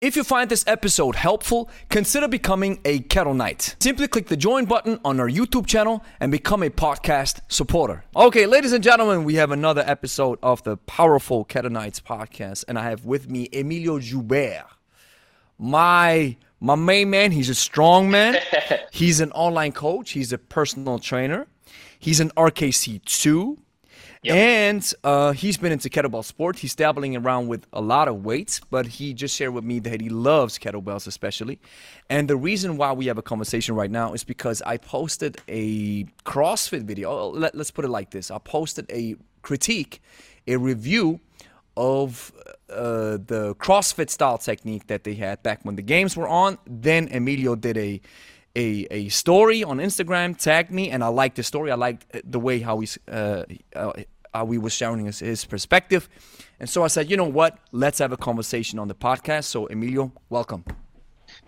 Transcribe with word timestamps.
If 0.00 0.16
you 0.16 0.24
find 0.24 0.50
this 0.50 0.64
episode 0.66 1.14
helpful, 1.14 1.68
consider 1.90 2.26
becoming 2.26 2.80
a 2.86 3.00
Kettle 3.00 3.34
Knight. 3.34 3.76
Simply 3.80 4.08
click 4.08 4.28
the 4.28 4.36
join 4.36 4.64
button 4.64 4.98
on 5.04 5.20
our 5.20 5.28
YouTube 5.28 5.66
channel 5.66 6.02
and 6.20 6.32
become 6.32 6.62
a 6.62 6.70
podcast 6.70 7.40
supporter. 7.48 8.02
Okay, 8.16 8.46
ladies 8.46 8.72
and 8.72 8.82
gentlemen, 8.82 9.24
we 9.24 9.34
have 9.34 9.50
another 9.50 9.84
episode 9.86 10.38
of 10.42 10.62
the 10.62 10.78
powerful 10.78 11.44
Kettle 11.44 11.70
Knights 11.70 12.00
podcast, 12.00 12.64
and 12.66 12.78
I 12.78 12.84
have 12.88 13.04
with 13.04 13.28
me 13.28 13.50
Emilio 13.52 13.98
Joubert. 13.98 14.64
My 15.58 16.38
my 16.60 16.76
main 16.76 17.10
man, 17.10 17.30
he's 17.30 17.50
a 17.50 17.54
strong 17.54 18.10
man. 18.10 18.38
he's 18.90 19.20
an 19.20 19.32
online 19.32 19.72
coach, 19.72 20.12
he's 20.12 20.32
a 20.32 20.38
personal 20.38 20.98
trainer. 20.98 21.46
He's 21.98 22.20
an 22.20 22.30
RKC2 22.38 23.58
Yep. 24.22 24.36
And 24.36 24.92
uh, 25.02 25.32
he's 25.32 25.56
been 25.56 25.72
into 25.72 25.88
kettlebell 25.88 26.24
sport. 26.24 26.58
He's 26.58 26.74
dabbling 26.74 27.16
around 27.16 27.48
with 27.48 27.66
a 27.72 27.80
lot 27.80 28.06
of 28.06 28.22
weights, 28.22 28.60
but 28.60 28.86
he 28.86 29.14
just 29.14 29.34
shared 29.34 29.54
with 29.54 29.64
me 29.64 29.78
that 29.80 30.02
he 30.02 30.10
loves 30.10 30.58
kettlebells 30.58 31.06
especially. 31.06 31.58
And 32.10 32.28
the 32.28 32.36
reason 32.36 32.76
why 32.76 32.92
we 32.92 33.06
have 33.06 33.16
a 33.16 33.22
conversation 33.22 33.74
right 33.74 33.90
now 33.90 34.12
is 34.12 34.22
because 34.22 34.60
I 34.62 34.76
posted 34.76 35.38
a 35.48 36.04
CrossFit 36.26 36.82
video. 36.82 37.10
Oh, 37.10 37.30
let, 37.30 37.54
us 37.54 37.70
put 37.70 37.86
it 37.86 37.88
like 37.88 38.10
this: 38.10 38.30
I 38.30 38.36
posted 38.38 38.90
a 38.90 39.16
critique, 39.40 40.02
a 40.46 40.56
review 40.56 41.20
of 41.78 42.30
uh, 42.68 43.16
the 43.24 43.54
CrossFit 43.58 44.10
style 44.10 44.36
technique 44.36 44.86
that 44.88 45.04
they 45.04 45.14
had 45.14 45.42
back 45.42 45.60
when 45.62 45.76
the 45.76 45.82
games 45.82 46.14
were 46.14 46.28
on. 46.28 46.58
Then 46.66 47.08
Emilio 47.10 47.54
did 47.54 47.78
a 47.78 48.02
a, 48.56 48.86
a 48.90 49.08
story 49.08 49.62
on 49.62 49.78
Instagram, 49.78 50.36
tagged 50.36 50.70
me, 50.70 50.90
and 50.90 51.04
I 51.04 51.08
liked 51.08 51.36
the 51.36 51.42
story. 51.42 51.70
I 51.70 51.76
liked 51.76 52.06
the 52.24 52.40
way 52.40 52.60
how 52.60 52.80
he's 52.80 52.98
uh, 53.08 53.44
uh, 53.74 53.92
Uh, 54.32 54.38
how 54.38 54.46
he 54.46 54.58
was 54.58 54.72
sharing 54.72 55.06
his, 55.06 55.18
his 55.20 55.44
perspective, 55.44 56.08
and 56.58 56.68
so 56.68 56.84
I 56.84 56.88
said, 56.88 57.10
you 57.10 57.16
know 57.16 57.24
what? 57.24 57.58
Let's 57.72 57.98
have 57.98 58.12
a 58.12 58.16
conversation 58.16 58.78
on 58.78 58.88
the 58.88 58.94
podcast. 58.94 59.44
So 59.44 59.66
Emilio, 59.66 60.12
welcome. 60.28 60.64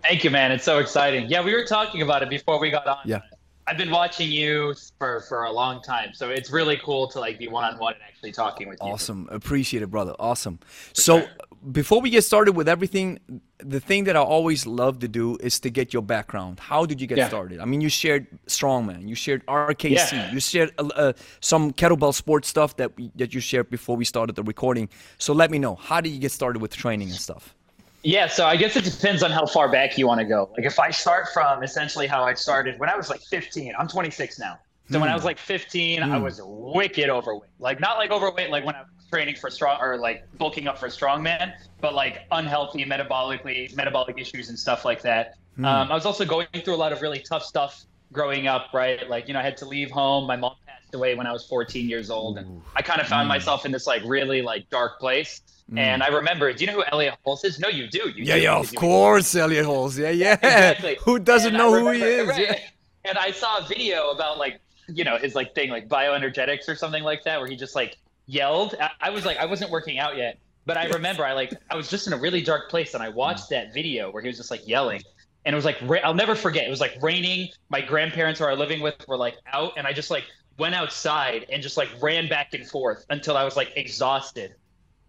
Thank 0.03 0.25
you, 0.25 0.31
man. 0.31 0.53
It's 0.53 0.65
so 0.65 0.79
exciting. 0.79 1.29
Yeah, 1.29 1.45
we 1.45 1.55
were 1.55 1.65
talking 1.65 2.03
about 2.03 2.23
it 2.23 2.31
before 2.31 2.61
we 2.61 2.71
got 2.71 2.87
on. 2.87 2.99
Yeah. 3.05 3.21
I've 3.67 3.77
been 3.77 3.91
watching 3.91 4.31
you 4.31 4.75
for 4.99 5.21
for 5.29 5.45
a 5.45 5.53
long 5.53 5.83
time, 5.83 6.11
so 6.13 6.31
it's 6.31 6.51
really 6.51 6.77
cool 6.85 7.07
to 7.09 7.21
like 7.21 7.39
be 7.39 7.47
one 7.47 7.65
on 7.65 7.79
one 7.79 7.95
and 7.95 8.03
actually 8.03 8.33
talking 8.33 8.69
with 8.69 8.79
you. 8.83 8.91
Awesome, 8.91 9.29
appreciate 9.31 9.83
it, 9.83 9.91
brother. 9.91 10.15
Awesome. 10.19 10.59
For 10.59 11.01
so 11.01 11.21
sure. 11.21 11.29
Before 11.71 12.01
we 12.01 12.11
get 12.11 12.25
started 12.25 12.53
with 12.53 12.69
everything, 12.69 13.21
the 13.59 13.79
thing 13.79 14.05
that 14.05 14.17
I 14.17 14.21
always 14.21 14.67
love 14.67 14.99
to 15.01 15.09
do 15.09 15.37
is 15.37 15.61
to 15.61 15.71
get 15.71 15.93
your 15.93 16.03
background. 16.03 16.59
How 16.59 16.85
did 16.85 17.01
you 17.01 17.07
get 17.07 17.19
yeah. 17.19 17.29
started? 17.29 17.61
I 17.61 17.65
mean, 17.65 17.81
you 17.81 17.89
shared 17.89 18.27
strongman, 18.47 19.09
you 19.09 19.15
shared 19.15 19.47
RKC, 19.47 20.13
yeah. 20.13 20.33
you 20.33 20.41
shared 20.41 20.73
uh, 20.79 20.89
uh, 20.97 21.13
some 21.41 21.73
kettlebell 21.73 22.15
sports 22.15 22.49
stuff 22.49 22.77
that 22.79 22.97
we, 22.97 23.13
that 23.15 23.33
you 23.33 23.41
shared 23.41 23.71
before 23.71 23.97
we 23.97 24.05
started 24.05 24.35
the 24.35 24.43
recording. 24.43 24.89
So 25.19 25.33
let 25.33 25.51
me 25.51 25.59
know, 25.59 25.77
how 25.77 26.01
did 26.01 26.11
you 26.11 26.19
get 26.19 26.33
started 26.33 26.61
with 26.61 26.75
training 26.75 27.11
and 27.11 27.19
stuff? 27.19 27.55
Yeah, 28.03 28.27
so 28.27 28.47
I 28.47 28.57
guess 28.57 28.75
it 28.75 28.85
depends 28.85 29.23
on 29.23 29.31
how 29.31 29.47
far 29.47 29.71
back 29.71 29.97
you 29.97 30.09
want 30.09 30.19
to 30.19 30.25
go. 30.25 30.51
Like 30.57 30.67
if 30.67 30.81
I 30.81 30.91
start 30.91 31.29
from 31.33 31.63
essentially 31.63 32.09
how 32.09 32.25
I 32.25 32.35
started 32.35 32.81
when 32.81 32.89
I 32.89 32.97
was 32.97 33.09
like 33.09 33.21
15, 33.21 33.75
I'm 33.79 33.87
26 33.87 34.41
now. 34.41 34.59
So 34.91 34.99
mm. 34.99 35.03
when 35.03 35.11
I 35.11 35.15
was 35.15 35.23
hmm. 35.23 35.29
like 35.29 35.39
15, 35.39 36.01
mm. 36.01 36.03
I 36.03 36.19
hmm. 36.19 36.25
was 36.25 36.41
wicked 36.43 37.09
overweight. 37.09 37.51
Like 37.61 37.79
not 37.79 37.99
like 37.99 38.11
overweight 38.11 38.51
like 38.51 38.65
when 38.65 38.75
I 38.75 38.81
was 38.81 39.02
training 39.13 39.37
for 39.37 39.51
strong 39.51 39.79
or 39.81 39.99
like 39.99 40.25
bulking 40.39 40.67
up 40.67 40.79
for 40.79 40.87
a 40.87 40.91
strongman, 40.91 41.53
but 41.81 41.95
like 41.95 42.21
unhealthy 42.33 42.85
metabolically 42.85 43.75
metabolic 43.77 44.19
issues 44.19 44.49
and 44.49 44.59
stuff 44.59 44.85
like 44.85 45.03
that. 45.03 45.37
Mm. 45.59 45.67
Um, 45.67 45.93
I 45.93 45.95
was 45.95 46.07
also 46.07 46.25
going 46.25 46.47
through 46.65 46.75
a 46.75 46.77
lot 46.77 46.93
of 46.93 47.03
really 47.03 47.19
tough 47.19 47.45
stuff 47.45 47.85
growing 48.11 48.47
up, 48.47 48.69
right? 48.73 49.09
Like 49.09 49.29
you 49.29 49.35
know, 49.35 49.41
I 49.41 49.43
had 49.43 49.57
to 49.59 49.67
leave 49.67 49.91
home. 49.91 50.27
My 50.27 50.37
mom 50.37 50.55
passed 50.67 50.95
away 50.95 51.15
when 51.15 51.27
I 51.27 51.33
was 51.33 51.47
14 51.47 51.89
years 51.89 52.11
old, 52.11 52.39
and 52.39 52.63
I 52.75 52.81
kind 52.83 53.01
of 53.01 53.07
found 53.07 53.27
hmm. 53.27 53.29
myself 53.29 53.67
in 53.67 53.73
this 53.73 53.87
like 53.87 54.03
really 54.05 54.41
like 54.41 54.71
dark 54.71 54.99
place. 54.99 55.43
Mm. 55.71 55.79
And 55.79 56.03
I 56.03 56.09
remember, 56.09 56.53
do 56.53 56.65
you 56.65 56.71
know 56.71 56.77
who 56.79 56.85
Elliot 56.91 57.15
Hulse 57.27 57.45
is? 57.45 57.59
No, 57.59 57.69
you 57.69 57.87
do. 57.87 58.11
You 58.17 58.25
yeah, 58.25 58.35
do, 58.35 58.43
yeah, 58.43 58.57
of 58.57 58.75
course, 58.75 59.35
Elliot 59.35 59.67
Hulse. 59.67 59.99
Yeah, 59.99 60.11
yeah. 60.11 60.35
Exactly. 60.35 60.99
who 61.05 61.19
doesn't 61.19 61.49
and 61.49 61.59
know 61.59 61.75
remember, 61.75 61.93
who 61.95 62.05
he 62.05 62.13
is? 62.13 62.29
Right? 62.29 62.39
Yeah. 62.41 62.59
And 63.05 63.19
I 63.19 63.31
saw 63.31 63.59
a 63.59 63.67
video 63.67 64.11
about 64.11 64.39
like, 64.39 64.61
you 64.89 65.05
know, 65.05 65.17
his 65.17 65.35
like 65.35 65.55
thing, 65.55 65.71
like 65.71 65.89
bioenergetics 65.89 66.69
or 66.69 66.75
something 66.75 67.03
like 67.03 67.25
that, 67.25 67.41
where 67.41 67.49
he 67.49 67.57
just 67.57 67.75
like 67.75 67.99
yelled. 68.33 68.75
I, 68.81 68.91
I 69.01 69.11
was 69.11 69.25
like, 69.25 69.39
I 69.39 69.47
wasn't 69.47 69.71
working 69.71 69.99
out 69.99 70.17
yet, 70.17 70.39
but 70.67 70.77
I 70.77 70.87
remember 70.87 71.25
I 71.25 71.33
like, 71.33 71.53
I 71.71 71.77
was 71.77 71.89
just 71.89 72.07
in 72.07 72.13
a 72.13 72.19
really 72.19 72.43
dark 72.43 72.71
place, 72.71 72.95
and 72.95 73.03
I 73.03 73.09
watched 73.09 73.51
that 73.51 73.73
video 73.73 74.11
where 74.11 74.23
he 74.23 74.29
was 74.29 74.37
just 74.37 74.51
like 74.51 74.67
yelling. 74.67 75.03
And 75.45 75.55
it 75.55 75.57
was 75.57 75.65
like, 75.65 75.83
I'll 76.05 76.15
never 76.15 76.35
forget. 76.35 76.67
It 76.67 76.71
was 76.71 76.81
like 76.81 76.97
raining. 77.03 77.49
My 77.69 77.81
grandparents 77.81 78.39
who 78.39 78.47
I 78.47 78.51
was 78.51 78.59
living 78.59 78.81
with 78.81 78.95
were 79.09 79.17
like 79.17 79.37
out, 79.53 79.73
and 79.77 79.87
I 79.87 79.93
just 79.93 80.11
like 80.11 80.25
went 80.59 80.75
outside 80.75 81.47
and 81.51 81.63
just 81.63 81.77
like 81.77 81.89
ran 82.01 82.29
back 82.29 82.55
and 82.55 82.67
forth 82.67 83.05
until 83.11 83.37
I 83.37 83.45
was 83.45 83.57
like 83.57 83.73
exhausted 83.77 84.55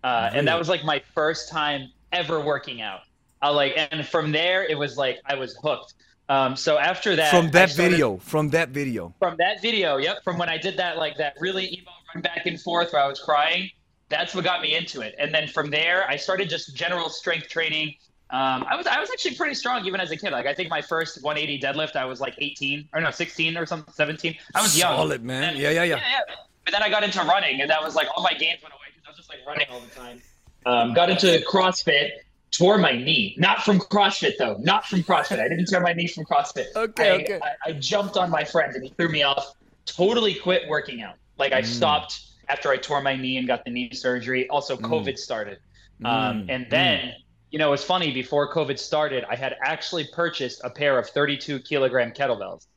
uh, 0.03 0.29
and 0.33 0.47
that 0.47 0.59
was 0.59 0.69
like 0.69 0.83
my 0.83 1.01
first 1.16 1.50
time 1.50 1.91
ever 2.12 2.39
working 2.39 2.81
out. 2.81 3.01
I 3.41 3.50
like, 3.50 3.73
and 3.78 4.06
from 4.06 4.31
there 4.31 4.63
it 4.63 4.78
was 4.78 4.97
like 4.97 5.19
I 5.25 5.35
was 5.35 5.57
hooked. 5.62 5.94
Um, 6.29 6.56
so 6.56 6.78
after 6.78 7.16
that, 7.16 7.31
from 7.31 7.51
that 7.51 7.69
started, 7.69 7.91
video, 7.91 8.17
from 8.17 8.50
that 8.50 8.69
video, 8.69 9.13
from 9.19 9.35
that 9.38 9.62
video, 9.62 9.97
yep, 9.97 10.23
from 10.23 10.38
when 10.38 10.50
I 10.50 10.57
did 10.57 10.78
that 10.78 10.97
like 10.97 11.17
that 11.17 11.35
really 11.39 11.66
emo 11.73 11.91
back 12.22 12.46
and 12.46 12.59
forth 12.59 12.94
where 12.94 13.01
I 13.01 13.07
was 13.07 13.19
crying. 13.19 13.69
That's 14.09 14.35
what 14.35 14.44
got 14.44 14.62
me 14.62 14.75
into 14.75 15.01
it. 15.01 15.16
And 15.18 15.34
then 15.34 15.47
from 15.47 15.69
there, 15.69 16.07
I 16.07 16.18
started 16.18 16.50
just 16.50 16.75
general 16.75 17.09
strength 17.09 17.50
training. 17.50 17.96
Um, 18.29 18.66
I 18.68 18.75
was 18.75 18.88
I 18.88 19.00
was 19.00 19.09
actually 19.12 19.35
pretty 19.35 19.53
strong 19.53 19.85
even 19.85 20.00
as 20.00 20.12
a 20.12 20.18
kid. 20.18 20.31
Like 20.31 20.46
I 20.46 20.53
think 20.53 20.69
my 20.69 20.81
first 20.81 21.24
180 21.24 21.59
deadlift, 21.66 21.96
I 21.96 22.06
was 22.06 22.19
like 22.19 22.35
18 22.38 22.90
or 22.94 23.01
no 23.01 23.12
16 23.12 23.57
or 23.57 23.66
something, 23.66 23.94
17. 23.94 24.35
I 24.56 24.62
was 24.62 24.78
young. 24.78 24.96
Solid 24.96 25.24
man. 25.24 25.53
Then, 25.53 25.57
yeah, 25.57 25.69
yeah, 25.69 25.84
yeah, 25.84 25.96
yeah, 25.96 26.22
yeah. 26.28 26.35
But 26.66 26.72
then 26.72 26.84
I 26.84 26.90
got 26.90 27.03
into 27.03 27.19
running, 27.19 27.62
and 27.62 27.69
that 27.69 27.84
was 27.84 27.96
like 27.96 28.07
all 28.16 28.24
my 28.24 28.34
gains 28.34 28.62
went 28.62 28.74
away 28.74 28.88
because 28.91 29.06
I 29.06 29.09
was 29.09 29.18
just 29.18 29.30
like 29.30 29.40
running 29.45 29.68
all 29.72 29.80
the 29.80 29.88
time. 29.88 30.22
Um, 30.66 30.94
got 30.94 31.09
into 31.09 31.44
CrossFit, 31.47 32.12
tore 32.51 32.78
my 32.78 32.94
knee. 32.94 33.35
Not 33.38 33.63
from 33.63 33.80
CrossFit 33.80 34.38
though. 34.38 34.57
Not 34.59 34.85
from 34.85 35.03
CrossFit. 35.03 35.40
I 35.40 35.50
didn't 35.50 35.66
tear 35.66 35.81
my 35.81 35.94
knee 35.94 36.07
from 36.07 36.24
CrossFit. 36.24 36.68
Okay, 36.75 37.12
I, 37.12 37.16
okay. 37.16 37.40
I, 37.44 37.69
I, 37.69 37.74
jumped 37.74 38.16
on 38.16 38.30
my 38.30 38.44
friend 38.44 38.74
and 38.74 38.84
he 38.84 38.91
threw 38.91 39.09
me 39.09 39.24
off. 39.24 39.53
Totally 39.85 40.34
quit 40.35 40.68
working 40.69 41.01
out. 41.01 41.16
Like 41.38 41.53
I 41.53 41.61
mm. 41.61 41.66
stopped 41.66 42.21
after 42.49 42.69
I 42.69 42.77
tore 42.77 43.01
my 43.01 43.16
knee 43.16 43.38
and 43.38 43.47
got 43.47 43.66
the 43.66 43.71
knee 43.71 43.91
surgery. 43.94 44.47
Also, 44.49 44.77
mm. 44.77 44.81
COVID 44.81 45.17
started. 45.17 45.59
Mm. 46.01 46.07
Um, 46.07 46.45
and 46.49 46.67
then, 46.69 46.99
mm. 46.99 47.13
you 47.51 47.59
know, 47.59 47.73
it's 47.73 47.83
funny. 47.83 48.11
Before 48.13 48.51
COVID 48.51 48.77
started, 48.79 49.23
I 49.29 49.35
had 49.35 49.55
actually 49.63 50.07
purchased 50.13 50.61
a 50.63 50.69
pair 50.69 50.97
of 50.97 51.09
32 51.09 51.59
kilogram 51.59 52.11
kettlebells. 52.11 52.67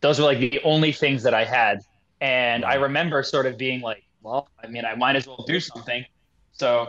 Those 0.00 0.18
were 0.18 0.24
like 0.26 0.38
the 0.38 0.60
only 0.62 0.92
things 0.92 1.22
that 1.22 1.34
I 1.34 1.44
had. 1.44 1.80
And 2.20 2.64
I 2.64 2.74
remember 2.74 3.22
sort 3.22 3.46
of 3.46 3.58
being 3.58 3.80
like, 3.80 4.04
well, 4.22 4.48
I 4.62 4.66
mean, 4.66 4.84
I 4.84 4.94
might 4.94 5.16
as 5.16 5.26
well 5.26 5.44
do 5.46 5.60
something. 5.60 6.04
So 6.52 6.88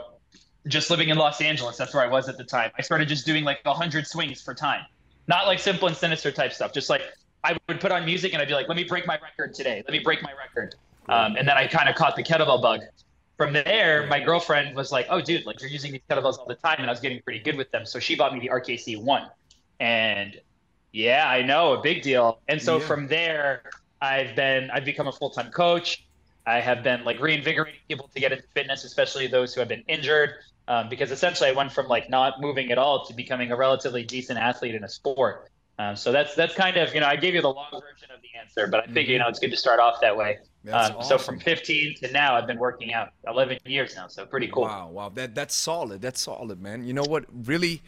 just 0.68 0.90
living 0.90 1.10
in 1.10 1.18
Los 1.18 1.42
Angeles, 1.42 1.78
that's 1.78 1.94
where 1.94 2.04
I 2.04 2.08
was 2.08 2.30
at 2.30 2.38
the 2.38 2.44
time. 2.44 2.72
I 2.78 2.82
started 2.82 3.08
just 3.08 3.26
doing 3.26 3.44
like 3.44 3.64
100 3.64 4.08
swings 4.08 4.42
for 4.42 4.54
time. 4.54 4.86
Not 5.28 5.46
like 5.46 5.60
simple 5.60 5.88
and 5.88 5.98
sinister 5.98 6.32
type 6.32 6.54
stuff, 6.54 6.74
just 6.74 6.90
like 6.90 7.02
I 7.44 7.56
would 7.68 7.80
put 7.80 7.92
on 7.92 8.06
music 8.06 8.34
and 8.34 8.42
I'd 8.42 8.48
be 8.48 8.54
like, 8.54 8.68
let 8.68 8.78
me 8.78 8.84
break 8.84 9.06
my 9.06 9.18
record 9.22 9.54
today. 9.54 9.84
Let 9.86 9.92
me 9.92 10.00
break 10.00 10.22
my 10.24 10.32
record. 10.34 10.76
Um, 11.10 11.36
and 11.36 11.48
then 11.48 11.58
I 11.58 11.68
kind 11.68 11.90
of 11.90 11.96
caught 11.96 12.16
the 12.16 12.24
kettlebell 12.24 12.62
bug. 12.62 12.82
From 13.38 13.54
there, 13.54 14.08
my 14.08 14.20
girlfriend 14.20 14.76
was 14.76 14.92
like, 14.92 15.08
oh, 15.10 15.22
dude, 15.22 15.46
like 15.46 15.62
you're 15.62 15.70
using 15.70 15.92
these 15.92 16.02
kettlebells 16.10 16.38
all 16.38 16.48
the 16.48 16.56
time. 16.56 16.78
And 16.80 16.88
I 16.88 16.90
was 16.92 17.00
getting 17.00 17.22
pretty 17.22 17.40
good 17.40 17.56
with 17.56 17.70
them. 17.72 17.86
So 17.86 18.00
she 18.00 18.16
bought 18.16 18.34
me 18.34 18.40
the 18.40 18.50
RKC 18.50 19.02
one. 19.02 19.30
And 19.80 20.40
yeah, 20.92 21.30
I 21.30 21.44
know, 21.44 21.74
a 21.74 21.82
big 21.82 22.02
deal. 22.02 22.40
And 22.48 22.62
so 22.62 22.78
yeah. 22.78 22.86
from 22.86 23.08
there, 23.08 23.64
I've 24.02 24.36
been, 24.36 24.72
I've 24.72 24.86
become 24.86 25.08
a 25.08 25.12
full 25.12 25.30
time 25.30 25.52
coach. 25.52 26.08
I 26.48 26.62
have 26.62 26.82
been 26.82 27.04
like 27.04 27.20
reinvigorating 27.20 27.82
people 27.88 28.10
to 28.14 28.20
get 28.20 28.32
into 28.32 28.44
fitness, 28.56 28.84
especially 28.86 29.28
those 29.28 29.54
who 29.54 29.60
have 29.60 29.70
been 29.70 29.84
injured. 29.88 30.32
Um, 30.70 30.90
because 30.90 31.12
essentially 31.12 31.50
I 31.50 31.54
went 31.54 31.72
from 31.72 31.88
like 31.88 32.10
not 32.10 32.42
moving 32.42 32.72
at 32.72 32.78
all 32.78 33.06
to 33.06 33.14
becoming 33.14 33.52
a 33.52 33.56
relatively 33.56 34.04
decent 34.04 34.40
athlete 34.40 34.76
in 34.76 34.84
a 34.84 34.90
sport. 34.90 35.50
Um, 35.80 35.96
so 35.96 36.12
that's 36.12 36.36
that's 36.36 36.56
kind 36.56 36.76
of 36.78 36.94
you 36.94 37.00
know 37.00 37.06
I 37.06 37.16
gave 37.16 37.36
you 37.36 37.42
the 37.42 37.54
long 37.54 37.70
version 37.72 38.10
of 38.14 38.22
the 38.22 38.40
answer, 38.40 38.68
but 38.68 38.84
I 38.84 38.92
figure 38.92 39.14
you 39.14 39.20
know 39.20 39.28
it's 39.28 39.40
good 39.40 39.52
to 39.52 39.58
start 39.58 39.80
off 39.80 40.02
that 40.02 40.18
way. 40.18 40.40
Um, 40.68 40.98
awesome. 40.98 41.04
So 41.04 41.18
from 41.18 41.40
15 41.40 41.96
to 41.98 42.12
now, 42.12 42.36
I've 42.36 42.48
been 42.48 42.60
working 42.60 42.94
out 42.94 43.10
11 43.28 43.60
years 43.66 43.96
now, 43.96 44.08
so 44.08 44.26
pretty 44.26 44.48
cool. 44.48 44.64
Wow, 44.64 44.90
wow, 44.90 45.10
that 45.10 45.34
that's 45.34 45.56
solid. 45.56 46.02
That's 46.02 46.22
solid, 46.22 46.62
man. 46.62 46.84
You 46.84 46.94
know 46.94 47.04
what? 47.04 47.26
Really, 47.32 47.82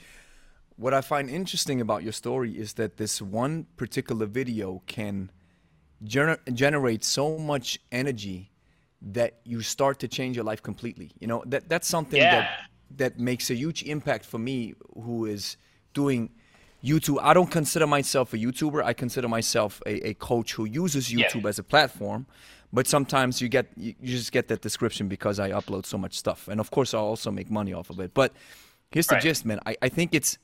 what 0.77 0.93
I 0.93 1.01
find 1.01 1.29
interesting 1.29 1.81
about 1.81 2.03
your 2.03 2.13
story 2.13 2.57
is 2.57 2.73
that 2.73 2.97
this 2.97 3.21
one 3.21 3.67
particular 3.75 4.25
video 4.25 4.81
can 4.87 5.31
gener- 6.03 6.39
generate 6.53 7.03
so 7.03 7.37
much 7.37 7.79
energy 7.91 8.51
that 9.01 9.39
you 9.43 9.61
start 9.61 9.99
to 9.99 10.07
change 10.07 10.35
your 10.35 10.45
life 10.45 10.61
completely. 10.61 11.11
You 11.19 11.27
know, 11.27 11.43
that 11.47 11.69
that's 11.69 11.87
something 11.87 12.19
yeah. 12.19 12.31
that 12.31 12.49
that 12.97 13.19
makes 13.19 13.49
a 13.49 13.55
huge 13.55 13.83
impact 13.83 14.25
for 14.25 14.39
me 14.39 14.73
who 14.93 15.25
is 15.25 15.57
doing 15.93 16.29
YouTube. 16.83 17.19
I 17.21 17.33
don't 17.33 17.51
consider 17.51 17.87
myself 17.87 18.33
a 18.33 18.37
YouTuber. 18.37 18.83
I 18.83 18.93
consider 18.93 19.27
myself 19.27 19.81
a, 19.85 20.09
a 20.09 20.13
coach 20.15 20.53
who 20.53 20.65
uses 20.65 21.09
YouTube 21.09 21.43
yeah. 21.43 21.49
as 21.49 21.59
a 21.59 21.63
platform. 21.63 22.25
But 22.71 22.87
sometimes 22.87 23.41
you 23.41 23.49
get 23.49 23.67
you 23.75 23.95
just 24.03 24.31
get 24.31 24.47
that 24.49 24.61
description 24.61 25.07
because 25.07 25.39
I 25.39 25.49
upload 25.51 25.85
so 25.85 25.97
much 25.97 26.17
stuff. 26.17 26.47
And 26.47 26.59
of 26.59 26.69
course 26.69 26.93
I 26.93 26.99
also 26.99 27.31
make 27.31 27.49
money 27.49 27.73
off 27.73 27.89
of 27.89 27.99
it. 27.99 28.13
But 28.13 28.33
here's 28.91 29.07
the 29.07 29.15
right. 29.15 29.23
gist, 29.23 29.45
man. 29.45 29.59
I, 29.65 29.75
I 29.81 29.89
think 29.89 30.13
it's 30.13 30.37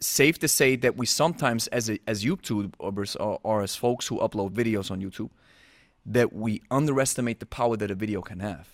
safe 0.00 0.38
to 0.40 0.48
say 0.48 0.76
that 0.76 0.96
we 0.96 1.06
sometimes, 1.06 1.66
as 1.68 1.88
a, 1.88 1.98
as 2.06 2.24
YouTubers 2.24 3.16
or, 3.18 3.40
or 3.42 3.62
as 3.62 3.74
folks 3.74 4.06
who 4.06 4.18
upload 4.18 4.50
videos 4.50 4.90
on 4.90 5.00
YouTube, 5.00 5.30
that 6.06 6.32
we 6.32 6.60
underestimate 6.70 7.40
the 7.40 7.46
power 7.46 7.76
that 7.76 7.90
a 7.90 7.94
video 7.94 8.20
can 8.20 8.40
have. 8.40 8.68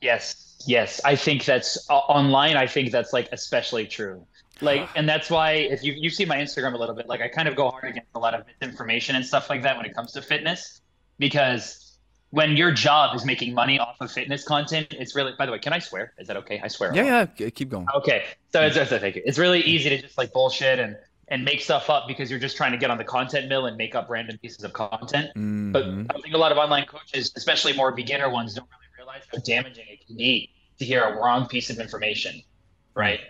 Yes, 0.00 0.62
yes. 0.66 1.00
I 1.04 1.16
think 1.16 1.44
that's 1.44 1.88
uh, 1.90 1.94
online. 1.94 2.56
I 2.56 2.66
think 2.66 2.92
that's 2.92 3.12
like 3.12 3.28
especially 3.32 3.86
true. 3.86 4.26
Like, 4.60 4.88
and 4.94 5.08
that's 5.08 5.30
why 5.30 5.52
if 5.52 5.82
you 5.82 5.94
you 5.94 6.10
see 6.10 6.24
my 6.24 6.36
Instagram 6.36 6.74
a 6.74 6.76
little 6.76 6.94
bit, 6.94 7.08
like 7.08 7.20
I 7.20 7.28
kind 7.28 7.48
of 7.48 7.56
go 7.56 7.70
hard 7.70 7.90
against 7.90 8.10
a 8.14 8.18
lot 8.18 8.34
of 8.34 8.44
misinformation 8.46 9.16
and 9.16 9.24
stuff 9.24 9.50
like 9.50 9.62
that 9.62 9.76
when 9.76 9.84
it 9.84 9.94
comes 9.94 10.12
to 10.12 10.22
fitness, 10.22 10.80
because 11.18 11.98
when 12.30 12.56
your 12.56 12.72
job 12.72 13.14
is 13.14 13.24
making 13.24 13.54
money 13.54 13.78
off 13.78 13.96
of 14.00 14.10
fitness 14.10 14.42
content, 14.44 14.88
it's 14.92 15.14
really. 15.14 15.32
By 15.38 15.46
the 15.46 15.52
way, 15.52 15.60
can 15.60 15.72
I 15.72 15.78
swear? 15.78 16.12
Is 16.18 16.26
that 16.26 16.36
okay? 16.38 16.60
I 16.62 16.68
swear. 16.68 16.94
Yeah, 16.94 17.26
yeah. 17.36 17.50
Keep 17.50 17.70
going. 17.70 17.86
Okay, 17.94 18.24
so 18.52 18.60
it's, 18.60 18.76
it's. 18.76 18.92
It's 18.92 19.38
really 19.38 19.60
easy 19.60 19.88
to 19.90 20.02
just 20.02 20.18
like 20.18 20.32
bullshit 20.32 20.80
and 20.80 20.96
and 21.28 21.44
make 21.44 21.60
stuff 21.60 21.88
up 21.88 22.06
because 22.08 22.30
you're 22.30 22.40
just 22.40 22.56
trying 22.56 22.72
to 22.72 22.78
get 22.78 22.90
on 22.90 22.98
the 22.98 23.04
content 23.04 23.48
mill 23.48 23.66
and 23.66 23.76
make 23.76 23.94
up 23.94 24.10
random 24.10 24.36
pieces 24.38 24.64
of 24.64 24.72
content. 24.72 25.28
Mm-hmm. 25.30 25.72
But 25.72 25.84
I 25.84 26.20
think 26.20 26.34
a 26.34 26.38
lot 26.38 26.52
of 26.52 26.58
online 26.58 26.86
coaches, 26.86 27.32
especially 27.36 27.72
more 27.72 27.92
beginner 27.92 28.28
ones, 28.28 28.54
don't 28.54 28.68
really 28.68 28.88
realize 28.98 29.22
how 29.32 29.38
damaging 29.38 29.86
it 29.88 30.06
can 30.06 30.16
be 30.16 30.50
to 30.78 30.84
hear 30.84 31.04
a 31.04 31.16
wrong 31.16 31.46
piece 31.46 31.70
of 31.70 31.78
information, 31.78 32.42
right? 32.94 33.20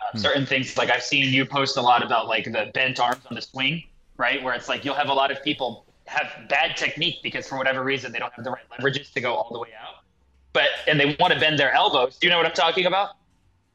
Uh. 0.00 0.18
Certain 0.18 0.46
things, 0.46 0.76
like 0.78 0.90
I've 0.90 1.02
seen 1.02 1.32
you 1.32 1.44
post 1.44 1.76
a 1.76 1.82
lot 1.82 2.02
about 2.02 2.28
like 2.28 2.44
the 2.44 2.70
bent 2.72 3.00
arms 3.00 3.22
on 3.28 3.34
the 3.34 3.42
swing, 3.42 3.82
right? 4.16 4.42
Where 4.42 4.54
it's 4.54 4.68
like 4.68 4.84
you'll 4.84 4.94
have 4.94 5.08
a 5.08 5.14
lot 5.14 5.30
of 5.30 5.42
people 5.42 5.86
have 6.12 6.48
bad 6.48 6.76
technique 6.76 7.18
because 7.22 7.48
for 7.48 7.56
whatever 7.58 7.82
reason 7.82 8.12
they 8.12 8.18
don't 8.18 8.32
have 8.34 8.44
the 8.44 8.50
right 8.50 8.64
leverages 8.70 9.12
to 9.12 9.20
go 9.20 9.34
all 9.34 9.52
the 9.52 9.58
way 9.58 9.70
out. 9.80 10.04
But 10.52 10.68
and 10.86 11.00
they 11.00 11.16
want 11.18 11.32
to 11.32 11.40
bend 11.40 11.58
their 11.58 11.72
elbows. 11.72 12.18
Do 12.18 12.26
you 12.26 12.30
know 12.30 12.36
what 12.36 12.46
I'm 12.46 12.52
talking 12.52 12.86
about? 12.86 13.10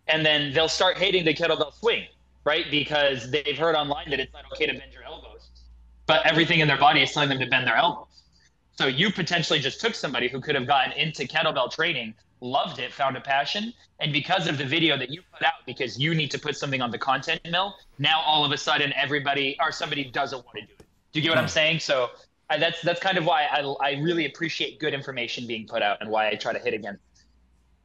And 0.07 0.25
then 0.25 0.53
they'll 0.53 0.69
start 0.69 0.97
hating 0.97 1.25
the 1.25 1.33
kettlebell 1.33 1.73
swing, 1.73 2.05
right? 2.45 2.65
Because 2.71 3.29
they've 3.31 3.57
heard 3.57 3.75
online 3.75 4.09
that 4.11 4.19
it's 4.19 4.31
not 4.31 4.45
okay 4.53 4.67
to 4.67 4.73
bend 4.73 4.93
your 4.93 5.03
elbows, 5.03 5.49
but 6.05 6.25
everything 6.25 6.59
in 6.59 6.67
their 6.67 6.77
body 6.77 7.01
is 7.01 7.11
telling 7.11 7.29
them 7.29 7.39
to 7.39 7.47
bend 7.47 7.67
their 7.67 7.75
elbows. 7.75 8.07
So 8.77 8.85
you 8.85 9.11
potentially 9.11 9.59
just 9.59 9.81
took 9.81 9.95
somebody 9.95 10.29
who 10.29 10.39
could 10.39 10.55
have 10.55 10.67
gotten 10.67 10.93
into 10.93 11.23
kettlebell 11.23 11.71
training, 11.71 12.13
loved 12.41 12.79
it, 12.79 12.93
found 12.93 13.17
a 13.17 13.21
passion, 13.21 13.73
and 13.99 14.13
because 14.13 14.47
of 14.47 14.59
the 14.59 14.65
video 14.65 14.97
that 14.97 15.09
you 15.09 15.21
put 15.33 15.43
out, 15.43 15.65
because 15.65 15.99
you 15.99 16.13
need 16.13 16.29
to 16.31 16.39
put 16.39 16.55
something 16.55 16.81
on 16.81 16.91
the 16.91 16.97
content 16.99 17.41
mill, 17.49 17.75
now 17.97 18.21
all 18.21 18.45
of 18.45 18.51
a 18.51 18.57
sudden 18.57 18.93
everybody 18.93 19.57
or 19.59 19.71
somebody 19.71 20.03
doesn't 20.05 20.45
want 20.45 20.59
to 20.59 20.61
do 20.61 20.73
it. 20.79 20.85
Do 21.11 21.19
you 21.19 21.23
get 21.23 21.29
what 21.29 21.39
I'm 21.39 21.45
hmm. 21.45 21.49
saying? 21.49 21.79
So 21.79 22.09
I, 22.49 22.57
that's 22.57 22.81
that's 22.81 22.99
kind 22.99 23.17
of 23.17 23.25
why 23.25 23.43
I, 23.43 23.61
I 23.81 23.91
really 23.99 24.25
appreciate 24.25 24.79
good 24.79 24.93
information 24.93 25.47
being 25.47 25.67
put 25.67 25.81
out 25.81 25.97
and 26.01 26.09
why 26.09 26.29
I 26.29 26.35
try 26.35 26.53
to 26.53 26.59
hit 26.59 26.73
again 26.73 26.97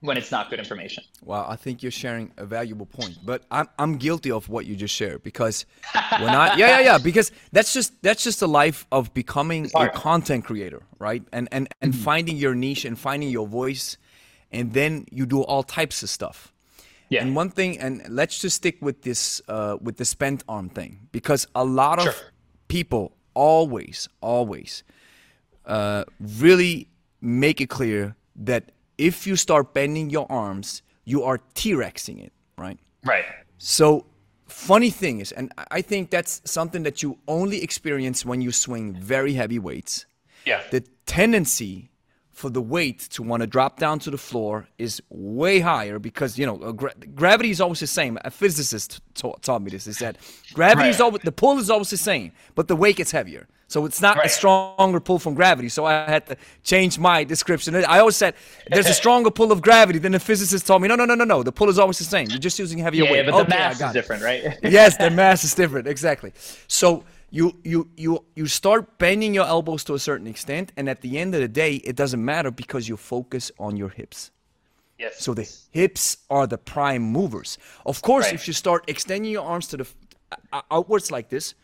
when 0.03 0.17
it's 0.17 0.33
not 0.33 0.51
good 0.51 0.59
information. 0.59 1.05
Well, 1.23 1.47
I 1.49 1.57
think 1.57 1.83
you're 1.83 1.93
sharing 1.93 2.33
a 2.37 2.45
valuable 2.45 2.87
point, 2.87 3.19
but 3.25 3.45
I'm 3.51 3.69
I'm 3.79 3.97
guilty 3.97 4.31
of 4.31 4.49
what 4.49 4.67
you 4.67 4.77
just 4.77 4.95
shared 4.95 5.23
because 5.23 5.65
when 6.19 6.29
I 6.29 6.57
yeah 6.57 6.79
yeah 6.79 6.81
yeah 6.81 6.99
because 6.99 7.33
that's 7.53 7.73
just 7.73 8.01
that's 8.03 8.23
just 8.23 8.41
the 8.41 8.49
life 8.49 8.87
of 8.93 9.15
becoming 9.15 9.71
a 9.75 9.89
content 9.89 10.45
creator, 10.45 10.83
right? 10.99 11.23
And 11.33 11.49
and 11.51 11.69
and 11.81 11.93
mm-hmm. 11.93 12.03
finding 12.03 12.37
your 12.37 12.55
niche 12.55 12.85
and 12.85 12.99
finding 12.99 13.31
your 13.31 13.47
voice, 13.47 13.97
and 14.51 14.73
then 14.73 15.07
you 15.11 15.25
do 15.25 15.43
all 15.43 15.63
types 15.63 16.03
of 16.03 16.11
stuff. 16.11 16.53
Yeah. 17.09 17.23
And 17.23 17.37
one 17.37 17.51
thing, 17.51 17.79
and 17.79 18.03
let's 18.09 18.39
just 18.39 18.57
stick 18.57 18.79
with 18.81 19.03
this 19.03 19.43
uh, 19.47 19.77
with 19.81 19.97
the 19.99 20.05
spent 20.05 20.43
arm 20.49 20.69
thing 20.69 21.09
because 21.13 21.47
a 21.55 21.65
lot 21.65 21.99
of 21.99 22.05
sure. 22.05 22.15
people 22.69 23.13
always, 23.35 24.09
always 24.21 24.83
uh, 25.67 26.05
really 26.21 26.89
make 27.21 27.61
it 27.61 27.69
clear 27.69 28.17
that 28.37 28.73
if 28.99 29.27
you 29.27 29.37
start 29.37 29.75
bending 29.75 30.11
your 30.11 30.31
arms, 30.31 30.83
you 31.05 31.23
are 31.23 31.39
T-Rexing 31.55 32.25
it, 32.25 32.33
right? 32.59 32.79
Right. 33.05 33.25
So 33.59 34.07
funny 34.49 34.91
thing 34.91 35.21
is, 35.21 35.33
and 35.33 35.53
I 35.71 35.83
think 35.83 36.11
that's 36.11 36.43
something 36.45 36.83
that 36.83 37.03
you 37.03 37.19
only 37.27 37.63
experience 37.63 38.25
when 38.25 38.41
you 38.41 38.53
swing 38.53 38.95
very 38.95 39.35
heavy 39.35 39.59
weights. 39.59 40.07
Yeah. 40.45 40.61
The 40.71 40.85
tendency 41.07 41.92
for 42.33 42.51
the 42.51 42.63
weight 42.63 42.99
to 43.11 43.23
want 43.23 43.43
to 43.43 43.47
drop 43.47 43.79
down 43.79 43.99
to 44.01 44.11
the 44.11 44.19
floor 44.19 44.67
is 44.79 45.03
way 45.11 45.61
higher 45.61 45.99
because 45.99 46.39
you 46.39 46.47
know 46.47 46.61
uh, 46.63 46.73
gra- 46.73 46.95
gravity 47.15 47.51
is 47.51 47.61
always 47.61 47.81
the 47.81 47.87
same. 47.87 48.19
A 48.25 48.31
physicist 48.31 49.01
ta- 49.15 49.37
taught 49.43 49.63
me 49.63 49.71
this. 49.71 49.85
He 49.85 49.93
said 49.93 50.19
gravity 50.55 50.83
right. 50.83 50.91
is 50.91 51.01
always 51.01 51.23
the 51.23 51.33
pull 51.33 51.59
is 51.59 51.71
always 51.71 51.91
the 51.91 51.97
same, 51.97 52.33
but 52.55 52.69
the 52.69 52.77
weight 52.77 52.97
gets 52.97 53.11
heavier. 53.11 53.47
So 53.73 53.87
it's 53.87 54.03
not 54.03 54.19
right. 54.19 54.27
a 54.27 54.29
stronger 54.29 55.01
pull 55.01 55.19
from 55.19 55.33
gravity. 55.33 55.71
So 55.71 55.87
I 55.87 56.05
had 56.05 56.27
to 56.27 56.37
change 56.63 56.99
my 56.99 57.25
description. 57.25 57.75
I 57.75 58.01
always 58.01 58.17
said 58.17 58.35
there's 58.69 58.87
a 58.87 58.93
stronger 59.03 59.31
pull 59.31 59.51
of 59.51 59.63
gravity 59.63 59.99
than 59.99 60.13
the 60.13 60.21
physicist 60.21 60.67
told 60.67 60.83
me. 60.83 60.89
No, 60.89 60.95
no, 60.95 61.07
no, 61.07 61.15
no, 61.15 61.25
no. 61.25 61.43
The 61.43 61.53
pull 61.53 61.71
is 61.71 61.79
always 61.79 61.97
the 61.97 62.05
same. 62.05 62.29
You're 62.29 62.39
just 62.39 62.59
using 62.59 62.79
heavier 62.79 63.05
yeah, 63.05 63.11
weight. 63.11 63.25
Yeah, 63.25 63.31
but 63.31 63.41
okay, 63.41 63.45
the 63.45 63.49
mass 63.49 63.81
is 63.81 63.93
different, 63.93 64.23
right? 64.23 64.59
yes, 64.63 64.99
the 64.99 65.11
mass 65.23 65.43
is 65.43 65.55
different. 65.55 65.89
Exactly. 65.89 66.35
So 66.69 67.05
you 67.33 67.57
you 67.65 67.89
you 67.97 68.25
you 68.37 68.47
start 68.47 68.99
bending 68.99 69.33
your 69.35 69.47
elbows 69.47 69.83
to 69.85 69.95
a 69.95 69.99
certain 69.99 70.27
extent 70.27 70.71
and 70.77 70.89
at 70.89 71.01
the 71.01 71.19
end 71.19 71.35
of 71.35 71.41
the 71.41 71.49
day 71.49 71.77
it 71.77 71.97
doesn't 71.97 72.23
matter 72.23 72.51
because 72.51 72.89
you 72.89 72.97
focus 72.97 73.51
on 73.59 73.77
your 73.77 73.89
hips. 73.89 74.31
Yes. 74.99 75.19
So 75.19 75.33
the 75.35 75.49
hips 75.71 76.19
are 76.29 76.47
the 76.47 76.59
prime 76.59 77.03
movers. 77.03 77.59
Of 77.87 78.03
course 78.03 78.27
right. 78.27 78.35
if 78.35 78.47
you 78.47 78.53
start 78.53 78.85
extending 78.87 79.33
your 79.33 79.45
arms 79.45 79.67
to 79.69 79.79
the 79.79 79.87
uh, 80.53 80.61
outwards 80.71 81.11
like 81.11 81.31
this 81.31 81.55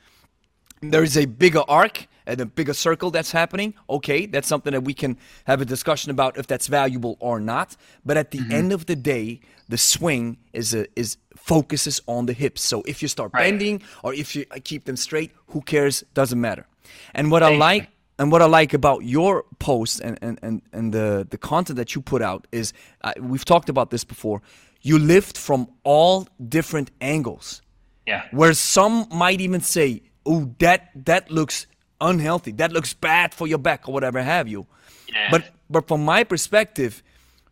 there 0.81 1.03
is 1.03 1.17
a 1.17 1.27
bigger 1.27 1.65
arc 1.69 2.07
and 2.27 2.41
a 2.41 2.47
bigger 2.47 2.75
circle 2.75 3.11
that's 3.11 3.33
happening. 3.33 3.75
Okay 3.91 4.25
that's 4.25 4.49
something 4.49 4.73
that 4.73 4.85
we 4.85 4.95
can 4.95 5.19
have 5.45 5.61
a 5.61 5.67
discussion 5.67 6.11
about 6.11 6.39
if 6.39 6.47
that's 6.47 6.67
valuable 6.67 7.19
or 7.21 7.41
not. 7.41 7.77
But 8.07 8.17
at 8.17 8.31
the 8.31 8.39
mm-hmm. 8.39 8.53
end 8.53 8.73
of 8.73 8.87
the 8.87 8.97
day 8.97 9.41
the 9.69 9.77
swing 9.77 10.39
is 10.55 10.73
a, 10.73 10.87
is 10.99 11.19
focuses 11.49 12.03
on 12.07 12.27
the 12.27 12.35
hips. 12.35 12.63
So 12.63 12.83
if 12.87 13.03
you 13.03 13.09
start 13.09 13.31
right. 13.33 13.45
bending 13.45 13.83
or 14.05 14.13
if 14.15 14.37
you 14.37 14.45
keep 14.65 14.85
them 14.85 14.97
straight, 14.97 15.33
who 15.49 15.61
cares? 15.63 16.05
Doesn't 16.15 16.41
matter. 16.41 16.67
And 17.15 17.31
what 17.31 17.43
I 17.43 17.57
like 17.57 17.89
and 18.19 18.31
what 18.33 18.43
I 18.43 18.47
like 18.47 18.75
about 18.75 19.05
your 19.05 19.45
posts 19.59 20.01
and, 20.01 20.19
and, 20.21 20.39
and, 20.43 20.63
and 20.73 20.93
the, 20.93 21.27
the 21.29 21.39
content 21.39 21.77
that 21.77 21.95
you 21.95 22.03
put 22.03 22.21
out 22.21 22.47
is 22.53 22.73
uh, 23.03 23.13
we've 23.21 23.45
talked 23.45 23.69
about 23.69 23.91
this 23.91 24.05
before. 24.05 24.43
You 24.83 24.99
lift 24.99 25.39
from 25.39 25.69
all 25.85 26.29
different 26.49 26.91
angles. 27.01 27.63
Yeah. 28.07 28.25
Where 28.31 28.55
some 28.55 29.07
might 29.13 29.41
even 29.41 29.61
say, 29.61 30.03
"Oh, 30.25 30.55
that 30.61 30.91
that 31.05 31.31
looks 31.31 31.67
unhealthy. 32.01 32.53
That 32.53 32.73
looks 32.73 32.95
bad 32.95 33.35
for 33.35 33.47
your 33.47 33.59
back 33.59 33.89
or 33.89 33.93
whatever 33.93 34.23
have 34.23 34.49
you." 34.49 34.67
Yeah. 35.13 35.29
But 35.31 35.51
but 35.69 35.89
from 35.89 36.05
my 36.05 36.25
perspective, 36.25 37.03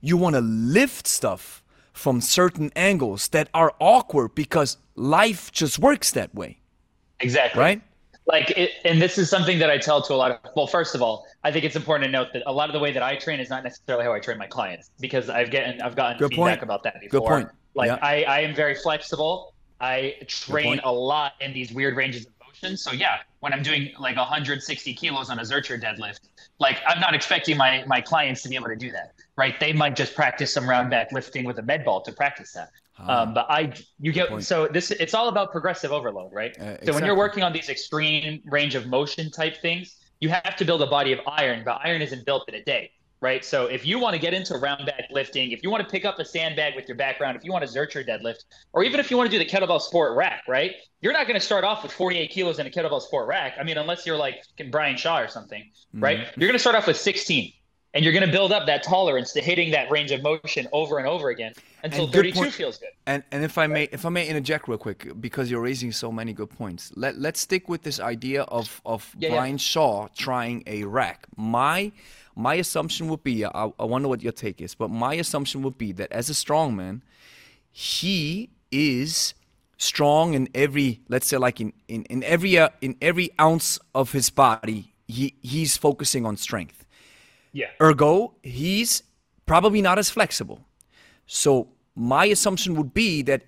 you 0.01 0.17
want 0.17 0.35
to 0.35 0.41
lift 0.41 1.07
stuff 1.07 1.63
from 1.97 2.21
certain 2.21 2.71
angles 2.77 3.29
that 3.29 3.49
are 3.55 3.75
awkward 3.81 4.35
because 4.35 4.77
life 4.95 5.51
just 5.51 5.79
works 5.79 6.11
that 6.13 6.35
way. 6.35 6.59
Exactly. 7.21 7.61
Right? 7.61 7.83
Like, 8.27 8.51
it, 8.51 8.73
and 8.85 9.01
this 9.01 9.19
is 9.19 9.31
something 9.31 9.59
that 9.61 9.71
I 9.71 9.79
tell 9.79 10.03
to 10.03 10.13
a 10.13 10.17
lot 10.17 10.31
of, 10.31 10.39
well, 10.55 10.67
first 10.67 10.95
of 10.95 11.01
all, 11.01 11.27
I 11.43 11.51
think 11.51 11.65
it's 11.65 11.77
important 11.77 12.07
to 12.07 12.11
note 12.11 12.29
that 12.35 12.43
a 12.47 12.53
lot 12.53 12.69
of 12.69 12.75
the 12.75 12.81
way 12.81 12.93
that 12.93 13.03
I 13.03 13.17
train 13.17 13.41
is 13.41 13.49
not 13.49 13.65
necessarily 13.65 14.05
how 14.05 14.13
I 14.13 14.19
train 14.19 14.37
my 14.37 14.47
clients 14.47 14.91
because 15.01 15.31
I've 15.31 15.51
gotten, 15.51 15.81
I've 15.81 15.97
gotten 15.97 16.19
Good 16.19 16.31
feedback 16.31 16.59
point. 16.59 16.63
about 16.65 16.83
that 16.83 17.01
before. 17.01 17.21
Good 17.21 17.27
point. 17.27 17.49
Like, 17.75 17.89
yeah. 17.89 17.99
I, 18.03 18.25
I 18.25 18.41
am 18.41 18.55
very 18.55 18.75
flexible. 18.75 19.55
I 19.81 20.17
train 20.27 20.81
a 20.85 20.93
lot 20.93 21.33
in 21.41 21.53
these 21.53 21.73
weird 21.73 21.97
ranges 21.97 22.26
of 22.26 22.33
motion. 22.47 22.76
So 22.76 22.93
yeah, 22.93 23.19
when 23.41 23.53
I'm 23.53 23.62
doing 23.62 23.93
like 23.99 24.17
160 24.17 24.95
kilos 24.95 25.31
on 25.31 25.38
a 25.38 25.43
Zercher 25.43 25.81
deadlift, 25.81 26.21
like 26.59 26.79
I'm 26.87 27.00
not 27.00 27.15
expecting 27.15 27.57
my 27.57 27.85
my 27.87 28.00
clients 28.00 28.43
to 28.43 28.49
be 28.49 28.57
able 28.57 28.69
to 28.69 28.76
do 28.76 28.91
that, 28.93 29.12
right? 29.37 29.59
They 29.61 29.73
might 29.73 29.97
just 29.97 30.14
practice 30.14 30.52
some 30.52 30.69
round 30.69 30.90
back 30.90 31.12
lifting 31.12 31.45
with 31.45 31.59
a 31.59 31.62
med 31.62 31.85
ball 31.85 32.00
to 32.02 32.12
practice 32.12 32.52
that. 32.52 32.71
Um, 32.99 33.35
but 33.35 33.47
I, 33.50 33.75
you 34.00 34.11
get 34.11 34.43
so 34.43 34.66
this. 34.69 34.90
It's 34.90 35.12
all 35.12 35.28
about 35.28 35.52
progressive 35.52 35.93
overload, 35.93 36.33
right? 36.33 36.57
Uh, 36.59 36.64
exactly. 36.64 36.87
So 36.87 36.95
when 36.95 37.05
you're 37.05 37.16
working 37.16 37.43
on 37.43 37.52
these 37.52 37.69
extreme 37.69 38.40
range 38.47 38.75
of 38.75 38.87
motion 38.87 39.31
type 39.31 39.61
things, 39.61 39.97
you 40.21 40.31
have 40.31 40.57
to 40.57 40.64
build 40.64 40.81
a 40.81 40.87
body 40.87 41.12
of 41.12 41.21
iron. 41.26 41.62
But 41.62 41.81
iron 41.85 42.00
isn't 42.00 42.25
built 42.25 42.49
in 42.49 42.55
a 42.55 42.64
day 42.64 42.90
right? 43.21 43.45
So 43.45 43.66
if 43.66 43.87
you 43.87 43.99
want 43.99 44.14
to 44.14 44.21
get 44.21 44.35
into 44.35 44.57
round 44.59 44.87
back 44.87 45.05
lifting, 45.11 45.52
if 45.52 45.62
you 45.62 45.71
want 45.71 45.83
to 45.83 45.90
pick 45.90 46.05
up 46.05 46.19
a 46.19 46.25
sandbag 46.25 46.76
with 46.76 46.87
your 46.87 46.97
background, 46.97 47.37
if 47.37 47.45
you 47.45 47.52
want 47.52 47.66
to 47.66 47.71
Zercher 47.73 48.07
deadlift, 48.07 48.45
or 48.73 48.85
even 48.85 49.00
if 49.00 49.11
you 49.11 49.16
want 49.16 49.31
to 49.31 49.38
do 49.38 49.43
the 49.43 49.50
kettlebell 49.50 49.81
sport 49.81 50.16
rack, 50.16 50.43
right? 50.47 50.73
You're 51.00 51.12
not 51.12 51.26
going 51.26 51.38
to 51.38 51.45
start 51.45 51.64
off 51.64 51.83
with 51.83 51.93
48 51.93 52.31
kilos 52.31 52.59
in 52.59 52.66
a 52.66 52.71
kettlebell 52.71 53.00
sport 53.00 53.28
rack. 53.28 53.55
I 53.59 53.62
mean, 53.62 53.78
unless 53.78 54.07
you're 54.07 54.16
like 54.16 54.43
Brian 54.71 54.97
Shaw 54.97 55.21
or 55.21 55.28
something, 55.28 55.62
mm-hmm. 55.62 56.05
right? 56.05 56.19
You're 56.37 56.49
going 56.49 56.52
to 56.52 56.59
start 56.59 56.76
off 56.76 56.87
with 56.87 56.97
16 56.97 57.52
and 57.97 58.05
you're 58.05 58.12
going 58.12 58.26
to 58.26 58.31
build 58.31 58.53
up 58.53 58.67
that 58.67 58.83
tolerance 58.83 59.33
to 59.33 59.41
hitting 59.41 59.71
that 59.71 59.91
range 59.91 60.12
of 60.12 60.23
motion 60.23 60.69
over 60.71 60.99
and 60.99 61.09
over 61.09 61.31
again 61.31 61.55
until 61.83 62.07
32 62.07 62.38
point. 62.38 62.53
feels 62.53 62.76
good. 62.76 62.91
And 63.07 63.23
and 63.33 63.43
if 63.43 63.57
I 63.57 63.67
may 63.67 63.85
if 63.85 64.05
I 64.05 64.11
may 64.11 64.29
interject 64.29 64.69
real 64.69 64.76
quick 64.76 65.19
because 65.19 65.50
you're 65.50 65.62
raising 65.62 65.93
so 65.93 66.12
many 66.12 66.35
good 66.35 66.50
points. 66.50 66.93
Let 66.95 67.17
let's 67.19 67.41
stick 67.41 67.71
with 67.71 67.83
this 67.83 67.99
idea 67.99 68.43
of 68.43 68.83
of 68.85 69.17
yeah, 69.19 69.31
Brian 69.31 69.53
yeah. 69.53 69.57
Shaw 69.57 70.09
trying 70.15 70.62
a 70.67 70.85
rack. 70.85 71.26
My 71.37 71.91
my 72.35 72.57
assumption 72.57 73.09
would 73.09 73.25
be 73.25 73.47
I, 73.47 73.73
I 73.81 73.85
wonder 73.85 74.09
what 74.09 74.23
your 74.23 74.33
take 74.33 74.61
is, 74.61 74.75
but 74.75 74.91
my 74.91 75.15
assumption 75.15 75.62
would 75.62 75.79
be 75.79 75.93
that 75.93 76.12
as 76.12 76.29
a 76.29 76.35
strongman, 76.35 77.00
he 77.73 78.50
is 78.71 79.33
strong 79.79 80.35
in 80.35 80.50
every 80.55 81.00
let's 81.09 81.26
say 81.26 81.38
like 81.38 81.62
in 81.62 81.73
in, 81.88 82.03
in 82.05 82.23
every 82.25 82.59
uh, 82.59 82.69
in 82.83 82.95
every 83.00 83.31
ounce 83.41 83.79
of 83.95 84.12
his 84.12 84.29
body 84.29 84.93
he 85.09 85.35
he's 85.41 85.79
focusing 85.79 86.26
on 86.26 86.37
strength 86.37 86.86
yeah 87.61 87.87
ergo 87.89 88.13
he's 88.43 88.91
probably 89.53 89.81
not 89.89 89.97
as 90.03 90.09
flexible 90.17 90.59
so 91.43 91.51
my 92.15 92.25
assumption 92.37 92.71
would 92.79 92.93
be 93.05 93.11
that 93.31 93.41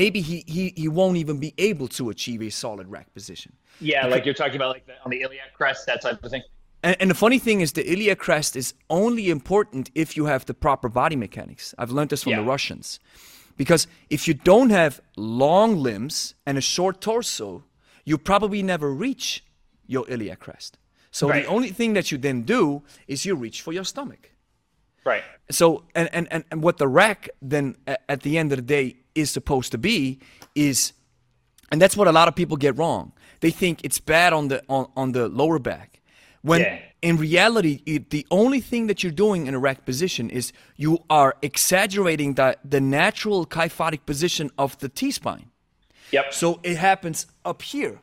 maybe 0.00 0.20
he 0.28 0.36
he, 0.56 0.64
he 0.82 0.88
won't 0.98 1.16
even 1.22 1.36
be 1.46 1.50
able 1.70 1.88
to 1.98 2.02
achieve 2.14 2.40
a 2.48 2.50
solid 2.50 2.86
rack 2.96 3.08
position 3.18 3.50
yeah 3.90 4.06
like 4.12 4.22
you're 4.26 4.40
talking 4.42 4.58
about 4.60 4.70
like 4.76 4.86
the, 4.90 4.94
on 5.04 5.10
the 5.14 5.20
iliac 5.24 5.50
crest 5.58 5.80
that 5.90 6.00
type 6.06 6.18
of 6.26 6.30
thing 6.34 6.44
And, 6.88 6.96
and 7.00 7.08
the 7.12 7.20
funny 7.24 7.40
thing 7.46 7.58
is, 7.64 7.72
the 7.72 7.84
iliac 7.92 8.18
crest 8.26 8.52
is 8.62 8.74
only 9.00 9.24
important 9.38 9.84
if 9.94 10.08
you 10.16 10.24
have 10.32 10.42
the 10.50 10.56
proper 10.66 10.88
body 11.00 11.16
mechanics. 11.26 11.64
I've 11.80 11.92
learned 11.96 12.10
this 12.10 12.22
from 12.24 12.32
Yeah. 12.32 12.42
the 12.42 12.48
Russians. 12.54 12.86
Because 13.56 13.82
if 14.16 14.20
you 14.28 14.34
don't 14.52 14.72
have 14.80 14.92
long 15.16 15.70
limbs 15.88 16.34
and 16.46 16.54
a 16.58 16.60
short 16.74 16.94
torso, 17.00 17.48
you 18.08 18.18
probably 18.18 18.62
never 18.62 18.88
reach 19.06 19.26
your 19.94 20.04
iliac 20.14 20.40
crest. 20.46 20.72
So 21.14 21.28
Right. 21.28 21.44
the 21.44 21.48
only 21.48 21.70
thing 21.70 21.94
that 21.94 22.10
you 22.10 22.18
then 22.18 22.42
do 22.42 22.82
is 23.06 23.24
you 23.24 23.36
reach 23.36 23.62
for 23.62 23.72
your 23.72 23.84
stomach. 23.84 24.30
Right. 25.04 25.22
So 25.50 25.84
and, 25.94 26.08
and, 26.12 26.26
and, 26.32 26.44
and 26.50 26.60
what 26.62 26.76
the 26.78 26.88
rack 26.88 27.28
then 27.52 27.76
at 28.08 28.20
the 28.22 28.36
end 28.36 28.52
of 28.52 28.58
the 28.58 28.62
day 28.76 28.96
is 29.14 29.30
supposed 29.30 29.70
to 29.72 29.78
be 29.78 30.18
is 30.54 30.92
and 31.70 31.80
that's 31.80 31.96
what 31.96 32.08
a 32.08 32.12
lot 32.12 32.26
of 32.28 32.34
people 32.34 32.56
get 32.56 32.76
wrong. 32.78 33.12
They 33.40 33.50
think 33.52 33.84
it's 33.84 34.00
bad 34.00 34.32
on 34.32 34.48
the 34.48 34.58
on, 34.68 34.86
on 34.96 35.12
the 35.12 35.28
lower 35.28 35.60
back. 35.60 36.00
When 36.42 36.60
Yeah. 36.62 36.78
in 37.10 37.16
reality 37.16 37.74
it, 37.86 38.10
the 38.10 38.26
only 38.30 38.60
thing 38.60 38.88
that 38.88 39.02
you're 39.04 39.12
doing 39.26 39.46
in 39.46 39.54
a 39.54 39.58
rack 39.60 39.84
position 39.84 40.30
is 40.30 40.52
you 40.76 40.98
are 41.08 41.32
exaggerating 41.42 42.34
the 42.34 42.56
the 42.70 42.80
natural 42.80 43.46
kyphotic 43.46 44.04
position 44.04 44.50
of 44.58 44.76
the 44.78 44.88
T 44.88 45.12
spine. 45.12 45.46
Yep. 46.10 46.32
So 46.34 46.58
it 46.62 46.76
happens 46.76 47.26
up 47.44 47.62
here. 47.62 48.00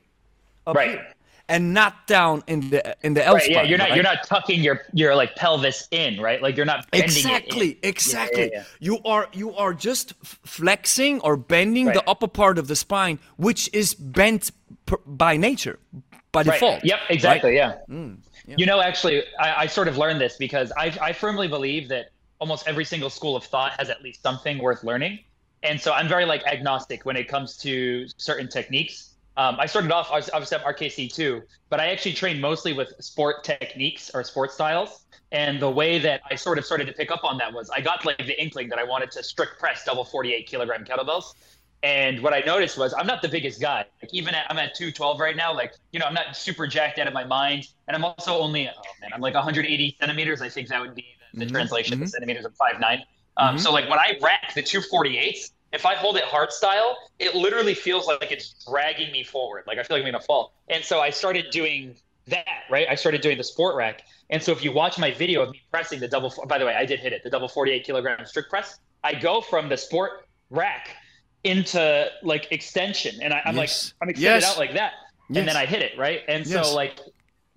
Up 0.66 0.76
Right. 0.78 0.92
here. 0.92 1.14
And 1.56 1.74
not 1.74 2.08
down 2.08 2.44
in 2.48 2.60
the 2.72 2.82
in 3.06 3.14
the 3.14 3.24
L 3.26 3.34
Right, 3.36 3.44
spine. 3.44 3.56
yeah, 3.56 3.64
you're 3.70 3.78
not 3.78 3.90
right? 3.90 3.96
you're 3.96 4.10
not 4.14 4.24
tucking 4.26 4.62
your 4.64 4.78
your 4.94 5.14
like 5.22 5.36
pelvis 5.36 5.88
in, 5.92 6.20
right? 6.22 6.42
Like 6.42 6.56
you're 6.58 6.66
not 6.66 6.90
bending 6.92 7.10
exactly 7.10 7.70
it 7.72 7.80
in. 7.84 7.90
exactly 7.90 8.50
yeah. 8.54 8.64
you 8.80 8.96
are 9.14 9.28
you 9.34 9.54
are 9.64 9.74
just 9.74 10.14
flexing 10.58 11.20
or 11.22 11.36
bending 11.38 11.88
the 11.88 12.04
upper 12.10 12.28
part 12.28 12.58
of 12.58 12.66
the 12.68 12.76
spine 12.76 13.20
which 13.38 13.70
is 13.74 13.94
bent 13.94 14.52
per, 14.86 14.98
by 15.06 15.36
nature 15.38 15.78
by 16.32 16.42
Right. 16.44 16.54
default 16.54 16.86
Yep, 16.86 17.00
exactly. 17.10 17.58
right? 17.60 17.76
Mm, 17.90 18.18
yeah. 18.48 18.56
You 18.58 18.66
know, 18.66 18.80
actually, 18.82 19.24
I, 19.40 19.64
I 19.64 19.68
sort 19.68 19.88
of 19.90 19.98
learned 19.98 20.20
this 20.22 20.38
because 20.38 20.72
I, 20.78 20.98
I 21.02 21.12
firmly 21.14 21.48
believe 21.50 21.90
that 21.90 22.06
almost 22.40 22.66
every 22.68 22.86
single 22.86 23.10
school 23.10 23.36
of 23.36 23.44
thought 23.44 23.74
has 23.78 23.90
at 23.90 24.02
least 24.02 24.24
something 24.24 24.58
worth 24.58 24.84
learning, 24.84 25.20
and 25.64 25.80
so 25.80 25.92
I'm 25.92 26.08
very 26.08 26.26
like 26.26 26.44
agnostic 26.48 27.06
when 27.06 27.18
it 27.18 27.28
comes 27.28 27.58
to 27.58 28.08
certain 28.18 28.48
techniques. 28.48 29.10
Um, 29.38 29.56
I 29.60 29.66
started 29.66 29.92
off, 29.92 30.12
I 30.12 30.16
was 30.18 30.30
obviously 30.34 30.58
at 30.58 30.64
RKC 30.66 31.14
too, 31.14 31.42
but 31.70 31.80
I 31.80 31.88
actually 31.88 32.14
trained 32.14 32.42
mostly 32.42 32.74
with 32.74 32.94
sport 33.00 33.44
techniques 33.44 34.12
or 34.14 34.24
sport 34.24 34.52
styles. 34.52 35.06
And 35.32 35.62
the 35.62 35.70
way 35.70 35.98
that 36.00 36.22
I 36.30 36.36
sort 36.36 36.58
of 36.58 36.66
started 36.66 36.88
to 36.88 36.94
pick 36.94 37.10
up 37.12 37.24
on 37.24 37.38
that 37.38 37.54
was 37.54 37.70
I 37.70 37.80
got 37.80 38.04
like 38.06 38.18
the 38.18 38.40
inkling 38.42 38.68
that 38.70 38.80
I 38.80 38.84
wanted 38.84 39.12
to 39.12 39.24
strict 39.24 39.60
press 39.60 39.86
double 39.86 40.04
48 40.04 40.46
kilogram 40.48 40.84
kettlebells. 40.84 41.34
And 41.84 42.22
what 42.22 42.34
I 42.34 42.42
noticed 42.42 42.78
was 42.78 42.94
I'm 42.94 43.08
not 43.08 43.22
the 43.22 43.30
biggest 43.30 43.60
guy. 43.62 43.86
Like 44.02 44.14
even 44.14 44.36
at, 44.36 44.46
I'm 44.50 44.60
at 44.60 44.76
212 44.76 45.20
right 45.20 45.36
now. 45.36 45.54
Like 45.54 45.74
you 45.92 46.00
know 46.00 46.06
I'm 46.06 46.14
not 46.14 46.36
super 46.36 46.68
jacked 46.68 47.00
out 47.00 47.08
of 47.08 47.14
my 47.14 47.24
mind, 47.24 47.70
and 47.88 47.96
I'm 47.96 48.04
also 48.04 48.38
only 48.38 48.68
oh 48.68 48.82
man 49.00 49.12
I'm 49.14 49.22
like 49.22 49.34
180 49.34 49.98
centimeters. 50.00 50.42
I 50.42 50.50
think 50.50 50.68
that 50.68 50.82
would 50.82 50.94
be 50.94 51.06
the, 51.34 51.46
the 51.46 51.52
translation 51.52 52.00
to 52.00 52.08
centimeters. 52.08 52.46
I'm 52.46 52.52
5'9". 52.52 53.02
Um, 53.38 53.58
So 53.58 53.72
like 53.72 53.90
when 53.90 53.98
I 53.98 54.20
rack 54.22 54.54
the 54.54 54.62
248s, 54.62 55.52
if 55.74 55.86
I 55.86 55.96
hold 55.96 56.18
it 56.18 56.24
hard 56.24 56.52
style, 56.52 56.98
it 57.20 57.36
literally 57.36 57.74
feels 57.74 58.08
like 58.08 58.32
it's 58.32 58.56
dragging 58.68 59.12
me 59.12 59.24
forward. 59.24 59.64
Like 59.68 59.78
I 59.78 59.84
feel 59.84 59.98
like 59.98 60.06
I'm 60.06 60.12
gonna 60.12 60.24
fall. 60.24 60.54
And 60.70 60.84
so 60.84 61.00
I 61.00 61.10
started 61.10 61.46
doing 61.52 61.96
that. 62.28 62.46
Right. 62.70 62.88
I 62.90 62.96
started 62.96 63.22
doing 63.22 63.38
the 63.38 63.44
sport 63.44 63.76
rack. 63.76 64.02
And 64.30 64.42
so 64.42 64.52
if 64.52 64.64
you 64.64 64.72
watch 64.72 64.98
my 65.00 65.12
video 65.12 65.42
of 65.42 65.50
me 65.52 65.62
pressing 65.72 66.00
the 66.00 66.08
double, 66.08 66.34
by 66.48 66.58
the 66.58 66.66
way, 66.66 66.76
I 66.76 66.86
did 66.86 67.00
hit 67.00 67.14
it, 67.14 67.24
the 67.24 67.30
double 67.30 67.48
48 67.48 67.84
kilogram 67.86 68.26
strict 68.26 68.50
press. 68.50 68.80
I 69.04 69.14
go 69.16 69.42
from 69.42 69.70
the 69.70 69.78
sport 69.78 70.26
rack 70.50 70.90
into 71.44 72.08
like 72.24 72.52
extension, 72.52 73.20
and 73.22 73.34
I, 73.34 73.42
I'm 73.46 73.56
Yes. 73.56 73.94
like 73.94 74.04
I'm 74.04 74.10
extended 74.10 74.42
Yes. 74.44 74.52
out 74.52 74.58
like 74.60 74.74
that, 74.74 74.94
Yes. 75.30 75.40
and 75.40 75.48
then 75.48 75.58
I 75.58 75.66
hit 75.66 75.82
it 75.82 75.98
right. 75.98 76.22
And 76.28 76.46
so 76.48 76.74
like 76.76 77.00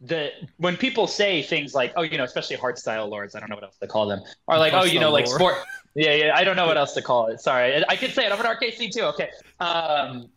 the 0.06 0.30
when 0.58 0.76
people 0.76 1.06
say 1.06 1.42
things 1.42 1.74
like 1.74 1.92
oh 1.96 2.02
you 2.02 2.18
know 2.18 2.24
especially 2.24 2.56
hard 2.56 2.78
style 2.78 3.08
lords 3.08 3.34
I 3.34 3.40
don't 3.40 3.48
know 3.48 3.56
what 3.56 3.64
else 3.64 3.78
to 3.78 3.86
call 3.86 4.06
them 4.06 4.20
are 4.48 4.58
like 4.58 4.72
oh 4.72 4.84
you 4.84 4.98
Hardstyle 4.98 5.00
know 5.00 5.10
like 5.10 5.26
sport 5.26 5.54
yeah 5.94 6.14
yeah 6.14 6.36
I 6.36 6.44
don't 6.44 6.56
know 6.56 6.66
what 6.66 6.76
else 6.76 6.92
to 6.94 7.02
call 7.02 7.28
it. 7.28 7.40
Sorry. 7.40 7.76
I, 7.76 7.84
I 7.88 7.96
can 7.96 8.10
say 8.10 8.26
it. 8.26 8.32
I'm 8.32 8.40
an 8.40 8.46
RKC 8.46 8.92
too. 8.92 9.02
Okay. 9.02 9.30
Um 9.60 10.28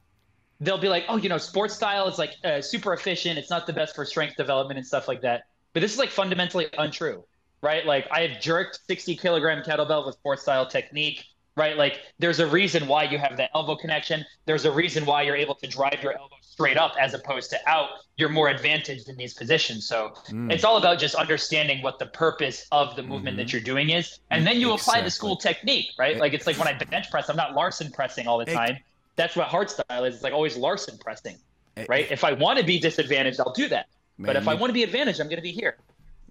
they'll 0.60 0.78
be 0.78 0.90
like 0.90 1.06
oh 1.10 1.18
you 1.18 1.30
know 1.30 1.38
sports 1.38 1.76
style 1.76 2.08
is 2.08 2.18
like 2.18 2.34
uh, 2.44 2.62
super 2.62 2.94
efficient. 2.94 3.38
It's 3.38 3.50
not 3.50 3.68
the 3.68 3.74
best 3.74 3.96
for 3.96 4.06
strength 4.06 4.38
development 4.38 4.78
and 4.78 4.88
stuff 4.88 5.08
like 5.08 5.22
that. 5.22 5.44
But 5.74 5.82
this 5.82 5.92
is 5.92 6.00
like 6.00 6.10
fundamentally 6.10 6.68
untrue 6.78 7.24
right? 7.62 7.86
Like 7.86 8.08
I 8.12 8.22
have 8.22 8.40
jerked 8.40 8.80
60 8.88 9.16
kilogram 9.18 9.64
kettlebell 9.64 10.06
with 10.06 10.16
sports 10.16 10.44
style 10.44 10.68
technique 10.68 11.26
right? 11.58 11.76
Like 11.76 12.00
there's 12.20 12.40
a 12.40 12.48
reason 12.48 12.88
why 12.88 13.04
you 13.04 13.18
have 13.18 13.36
that 13.38 13.50
elbow 13.54 13.76
connection. 13.76 14.24
There's 14.46 14.64
a 14.66 14.72
reason 14.72 15.06
why 15.06 15.24
you're 15.24 15.36
able 15.36 15.56
to 15.56 15.68
drive 15.68 16.00
your 16.02 16.14
elbow 16.14 16.36
straight 16.42 16.78
up 16.78 16.94
as 17.00 17.14
opposed 17.14 17.50
to 17.50 17.58
out. 17.70 17.90
You're 18.16 18.30
more 18.30 18.48
advantaged 18.50 19.10
in 19.10 19.18
these 19.18 19.34
positions. 19.34 19.88
So 19.88 20.14
Mm. 20.30 20.52
it's 20.52 20.64
all 20.64 20.78
about 20.78 21.00
just 21.00 21.16
understanding 21.16 21.82
what 21.82 22.00
the 22.00 22.06
purpose 22.06 22.66
of 22.72 22.96
the 22.96 23.04
movement 23.04 23.38
that 23.38 23.52
you're 23.52 23.62
doing 23.62 23.90
is. 23.90 24.20
And 24.32 24.46
then 24.48 24.60
you 24.62 24.72
apply 24.74 25.02
the 25.02 25.12
school 25.12 25.36
technique 25.36 25.88
right? 26.00 26.18
Like 26.18 26.34
it's 26.34 26.46
like 26.48 26.58
when 26.58 26.68
i 26.68 26.74
bench 26.74 27.10
press 27.10 27.30
i'm 27.30 27.36
not 27.36 27.54
larsen 27.54 27.92
pressing 27.92 28.28
all 28.28 28.38
the 28.38 28.48
Ex- 28.48 28.54
time. 28.56 28.78
That's 29.16 29.36
what 29.36 29.48
hard 29.48 29.70
style 29.70 30.04
is. 30.06 30.16
It's 30.16 30.24
like 30.24 30.34
always 30.34 30.56
larsen 30.56 30.98
pressing 31.00 31.38
Eh, 31.76 31.86
right? 31.90 32.10
If 32.12 32.24
i 32.24 32.32
want 32.34 32.60
to 32.60 32.66
be 32.66 32.80
disadvantaged 32.80 33.40
i'll 33.40 33.54
do 33.54 33.68
that. 33.70 33.88
But 34.20 34.28
Man, 34.34 34.38
if 34.38 34.48
i 34.48 34.54
want 34.54 34.70
to 34.70 34.74
be 34.74 34.84
advantaged 34.84 35.20
i'm 35.20 35.28
going 35.28 35.38
to 35.38 35.44
be 35.44 35.52
here 35.52 35.78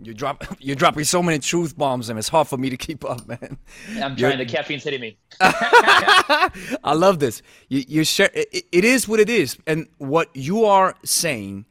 you 0.02 0.12
drop 0.14 0.44
you're 0.60 0.76
dropping 0.76 1.04
so 1.04 1.22
many 1.22 1.38
truth 1.38 1.76
bombs 1.76 2.08
and 2.08 2.18
it's 2.18 2.28
hard 2.28 2.46
for 2.46 2.56
me 2.56 2.68
to 2.70 2.76
keep 2.76 3.04
up 3.04 3.26
man 3.32 3.56
i'm 4.02 4.16
You're- 4.16 4.32
trying 4.32 4.38
the 4.38 4.44
caffeine's 4.46 4.84
hitting 4.84 5.00
me 5.00 5.16
I 5.40 6.94
love 6.94 7.18
this. 7.18 7.42
You, 7.68 7.84
you 7.86 8.04
share. 8.04 8.30
It, 8.32 8.64
it 8.72 8.84
is 8.84 9.06
what 9.08 9.20
it 9.20 9.28
is, 9.28 9.58
and 9.66 9.86
what 9.98 10.30
you 10.34 10.64
are 10.64 10.94
saying, 11.04 11.66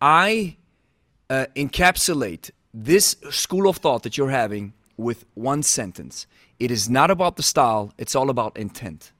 I 0.00 0.56
uh, 1.28 1.46
encapsulate 1.56 2.50
this 2.72 3.16
school 3.30 3.68
of 3.68 3.78
thought 3.78 4.02
that 4.04 4.16
you're 4.16 4.30
having 4.30 4.74
with 4.96 5.24
one 5.34 5.62
sentence. 5.62 6.26
It 6.58 6.70
is 6.70 6.88
not 6.88 7.10
about 7.10 7.36
the 7.36 7.42
style. 7.42 7.92
It's 7.98 8.14
all 8.14 8.30
about 8.30 8.56
intent. 8.56 9.12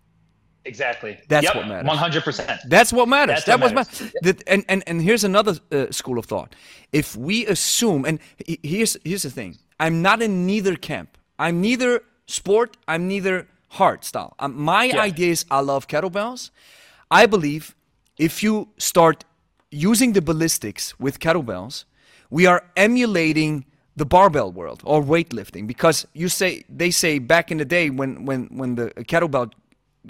Exactly 0.70 1.14
That's 1.28 1.44
Yep, 1.46 1.54
what 1.54 1.66
matters. 1.66 1.98
100% 1.98 2.58
That's 2.64 2.92
what 2.92 3.08
matters. 3.08 3.40
That's 3.40 3.46
that 3.46 3.58
what 3.58 3.60
was 3.60 3.72
matters. 3.74 3.78
my. 3.78 3.84
That, 4.22 4.42
and, 4.54 4.64
and 4.68 4.80
and 4.88 5.02
here's 5.02 5.24
another 5.24 5.54
uh, 5.72 5.90
school 6.00 6.18
of 6.18 6.26
thought. 6.26 6.54
If 6.92 7.16
we 7.16 7.36
assume, 7.46 8.04
and 8.06 8.18
here's 8.72 8.96
here's 9.04 9.24
the 9.28 9.30
thing, 9.40 9.58
I'm 9.84 10.02
not 10.02 10.22
in 10.22 10.46
neither 10.46 10.76
camp. 10.76 11.10
I'm 11.38 11.60
neither 11.60 11.92
sport. 12.26 12.70
I'm 12.88 13.08
neither 13.08 13.36
hard 13.80 14.04
style. 14.04 14.32
Um, 14.40 14.52
my 14.74 14.86
Yeah. 14.86 15.02
idea 15.08 15.32
is 15.32 15.46
I 15.50 15.60
love 15.72 15.88
kettlebells. 15.88 16.50
I 17.10 17.26
believe 17.26 17.74
if 18.18 18.42
you 18.44 18.54
start 18.78 19.24
using 19.70 20.12
the 20.14 20.22
ballistics 20.22 20.98
with 21.00 21.20
kettlebells, 21.20 21.84
we 22.30 22.46
are 22.46 22.64
emulating 22.76 23.66
the 23.96 24.06
barbell 24.06 24.52
world 24.52 24.82
or 24.84 25.02
weightlifting 25.02 25.66
because 25.66 26.06
you 26.14 26.28
say 26.28 26.64
they 26.70 26.90
say 26.90 27.18
back 27.18 27.50
in 27.52 27.58
the 27.58 27.66
day 27.66 27.90
when 27.90 28.24
when 28.26 28.46
when 28.60 28.76
the 28.76 28.90
kettlebell 29.10 29.52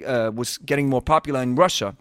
uh, 0.07 0.31
was 0.35 0.59
getting 0.59 0.89
more 0.89 1.03
popular 1.03 1.43
in 1.43 1.57
Russia, 1.57 1.97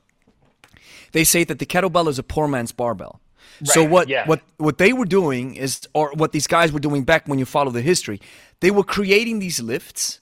they 1.11 1.23
say 1.23 1.43
that 1.43 1.59
the 1.59 1.65
kettlebell 1.65 2.07
is 2.07 2.19
a 2.19 2.23
poor 2.23 2.47
man's 2.47 2.71
barbell. 2.71 3.19
so 3.63 3.83
what 3.83 4.07
yeah. 4.07 4.25
what 4.25 4.41
what 4.57 4.77
they 4.77 4.93
were 4.93 5.05
doing 5.05 5.55
is, 5.55 5.87
or 5.93 6.11
what 6.15 6.31
these 6.31 6.47
guys 6.47 6.71
were 6.71 6.79
doing 6.79 7.03
back 7.03 7.27
when 7.27 7.39
you 7.39 7.45
follow 7.45 7.71
the 7.71 7.81
history, 7.81 8.19
they 8.59 8.71
were 8.71 8.83
creating 8.83 9.39
these 9.39 9.59
lifts, 9.59 10.19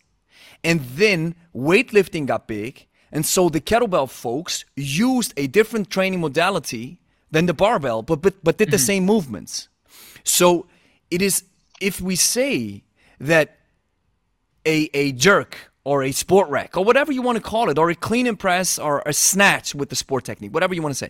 and 0.64 0.82
then 0.82 1.36
weightlifting 1.56 2.26
got 2.26 2.48
big, 2.48 2.88
and 3.12 3.26
so 3.26 3.50
the 3.50 3.62
kettlebell 3.62 4.10
folks 4.10 4.66
used 4.76 5.34
a 5.38 5.48
different 5.48 5.90
training 5.90 6.20
modality 6.20 7.00
than 7.32 7.46
the 7.46 7.54
barbell, 7.54 8.02
but 8.02 8.22
but 8.22 8.44
but 8.44 8.58
did 8.58 8.72
the 8.72 8.80
same 8.80 9.06
movements. 9.06 9.70
So 10.24 10.66
it 11.12 11.22
is 11.22 11.44
if 11.80 12.02
we 12.02 12.16
say 12.16 12.84
that 13.20 13.58
a, 14.66 14.90
a 14.94 15.12
jerk 15.12 15.72
or 15.88 16.04
a 16.04 16.12
sport 16.12 16.50
rack 16.50 16.76
or 16.76 16.84
whatever 16.84 17.14
you 17.14 17.22
want 17.22 17.38
to 17.38 17.42
call 17.42 17.70
it, 17.70 17.78
or 17.80 17.90
a 17.90 17.96
clean 17.96 18.28
and 18.28 18.38
press 18.38 18.78
or 18.78 19.02
a 19.06 19.14
snatch 19.14 19.74
with 19.74 19.88
the 19.88 19.96
sport 19.96 20.26
technique, 20.26 20.54
whatever 20.54 20.76
you 20.76 20.82
want 20.82 20.92
to 20.94 20.98
say. 20.98 21.10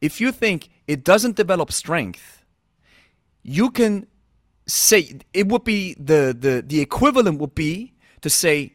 If 0.00 0.20
you 0.20 0.30
think 0.30 0.68
it 0.86 1.02
doesn't 1.02 1.34
develop 1.34 1.72
strength, 1.72 2.44
you 3.42 3.72
can 3.72 4.06
say 4.68 5.18
it 5.32 5.48
would 5.48 5.64
be 5.64 5.94
the, 5.94 6.32
the, 6.38 6.62
the 6.64 6.80
equivalent 6.80 7.40
would 7.40 7.56
be 7.56 7.94
to 8.20 8.30
say 8.30 8.74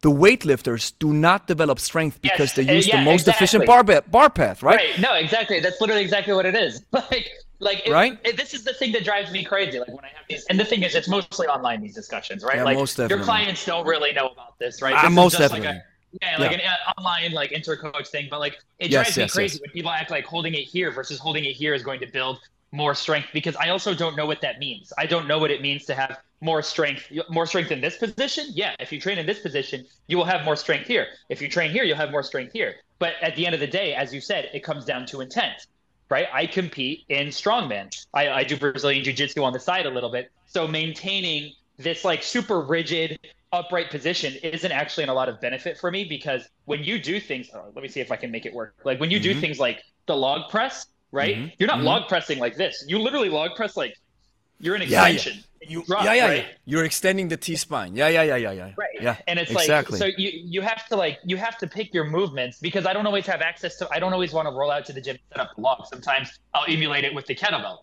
the 0.00 0.10
weightlifters 0.10 0.92
do 0.98 1.12
not 1.12 1.46
develop 1.46 1.78
strength 1.80 2.18
Yes, 2.22 2.32
because 2.32 2.52
they 2.54 2.68
uh, 2.68 2.72
use 2.76 2.86
the 2.86 2.98
yeah, 2.98 3.04
most 3.04 3.26
efficient 3.28 3.66
bar, 3.66 3.82
ba- 3.84 4.04
bar 4.06 4.30
path, 4.30 4.62
right? 4.62 4.76
Right. 4.76 4.98
No, 5.00 5.14
exactly. 5.14 5.60
That's 5.60 5.80
literally 5.80 6.02
exactly 6.02 6.34
what 6.34 6.46
it 6.46 6.54
is. 6.54 6.84
Like, 6.92 7.28
like, 7.60 7.82
it- 7.86 7.90
Right? 7.92 8.18
it- 8.24 8.36
this 8.36 8.54
is 8.54 8.62
the 8.64 8.72
thing 8.74 8.92
that 8.92 9.04
drives 9.04 9.32
me 9.32 9.44
crazy. 9.44 9.78
Like 9.80 9.88
when 9.88 10.04
I 10.04 10.08
have 10.08 10.24
these, 10.28 10.44
and 10.46 10.58
the 10.60 10.64
thing 10.64 10.82
is, 10.84 10.94
it's 10.94 11.08
mostly 11.08 11.46
online 11.48 11.80
these 11.82 11.94
discussions, 11.94 12.44
right? 12.44 12.56
Yeah, 12.56 12.64
like 12.64 12.76
most 12.76 12.98
your 12.98 13.18
clients 13.18 13.64
don't 13.64 13.86
really 13.86 14.12
know 14.12 14.28
about 14.28 14.58
this, 14.58 14.80
right? 14.80 14.94
Ah, 14.96 15.02
This 15.02 15.10
is 15.10 15.16
most 15.16 15.32
just 15.32 15.50
like 15.50 15.62
definitely. 15.62 15.80
a- 15.80 15.82
yeah, 16.22 16.36
like 16.38 16.52
Yeah. 16.52 16.58
an 16.58 16.60
uh, 16.86 17.00
online 17.00 17.32
like 17.32 17.50
intercoach 17.50 18.08
thing, 18.08 18.28
but 18.30 18.38
like 18.40 18.54
it 18.78 18.90
Yes, 18.90 19.14
drives 19.14 19.16
me 19.18 19.22
yes, 19.24 19.32
crazy 19.32 19.54
yes. 19.54 19.60
when 19.60 19.70
people 19.72 19.90
act 19.90 20.10
like 20.10 20.24
holding 20.24 20.54
it 20.54 20.62
here 20.62 20.90
versus 20.90 21.18
holding 21.18 21.44
it 21.44 21.52
here 21.52 21.74
is 21.74 21.82
going 21.82 22.00
to 22.00 22.06
build 22.06 22.38
more 22.72 22.94
strength 22.94 23.28
because 23.32 23.56
I 23.56 23.70
also 23.70 23.94
don't 23.94 24.16
know 24.16 24.26
what 24.26 24.40
that 24.42 24.58
means. 24.58 24.92
I 24.98 25.06
don't 25.06 25.26
know 25.26 25.38
what 25.38 25.50
it 25.50 25.62
means 25.62 25.84
to 25.86 25.94
have 25.94 26.18
more 26.40 26.62
strength, 26.62 27.10
more 27.30 27.46
strength 27.46 27.70
in 27.70 27.80
this 27.80 27.96
position. 27.96 28.46
Yeah, 28.50 28.74
if 28.78 28.92
you 28.92 29.00
train 29.00 29.18
in 29.18 29.26
this 29.26 29.40
position, 29.40 29.86
you 30.06 30.16
will 30.16 30.26
have 30.26 30.44
more 30.44 30.56
strength 30.56 30.86
here. 30.86 31.06
If 31.28 31.40
you 31.40 31.48
train 31.48 31.70
here, 31.70 31.84
you'll 31.84 31.96
have 31.96 32.10
more 32.10 32.22
strength 32.22 32.52
here. 32.52 32.74
But 32.98 33.14
at 33.22 33.36
the 33.36 33.46
end 33.46 33.54
of 33.54 33.60
the 33.60 33.66
day, 33.66 33.94
as 33.94 34.12
you 34.12 34.20
said, 34.20 34.50
it 34.52 34.60
comes 34.62 34.84
down 34.84 35.06
to 35.06 35.20
intent. 35.20 35.66
right? 36.10 36.26
I 36.32 36.46
compete 36.46 37.04
in 37.08 37.28
strongman. 37.28 37.94
I, 38.14 38.28
I 38.28 38.44
do 38.44 38.56
Brazilian 38.56 39.04
Jiu 39.04 39.12
Jitsu 39.12 39.42
on 39.42 39.52
the 39.52 39.60
side 39.60 39.86
a 39.86 39.90
little 39.90 40.10
bit. 40.10 40.30
So 40.46 40.66
maintaining 40.66 41.52
this 41.76 42.04
like 42.04 42.22
super 42.22 42.60
rigid 42.60 43.18
upright 43.52 43.90
position 43.90 44.34
isn't 44.42 44.72
actually 44.72 45.04
in 45.04 45.08
a 45.08 45.14
lot 45.14 45.28
of 45.28 45.40
benefit 45.40 45.78
for 45.78 45.90
me 45.90 46.04
because 46.04 46.48
when 46.64 46.82
you 46.84 46.98
do 46.98 47.20
things, 47.20 47.48
oh, 47.54 47.64
let 47.74 47.82
me 47.82 47.88
see 47.88 48.00
if 48.00 48.12
I 48.12 48.16
can 48.16 48.30
make 48.30 48.46
it 48.46 48.52
work. 48.52 48.74
Like 48.84 49.00
when 49.00 49.10
you 49.10 49.18
mm-hmm. 49.18 49.34
do 49.34 49.40
things 49.40 49.58
like 49.58 49.82
the 50.06 50.16
log 50.16 50.50
press, 50.50 50.86
right? 51.12 51.36
Mm-hmm. 51.36 51.48
You're 51.58 51.66
not 51.66 51.78
mm-hmm. 51.78 51.86
log 51.86 52.08
pressing 52.08 52.38
like 52.38 52.56
this. 52.56 52.84
You 52.86 52.98
literally 52.98 53.28
log 53.28 53.54
press 53.56 53.76
like 53.76 53.94
you're 54.60 54.74
an 54.74 54.82
extension. 54.82 55.34
Yeah, 55.34 55.38
yeah. 55.38 55.68
You, 55.68 55.84
drop, 55.84 56.04
yeah, 56.04 56.14
yeah, 56.14 56.26
right? 56.26 56.36
yeah, 56.38 56.52
You're 56.66 56.84
extending 56.84 57.28
the 57.28 57.36
T 57.36 57.56
spine. 57.56 57.94
Yeah, 57.96 58.08
yeah, 58.08 58.22
yeah, 58.22 58.36
yeah, 58.36 58.52
yeah. 58.52 58.70
Right. 58.76 58.88
Yeah. 59.00 59.16
And 59.26 59.38
it's 59.38 59.50
exactly. 59.50 59.98
like 59.98 60.14
so 60.14 60.20
you 60.20 60.30
you 60.32 60.60
have 60.62 60.86
to 60.86 60.96
like 60.96 61.18
you 61.24 61.36
have 61.36 61.58
to 61.58 61.66
pick 61.66 61.92
your 61.92 62.04
movements 62.04 62.58
because 62.60 62.86
I 62.86 62.92
don't 62.92 63.06
always 63.06 63.26
have 63.26 63.40
access 63.40 63.76
to 63.78 63.88
I 63.90 63.98
don't 63.98 64.12
always 64.12 64.32
want 64.32 64.46
to 64.46 64.54
roll 64.54 64.70
out 64.70 64.84
to 64.86 64.92
the 64.92 65.00
gym 65.00 65.16
and 65.16 65.22
set 65.32 65.40
up 65.40 65.54
the 65.56 65.62
log. 65.62 65.86
Sometimes 65.86 66.38
I'll 66.54 66.64
emulate 66.68 67.04
it 67.04 67.14
with 67.14 67.26
the 67.26 67.34
kettlebell. 67.34 67.78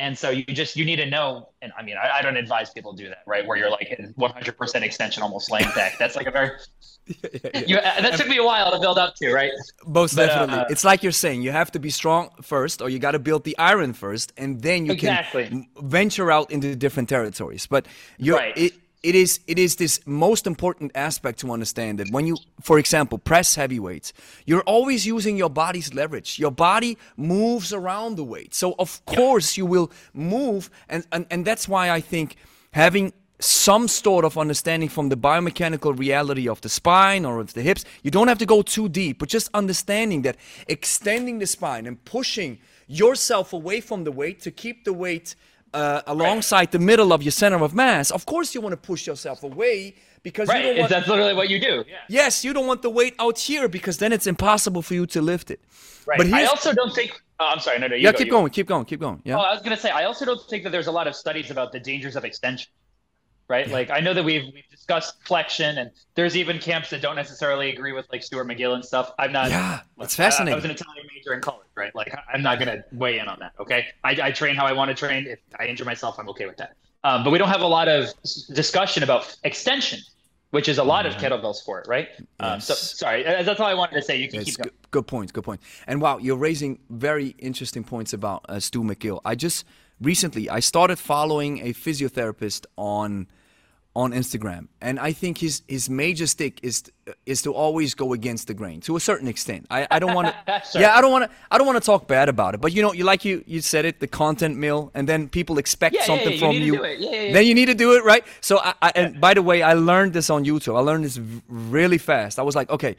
And 0.00 0.16
so 0.16 0.30
you 0.30 0.44
just 0.44 0.76
you 0.76 0.86
need 0.86 0.96
to 0.96 1.04
know, 1.04 1.50
and 1.60 1.72
I 1.78 1.82
mean, 1.82 1.96
I, 2.02 2.18
I 2.18 2.22
don't 2.22 2.38
advise 2.38 2.70
people 2.70 2.94
do 2.94 3.06
that, 3.08 3.22
right? 3.26 3.46
Where 3.46 3.58
you're 3.58 3.70
like 3.70 4.00
100% 4.18 4.82
extension, 4.82 5.22
almost 5.22 5.50
laying 5.50 5.68
back. 5.74 5.98
That's 5.98 6.16
like 6.16 6.26
a 6.26 6.30
very 6.30 6.52
yeah, 7.06 7.50
yeah. 7.54 7.62
You, 7.66 7.76
uh, 7.76 8.00
that 8.00 8.16
took 8.16 8.26
me 8.26 8.38
a 8.38 8.42
while 8.42 8.72
to 8.72 8.80
build 8.80 8.96
up 8.96 9.14
to, 9.16 9.30
right? 9.30 9.52
Most 9.86 10.16
but, 10.16 10.26
definitely. 10.26 10.64
Uh, 10.64 10.64
it's 10.70 10.84
like 10.84 11.02
you're 11.02 11.12
saying, 11.12 11.42
you 11.42 11.52
have 11.52 11.70
to 11.72 11.78
be 11.78 11.90
strong 11.90 12.30
first, 12.40 12.80
or 12.80 12.88
you 12.88 12.98
got 12.98 13.10
to 13.10 13.18
build 13.18 13.44
the 13.44 13.56
iron 13.58 13.92
first, 13.92 14.32
and 14.38 14.62
then 14.62 14.86
you 14.86 14.92
exactly. 14.92 15.48
can 15.48 15.68
venture 15.82 16.32
out 16.32 16.50
into 16.50 16.74
different 16.74 17.10
territories. 17.10 17.66
But 17.66 17.84
you're, 18.16 18.38
right. 18.38 18.56
it, 18.56 18.72
it 19.02 19.14
is 19.14 19.40
it 19.46 19.58
is 19.58 19.76
this 19.76 20.00
most 20.06 20.46
important 20.46 20.92
aspect 20.94 21.40
to 21.40 21.52
understand 21.52 21.98
that 21.98 22.10
when 22.10 22.26
you 22.26 22.36
for 22.60 22.78
example 22.78 23.18
press 23.18 23.54
heavy 23.54 23.80
weights 23.80 24.12
you're 24.44 24.62
always 24.62 25.06
using 25.06 25.36
your 25.36 25.50
body's 25.50 25.94
leverage. 25.94 26.38
Your 26.38 26.50
body 26.50 26.98
moves 27.16 27.72
around 27.72 28.16
the 28.16 28.24
weight. 28.24 28.54
So 28.54 28.74
of 28.78 29.04
course 29.06 29.56
you 29.56 29.66
will 29.66 29.90
move 30.12 30.70
and, 30.88 31.06
and 31.12 31.26
and 31.30 31.44
that's 31.44 31.68
why 31.68 31.90
i 31.90 32.00
think 32.00 32.36
having 32.72 33.12
some 33.38 33.88
sort 33.88 34.24
of 34.24 34.36
understanding 34.36 34.88
from 34.88 35.08
the 35.08 35.16
biomechanical 35.16 35.98
reality 35.98 36.46
of 36.48 36.60
the 36.60 36.68
spine 36.68 37.24
or 37.24 37.40
of 37.40 37.54
the 37.54 37.62
hips 37.62 37.84
you 38.02 38.10
don't 38.10 38.28
have 38.28 38.38
to 38.38 38.46
go 38.46 38.60
too 38.62 38.88
deep 38.88 39.18
but 39.18 39.28
just 39.28 39.48
understanding 39.54 40.22
that 40.22 40.36
extending 40.68 41.38
the 41.38 41.46
spine 41.46 41.86
and 41.86 42.04
pushing 42.04 42.58
yourself 42.86 43.52
away 43.52 43.80
from 43.80 44.04
the 44.04 44.12
weight 44.12 44.40
to 44.40 44.50
keep 44.50 44.84
the 44.84 44.92
weight 44.92 45.34
uh, 45.72 46.02
alongside 46.06 46.58
right. 46.58 46.72
the 46.72 46.78
middle 46.78 47.12
of 47.12 47.22
your 47.22 47.32
center 47.32 47.62
of 47.62 47.74
mass, 47.74 48.10
of 48.10 48.26
course 48.26 48.54
you 48.54 48.60
want 48.60 48.72
to 48.72 48.76
push 48.76 49.06
yourself 49.06 49.42
away 49.42 49.94
because 50.22 50.48
right. 50.48 50.64
you 50.64 50.70
don't 50.70 50.78
want. 50.80 50.90
That's 50.90 51.08
literally 51.08 51.34
what 51.34 51.48
you 51.48 51.60
do. 51.60 51.84
Yeah. 51.88 51.96
Yes, 52.08 52.44
you 52.44 52.52
don't 52.52 52.66
want 52.66 52.82
the 52.82 52.90
weight 52.90 53.14
out 53.18 53.38
here 53.38 53.68
because 53.68 53.98
then 53.98 54.12
it's 54.12 54.26
impossible 54.26 54.82
for 54.82 54.94
you 54.94 55.06
to 55.06 55.22
lift 55.22 55.50
it. 55.50 55.60
Right. 56.06 56.18
But 56.18 56.32
I 56.32 56.44
also 56.44 56.72
don't 56.72 56.94
think. 56.94 57.20
Oh, 57.38 57.46
I'm 57.46 57.60
sorry. 57.60 57.78
No, 57.78 57.86
no. 57.86 57.96
yeah, 57.96 58.12
go, 58.12 58.18
keep 58.18 58.30
going. 58.30 58.44
Go. 58.44 58.50
Keep 58.50 58.66
going. 58.66 58.84
Keep 58.84 59.00
going. 59.00 59.22
Yeah. 59.24 59.36
Oh, 59.36 59.40
I 59.40 59.54
was 59.54 59.62
gonna 59.62 59.76
say. 59.76 59.90
I 59.90 60.04
also 60.04 60.24
don't 60.24 60.40
think 60.48 60.64
that 60.64 60.70
there's 60.70 60.88
a 60.88 60.92
lot 60.92 61.06
of 61.06 61.14
studies 61.14 61.50
about 61.50 61.72
the 61.72 61.80
dangers 61.80 62.16
of 62.16 62.24
extension 62.24 62.70
right? 63.50 63.66
Yeah. 63.66 63.74
Like 63.74 63.90
I 63.90 64.00
know 64.00 64.14
that 64.14 64.24
we've 64.24 64.44
we've 64.54 64.70
discussed 64.70 65.16
flexion, 65.24 65.76
and 65.76 65.90
there's 66.14 66.36
even 66.36 66.58
camps 66.58 66.88
that 66.90 67.02
don't 67.02 67.16
necessarily 67.16 67.70
agree 67.70 67.92
with 67.92 68.06
like 68.10 68.22
Stuart 68.22 68.46
McGill 68.46 68.74
and 68.74 68.84
stuff. 68.84 69.12
I'm 69.18 69.32
not. 69.32 69.50
Yeah, 69.50 69.80
it's 69.98 70.14
fascinating. 70.14 70.54
I, 70.54 70.56
was 70.56 70.64
an 70.64 70.70
Italian 70.70 71.06
major 71.14 71.34
in 71.34 71.40
college, 71.40 71.66
right? 71.74 71.94
Like 71.94 72.14
I'm 72.32 72.42
not 72.42 72.58
gonna 72.58 72.84
weigh 72.92 73.18
in 73.18 73.28
on 73.28 73.38
that. 73.40 73.52
Okay, 73.60 73.88
I, 74.04 74.16
I 74.22 74.30
train 74.30 74.54
how 74.54 74.64
I 74.64 74.72
want 74.72 74.88
to 74.88 74.94
train. 74.94 75.26
If 75.26 75.40
I 75.58 75.66
injure 75.66 75.84
myself, 75.84 76.18
I'm 76.18 76.28
okay 76.30 76.46
with 76.46 76.56
that. 76.56 76.76
Um, 77.02 77.24
but 77.24 77.30
we 77.30 77.38
don't 77.38 77.48
have 77.48 77.62
a 77.62 77.66
lot 77.66 77.88
of 77.88 78.08
discussion 78.22 79.02
about 79.02 79.36
extension, 79.44 79.98
which 80.50 80.68
is 80.68 80.78
a 80.78 80.84
lot 80.84 81.06
of 81.06 81.14
kettlebell 81.14 81.54
sport, 81.54 81.86
right? 81.88 82.08
Yes. 82.18 82.26
Um, 82.38 82.60
so 82.60 82.74
sorry, 82.74 83.22
that's 83.24 83.58
all 83.58 83.66
I 83.66 83.74
wanted 83.74 83.96
to 83.96 84.02
say. 84.02 84.16
You 84.16 84.28
can 84.28 84.44
keep 84.44 84.56
going. 84.56 84.68
Good, 84.68 84.90
good 84.90 85.06
point. 85.06 85.32
Good 85.32 85.44
point. 85.44 85.60
And 85.86 86.00
wow, 86.00 86.18
you're 86.18 86.36
raising 86.36 86.78
very 86.88 87.34
interesting 87.38 87.82
points 87.82 88.12
about 88.12 88.46
uh, 88.48 88.60
Stu 88.60 88.82
McGill. 88.84 89.20
I 89.24 89.34
just 89.34 89.64
recently 90.00 90.48
I 90.48 90.60
started 90.60 90.98
following 90.98 91.60
a 91.60 91.72
physiotherapist 91.72 92.66
on 92.76 93.26
on 93.96 94.12
Instagram, 94.12 94.68
and 94.80 95.00
I 95.00 95.12
think 95.12 95.38
his 95.38 95.62
his 95.66 95.90
major 95.90 96.26
stick 96.26 96.60
is 96.62 96.84
is 97.26 97.42
to 97.42 97.52
always 97.52 97.94
go 97.94 98.12
against 98.12 98.46
the 98.46 98.54
grain 98.54 98.80
to 98.82 98.96
a 98.96 99.00
certain 99.00 99.26
extent. 99.26 99.66
I, 99.68 99.86
I 99.90 99.98
don't 99.98 100.14
want 100.14 100.28
to, 100.28 100.62
sure. 100.70 100.80
yeah, 100.80 100.96
I 100.96 101.00
don't 101.00 101.10
want 101.10 101.24
to, 101.24 101.36
I 101.50 101.58
don't 101.58 101.66
want 101.66 101.82
to 101.82 101.84
talk 101.84 102.06
bad 102.06 102.28
about 102.28 102.54
it. 102.54 102.60
But 102.60 102.72
you 102.72 102.82
know, 102.82 102.92
you 102.92 103.02
like 103.02 103.24
you 103.24 103.42
you 103.46 103.60
said 103.60 103.84
it, 103.84 103.98
the 103.98 104.06
content 104.06 104.56
mill, 104.56 104.92
and 104.94 105.08
then 105.08 105.28
people 105.28 105.58
expect 105.58 105.96
yeah, 105.96 106.04
something 106.04 106.32
yeah, 106.32 106.38
from 106.38 106.52
you. 106.52 106.86
you. 106.86 107.32
Then 107.32 107.44
you 107.46 107.54
need 107.54 107.66
to 107.66 107.74
do 107.74 107.94
it 107.96 108.04
right. 108.04 108.24
So, 108.40 108.58
I, 108.58 108.74
I, 108.80 108.92
and 108.94 109.20
by 109.20 109.34
the 109.34 109.42
way, 109.42 109.62
I 109.62 109.74
learned 109.74 110.12
this 110.12 110.30
on 110.30 110.44
YouTube. 110.44 110.76
I 110.76 110.80
learned 110.80 111.04
this 111.04 111.18
really 111.48 111.98
fast. 111.98 112.38
I 112.38 112.42
was 112.42 112.54
like, 112.54 112.70
okay, 112.70 112.94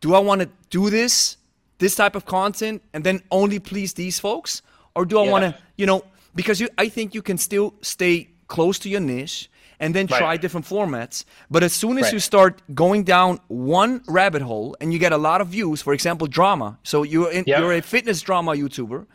do 0.00 0.14
I 0.14 0.18
want 0.18 0.40
to 0.40 0.48
do 0.70 0.90
this 0.90 1.36
this 1.78 1.94
type 1.96 2.14
of 2.14 2.24
content 2.24 2.82
and 2.92 3.04
then 3.04 3.22
only 3.30 3.58
please 3.58 3.94
these 3.94 4.18
folks, 4.18 4.62
or 4.94 5.04
do 5.04 5.18
I 5.18 5.28
want 5.28 5.42
to, 5.44 5.54
you 5.76 5.86
know, 5.86 6.04
because 6.34 6.60
you, 6.60 6.68
I 6.78 6.88
think 6.88 7.14
you 7.14 7.22
can 7.22 7.38
still 7.38 7.74
stay 7.82 8.30
close 8.48 8.78
to 8.80 8.88
your 8.88 9.00
niche 9.00 9.50
and 9.84 9.94
then 9.94 10.06
right. 10.06 10.18
try 10.18 10.36
different 10.38 10.66
formats. 10.66 11.24
But 11.50 11.62
as 11.62 11.72
soon 11.72 11.98
as 11.98 12.04
right. 12.04 12.14
you 12.14 12.18
start 12.18 12.62
going 12.74 13.04
down 13.04 13.38
one 13.48 14.02
rabbit 14.08 14.40
hole 14.40 14.74
and 14.80 14.92
you 14.92 14.98
get 14.98 15.12
a 15.12 15.18
lot 15.18 15.40
of 15.42 15.48
views, 15.48 15.82
for 15.82 15.92
example, 15.92 16.26
drama. 16.26 16.78
So 16.82 17.02
you're 17.02 17.30
in, 17.30 17.44
yep. 17.46 17.58
you're 17.58 17.74
a 17.74 17.82
fitness 17.82 18.22
drama 18.22 18.52
YouTuber. 18.52 19.06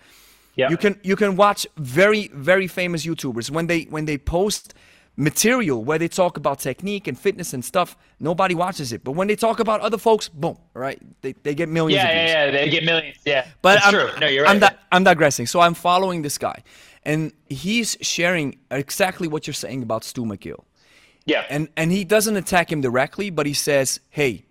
Yep. 0.56 0.70
You 0.72 0.78
can 0.78 1.00
you 1.04 1.16
can 1.16 1.36
watch 1.36 1.66
very 1.78 2.30
very 2.34 2.68
famous 2.68 3.06
YouTubers 3.06 3.50
when 3.50 3.66
they 3.68 3.82
when 3.84 4.06
they 4.06 4.18
post 4.18 4.74
material 5.20 5.84
where 5.84 6.00
they 6.00 6.08
talk 6.08 6.38
about 6.38 6.60
technique 6.60 7.08
and 7.08 7.20
fitness 7.20 7.54
and 7.54 7.64
stuff, 7.64 7.98
nobody 8.20 8.56
watches 8.56 8.94
it. 8.94 9.04
But 9.04 9.12
when 9.12 9.28
they 9.28 9.36
talk 9.36 9.60
about 9.60 9.82
other 9.82 9.98
folks, 9.98 10.30
boom, 10.30 10.58
right? 10.74 11.00
They, 11.22 11.34
they 11.44 11.54
get 11.54 11.68
millions. 11.68 12.04
Yeah, 12.04 12.12
yeah, 12.12 12.46
yeah, 12.46 12.52
they 12.52 12.70
get 12.70 12.84
millions. 12.86 13.18
Yeah, 13.26 13.46
but 13.62 13.76
That's 13.76 13.88
I'm, 13.88 13.94
true. 13.94 14.10
No, 14.22 14.28
you're 14.28 14.46
right. 14.46 14.52
I'm, 14.52 14.60
di- 14.60 14.78
I'm 14.92 15.04
digressing. 15.04 15.46
So 15.46 15.60
I'm 15.60 15.74
following 15.74 16.22
this 16.22 16.38
guy, 16.38 16.64
and 17.10 17.34
he's 17.50 17.98
sharing 18.02 18.60
exactly 18.70 19.28
what 19.28 19.48
you're 19.48 19.54
saying 19.56 19.82
about 19.82 20.04
Stu 20.04 20.26
McGill. 20.26 20.64
Yeah. 21.26 21.44
And 21.50 21.68
and 21.76 21.92
he 21.92 22.04
doesn't 22.04 22.38
attack 22.38 22.72
him 22.72 22.82
directly, 22.82 23.32
but 23.32 23.48
he 23.48 23.54
says, 23.54 24.00
"Hey, 24.12 24.46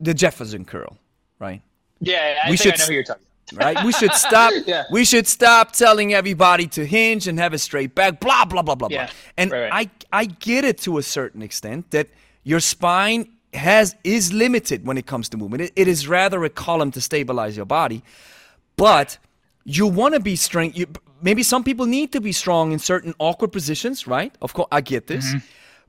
the 0.00 0.14
Jefferson 0.14 0.64
curl, 0.64 0.96
right? 1.40 1.62
Yeah, 2.00 2.40
I 2.44 2.50
we 2.50 2.56
should, 2.56 2.74
I 2.74 2.76
know 2.76 2.86
who 2.86 2.92
you're 2.94 3.04
talking. 3.04 3.22
Right? 3.54 3.84
We 3.84 3.92
should 3.92 4.12
stop. 4.12 4.52
yeah. 4.66 4.84
We 4.90 5.04
should 5.04 5.28
stop 5.28 5.70
telling 5.70 6.12
everybody 6.12 6.66
to 6.68 6.84
hinge 6.84 7.28
and 7.28 7.38
have 7.38 7.52
a 7.52 7.58
straight 7.58 7.94
back. 7.94 8.18
Blah 8.18 8.44
blah 8.44 8.62
blah 8.62 8.74
blah 8.74 8.88
yeah. 8.90 9.06
blah. 9.06 9.14
And 9.36 9.52
right, 9.52 9.70
right. 9.70 9.90
I 10.12 10.22
I 10.22 10.24
get 10.24 10.64
it 10.64 10.78
to 10.78 10.98
a 10.98 11.02
certain 11.02 11.42
extent 11.42 11.92
that 11.92 12.08
your 12.42 12.58
spine 12.58 13.28
has 13.54 13.94
is 14.02 14.32
limited 14.32 14.84
when 14.84 14.98
it 14.98 15.06
comes 15.06 15.28
to 15.28 15.36
movement. 15.36 15.62
it, 15.62 15.72
it 15.76 15.86
is 15.86 16.08
rather 16.08 16.44
a 16.44 16.50
column 16.50 16.90
to 16.90 17.00
stabilize 17.00 17.56
your 17.56 17.66
body, 17.66 18.02
but 18.76 19.18
you 19.66 19.86
want 19.86 20.14
to 20.14 20.20
be 20.20 20.36
strong. 20.36 20.72
You, 20.74 20.86
maybe 21.20 21.42
some 21.42 21.64
people 21.64 21.86
need 21.86 22.12
to 22.12 22.20
be 22.20 22.32
strong 22.32 22.72
in 22.72 22.78
certain 22.78 23.14
awkward 23.18 23.52
positions, 23.52 24.06
right? 24.06 24.34
Of 24.40 24.54
course, 24.54 24.68
I 24.70 24.80
get 24.80 25.08
this. 25.08 25.26
Mm-hmm. 25.26 25.38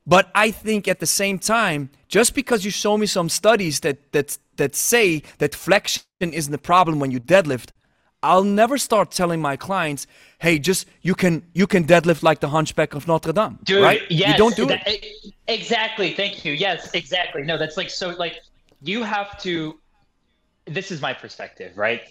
But 0.08 0.32
I 0.34 0.52
think 0.52 0.88
at 0.88 1.00
the 1.00 1.06
same 1.06 1.38
time, 1.38 1.90
just 2.08 2.34
because 2.34 2.66
you 2.66 2.72
show 2.72 2.98
me 2.98 3.06
some 3.06 3.30
studies 3.30 3.82
that 3.82 4.12
that 4.14 4.38
that 4.56 4.76
say 4.76 5.22
that 5.38 5.54
flexion 5.54 6.06
isn't 6.22 6.52
the 6.52 6.58
problem 6.58 7.00
when 7.00 7.12
you 7.12 7.20
deadlift, 7.20 7.70
I'll 8.24 8.46
never 8.46 8.78
start 8.78 9.12
telling 9.12 9.42
my 9.42 9.58
clients, 9.58 10.08
"Hey, 10.40 10.60
just 10.60 10.88
you 11.02 11.14
can 11.14 11.44
you 11.54 11.68
can 11.68 11.84
deadlift 11.84 12.24
like 12.24 12.40
the 12.40 12.50
Hunchback 12.50 12.96
of 12.96 13.08
Notre 13.08 13.34
Dame." 13.34 13.60
Dude, 13.64 13.84
right? 13.84 14.02
Yes, 14.10 14.32
you 14.32 14.38
don't 14.38 14.56
do 14.56 14.66
that, 14.68 14.88
it. 14.88 15.34
Exactly. 15.48 16.14
Thank 16.14 16.46
you. 16.46 16.54
Yes, 16.54 16.94
exactly. 16.94 17.44
No, 17.44 17.58
that's 17.58 17.78
like 17.78 17.90
so. 17.90 18.10
Like 18.10 18.40
you 18.82 19.04
have 19.04 19.38
to. 19.42 19.80
This 20.66 20.90
is 20.90 21.02
my 21.02 21.14
perspective, 21.14 21.78
right? 21.78 22.02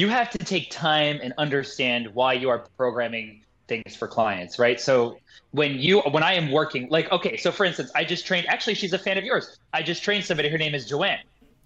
You 0.00 0.08
have 0.08 0.30
to 0.30 0.38
take 0.38 0.70
time 0.70 1.20
and 1.22 1.34
understand 1.36 2.08
why 2.14 2.32
you 2.32 2.48
are 2.48 2.64
programming 2.76 3.44
things 3.68 3.94
for 3.94 4.08
clients, 4.08 4.58
right? 4.58 4.80
So 4.80 5.18
when 5.52 5.78
you 5.78 6.00
when 6.00 6.22
I 6.22 6.34
am 6.34 6.50
working, 6.50 6.88
like 6.88 7.12
okay, 7.12 7.36
so 7.36 7.52
for 7.52 7.64
instance, 7.64 7.90
I 7.94 8.04
just 8.04 8.26
trained. 8.26 8.46
Actually, 8.48 8.74
she's 8.74 8.92
a 8.92 8.98
fan 8.98 9.18
of 9.18 9.24
yours. 9.24 9.58
I 9.72 9.82
just 9.82 10.02
trained 10.02 10.24
somebody. 10.24 10.48
Her 10.48 10.58
name 10.58 10.74
is 10.74 10.86
Joanne, 10.88 11.18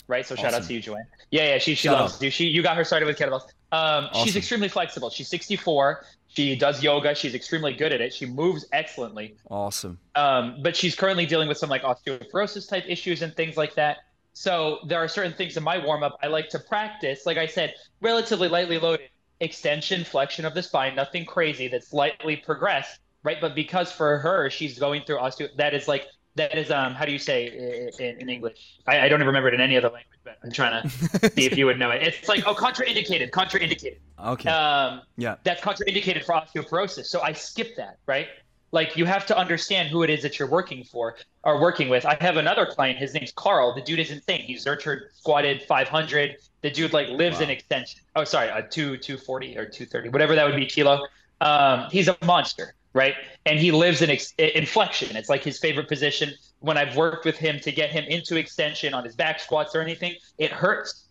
right? 0.08 0.26
So 0.26 0.34
awesome. 0.34 0.44
shout 0.44 0.54
out 0.54 0.64
to 0.64 0.74
you, 0.74 0.80
Joanne. 0.80 1.06
Yeah, 1.30 1.50
yeah. 1.50 1.58
She 1.58 1.74
she 1.74 1.88
shout 1.88 1.98
loves 2.00 2.14
out. 2.16 2.22
you. 2.22 2.30
She 2.30 2.46
you 2.46 2.62
got 2.62 2.76
her 2.76 2.84
started 2.84 3.06
with 3.06 3.18
kettlebells. 3.18 3.42
Um, 3.72 4.06
awesome. 4.06 4.24
She's 4.24 4.36
extremely 4.36 4.68
flexible. 4.68 5.10
She's 5.10 5.28
64. 5.28 6.04
She 6.28 6.56
does 6.56 6.82
yoga. 6.82 7.14
She's 7.14 7.34
extremely 7.34 7.72
good 7.74 7.92
at 7.92 8.00
it. 8.00 8.12
She 8.12 8.26
moves 8.26 8.66
excellently. 8.72 9.36
Awesome. 9.48 9.98
Um, 10.16 10.58
but 10.62 10.76
she's 10.76 10.96
currently 10.96 11.26
dealing 11.26 11.48
with 11.48 11.58
some 11.58 11.70
like 11.70 11.82
osteoporosis 11.82 12.68
type 12.68 12.84
issues 12.88 13.22
and 13.22 13.34
things 13.36 13.56
like 13.56 13.74
that. 13.76 13.98
So 14.34 14.80
there 14.86 14.98
are 14.98 15.08
certain 15.08 15.32
things 15.32 15.56
in 15.56 15.62
my 15.62 15.78
warm 15.78 16.02
up 16.02 16.18
I 16.22 16.26
like 16.26 16.48
to 16.50 16.58
practice. 16.58 17.24
Like 17.24 17.38
I 17.38 17.46
said, 17.46 17.74
relatively 18.00 18.48
lightly 18.48 18.78
loaded 18.78 19.08
extension, 19.40 20.04
flexion 20.04 20.44
of 20.44 20.54
the 20.54 20.62
spine, 20.62 20.94
nothing 20.94 21.24
crazy 21.24 21.68
that's 21.68 21.92
lightly 21.92 22.36
progressed, 22.36 22.98
right? 23.22 23.40
But 23.40 23.54
because 23.54 23.92
for 23.92 24.18
her, 24.18 24.50
she's 24.50 24.78
going 24.78 25.02
through 25.06 25.18
osteo, 25.18 25.48
that 25.56 25.72
is 25.72 25.88
like 25.88 26.06
that 26.36 26.58
is 26.58 26.72
um 26.72 26.94
how 26.94 27.04
do 27.04 27.12
you 27.12 27.18
say 27.18 27.90
in, 28.00 28.20
in 28.20 28.28
English? 28.28 28.80
I, 28.86 29.02
I, 29.02 29.08
don't 29.08 29.20
even 29.20 29.28
remember 29.28 29.48
it 29.48 29.54
in 29.54 29.60
any 29.60 29.76
other 29.76 29.88
language, 29.88 30.18
but 30.24 30.38
I'm 30.42 30.50
trying 30.50 30.82
to 30.82 30.88
see 31.30 31.46
if 31.46 31.56
you 31.56 31.66
would 31.66 31.78
know 31.78 31.90
it. 31.90 32.02
It's 32.02 32.28
like 32.28 32.44
oh 32.46 32.54
contraindicated, 32.54 33.30
contraindicated. 33.30 33.98
Okay. 34.24 34.50
Um, 34.50 35.02
yeah. 35.16 35.36
That's 35.44 35.60
contraindicated 35.60 36.24
for 36.24 36.34
osteoporosis. 36.34 37.06
So 37.06 37.20
I 37.22 37.32
skip 37.32 37.76
that, 37.76 37.98
right? 38.06 38.26
Like 38.74 38.96
you 38.96 39.04
have 39.04 39.24
to 39.26 39.38
understand 39.38 39.88
who 39.88 40.02
it 40.02 40.10
is 40.10 40.20
that 40.22 40.36
you're 40.36 40.48
working 40.48 40.82
for 40.82 41.14
or 41.44 41.60
working 41.60 41.88
with. 41.88 42.04
I 42.04 42.16
have 42.20 42.36
another 42.36 42.66
client. 42.66 42.98
His 42.98 43.14
name's 43.14 43.30
Carl. 43.30 43.72
The 43.72 43.80
dude 43.80 44.00
is 44.00 44.10
insane. 44.10 44.40
He's 44.40 44.64
Zercher 44.64 45.12
squatted 45.14 45.62
500. 45.62 46.38
The 46.62 46.70
dude 46.70 46.92
like 46.92 47.08
lives 47.08 47.36
wow. 47.36 47.44
in 47.44 47.50
extension. 47.50 48.00
Oh, 48.16 48.24
sorry, 48.24 48.48
a 48.48 48.62
two 48.62 48.96
240 48.96 49.56
or 49.56 49.64
230, 49.64 50.08
whatever 50.08 50.34
that 50.34 50.44
would 50.44 50.56
be 50.56 50.66
kilo. 50.66 51.06
Um, 51.40 51.86
he's 51.92 52.08
a 52.08 52.16
monster, 52.24 52.74
right? 52.94 53.14
And 53.46 53.60
he 53.60 53.70
lives 53.70 54.02
in 54.02 54.10
ex- 54.10 54.34
inflection. 54.38 55.16
It's 55.16 55.28
like 55.28 55.44
his 55.44 55.60
favorite 55.60 55.86
position. 55.86 56.32
When 56.58 56.76
I've 56.76 56.96
worked 56.96 57.24
with 57.24 57.36
him 57.36 57.60
to 57.60 57.70
get 57.70 57.90
him 57.90 58.02
into 58.08 58.36
extension 58.36 58.92
on 58.92 59.04
his 59.04 59.14
back 59.14 59.38
squats 59.38 59.76
or 59.76 59.82
anything, 59.82 60.16
it 60.38 60.50
hurts 60.50 61.04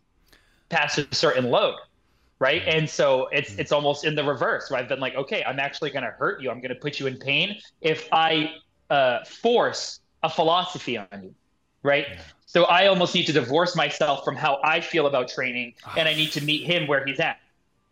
past 0.68 0.98
a 0.98 1.08
certain 1.16 1.50
load 1.50 1.76
right? 2.44 2.62
And 2.68 2.90
so 2.90 3.30
it's 3.32 3.52
mm-hmm. 3.52 3.62
it's 3.62 3.72
almost 3.72 4.04
in 4.04 4.16
the 4.16 4.24
reverse 4.24 4.70
where 4.70 4.78
i've 4.78 4.90
been 4.90 5.00
like 5.00 5.16
okay 5.16 5.42
i'm 5.46 5.60
actually 5.60 5.92
going 5.92 6.04
to 6.04 6.12
hurt 6.12 6.42
you. 6.42 6.52
I'm 6.52 6.60
going 6.60 6.76
to 6.78 6.82
put 6.86 7.00
you 7.00 7.08
in 7.08 7.18
pain 7.18 7.58
if 7.80 8.10
i 8.12 8.56
uh, 8.90 9.24
force 9.24 10.02
a 10.24 10.30
philosophy 10.30 10.98
on 10.98 11.08
you 11.24 11.34
right? 11.84 12.06
So 12.46 12.66
i 12.66 12.88
almost 12.88 13.16
need 13.16 13.28
to 13.28 13.36
divorce 13.42 13.78
myself 13.78 14.26
from 14.26 14.36
how 14.36 14.60
i 14.64 14.82
feel 14.82 15.08
about 15.08 15.30
training 15.30 15.74
and 15.98 16.06
i 16.10 16.14
need 16.14 16.32
to 16.34 16.44
meet 16.44 16.64
him 16.72 16.86
where 16.86 17.06
he's 17.06 17.22
at 17.22 17.38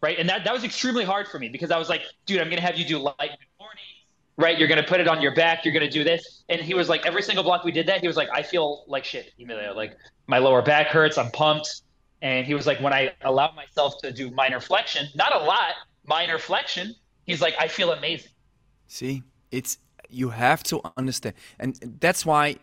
right? 0.02 0.18
And 0.20 0.28
that, 0.30 0.44
that 0.44 0.54
was 0.54 0.64
extremely 0.64 1.06
hard 1.06 1.30
for 1.30 1.40
me 1.40 1.48
because 1.48 1.72
i 1.72 1.78
was 1.78 1.88
like 1.88 2.02
dude 2.26 2.42
i'm 2.42 2.50
going 2.52 2.62
to 2.64 2.68
have 2.70 2.78
you 2.78 2.86
do 2.86 2.98
light 2.98 3.34
morning 3.60 3.90
right? 4.38 4.58
You're 4.58 4.68
going 4.74 4.82
to 4.82 4.90
put 4.94 5.00
it 5.00 5.08
on 5.08 5.22
your 5.22 5.36
back. 5.36 5.66
You're 5.66 5.74
going 5.74 5.86
to 5.86 5.98
do 6.00 6.04
this. 6.04 6.44
And 6.50 6.60
he 6.60 6.74
was 6.74 6.90
like 6.90 7.06
every 7.06 7.22
single 7.22 7.44
block 7.44 7.64
we 7.64 7.72
did 7.72 7.86
that 7.88 8.02
he 8.02 8.08
was 8.08 8.18
like 8.18 8.30
i 8.34 8.42
feel 8.42 8.84
like 8.88 9.06
shit 9.06 9.34
Emilio. 9.40 9.74
like 9.76 9.96
my 10.28 10.40
lower 10.40 10.62
back 10.62 10.88
hurts. 10.88 11.18
I'm 11.18 11.30
pumped 11.32 11.84
and 12.22 12.46
he 12.46 12.54
was 12.54 12.68
like, 12.68 12.80
when 12.80 12.94
I 12.94 13.14
allow 13.22 13.52
myself 13.52 13.98
to 14.00 14.12
do 14.12 14.32
minor 14.32 14.60
flexion, 14.60 15.08
not 15.16 15.36
a 15.36 15.44
lot, 15.44 15.74
minor 16.06 16.38
flexion, 16.38 16.96
he's 17.26 17.42
like, 17.42 17.56
I 17.60 17.68
feel 17.68 17.92
amazing. 17.92 18.32
See, 18.88 19.24
it's 19.52 19.78
you 20.10 20.30
have 20.30 20.62
to 20.64 20.82
understand, 20.98 21.36
and 21.60 21.76
that's 22.00 22.26
why 22.26 22.58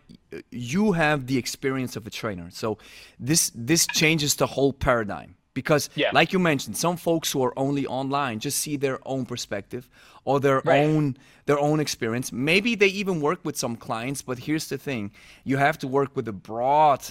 you 0.50 0.92
have 0.92 1.26
the 1.26 1.38
experience 1.38 1.96
of 1.96 2.06
a 2.06 2.10
trainer. 2.10 2.50
So 2.50 2.78
this 3.18 3.50
this 3.54 3.86
changes 3.86 4.34
the 4.36 4.46
whole 4.46 4.72
paradigm 4.72 5.34
because, 5.54 5.88
yeah. 5.94 6.10
like 6.12 6.32
you 6.32 6.38
mentioned, 6.38 6.76
some 6.76 6.96
folks 6.96 7.32
who 7.32 7.42
are 7.42 7.58
only 7.58 7.86
online 7.86 8.38
just 8.38 8.58
see 8.58 8.76
their 8.76 8.98
own 9.06 9.24
perspective 9.26 9.88
or 10.24 10.38
their 10.40 10.60
right. 10.64 10.84
own 10.84 11.16
their 11.46 11.58
own 11.58 11.80
experience. 11.80 12.30
Maybe 12.32 12.74
they 12.74 12.88
even 12.88 13.20
work 13.20 13.40
with 13.44 13.56
some 13.56 13.74
clients, 13.76 14.20
but 14.22 14.38
here's 14.38 14.68
the 14.68 14.78
thing: 14.78 15.10
you 15.44 15.56
have 15.56 15.78
to 15.78 15.88
work 15.88 16.14
with 16.14 16.28
a 16.28 16.32
broad 16.32 17.02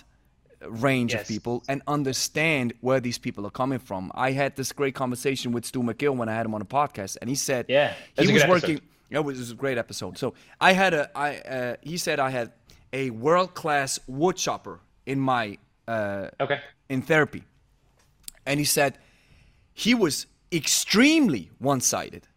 range 0.61 1.13
yes. 1.13 1.21
of 1.21 1.27
people 1.27 1.63
and 1.67 1.81
understand 1.87 2.73
where 2.81 2.99
these 2.99 3.17
people 3.17 3.45
are 3.45 3.51
coming 3.51 3.79
from. 3.79 4.11
I 4.15 4.31
had 4.31 4.55
this 4.55 4.71
great 4.71 4.95
conversation 4.95 5.51
with 5.51 5.65
Stu 5.65 5.83
McGill 5.83 6.15
when 6.15 6.29
I 6.29 6.33
had 6.33 6.45
him 6.45 6.55
on 6.55 6.61
a 6.61 6.65
podcast, 6.65 7.17
and 7.21 7.29
he 7.29 7.35
said, 7.35 7.65
"Yeah, 7.69 7.93
he 8.19 8.31
was 8.31 8.45
working." 8.47 8.81
Yeah, 9.09 9.19
it 9.19 9.25
was, 9.25 9.51
a 9.51 9.55
great 9.55 9.77
episode. 9.77 10.17
So 10.17 10.33
I 10.59 10.73
had 10.73 10.93
a, 10.93 11.09
I, 11.17 11.37
uh, 11.37 11.75
he 11.81 11.97
said 11.97 12.19
I 12.19 12.29
had 12.29 12.51
a 12.91 13.09
world 13.11 13.53
class 13.53 13.99
wood 14.05 14.35
chopper 14.35 14.81
in 15.05 15.17
my, 15.17 15.57
uh, 15.87 16.27
okay, 16.41 16.59
in 16.89 17.01
therapy, 17.01 17.43
and 18.45 18.59
he 18.59 18.65
said 18.65 18.97
he 19.73 19.93
was 19.93 20.25
extremely 20.51 21.49
one 21.59 21.79
sided, 21.79 22.27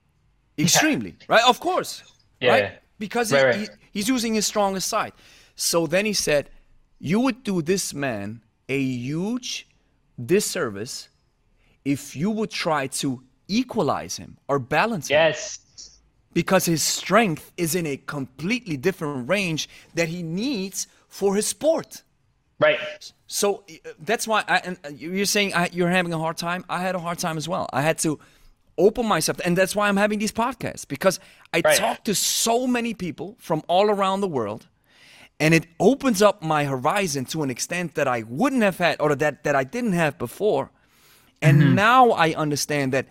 extremely 0.59 1.17
yeah. 1.21 1.27
right. 1.29 1.45
Of 1.45 1.59
course, 1.59 2.05
yeah, 2.41 2.53
right, 2.53 2.73
because 2.99 3.33
right, 3.33 3.41
he, 3.41 3.61
right. 3.61 3.71
He, 3.93 3.99
he's 3.99 4.09
using 4.09 4.35
his 4.35 4.47
strongest 4.47 4.87
side. 4.89 5.13
So 5.57 5.87
then 5.87 6.07
he 6.07 6.13
said 6.13 6.51
you 7.01 7.21
would 7.21 7.43
do 7.43 7.63
this 7.63 7.95
man 7.95 8.43
a 8.69 8.79
huge 8.79 9.67
disservice 10.25 11.09
if 11.85 12.15
you 12.15 12.31
would 12.31 12.51
try 12.51 12.87
to 12.87 13.23
equalize 13.49 14.17
him 14.17 14.37
or 14.49 14.59
balance 14.59 15.09
him. 15.09 15.15
Yes. 15.15 15.59
Because 16.33 16.67
his 16.67 16.83
strength 16.83 17.51
is 17.57 17.75
in 17.75 17.87
a 17.87 17.97
completely 17.97 18.77
different 18.77 19.29
range 19.29 19.69
that 19.95 20.09
he 20.09 20.23
needs 20.23 20.87
for 21.09 21.35
his 21.35 21.47
sport. 21.47 22.03
Right. 22.61 22.79
So 23.27 23.65
uh, 23.69 23.91
that's 23.99 24.29
why 24.29 24.45
I, 24.47 24.59
and 24.59 24.79
uh, 24.85 24.91
you're 24.91 25.25
saying 25.25 25.55
I, 25.55 25.71
you're 25.73 25.89
having 25.89 26.13
a 26.13 26.19
hard 26.19 26.37
time. 26.37 26.65
I 26.69 26.81
had 26.83 26.95
a 26.95 26.99
hard 27.01 27.19
time 27.19 27.37
as 27.37 27.49
well. 27.49 27.69
I 27.73 27.81
had 27.81 27.99
to 27.99 28.21
open 28.79 29.07
myself, 29.07 29.41
and 29.45 29.57
that's 29.57 29.75
why 29.75 29.89
I'm 29.89 29.97
having 29.97 30.19
these 30.19 30.33
podcasts 30.33 30.87
because 30.87 31.19
I 31.53 31.63
right. 31.65 31.77
talk 31.77 32.05
to 32.05 32.15
so 32.15 32.67
many 32.67 32.95
people 32.95 33.37
from 33.39 33.63
all 33.67 33.91
around 33.91 34.21
the 34.21 34.29
world 34.29 34.69
and 35.41 35.55
it 35.55 35.67
opens 35.81 36.21
up 36.21 36.43
my 36.43 36.65
horizon 36.65 37.25
to 37.25 37.43
an 37.43 37.51
extent 37.51 37.95
that 37.95 38.07
I 38.07 38.23
wouldn't 38.29 38.63
have 38.63 38.77
had 38.77 39.01
or 39.01 39.15
that, 39.17 39.43
that 39.45 39.57
I 39.57 39.65
didn't 39.65 39.95
have 39.95 40.19
before. 40.19 40.71
And 41.41 41.63
mm-hmm. 41.63 41.75
now 41.75 42.11
I 42.11 42.35
understand 42.35 42.93
that. 42.93 43.07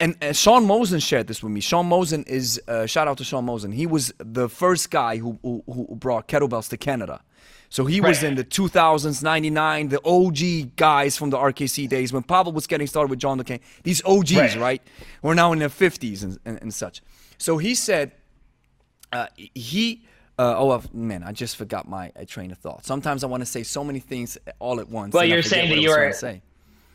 And, 0.00 0.16
and, 0.20 0.36
Sean 0.36 0.64
Mosen 0.64 1.00
shared 1.00 1.26
this 1.26 1.42
with 1.42 1.52
me. 1.52 1.60
Sean 1.60 1.88
Mosen 1.88 2.22
is 2.28 2.62
uh, 2.68 2.86
shout 2.86 3.08
out 3.08 3.18
to 3.18 3.24
Sean 3.24 3.44
Mosen. 3.44 3.72
He 3.72 3.84
was 3.84 4.14
the 4.18 4.48
first 4.48 4.92
guy 4.92 5.16
who, 5.16 5.40
who, 5.42 5.64
who 5.66 5.96
brought 5.96 6.28
kettlebells 6.28 6.68
to 6.68 6.76
Canada. 6.76 7.20
So 7.68 7.84
he 7.84 8.00
right. 8.00 8.10
was 8.10 8.22
in 8.22 8.36
the 8.36 8.44
2000s, 8.44 9.22
99, 9.22 9.88
the 9.88 10.00
OG 10.04 10.76
guys 10.76 11.18
from 11.18 11.30
the 11.30 11.36
RKC 11.36 11.88
days 11.88 12.12
when 12.12 12.22
Pavel 12.22 12.52
was 12.52 12.68
getting 12.68 12.86
started 12.86 13.10
with 13.10 13.18
John 13.18 13.36
Du 13.36 13.44
Cane. 13.44 13.60
These 13.82 14.02
OGs, 14.04 14.36
right? 14.36 14.56
right? 14.56 14.82
We're 15.20 15.34
now 15.34 15.52
in 15.52 15.58
their 15.58 15.68
50s 15.68 16.22
and, 16.22 16.38
and, 16.44 16.58
and 16.62 16.72
such. 16.72 17.02
So 17.36 17.58
he 17.58 17.74
said 17.74 18.12
uh, 19.12 19.26
he 19.36 20.04
uh, 20.38 20.54
oh 20.56 20.82
man, 20.92 21.24
I 21.24 21.32
just 21.32 21.56
forgot 21.56 21.88
my 21.88 22.12
uh, 22.14 22.24
train 22.26 22.52
of 22.52 22.58
thought. 22.58 22.84
Sometimes 22.84 23.24
I 23.24 23.26
want 23.26 23.40
to 23.40 23.46
say 23.46 23.62
so 23.62 23.82
many 23.82 23.98
things 23.98 24.38
all 24.60 24.78
at 24.80 24.88
once. 24.88 25.12
Well, 25.12 25.24
you're 25.24 25.42
saying 25.42 25.70
that 25.70 25.80
you 25.80 25.90
were 25.90 26.12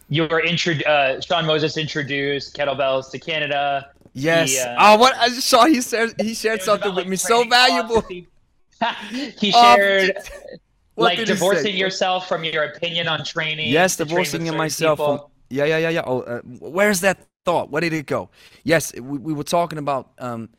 you 0.10 0.28
were 0.28 0.42
intro- 0.42 0.76
uh, 0.86 1.20
Sean 1.22 1.46
Mosen 1.46 1.82
introduced 1.82 2.56
kettlebells 2.56 3.12
to 3.12 3.20
Canada. 3.20 3.90
Yes. 4.14 4.52
He, 4.52 4.60
uh, 4.60 4.76
oh, 4.78 4.98
what 4.98 5.16
I 5.16 5.30
saw 5.30 5.66
he 5.66 5.82
said 5.82 6.14
he 6.20 6.34
shared 6.34 6.62
something 6.62 6.92
about, 6.92 6.98
with 6.98 7.08
me 7.08 7.16
so 7.16 7.44
valuable. 7.44 8.02
he 9.12 9.52
shared 9.52 10.18
like 10.96 11.26
divorcing 11.26 11.76
yourself 11.76 12.28
from 12.28 12.44
your 12.44 12.64
opinion 12.64 13.08
on 13.08 13.26
training. 13.26 13.70
Yes, 13.70 13.98
divorcing 13.98 14.46
myself 14.56 15.00
from. 15.00 15.22
Yeah, 15.50 15.66
yeah, 15.66 15.78
yeah, 15.78 15.90
yeah. 15.90 16.04
Oh, 16.06 16.22
uh, 16.22 16.42
where's 16.42 17.02
that 17.02 17.26
thought? 17.46 17.70
Where 17.70 17.82
did 17.82 17.94
it 17.94 18.06
go? 18.06 18.30
Yes, 18.64 18.94
we, 18.94 19.18
we 19.18 19.34
were 19.34 19.44
talking 19.44 19.80
about. 19.80 20.12
Um, 20.20 20.50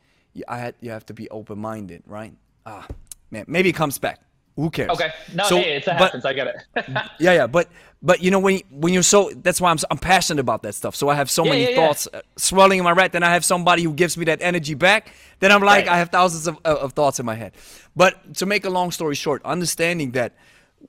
I 0.49 0.59
had 0.59 0.75
you 0.81 0.91
have 0.91 1.07
to 1.07 1.15
be 1.15 1.31
open 1.31 1.59
minded, 1.59 2.03
right? 2.07 2.35
Ah, 2.67 2.87
man, 3.31 3.45
maybe 3.49 3.69
it 3.71 3.75
comes 3.75 3.99
back. 3.99 4.21
Who 4.57 4.71
cares? 4.71 4.91
Okay. 4.91 5.11
No, 5.35 5.45
so, 5.45 5.57
hey, 5.57 5.77
it 5.77 5.85
happens. 5.85 6.25
I 6.25 6.33
get 6.33 6.47
it. 6.47 6.57
yeah, 7.19 7.33
yeah, 7.33 7.47
but 7.49 7.69
but 8.01 8.23
you 8.23 8.31
know 8.31 8.39
when 8.39 8.61
when 8.71 8.93
you're 8.93 9.03
so 9.03 9.33
that's 9.35 9.61
why 9.61 9.71
I'm 9.71 9.79
I'm 9.91 9.99
passionate 9.99 10.41
about 10.41 10.63
that 10.63 10.75
stuff. 10.75 10.95
So 10.95 11.09
I 11.09 11.17
have 11.17 11.29
so 11.29 11.45
yeah, 11.45 11.51
many 11.51 11.71
yeah, 11.71 11.77
thoughts 11.77 12.07
yeah. 12.13 12.21
Uh, 12.21 12.23
swirling 12.37 12.79
in 12.79 12.85
my 12.85 12.95
head. 12.95 13.11
Then 13.11 13.25
I 13.25 13.33
have 13.33 13.45
somebody 13.45 13.83
who 13.83 13.93
gives 13.93 14.17
me 14.17 14.27
that 14.27 14.41
energy 14.43 14.75
back. 14.75 15.13
Then 15.41 15.51
I'm 15.51 15.63
like 15.63 15.87
right. 15.87 15.95
I 15.95 15.99
have 15.99 16.11
thousands 16.11 16.47
of, 16.47 16.59
of 16.65 16.93
thoughts 16.93 17.19
in 17.19 17.27
my 17.27 17.35
head. 17.35 17.55
But 17.97 18.35
to 18.35 18.47
make 18.47 18.65
a 18.65 18.71
long 18.71 18.93
story 18.93 19.17
short, 19.17 19.43
understanding 19.45 20.13
that 20.13 20.35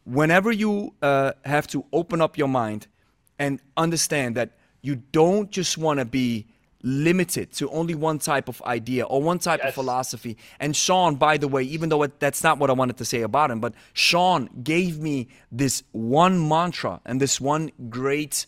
whenever 0.03 0.51
you 0.51 0.93
uh, 1.01 1.31
have 1.43 1.65
to 1.67 1.85
open 1.91 2.21
up 2.21 2.38
your 2.38 2.47
mind 2.47 2.85
and 3.39 3.59
understand 3.77 4.35
that 4.35 4.51
you 4.81 4.95
don't 4.95 5.49
just 5.49 5.77
want 5.77 5.99
to 5.99 6.05
be 6.05 6.45
limited 6.85 7.51
to 7.51 7.67
only 7.71 7.95
one 7.95 8.19
type 8.19 8.47
of 8.47 8.61
idea 8.61 9.03
or 9.05 9.21
one 9.21 9.39
type 9.39 9.59
yes. 9.59 9.69
of 9.69 9.73
philosophy. 9.73 10.37
And 10.59 10.75
Sean, 10.75 11.15
by 11.15 11.37
the 11.37 11.47
way, 11.47 11.63
even 11.63 11.89
though 11.89 12.03
it, 12.03 12.19
that's 12.19 12.43
not 12.43 12.59
what 12.59 12.69
I 12.69 12.73
wanted 12.73 12.97
to 12.97 13.05
say 13.05 13.21
about 13.21 13.49
him, 13.49 13.59
but 13.59 13.73
Sean 13.93 14.49
gave 14.63 14.99
me 14.99 15.27
this 15.51 15.83
one 15.91 16.47
mantra 16.47 17.01
and 17.03 17.19
this 17.19 17.41
one 17.41 17.71
great 17.89 18.45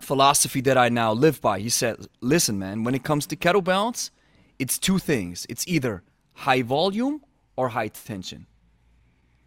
philosophy 0.00 0.60
that 0.62 0.76
I 0.76 0.88
now 0.88 1.12
live 1.12 1.40
by. 1.40 1.60
He 1.60 1.68
said, 1.68 2.08
Listen, 2.20 2.58
man, 2.58 2.82
when 2.82 2.94
it 2.96 3.04
comes 3.04 3.24
to 3.28 3.36
kettlebells, 3.36 4.10
it's 4.58 4.76
two 4.76 4.98
things 4.98 5.46
it's 5.48 5.66
either 5.68 6.02
high 6.32 6.62
volume 6.62 7.22
or 7.56 7.68
high 7.68 7.88
tension. 7.88 8.46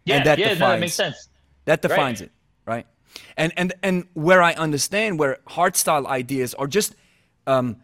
Yeah, 0.04 0.16
and 0.16 0.26
that 0.26 0.38
yeah, 0.38 0.54
defines, 0.54 0.60
no, 0.60 0.68
that 0.68 0.80
makes 0.80 0.94
sense. 0.94 1.28
That 1.66 1.82
defines 1.82 2.20
right. 2.20 2.26
it, 2.26 2.32
right? 2.64 2.86
And 3.36 3.52
and 3.58 3.74
and 3.82 4.06
where 4.14 4.42
I 4.42 4.54
understand 4.54 5.18
where 5.18 5.38
hard 5.46 5.76
style 5.76 6.06
ideas 6.06 6.54
are 6.54 6.66
just 6.66 6.94
um, 7.46 7.76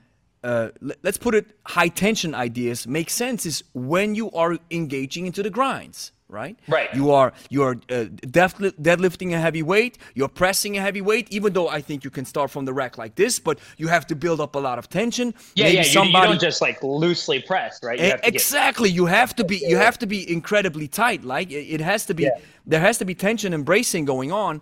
uh, 0.44 0.68
let's 1.02 1.18
put 1.18 1.34
it 1.34 1.46
high 1.66 1.88
tension 1.88 2.34
ideas 2.34 2.86
make 2.86 3.10
sense 3.10 3.44
is 3.44 3.64
when 3.74 4.14
you 4.14 4.30
are 4.32 4.58
engaging 4.70 5.26
into 5.26 5.42
the 5.42 5.50
grinds 5.50 6.12
right? 6.28 6.58
Right. 6.68 6.94
You 6.94 7.10
are 7.10 7.32
you 7.48 7.62
are 7.62 7.72
uh, 7.88 8.04
deadlifting 8.04 9.32
a 9.32 9.38
heavy 9.38 9.62
weight 9.62 9.98
you're 10.14 10.28
pressing 10.28 10.76
a 10.76 10.80
heavy 10.80 11.00
weight 11.00 11.26
even 11.30 11.52
though 11.52 11.68
i 11.68 11.80
think 11.80 12.04
you 12.04 12.10
can 12.10 12.24
start 12.24 12.50
from 12.50 12.64
the 12.64 12.72
rack 12.72 12.98
like 12.98 13.14
this 13.14 13.38
but 13.38 13.58
you 13.78 13.88
have 13.88 14.06
to 14.08 14.14
build 14.14 14.40
up 14.40 14.54
a 14.54 14.58
lot 14.58 14.78
of 14.78 14.88
tension. 14.88 15.34
Yeah 15.54 15.64
Maybe 15.64 15.76
yeah 15.76 15.82
somebody... 15.84 16.10
you, 16.10 16.34
you, 16.34 16.38
don't 16.38 16.40
just 16.40 16.60
like 16.60 16.82
loosely 16.82 17.40
press 17.40 17.80
right? 17.82 17.98
You 17.98 18.14
exactly 18.22 18.90
get... 18.90 18.96
you 18.96 19.06
have 19.06 19.34
to 19.36 19.44
be 19.44 19.56
you 19.66 19.76
have 19.76 19.98
to 19.98 20.06
be 20.06 20.30
incredibly 20.30 20.88
tight 20.88 21.24
like 21.24 21.50
it 21.50 21.80
has 21.80 22.06
to 22.06 22.14
be 22.14 22.24
yeah. 22.24 22.38
there 22.66 22.80
has 22.80 22.98
to 22.98 23.04
be 23.04 23.14
tension 23.14 23.54
and 23.54 23.64
bracing 23.64 24.04
going 24.04 24.30
on 24.30 24.60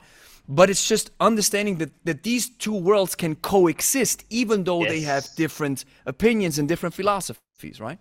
but 0.49 0.71
it's 0.71 0.87
just 0.87 1.11
understanding 1.21 1.77
that, 1.79 1.91
that 2.05 2.23
these 2.23 2.49
two 2.49 2.75
worlds 2.75 3.15
can 3.15 3.35
coexist 3.37 4.25
even 4.31 4.65
though 4.65 4.83
yes. 4.83 4.91
they 4.91 5.01
have 5.01 5.27
different 5.37 5.85
opinions 6.07 6.59
and 6.59 6.69
different 6.69 6.95
philosophies 6.95 7.81
right 7.81 7.99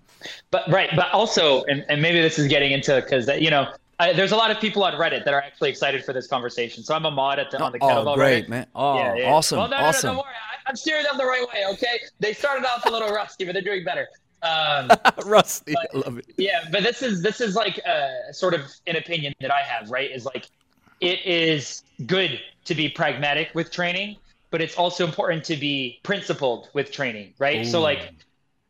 but 0.51 0.69
right 0.69 0.89
but 0.95 1.11
also 1.11 1.63
and, 1.65 1.85
and 1.89 2.01
maybe 2.01 2.21
this 2.21 2.37
is 2.37 2.47
getting 2.47 2.71
into 2.71 3.01
because 3.01 3.27
you 3.39 3.49
know 3.49 3.67
I, 3.99 4.13
there's 4.13 4.31
a 4.31 4.35
lot 4.35 4.51
of 4.51 4.59
people 4.59 4.83
on 4.83 4.93
Reddit 4.93 5.23
that 5.23 5.33
are 5.33 5.41
actually 5.41 5.69
excited 5.69 6.03
for 6.03 6.11
this 6.11 6.27
conversation. 6.27 6.83
So 6.83 6.93
I'm 6.93 7.05
a 7.05 7.11
mod 7.11 7.39
at 7.39 7.49
the, 7.49 7.61
on 7.61 7.71
the 7.71 7.77
oh, 7.79 7.87
kettlebell. 7.87 8.13
Oh, 8.13 8.15
great, 8.15 8.45
Reddit. 8.45 8.49
man! 8.49 8.67
Oh, 8.75 8.97
yeah, 8.97 9.15
yeah. 9.15 9.31
awesome, 9.31 9.57
well, 9.57 9.69
no, 9.69 9.77
no, 9.77 9.83
awesome. 9.85 10.07
No, 10.07 10.11
no, 10.11 10.17
don't 10.17 10.25
worry. 10.25 10.35
I, 10.65 10.69
am 10.69 10.75
steering 10.75 11.03
them 11.03 11.17
the 11.17 11.25
right 11.25 11.45
way. 11.53 11.63
Okay, 11.73 11.99
they 12.19 12.33
started 12.33 12.65
off 12.65 12.85
a 12.85 12.89
little 12.89 13.07
rusty, 13.09 13.45
but 13.45 13.53
they're 13.53 13.61
doing 13.61 13.85
better. 13.85 14.07
Um, 14.43 14.91
Rusty, 15.25 15.73
but, 15.73 15.89
I 15.95 15.97
love 16.05 16.17
it. 16.19 16.25
Yeah, 16.37 16.65
but 16.71 16.83
this 16.83 17.01
is 17.01 17.21
this 17.21 17.41
is 17.41 17.55
like 17.55 17.77
a 17.79 18.33
sort 18.33 18.53
of 18.53 18.61
an 18.85 18.95
opinion 18.95 19.33
that 19.39 19.51
I 19.51 19.61
have. 19.61 19.89
Right, 19.89 20.11
is 20.11 20.25
like 20.25 20.49
it 21.01 21.25
is 21.25 21.83
good 22.05 22.39
to 22.65 22.75
be 22.75 22.89
pragmatic 22.89 23.49
with 23.53 23.71
training, 23.71 24.17
but 24.51 24.61
it's 24.61 24.75
also 24.75 25.05
important 25.05 25.43
to 25.45 25.55
be 25.55 25.99
principled 26.03 26.69
with 26.73 26.91
training. 26.91 27.33
Right. 27.37 27.61
Ooh. 27.61 27.69
So 27.69 27.81
like, 27.81 28.13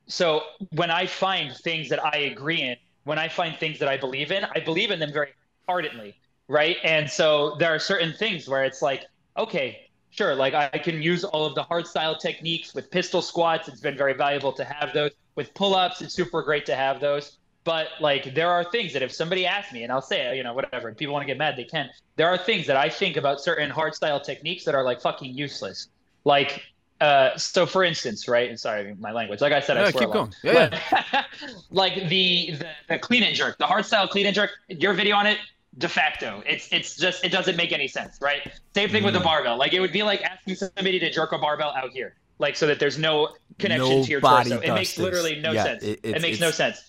so 0.07 0.43
when 0.71 0.91
I 0.91 1.05
find 1.05 1.55
things 1.55 1.89
that 1.89 2.03
I 2.03 2.17
agree 2.17 2.61
in, 2.61 2.77
when 3.03 3.19
I 3.19 3.27
find 3.27 3.55
things 3.57 3.79
that 3.79 3.87
I 3.87 3.97
believe 3.97 4.31
in, 4.31 4.45
I 4.55 4.59
believe 4.59 4.91
in 4.91 4.99
them 4.99 5.13
very 5.13 5.33
ardently. 5.67 6.15
Right. 6.47 6.77
And 6.83 7.09
so 7.09 7.55
there 7.59 7.73
are 7.73 7.79
certain 7.79 8.13
things 8.13 8.47
where 8.47 8.63
it's 8.63 8.81
like, 8.81 9.05
okay, 9.37 9.85
Sure, 10.15 10.33
like 10.33 10.53
I 10.53 10.69
can 10.77 11.01
use 11.01 11.25
all 11.25 11.45
of 11.45 11.55
the 11.55 11.63
hard 11.63 11.85
style 11.85 12.15
techniques 12.15 12.73
with 12.73 12.89
pistol 12.89 13.21
squats. 13.21 13.67
It's 13.67 13.81
been 13.81 13.97
very 13.97 14.13
valuable 14.13 14.53
to 14.53 14.63
have 14.63 14.93
those. 14.93 15.11
With 15.35 15.53
pull 15.53 15.75
ups, 15.75 16.01
it's 16.01 16.13
super 16.13 16.41
great 16.41 16.65
to 16.67 16.75
have 16.75 17.01
those. 17.01 17.37
But 17.65 17.87
like 17.99 18.35
there 18.35 18.49
are 18.49 18.63
things 18.63 18.93
that 18.93 19.01
if 19.01 19.11
somebody 19.11 19.45
asks 19.45 19.73
me, 19.73 19.83
and 19.83 19.91
I'll 19.91 20.01
say, 20.01 20.37
you 20.37 20.43
know, 20.43 20.53
whatever, 20.53 20.87
and 20.87 20.95
people 20.95 21.13
want 21.13 21.23
to 21.23 21.27
get 21.27 21.37
mad, 21.37 21.57
they 21.57 21.63
can. 21.63 21.89
There 22.15 22.29
are 22.29 22.37
things 22.37 22.67
that 22.67 22.77
I 22.77 22.89
think 22.89 23.17
about 23.17 23.41
certain 23.41 23.71
hard 23.71 23.95
style 23.95 24.21
techniques 24.21 24.63
that 24.65 24.75
are 24.75 24.83
like 24.83 25.01
fucking 25.01 25.33
useless. 25.33 25.89
Like, 26.25 26.63
uh, 27.01 27.35
so 27.37 27.65
for 27.65 27.83
instance, 27.83 28.27
right? 28.27 28.49
And 28.49 28.59
sorry, 28.59 28.95
my 28.99 29.11
language. 29.11 29.41
Like 29.41 29.51
I 29.51 29.61
said, 29.61 29.77
I 29.77 29.89
swear 29.89 30.05
keep 30.05 30.13
going. 30.13 30.33
Yeah, 30.43 30.79
yeah. 31.11 31.23
like 31.71 31.95
the, 32.07 32.55
the 32.59 32.67
the 32.87 32.99
clean 32.99 33.23
and 33.23 33.35
jerk, 33.35 33.57
the 33.57 33.65
hard 33.65 33.83
style 33.83 34.07
clean 34.07 34.27
and 34.27 34.35
jerk. 34.35 34.51
Your 34.69 34.93
video 34.93 35.15
on 35.15 35.25
it, 35.25 35.39
de 35.79 35.89
facto. 35.89 36.43
It's 36.45 36.71
it's 36.71 36.95
just 36.95 37.25
it 37.25 37.31
doesn't 37.31 37.55
make 37.55 37.71
any 37.71 37.87
sense, 37.87 38.19
right? 38.21 38.41
Same 38.75 38.89
thing 38.89 39.01
mm. 39.01 39.05
with 39.05 39.15
the 39.15 39.21
barbell. 39.21 39.57
Like 39.57 39.73
it 39.73 39.79
would 39.79 39.91
be 39.91 40.03
like 40.03 40.21
asking 40.21 40.55
somebody 40.55 40.99
to 40.99 41.11
jerk 41.11 41.31
a 41.31 41.39
barbell 41.39 41.73
out 41.75 41.89
here, 41.89 42.13
like 42.37 42.55
so 42.55 42.67
that 42.67 42.79
there's 42.79 42.99
no 42.99 43.29
connection 43.57 43.89
Nobody 43.89 44.05
to 44.05 44.11
your 44.11 44.21
torso. 44.21 44.59
It 44.59 44.73
makes 44.73 44.91
this. 44.91 44.99
literally 44.99 45.39
no 45.39 45.51
yeah, 45.51 45.63
sense. 45.63 45.83
It, 45.83 45.99
it, 46.03 46.15
it 46.17 46.21
makes 46.21 46.39
no 46.39 46.51
sense. 46.51 46.83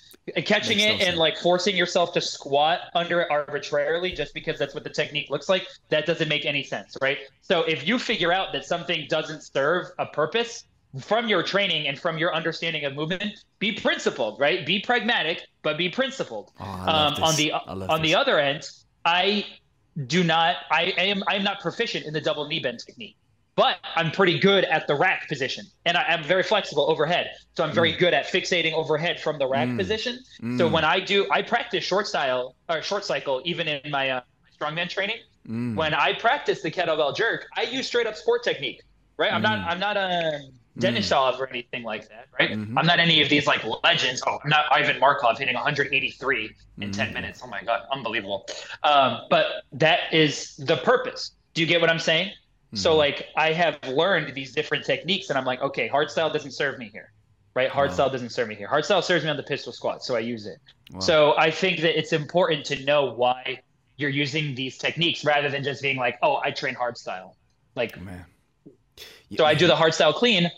Catching 0.45 0.81
it, 0.81 0.99
no 0.99 1.07
and 1.07 1.17
like 1.17 1.39
forcing 1.39 1.77
yourself 1.77 2.13
to 2.15 2.21
squat 2.21 2.81
under 2.95 3.21
it 3.21 3.31
arbitrarily 3.31 4.11
just 4.11 4.35
because 4.35 4.59
that's 4.59 4.75
what 4.75 4.83
the 4.83 4.91
technique 4.91 5.31
looks 5.31 5.49
like, 5.49 5.69
that 5.91 6.05
doesn't 6.05 6.29
make 6.29 6.45
any 6.45 6.65
sense, 6.65 6.97
right? 7.01 7.19
So 7.43 7.63
if 7.63 7.87
you 7.87 7.99
figure 7.99 8.33
out 8.33 8.53
that 8.53 8.65
something 8.65 9.07
doesn't 9.09 9.43
serve 9.43 9.87
a 9.99 10.07
purpose, 10.07 10.65
from 11.01 11.29
your 11.29 11.43
training 11.43 11.87
and 11.89 11.99
from 11.99 12.19
your 12.19 12.35
understanding 12.35 12.85
of 12.85 12.95
movement, 12.95 13.45
be 13.59 13.73
principled, 13.73 14.41
right? 14.41 14.65
Be 14.65 14.81
pragmatic, 14.81 15.43
but 15.63 15.77
be 15.77 15.89
principled. 15.89 16.53
Oh, 16.59 16.65
um, 16.65 17.23
on 17.23 17.37
the 17.37 17.53
on 17.53 18.01
this. 18.01 18.01
the 18.01 18.15
other 18.15 18.39
end, 18.39 18.69
I 19.05 19.47
do 20.07 20.25
not. 20.25 20.57
I, 20.71 20.95
I 20.97 21.03
am. 21.05 21.23
I'm 21.29 21.43
not 21.43 21.61
proficient 21.61 22.07
in 22.07 22.13
the 22.13 22.21
double 22.21 22.47
knee 22.47 22.61
bend 22.61 22.81
technique, 22.81 23.17
but 23.57 23.79
I'm 23.97 24.11
pretty 24.11 24.39
good 24.39 24.65
at 24.65 24.87
the 24.87 24.95
rack 24.95 25.29
position, 25.29 25.65
and 25.87 25.97
I, 25.97 26.05
am 26.09 26.23
very 26.23 26.43
flexible 26.43 26.89
overhead. 26.91 27.31
So 27.57 27.65
I'm 27.65 27.73
very 27.73 27.95
mm. 27.95 27.99
good 27.99 28.13
at 28.13 28.27
fixating 28.27 28.75
overhead 28.75 29.19
from 29.19 29.39
the 29.39 29.47
rack 29.47 29.69
mm. 29.69 29.79
position. 29.79 30.19
Mm. 30.43 30.59
So 30.59 30.69
when 30.69 30.85
I 30.85 31.01
do, 31.01 31.27
I 31.31 31.41
practice 31.41 31.83
short 31.83 32.07
style 32.07 32.55
or 32.69 32.83
short 32.83 33.07
cycle, 33.07 33.41
even 33.47 33.67
in 33.67 33.91
my 33.91 34.11
uh, 34.11 34.21
strongman 34.61 34.91
training. 34.91 35.17
Mm. 35.49 35.75
When 35.75 35.95
I 35.95 36.13
practice 36.13 36.61
the 36.61 36.71
kettlebell 36.71 37.17
jerk, 37.17 37.47
I 37.57 37.63
use 37.63 37.87
straight 37.87 38.07
up 38.07 38.17
sport 38.17 38.43
technique. 38.43 38.83
Right. 39.17 39.33
I'm 39.33 39.41
not. 39.41 39.61
Mm. 39.61 39.67
I'm 39.71 39.81
not 39.81 39.97
a 39.97 40.41
Denisov 40.79 41.35
mm. 41.35 41.41
or 41.41 41.49
anything 41.49 41.83
like 41.83 42.09
that, 42.11 42.27
right? 42.39 42.51
Mm-hmm. 42.51 42.77
I'm 42.77 42.87
not 42.87 42.99
any 42.99 43.23
of 43.23 43.31
these 43.31 43.47
like 43.47 43.65
legends. 43.83 44.23
Oh, 44.27 44.39
I'm 44.45 44.51
not 44.51 44.67
Ivan 44.71 45.01
Markov 45.01 45.39
hitting 45.39 45.55
183 45.55 46.51
in 46.81 46.91
mm. 46.91 46.93
10 46.93 47.15
minutes. 47.15 47.41
Oh 47.43 47.47
my 47.47 47.63
god, 47.63 47.87
unbelievable. 47.91 48.47
Um, 48.83 49.21
but 49.31 49.47
that 49.73 50.13
is 50.13 50.57
the 50.57 50.77
purpose. 50.77 51.33
Do 51.55 51.63
you 51.63 51.67
get 51.67 51.81
what 51.81 51.89
I'm 51.89 51.99
saying? 51.99 52.33
Mm. 52.75 52.79
So 52.79 52.97
like 52.97 53.29
I 53.37 53.53
have 53.53 53.79
learned 53.89 54.35
these 54.35 54.53
different 54.53 54.85
techniques, 54.85 55.31
and 55.31 55.39
I'm 55.39 55.45
like, 55.45 55.63
okay, 55.63 55.89
hard 55.89 56.11
style 56.11 56.31
doesn't 56.31 56.53
serve 56.53 56.79
me 56.79 56.89
here, 56.93 57.13
right? 57.55 57.71
Hard 57.71 57.91
wow. 57.91 57.95
style 57.95 58.11
doesn't 58.11 58.31
serve 58.31 58.49
me 58.49 58.55
here. 58.55 58.69
Hard 58.69 58.85
style 58.85 59.03
serves 59.03 59.25
me 59.25 59.31
on 59.31 59.37
the 59.37 59.43
pistol 59.43 59.73
squat, 59.73 60.05
so 60.05 60.17
I 60.17 60.21
use 60.21 60.47
it. 60.47 60.59
Wow. 60.93 61.01
So 61.01 61.35
I 61.39 61.51
think 61.51 61.81
that 61.81 61.99
it's 61.99 62.13
important 62.13 62.65
to 62.67 62.85
know 62.85 63.13
why 63.13 63.61
you're 63.97 64.11
using 64.11 64.55
these 64.55 64.77
techniques 64.79 65.25
rather 65.25 65.49
than 65.49 65.65
just 65.65 65.81
being 65.83 65.97
like, 65.97 66.19
oh, 66.23 66.41
I 66.45 66.51
train 66.51 66.75
hard 66.75 66.99
style. 66.99 67.37
Like, 67.75 68.01
man 68.01 68.27
so 69.37 69.45
I 69.45 69.55
do 69.55 69.67
the 69.67 69.77
hard 69.77 69.95
style 69.95 70.13
clean, 70.13 70.51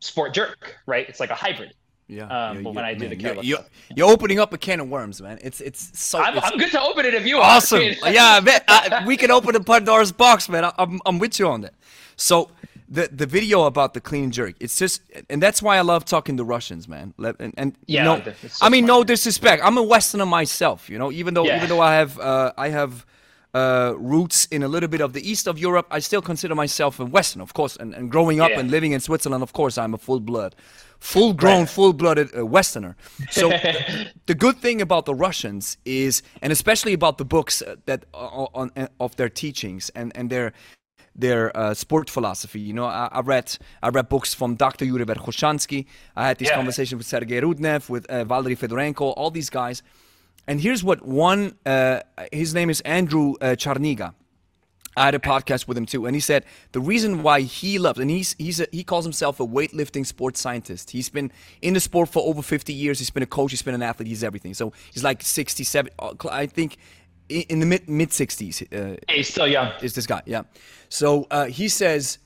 sport 0.00 0.34
jerk, 0.34 0.76
right? 0.86 1.08
It's 1.08 1.20
like 1.20 1.30
a 1.30 1.34
hybrid. 1.34 1.72
Yeah. 2.08 2.26
Um, 2.26 2.62
but 2.62 2.74
when 2.74 2.84
I 2.84 2.94
do 2.94 3.08
man, 3.08 3.18
the 3.18 3.44
you're, 3.44 3.58
you're, 3.94 4.08
opening 4.10 4.40
up 4.40 4.54
a 4.54 4.58
can 4.58 4.80
of 4.80 4.88
worms, 4.88 5.20
man. 5.20 5.38
It's 5.42 5.60
it's 5.60 5.98
so. 5.98 6.18
I'm, 6.18 6.38
it's 6.38 6.46
I'm 6.46 6.58
good 6.58 6.70
to 6.70 6.80
open 6.80 7.04
it 7.04 7.12
if 7.12 7.26
you 7.26 7.38
awesome. 7.38 7.80
Are. 7.80 8.10
yeah, 8.10 8.40
man, 8.42 8.60
I, 8.66 9.04
we 9.06 9.18
can 9.18 9.30
open 9.30 9.52
the 9.52 9.60
Pandora's 9.60 10.10
box, 10.10 10.48
man. 10.48 10.64
I, 10.64 10.72
I'm 10.78 11.00
I'm 11.04 11.18
with 11.18 11.38
you 11.38 11.46
on 11.48 11.60
that. 11.60 11.74
So 12.16 12.50
the 12.88 13.08
the 13.12 13.26
video 13.26 13.64
about 13.64 13.92
the 13.92 14.00
clean 14.00 14.30
jerk, 14.30 14.54
it's 14.58 14.78
just, 14.78 15.02
and 15.28 15.42
that's 15.42 15.60
why 15.60 15.76
I 15.76 15.82
love 15.82 16.06
talking 16.06 16.38
to 16.38 16.44
Russians, 16.44 16.88
man. 16.88 17.12
And, 17.18 17.52
and 17.58 17.76
yeah, 17.86 18.04
no, 18.04 18.22
so 18.22 18.32
I 18.62 18.70
mean, 18.70 18.86
smart. 18.86 19.00
no 19.00 19.04
disrespect. 19.04 19.62
I'm 19.62 19.76
a 19.76 19.82
Westerner 19.82 20.24
myself, 20.26 20.88
you 20.88 20.98
know. 20.98 21.12
Even 21.12 21.34
though 21.34 21.44
Yeah. 21.44 21.56
even 21.58 21.68
though 21.68 21.80
I 21.82 21.94
have 21.96 22.18
uh, 22.18 22.52
I 22.56 22.70
have 22.70 23.04
uh, 23.54 23.94
roots 23.98 24.46
in 24.46 24.62
a 24.62 24.68
little 24.68 24.88
bit 24.88 25.00
of 25.02 25.12
the 25.12 25.30
east 25.30 25.46
of 25.46 25.58
Europe, 25.58 25.86
I 25.90 25.98
still 25.98 26.22
consider 26.22 26.54
myself 26.54 27.00
a 27.00 27.04
Western, 27.04 27.42
of 27.42 27.52
course. 27.54 27.76
And, 27.76 27.94
and 27.94 28.10
growing 28.10 28.40
up 28.40 28.50
Yeah. 28.50 28.60
and 28.60 28.70
living 28.70 28.92
in 28.92 29.00
Switzerland, 29.00 29.42
of 29.42 29.52
course, 29.52 29.78
I'm 29.78 29.94
a 29.94 29.98
full 29.98 30.20
blood, 30.20 30.54
full 30.98 31.32
grown, 31.32 31.60
Right. 31.60 31.68
full 31.68 31.92
blooded 31.92 32.28
uh, 32.36 32.44
Westerner. 32.46 32.96
So 33.30 33.48
the, 33.48 34.10
the 34.26 34.34
good 34.34 34.56
thing 34.58 34.80
about 34.80 35.04
the 35.06 35.14
Russians 35.14 35.78
is, 35.84 36.22
and 36.42 36.52
especially 36.52 36.92
about 36.92 37.18
the 37.18 37.24
books 37.24 37.62
uh, 37.62 37.76
that 37.86 38.04
uh, 38.14 38.18
on, 38.54 38.70
on 38.76 38.88
of 39.00 39.16
their 39.16 39.28
teachings 39.28 39.90
and 39.94 40.12
and 40.16 40.30
their 40.30 40.52
their 41.14 41.50
uh, 41.56 41.74
sport 41.74 42.08
philosophy. 42.10 42.60
You 42.60 42.72
know, 42.74 42.84
I, 42.86 43.08
I 43.10 43.20
read 43.20 43.56
I 43.82 43.88
read 43.88 44.08
books 44.08 44.34
from 44.34 44.54
Dr. 44.56 44.84
Yuri 44.84 45.04
Verkhoshansky. 45.04 45.86
I 46.16 46.26
had 46.28 46.38
this 46.38 46.48
Yeah. 46.48 46.56
conversation 46.56 46.98
with 46.98 47.06
Sergei 47.06 47.40
Rudnev, 47.40 47.88
with 47.88 48.06
uh, 48.06 48.24
Valery 48.24 48.56
Fedorenko, 48.56 49.14
all 49.16 49.30
these 49.30 49.50
guys. 49.50 49.82
And 50.46 50.60
here's 50.60 50.82
what 50.82 51.04
one, 51.04 51.54
uh, 51.66 52.00
his 52.32 52.54
name 52.54 52.70
is 52.70 52.80
Andrew 52.82 53.34
uh, 53.40 53.54
Charniga. 53.56 54.14
I 54.98 55.04
had 55.06 55.14
a 55.14 55.18
podcast 55.18 55.66
with 55.68 55.78
him 55.78 55.86
too, 55.86 56.06
and 56.06 56.14
he 56.14 56.20
said 56.20 56.44
the 56.72 56.80
reason 56.80 57.22
why 57.22 57.40
he 57.40 57.78
loves, 57.78 57.98
and 57.98 58.10
he's 58.10 58.34
he's 58.38 58.60
a, 58.60 58.66
he 58.72 58.84
calls 58.84 59.04
himself 59.04 59.40
a 59.40 59.46
weightlifting 59.46 60.04
sports 60.04 60.40
scientist. 60.40 60.90
He's 60.90 61.08
been 61.08 61.30
in 61.62 61.74
the 61.74 61.80
sport 61.80 62.08
for 62.08 62.22
over 62.28 62.42
50 62.42 62.72
years. 62.72 62.98
He's 62.98 63.10
been 63.10 63.22
a 63.22 63.26
coach. 63.26 63.52
He's 63.52 63.62
been 63.62 63.74
an 63.74 63.82
athlete. 63.82 64.08
He's 64.08 64.24
everything. 64.24 64.54
So 64.54 64.72
he's 64.92 65.04
like 65.04 65.22
67. 65.22 65.90
uh, 65.98 66.12
I 66.30 66.46
think 66.46 66.76
in 67.28 67.60
the 67.60 67.66
mid 67.66 67.88
mid 67.88 68.10
60s. 68.10 68.62
Uh, 68.72 68.96
He's 69.08 69.28
still 69.28 69.46
young. 69.46 69.72
is 69.82 69.94
this 69.94 70.06
guy. 70.06 70.22
Yeah. 70.26 70.42
So 70.88 71.26
uh, 71.30 71.46
he 71.46 71.68
says 71.68 72.18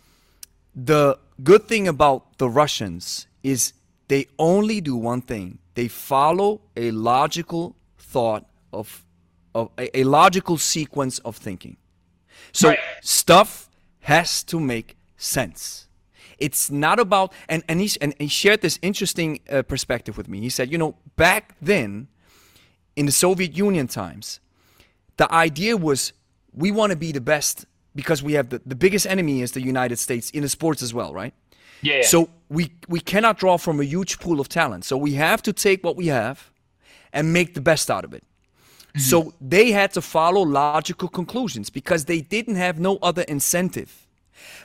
the 0.74 1.18
good 1.42 1.68
thing 1.68 1.88
about 1.88 2.38
the 2.38 2.48
Russians 2.48 3.26
is 3.42 3.72
they 4.08 4.26
only 4.38 4.80
do 4.80 4.96
one 4.96 5.20
thing. 5.20 5.58
They 5.74 5.88
follow 5.88 6.60
a 6.76 6.90
logical 6.90 7.76
thought 7.98 8.46
of 8.72 9.04
of 9.54 9.70
a, 9.78 9.98
a 10.00 10.04
logical 10.04 10.56
sequence 10.56 11.18
of 11.20 11.36
thinking. 11.36 11.76
So 12.52 12.68
Right. 12.68 12.78
stuff 13.02 13.68
has 14.00 14.42
to 14.44 14.60
make 14.60 14.96
sense. 15.16 15.88
It's 16.38 16.70
not 16.70 16.98
about 16.98 17.32
and 17.48 17.62
and 17.68 17.80
he 17.80 17.90
and 18.00 18.14
he 18.18 18.28
shared 18.28 18.60
this 18.60 18.78
interesting 18.82 19.40
uh, 19.50 19.62
perspective 19.62 20.16
with 20.16 20.28
me. 20.28 20.40
He 20.40 20.50
said, 20.50 20.70
you 20.72 20.78
know, 20.78 20.96
back 21.16 21.54
then 21.62 22.08
in 22.96 23.06
the 23.06 23.12
Soviet 23.12 23.56
Union 23.56 23.86
times, 23.86 24.40
the 25.16 25.32
idea 25.32 25.76
was 25.76 26.12
we 26.52 26.70
want 26.72 26.90
to 26.90 26.96
be 26.96 27.12
the 27.12 27.20
best 27.20 27.64
because 27.94 28.22
we 28.22 28.32
have 28.34 28.48
the, 28.48 28.60
the 28.66 28.74
biggest 28.74 29.06
enemy 29.06 29.40
is 29.42 29.52
the 29.52 29.62
United 29.62 29.98
States 29.98 30.30
in 30.30 30.42
the 30.42 30.48
sports 30.48 30.82
as 30.82 30.92
well, 30.92 31.12
right? 31.14 31.32
Yeah. 31.82 31.96
yeah. 31.96 32.02
So 32.02 32.28
we 32.48 32.72
we 32.88 33.00
cannot 33.00 33.38
draw 33.38 33.56
from 33.56 33.80
a 33.80 33.84
huge 33.84 34.18
pool 34.18 34.40
of 34.40 34.48
talent. 34.48 34.84
So 34.84 34.96
we 34.96 35.14
have 35.14 35.42
to 35.42 35.52
take 35.52 35.84
what 35.84 35.96
we 35.96 36.08
have 36.08 36.50
and 37.12 37.32
make 37.32 37.54
the 37.54 37.60
best 37.60 37.90
out 37.90 38.04
of 38.04 38.12
it. 38.14 38.24
So 38.96 39.32
they 39.40 39.70
had 39.70 39.92
to 39.94 40.02
follow 40.02 40.42
logical 40.42 41.08
conclusions 41.08 41.70
because 41.70 42.04
they 42.04 42.20
didn't 42.20 42.56
have 42.56 42.78
no 42.78 42.98
other 43.02 43.22
incentive. 43.22 44.06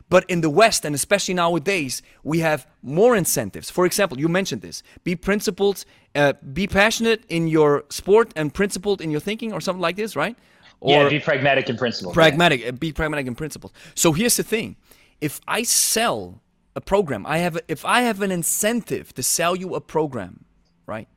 But 0.10 0.26
in 0.30 0.42
the 0.42 0.50
West, 0.50 0.86
and 0.86 0.96
especially 0.96 1.34
nowadays, 1.34 2.02
we 2.24 2.40
have 2.40 2.68
more 2.82 3.16
incentives. 3.16 3.70
For 3.70 3.86
example, 3.86 4.20
you 4.20 4.28
mentioned 4.28 4.62
this: 4.62 4.84
be 5.04 5.16
principled, 5.16 5.86
uh, 6.16 6.34
be 6.54 6.68
passionate 6.68 7.24
in 7.30 7.48
your 7.48 7.86
sport, 7.90 8.34
and 8.36 8.54
principled 8.54 9.02
in 9.02 9.12
your 9.12 9.20
thinking, 9.22 9.54
or 9.54 9.62
something 9.62 9.82
like 9.82 9.96
this, 9.96 10.16
right? 10.16 10.36
Or 10.80 11.04
yeah, 11.04 11.10
be 11.10 11.20
pragmatic 11.20 11.70
in 11.70 11.78
principle. 11.78 12.14
pragmatic 12.14 12.68
uh, 12.68 12.72
be 12.72 12.92
pragmatic 12.92 13.26
in 13.26 13.34
principle 13.34 13.74
so 13.96 14.14
here's 14.14 14.38
the 14.38 14.44
thing 14.44 14.76
if 15.22 15.42
i 15.48 15.64
sell 15.64 16.40
a 16.76 16.82
program 16.82 17.26
i 17.26 17.40
have 17.40 17.56
a, 17.56 17.62
if 17.68 17.84
i 17.84 18.02
have 18.02 18.22
an 18.22 18.30
incentive 18.30 19.12
to 19.16 19.24
sell 19.24 19.56
you 19.56 19.74
a 19.74 19.82
program 19.82 20.46
right 20.86 21.08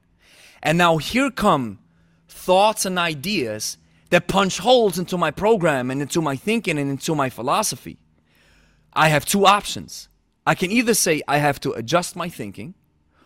and 0.62 0.78
now 0.78 0.96
here 0.96 1.30
come 1.30 1.78
thoughts 2.48 2.84
and 2.88 2.98
ideas 2.98 3.76
that 4.10 4.26
punch 4.26 4.58
holes 4.58 4.98
into 4.98 5.16
my 5.24 5.30
program 5.30 5.90
and 5.90 6.00
into 6.02 6.20
my 6.20 6.36
thinking 6.36 6.78
and 6.80 6.90
into 6.90 7.14
my 7.14 7.28
philosophy 7.38 7.96
i 9.04 9.06
have 9.14 9.24
two 9.24 9.44
options 9.46 10.08
i 10.46 10.54
can 10.60 10.70
either 10.78 10.94
say 10.94 11.14
i 11.28 11.36
have 11.46 11.58
to 11.60 11.70
adjust 11.80 12.16
my 12.16 12.28
thinking 12.28 12.74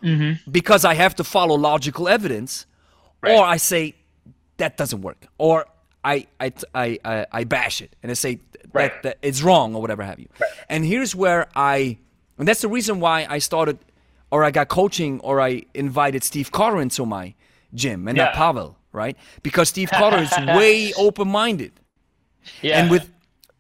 mm-hmm. 0.03 0.33
because 0.51 0.85
i 0.85 0.95
have 0.95 1.15
to 1.15 1.25
follow 1.25 1.57
logical 1.57 2.09
evidence 2.09 2.67
Right. 3.23 3.39
or 3.39 3.45
i 3.45 3.59
say 3.59 3.95
that 4.59 4.77
doesn't 4.77 5.03
work 5.03 5.27
or 5.39 5.57
I 6.05 6.27
I 6.39 6.53
I 6.75 7.27
I, 7.33 7.45
bash 7.45 7.81
it 7.81 7.97
and 8.03 8.11
I 8.11 8.15
say 8.15 8.33
that, 8.35 8.75
Right. 8.75 9.03
that 9.05 9.17
it's 9.23 9.41
wrong 9.43 9.75
or 9.75 9.81
whatever 9.81 10.03
have 10.05 10.19
you. 10.21 10.29
And 10.69 10.85
here's 10.85 11.15
where 11.23 11.47
I 11.57 11.97
and 12.39 12.47
that's 12.47 12.61
the 12.61 12.69
reason 12.69 13.01
why 13.01 13.27
I 13.37 13.39
started 13.41 13.79
or 14.31 14.45
I 14.45 14.51
got 14.51 14.69
coaching, 14.69 15.21
or 15.21 15.41
I 15.41 15.63
invited 15.73 16.23
Steve 16.25 16.51
Cotter 16.51 16.81
into 16.83 17.07
my 17.07 17.35
gym 17.73 18.07
and 18.09 18.19
not 18.19 18.33
Yeah. 18.33 18.37
Pavel, 18.37 18.77
right? 18.95 19.17
Because 19.43 19.69
Steve 19.69 19.91
Cotter 19.91 20.19
is 20.19 20.33
way 20.57 20.93
open-minded. 21.07 21.73
Yeah. 22.63 22.81
And 22.81 22.91
with 22.91 23.11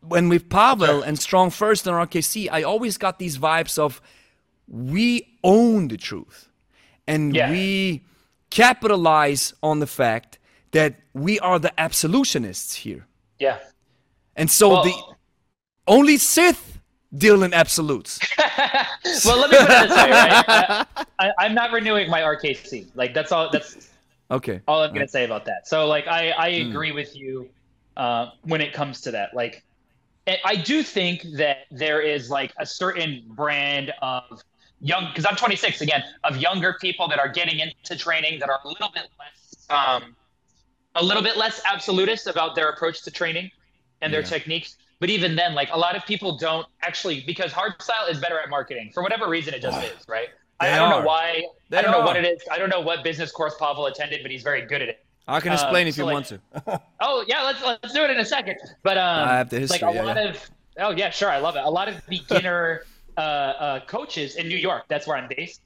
when 0.01 0.29
with 0.29 0.49
Pavel 0.49 1.03
and 1.03 1.19
Strong 1.19 1.51
First 1.51 1.87
and 1.87 1.95
RKC, 1.97 2.49
I 2.51 2.63
always 2.63 2.97
got 2.99 3.19
these 3.19 3.37
vibes 3.39 3.79
of 3.79 4.01
we 4.69 5.37
own 5.43 5.89
the 5.89 5.97
truth, 5.97 6.49
and 7.07 7.35
Yeah. 7.35 7.51
we 7.51 8.05
capitalize 8.51 9.53
on 9.63 9.81
the 9.81 9.87
fact 9.87 10.39
that 10.73 10.95
we 11.13 11.39
are 11.41 11.59
the 11.59 11.73
absolutionists 11.81 12.75
here. 12.75 13.07
yeah. 13.39 13.59
And 14.37 14.51
so 14.51 14.69
Well- 14.71 14.85
the 14.85 14.95
only 15.87 16.17
Sith 16.19 16.81
deal 17.17 17.45
in 17.45 17.55
absolutes. 17.55 18.19
well, 19.25 19.39
let 19.39 19.51
me 19.51 19.57
put 19.59 19.71
it 19.71 19.89
this 19.89 19.97
way, 19.97 20.11
right? 20.11 20.45
I, 20.49 20.87
I, 21.21 21.33
I'm 21.39 21.55
not 21.55 21.71
renewing 21.73 22.11
my 22.11 22.21
RKC. 22.21 22.87
Like 22.97 23.15
that's 23.15 23.31
all. 23.31 23.49
That's 23.51 23.89
Okay. 24.31 24.61
all 24.67 24.83
I'm 24.83 24.93
gonna 24.95 25.09
say 25.09 25.25
about 25.25 25.45
that. 25.47 25.67
So 25.67 25.87
like 25.87 26.07
I 26.07 26.31
I 26.33 26.63
Hmm. 26.63 26.71
agree 26.71 26.93
with 26.93 27.15
you 27.15 27.51
uh, 27.97 28.31
when 28.43 28.61
it 28.61 28.73
comes 28.73 29.01
to 29.03 29.11
that. 29.13 29.35
Like 29.35 29.63
I- 30.27 30.41
I 30.45 30.57
do 30.57 30.83
think 30.83 31.23
that 31.37 31.59
there 31.71 32.01
is 32.01 32.31
like 32.31 32.53
a 32.59 32.67
certain 32.67 33.23
brand 33.29 33.93
of 34.03 34.25
young 34.81 35.09
because 35.09 35.27
I'm 35.27 35.37
26 35.37 35.81
again 35.83 36.03
of 36.25 36.37
younger 36.39 36.77
people 36.81 37.09
that 37.09 37.19
are 37.19 37.29
getting 37.29 37.59
into 37.61 37.97
training 37.97 38.41
that 38.41 38.49
are 38.49 38.61
a 38.65 38.69
little 38.69 38.91
bit 38.93 39.05
less 39.19 39.67
um, 39.71 40.17
a 40.95 41.03
little 41.03 41.23
bit 41.23 41.37
less 41.37 41.61
absolutist 41.67 42.27
about 42.27 42.55
their 42.55 42.69
approach 42.71 43.03
to 43.03 43.11
training 43.11 43.51
and 44.01 44.13
their 44.13 44.21
Yeah. 44.23 44.27
techniques. 44.29 44.77
But 45.01 45.11
even 45.11 45.37
then, 45.37 45.55
like 45.55 45.69
a 45.73 45.79
lot 45.79 45.97
of 45.97 46.07
people 46.07 46.39
don't 46.39 46.67
actually 46.83 47.23
because 47.27 47.53
hardstyle 47.53 48.09
is 48.09 48.19
better 48.19 48.39
at 48.41 48.49
marketing 48.49 48.91
for 48.95 49.03
whatever 49.03 49.29
reason 49.29 49.53
it 49.55 49.61
just 49.63 49.83
is, 49.85 50.03
right? 50.09 50.29
I, 50.61 50.67
They 50.69 50.73
I 50.73 50.79
don't 50.79 50.93
are. 50.93 51.01
know 51.01 51.07
why. 51.07 51.45
They 51.71 51.79
I 51.79 51.83
don't 51.83 51.91
know 51.93 52.01
what 52.01 52.17
it 52.17 52.25
is. 52.25 52.43
I 52.51 52.59
don't 52.59 52.69
know 52.69 52.81
what 52.81 53.03
business 53.05 53.31
course 53.33 53.55
Pavel 53.59 53.87
attended, 53.87 54.23
but 54.23 54.31
he's 54.31 54.43
very 54.43 54.63
good 54.67 54.83
at 54.83 54.89
it. 54.89 55.05
I 55.27 55.41
can 55.41 55.53
explain 55.53 55.87
if 55.87 55.95
so, 55.95 56.03
you 56.03 56.07
like- 56.07 56.13
want 56.15 56.27
to. 56.27 56.41
Oh 57.01 57.25
yeah, 57.27 57.43
let's 57.43 57.63
let's 57.63 57.93
do 57.95 58.05
it 58.05 58.11
in 58.11 58.19
a 58.19 58.25
second. 58.25 58.57
But 58.83 58.99
um, 58.99 59.29
I 59.29 59.37
have 59.39 59.51
the 59.51 59.61
history, 59.61 59.79
Like 59.87 59.93
a 59.95 59.97
yeah, 59.97 60.03
lot 60.05 60.17
yeah. 60.17 60.29
of 60.31 60.51
oh 60.79 60.91
yeah, 60.91 61.11
sure, 61.11 61.31
I 61.31 61.39
love 61.39 61.57
it. 61.57 61.63
A 61.65 61.71
lot 61.71 61.89
of 61.89 62.05
beginner 62.09 62.83
uh, 63.17 63.21
uh, 63.21 63.81
coaches 63.87 64.37
in 64.37 64.49
New 64.49 64.57
York, 64.57 64.85
that's 64.89 65.07
where 65.07 65.17
I'm 65.17 65.29
based. 65.35 65.61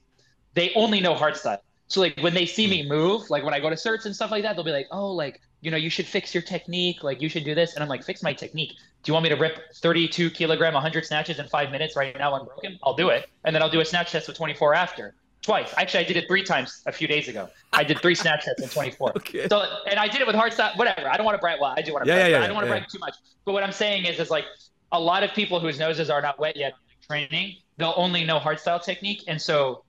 They 0.53 0.71
only 0.75 0.99
know 1.01 1.13
hardstyle. 1.13 1.59
So 1.87 1.99
like 2.01 2.17
when 2.21 2.33
they 2.33 2.45
see 2.45 2.67
me 2.67 2.83
Hmm. 2.83 2.89
move, 2.89 3.29
like 3.29 3.43
when 3.43 3.53
I 3.53 3.59
go 3.59 3.69
to 3.69 3.75
certs 3.75 4.05
and 4.05 4.15
stuff 4.15 4.31
like 4.31 4.43
that, 4.43 4.55
they'll 4.55 4.65
be 4.65 4.71
like, 4.71 4.87
oh, 4.91 5.11
like 5.11 5.41
you 5.61 5.71
know, 5.71 5.77
you 5.77 5.89
should 5.89 6.05
fix 6.05 6.33
your 6.33 6.43
technique. 6.43 7.03
Like 7.03 7.21
you 7.21 7.29
should 7.29 7.43
do 7.43 7.53
this, 7.55 7.75
and 7.75 7.83
I'm 7.83 7.89
like, 7.89 8.03
fix 8.03 8.23
my 8.23 8.33
technique. 8.33 8.73
Do 9.03 9.09
you 9.09 9.13
want 9.13 9.23
me 9.23 9.29
to 9.29 9.35
rip 9.35 9.73
32 9.75 10.29
kilogram, 10.31 10.73
100 10.73 11.05
snatches 11.05 11.39
in 11.39 11.47
five 11.47 11.71
minutes 11.71 11.95
right 11.95 12.17
now 12.17 12.35
unbroken? 12.35 12.77
I'll 12.83 12.95
do 12.95 13.09
it, 13.09 13.29
and 13.45 13.55
then 13.55 13.61
I'll 13.61 13.69
do 13.69 13.79
a 13.79 13.85
snatch 13.85 14.11
test 14.11 14.27
with 14.27 14.37
24 14.37 14.73
after. 14.73 15.15
Twice. 15.41 15.73
Actually, 15.77 16.01
I 16.03 16.07
did 16.07 16.17
it 16.17 16.27
three 16.27 16.43
times 16.43 16.81
a 16.85 16.91
few 16.91 17.07
days 17.07 17.29
ago. 17.29 17.47
I 17.71 17.85
did 17.85 17.99
three 17.99 18.13
snatch 18.13 18.43
tests 18.43 18.61
in 18.61 18.67
24. 18.69 19.13
Okay. 19.17 19.47
So, 19.47 19.63
and 19.89 19.97
I 19.97 20.07
did 20.07 20.19
it 20.19 20.27
with 20.27 20.35
hard 20.35 20.51
style. 20.51 20.73
Whatever. 20.75 21.07
I 21.07 21.15
don't 21.15 21.25
want 21.25 21.35
to 21.35 21.39
brag. 21.39 21.61
Well, 21.61 21.73
I 21.77 21.81
do 21.81 21.93
want 21.93 22.03
to 22.03 22.09
Yeah, 22.09 22.17
brag. 22.17 22.31
yeah, 22.31 22.37
yeah, 22.39 22.43
I 22.43 22.47
don't 22.47 22.55
want 22.55 22.65
to 22.67 22.73
yeah. 22.73 22.79
brag 22.79 22.89
too 22.91 22.99
much. 22.99 23.15
But 23.45 23.53
what 23.53 23.63
I'm 23.63 23.71
saying 23.71 24.05
is, 24.05 24.19
is 24.19 24.29
like 24.29 24.43
a 24.91 24.99
lot 24.99 25.23
of 25.23 25.31
people 25.31 25.61
whose 25.61 25.79
noses 25.79 26.09
are 26.09 26.21
not 26.21 26.39
wet 26.39 26.57
yet 26.57 26.73
training, 27.07 27.55
they'll 27.77 27.93
only 27.95 28.25
know 28.25 28.37
hard 28.37 28.59
style 28.59 28.79
technique, 28.81 29.23
and 29.27 29.41
so 29.41 29.85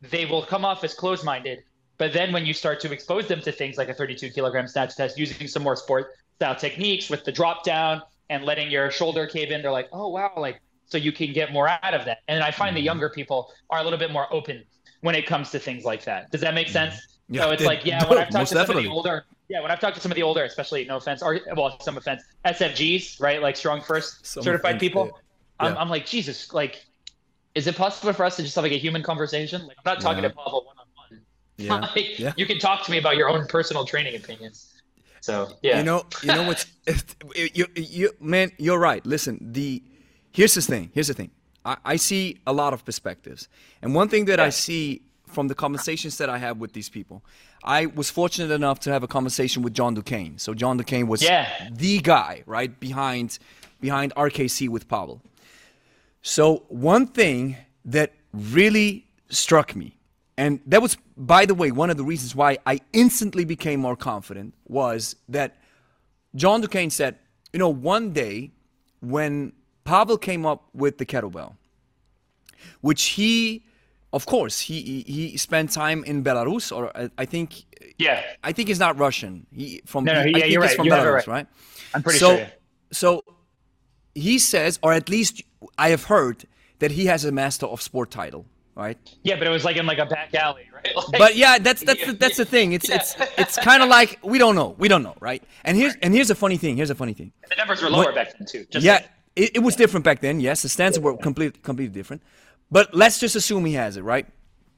they 0.00 0.24
will 0.24 0.42
come 0.42 0.64
off 0.64 0.82
as 0.84 0.94
closed-minded. 0.94 1.62
But 1.98 2.12
then 2.12 2.32
when 2.32 2.44
you 2.46 2.52
start 2.54 2.80
to 2.80 2.92
expose 2.92 3.28
them 3.28 3.40
to 3.42 3.52
things 3.52 3.76
like 3.76 3.88
a 3.88 3.94
32 3.94 4.30
kilogram 4.30 4.66
snatch 4.66 4.96
test, 4.96 5.18
using 5.18 5.46
some 5.48 5.62
more 5.62 5.76
sport 5.76 6.08
style 6.36 6.54
techniques 6.56 7.08
with 7.10 7.24
the 7.24 7.32
drop 7.32 7.64
down 7.64 8.02
and 8.30 8.44
letting 8.44 8.70
your 8.70 8.90
shoulder 8.90 9.26
cave 9.26 9.50
in, 9.50 9.62
they're 9.62 9.70
like, 9.70 9.88
oh 9.92 10.08
wow, 10.08 10.32
like 10.36 10.60
so 10.86 10.98
you 10.98 11.12
can 11.12 11.32
get 11.32 11.52
more 11.52 11.68
out 11.68 11.94
of 11.94 12.04
that. 12.06 12.18
And 12.28 12.42
I 12.42 12.50
find 12.50 12.76
the 12.76 12.80
Mm-hmm. 12.80 12.84
younger 12.84 13.10
people 13.10 13.50
are 13.70 13.78
a 13.80 13.84
little 13.84 13.98
bit 13.98 14.10
more 14.12 14.26
open 14.32 14.64
when 15.00 15.14
it 15.14 15.26
comes 15.26 15.50
to 15.50 15.58
things 15.58 15.84
like 15.84 16.04
that. 16.04 16.30
Does 16.30 16.40
that 16.40 16.54
make 16.54 16.68
sense? 16.68 16.94
Yeah, 17.28 17.42
so 17.42 17.50
it's 17.50 17.62
it- 17.62 17.66
like, 17.66 17.84
yeah, 17.84 18.04
when 18.08 18.18
I've 18.18 18.30
talked 18.30 18.50
to 18.50 18.56
some 18.56 18.76
of 18.76 18.76
definitely. 18.76 18.84
the 18.84 18.90
older, 18.90 19.24
yeah, 19.48 19.60
when 19.62 19.70
I've 19.70 19.80
talked 19.80 19.94
to 19.96 20.00
some 20.00 20.10
of 20.12 20.16
the 20.16 20.22
older, 20.22 20.44
especially 20.44 20.84
no 20.84 20.96
offense, 20.96 21.22
or 21.22 21.40
well, 21.56 21.78
some 21.80 21.96
offense, 21.96 22.22
SFGs, 22.44 23.20
right, 23.20 23.40
like 23.42 23.56
strong 23.56 23.80
first 23.80 24.26
Some 24.26 24.42
certified 24.42 24.76
offense, 24.76 24.80
people. 24.80 25.10
yeah. 25.60 25.68
I'm, 25.68 25.76
I'm 25.76 25.88
like, 25.88 26.06
Jesus, 26.06 26.52
like, 26.52 26.84
is 27.54 27.66
it 27.66 27.76
possible 27.76 28.12
for 28.12 28.24
us 28.24 28.36
to 28.36 28.42
just 28.42 28.54
have 28.56 28.64
like 28.64 28.72
a 28.72 28.78
human 28.78 29.02
conversation? 29.02 29.66
Like, 29.66 29.76
I'm 29.84 29.92
not 29.94 30.00
talking 30.00 30.22
Yeah. 30.22 30.28
to 30.28 30.30
Pavel 30.34 30.64
one. 30.66 30.83
Yeah. 31.56 31.80
Like, 31.94 32.18
Yeah. 32.18 32.32
you 32.36 32.46
can 32.46 32.58
talk 32.58 32.84
to 32.84 32.90
me 32.90 32.98
about 32.98 33.16
your 33.16 33.28
own 33.28 33.46
personal 33.46 33.84
training 33.84 34.16
opinions. 34.16 34.72
So 35.20 35.48
yeah, 35.62 35.78
You 35.78 35.84
know, 35.84 36.04
you 36.22 36.28
know 36.28 36.42
what's 36.46 36.66
you, 37.34 37.66
you 37.74 38.10
man, 38.20 38.50
you're 38.58 38.78
right. 38.78 39.04
Listen, 39.06 39.38
the 39.52 39.82
here's 40.32 40.54
the 40.54 40.62
thing. 40.62 40.90
Here's 40.94 41.08
the 41.08 41.14
thing. 41.14 41.30
I, 41.64 41.76
I 41.84 41.96
see 41.96 42.40
a 42.46 42.52
lot 42.52 42.72
of 42.74 42.84
perspectives, 42.84 43.48
and 43.80 43.94
one 43.94 44.08
thing 44.08 44.26
that 44.26 44.38
I 44.38 44.50
see 44.50 45.00
from 45.26 45.48
the 45.48 45.54
conversations 45.54 46.18
that 46.18 46.28
I 46.28 46.36
have 46.38 46.58
with 46.58 46.72
these 46.74 46.90
people, 46.90 47.24
I 47.64 47.86
was 47.86 48.10
fortunate 48.10 48.52
enough 48.52 48.78
to 48.80 48.92
have 48.92 49.02
a 49.02 49.08
conversation 49.08 49.62
with 49.62 49.72
John 49.72 49.94
Du 49.94 50.02
Cane. 50.02 50.38
So 50.38 50.52
John 50.54 50.76
Du 50.76 50.84
Cane 50.84 51.06
was 51.08 51.22
Yeah. 51.22 51.48
the 51.72 52.00
guy, 52.00 52.42
right 52.46 52.78
behind 52.78 53.38
behind 53.80 54.12
RKC 54.16 54.68
with 54.68 54.86
Pavel. 54.88 55.22
So 56.22 56.64
one 56.68 57.06
thing 57.06 57.56
that 57.86 58.12
really 58.32 59.06
struck 59.28 59.74
me, 59.74 59.96
and 60.36 60.60
that 60.66 60.82
was, 60.82 60.96
by 61.16 61.46
the 61.46 61.54
way, 61.54 61.70
one 61.70 61.90
of 61.90 61.96
the 61.96 62.04
reasons 62.04 62.34
why 62.34 62.58
I 62.66 62.80
instantly 62.92 63.44
became 63.44 63.80
more 63.80 63.96
confident 63.96 64.54
was 64.66 65.16
that 65.28 65.56
John 66.34 66.60
Du 66.60 66.68
Cane 66.68 66.90
said, 66.90 67.18
you 67.52 67.58
know, 67.58 67.68
one 67.68 68.12
day 68.12 68.50
when 69.00 69.52
Pavel 69.84 70.18
came 70.18 70.44
up 70.44 70.64
with 70.74 70.98
the 70.98 71.06
kettlebell, 71.06 71.54
which 72.80 73.02
he, 73.04 73.64
of 74.12 74.26
course, 74.26 74.58
he 74.60 74.80
he, 75.06 75.28
he 75.30 75.36
spent 75.36 75.70
time 75.70 76.02
in 76.04 76.24
Belarus, 76.24 76.74
or 76.74 76.96
I, 76.96 77.10
I 77.18 77.24
think, 77.26 77.64
yeah, 77.98 78.22
I 78.42 78.52
think 78.52 78.68
he's 78.68 78.80
not 78.80 78.98
Russian. 78.98 79.46
He 79.54 79.82
from 79.86 80.04
No, 80.04 80.14
no, 80.14 80.20
I 80.20 80.24
yeah, 80.24 80.32
think 80.38 80.52
you're 80.52 80.62
he's 80.62 80.70
right. 80.70 80.76
from 80.76 80.86
You 80.86 80.92
have 80.92 81.04
it 81.06 81.08
Belarus, 81.08 81.14
right. 81.14 81.28
right? 81.28 81.46
I'm 81.94 82.02
pretty 82.02 82.18
so, 82.18 82.36
sure. 82.38 82.46
So 82.92 83.22
he 84.14 84.38
says, 84.38 84.78
or 84.82 84.92
at 84.92 85.08
least 85.08 85.42
I 85.78 85.90
have 85.90 86.04
heard 86.04 86.46
that 86.80 86.92
he 86.92 87.06
has 87.06 87.24
a 87.24 87.32
Master 87.32 87.66
of 87.66 87.80
Sport 87.82 88.10
title, 88.10 88.46
right? 88.74 88.98
Yeah, 89.22 89.36
but 89.36 89.46
it 89.46 89.50
was 89.50 89.64
like 89.64 89.76
in 89.76 89.86
like 89.86 89.98
a 89.98 90.06
back 90.06 90.34
alley, 90.34 90.68
right? 90.74 90.92
Like, 90.94 91.18
But 91.18 91.36
yeah, 91.36 91.58
that's 91.58 91.82
that's 91.82 92.04
the, 92.06 92.12
that's 92.12 92.36
the 92.36 92.44
thing. 92.44 92.72
It's 92.72 92.88
it's 92.90 93.16
it's 93.38 93.56
kind 93.56 93.82
of 93.82 93.88
like 93.88 94.18
we 94.22 94.38
don't 94.38 94.54
know, 94.54 94.74
we 94.78 94.86
don't 94.88 95.02
know, 95.02 95.16
right? 95.20 95.42
And 95.64 95.76
here's 95.76 95.94
and 96.02 96.12
here's 96.14 96.30
a 96.30 96.34
funny 96.34 96.56
thing. 96.58 96.76
Here's 96.76 96.90
a 96.90 96.94
funny 96.94 97.14
thing. 97.14 97.32
the 97.48 97.56
numbers 97.56 97.80
were 97.82 97.88
lower 97.90 98.04
What- 98.06 98.14
back 98.14 98.36
then 98.38 98.46
too. 98.46 98.66
Just 98.70 98.84
yeah, 98.84 98.94
like- 98.94 99.08
it, 99.36 99.50
it 99.56 99.58
was 99.60 99.76
different 99.76 100.04
back 100.04 100.20
then. 100.20 100.40
Yes, 100.40 100.62
the 100.62 100.68
stances 100.68 101.00
were 101.00 101.16
completely 101.16 101.58
completely 101.62 101.94
different. 101.94 102.22
But 102.70 102.94
let's 102.94 103.18
just 103.18 103.34
assume 103.36 103.64
he 103.64 103.74
has 103.74 103.96
it, 103.96 104.02
right? 104.02 104.26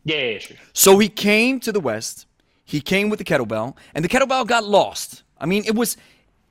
yeah, 0.04 0.16
yeah, 0.16 0.30
yeah, 0.32 0.38
sure. 0.38 0.56
So 0.72 0.98
he 0.98 1.09
came 1.09 1.59
to 1.61 1.72
the 1.72 1.80
West. 1.80 2.26
He 2.64 2.80
came 2.80 3.11
with 3.11 3.18
the 3.18 3.24
kettlebell, 3.24 3.76
and 3.94 4.04
the 4.04 4.09
kettlebell 4.09 4.46
got 4.46 4.64
lost. 4.64 5.22
I 5.40 5.46
mean, 5.46 5.62
it 5.66 5.74
was, 5.74 5.96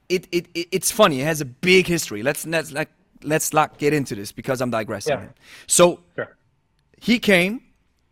it, 0.10 0.27
it, 0.31 0.47
it 0.53 0.67
it's 0.71 0.91
funny. 0.91 1.21
It 1.21 1.25
has 1.25 1.41
a 1.41 1.45
big 1.45 1.88
history. 1.88 2.23
Let's 2.23 2.45
let's 2.45 2.71
like 2.71 2.89
let's 3.23 3.51
not 3.53 3.77
get 3.77 3.93
into 3.93 4.15
this 4.15 4.31
because 4.31 4.62
I'm 4.62 4.69
digressing. 4.71 5.13
Yeah. 5.19 5.27
So 5.67 6.01
Sure. 6.15 6.35
He 7.05 7.19
came, 7.19 7.61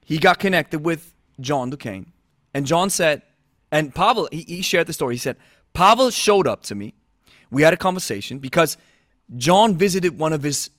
he 0.06 0.19
got 0.19 0.38
connected 0.38 0.86
with 0.86 1.15
John 1.39 1.71
Du 1.71 1.77
Cane, 1.77 2.13
and 2.53 2.63
John 2.63 2.91
said, 2.91 3.23
and 3.71 3.93
Pavel, 3.95 4.29
he, 4.32 4.41
he 4.43 4.62
shared 4.62 4.86
the 4.86 4.93
story. 4.93 5.15
He 5.15 5.19
said, 5.19 5.36
Pavel 5.73 6.12
showed 6.12 6.45
up 6.47 6.62
to 6.65 6.75
me. 6.75 6.93
We 7.49 7.63
had 7.63 7.73
a 7.73 7.77
conversation 7.77 8.38
because 8.38 8.77
John 9.36 9.75
visited 9.75 10.19
one 10.19 10.32
of 10.32 10.43
his 10.43 10.69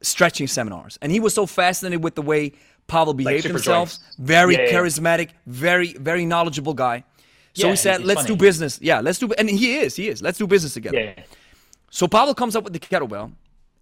stretching 0.00 0.46
seminars, 0.46 0.98
and 1.02 1.12
he 1.12 1.20
was 1.20 1.34
so 1.34 1.44
fascinated 1.44 2.02
with 2.02 2.14
the 2.14 2.22
way 2.22 2.52
Pavel 2.86 3.12
behaved 3.12 3.42
super 3.42 3.54
himself. 3.56 3.98
Very 4.18 4.54
Yeah, 4.54 4.72
charismatic, 4.72 5.28
very 5.46 5.92
very 5.92 6.24
knowledgeable 6.24 6.72
guy. 6.72 7.04
So 7.52 7.66
Yeah, 7.66 7.72
he 7.72 7.76
said, 7.76 8.02
"Let's 8.02 8.22
funny. 8.22 8.34
do 8.34 8.36
business." 8.36 8.78
Yeah, 8.80 9.00
let's 9.02 9.18
do. 9.18 9.30
And 9.36 9.50
he 9.50 9.76
is, 9.84 9.94
he 9.94 10.08
is. 10.08 10.22
Let's 10.22 10.38
do 10.38 10.46
business 10.46 10.72
together. 10.72 11.14
So 11.90 12.08
Pavel 12.08 12.34
comes 12.34 12.56
up 12.56 12.64
with 12.64 12.72
the 12.72 12.80
kettlebell, 12.80 13.30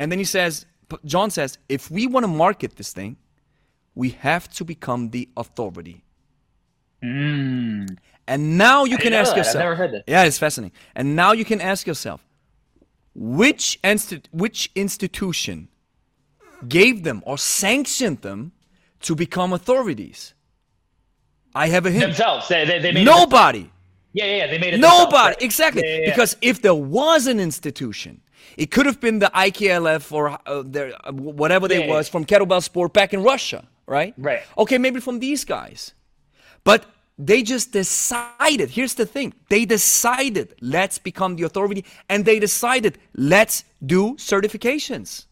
and 0.01 0.11
then 0.11 0.19
he 0.19 0.25
says, 0.25 0.67
John 1.05 1.31
says, 1.31 1.59
if 1.69 1.89
we 1.91 2.07
want 2.09 2.25
to 2.25 2.29
market 2.29 2.75
this 2.77 2.93
thing, 2.93 3.17
we 3.97 4.11
have 4.11 4.49
to 4.51 4.65
become 4.65 5.11
the 5.11 5.29
authority. 5.37 6.05
Mm. 7.03 7.97
And 8.29 8.59
now 8.59 8.85
you 8.85 8.97
I 8.97 9.01
can 9.01 9.13
ask 9.13 9.31
that. 9.31 9.33
I've 9.33 9.39
yourself. 9.39 9.63
never 9.63 9.75
heard 9.75 9.93
that. 9.93 10.05
Yeah, 10.07 10.25
it's 10.25 10.39
fascinating. 10.39 10.77
And 10.95 11.17
now 11.17 11.33
you 11.33 11.45
can 11.45 11.61
ask 11.61 11.87
yourself, 11.87 12.25
which 13.15 13.81
insti- 13.83 14.27
which 14.31 14.71
institution 14.75 15.69
gave 16.69 17.03
them 17.03 17.23
or 17.27 17.39
sanctioned 17.39 18.21
them 18.23 18.53
to 19.01 19.15
become 19.15 19.53
authorities? 19.53 20.35
I 21.55 21.69
have 21.69 21.87
a 21.87 21.91
hint. 21.91 22.05
Themselves, 22.05 22.49
they, 22.49 22.65
they, 22.67 22.79
they. 22.79 23.05
Nobody. 23.05 23.71
Yeah, 24.13 24.25
yeah, 24.25 24.37
yeah, 24.37 24.47
they 24.49 24.59
made 24.59 24.75
it. 24.75 24.81
Nobody, 24.81 25.29
right. 25.29 25.43
exactly. 25.43 25.83
Yeah, 25.85 25.99
yeah. 25.99 26.11
Because 26.11 26.37
if 26.43 26.61
there 26.63 26.75
was 26.75 27.27
an 27.27 27.41
institution, 27.41 28.21
it 28.57 28.71
could 28.71 28.87
have 28.87 29.01
been 29.01 29.19
the 29.21 29.31
IKLF 29.35 30.13
or 30.13 30.39
uh, 30.47 30.63
their, 30.65 30.93
uh, 31.07 31.13
whatever 31.13 31.69
they 31.69 31.87
was 31.87 32.09
from 32.09 32.25
kettlebell 32.25 32.63
sport 32.63 32.93
back 32.93 33.15
in 33.15 33.23
Russia, 33.23 33.67
right? 33.87 34.15
Right. 34.17 34.43
Okay, 34.57 34.79
maybe 34.79 35.01
from 35.01 35.19
these 35.21 35.45
guys, 35.45 35.95
but 36.65 36.85
they 37.19 37.43
just 37.43 37.73
decided. 37.73 38.71
Here's 38.71 38.95
the 38.95 39.07
thing: 39.07 39.33
they 39.49 39.65
decided 39.65 40.55
let's 40.61 40.99
become 40.99 41.37
the 41.37 41.45
authority, 41.45 41.85
and 42.09 42.25
they 42.25 42.39
decided 42.39 42.99
let's 43.15 43.65
do 43.85 44.15
certifications. 44.17 45.27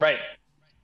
Right. 0.00 0.18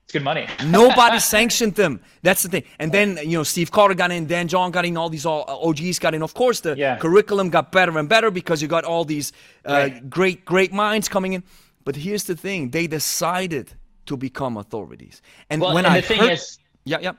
It's 0.04 0.12
good 0.12 0.24
money. 0.24 0.46
Nobody 0.64 1.18
sanctioned 1.20 1.74
them. 1.76 2.00
That's 2.22 2.42
the 2.42 2.48
thing. 2.48 2.64
And 2.78 2.90
then 2.90 3.18
you 3.22 3.36
know 3.38 3.44
Steve 3.44 3.70
Cotter 3.70 3.94
got 3.94 4.10
in, 4.10 4.26
Dan 4.26 4.48
John 4.48 4.70
got 4.72 4.84
in, 4.84 4.96
all 4.96 5.08
these 5.08 5.26
all 5.26 5.44
uh, 5.46 5.68
OGs 5.68 5.98
got 5.98 6.14
in. 6.14 6.22
Of 6.22 6.34
course, 6.34 6.60
the 6.60 6.74
Yeah. 6.76 6.96
curriculum 6.96 7.50
got 7.50 7.70
better 7.70 7.96
and 7.98 8.08
better 8.08 8.30
because 8.30 8.60
you 8.62 8.68
got 8.68 8.84
all 8.84 9.04
these 9.04 9.32
uh, 9.66 9.72
Right. 9.72 10.10
great 10.10 10.44
great 10.44 10.72
minds 10.72 11.08
coming 11.08 11.34
in. 11.34 11.42
But 11.84 11.96
here's 11.96 12.24
the 12.24 12.34
thing: 12.36 12.70
they 12.70 12.86
decided 12.88 13.72
to 14.06 14.16
become 14.16 14.56
authorities. 14.56 15.22
And 15.48 15.60
Well, 15.60 15.74
when 15.74 15.84
and 15.86 15.94
I 15.94 16.00
the 16.00 16.06
thing 16.06 16.20
heard, 16.20 16.32
is, 16.32 16.58
yeah, 16.84 16.98
yeah, 17.00 17.12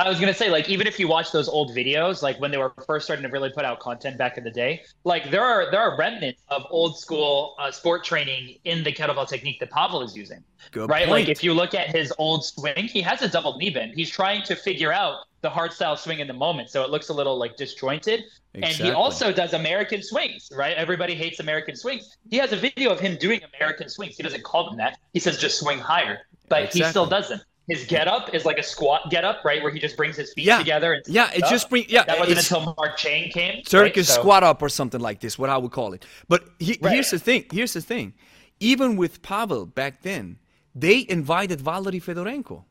I 0.00 0.08
was 0.08 0.18
gonna 0.18 0.34
say, 0.34 0.50
like, 0.50 0.68
even 0.70 0.86
if 0.86 0.98
you 0.98 1.08
watch 1.08 1.30
those 1.30 1.48
old 1.48 1.76
videos, 1.76 2.22
like 2.22 2.40
when 2.40 2.50
they 2.50 2.56
were 2.56 2.72
first 2.86 3.04
starting 3.04 3.22
to 3.24 3.28
really 3.28 3.50
put 3.50 3.64
out 3.64 3.80
content 3.80 4.16
back 4.16 4.38
in 4.38 4.44
the 4.44 4.50
day, 4.50 4.82
like 5.04 5.30
there 5.30 5.42
are 5.42 5.70
there 5.70 5.80
are 5.80 5.96
remnants 5.96 6.42
of 6.48 6.64
old 6.70 6.98
school 6.98 7.54
uh, 7.58 7.70
sport 7.70 8.02
training 8.02 8.56
in 8.64 8.82
the 8.82 8.92
kettlebell 8.92 9.28
technique 9.28 9.60
that 9.60 9.70
Pavel 9.70 10.02
is 10.02 10.16
using. 10.16 10.42
Good 10.70 10.88
right? 10.88 11.06
point. 11.06 11.10
Like 11.10 11.28
if 11.28 11.44
you 11.44 11.52
look 11.52 11.74
at 11.74 11.88
his 11.88 12.12
old 12.18 12.44
swing, 12.44 12.84
he 12.84 13.02
has 13.02 13.20
a 13.20 13.28
double 13.28 13.58
knee 13.58 13.70
bend. 13.70 13.92
He's 13.94 14.08
trying 14.08 14.42
to 14.44 14.56
figure 14.56 14.92
out 14.92 15.26
the 15.42 15.50
hard 15.50 15.72
style 15.72 15.96
swing 15.96 16.20
in 16.20 16.26
the 16.26 16.34
moment, 16.34 16.70
so 16.70 16.82
it 16.82 16.90
looks 16.90 17.08
a 17.08 17.14
little 17.14 17.38
like 17.38 17.56
disjointed. 17.56 18.22
Exactly. 18.54 18.62
And 18.62 18.74
he 18.76 18.90
also 18.92 19.32
does 19.32 19.52
American 19.52 20.02
swings, 20.02 20.50
right? 20.56 20.76
Everybody 20.76 21.14
hates 21.14 21.40
American 21.40 21.76
swings. 21.76 22.16
He 22.30 22.36
has 22.38 22.52
a 22.52 22.56
video 22.56 22.90
of 22.90 23.00
him 23.00 23.16
doing 23.16 23.40
American 23.54 23.88
swings. 23.88 24.16
He 24.16 24.22
doesn't 24.22 24.44
call 24.44 24.64
them 24.64 24.78
that. 24.78 24.98
He 25.12 25.20
says 25.20 25.38
just 25.38 25.58
swing 25.58 25.78
higher, 25.78 26.20
but 26.48 26.72
he 26.72 26.82
still 26.84 27.06
Exactly. 27.06 27.40
His 27.70 27.84
get 27.86 28.08
up 28.08 28.34
is 28.34 28.44
like 28.44 28.58
a 28.58 28.62
squat 28.62 29.10
get 29.10 29.24
up, 29.24 29.44
right, 29.44 29.62
where 29.62 29.72
he 29.72 29.78
just 29.78 29.96
brings 29.96 30.16
his 30.16 30.32
feet 30.34 30.44
Yeah. 30.46 30.58
together. 30.58 30.92
And 30.94 31.02
Yeah, 31.06 31.26
it 31.26 31.28
stands 31.38 31.50
just 31.50 31.64
up. 31.66 31.70
bring- 31.70 31.86
yeah, 31.88 32.02
That 32.04 32.18
wasn't 32.18 32.38
until 32.38 32.74
Mark 32.76 32.96
Cheng 32.96 33.30
came. 33.30 33.62
Turkish 33.62 33.96
right? 34.08 34.14
So- 34.16 34.20
squat 34.20 34.42
up 34.42 34.60
or 34.60 34.68
something 34.68 35.00
like 35.00 35.20
this, 35.20 35.38
what 35.38 35.50
I 35.50 35.56
would 35.56 35.70
call 35.70 35.92
it. 35.92 36.04
But 36.28 36.44
he, 36.58 36.78
Right. 36.80 36.94
here's 36.94 37.10
the 37.10 37.18
thing. 37.18 37.44
Here's 37.52 37.72
the 37.72 37.80
thing. 37.80 38.14
Even 38.58 38.96
with 38.96 39.22
Pavel 39.22 39.66
back 39.66 40.02
then, 40.02 40.38
they 40.74 41.06
invited 41.08 41.60
Valery 41.60 42.00
Fedorenko. 42.00 42.64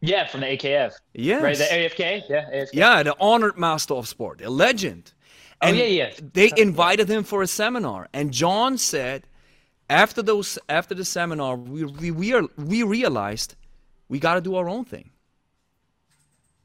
Yeah, 0.00 0.26
from 0.26 0.40
the 0.40 0.46
AKF. 0.56 0.94
Yeah. 1.14 1.36
Right, 1.42 1.56
the 1.56 1.64
AFK. 1.72 2.22
Yeah, 2.28 2.48
AFK. 2.52 2.70
Yeah, 2.72 3.02
the 3.02 3.14
honored 3.20 3.56
master 3.58 3.94
of 3.94 4.08
sport, 4.08 4.40
a 4.42 4.50
legend. 4.50 5.12
Oh, 5.60 5.68
And 5.68 5.76
yeah, 5.76 5.84
yeah. 5.84 6.10
They 6.32 6.50
invited 6.56 7.08
him 7.08 7.22
for 7.24 7.40
a 7.42 7.46
seminar, 7.46 8.08
and 8.12 8.32
John 8.32 8.78
said, 8.78 9.28
after 9.88 10.20
those, 10.22 10.58
after 10.68 10.94
the 10.94 11.04
seminar, 11.04 11.54
we 11.56 11.84
we 11.84 12.10
we, 12.10 12.32
are, 12.32 12.42
we 12.56 12.82
realized 12.82 13.54
we 14.08 14.18
got 14.18 14.34
to 14.34 14.40
do 14.40 14.54
our 14.56 14.68
own 14.68 14.84
thing. 14.84 15.10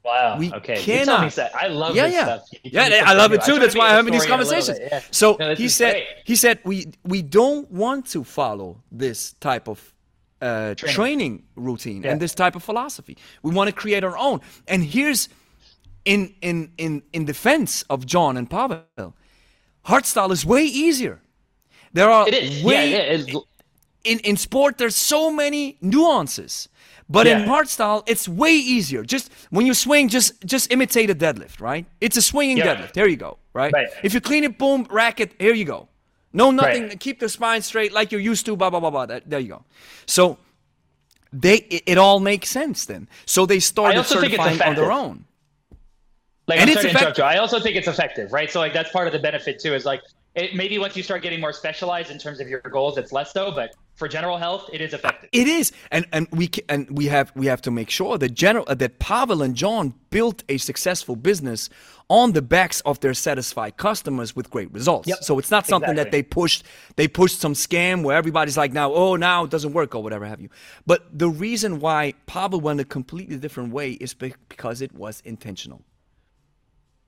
Wow. 0.04 0.38
We 0.38 0.52
okay. 0.54 0.78
You 0.80 1.04
tell 1.04 1.20
me, 1.22 1.30
cannot-. 1.30 1.54
I 1.54 1.66
love 1.68 1.94
yeah, 1.94 2.06
this 2.06 2.14
yeah, 2.14 2.24
stuff. 2.24 2.42
Yeah. 2.62 3.02
I 3.06 3.14
love 3.14 3.32
it 3.32 3.42
too. 3.42 3.58
That's 3.58 3.74
why 3.76 3.88
I'm 3.90 3.96
having 3.96 4.12
these 4.12 4.22
historian 4.22 4.40
a 4.40 4.52
little 4.52 4.64
conversations. 4.64 4.78
yeah. 4.92 5.00
So 5.10 5.36
No, 5.38 5.54
he 5.54 5.68
said, 5.68 5.92
great. 5.92 6.06
he 6.24 6.36
said, 6.36 6.60
we 6.64 6.86
we 7.04 7.20
don't 7.22 7.70
want 7.70 8.06
to 8.12 8.24
follow 8.24 8.82
this 8.90 9.34
type 9.40 9.68
of 9.68 9.94
uh, 10.40 10.74
training. 10.74 10.94
Training. 10.94 11.42
routine 11.56 12.02
Yeah. 12.02 12.12
and 12.12 12.20
this 12.20 12.34
type 12.34 12.54
of 12.56 12.62
philosophy. 12.62 13.16
We 13.42 13.52
want 13.52 13.68
to 13.68 13.74
create 13.74 14.04
our 14.04 14.16
own. 14.16 14.40
And 14.66 14.84
here's 14.84 15.28
in 16.04 16.34
in 16.40 16.70
in 16.78 17.02
in 17.12 17.24
defense 17.26 17.82
of 17.90 18.06
John 18.06 18.36
and 18.36 18.48
Pavel, 18.48 19.14
hardstyle 19.84 20.30
is 20.30 20.44
way 20.46 20.64
easier. 20.64 21.20
There 21.92 22.08
are 22.08 22.26
It 22.28 22.34
is. 22.34 22.62
way 22.64 22.92
yeah, 22.92 23.40
in 24.04 24.20
in 24.20 24.36
sport 24.36 24.78
there's 24.78 24.96
so 24.96 25.30
many 25.30 25.76
nuances 25.80 26.68
but 27.08 27.26
in 27.26 27.38
Yeah. 27.40 27.46
hardstyle 27.46 28.02
it's 28.06 28.28
way 28.28 28.52
easier 28.52 29.02
just 29.02 29.30
when 29.50 29.64
you 29.66 29.74
swing 29.74 30.08
just 30.08 30.44
just 30.44 30.70
imitate 30.72 31.08
a 31.10 31.14
deadlift 31.14 31.60
right 31.60 31.86
it's 32.00 32.16
a 32.16 32.22
swinging 32.22 32.56
Yeah. 32.58 32.66
deadlift 32.76 32.92
there 32.92 33.08
you 33.08 33.16
go 33.16 33.38
right? 33.54 33.72
Right. 33.72 33.88
if 34.02 34.12
you 34.14 34.20
clean 34.20 34.44
it 34.44 34.58
boom 34.58 34.86
racket 34.90 35.32
here 35.38 35.54
you 35.54 35.64
go 35.64 35.88
no 36.32 36.50
nothing 36.50 36.88
Right. 36.88 37.00
keep 37.00 37.18
the 37.20 37.28
spine 37.28 37.62
straight 37.62 37.92
like 37.92 38.12
you're 38.12 38.20
used 38.32 38.44
to 38.46 38.56
blah 38.56 38.70
blah 38.70 38.80
blah 38.80 38.90
blah 38.90 39.06
that, 39.06 39.22
there 39.30 39.40
you 39.40 39.48
go 39.48 39.64
so 40.06 40.38
they 41.32 41.56
it, 41.70 41.82
it 41.86 41.98
all 41.98 42.20
makes 42.20 42.48
sense 42.50 42.84
then 42.86 43.08
so 43.26 43.46
they 43.46 43.60
started 43.60 43.98
also 43.98 44.20
think 44.20 44.32
it's 44.34 44.42
certifying 44.42 44.68
on 44.70 44.74
their 44.76 44.92
own 44.92 45.24
Like, 46.48 46.60
And 46.60 46.70
I'm 46.70 46.76
it's 46.76 46.84
effective. 46.84 46.92
to 46.92 46.98
interrupt 46.98 47.18
effect- 47.18 47.34
you. 47.34 47.36
I 47.36 47.40
also 47.42 47.60
think 47.60 47.76
it's 47.76 47.88
effective, 47.88 48.32
right? 48.32 48.50
So, 48.50 48.58
like, 48.58 48.72
that's 48.72 48.90
part 48.90 49.06
of 49.06 49.12
the 49.12 49.18
benefit 49.18 49.58
too. 49.60 49.74
Is 49.74 49.84
like, 49.84 50.00
it, 50.34 50.54
maybe 50.54 50.78
once 50.78 50.96
you 50.96 51.02
start 51.02 51.20
getting 51.22 51.40
more 51.42 51.52
specialized 51.52 52.10
in 52.10 52.18
terms 52.18 52.40
of 52.40 52.48
your 52.48 52.60
goals, 52.60 52.96
it's 52.96 53.12
less 53.12 53.34
so. 53.34 53.50
But 53.50 53.74
for 53.98 54.06
general 54.06 54.38
health, 54.38 54.70
it 54.72 54.80
is 54.80 54.94
effective. 54.94 55.28
It 55.32 55.48
is, 55.48 55.72
and 55.90 56.06
and 56.12 56.28
we 56.30 56.48
and 56.68 56.88
we 56.96 57.06
have 57.06 57.32
we 57.34 57.46
have 57.46 57.60
to 57.62 57.70
make 57.70 57.90
sure 57.90 58.16
that 58.16 58.32
general 58.32 58.64
uh, 58.68 58.74
that 58.74 59.00
Pavel 59.00 59.42
and 59.42 59.56
John 59.56 59.92
built 60.10 60.44
a 60.48 60.56
successful 60.56 61.16
business 61.16 61.68
on 62.08 62.32
the 62.32 62.40
backs 62.40 62.80
of 62.82 63.00
their 63.00 63.12
satisfied 63.12 63.76
customers 63.76 64.34
with 64.34 64.50
great 64.50 64.72
results. 64.72 65.08
Yep, 65.08 65.18
So 65.24 65.38
it's 65.38 65.50
not 65.50 65.66
something 65.66 65.96
that 65.96 66.10
they 66.12 66.22
pushed 66.22 66.64
they 66.96 67.08
pushed 67.08 67.40
some 67.40 67.54
scam 67.54 68.04
where 68.04 68.16
everybody's 68.16 68.56
like 68.56 68.72
now 68.72 68.94
oh 68.94 69.16
now 69.16 69.44
it 69.44 69.50
doesn't 69.50 69.72
work 69.72 69.94
or 69.94 70.02
whatever 70.02 70.24
have 70.24 70.40
you. 70.40 70.48
But 70.86 71.06
the 71.12 71.28
reason 71.28 71.80
why 71.80 72.14
Pavel 72.26 72.60
went 72.60 72.80
a 72.80 72.84
completely 72.84 73.36
different 73.36 73.72
way 73.72 73.92
is 73.92 74.14
because 74.14 74.80
it 74.80 74.94
was 74.94 75.20
intentional. 75.24 75.82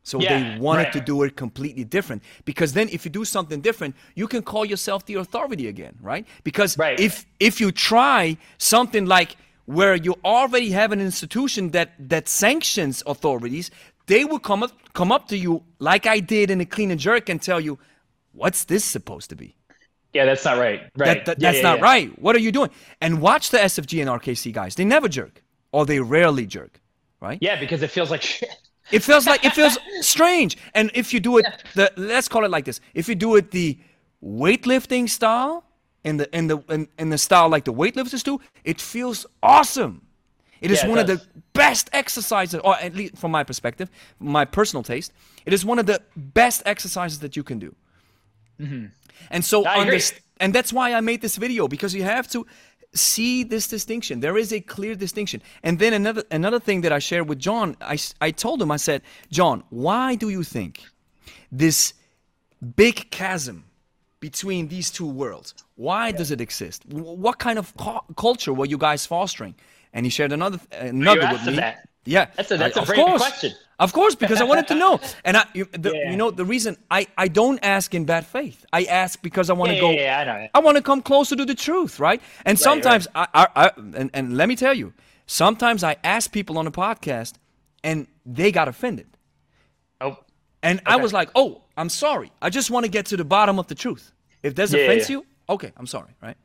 So 0.03 0.19
Yeah, 0.21 0.55
they 0.55 0.59
wanted 0.59 0.85
right. 0.85 0.93
to 0.95 1.01
do 1.01 1.23
it 1.25 1.37
completely 1.37 1.85
different 1.85 2.23
because 2.45 2.73
then 2.73 2.89
if 2.89 3.05
you 3.05 3.11
do 3.11 3.25
something 3.25 3.61
different, 3.61 3.95
you 4.15 4.27
can 4.27 4.43
call 4.43 4.65
yourself 4.65 5.05
the 5.07 5.15
authority 5.17 5.69
again, 5.69 5.95
right? 6.01 6.27
Because 6.43 6.79
Right. 6.79 6.99
if 6.99 7.27
if 7.39 7.61
you 7.61 7.71
try 7.71 8.37
something 8.59 9.07
like 9.07 9.37
where 9.67 9.95
you 9.95 10.15
already 10.25 10.71
have 10.71 10.91
an 10.93 11.01
institution 11.01 11.71
that 11.71 11.91
that 12.09 12.29
sanctions 12.29 13.03
authorities, 13.07 13.71
they 14.07 14.25
will 14.25 14.41
come 14.41 14.63
up 14.63 14.73
come 14.95 15.13
up 15.13 15.29
to 15.29 15.37
you 15.37 15.63
like 15.79 16.07
I 16.07 16.21
did 16.21 16.51
in 16.51 16.61
a 16.61 16.65
clean 16.67 16.91
and 16.91 16.99
jerk 17.01 17.29
and 17.29 17.41
tell 17.41 17.61
you, 17.61 17.79
"What's 18.33 18.65
this 18.65 18.85
supposed 18.85 19.29
to 19.31 19.37
be?" 19.37 19.55
Yeah, 20.13 20.25
that's 20.25 20.45
not 20.45 20.59
right. 20.59 20.81
Right. 20.97 21.07
That, 21.07 21.25
that- 21.27 21.39
Yeah, 21.41 21.53
that's 21.53 21.63
yeah, 21.63 21.71
not 21.71 21.81
right. 21.83 22.11
What 22.19 22.35
are 22.35 22.41
you 22.41 22.51
doing? 22.51 22.71
And 23.01 23.21
watch 23.21 23.51
the 23.51 23.59
SFG 23.59 24.01
and 24.01 24.11
RKC 24.11 24.51
guys. 24.53 24.75
They 24.75 24.85
never 24.85 25.09
jerk, 25.09 25.43
or 25.73 25.87
they 25.87 26.01
rarely 26.01 26.47
jerk, 26.47 26.81
right? 27.21 27.39
Yeah, 27.41 27.61
because 27.61 27.81
it 27.85 27.91
feels 27.93 28.11
like 28.11 28.23
shit. 28.33 28.51
It 28.93 29.03
feels 29.03 29.27
like 29.27 29.45
it 29.45 29.53
feels 29.53 29.79
strange. 30.01 30.57
And 30.75 30.91
if 30.95 31.13
you 31.13 31.21
do 31.21 31.39
it 31.39 31.47
the 31.75 31.93
let's 31.97 32.29
call 32.29 32.45
it 32.45 32.51
like 32.51 32.65
this. 32.65 32.81
If 32.95 33.09
you 33.09 33.15
do 33.15 33.37
it 33.37 33.51
the 33.51 33.79
weightlifting 34.23 35.09
style 35.09 35.65
in 36.05 36.17
the 36.19 36.37
in 36.37 36.49
the 36.49 36.59
in, 36.69 36.89
in 36.99 37.11
the 37.11 37.19
style 37.19 37.49
like 37.49 37.65
the 37.65 37.73
weightlifters 37.73 38.23
do, 38.23 38.41
it 38.65 38.81
feels 38.81 39.27
awesome. 39.43 40.03
It 40.61 40.71
is 40.71 40.83
Yeah, 40.83 40.87
it 40.87 40.91
one 40.91 40.99
of 40.99 41.07
the 41.07 41.21
best 41.53 41.89
exercises, 41.93 42.61
or 42.63 42.77
at 42.77 42.95
least 42.95 43.17
from 43.17 43.31
my 43.31 43.45
perspective, 43.45 43.91
my 44.19 44.45
personal 44.45 44.83
taste, 44.83 45.13
it 45.47 45.53
is 45.53 45.65
one 45.65 45.79
of 45.79 45.87
the 45.87 46.03
best 46.17 46.63
exercises 46.67 47.21
that 47.21 47.35
you 47.37 47.43
can 47.43 47.59
do. 47.59 47.75
Mm-hmm. 48.61 48.87
And 49.31 49.45
so, 49.45 49.65
I 49.65 49.79
underst- 49.85 50.21
and 50.39 50.55
that's 50.55 50.73
why 50.73 50.95
I 50.95 51.01
made 51.01 51.21
this 51.23 51.37
video 51.37 51.69
because 51.69 51.95
you 51.95 52.03
have 52.03 52.29
to 52.29 52.47
see 52.93 53.45
this 53.45 53.69
distinction. 53.69 54.21
There 54.21 54.37
is 54.37 54.53
a 54.53 54.61
clear 54.61 54.95
distinction. 54.95 55.43
And 55.63 55.79
then 55.79 55.93
another 55.93 56.25
another 56.31 56.61
thing 56.61 56.81
that 56.83 56.93
I 56.93 56.99
shared 56.99 57.29
with 57.29 57.39
John, 57.39 57.77
I, 57.81 57.99
I 58.21 58.31
told 58.31 58.61
him 58.61 58.71
I 58.71 58.77
said, 58.77 59.03
John, 59.31 59.63
why 59.71 60.15
do 60.17 60.29
you 60.29 60.43
think 60.43 60.83
this 61.53 61.95
big 62.77 63.11
chasm 63.11 63.65
between 64.19 64.69
these 64.69 64.91
two 64.91 65.07
worlds? 65.07 65.55
Why 65.77 66.13
does 66.13 66.31
it 66.31 66.41
exist? 66.41 66.85
What 66.87 67.39
kind 67.39 67.59
of 67.59 67.75
cu- 67.77 68.15
culture 68.17 68.53
were 68.53 68.67
you 68.67 68.79
guys 68.79 69.07
fostering? 69.07 69.55
And 69.93 70.07
he 70.07 70.11
shared 70.11 70.33
another 70.33 70.61
another 70.73 71.29
with 71.33 71.47
me. 71.47 71.57
that. 71.57 71.89
Yeah, 72.05 72.27
That's 72.37 72.51
a- 72.51 72.57
that's 72.57 72.77
I- 72.77 72.81
a 72.81 72.83
of 72.83 72.89
course. 72.95 73.21
question. 73.23 73.53
Of 73.79 73.93
course, 73.95 74.15
because 74.15 74.41
I 74.43 74.45
wanted 74.45 74.69
to 74.69 74.75
know. 74.75 75.01
And 75.25 75.37
I, 75.39 75.45
you, 75.55 75.65
the, 75.73 75.93
Yeah. 75.95 76.11
you 76.11 76.17
know, 76.17 76.31
the 76.31 76.45
reason 76.45 76.77
I, 76.91 77.07
I 77.17 77.29
don't 77.29 77.59
ask 77.63 77.95
in 77.95 78.05
bad 78.05 78.27
faith. 78.27 78.65
I 78.73 78.85
ask 78.85 79.21
because 79.23 79.49
I 79.49 79.55
want 79.55 79.71
to 79.71 79.75
Yeah, 79.77 79.81
go. 79.81 79.91
yeah, 79.91 80.01
yeah, 80.01 80.19
I 80.19 80.25
know. 80.43 80.49
I 80.55 80.59
want 80.61 80.77
to 80.77 80.83
come 80.83 81.01
closer 81.03 81.35
to 81.37 81.45
the 81.47 81.55
truth, 81.55 81.99
right? 81.99 82.21
And 82.45 82.57
right. 82.57 82.63
sometimes 82.63 83.09
I, 83.15 83.27
I, 83.35 83.47
I 83.57 83.71
and, 83.97 84.11
and 84.13 84.37
let 84.37 84.49
me 84.49 84.57
tell 84.57 84.75
you, 84.75 84.93
sometimes 85.27 85.83
I 85.83 85.97
ask 86.05 86.31
people 86.31 86.59
on 86.59 86.65
the 86.67 86.71
podcast, 86.71 87.35
and 87.83 88.07
they 88.27 88.53
got 88.53 88.69
offended, 88.69 89.07
Oh, 90.03 90.19
and 90.63 90.81
I 90.85 90.97
was 90.97 91.13
like, 91.15 91.31
oh, 91.35 91.63
I'm 91.77 91.89
sorry. 91.89 92.31
I 92.43 92.51
just 92.51 92.71
want 92.71 92.85
to 92.85 92.91
get 92.91 93.07
to 93.07 93.17
the 93.17 93.25
bottom 93.25 93.59
of 93.59 93.67
the 93.69 93.75
truth. 93.75 94.13
If 94.43 94.55
there's 94.55 94.75
offense 94.75 95.09
you, 95.09 95.25
okay, 95.49 95.73
I'm 95.79 95.87
sorry, 95.87 96.11
right? 96.23 96.37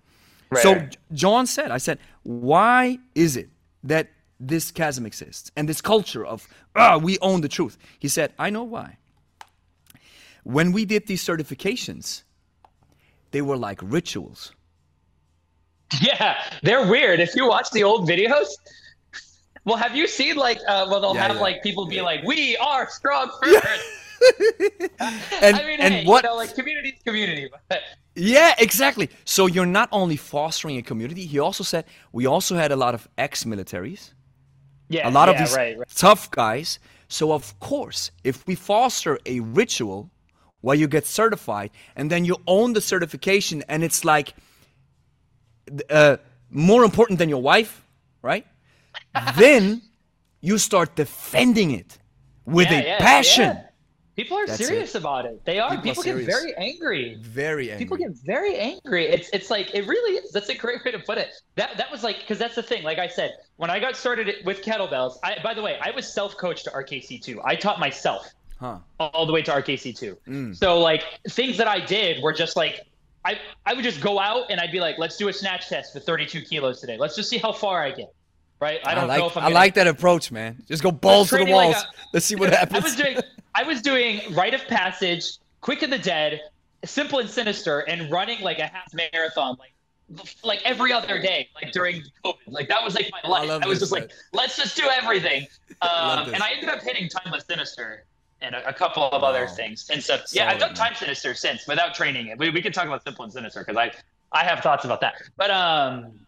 Right, 0.49 0.64
so 0.64 0.74
right. 0.74 0.97
John 1.14 1.47
said, 1.47 1.72
I 1.72 1.80
said, 1.80 1.99
why 2.24 2.97
is 3.14 3.36
it 3.36 3.49
that 3.84 4.08
this 4.40 4.72
chasm 4.72 5.06
exists 5.06 5.52
and 5.56 5.68
this 5.70 5.82
culture 5.82 6.26
of 6.26 6.48
ah, 6.76 6.98
we 6.98 7.18
own 7.20 7.42
the 7.42 7.50
truth? 7.50 7.78
He 8.00 8.08
said, 8.08 8.34
I 8.38 8.50
know 8.50 8.64
why. 8.64 8.98
When 10.44 10.72
we 10.72 10.86
did 10.86 11.08
these 11.08 11.24
certifications, 11.24 12.24
they 13.32 13.42
were 13.42 13.58
like 13.58 13.80
rituals. 13.82 14.54
yeah, 16.02 16.36
they're 16.64 16.88
weird. 16.90 17.20
If 17.20 17.36
you 17.36 17.48
watch 17.48 17.70
the 17.72 17.84
old 17.84 18.08
videos, 18.10 18.48
well, 19.66 19.78
have 19.78 19.96
you 19.96 20.08
seen 20.08 20.36
like, 20.36 20.60
uh, 20.68 20.88
well, 20.90 21.02
they'll 21.02 21.16
Yeah, 21.16 21.28
have 21.28 21.36
yeah. 21.38 21.42
like 21.42 21.64
people 21.64 21.88
be 21.88 22.02
like, 22.02 22.24
"We 22.24 22.56
are 22.58 22.90
strong 22.90 23.32
first." 23.44 23.66
And, 25.00 25.56
I 25.56 25.64
mean, 25.66 25.80
and 25.80 25.94
hey, 25.94 26.06
what 26.06 26.24
you 26.24 26.30
know, 26.30 26.36
like 26.36 26.56
community's 26.56 27.00
community. 27.06 27.50
But 27.70 27.82
Yeah, 28.16 28.56
exactly. 28.58 29.10
So 29.26 29.46
you're 29.48 29.66
not 29.66 29.90
only 29.92 30.16
fostering 30.18 30.78
a 30.78 30.82
community, 30.82 31.26
he 31.26 31.40
also 31.40 31.64
said 31.64 31.86
we 32.12 32.26
also 32.26 32.56
had 32.56 32.72
a 32.72 32.76
lot 32.76 32.94
of 32.94 33.08
ex-militaries, 33.18 34.14
yeah, 34.90 35.08
a 35.08 35.12
lot 35.12 35.30
of 35.30 35.38
these 35.38 35.56
right, 35.56 35.78
right. 35.78 35.88
tough 35.96 36.30
guys. 36.32 36.80
So 37.08 37.32
of 37.32 37.58
course, 37.60 38.12
if 38.24 38.46
we 38.48 38.56
foster 38.56 39.20
a 39.26 39.40
ritual 39.40 40.10
where 40.62 40.76
you 40.76 40.88
get 40.88 41.06
certified 41.06 41.72
and 41.96 42.10
then 42.12 42.26
you 42.26 42.38
own 42.48 42.74
the 42.74 42.82
certification 42.82 43.64
and 43.70 43.84
it's 43.84 44.04
like 44.04 44.34
uh, 45.90 46.18
more 46.50 46.84
important 46.84 47.20
than 47.20 47.30
your 47.30 47.42
wife, 47.42 47.86
right? 48.22 48.46
then 49.38 49.82
you 50.42 50.58
start 50.58 50.96
defending 50.96 51.72
it 51.72 51.98
with 52.46 52.72
Yeah, 52.72 52.80
a 52.80 52.84
yeah, 52.84 52.98
passion. 53.00 53.64
People 54.16 54.38
are 54.38 54.47
That's 54.47 54.66
serious 54.66 54.95
about 54.95 55.26
it. 55.26 55.43
They 55.43 55.59
are. 55.59 55.78
People 55.82 56.01
are 56.09 56.18
get 56.18 56.26
very 56.26 56.55
angry. 56.55 57.18
Very 57.20 57.70
angry. 57.70 57.84
People 57.84 57.97
get 57.97 58.11
very 58.26 58.55
angry. 58.55 59.07
It's 59.07 59.30
it's 59.34 59.49
like 59.49 59.76
it 59.76 59.86
really 59.88 60.18
is. 60.18 60.32
That's 60.32 60.47
a 60.47 60.55
great 60.55 60.86
way 60.86 60.91
to 60.91 60.99
put 60.99 61.18
it. 61.18 61.34
That 61.55 61.76
that 61.78 61.91
was 61.91 62.01
like 62.01 62.20
because 62.20 62.39
that's 62.39 62.55
the 62.55 62.63
thing. 62.63 62.84
Like 62.84 62.97
I 62.97 63.09
said, 63.09 63.34
when 63.57 63.70
I 63.70 63.80
got 63.80 63.97
started 63.97 64.34
with 64.45 64.61
kettlebells, 64.61 65.18
I 65.24 65.38
by 65.43 65.53
the 65.53 65.61
way, 65.61 65.78
I 65.82 65.91
was 65.91 66.11
self-coached 66.11 66.63
to 66.63 66.70
RKC 66.72 67.22
two. 67.22 67.41
I 67.43 67.55
taught 67.55 67.78
myself 67.78 68.32
huh. 68.57 68.78
all 68.99 69.26
the 69.26 69.34
way 69.34 69.41
to 69.41 69.51
RKC 69.51 69.97
two. 69.97 70.18
Mm. 70.28 70.55
So 70.55 70.80
like 70.80 71.03
things 71.30 71.57
that 71.57 71.68
I 71.68 71.82
did 71.86 72.24
were 72.24 72.32
just 72.34 72.55
like 72.55 72.88
I 73.26 73.38
I 73.66 73.74
would 73.74 73.84
just 73.84 73.99
go 73.99 74.18
out 74.18 74.45
and 74.49 74.61
I'd 74.61 74.72
be 74.72 74.80
like, 74.80 74.97
let's 74.97 75.18
do 75.18 75.28
a 75.28 75.34
snatch 75.34 75.68
test 75.68 75.91
for 75.91 75.99
32 75.99 76.41
kilos 76.43 76.80
today. 76.80 76.97
Let's 76.97 77.18
just 77.18 77.30
see 77.30 77.38
how 77.38 77.51
far 77.51 77.84
I 77.84 77.91
get. 77.91 78.13
Right? 78.61 78.80
I 78.86 78.95
don't 78.95 79.09
like, 79.09 79.20
know 79.20 79.28
if 79.28 79.36
I'm. 79.36 79.43
I 79.43 79.45
gonna- 79.47 79.55
like 79.55 79.74
that 79.74 79.88
approach, 79.88 80.32
man. 80.32 80.63
Just 80.70 80.82
go 80.82 80.89
balls 80.89 81.28
to 81.30 81.36
the 81.36 81.38
training 81.39 81.55
like 81.55 81.74
walls. 81.74 81.84
a- 81.84 82.07
Let's 82.13 82.26
see 82.26 82.36
what 82.36 82.53
I 82.53 82.59
happens. 82.59 82.84
was 82.86 82.95
doing 82.95 83.18
I 83.56 83.64
was 83.64 83.82
doing 83.82 84.22
rite 84.34 84.53
of 84.53 84.68
passage, 84.68 85.38
quick 85.62 85.82
of 85.82 85.89
the 85.89 85.97
dead, 85.97 86.41
simple 86.84 87.20
and 87.20 87.30
sinister, 87.30 87.80
and 87.82 88.12
running 88.12 88.41
like 88.41 88.60
a 88.60 88.68
half 88.68 88.93
marathon 88.93 89.58
like 89.60 89.72
like 90.43 90.62
every 90.64 90.91
other 90.91 91.20
day, 91.20 91.49
like 91.56 91.72
during 91.72 92.03
COVID. 92.24 92.36
Like 92.47 92.68
that 92.68 92.84
was 92.84 92.95
like 92.95 93.10
my 93.12 93.28
life. 93.30 93.49
love 93.49 93.64
I, 93.64 93.68
was 93.68 93.80
just 93.80 93.91
like, 93.91 94.12
let's 94.34 94.56
just 94.56 94.78
do 94.78 94.84
everything. 94.84 95.47
Um, 95.82 96.34
and 96.34 96.43
I 96.43 96.51
ended 96.51 96.70
up 96.70 96.82
hitting 96.82 97.10
timeless 97.10 97.45
sinister 97.45 98.06
and 98.41 98.53
a, 98.53 98.70
a 98.70 98.74
couple 98.74 99.03
of 99.03 99.24
other 99.24 99.47
things. 99.47 99.89
And 99.89 100.03
so 100.03 100.20
yeah, 100.32 100.49
I've 100.49 100.60
done 100.60 100.74
time 100.74 100.93
sinister 100.95 101.34
since 101.34 101.68
without 101.68 101.95
training 101.95 102.28
it. 102.28 102.38
We, 102.38 102.49
we 102.49 102.62
can 102.62 102.72
talk 102.72 102.86
about 102.86 103.03
simple 103.03 103.24
and 103.24 103.34
sinister 103.34 103.62
because 103.62 103.78
I 103.78 103.91
I 104.32 104.43
have 104.43 104.60
thoughts 104.60 104.86
about 104.86 105.01
that. 105.01 105.16
But 105.38 105.49
um 105.51 106.24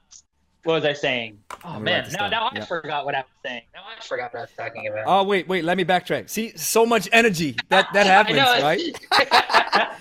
what 0.68 0.74
was 0.76 0.86
I 0.86 0.94
saying? 0.94 1.40
Oh 1.64 1.70
Let 1.74 1.78
me 1.80 1.84
man, 1.86 2.04
this 2.04 2.14
now 2.14 2.20
down. 2.28 2.32
now 2.32 2.48
I 2.48 2.56
Yeah. 2.58 2.66
forgot 2.66 3.06
what 3.06 3.16
I 3.16 3.20
was 3.20 3.28
saying. 3.46 3.62
Now 3.74 3.82
I 3.88 4.04
forgot 4.04 4.34
what 4.34 4.40
I 4.40 4.44
was 4.44 4.52
talking 4.58 4.88
about. 4.88 5.04
Oh 5.08 5.24
wait, 5.24 5.48
wait. 5.48 5.64
Let 5.64 5.78
me 5.78 5.86
backtrack. 5.86 6.30
See, 6.30 6.56
so 6.58 6.86
much 6.86 7.08
energy 7.12 7.56
that 7.70 7.88
that 7.94 8.06
I 8.08 8.10
happens, 8.10 8.38
know. 8.38 8.62
right? 8.62 9.88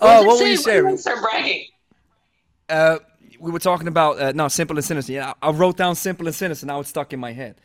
Oh, 0.00 0.22
what 0.24 0.38
were 0.38 0.46
you 0.46 0.56
saying? 0.56 0.80
Sharing? 0.82 0.96
Start 0.98 1.22
bragging. 1.22 1.64
Uh, 2.68 2.98
we 3.40 3.50
were 3.50 3.58
talking 3.58 3.88
about 3.88 4.18
uh, 4.20 4.32
no 4.32 4.48
simple 4.48 4.76
and 4.76 4.84
sinister. 4.84 5.12
Yeah, 5.12 5.32
I 5.42 5.48
I 5.48 5.50
wrote 5.52 5.76
down 5.78 5.94
simple 5.94 6.26
and 6.26 6.34
sinister. 6.34 6.66
Now 6.66 6.80
it's 6.80 6.90
stuck 6.90 7.12
in 7.12 7.20
my 7.20 7.32
head. 7.32 7.56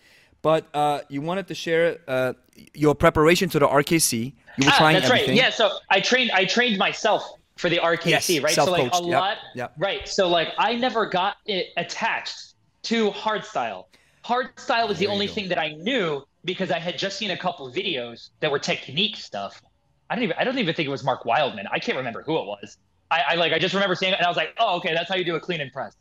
But 0.42 0.68
uh, 0.74 1.02
you 1.10 1.22
wanted 1.22 1.48
to 1.48 1.56
share 1.56 1.98
uh, 2.08 2.34
your 2.74 2.96
preparation 2.96 3.50
to 3.50 3.60
the 3.60 3.68
RKC. 3.68 4.34
You 4.58 4.66
were 4.66 4.72
Ah, 4.72 4.78
trying 4.78 4.94
that's 4.94 5.08
everything. 5.08 5.30
right. 5.30 5.36
Yeah, 5.38 5.50
so 5.50 5.70
I 5.90 6.00
trained 6.00 6.32
I 6.32 6.46
trained 6.46 6.78
myself 6.78 7.24
for 7.60 7.70
the 7.70 7.78
RKC, 7.78 8.06
Yes, 8.06 8.40
right? 8.40 8.54
So 8.54 8.72
like 8.72 8.84
a. 8.94 8.96
Yep, 8.96 9.04
lot 9.04 9.38
yep. 9.54 9.74
right. 9.78 10.08
So 10.08 10.30
like 10.30 10.50
I 10.58 10.76
never 10.76 11.06
got 11.06 11.36
it 11.46 11.68
attached 11.76 12.54
to 12.84 13.12
hardstyle. 13.12 13.86
Hardstyle 14.24 14.88
was 14.88 14.98
the 14.98 15.06
There 15.06 15.10
you 15.10 15.14
only 15.14 15.28
go. 15.28 15.34
thing 15.34 15.50
that 15.50 15.60
I 15.60 15.74
knew 15.74 16.24
because 16.46 16.72
I 16.72 16.80
had 16.80 16.98
just 16.98 17.18
seen 17.18 17.32
a 17.32 17.38
couple 17.38 17.70
videos 17.70 18.30
that 18.40 18.50
were 18.50 18.60
technique 18.60 19.18
stuff. 19.18 19.62
I 20.10 20.16
don't 20.16 20.24
even 20.24 20.38
I 20.40 20.46
don't 20.46 20.58
even 20.58 20.74
think 20.74 20.88
it 20.88 20.90
was 20.90 21.04
Mark 21.04 21.26
Wildman. 21.26 21.68
I 21.70 21.80
can't 21.80 21.98
remember 21.98 22.24
who 22.24 22.38
it 22.38 22.46
was. 22.46 22.78
I, 23.12 23.24
I 23.30 23.36
like 23.36 23.52
I 23.52 23.60
just 23.60 23.74
remember 23.74 23.94
seeing 23.96 24.14
it 24.14 24.18
and 24.20 24.26
I 24.26 24.30
was 24.30 24.38
like, 24.38 24.56
oh 24.58 24.78
okay, 24.78 24.94
that's 24.94 25.10
how 25.10 25.16
you 25.16 25.26
do 25.26 25.36
a 25.36 25.40
clean 25.42 25.60
and 25.60 25.72
press. 25.74 25.98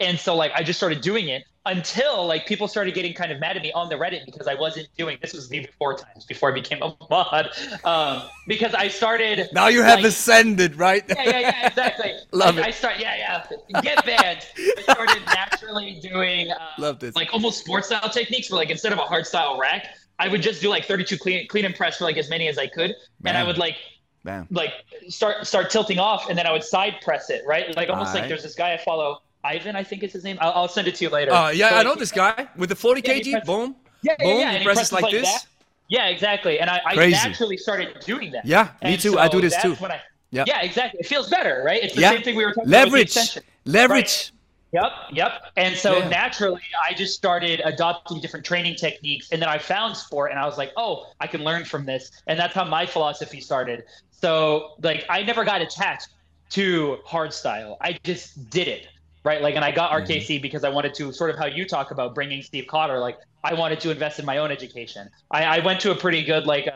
And 0.00 0.18
so 0.18 0.34
like 0.36 0.52
I 0.54 0.62
just 0.62 0.78
started 0.78 1.00
doing 1.00 1.28
it 1.28 1.44
until 1.66 2.26
like 2.26 2.46
people 2.46 2.66
started 2.66 2.94
getting 2.94 3.12
kind 3.12 3.30
of 3.30 3.40
mad 3.40 3.56
at 3.56 3.62
me 3.62 3.70
on 3.72 3.88
the 3.90 3.94
Reddit 3.96 4.24
because 4.24 4.46
I 4.46 4.54
wasn't 4.54 4.88
doing 4.96 5.18
this 5.20 5.34
was 5.34 5.48
the 5.50 5.60
before 5.60 5.94
times 5.98 6.24
before 6.24 6.50
I 6.50 6.54
became 6.54 6.82
a 6.82 6.96
mod. 7.10 7.50
Um, 7.84 8.22
because 8.46 8.72
I 8.74 8.88
started 8.88 9.48
Now 9.52 9.68
you 9.68 9.82
have 9.82 9.98
like- 9.98 10.06
ascended, 10.06 10.76
right? 10.76 11.04
yeah, 11.08 11.22
yeah, 11.24 11.38
yeah, 11.40 11.66
exactly. 11.66 12.12
Love 12.32 12.56
like, 12.56 12.64
it. 12.64 12.68
I 12.68 12.70
start, 12.70 12.94
yeah, 12.98 13.44
yeah. 13.70 13.80
Get 13.82 14.04
banned. 14.06 14.46
I 14.56 14.82
started 14.82 15.22
naturally 15.26 16.00
doing 16.00 16.50
uh, 16.52 16.56
Love 16.78 17.00
this. 17.00 17.14
like 17.14 17.34
almost 17.34 17.58
sports 17.60 17.88
style 17.88 18.08
techniques 18.08 18.50
where 18.50 18.58
like 18.58 18.70
instead 18.70 18.92
of 18.92 18.98
a 18.98 19.02
hard 19.02 19.26
style 19.26 19.58
rack, 19.60 19.88
I 20.18 20.28
would 20.28 20.42
just 20.42 20.62
do 20.62 20.68
like 20.68 20.84
32 20.86 21.18
clean 21.18 21.46
clean 21.48 21.64
and 21.64 21.74
press 21.74 21.98
for 21.98 22.04
like 22.04 22.16
as 22.16 22.30
many 22.30 22.48
as 22.48 22.56
I 22.58 22.66
could, 22.66 22.94
and 23.24 23.36
I 23.36 23.44
would 23.44 23.58
like 23.58 23.76
Bam. 24.24 24.46
like 24.50 24.72
start 25.08 25.46
start 25.46 25.70
tilting 25.70 25.98
off, 25.98 26.28
and 26.28 26.36
then 26.36 26.46
I 26.46 26.50
would 26.52 26.64
side 26.64 26.94
press 27.02 27.30
it, 27.30 27.44
right? 27.46 27.76
Like 27.76 27.88
almost 27.88 28.14
like 28.14 28.26
there's 28.28 28.42
this 28.42 28.54
guy 28.56 28.72
I 28.74 28.78
follow, 28.78 29.20
Ivan, 29.48 29.76
I 29.76 29.82
think 29.82 30.02
is 30.02 30.12
his 30.12 30.24
name. 30.24 30.38
I'll, 30.40 30.52
I'll 30.52 30.68
send 30.68 30.88
it 30.88 30.94
to 30.96 31.04
you 31.04 31.10
later. 31.10 31.32
Uh, 31.32 31.50
yeah, 31.50 31.68
So, 31.70 31.74
I 31.74 31.78
like, 31.78 31.86
know 31.86 31.94
this 31.94 32.12
guy 32.12 32.46
with 32.56 32.68
the 32.68 32.76
40 32.76 33.02
Yeah, 33.04 33.12
he 33.14 33.34
kg. 33.34 33.44
Boom. 33.44 33.76
Yeah, 34.02 34.14
yeah, 34.18 34.24
Boom. 34.26 34.38
yeah. 34.40 34.50
he 34.50 34.56
and 34.56 34.64
presses 34.64 34.92
like 34.92 35.10
this. 35.10 35.22
that. 35.30 35.46
Yeah, 35.88 36.08
exactly. 36.08 36.60
And 36.60 36.68
I, 36.68 36.80
I 36.84 36.94
Crazy. 36.94 37.12
naturally 37.28 37.56
started 37.56 37.98
doing 38.04 38.30
that. 38.32 38.44
Yeah, 38.44 38.64
me 38.82 38.92
And 38.92 39.00
too. 39.00 39.18
I 39.18 39.28
do 39.28 39.40
this 39.40 39.56
too. 39.62 39.74
I- 39.80 40.00
Yeah. 40.30 40.44
Yeah, 40.46 40.60
exactly. 40.60 41.00
It 41.00 41.06
feels 41.06 41.30
better, 41.30 41.62
right? 41.64 41.82
It's 41.82 41.94
the 41.94 42.02
Yeah. 42.02 42.10
same 42.10 42.22
thing 42.22 42.36
we 42.36 42.44
were 42.44 42.52
talking 42.52 42.68
about. 42.70 42.92
with 42.92 43.14
the 43.14 43.18
Leverage. 43.20 43.38
Leverage. 43.64 44.32
Yep, 44.72 44.92
yep. 45.12 45.32
And 45.56 45.74
so 45.74 45.96
Yeah. 45.96 46.08
naturally, 46.08 46.60
I 46.86 46.92
just 46.92 47.14
started 47.14 47.62
adopting 47.64 48.20
different 48.20 48.44
training 48.44 48.74
techniques, 48.76 49.30
and 49.32 49.40
then 49.40 49.48
I 49.48 49.56
found 49.56 49.96
sport, 49.96 50.30
and 50.30 50.38
I 50.38 50.44
was 50.44 50.58
like, 50.58 50.72
oh, 50.76 51.06
I 51.20 51.26
can 51.26 51.42
learn 51.42 51.64
from 51.64 51.86
this, 51.86 52.10
and 52.26 52.38
that's 52.38 52.52
how 52.54 52.64
my 52.64 52.84
philosophy 52.84 53.40
started. 53.40 53.84
So 54.10 54.74
like, 54.82 55.06
I 55.08 55.22
never 55.22 55.42
got 55.44 55.62
attached 55.62 56.08
to 56.50 56.98
hard 57.06 57.32
style. 57.32 57.78
I 57.80 57.98
just 58.04 58.50
did 58.50 58.68
it, 58.68 58.88
right? 59.24 59.42
Like, 59.42 59.56
and 59.56 59.64
I 59.64 59.70
got 59.72 59.90
Mm-hmm. 59.92 60.12
RKC 60.12 60.42
because 60.42 60.64
I 60.64 60.68
wanted 60.68 60.94
to 60.94 61.12
sort 61.12 61.30
of 61.30 61.38
how 61.38 61.46
you 61.46 61.66
talk 61.66 61.90
about 61.90 62.14
bringing 62.14 62.42
Steve 62.42 62.66
Cotter. 62.68 62.98
Like, 62.98 63.16
I 63.44 63.54
wanted 63.54 63.80
to 63.80 63.90
invest 63.90 64.18
in 64.18 64.24
my 64.24 64.38
own 64.38 64.50
education. 64.50 65.08
I, 65.30 65.44
I 65.44 65.58
went 65.60 65.80
to 65.80 65.90
a 65.92 65.94
pretty 65.96 66.22
good 66.24 66.46
like 66.46 66.66
uh, 66.66 66.72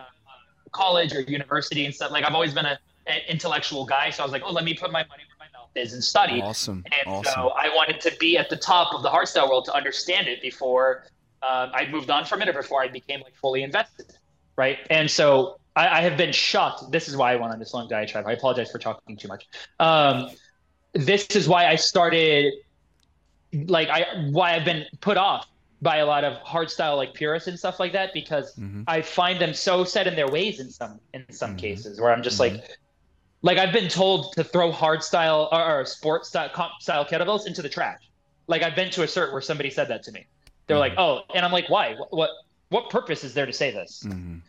college 0.73 1.15
or 1.15 1.21
university 1.23 1.85
and 1.85 1.95
stuff. 1.95 2.11
Like, 2.11 2.25
I've 2.25 2.35
always 2.35 2.55
been 2.55 2.67
a, 2.67 2.79
an 3.07 3.21
intellectual 3.29 3.85
guy, 3.85 4.11
so 4.11 4.23
I 4.23 4.27
was 4.27 4.33
like, 4.33 4.43
oh, 4.45 4.53
let 4.53 4.65
me 4.65 4.75
put 4.75 4.91
my 4.93 5.01
money 5.05 5.23
where 5.29 5.49
my 5.49 5.59
mouth 5.59 5.71
is 5.75 5.93
and 5.93 6.03
study. 6.03 6.41
Awesome. 6.43 6.85
And 6.87 6.95
Awesome. 7.07 7.33
so 7.33 7.49
I 7.51 7.69
wanted 7.75 8.01
to 8.03 8.13
be 8.21 8.39
at 8.39 8.49
the 8.51 8.57
top 8.57 8.95
of 8.95 9.03
the 9.03 9.11
hardstyle 9.11 9.49
world 9.49 9.65
to 9.67 9.75
understand 9.75 10.29
it 10.29 10.41
before 10.43 11.05
um, 11.43 11.71
I 11.75 11.89
moved 11.91 12.11
on 12.11 12.25
from 12.25 12.43
it 12.43 12.49
or 12.49 12.53
before 12.53 12.83
I 12.83 12.89
became 12.89 13.21
like 13.21 13.35
fully 13.41 13.63
invested, 13.65 14.07
right? 14.57 14.79
And 14.91 15.11
so 15.11 15.57
I, 15.75 15.99
I 15.99 16.01
have 16.03 16.17
been 16.17 16.33
shocked. 16.33 16.93
This 16.93 17.09
is 17.09 17.17
why 17.17 17.33
I 17.33 17.37
went 17.37 17.53
on 17.53 17.59
this 17.59 17.75
long 17.75 17.89
diatribe. 17.89 18.27
I 18.29 18.33
apologize 18.33 18.71
for 18.71 18.79
talking 18.79 19.17
too 19.17 19.27
much. 19.29 19.47
Um, 19.81 20.29
this 20.95 21.27
is 21.29 21.49
why 21.49 21.67
I 21.67 21.77
started, 21.77 22.53
like 23.53 23.89
I 23.89 24.07
why 24.31 24.55
I've 24.55 24.65
been 24.65 24.85
put 25.01 25.17
off 25.17 25.47
by 25.81 25.97
a 25.97 26.07
lot 26.07 26.23
of 26.25 26.35
hardstyle 26.45 26.97
like 26.97 27.13
purists 27.13 27.49
and 27.49 27.59
stuff 27.59 27.81
like 27.81 27.93
that 27.93 28.13
because 28.15 28.55
Mhm. 28.57 28.85
I 28.87 29.03
find 29.03 29.41
them 29.41 29.53
so 29.53 29.85
set 29.85 30.07
in 30.07 30.15
their 30.15 30.29
ways 30.29 30.61
in 30.61 30.71
some 30.71 31.01
in 31.13 31.25
some 31.33 31.57
Mhm. 31.57 31.59
cases 31.59 32.01
where 32.01 32.13
I'm 32.13 32.23
just 32.23 32.37
Mhm. 32.37 32.41
like 32.57 32.79
like 33.43 33.59
I've 33.59 33.73
been 33.73 33.89
told 33.89 34.33
to 34.35 34.45
throw 34.45 34.71
hard 34.71 35.03
style 35.03 35.49
or, 35.51 35.81
or 35.81 35.85
sport 35.85 36.25
style, 36.25 36.49
comp 36.51 36.75
style 36.81 37.05
kettlebells 37.05 37.47
into 37.47 37.61
the 37.63 37.69
trash. 37.69 38.01
Like 38.47 38.63
I've 38.63 38.77
been 38.77 38.91
to 38.91 39.03
a 39.03 39.07
cert 39.07 39.33
where 39.33 39.41
somebody 39.43 39.71
said 39.71 39.89
that 39.89 40.05
to 40.05 40.13
me. 40.13 40.27
They're 40.69 40.79
like, 40.79 40.95
"Oh," 40.97 41.23
and 41.35 41.45
I'm 41.45 41.51
like, 41.51 41.69
"Why? 41.69 41.95
What, 41.95 42.13
what 42.13 42.31
what 42.69 42.89
purpose 42.89 43.25
is 43.25 43.35
there 43.35 43.47
to 43.47 43.53
say 43.53 43.71
this?" 43.73 44.05
Mhm. 44.07 44.41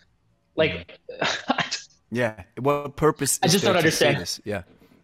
Like, 0.56 1.00
Yeah. 2.12 2.44
What 2.60 2.96
purpose? 2.96 3.40
I 3.42 3.48
just 3.48 3.64
there 3.64 3.74
don't 3.74 3.82
to 3.82 3.92
say 3.92 4.10
understand. 4.10 4.22
this? 4.22 4.42
Yeah. 4.46 4.62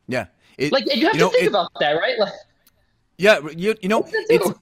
Yeah. 0.07 0.25
It, 0.59 0.71
like 0.73 0.85
you 0.93 1.05
have 1.07 1.15
You 1.15 1.21
know, 1.21 1.29
to 1.31 1.37
think 1.37 1.45
it- 1.45 1.49
about 1.55 1.71
that, 1.79 1.93
right? 1.93 2.17
Like, 2.19 2.33
Yeah, 3.17 3.39
you, 3.63 3.75
you 3.81 3.89
know, 3.89 3.99
What's 4.01 4.13
it 4.13 4.27
do? 4.29 4.35
it's 4.35 4.59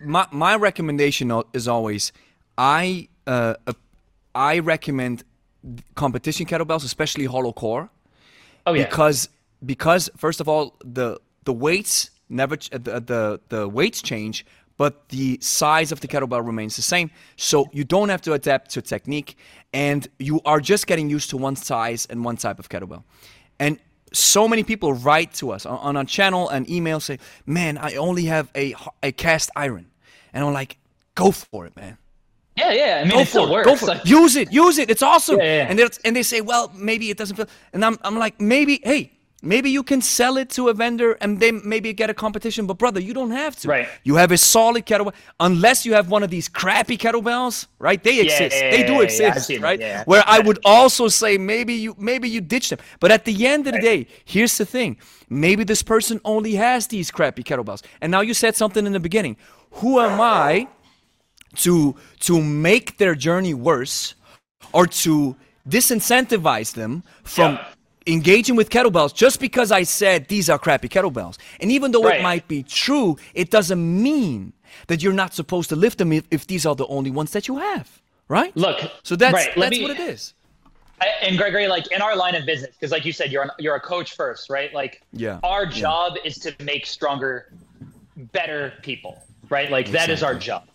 my 0.00 0.26
my 0.32 0.54
recommendation 0.68 1.26
is 1.52 1.66
always 1.68 2.12
I 2.58 3.08
uh, 3.26 3.54
uh, 3.66 3.72
I 4.34 4.58
recommend 4.74 5.24
competition 5.94 6.46
kettlebells, 6.46 6.84
especially 6.84 7.26
hollow 7.26 7.52
core, 7.52 7.84
oh 8.66 8.72
yeah, 8.74 8.84
because 8.84 9.28
because 9.64 10.10
first 10.16 10.40
of 10.40 10.48
all 10.48 10.64
the 10.84 11.18
the 11.44 11.52
weights 11.52 12.10
never 12.28 12.56
ch- 12.56 12.70
the, 12.70 13.00
the 13.12 13.40
the 13.48 13.68
weights 13.68 14.02
change, 14.02 14.44
but 14.76 15.08
the 15.10 15.38
size 15.40 15.92
of 15.92 16.00
the 16.00 16.08
kettlebell 16.08 16.44
remains 16.44 16.74
the 16.76 16.82
same. 16.82 17.10
So 17.36 17.56
you 17.72 17.84
don't 17.84 18.08
have 18.08 18.22
to 18.22 18.32
adapt 18.32 18.70
to 18.74 18.82
technique, 18.82 19.36
and 19.72 20.08
you 20.18 20.40
are 20.44 20.60
just 20.60 20.86
getting 20.86 21.08
used 21.16 21.30
to 21.30 21.36
one 21.36 21.56
size 21.56 22.06
and 22.10 22.24
one 22.24 22.36
type 22.36 22.58
of 22.58 22.68
kettlebell. 22.68 23.04
And 23.60 23.78
so 24.12 24.46
many 24.48 24.62
people 24.64 24.92
write 24.94 25.32
to 25.34 25.50
us 25.52 25.66
on, 25.66 25.78
on 25.78 25.96
our 25.96 26.04
channel 26.04 26.48
and 26.48 26.68
email 26.68 27.00
say, 27.00 27.18
"Man, 27.46 27.78
I 27.78 27.96
only 27.96 28.24
have 28.26 28.50
a 28.54 28.74
a 29.02 29.12
cast 29.12 29.50
iron," 29.56 29.86
and 30.32 30.44
I'm 30.44 30.52
like, 30.52 30.78
"Go 31.14 31.30
for 31.30 31.66
it, 31.66 31.76
man." 31.76 31.98
yeah, 32.56 32.72
yeah. 32.72 32.98
I 33.00 33.04
mean, 33.04 33.12
Go 33.12 33.20
it 33.20 33.28
still 33.28 33.46
it. 33.46 33.50
works. 33.52 33.66
Go 33.68 33.76
for 33.76 33.86
Like, 33.86 34.00
it. 34.04 34.08
Use 34.10 34.36
it. 34.36 34.52
Use 34.52 34.78
it. 34.78 34.90
It's 34.90 35.02
awesome. 35.02 35.38
Yeah, 35.38 35.44
yeah. 35.56 35.66
And 35.70 35.78
they 35.78 35.88
and 36.04 36.14
they 36.14 36.22
say, 36.22 36.40
well, 36.42 36.70
maybe 36.74 37.08
it 37.08 37.16
doesn't 37.16 37.36
feel. 37.36 37.46
And 37.72 37.82
I'm 37.84 37.98
I'm 38.02 38.18
like, 38.18 38.40
maybe, 38.40 38.80
hey, 38.84 39.10
maybe 39.42 39.68
you 39.70 39.82
can 39.82 40.00
sell 40.00 40.36
it 40.36 40.48
to 40.50 40.68
a 40.68 40.74
vendor 40.74 41.12
and 41.20 41.40
then 41.40 41.60
maybe 41.64 41.92
get 41.92 42.08
a 42.08 42.14
competition. 42.14 42.66
But 42.66 42.78
brother, 42.78 43.00
you 43.00 43.12
don't 43.12 43.32
have 43.32 43.56
to. 43.56 43.68
Right. 43.68 43.88
You 44.04 44.14
have 44.16 44.32
a 44.32 44.38
solid 44.38 44.86
kettlebell, 44.86 45.14
unless 45.40 45.84
you 45.84 45.94
have 45.94 46.08
one 46.08 46.22
of 46.22 46.30
these 46.30 46.48
crappy 46.48 46.96
kettlebells, 46.96 47.66
right? 47.78 48.02
They 48.02 48.20
exist. 48.20 48.56
yeah, 48.56 48.70
they 48.70 48.84
do 48.84 48.92
yeah, 48.92 48.98
yeah. 48.98 49.04
exist, 49.04 49.48
them, 49.48 49.62
right? 49.62 49.80
yeah. 49.80 50.04
Where 50.04 50.22
I 50.26 50.38
would 50.38 50.60
also 50.64 51.08
say 51.08 51.36
maybe 51.36 51.74
you 51.74 51.94
maybe 51.98 52.28
you 52.28 52.40
ditch 52.40 52.70
them. 52.70 52.78
But 53.00 53.10
at 53.10 53.24
the 53.24 53.46
end 53.46 53.66
of 53.66 53.74
the 53.74 53.80
day, 53.80 54.06
here's 54.24 54.56
the 54.56 54.64
thing: 54.64 54.96
maybe 55.28 55.64
this 55.64 55.82
person 55.82 56.20
only 56.24 56.54
has 56.54 56.86
these 56.86 57.10
crappy 57.10 57.42
kettlebells. 57.42 57.82
And 58.00 58.10
now 58.10 58.20
you 58.20 58.34
said 58.34 58.56
something 58.56 58.86
in 58.86 58.92
the 58.92 59.00
beginning. 59.00 59.36
Who 59.72 60.00
am 60.00 60.20
I? 60.20 60.68
to 61.56 61.94
to 62.20 62.42
make 62.42 62.98
their 62.98 63.14
journey 63.14 63.54
worse 63.54 64.14
or 64.72 64.86
to 64.86 65.36
disincentivize 65.68 66.72
them 66.74 67.02
from 67.24 67.54
Yeah. 67.54 67.64
Engaging 68.06 68.56
with 68.56 68.70
kettlebells 68.70 69.14
just 69.14 69.40
because 69.40 69.70
I 69.72 69.82
said 69.84 70.28
these 70.28 70.48
are 70.50 70.58
crappy 70.58 70.88
kettlebells. 70.88 71.36
And 71.60 71.70
even 71.72 71.92
though 71.92 72.06
it 72.08 72.22
might 72.22 72.48
be 72.48 72.62
true, 72.62 73.16
it 73.34 73.50
doesn't 73.50 74.02
mean 74.02 74.52
that 74.88 75.02
you're 75.02 75.12
not 75.12 75.34
supposed 75.34 75.68
to 75.70 75.76
lift 75.76 75.98
them 75.98 76.12
if, 76.12 76.24
if 76.30 76.46
these 76.46 76.64
are 76.66 76.74
the 76.74 76.86
only 76.86 77.10
ones 77.10 77.32
that 77.32 77.46
you 77.48 77.58
have, 77.58 78.00
right? 78.28 78.56
Look, 78.56 78.80
so 79.02 79.16
that's 79.16 79.34
right, 79.34 79.50
that's 79.56 79.70
me- 79.78 79.82
what 79.82 79.90
it 79.92 80.00
is. 80.00 80.34
I- 81.00 81.08
and 81.22 81.36
Gregory, 81.36 81.66
like 81.68 81.90
in 81.92 82.00
our 82.00 82.16
line 82.16 82.34
of 82.34 82.46
business, 82.46 82.70
because 82.78 82.90
like 82.92 83.04
you 83.04 83.12
said, 83.12 83.30
you're 83.32 83.42
an, 83.42 83.50
you're 83.58 83.74
a 83.74 83.80
coach 83.80 84.14
first, 84.16 84.48
right? 84.50 84.72
Like, 84.72 85.02
Yeah, 85.12 85.40
our 85.42 85.64
yeah. 85.64 85.70
job 85.70 86.16
is 86.24 86.38
to 86.38 86.54
make 86.60 86.86
stronger, 86.86 87.52
better 88.16 88.72
people, 88.82 89.22
right? 89.50 89.70
Like 89.70 89.90
that 89.90 90.10
is 90.10 90.22
our 90.22 90.34
job. 90.34 90.68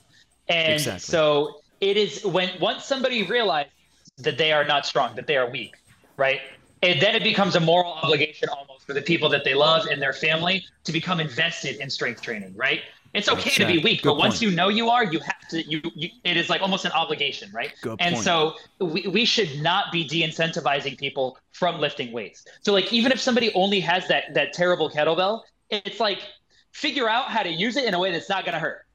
And 0.49 0.73
Exactly. 0.73 0.99
so 0.99 1.61
it 1.81 1.97
is 1.97 2.23
when 2.25 2.49
once 2.59 2.85
somebody 2.85 3.23
realizes 3.23 3.71
that 4.17 4.37
they 4.37 4.51
are 4.51 4.63
not 4.65 4.85
strong, 4.85 5.15
that 5.15 5.27
they 5.27 5.37
are 5.37 5.49
weak, 5.49 5.75
right? 6.17 6.41
And 6.83 7.01
then 7.01 7.15
it 7.15 7.23
becomes 7.23 7.55
a 7.55 7.59
moral 7.59 7.93
obligation 7.93 8.49
almost 8.49 8.85
for 8.85 8.93
the 8.93 9.01
people 9.01 9.29
that 9.29 9.43
they 9.43 9.53
love 9.53 9.87
and 9.87 10.01
their 10.01 10.13
family 10.13 10.65
to 10.83 10.91
become 10.91 11.19
invested 11.19 11.77
in 11.77 11.89
strength 11.89 12.21
training, 12.21 12.53
right? 12.55 12.81
It's 13.13 13.29
okay 13.29 13.49
to 13.51 13.65
be 13.65 13.79
weak, 13.79 14.03
but 14.03 14.17
once 14.17 14.41
you 14.41 14.51
know 14.51 14.69
you 14.69 14.89
are, 14.89 15.03
you 15.03 15.19
have 15.19 15.47
to. 15.49 15.63
You, 15.63 15.81
you 15.95 16.09
it 16.23 16.37
is 16.37 16.49
like 16.49 16.61
almost 16.61 16.85
an 16.85 16.91
obligation, 16.91 17.49
right? 17.51 17.73
Good 17.81 17.97
and 17.99 18.15
point. 18.15 18.25
so 18.25 18.55
we, 18.79 19.07
we 19.07 19.25
should 19.25 19.61
not 19.61 19.91
be 19.91 20.03
de-incentivizing 20.03 20.97
people 20.99 21.37
from 21.51 21.79
lifting 21.79 22.11
weights. 22.11 22.45
So 22.61 22.73
like 22.73 22.91
even 22.93 23.11
if 23.11 23.19
somebody 23.19 23.51
only 23.53 23.79
has 23.79 24.07
that 24.09 24.33
that 24.33 24.53
terrible 24.53 24.89
kettlebell, 24.89 25.41
it's 25.69 25.99
like 25.99 26.19
figure 26.73 27.09
out 27.09 27.25
how 27.25 27.43
to 27.43 27.49
use 27.49 27.75
it 27.75 27.85
in 27.85 27.93
a 27.93 27.99
way 27.99 28.11
that's 28.11 28.29
not 28.29 28.45
going 28.45 28.53
to 28.53 28.59
hurt. 28.59 28.85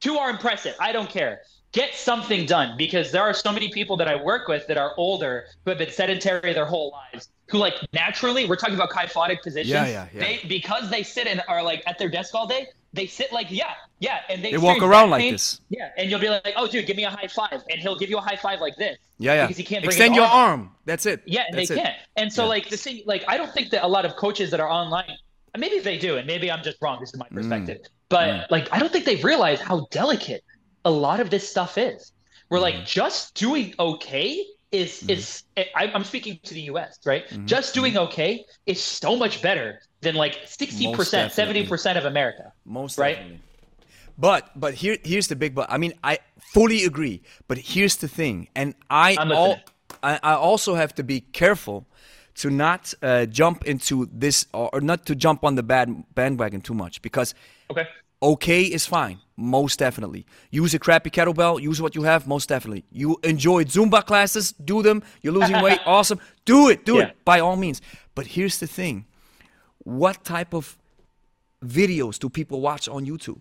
Two 0.00 0.16
are 0.16 0.30
impressive. 0.30 0.74
I 0.80 0.92
don't 0.92 1.10
care. 1.10 1.40
Get 1.72 1.94
something 1.94 2.46
done 2.46 2.76
because 2.78 3.12
there 3.12 3.22
are 3.22 3.34
so 3.34 3.52
many 3.52 3.70
people 3.70 3.96
that 3.98 4.08
I 4.08 4.16
work 4.16 4.48
with 4.48 4.66
that 4.68 4.78
are 4.78 4.92
older 4.96 5.46
who 5.64 5.70
have 5.70 5.78
been 5.78 5.90
sedentary 5.90 6.54
their 6.54 6.64
whole 6.64 6.90
lives. 7.12 7.28
Who 7.50 7.58
like 7.58 7.74
naturally, 7.92 8.46
we're 8.48 8.56
talking 8.56 8.74
about 8.74 8.90
kyphotic 8.90 9.42
positions. 9.42 9.68
Yeah, 9.68 9.86
yeah, 9.86 10.06
yeah. 10.14 10.20
They 10.20 10.40
because 10.48 10.90
they 10.90 11.02
sit 11.02 11.26
and 11.26 11.42
are 11.48 11.62
like 11.62 11.82
at 11.86 11.98
their 11.98 12.08
desk 12.08 12.34
all 12.34 12.46
day. 12.46 12.66
They 12.92 13.06
sit 13.06 13.30
like 13.30 13.48
yeah, 13.50 13.72
yeah, 14.00 14.20
and 14.30 14.42
they 14.42 14.52
They 14.52 14.58
walk 14.58 14.82
around 14.82 15.10
like 15.10 15.30
this. 15.30 15.60
Yeah, 15.68 15.90
and 15.98 16.10
you'll 16.10 16.18
be 16.18 16.30
like, 16.30 16.54
oh, 16.56 16.66
dude, 16.66 16.86
give 16.86 16.96
me 16.96 17.04
a 17.04 17.10
high 17.10 17.28
five, 17.28 17.62
and 17.70 17.78
he'll 17.78 17.98
give 17.98 18.08
you 18.08 18.16
a 18.16 18.22
high 18.22 18.36
five 18.36 18.60
like 18.60 18.76
this. 18.76 18.96
Yeah, 19.18 19.34
yeah. 19.34 19.42
Because 19.44 19.58
he 19.58 19.64
can't 19.64 19.84
bring 19.84 19.92
extend 19.92 20.14
your 20.14 20.24
arm 20.24 20.60
arm. 20.60 20.70
That's 20.86 21.04
it. 21.04 21.22
yeah, 21.26 21.44
and 21.48 21.58
That's 21.58 21.68
they 21.68 21.74
it. 21.74 21.82
can't. 21.82 21.96
And 22.16 22.32
so, 22.32 22.44
Yeah. 22.44 22.48
like 22.48 22.68
the 22.70 22.76
thing, 22.78 23.02
like 23.04 23.22
I 23.28 23.36
don't 23.36 23.52
think 23.52 23.70
that 23.70 23.84
a 23.84 23.88
lot 23.88 24.06
of 24.06 24.16
coaches 24.16 24.50
that 24.50 24.60
are 24.60 24.70
online, 24.70 25.16
maybe 25.58 25.78
they 25.80 25.98
do, 25.98 26.16
and 26.16 26.26
maybe 26.26 26.50
I'm 26.50 26.64
just 26.64 26.78
wrong. 26.80 26.98
This 27.00 27.10
is 27.10 27.16
Mm. 27.16 27.18
my 27.18 27.28
perspective, 27.28 27.86
but 28.08 28.50
like 28.50 28.68
I 28.72 28.78
don't 28.78 28.90
think 28.92 29.04
they 29.04 29.16
realize 29.16 29.60
how 29.60 29.86
delicate 29.90 30.42
a 30.86 30.90
lot 30.90 31.18
of 31.20 31.28
this 31.30 31.44
stuff 31.54 31.78
is. 31.78 32.12
We're 32.50 32.58
Mm-hmm. 32.58 32.78
like 32.78 32.86
just 32.86 33.34
doing 33.34 33.74
okay 33.78 34.30
is 34.72 35.04
is 35.14 35.44
I, 35.56 35.84
I'm 35.94 36.04
speaking 36.04 36.38
to 36.48 36.54
the 36.54 36.62
U.S. 36.72 36.92
right? 37.04 37.24
Mm-hmm. 37.28 37.46
Just 37.46 37.74
doing 37.74 37.94
okay 38.06 38.44
is 38.66 38.80
so 38.82 39.16
much 39.16 39.42
better 39.42 39.68
than 40.04 40.14
like 40.24 40.34
sixty 40.46 40.86
percent, 40.96 41.32
seventy 41.32 41.64
percent 41.66 41.98
of 41.98 42.04
America. 42.04 42.52
Most 42.64 42.98
Right? 42.98 43.16
definitely. 43.16 43.40
But 44.18 44.42
but 44.58 44.74
here 44.74 44.96
here's 45.04 45.28
the 45.28 45.36
big 45.36 45.54
but. 45.54 45.66
I 45.70 45.78
mean, 45.78 45.94
I 46.04 46.18
fully 46.40 46.84
agree. 46.84 47.22
But 47.48 47.58
here's 47.58 47.96
the 47.96 48.08
thing, 48.08 48.48
and 48.54 48.74
I 48.90 49.16
I'm 49.20 49.30
al- 49.32 49.48
listening. 49.48 49.64
I, 50.02 50.20
I 50.22 50.34
also 50.34 50.74
have 50.74 50.94
to 50.96 51.02
be 51.04 51.20
careful 51.20 51.86
to 52.36 52.50
not 52.50 52.92
uh, 53.02 53.26
jump 53.26 53.64
into 53.66 54.08
this 54.12 54.46
or, 54.52 54.68
or 54.74 54.80
not 54.80 55.06
to 55.06 55.14
jump 55.14 55.44
on 55.44 55.54
the 55.56 55.62
bad 55.62 55.88
bandwagon 56.14 56.60
too 56.60 56.74
much 56.74 57.02
because 57.02 57.34
Okay. 57.70 57.86
okay 58.22 58.62
is 58.62 58.86
fine 58.86 59.18
most 59.36 59.78
definitely 59.78 60.24
use 60.50 60.72
a 60.74 60.78
crappy 60.78 61.10
kettlebell 61.10 61.60
use 61.60 61.80
what 61.82 61.94
you 61.94 62.02
have 62.02 62.26
most 62.26 62.48
definitely 62.48 62.84
you 62.90 63.18
enjoyed 63.22 63.68
zumba 63.68 64.04
classes 64.04 64.52
do 64.52 64.82
them 64.82 65.02
you're 65.22 65.32
losing 65.34 65.60
weight 65.60 65.78
awesome 65.86 66.18
do 66.46 66.68
it 66.70 66.84
do 66.86 66.96
Yeah. 66.96 67.04
it 67.08 67.24
by 67.24 67.40
all 67.40 67.56
means 67.56 67.82
but 68.14 68.26
here's 68.28 68.58
the 68.58 68.66
thing 68.66 69.04
what 69.84 70.24
type 70.24 70.54
of 70.54 70.76
videos 71.64 72.18
do 72.18 72.28
people 72.30 72.60
watch 72.60 72.88
on 72.88 73.04
youtube 73.04 73.40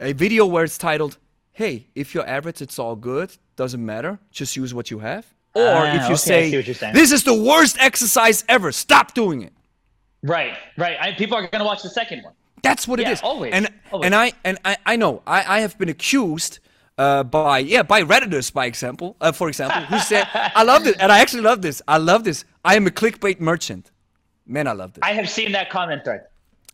a 0.00 0.12
video 0.12 0.46
where 0.46 0.64
it's 0.64 0.78
titled 0.78 1.18
hey 1.52 1.86
if 1.94 2.14
you're 2.14 2.26
average 2.28 2.60
it's 2.62 2.78
all 2.78 2.94
good 2.96 3.36
doesn't 3.56 3.84
matter 3.84 4.18
just 4.30 4.56
use 4.56 4.72
what 4.74 4.90
you 4.90 4.98
have 5.00 5.26
or 5.54 5.62
Ah, 5.62 5.86
if 5.94 6.02
you 6.02 6.06
okay, 6.06 6.14
say 6.16 6.50
see 6.50 6.56
what 6.58 6.66
you're 6.66 6.74
saying. 6.74 6.94
this 6.94 7.10
is 7.12 7.24
the 7.24 7.34
worst 7.34 7.76
exercise 7.80 8.44
ever 8.48 8.70
stop 8.72 9.12
doing 9.14 9.42
it 9.42 9.52
Right. 10.22 10.54
Right. 10.76 10.96
I, 11.00 11.12
people 11.12 11.36
are 11.36 11.46
gonna 11.46 11.64
watch 11.64 11.82
the 11.84 11.88
second 11.90 12.24
one. 12.24 12.32
That's 12.68 12.86
what 12.88 12.98
it 13.00 13.06
Yeah, 13.06 13.12
is. 13.14 13.20
always, 13.22 13.52
And 13.56 13.64
always. 13.92 14.06
and 14.06 14.14
I 14.14 14.26
and 14.48 14.56
I, 14.64 14.76
I 14.92 14.96
know 14.96 15.12
I, 15.26 15.38
I 15.56 15.58
have 15.64 15.74
been 15.78 15.88
accused 15.96 16.58
uh, 16.98 17.22
by 17.24 17.58
yeah 17.74 17.82
by 17.94 18.00
redditors 18.02 18.48
by 18.52 18.64
example 18.72 19.08
uh, 19.20 19.32
for 19.32 19.48
example 19.52 19.82
who 19.90 19.98
said 20.10 20.24
I 20.60 20.62
love 20.70 20.82
this 20.84 20.96
and 21.02 21.10
I 21.12 21.18
actually 21.22 21.42
love 21.50 21.60
this 21.66 21.82
I 21.96 21.98
love 22.10 22.22
this 22.28 22.38
I 22.64 22.72
am 22.78 22.86
a 22.86 22.90
clickbait 23.00 23.38
merchant. 23.40 23.84
Man, 24.46 24.66
I 24.72 24.72
love 24.72 24.90
this. 24.94 25.02
I 25.02 25.12
have 25.20 25.28
seen 25.28 25.50
that 25.58 25.70
comment 25.70 26.00
thread. 26.04 26.22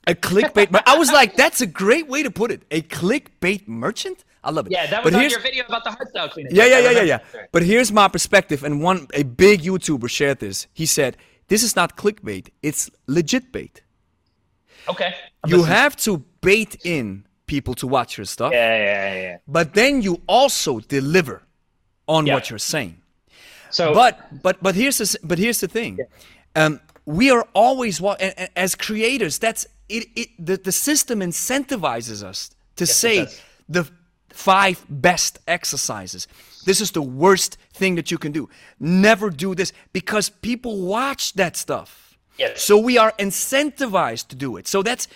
a 0.07 0.15
clickbait. 0.15 0.71
mer- 0.71 0.83
I 0.87 0.97
was 1.03 1.11
like, 1.19 1.31
that's 1.43 1.61
a 1.63 1.67
great 1.83 2.07
way 2.13 2.23
to 2.23 2.31
put 2.31 2.51
it. 2.51 2.61
A 2.71 2.81
clickbait 2.83 3.63
merchant. 3.67 4.19
I 4.45 4.51
love 4.51 4.67
it. 4.67 4.73
Yeah, 4.73 4.87
that 4.93 5.03
But 5.05 5.13
was 5.15 5.25
on 5.25 5.31
your 5.31 5.41
video 5.41 5.65
about 5.71 5.83
the 5.85 5.91
hard 5.97 6.09
style 6.13 6.29
cleaning. 6.29 6.55
yeah, 6.55 6.67
yeah, 6.67 6.81
yeah, 6.87 6.91
yeah, 7.01 7.03
yeah. 7.13 7.19
But 7.55 7.63
here's 7.63 7.91
my 8.01 8.09
perspective, 8.09 8.63
and 8.67 8.83
one 8.83 8.99
a 9.15 9.23
big 9.23 9.63
YouTuber 9.63 10.09
shared 10.11 10.39
this. 10.41 10.67
He 10.75 10.85
said, 10.97 11.17
"This 11.49 11.63
is 11.63 11.73
not 11.81 11.97
clickbait; 11.97 12.45
it's 12.69 12.91
legit 13.07 13.45
bait. 13.53 13.75
Okay. 14.89 15.15
I'm 15.45 15.51
You 15.51 15.57
listening. 15.59 15.77
have 15.77 15.97
to 15.97 16.19
bait 16.41 16.77
in 16.85 17.25
people 17.47 17.75
to 17.75 17.87
watch 17.87 18.17
your 18.19 18.27
stuff, 18.27 18.53
Yeah, 18.53 18.77
yeah, 18.77 19.15
yeah, 19.15 19.21
yeah. 19.23 19.37
but 19.47 19.75
then 19.75 20.03
you 20.03 20.21
also 20.27 20.81
deliver 20.81 21.43
on 22.07 22.27
Yeah. 22.27 22.35
what 22.35 22.49
you're 22.51 22.59
saying. 22.59 22.97
So, 23.71 23.95
But 23.95 24.19
but 24.43 24.63
but 24.63 24.75
here's 24.75 24.99
the 24.99 25.19
but 25.23 25.39
here's 25.39 25.61
the 25.61 25.69
thing, 25.69 25.99
um, 26.55 26.81
we 27.07 27.31
are 27.31 27.47
always 27.55 28.01
as 28.57 28.75
creators. 28.75 29.39
That's 29.39 29.67
it. 29.89 30.05
it 30.15 30.29
the, 30.39 30.57
the 30.57 30.73
system 30.73 31.21
incentivizes 31.21 32.23
us 32.23 32.51
to 32.77 32.87
say 32.87 33.27
the 33.69 33.85
five 34.31 34.85
best 34.89 35.39
exercises. 35.47 36.29
This 36.65 36.81
is 36.81 36.91
the 36.93 37.03
worst 37.03 37.57
thing 37.75 37.97
that 37.97 38.11
you 38.11 38.19
can 38.19 38.33
do. 38.33 38.49
Never 38.79 39.31
do 39.31 39.55
this 39.55 39.73
because 39.93 40.29
people 40.31 40.83
watch 40.87 41.33
that 41.35 41.57
stuff. 41.57 42.12
Yes. 42.39 42.63
So 42.63 42.79
we 42.79 42.99
are 42.99 43.13
incentivized 43.19 44.29
to 44.29 44.37
do 44.37 44.57
it. 44.57 44.67
So 44.69 44.83
that's 44.83 45.09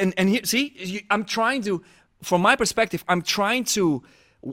and 0.00 0.14
and 0.16 0.28
here, 0.28 0.44
see, 0.44 1.04
I'm 1.10 1.24
trying 1.24 1.62
to, 1.62 1.82
from 2.22 2.40
my 2.42 2.56
perspective, 2.56 3.04
I'm 3.08 3.22
trying 3.22 3.64
to, 3.76 4.02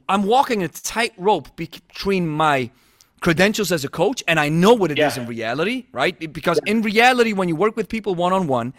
I'm 0.10 0.24
walking 0.24 0.64
a 0.64 0.68
tightrope 0.68 1.56
between 1.56 2.28
my 2.28 2.70
credentials 3.22 3.72
as 3.72 3.84
a 3.84 3.90
coach 3.90 4.24
and 4.28 4.40
I 4.40 4.50
know 4.50 4.74
what 4.74 4.92
it 4.92 5.00
is 5.00 5.16
Yeah. 5.16 5.24
in 5.24 5.28
reality, 5.30 5.86
right? 5.92 6.18
Be- 6.20 6.28
Because 6.28 6.60
in 6.66 6.82
reality, 6.84 7.34
when 7.34 7.48
you 7.50 7.56
work 7.56 7.76
with 7.76 7.88
people 7.90 8.14
one 8.16 8.32
on 8.34 8.48
one, 8.48 8.74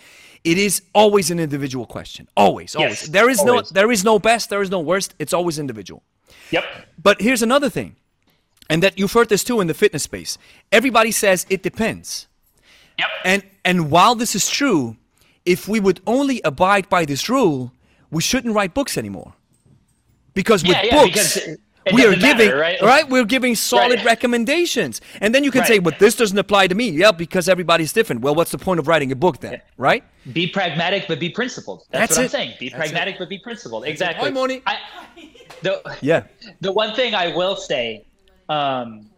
it 0.45 0.59
is 0.59 0.82
always 0.93 1.30
an 1.30 1.41
individual 1.41 1.86
question. 1.86 2.28
Always, 2.36 2.76
always. 2.76 3.01
Yes, 3.03 3.09
there 3.09 3.28
is 3.30 3.41
always. 3.41 3.72
no 3.72 3.80
there 3.80 3.91
is 3.93 4.05
no 4.05 4.18
best, 4.18 4.49
there 4.51 4.62
is 4.62 4.70
no 4.70 4.80
worst. 4.80 5.14
It's 5.18 5.32
always 5.32 5.59
individual. 5.59 6.03
yep. 6.51 6.64
But 7.03 7.20
here's 7.20 7.43
another 7.43 7.68
thing, 7.70 7.97
and 8.70 8.82
that 8.82 8.99
you've 8.99 9.12
heard 9.12 9.28
this 9.28 9.43
too 9.45 9.61
in 9.61 9.66
the 9.66 9.74
fitness 9.74 10.03
space. 10.05 10.39
Everybody 10.70 11.11
says 11.12 11.47
it 11.51 11.62
depends. 11.62 12.28
Yep. 12.99 13.09
And 13.24 13.42
and 13.64 13.90
while 13.90 14.14
this 14.14 14.34
is 14.34 14.49
true, 14.49 14.96
if 15.44 15.68
we 15.68 15.80
would 15.80 16.01
only 16.07 16.40
abide 16.44 16.88
by 16.88 17.05
this 17.05 17.28
rule, 17.28 17.72
we 18.11 18.22
shouldn't 18.22 18.55
write 18.55 18.74
books 18.74 18.96
anymore. 18.99 19.34
Because 20.34 20.62
with 20.62 20.72
Yeah, 20.72 20.82
yeah, 20.84 20.94
books, 21.03 21.11
because 21.12 21.36
it- 21.36 21.61
it 21.86 21.94
we 21.94 22.05
are 22.05 22.11
matter, 22.16 22.20
giving 22.20 22.51
right? 22.82 23.09
we're 23.09 23.24
giving 23.24 23.55
solid 23.55 23.96
Right. 23.99 24.05
recommendations. 24.05 25.01
And 25.20 25.34
then 25.34 25.42
you 25.42 25.51
can 25.51 25.64
say, 25.64 25.74
Right. 25.74 25.82
but 25.84 25.99
this 25.99 26.16
doesn't 26.16 26.36
apply 26.38 26.66
to 26.66 26.74
me. 26.74 26.90
Yeah, 26.90 27.12
because 27.12 27.49
everybody's 27.49 27.92
different. 27.94 28.20
Well, 28.20 28.34
what's 28.34 28.51
the 28.51 28.59
point 28.59 28.78
of 28.78 28.86
writing 28.88 29.11
a 29.11 29.16
book 29.16 29.40
then? 29.40 29.62
Right? 29.78 30.05
Be 30.32 30.46
pragmatic, 30.46 31.07
but 31.09 31.18
be 31.18 31.30
principled. 31.30 31.84
That's, 31.90 32.16
That's 32.16 32.18
what 32.18 32.22
it. 32.22 32.24
I'm 32.24 32.30
saying. 32.30 32.55
Be 32.61 32.68
That's 32.68 32.78
pragmatic, 32.80 33.18
but 33.18 33.28
be 33.30 33.38
principled. 33.38 33.86
Exactly. 33.86 34.24
Hi, 34.28 34.30
Moni. 34.30 34.62
I, 34.66 34.76
the, 35.62 35.80
Yeah. 36.03 36.24
the 36.61 36.72
one 36.72 36.94
thing 36.94 37.14
I 37.14 37.34
will 37.34 37.57
say, 37.57 38.05
um, 38.51 39.09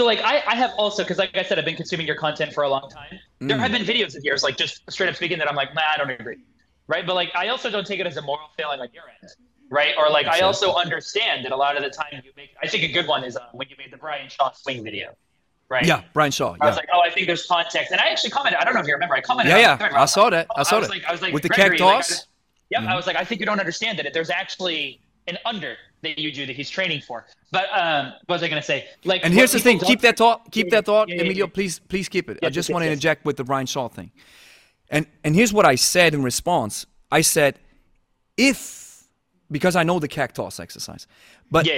so 0.00 0.06
like 0.06 0.20
I, 0.20 0.42
I 0.46 0.54
have 0.54 0.72
also 0.78 1.02
because 1.02 1.18
like 1.18 1.36
I 1.36 1.42
said, 1.42 1.58
I've 1.58 1.66
been 1.66 1.76
consuming 1.76 2.06
your 2.06 2.16
content 2.16 2.54
for 2.54 2.62
a 2.64 2.70
long 2.70 2.88
time. 2.88 3.18
There 3.40 3.58
Mm. 3.58 3.60
have 3.60 3.72
been 3.72 3.82
videos 3.82 4.16
of 4.16 4.24
yours, 4.24 4.42
like 4.42 4.56
just 4.56 4.90
straight 4.90 5.10
up 5.10 5.16
speaking, 5.16 5.36
that 5.40 5.46
I'm 5.46 5.54
like, 5.54 5.74
nah, 5.74 5.82
I 5.94 5.98
don't 5.98 6.08
agree, 6.08 6.38
right? 6.88 7.06
But 7.06 7.16
like 7.16 7.30
I 7.34 7.48
also 7.48 7.68
don't 7.70 7.86
take 7.86 8.00
it 8.00 8.06
as 8.06 8.16
a 8.16 8.22
moral 8.22 8.48
failing 8.56 8.80
on 8.80 8.88
your 8.94 9.04
end, 9.20 9.30
right? 9.70 9.94
Or 9.98 10.08
like 10.08 10.26
I 10.26 10.40
also 10.40 10.72
understand 10.72 11.44
that 11.44 11.52
a 11.52 11.56
lot 11.64 11.76
of 11.76 11.82
the 11.82 11.90
time 11.90 12.22
you 12.24 12.32
make. 12.34 12.48
I 12.62 12.66
think 12.66 12.82
a 12.84 12.92
good 12.92 13.06
one 13.06 13.24
is 13.24 13.36
uh, 13.36 13.40
when 13.52 13.68
you 13.68 13.76
made 13.76 13.92
the 13.92 13.98
Brian 13.98 14.30
Shaw 14.30 14.52
swing 14.52 14.82
video, 14.82 15.10
right? 15.68 15.84
Yeah, 15.84 16.00
Brian 16.14 16.32
Shaw. 16.32 16.52
Yeah. 16.52 16.64
I 16.64 16.66
was 16.68 16.76
like, 16.76 16.88
oh, 16.94 17.02
I 17.04 17.10
think 17.10 17.26
there's 17.26 17.44
context, 17.44 17.92
and 17.92 18.00
I 18.00 18.08
actually 18.08 18.30
commented. 18.30 18.58
I 18.58 18.64
don't 18.64 18.72
know 18.72 18.80
if 18.80 18.86
you 18.86 18.94
remember. 18.94 19.16
I 19.16 19.20
commented. 19.20 19.50
Yeah, 19.50 19.58
yeah, 19.58 19.76
thread, 19.76 19.92
I 19.92 20.06
saw 20.06 20.30
that. 20.30 20.46
I 20.56 20.62
saw 20.62 20.78
was 20.78 20.88
that. 20.88 20.94
Like, 20.94 21.04
I 21.04 21.12
was 21.12 21.20
like, 21.20 21.34
With 21.34 21.42
the 21.42 21.50
Gregory, 21.50 21.78
like, 21.78 21.96
cactus? 21.96 22.20
Mm-hmm. 22.20 22.84
Yep, 22.84 22.92
I 22.92 22.96
was 22.96 23.06
like, 23.06 23.16
I 23.16 23.24
think 23.24 23.40
you 23.40 23.46
don't 23.46 23.60
understand 23.60 23.98
that 23.98 24.14
there's 24.14 24.30
actually 24.30 25.02
an 25.26 25.36
under 25.44 25.76
that 26.02 26.18
you 26.18 26.32
do 26.32 26.46
that 26.46 26.56
he's 26.56 26.70
training 26.70 27.02
for. 27.06 27.26
But 27.50 27.66
um, 27.72 28.12
what 28.26 28.36
was 28.36 28.42
I 28.42 28.48
gonna 28.48 28.62
say? 28.62 28.88
Like, 29.04 29.24
And 29.24 29.34
here's 29.34 29.52
the 29.52 29.60
thing. 29.60 29.78
Keep 29.78 30.00
that 30.00 30.16
thought. 30.16 30.50
Keep 30.50 30.66
Yeah, 30.66 30.76
that 30.76 30.86
thought, 30.86 31.08
yeah, 31.08 31.16
yeah, 31.16 31.22
Emilio. 31.22 31.46
Please, 31.46 31.78
please 31.78 32.08
keep 32.08 32.30
it. 32.30 32.38
I 32.42 32.50
just 32.50 32.70
want 32.70 32.82
to 32.82 32.86
interject 32.86 33.24
with 33.24 33.36
the 33.36 33.44
Brian 33.44 33.66
Shaw 33.66 33.88
thing. 33.88 34.10
And 34.90 35.06
and 35.24 35.34
here's 35.34 35.52
what 35.52 35.66
I 35.66 35.74
said 35.74 36.14
in 36.14 36.22
response. 36.22 36.86
I 37.10 37.22
said, 37.22 37.58
if 38.36 39.04
because 39.50 39.76
I 39.76 39.82
know 39.82 39.98
the 39.98 40.08
cactus 40.08 40.60
exercise, 40.60 41.06
but 41.50 41.68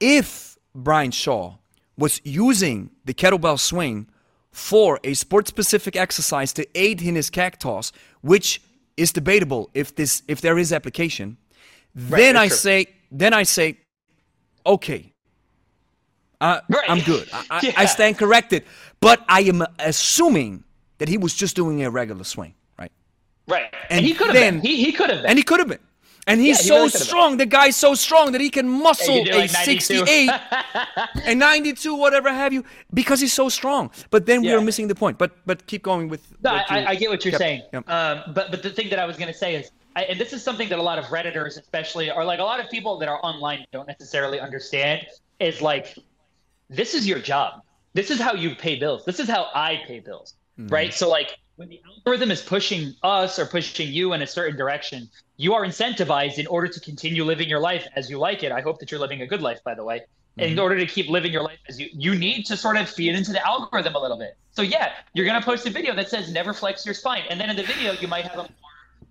if 0.00 0.58
Brian 0.74 1.10
Shaw 1.10 1.56
was 1.96 2.20
using 2.24 2.90
the 3.04 3.14
kettlebell 3.14 3.58
swing 3.58 4.08
for 4.50 4.98
a 5.04 5.14
sport 5.14 5.48
specific 5.48 5.96
exercise 5.96 6.52
to 6.54 6.66
aid 6.74 7.02
in 7.02 7.14
his 7.14 7.30
cactus, 7.30 7.92
which 8.22 8.62
is 8.96 9.12
debatable 9.12 9.70
if 9.74 9.94
this 9.94 10.22
if 10.28 10.40
there 10.40 10.58
is 10.58 10.72
application, 10.72 11.36
then 11.94 12.36
I 12.36 12.48
true. 12.48 12.56
say, 12.56 12.86
then 13.18 13.32
I 13.34 13.42
say, 13.44 13.78
okay, 14.64 15.12
uh, 16.40 16.60
Right. 16.68 16.90
I'm 16.90 17.00
good. 17.00 17.28
I, 17.32 17.44
I, 17.50 17.74
I 17.78 17.86
stand 17.86 18.18
corrected. 18.18 18.64
But 19.00 19.24
I 19.28 19.40
am 19.42 19.64
assuming 19.78 20.64
that 20.98 21.08
he 21.08 21.18
was 21.18 21.34
just 21.34 21.56
doing 21.56 21.82
a 21.82 21.90
regular 21.90 22.24
swing, 22.24 22.54
right? 22.78 22.92
Right. 23.48 23.72
And 23.90 23.98
And, 23.98 24.06
he 24.06 24.14
could 24.14 24.26
have 24.28 24.34
been. 24.34 24.60
He, 24.60 24.84
he 24.84 24.92
could 24.92 25.10
have 25.10 25.22
been. 25.22 25.30
And 25.30 25.38
he 25.38 25.42
could 25.42 25.60
have 25.60 25.68
been. 25.68 25.78
And 26.28 26.40
he's 26.40 26.58
Yeah, 26.58 26.62
he 26.62 26.68
so 26.68 26.76
really 26.76 26.90
strong. 26.90 27.36
The 27.36 27.46
guy's 27.46 27.76
so 27.76 27.94
strong 27.94 28.32
that 28.32 28.40
he 28.40 28.50
can 28.50 28.68
muscle 28.68 29.24
Yeah, 29.24 29.36
a 29.36 29.38
like 29.38 29.50
68, 29.50 30.28
a 31.26 31.34
92, 31.34 31.94
whatever 31.94 32.32
have 32.32 32.52
you, 32.52 32.64
because 32.92 33.20
he's 33.20 33.32
so 33.32 33.48
strong. 33.48 33.90
But 34.10 34.26
then 34.26 34.42
we 34.42 34.52
are 34.52 34.60
missing 34.60 34.88
the 34.88 34.94
point. 34.96 35.18
But 35.18 35.36
but 35.46 35.66
keep 35.68 35.84
going 35.84 36.08
with. 36.08 36.22
No, 36.42 36.50
I, 36.50 36.54
you- 36.54 36.64
I, 36.68 36.90
I 36.90 36.94
get 36.96 37.10
what 37.10 37.24
you're 37.24 37.34
saying. 37.38 37.62
Um, 37.72 38.22
but 38.34 38.50
but 38.50 38.62
the 38.62 38.70
thing 38.70 38.88
that 38.90 38.98
I 38.98 39.06
was 39.06 39.16
going 39.16 39.32
to 39.32 39.38
say 39.38 39.54
is, 39.54 39.70
I, 39.96 40.02
and 40.02 40.20
this 40.20 40.32
is 40.32 40.42
something 40.42 40.68
that 40.68 40.78
a 40.78 40.82
lot 40.82 40.98
of 40.98 41.06
redditors, 41.06 41.58
especially, 41.58 42.10
or 42.10 42.24
like 42.24 42.38
a 42.38 42.44
lot 42.44 42.60
of 42.60 42.70
people 42.70 42.98
that 42.98 43.08
are 43.08 43.18
online, 43.24 43.64
don't 43.72 43.88
necessarily 43.88 44.38
understand. 44.38 45.06
Is 45.40 45.60
like, 45.60 45.96
this 46.70 46.94
is 46.94 47.06
your 47.06 47.18
job. 47.18 47.62
This 47.94 48.10
is 48.10 48.20
how 48.20 48.34
you 48.34 48.54
pay 48.54 48.78
bills. 48.78 49.04
This 49.04 49.20
is 49.20 49.28
how 49.28 49.48
I 49.54 49.82
pay 49.86 50.00
bills, 50.00 50.34
Mm-hmm. 50.58 50.72
right? 50.72 50.94
So 50.94 51.08
like, 51.10 51.36
when 51.56 51.68
the 51.68 51.80
algorithm 51.86 52.30
is 52.30 52.42
pushing 52.42 52.94
us 53.02 53.38
or 53.38 53.46
pushing 53.46 53.92
you 53.92 54.12
in 54.14 54.22
a 54.22 54.26
certain 54.26 54.56
direction, 54.56 55.08
you 55.36 55.52
are 55.54 55.64
incentivized 55.64 56.38
in 56.38 56.46
order 56.46 56.68
to 56.68 56.80
continue 56.80 57.24
living 57.24 57.48
your 57.48 57.60
life 57.60 57.86
as 57.94 58.08
you 58.08 58.18
like 58.18 58.42
it. 58.42 58.52
I 58.52 58.60
hope 58.62 58.78
that 58.80 58.90
you're 58.90 59.00
living 59.00 59.22
a 59.22 59.26
good 59.26 59.42
life, 59.42 59.60
by 59.64 59.74
the 59.74 59.84
way. 59.84 59.98
Mm-hmm. 60.38 60.52
In 60.52 60.58
order 60.58 60.78
to 60.78 60.86
keep 60.86 61.08
living 61.08 61.32
your 61.32 61.42
life 61.42 61.58
as 61.68 61.80
you, 61.80 61.88
you 61.92 62.14
need 62.14 62.44
to 62.46 62.56
sort 62.56 62.76
of 62.76 62.88
feed 62.88 63.14
into 63.14 63.32
the 63.32 63.46
algorithm 63.46 63.94
a 63.94 63.98
little 63.98 64.18
bit. 64.18 64.36
So 64.50 64.62
yeah, 64.62 64.92
you're 65.14 65.26
gonna 65.26 65.42
post 65.42 65.66
a 65.66 65.70
video 65.70 65.94
that 65.94 66.08
says 66.10 66.30
never 66.30 66.52
flex 66.52 66.84
your 66.84 66.94
spine, 66.94 67.24
and 67.30 67.40
then 67.40 67.48
in 67.48 67.56
the 67.56 67.62
video 67.62 67.92
you 67.92 68.08
might 68.08 68.26
have 68.26 68.38
a 68.38 68.48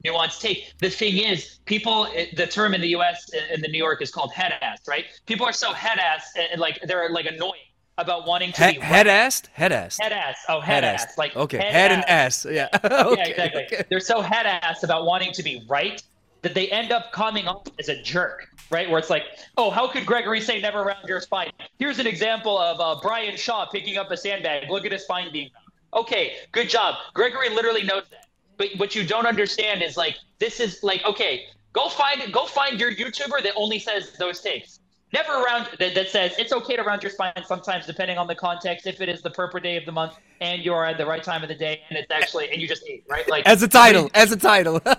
nuanced 0.05 0.39
take. 0.41 0.73
The 0.79 0.89
thing 0.89 1.17
is, 1.17 1.59
people, 1.65 2.07
the 2.35 2.47
term 2.47 2.73
in 2.73 2.81
the 2.81 2.89
U.S. 2.89 3.29
and 3.51 3.63
the 3.63 3.67
New 3.67 3.77
York 3.77 4.01
is 4.01 4.11
called 4.11 4.31
head 4.33 4.53
ass, 4.61 4.79
right? 4.87 5.05
People 5.25 5.45
are 5.45 5.53
so 5.53 5.73
head 5.73 5.97
ass 5.99 6.31
and, 6.51 6.59
like 6.61 6.79
they're 6.83 7.09
like 7.09 7.25
annoying 7.25 7.61
about 7.97 8.27
wanting 8.27 8.51
to 8.51 8.65
He- 8.67 8.73
be 8.77 8.79
head 8.81 9.07
assed? 9.07 9.47
Head 9.53 9.71
assed. 9.71 10.01
head 10.01 10.11
ass. 10.11 10.37
Oh, 10.49 10.59
head, 10.59 10.83
ass. 10.83 11.17
Like 11.17 11.35
okay, 11.35 11.57
head, 11.57 11.91
and 11.91 12.03
ass. 12.09 12.45
Yeah. 12.49 12.67
okay. 12.83 13.15
yeah, 13.17 13.27
exactly. 13.27 13.63
okay. 13.65 13.83
They're 13.89 13.99
so 14.01 14.21
head 14.21 14.45
ass 14.45 14.83
about 14.83 15.05
wanting 15.05 15.31
to 15.33 15.43
be 15.43 15.63
right 15.67 16.01
that 16.41 16.53
they 16.53 16.67
end 16.69 16.91
up 16.91 17.11
coming 17.11 17.47
off 17.47 17.63
as 17.79 17.89
a 17.89 17.99
jerk, 18.03 18.49
right? 18.69 18.87
Where 18.89 18.99
it's 18.99 19.09
like, 19.09 19.23
oh, 19.57 19.71
how 19.71 19.87
could 19.87 20.05
Gregory 20.05 20.39
say 20.41 20.59
never 20.61 20.83
round 20.83 21.07
your 21.07 21.19
spine? 21.21 21.51
Here's 21.79 21.97
an 21.97 22.05
example 22.05 22.57
of 22.59 22.79
uh, 22.79 22.99
Brian 23.01 23.35
Shaw 23.35 23.65
picking 23.65 23.97
up 23.97 24.11
a 24.11 24.17
sandbag. 24.17 24.69
Look 24.69 24.85
at 24.85 24.91
his 24.91 25.03
spine 25.03 25.31
being. 25.31 25.49
Okay, 25.95 26.33
good 26.51 26.69
job. 26.69 26.95
Gregory 27.13 27.49
literally 27.49 27.83
knows 27.83 28.03
that. 28.11 28.24
But 28.57 28.69
what 28.77 28.95
you 28.95 29.05
don't 29.05 29.25
understand 29.25 29.81
is 29.83 29.97
like, 29.97 30.15
this 30.39 30.59
is 30.59 30.81
like, 30.83 31.03
okay, 31.05 31.45
go 31.73 31.89
find 31.89 32.31
go 32.33 32.45
find 32.45 32.79
your 32.79 32.91
YouTuber 32.93 33.43
that 33.43 33.53
only 33.55 33.79
says 33.79 34.13
those 34.17 34.41
takes. 34.41 34.79
Never 35.13 35.31
around 35.33 35.67
that, 35.79 35.93
that 35.95 36.09
says 36.09 36.33
it's 36.37 36.51
okay 36.51 36.75
to 36.75 36.83
round 36.83 37.01
your 37.03 37.09
spine 37.11 37.31
sometimes, 37.45 37.85
depending 37.85 38.17
on 38.17 38.27
the 38.27 38.35
context. 38.35 38.85
If 38.87 38.99
it 39.01 39.07
is 39.07 39.21
the 39.21 39.29
proper 39.29 39.59
day 39.59 39.77
of 39.77 39.85
the 39.85 39.91
month 39.91 40.13
and 40.41 40.63
you 40.65 40.73
are 40.73 40.85
at 40.85 40.97
the 40.97 41.05
right 41.05 41.23
time 41.23 41.41
of 41.43 41.47
the 41.49 41.55
day, 41.55 41.81
and 41.89 41.97
it's 41.97 42.11
actually 42.11 42.49
and 42.51 42.61
you 42.61 42.67
just 42.67 42.83
ate 42.89 43.03
right, 43.09 43.27
like 43.29 43.45
As 43.45 43.61
a 43.63 43.67
title. 43.67 44.09
As 44.13 44.31
a 44.31 44.37
title. 44.37 44.81
yeah, 44.85 44.95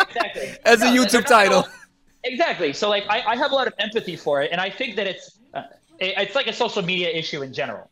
exactly. 0.00 0.56
As 0.64 0.82
a 0.82 0.86
YouTube 0.86 1.24
title. 1.26 1.58
all- 1.62 1.68
Exactly. 2.24 2.72
So 2.72 2.88
like 2.88 3.04
I, 3.08 3.22
I 3.22 3.36
have 3.36 3.52
a 3.52 3.54
lot 3.54 3.66
of 3.68 3.74
empathy 3.78 4.16
for 4.16 4.42
it, 4.42 4.50
and 4.52 4.60
I 4.60 4.68
think 4.68 4.96
that 4.96 5.06
it's 5.06 5.38
uh, 5.54 5.62
it- 6.00 6.14
it's 6.18 6.34
like 6.34 6.48
a 6.48 6.52
social 6.52 6.82
media 6.82 7.08
issue 7.08 7.42
in 7.42 7.52
general, 7.52 7.88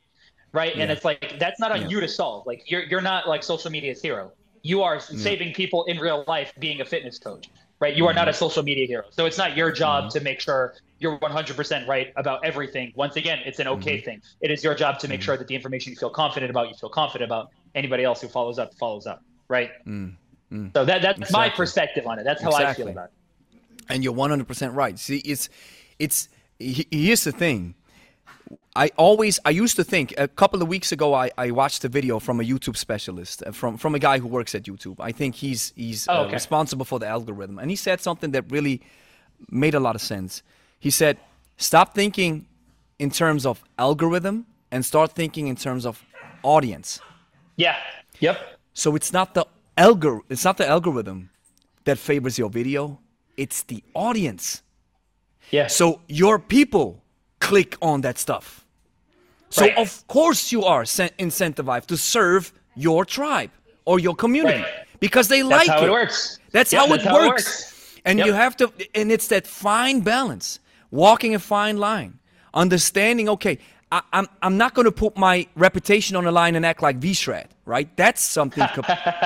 right? 0.52 0.74
And 0.76 0.90
it's 0.90 1.04
like 1.04 1.36
that's 1.38 1.58
not 1.60 1.70
on 1.72 1.82
Yeah. 1.82 1.88
you 1.88 2.00
to 2.00 2.08
solve. 2.08 2.46
Like 2.46 2.70
you're 2.70 2.82
you're 2.82 3.00
not 3.00 3.28
like 3.28 3.42
social 3.44 3.70
media's 3.70 4.02
hero. 4.02 4.32
You 4.64 4.82
are 4.82 4.98
saving 5.00 5.54
people 5.54 5.84
in 5.84 5.98
real 5.98 6.24
life, 6.26 6.52
being 6.58 6.80
a 6.80 6.84
fitness 6.86 7.18
coach, 7.20 7.50
right? 7.80 7.94
You 7.94 8.06
are 8.08 8.14
not 8.14 8.28
a 8.28 8.32
Mm-hmm. 8.32 8.38
social 8.38 8.64
media 8.64 8.86
hero. 8.86 9.04
So 9.12 9.26
it's 9.26 9.38
not 9.38 9.56
your 9.56 9.70
job 9.72 10.10
to 10.10 10.20
make 10.20 10.40
sure 10.40 10.74
you're 11.00 11.18
100% 11.20 11.86
right 11.86 12.08
about 12.16 12.40
everything. 12.44 12.92
Once 12.96 13.16
again, 13.16 13.40
it's 13.46 13.60
an 13.60 13.68
okay 13.68 13.98
Mm-hmm. 13.98 14.04
thing. 14.04 14.22
It 14.40 14.50
is 14.50 14.64
your 14.64 14.74
job 14.74 14.98
to 15.00 15.08
make 15.08 15.22
sure 15.22 15.36
that 15.36 15.46
the 15.48 15.54
information 15.54 15.92
you 15.92 15.96
feel 15.96 16.10
confident 16.10 16.50
about, 16.50 16.68
you 16.68 16.74
feel 16.80 16.90
confident 16.90 17.30
about. 17.30 17.48
Anybody 17.76 18.04
else 18.04 18.20
who 18.22 18.28
follows 18.28 18.58
up 18.58 18.70
follows 18.80 19.06
up, 19.06 19.20
right? 19.50 19.70
So 20.76 20.84
that 20.84 21.02
that's 21.02 21.30
my 21.30 21.50
perspective 21.50 22.06
on 22.06 22.18
it. 22.18 22.24
That's 22.24 22.42
how 22.42 22.54
I 22.54 22.72
feel 22.74 22.88
about 22.88 23.06
it. 23.06 23.10
and 23.88 24.04
you're 24.04 24.14
100% 24.14 24.74
right 24.74 24.98
see 24.98 25.18
it's 25.18 25.48
it's 25.98 26.28
here's 26.58 27.24
the 27.24 27.32
thing 27.32 27.74
i 28.76 28.90
always 28.96 29.38
i 29.44 29.50
used 29.50 29.76
to 29.76 29.84
think 29.84 30.12
a 30.18 30.26
couple 30.28 30.60
of 30.62 30.68
weeks 30.68 30.92
ago 30.92 31.14
i, 31.14 31.30
I 31.38 31.50
watched 31.50 31.84
a 31.84 31.88
video 31.88 32.18
from 32.18 32.40
a 32.40 32.44
youtube 32.44 32.76
specialist 32.76 33.42
uh, 33.46 33.52
from 33.52 33.76
from 33.78 33.94
a 33.94 33.98
guy 33.98 34.18
who 34.18 34.26
works 34.28 34.54
at 34.54 34.64
youtube 34.64 34.96
i 34.98 35.12
think 35.12 35.34
he's 35.36 35.72
he's 35.76 36.06
Oh, 36.08 36.24
uh, 36.24 36.30
responsible 36.30 36.84
for 36.84 36.98
the 36.98 37.06
algorithm 37.06 37.58
and 37.58 37.70
he 37.70 37.76
said 37.76 38.00
something 38.00 38.32
that 38.32 38.44
really 38.50 38.80
made 39.50 39.74
a 39.74 39.80
lot 39.80 39.94
of 39.94 40.02
sense 40.02 40.42
he 40.80 40.90
said 40.90 41.16
stop 41.56 41.94
thinking 41.94 42.46
in 42.98 43.10
terms 43.10 43.46
of 43.46 43.62
algorithm 43.78 44.46
and 44.70 44.84
start 44.84 45.12
thinking 45.12 45.46
in 45.48 45.56
terms 45.56 45.86
of 45.86 46.02
audience 46.42 47.00
Yeah. 47.56 47.76
Yep. 48.20 48.36
so 48.72 48.96
it's 48.96 49.12
not 49.12 49.34
the 49.34 49.44
algor 49.76 50.20
it's 50.28 50.44
not 50.44 50.56
the 50.56 50.66
algorithm 50.68 51.30
that 51.84 51.98
favors 51.98 52.38
your 52.38 52.50
video 52.50 52.98
it's 53.36 53.62
the 53.62 53.82
audience 53.94 54.62
Yeah. 55.50 55.66
so 55.68 56.00
your 56.08 56.38
people 56.38 57.02
click 57.40 57.76
on 57.82 58.00
that 58.00 58.16
stuff. 58.18 58.63
So 59.54 59.62
Right. 59.62 59.76
of 59.78 59.90
course 60.08 60.50
you 60.54 60.64
are 60.64 60.82
incentivized 60.82 61.86
to 61.86 61.96
serve 61.96 62.52
your 62.74 63.04
tribe 63.04 63.50
or 63.84 64.00
your 64.00 64.16
community 64.16 64.62
Right. 64.62 64.86
because 64.98 65.28
they 65.28 65.42
That's 65.42 65.68
like 65.68 65.68
how 65.68 65.84
it. 65.84 65.88
it 65.88 65.92
works. 65.92 66.40
That's 66.50 66.72
Yep, 66.72 66.80
how, 66.80 66.86
that's 66.88 67.04
it, 67.04 67.08
how 67.08 67.16
it 67.22 67.28
works. 67.28 67.44
works. 67.44 68.00
And 68.04 68.18
Yep. 68.18 68.26
you 68.26 68.32
have 68.32 68.56
to 68.56 68.72
and 68.98 69.12
it's 69.12 69.28
that 69.28 69.46
fine 69.46 70.00
balance, 70.00 70.58
walking 70.90 71.34
a 71.36 71.38
fine 71.38 71.76
line, 71.76 72.18
understanding 72.52 73.28
okay, 73.28 73.58
I, 73.92 74.00
I'm 74.12 74.26
I'm 74.42 74.56
not 74.56 74.74
going 74.74 74.86
to 74.86 74.96
put 75.04 75.16
my 75.16 75.46
reputation 75.54 76.16
on 76.16 76.24
the 76.24 76.32
line 76.32 76.56
and 76.56 76.66
act 76.66 76.82
like 76.82 76.96
V-Shred, 76.96 77.48
right? 77.64 77.88
That's 77.96 78.22
something, 78.22 78.66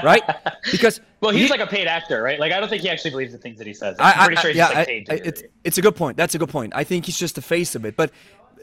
right? 0.04 0.22
Because 0.70 1.00
Well, 1.22 1.30
he's 1.32 1.44
he- 1.44 1.48
like 1.56 1.60
a 1.60 1.66
paid 1.66 1.86
actor, 1.86 2.22
right? 2.22 2.38
Like 2.38 2.52
I 2.52 2.60
don't 2.60 2.68
think 2.68 2.82
he 2.82 2.90
actually 2.90 3.12
believes 3.12 3.32
the 3.32 3.38
things 3.38 3.56
that 3.58 3.66
he 3.66 3.72
says. 3.72 3.96
I- 3.98 4.12
I'm 4.12 4.26
pretty 4.26 4.36
I- 4.36 4.42
sure 4.42 4.50
he's 4.50 4.58
yeah, 4.58 4.66
just 4.66 4.74
like 4.76 4.86
paid. 4.88 5.10
I- 5.10 5.14
it's, 5.28 5.42
it's 5.64 5.78
a 5.78 5.82
good 5.82 5.96
point. 5.96 6.18
That's 6.18 6.34
a 6.34 6.38
good 6.38 6.50
point. 6.50 6.74
I 6.76 6.84
think 6.84 7.06
he's 7.06 7.18
just 7.18 7.34
the 7.36 7.42
face 7.42 7.74
of 7.74 7.86
it. 7.86 7.96
But 7.96 8.10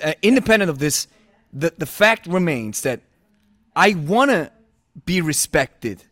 uh, 0.04 0.14
independent 0.22 0.70
of 0.70 0.78
this, 0.78 1.08
the, 1.56 1.74
the 1.78 1.86
fact 1.86 2.28
remains 2.28 2.82
that 2.82 3.00
I 3.76 3.94
want 3.94 4.32
to 4.32 4.52
be 5.06 5.22
respected 5.22 6.04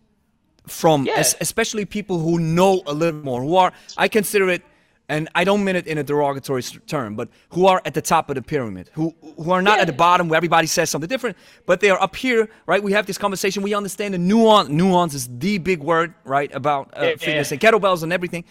from 0.67 1.05
Yeah. 1.05 1.15
es- 1.17 1.35
especially 1.41 1.85
people 1.85 2.19
who 2.19 2.39
know 2.39 2.81
a 2.85 2.93
little 2.93 3.21
more, 3.21 3.41
who 3.41 3.55
are, 3.57 3.73
I 3.97 4.07
consider 4.07 4.49
it, 4.49 4.61
and 5.09 5.27
I 5.35 5.43
don't 5.43 5.65
mean 5.65 5.75
it 5.75 5.85
in 5.85 5.97
a 5.97 6.03
derogatory 6.03 6.63
term, 6.87 7.15
but 7.15 7.27
who 7.49 7.65
are 7.67 7.81
at 7.85 7.93
the 7.93 8.01
top 8.01 8.29
of 8.29 8.35
the 8.35 8.41
pyramid, 8.41 8.89
who, 8.93 9.13
who 9.37 9.51
are 9.51 9.61
not 9.61 9.75
Yeah. 9.75 9.81
at 9.81 9.87
the 9.87 9.93
bottom 9.93 10.29
where 10.29 10.37
everybody 10.37 10.65
says 10.67 10.89
something 10.89 11.09
different, 11.09 11.35
but 11.65 11.81
they 11.81 11.89
are 11.89 12.01
up 12.01 12.15
here, 12.15 12.47
right? 12.65 12.81
We 12.81 12.93
have 12.93 13.05
this 13.05 13.17
conversation. 13.17 13.63
We 13.63 13.73
understand 13.73 14.13
the 14.13 14.17
nuance. 14.17 14.69
Nuance 14.69 15.13
is 15.13 15.27
the 15.39 15.57
big 15.57 15.81
word, 15.83 16.13
right? 16.23 16.49
About 16.55 16.93
uh, 16.97 17.03
Yeah, 17.03 17.15
fitness 17.17 17.51
and 17.51 17.59
kettlebells 17.59 18.01
and 18.03 18.13
everything. 18.13 18.45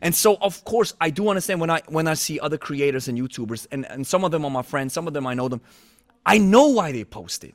And 0.00 0.14
so, 0.14 0.36
of 0.40 0.64
course, 0.64 0.94
I 1.00 1.10
do 1.10 1.28
understand 1.28 1.60
when 1.60 1.70
I 1.70 1.82
when 1.88 2.06
I 2.08 2.14
see 2.14 2.38
other 2.40 2.56
creators 2.56 3.08
and 3.08 3.18
YouTubers, 3.18 3.66
and, 3.72 3.84
and 3.86 4.06
some 4.06 4.24
of 4.24 4.30
them 4.30 4.44
are 4.44 4.50
my 4.50 4.62
friends, 4.62 4.92
some 4.94 5.06
of 5.08 5.12
them 5.12 5.26
I 5.26 5.34
know 5.34 5.48
them. 5.48 5.60
I 6.28 6.38
know 6.38 6.68
why 6.68 6.92
they 6.92 7.04
post 7.04 7.42
it, 7.44 7.54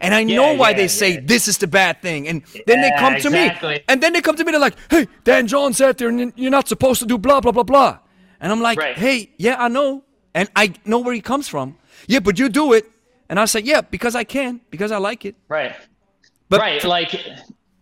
and 0.00 0.14
I 0.14 0.22
know 0.24 0.52
why 0.54 0.70
yeah, 0.70 0.76
they 0.76 0.88
say 0.88 1.10
yeah. 1.14 1.20
this 1.24 1.48
is 1.48 1.58
the 1.58 1.66
bad 1.66 2.02
thing, 2.02 2.28
and 2.28 2.42
then 2.66 2.80
they 2.82 2.88
Yeah, 2.88 2.98
come 2.98 3.12
to 3.14 3.28
exactly. 3.28 3.74
me, 3.74 3.80
and 3.88 4.02
then 4.02 4.12
they 4.12 4.20
come 4.20 4.36
to 4.36 4.44
me. 4.44 4.50
They're 4.52 4.60
like, 4.68 4.76
"Hey, 4.90 5.06
Dan 5.24 5.46
John 5.46 5.72
said 5.72 5.96
there, 5.98 6.08
and 6.08 6.32
you're 6.36 6.50
not 6.50 6.68
supposed 6.68 7.00
to 7.00 7.06
do 7.06 7.16
blah 7.18 7.40
blah 7.40 7.52
blah 7.52 7.62
blah," 7.72 7.98
and 8.40 8.52
I'm 8.52 8.60
like, 8.60 8.78
Right. 8.78 8.96
"Hey, 8.96 9.30
yeah, 9.38 9.56
I 9.58 9.68
know, 9.68 10.04
and 10.34 10.48
I 10.56 10.74
know 10.84 10.98
where 10.98 11.14
he 11.14 11.20
comes 11.22 11.48
from. 11.48 11.76
Yeah, 12.06 12.20
but 12.20 12.38
you 12.38 12.48
do 12.48 12.72
it." 12.72 12.84
And 13.28 13.38
I 13.38 13.44
say, 13.46 13.60
"Yeah, 13.60 13.80
because 13.82 14.14
I 14.16 14.24
can, 14.24 14.60
because 14.70 14.90
I 14.92 14.98
like 14.98 15.24
it." 15.24 15.36
Right. 15.48 15.74
But 16.48 16.60
right. 16.60 16.82
Like 16.84 17.14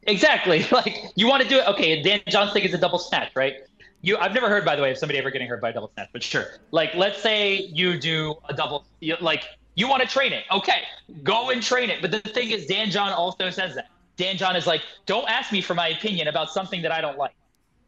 exactly. 0.02 0.66
Like 0.72 0.94
you 1.16 1.26
want 1.26 1.42
to 1.42 1.48
do 1.48 1.58
it. 1.58 1.66
Okay. 1.68 2.02
Dan 2.02 2.20
John's 2.28 2.52
thing 2.52 2.64
is 2.64 2.74
a 2.74 2.78
double 2.78 2.98
snatch, 2.98 3.32
right? 3.34 3.54
You. 4.02 4.16
I've 4.18 4.34
never 4.34 4.48
heard, 4.48 4.64
by 4.64 4.76
the 4.76 4.82
way, 4.82 4.90
of 4.90 4.98
somebody 4.98 5.18
ever 5.18 5.30
getting 5.30 5.48
hurt 5.48 5.60
by 5.60 5.70
a 5.70 5.72
double 5.72 5.90
snatch, 5.94 6.10
but 6.12 6.22
sure. 6.22 6.46
Like 6.70 6.94
let's 6.94 7.20
say 7.22 7.70
you 7.72 7.98
do 7.98 8.34
a 8.48 8.54
double. 8.54 8.84
You, 9.00 9.16
like 9.20 9.44
you 9.78 9.86
want 9.88 10.02
to 10.02 10.08
train 10.08 10.32
it. 10.32 10.44
Okay, 10.50 10.82
go 11.22 11.50
and 11.50 11.62
train 11.62 11.88
it. 11.88 11.98
But 12.02 12.10
the 12.10 12.20
thing 12.20 12.50
is, 12.50 12.66
Dan 12.66 12.90
John 12.90 13.12
also 13.12 13.48
says 13.50 13.74
that. 13.76 13.88
Dan 14.16 14.36
John 14.36 14.56
is 14.56 14.66
like, 14.66 14.82
don't 15.06 15.28
ask 15.30 15.52
me 15.52 15.60
for 15.60 15.74
my 15.74 15.88
opinion 15.96 16.26
about 16.26 16.50
something 16.50 16.82
that 16.82 16.90
I 16.90 17.00
don't 17.00 17.16
like, 17.16 17.36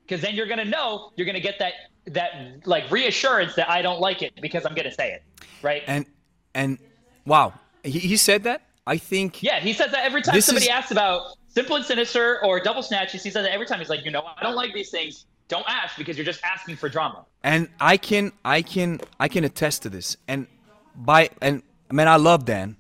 because 0.07 0.21
then 0.21 0.37
you're 0.37 0.47
gonna 0.47 0.65
know 0.77 1.11
you're 1.17 1.27
gonna 1.27 1.41
get 1.51 1.59
that 1.59 1.73
that 2.07 2.31
like 2.65 2.89
reassurance 2.91 3.55
that 3.57 3.69
I 3.69 3.83
don't 3.83 4.01
like 4.01 4.23
it 4.23 4.33
because 4.41 4.65
I'm 4.65 4.75
gonna 4.75 4.93
say 4.93 5.09
it, 5.13 5.23
right? 5.63 5.83
And 5.89 6.07
and 6.55 6.79
wow, 7.27 7.53
he, 7.83 7.99
he 7.99 8.17
said 8.17 8.45
that. 8.45 8.63
I 8.87 8.97
think 8.97 9.43
Yeah, 9.43 9.59
he 9.61 9.73
says 9.73 9.91
that 9.91 10.05
every 10.05 10.23
time 10.23 10.41
somebody 10.41 10.67
is- 10.67 10.71
asks 10.79 10.93
about 10.93 11.37
simple 11.49 11.75
and 11.77 11.85
sinister 11.85 12.43
or 12.45 12.61
double 12.61 12.83
snatches. 12.83 13.23
He 13.25 13.31
says 13.31 13.43
that 13.45 13.53
every 13.53 13.67
time. 13.67 13.79
He's 13.81 13.89
like, 13.91 14.05
you 14.05 14.13
know, 14.13 14.23
I 14.39 14.43
don't 14.45 14.55
like 14.55 14.73
these 14.73 14.91
things. 14.91 15.27
Don't 15.49 15.67
ask 15.69 15.97
because 15.97 16.17
you're 16.17 16.25
just 16.25 16.41
asking 16.45 16.77
for 16.77 16.89
drama. 16.89 17.25
and 17.43 17.69
I 17.81 17.97
can 17.97 18.31
I 18.45 18.63
can 18.63 19.01
I 19.19 19.27
can 19.27 19.43
attest 19.45 19.83
to 19.83 19.89
this. 19.91 20.17
And 20.29 20.47
by 20.95 21.31
and 21.43 21.63
I 21.91 21.93
mean 21.93 22.09
I 22.09 22.17
love 22.17 22.45
Dan, 22.45 22.77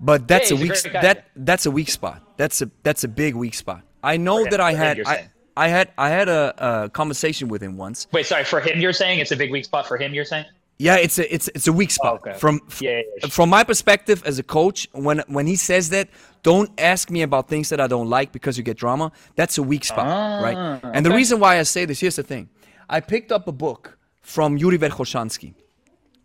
but 0.00 0.28
that's 0.28 0.50
Yeah, 0.50 0.56
a 0.56 0.60
he's 0.60 0.84
a 0.84 0.88
weak 0.88 1.02
that 1.02 1.26
that's 1.34 1.66
a 1.66 1.70
weak 1.70 1.90
spot. 1.90 2.22
That's 2.36 2.62
a 2.62 2.70
that's 2.82 3.04
a 3.04 3.08
big 3.08 3.34
weak 3.34 3.54
spot. 3.54 3.82
I 4.02 4.16
know 4.16 4.44
that 4.44 4.60
I 4.60 4.72
had 4.72 5.00
I. 5.06 5.30
I 5.58 5.68
had 5.68 5.90
I 5.96 6.10
had 6.10 6.28
a, 6.28 6.84
a 6.84 6.90
conversation 6.90 7.48
with 7.48 7.62
him 7.62 7.78
once. 7.78 8.06
Wait, 8.12 8.26
sorry. 8.26 8.44
For 8.44 8.60
him, 8.60 8.78
you're 8.78 8.92
saying 8.92 9.20
it's 9.20 9.32
a 9.32 9.36
big 9.36 9.50
weak 9.50 9.64
spot 9.64 9.88
for 9.88 9.96
him. 9.96 10.12
You're 10.12 10.26
saying. 10.26 10.44
Yeah, 10.78 10.96
it's 10.96 11.18
a 11.18 11.34
it's 11.34 11.48
it's 11.54 11.66
a 11.66 11.72
weak 11.72 11.90
spot. 11.90 12.20
Oh, 12.22 12.28
okay. 12.28 12.38
From 12.38 12.60
Yeah, 12.80 13.00
yeah, 13.22 13.28
from 13.28 13.48
my 13.48 13.64
perspective 13.64 14.22
as 14.26 14.38
a 14.38 14.42
coach, 14.42 14.86
when 14.92 15.20
when 15.28 15.46
he 15.46 15.56
says 15.56 15.88
that, 15.88 16.10
don't 16.42 16.70
ask 16.78 17.10
me 17.10 17.22
about 17.22 17.48
things 17.48 17.70
that 17.70 17.80
I 17.80 17.86
don't 17.86 18.10
like 18.10 18.32
because 18.32 18.58
you 18.58 18.64
get 18.64 18.76
drama. 18.76 19.12
That's 19.34 19.56
a 19.56 19.62
weak 19.62 19.84
spot, 19.86 20.06
right? 20.42 20.56
Ah, 20.58 20.90
And 20.92 21.06
the 21.06 21.10
reason 21.10 21.40
why 21.40 21.58
I 21.58 21.62
say 21.62 21.86
this, 21.86 22.00
here's 22.00 22.16
the 22.16 22.22
thing. 22.22 22.50
I 22.90 23.00
picked 23.00 23.32
up 23.32 23.48
a 23.48 23.52
book 23.52 23.96
from 24.20 24.58
Yuri 24.58 24.76
Verkhoshansky. 24.78 25.54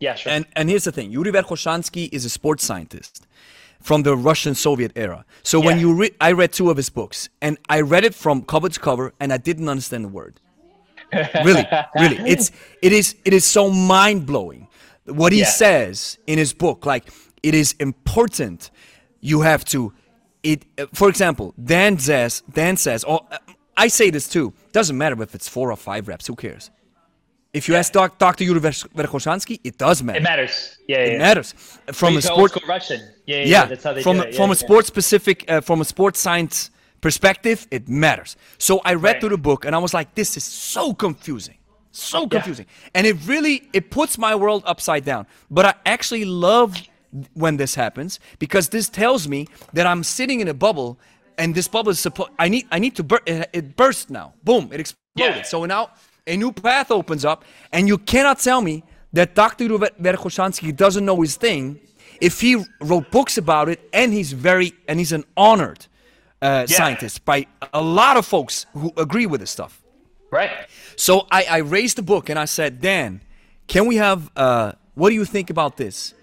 Yeah, 0.02 0.14
sure. 0.16 0.32
And 0.34 0.44
and 0.58 0.68
here's 0.70 0.84
the 0.84 0.92
thing: 0.98 1.12
Yuri 1.12 1.30
Verkhoshansky 1.38 2.04
is 2.16 2.24
a 2.24 2.28
sports 2.38 2.64
scientist 2.64 3.26
from 3.88 4.02
the 4.02 4.14
Russian 4.28 4.54
Soviet 4.54 4.92
era. 4.96 5.24
So 5.42 5.56
when 5.66 5.78
you 5.82 5.88
read, 6.00 6.12
I 6.20 6.32
read 6.32 6.52
two 6.52 6.70
of 6.70 6.76
his 6.76 6.90
books, 6.90 7.28
and 7.40 7.56
I 7.76 7.78
read 7.94 8.04
it 8.04 8.14
from 8.14 8.42
cover 8.42 8.68
to 8.68 8.80
cover, 8.88 9.12
and 9.20 9.32
I 9.32 9.38
didn't 9.48 9.68
understand 9.68 10.04
the 10.04 10.08
word. 10.20 10.34
really, 11.44 11.66
really, 12.02 12.18
it's 12.32 12.50
it 12.86 12.92
is 12.92 13.14
it 13.24 13.32
is 13.32 13.44
so 13.44 13.70
mind 13.70 14.26
blowing 14.26 14.68
what 15.20 15.30
he 15.32 15.40
Yeah. 15.40 15.50
says 15.64 16.18
in 16.26 16.36
his 16.38 16.52
book. 16.54 16.86
Like 16.86 17.04
it 17.42 17.54
is 17.54 17.74
important. 17.78 18.70
You 19.20 19.42
have 19.42 19.64
to. 19.66 19.92
It, 20.42 20.64
for 20.92 21.08
example, 21.08 21.54
Dan 21.72 21.98
says, 21.98 22.42
Dan 22.52 22.76
says, 22.76 23.04
or 23.04 23.20
uh, 23.30 23.38
I 23.76 23.88
say 23.88 24.10
this 24.10 24.26
too. 24.28 24.52
Doesn't 24.72 24.98
matter 24.98 25.22
if 25.22 25.34
it's 25.36 25.48
four 25.48 25.70
or 25.70 25.76
five 25.76 26.08
reps. 26.08 26.26
Who 26.26 26.34
cares? 26.34 26.70
If 27.52 27.68
you 27.68 27.74
ask 27.74 27.92
doc, 27.92 28.18
Dr. 28.18 28.44
Yuri 28.44 28.60
Verkhoshansky, 28.60 29.60
it 29.62 29.76
does 29.76 30.02
matter. 30.02 30.18
it 30.18 30.22
matters. 30.22 30.78
Yeah, 30.88 30.98
yeah. 31.04 31.04
It 31.12 31.18
matters 31.18 31.52
from 31.92 32.16
a 32.16 32.22
sport. 32.22 32.52
Russian. 32.66 33.00
Yeah, 33.26 33.36
yeah. 33.36 33.44
Yeah, 33.44 33.64
That's 33.66 33.84
how 33.84 33.92
they 33.92 34.02
from 34.02 34.16
do 34.16 34.22
it. 34.22 34.34
from 34.34 34.48
yeah, 34.48 34.52
a 34.52 34.56
sports 34.56 34.88
specific, 34.88 35.44
uh, 35.50 35.60
from 35.60 35.80
a 35.82 35.84
sports 35.84 36.18
science 36.18 36.70
perspective, 37.02 37.66
it 37.70 37.88
matters. 37.88 38.36
So 38.58 38.80
I 38.84 38.94
read 38.94 39.02
Right. 39.02 39.20
through 39.20 39.30
the 39.30 39.38
book 39.38 39.64
and 39.66 39.74
I 39.74 39.78
was 39.78 39.92
like, 39.92 40.14
this 40.14 40.36
is 40.38 40.44
so 40.44 40.94
confusing, 40.94 41.58
so 41.90 42.26
confusing, 42.26 42.66
and 42.94 43.06
it 43.06 43.16
really 43.26 43.68
it 43.74 43.90
puts 43.90 44.16
my 44.16 44.34
world 44.34 44.62
upside 44.66 45.04
down. 45.04 45.26
But 45.50 45.66
I 45.66 45.74
actually 45.84 46.24
love 46.24 46.70
when 47.34 47.58
this 47.58 47.74
happens 47.74 48.18
because 48.38 48.70
this 48.70 48.88
tells 48.88 49.28
me 49.28 49.46
that 49.74 49.86
I'm 49.86 50.02
sitting 50.04 50.40
in 50.40 50.48
a 50.48 50.54
bubble. 50.54 50.98
And 51.38 51.54
this 51.54 51.66
bubble 51.66 51.90
is 51.92 51.98
supposed. 51.98 52.30
I 52.38 52.48
need. 52.50 52.66
I 52.70 52.78
need 52.78 52.94
to. 52.96 53.02
Bur- 53.02 53.22
it, 53.26 53.48
it 53.54 53.74
burst 53.74 54.10
now. 54.10 54.34
Boom! 54.44 54.68
It 54.70 54.80
exploded. 54.80 55.36
Yeah. 55.36 55.42
So 55.42 55.64
now 55.64 55.88
a 56.26 56.36
new 56.36 56.52
path 56.52 56.90
opens 56.90 57.24
up, 57.24 57.44
and 57.72 57.88
you 57.88 57.98
cannot 57.98 58.38
tell 58.38 58.60
me 58.62 58.84
that 59.12 59.34
Dr. 59.34 59.66
Verkhoshansky 59.68 60.74
doesn't 60.74 61.04
know 61.04 61.20
his 61.20 61.36
thing 61.36 61.80
if 62.20 62.40
he 62.40 62.64
wrote 62.80 63.10
books 63.10 63.36
about 63.36 63.68
it 63.68 63.80
and 63.92 64.12
he's 64.12 64.32
very 64.32 64.72
and 64.88 64.98
he's 64.98 65.12
an 65.12 65.24
honored 65.36 65.86
uh, 66.40 66.66
Yeah. 66.68 66.76
scientist 66.76 67.24
by 67.24 67.46
a 67.74 67.82
lot 67.82 68.16
of 68.16 68.24
folks 68.24 68.66
who 68.72 68.92
agree 68.96 69.26
with 69.26 69.40
this 69.40 69.50
stuff. 69.50 69.82
Right. 70.30 70.50
So 70.96 71.26
I, 71.30 71.44
I 71.50 71.56
raised 71.58 71.98
the 71.98 72.02
book 72.02 72.30
and 72.30 72.38
I 72.38 72.46
said, 72.46 72.80
Dan, 72.80 73.20
can 73.66 73.86
we 73.86 73.96
have 73.96 74.30
uh, 74.36 74.72
what 74.94 75.08
do 75.10 75.14
you 75.14 75.24
think 75.24 75.50
about 75.50 75.76
this? 75.76 76.14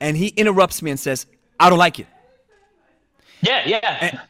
And 0.00 0.16
he 0.16 0.28
interrupts 0.28 0.80
me 0.80 0.90
and 0.92 0.98
says, 1.00 1.26
I 1.58 1.68
don't 1.68 1.78
like 1.78 1.98
it. 1.98 2.06
Yeah, 3.42 3.62
yeah. 3.66 4.20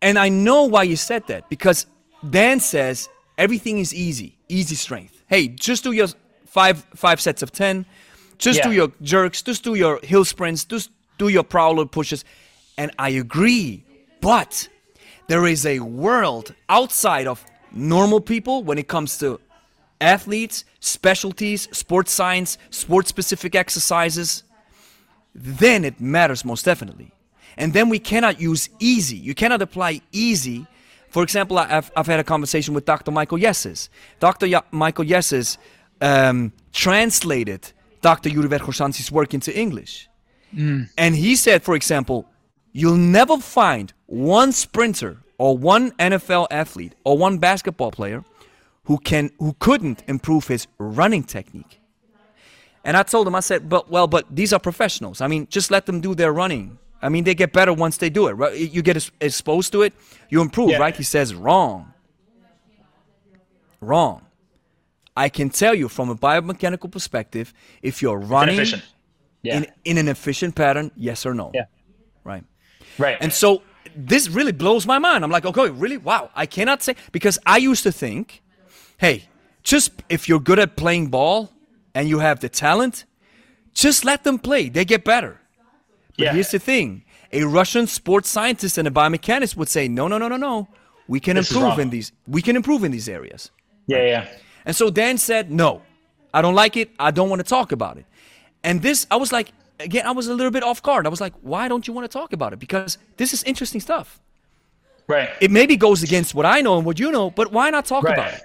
And 0.00 0.18
I 0.18 0.28
know 0.30 0.64
why 0.64 0.84
you 0.84 0.96
said 0.96 1.26
that 1.28 1.48
because 1.48 1.86
Dan 2.28 2.60
says 2.60 3.08
everything 3.36 3.78
is 3.78 3.94
easy, 3.94 4.37
easy 4.48 4.74
strength. 4.74 5.22
Hey, 5.26 5.48
just 5.48 5.84
do 5.84 5.92
your 5.92 6.08
five 6.46 6.84
five 6.94 7.20
sets 7.20 7.42
of 7.42 7.52
ten, 7.52 7.86
just 8.38 8.62
do 8.62 8.72
your 8.72 8.92
jerks, 9.02 9.42
just 9.42 9.64
do 9.64 9.74
your 9.74 10.00
hill 10.02 10.24
sprints, 10.24 10.64
just 10.64 10.90
do 11.18 11.28
your 11.28 11.44
prowler 11.44 11.86
pushes, 11.86 12.24
and 12.76 12.90
I 12.98 13.10
agree. 13.10 13.84
But 14.20 14.68
there 15.26 15.46
is 15.46 15.66
a 15.66 15.80
world 15.80 16.54
outside 16.68 17.26
of 17.26 17.44
normal 17.72 18.20
people 18.20 18.64
when 18.64 18.78
it 18.78 18.88
comes 18.88 19.18
to 19.18 19.40
athletes, 20.00 20.64
specialties, 20.80 21.68
sports 21.76 22.12
science, 22.12 22.56
sports 22.70 23.08
specific 23.08 23.54
exercises 23.54 24.44
then 25.34 25.84
it 25.84 26.00
matters 26.00 26.44
most 26.44 26.64
definitely. 26.64 27.12
And 27.56 27.72
then 27.72 27.88
we 27.88 27.98
cannot 27.98 28.40
use 28.40 28.68
easy. 28.78 29.16
You 29.16 29.34
cannot 29.34 29.62
apply 29.62 30.00
easy. 30.12 30.66
For 31.10 31.22
example, 31.22 31.58
I- 31.58 31.76
I've, 31.76 31.90
I've 31.96 32.06
had 32.06 32.20
a 32.20 32.24
conversation 32.24 32.74
with 32.74 32.84
Dr. 32.84 33.10
Michael 33.10 33.38
Yessis. 33.38 33.88
Dr. 34.20 34.46
Ya- 34.46 34.62
Michael 34.70 35.04
Yessis 35.04 35.56
um, 36.00 36.52
translated 36.72 37.72
Dr. 38.02 38.28
Yuri 38.28 38.48
Verkhoshansky's 38.48 39.10
work 39.10 39.34
into 39.34 39.56
English. 39.58 40.08
And 40.96 41.14
he 41.14 41.36
said, 41.36 41.62
for 41.62 41.74
example, 41.74 42.24
you'll 42.72 42.96
never 42.96 43.36
find 43.38 43.92
one 44.06 44.50
sprinter 44.52 45.18
or 45.36 45.58
one 45.58 45.90
NFL 45.92 46.46
athlete 46.50 46.94
or 47.04 47.18
one 47.18 47.36
basketball 47.38 47.90
player 47.90 48.24
who 48.84 48.96
can 48.98 49.30
who 49.38 49.54
couldn't 49.58 50.02
improve 50.08 50.48
his 50.48 50.66
running 50.78 51.22
technique. 51.22 51.80
And 52.82 52.96
I 52.96 53.02
told 53.02 53.26
him, 53.26 53.34
I 53.34 53.40
said, 53.40 53.68
but 53.68 53.90
well, 53.90 54.06
but 54.06 54.24
these 54.34 54.54
are 54.54 54.58
professionals. 54.60 55.20
I 55.20 55.26
mean, 55.26 55.46
just 55.50 55.70
let 55.70 55.84
them 55.84 56.00
do 56.00 56.14
their 56.14 56.32
running. 56.32 56.78
I 57.00 57.08
mean, 57.08 57.24
they 57.24 57.34
get 57.34 57.52
better 57.52 57.72
once 57.72 57.96
they 57.98 58.10
do 58.10 58.26
it. 58.28 58.32
Right? 58.32 58.56
You 58.56 58.82
get 58.82 59.10
exposed 59.20 59.72
to 59.72 59.82
it, 59.82 59.92
you 60.28 60.40
improve, 60.40 60.70
Yeah. 60.70 60.78
right? 60.78 60.96
He 60.96 61.02
says, 61.04 61.34
wrong. 61.34 61.92
Wrong. 63.80 64.22
I 65.16 65.28
can 65.28 65.50
tell 65.50 65.74
you 65.74 65.88
from 65.88 66.10
a 66.10 66.14
biomechanical 66.14 66.90
perspective, 66.90 67.52
if 67.82 68.02
you're 68.02 68.18
running 68.18 68.64
Yeah. 69.42 69.58
in, 69.58 69.66
in 69.84 69.98
an 69.98 70.08
efficient 70.08 70.54
pattern, 70.54 70.90
yes 70.96 71.26
or 71.26 71.34
no. 71.34 71.50
Yeah. 71.54 71.66
Right. 72.24 72.44
right. 72.98 73.16
And 73.20 73.32
so 73.32 73.62
this 73.96 74.28
really 74.28 74.52
blows 74.52 74.86
my 74.86 74.98
mind. 74.98 75.24
I'm 75.24 75.30
like, 75.30 75.44
okay, 75.46 75.70
really? 75.70 75.96
Wow. 75.96 76.30
I 76.34 76.46
cannot 76.46 76.82
say 76.82 76.94
because 77.12 77.38
I 77.46 77.58
used 77.58 77.82
to 77.84 77.92
think, 77.92 78.42
hey, 78.98 79.24
just 79.62 79.90
if 80.08 80.28
you're 80.28 80.40
good 80.40 80.58
at 80.58 80.76
playing 80.76 81.08
ball 81.08 81.50
and 81.94 82.08
you 82.08 82.18
have 82.18 82.40
the 82.40 82.48
talent, 82.48 83.04
just 83.74 84.04
let 84.04 84.24
them 84.24 84.38
play. 84.38 84.68
They 84.68 84.84
get 84.84 85.04
better. 85.04 85.40
But 86.18 86.24
Yeah. 86.24 86.32
here's 86.34 86.50
the 86.50 86.58
thing. 86.58 87.04
A 87.32 87.44
Russian 87.44 87.86
sports 87.86 88.28
scientist 88.28 88.76
and 88.78 88.86
a 88.88 88.90
biomechanist 88.90 89.56
would 89.56 89.68
say, 89.68 89.86
no, 89.88 90.08
no, 90.08 90.18
no, 90.18 90.28
no, 90.28 90.36
no. 90.36 90.68
We 91.06 91.20
can 91.20 91.36
This 91.36 91.50
improve 91.50 91.78
in 91.78 91.90
these 91.90 92.12
we 92.26 92.42
can 92.42 92.56
improve 92.56 92.84
in 92.84 92.90
these 92.92 93.08
areas. 93.08 93.50
yeah, 93.86 94.02
yeah. 94.02 94.26
And 94.66 94.76
so 94.76 94.90
Dan 94.90 95.16
said, 95.16 95.50
no, 95.50 95.80
I 96.34 96.42
don't 96.42 96.54
like 96.54 96.76
it. 96.76 96.90
I 96.98 97.10
don't 97.10 97.30
want 97.30 97.40
to 97.40 97.48
talk 97.48 97.72
about 97.72 97.96
it. 97.96 98.04
And 98.62 98.82
this, 98.82 99.06
I 99.10 99.16
was 99.16 99.32
like, 99.32 99.52
again, 99.80 100.04
I 100.06 100.10
was 100.10 100.26
a 100.28 100.34
little 100.34 100.50
bit 100.50 100.62
off 100.62 100.82
guard. 100.82 101.06
I 101.06 101.08
was 101.08 101.20
like, 101.20 101.32
why 101.40 101.68
don't 101.68 101.86
you 101.86 101.94
want 101.94 102.04
to 102.10 102.18
talk 102.18 102.32
about 102.34 102.52
it? 102.52 102.58
Because 102.58 102.98
this 103.16 103.32
is 103.32 103.42
interesting 103.44 103.80
stuff. 103.80 104.20
Right. 105.06 105.30
It 105.40 105.50
maybe 105.50 105.76
goes 105.76 106.02
against 106.02 106.34
what 106.34 106.44
I 106.44 106.60
know 106.60 106.76
and 106.76 106.84
what 106.84 106.98
you 106.98 107.10
know, 107.10 107.30
but 107.30 107.50
why 107.52 107.70
not 107.70 107.86
talk 107.86 108.04
about 108.06 108.34
it? 108.34 108.42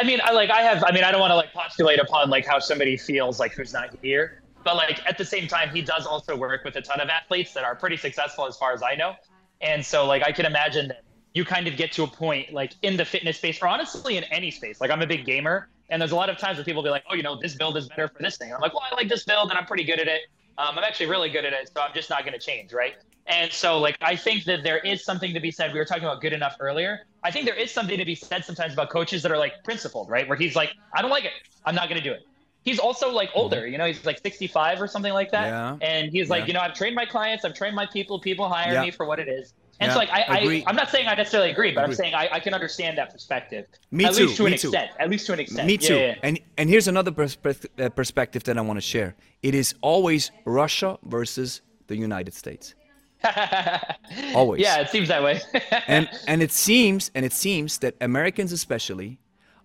I 0.00 0.04
mean, 0.04 0.20
I 0.24 0.32
like 0.32 0.50
I 0.50 0.62
have. 0.62 0.82
I 0.84 0.90
mean, 0.92 1.04
I 1.04 1.10
don't 1.12 1.20
want 1.20 1.30
to 1.30 1.36
like 1.36 1.52
postulate 1.52 2.00
upon 2.00 2.28
like 2.28 2.44
how 2.44 2.58
somebody 2.58 2.96
feels 2.96 3.38
like 3.38 3.52
who's 3.52 3.72
not 3.72 3.90
here, 4.02 4.42
but 4.66 4.74
like 4.74 5.00
at 5.06 5.16
the 5.16 5.24
same 5.24 5.46
time, 5.46 5.70
he 5.70 5.80
does 5.80 6.06
also 6.06 6.36
work 6.36 6.64
with 6.64 6.74
a 6.74 6.82
ton 6.82 7.00
of 7.00 7.08
athletes 7.08 7.54
that 7.54 7.62
are 7.62 7.76
pretty 7.76 7.96
successful 7.96 8.46
as 8.46 8.56
far 8.56 8.72
as 8.72 8.82
I 8.82 8.96
know, 8.96 9.14
and 9.60 9.84
so 9.84 10.06
like 10.06 10.22
I 10.24 10.32
can 10.32 10.44
imagine 10.44 10.88
that 10.88 11.04
you 11.34 11.44
kind 11.44 11.68
of 11.68 11.76
get 11.76 11.92
to 11.92 12.02
a 12.02 12.06
point 12.08 12.52
like 12.52 12.72
in 12.82 12.96
the 12.96 13.04
fitness 13.04 13.36
space 13.36 13.62
or 13.62 13.68
honestly 13.68 14.16
in 14.16 14.24
any 14.24 14.50
space. 14.50 14.80
Like 14.80 14.90
I'm 14.90 15.02
a 15.02 15.06
big 15.06 15.24
gamer, 15.24 15.68
and 15.88 16.02
there's 16.02 16.12
a 16.12 16.16
lot 16.16 16.30
of 16.30 16.36
times 16.38 16.56
where 16.58 16.64
people 16.64 16.82
be 16.82 16.90
like, 16.90 17.04
oh, 17.08 17.14
you 17.14 17.22
know, 17.22 17.40
this 17.40 17.54
build 17.54 17.76
is 17.76 17.88
better 17.88 18.08
for 18.08 18.20
this 18.20 18.36
thing. 18.36 18.52
I'm 18.52 18.60
like, 18.60 18.74
well, 18.74 18.82
I 18.90 18.94
like 18.96 19.08
this 19.08 19.24
build 19.24 19.50
and 19.50 19.58
I'm 19.58 19.66
pretty 19.66 19.84
good 19.84 20.00
at 20.00 20.08
it. 20.08 20.22
Um, 20.58 20.78
I'm 20.78 20.84
actually 20.84 21.06
really 21.06 21.30
good 21.30 21.44
at 21.44 21.52
it, 21.52 21.70
so 21.72 21.82
I'm 21.82 21.94
just 21.94 22.10
not 22.10 22.22
going 22.24 22.32
to 22.32 22.38
change, 22.38 22.72
right? 22.72 22.94
And 23.26 23.52
so, 23.52 23.78
like, 23.78 23.96
I 24.00 24.16
think 24.16 24.44
that 24.44 24.62
there 24.62 24.78
is 24.78 25.04
something 25.04 25.34
to 25.34 25.40
be 25.40 25.50
said. 25.50 25.72
We 25.72 25.78
were 25.78 25.84
talking 25.84 26.04
about 26.04 26.20
good 26.22 26.32
enough 26.32 26.56
earlier. 26.60 27.00
I 27.22 27.30
think 27.30 27.44
there 27.44 27.54
is 27.54 27.70
something 27.70 27.98
to 27.98 28.04
be 28.04 28.14
said 28.14 28.44
sometimes 28.44 28.72
about 28.72 28.88
coaches 28.88 29.22
that 29.22 29.32
are 29.32 29.38
like 29.38 29.52
principled, 29.64 30.08
right? 30.08 30.26
Where 30.26 30.38
he's 30.38 30.56
like, 30.56 30.70
I 30.94 31.02
don't 31.02 31.10
like 31.10 31.24
it. 31.24 31.32
I'm 31.64 31.74
not 31.74 31.88
going 31.88 32.00
to 32.00 32.04
do 32.04 32.12
it. 32.12 32.22
He's 32.66 32.80
also 32.80 33.10
like 33.10 33.30
older, 33.32 33.64
you 33.66 33.78
know, 33.78 33.86
he's 33.86 34.04
like 34.04 34.18
65 34.18 34.82
or 34.82 34.88
something 34.88 35.12
like 35.12 35.30
that. 35.30 35.46
Yeah. 35.46 35.76
And 35.88 36.10
he's 36.10 36.28
like, 36.28 36.40
Yeah. 36.42 36.46
you 36.48 36.52
know, 36.54 36.60
I've 36.60 36.74
trained 36.74 36.96
my 36.96 37.06
clients, 37.06 37.44
I've 37.44 37.54
trained 37.54 37.76
my 37.76 37.86
people, 37.86 38.18
people 38.20 38.48
hire 38.48 38.72
Yeah. 38.72 38.82
me 38.82 38.90
for 38.90 39.06
what 39.06 39.20
it 39.20 39.28
is. 39.28 39.54
And 39.78 39.88
Yeah. 39.88 39.92
so, 39.92 39.98
like, 40.00 40.10
I, 40.10 40.38
Agree. 40.40 40.64
I, 40.66 40.70
I'm 40.70 40.74
not 40.74 40.90
saying 40.90 41.06
I 41.06 41.14
necessarily 41.14 41.50
agree, 41.52 41.70
but. 41.70 41.84
I'm 41.84 41.94
saying 41.94 42.14
I, 42.14 42.28
I 42.32 42.40
can 42.40 42.54
understand 42.54 42.98
that 42.98 43.12
perspective. 43.12 43.66
Me 43.92 44.04
At 44.06 44.14
too, 44.14 44.24
least 44.26 44.36
to 44.38 44.42
me 44.44 44.52
an 44.52 44.58
too. 44.58 44.68
extent. 44.68 44.90
At 44.98 45.08
least 45.10 45.26
to 45.26 45.32
an 45.34 45.40
extent. 45.40 45.66
Me 45.68 45.76
too. 45.78 46.12
And 46.24 46.40
and 46.58 46.68
here's 46.68 46.88
another 46.88 47.12
perspe- 47.12 47.66
uh, 47.80 47.88
perspective 47.90 48.42
that 48.44 48.58
I 48.58 48.62
want 48.62 48.78
to 48.78 48.86
share. 48.94 49.14
It 49.44 49.54
is 49.54 49.74
always 49.82 50.32
Russia 50.44 50.98
versus 51.04 51.60
the 51.86 51.96
United 51.96 52.34
States. 52.34 52.74
Always. 54.34 54.60
Yeah, 54.60 54.80
it 54.80 54.88
seems 54.90 55.08
that 55.08 55.22
way. 55.22 55.40
and 55.88 56.08
and 56.26 56.42
it 56.42 56.52
seems 56.52 57.10
and 57.14 57.24
it 57.24 57.32
seems 57.32 57.78
that 57.78 57.94
Americans 58.00 58.52
especially 58.52 59.18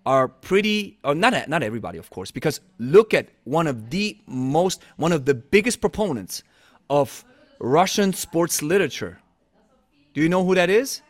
are 0.05 0.27
pretty 0.27 0.97
or 1.03 1.13
not 1.13 1.47
not 1.47 1.61
everybody 1.63 1.97
of 1.99 2.09
course 2.09 2.31
because 2.31 2.59
look 2.79 3.13
at 3.13 3.27
one 3.43 3.67
of 3.67 3.89
the 3.91 4.17
most 4.27 4.81
one 4.97 5.11
of 5.11 5.25
the 5.25 5.33
biggest 5.35 5.79
proponents 5.81 6.41
of 6.89 7.23
Russian 7.59 8.11
sports 8.13 8.61
literature. 8.63 9.19
Do 10.13 10.21
you 10.21 10.27
know 10.29 10.43
who 10.43 10.55
that 10.55 10.69
is? 10.69 11.01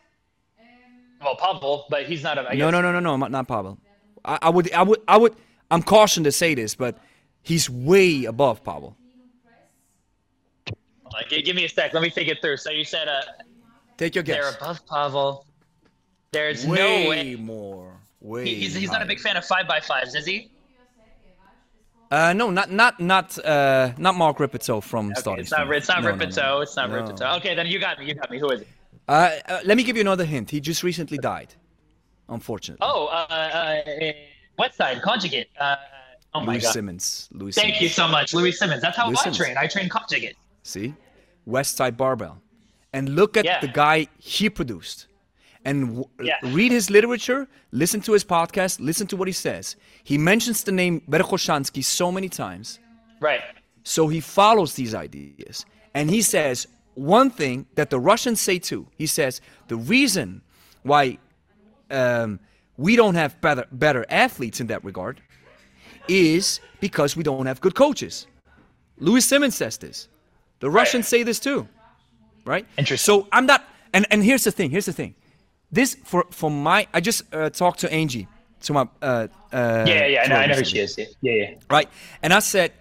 well, 1.21 1.35
Pavel, 1.37 1.85
but 1.89 2.05
he's 2.05 2.21
not 2.23 2.37
a. 2.37 2.41
I 2.41 2.53
No, 2.55 2.65
guess- 2.69 2.71
no, 2.73 2.81
no, 2.81 2.99
no, 2.99 3.15
no, 3.17 3.27
not- 3.27 3.47
Pavel. 3.47 3.77
I, 4.25 4.37
I 4.43 4.49
would 4.49 4.71
I 4.73 4.83
would 4.83 4.99
I 5.07 5.17
would 5.17 5.35
I'm 5.71 5.81
cautioned 5.83 6.25
to 6.25 6.31
say 6.31 6.53
this, 6.53 6.75
but 6.75 6.97
he's 7.43 7.69
way 7.69 8.25
above 8.25 8.63
Pavel. 8.63 8.97
Like, 11.13 11.29
gi- 11.29 11.41
give 11.41 11.55
me 11.55 11.65
a 11.65 11.69
sec. 11.69 11.93
Let 11.93 12.03
me 12.03 12.09
think 12.09 12.27
it 12.29 12.41
through. 12.41 12.57
So 12.57 12.69
you 12.71 12.83
said 12.85 13.07
uh, 13.07 13.21
Take 13.97 14.15
your 14.15 14.23
guess. 14.23 14.35
they're 14.37 14.55
above 14.57 14.85
Pavel. 14.87 15.45
There's 16.31 16.65
Way 16.65 17.03
no 17.03 17.09
way. 17.09 17.35
more. 17.35 17.90
Way 18.21 18.45
He- 18.45 18.55
he's 18.55 18.75
he's 18.75 18.91
not 18.91 19.01
a 19.01 19.05
big 19.05 19.19
fan 19.19 19.35
of 19.35 19.43
five 19.45 19.67
by 19.67 19.79
fives, 19.79 20.13
is 20.15 20.25
he? 20.25 20.49
Uh, 22.11 22.33
no, 22.33 22.49
not 22.51 22.69
not 22.69 22.99
not 22.99 23.37
uh, 23.45 23.93
not 23.97 24.15
Mark 24.15 24.39
Rippetoe 24.39 24.81
from 24.81 25.07
Okay, 25.11 25.19
Starting 25.21 25.41
it's 25.43 25.51
not 25.51 25.61
Stone. 25.61 25.73
it's 25.73 25.87
not 25.87 26.01
No, 26.03 26.09
no, 26.11 26.15
no. 26.55 26.61
It's 26.61 26.75
not 26.75 26.89
No. 26.89 26.95
Rippetoe. 26.97 27.35
Okay, 27.37 27.55
then 27.55 27.67
you 27.67 27.79
got 27.79 27.99
me. 27.99 28.05
You 28.05 28.15
got 28.15 28.29
me. 28.29 28.37
Who 28.37 28.49
is 28.51 28.61
it? 28.61 28.67
Uh, 29.07 29.31
uh, 29.47 29.59
let 29.65 29.77
me 29.77 29.83
give 29.83 29.95
you 29.95 30.01
another 30.01 30.25
hint. 30.25 30.51
He 30.51 30.59
just 30.59 30.83
recently 30.83 31.17
died, 31.17 31.53
unfortunately. 32.29 32.85
Oh, 32.85 33.07
uh, 33.07 33.33
uh, 33.33 34.11
Westside 34.59 35.01
Conjugate. 35.01 35.49
Uh, 35.57 35.77
oh 36.33 36.41
my 36.41 36.53
Louie 36.53 36.61
god. 36.61 36.73
Simmons. 36.73 37.29
Louie 37.31 37.51
Thank 37.53 37.81
you 37.81 37.87
so 37.87 38.07
much, 38.09 38.33
Louie 38.33 38.51
Simmons. 38.51 38.81
That's 38.81 38.97
how 38.97 39.07
Louie 39.07 39.15
I 39.17 39.21
Simmons. 39.23 39.37
train. 39.37 39.57
I 39.57 39.67
train 39.67 39.87
Conjugate. 39.89 40.35
See, 40.63 40.93
Westside 41.47 41.95
Barbell, 41.95 42.41
and 42.91 43.07
look 43.15 43.37
at 43.37 43.45
Yeah. 43.45 43.61
the 43.61 43.67
guy 43.69 44.07
he 44.19 44.49
produced, 44.49 45.07
and 45.65 45.87
w- 45.97 46.09
Yeah. 46.21 46.37
read 46.53 46.71
his 46.71 46.89
literature, 46.89 47.47
listen 47.71 48.01
to 48.01 48.13
his 48.13 48.23
podcast, 48.23 48.79
listen 48.79 49.07
to 49.07 49.15
what 49.15 49.27
he 49.27 49.33
says. 49.33 49.75
He 50.03 50.17
mentions 50.17 50.63
the 50.63 50.71
name 50.71 51.01
Verkhoshansky 51.09 51.83
so 51.83 52.11
many 52.11 52.29
times. 52.29 52.79
Right. 53.19 53.41
So 53.83 54.07
he 54.07 54.19
follows 54.21 54.73
these 54.75 54.93
ideas. 54.95 55.65
And 55.93 56.09
he 56.09 56.21
says 56.21 56.67
one 56.95 57.29
thing 57.29 57.65
that 57.75 57.89
the 57.89 57.99
Russians 57.99 58.39
say 58.39 58.59
too. 58.59 58.87
He 58.97 59.05
says 59.07 59.41
the 59.67 59.75
reason 59.75 60.41
why 60.83 61.17
um, 61.89 62.39
we 62.77 62.95
don't 62.95 63.15
have 63.15 63.39
better, 63.41 63.65
better 63.71 64.05
athletes 64.09 64.59
in 64.61 64.67
that 64.67 64.83
regard 64.83 65.21
is 66.07 66.59
because 66.79 67.15
we 67.15 67.23
don't 67.23 67.45
have 67.45 67.61
good 67.61 67.75
coaches. 67.75 68.27
Louie 68.97 69.21
Simmons 69.21 69.55
says 69.55 69.77
this. 69.77 70.07
The 70.59 70.69
Russians 70.69 71.07
say 71.07 71.23
this 71.23 71.39
too. 71.39 71.67
Right? 72.45 72.65
Interesting. 72.77 73.03
So 73.23 73.27
I'm 73.31 73.45
not, 73.45 73.63
and, 73.93 74.05
and 74.09 74.23
here's 74.23 74.43
the 74.43 74.51
thing, 74.51 74.71
here's 74.71 74.85
the 74.85 74.93
thing. 74.93 75.13
This, 75.71 75.95
for, 76.03 76.25
for 76.31 76.51
my, 76.51 76.87
I 76.93 76.99
just 76.99 77.33
uh, 77.33 77.49
talked 77.49 77.79
to 77.79 77.91
Angie, 77.91 78.27
to 78.61 78.73
my, 78.73 78.87
uh, 79.01 79.27
uh, 79.51 79.85
Yeah, 79.87 80.05
yeah, 80.05 80.23
I 80.23 80.27
know, 80.27 80.35
I 80.35 80.45
know 80.47 80.55
who 80.55 80.65
she 80.65 80.79
is. 80.79 80.97
Yeah, 80.97 81.05
yeah. 81.21 81.33
yeah. 81.33 81.55
right? 81.69 81.89
And 82.21 82.33
I 82.33 82.39
said, 82.39 82.73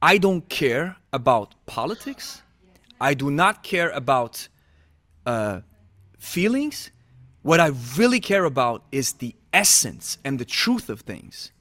I 0.00 0.18
don't 0.18 0.48
care 0.48 0.96
about 1.12 1.54
politics. 1.66 2.42
I 3.00 3.14
do 3.14 3.30
not 3.30 3.62
care 3.62 3.90
about 3.90 4.48
uh, 5.26 5.60
feelings. 6.18 6.90
What 7.42 7.60
I 7.60 7.72
really 7.96 8.20
care 8.20 8.44
about 8.44 8.84
is 8.90 9.12
the 9.14 9.34
essence 9.52 10.18
and 10.24 10.38
the 10.38 10.44
truth 10.44 10.88
of 10.88 11.00
things. 11.00 11.52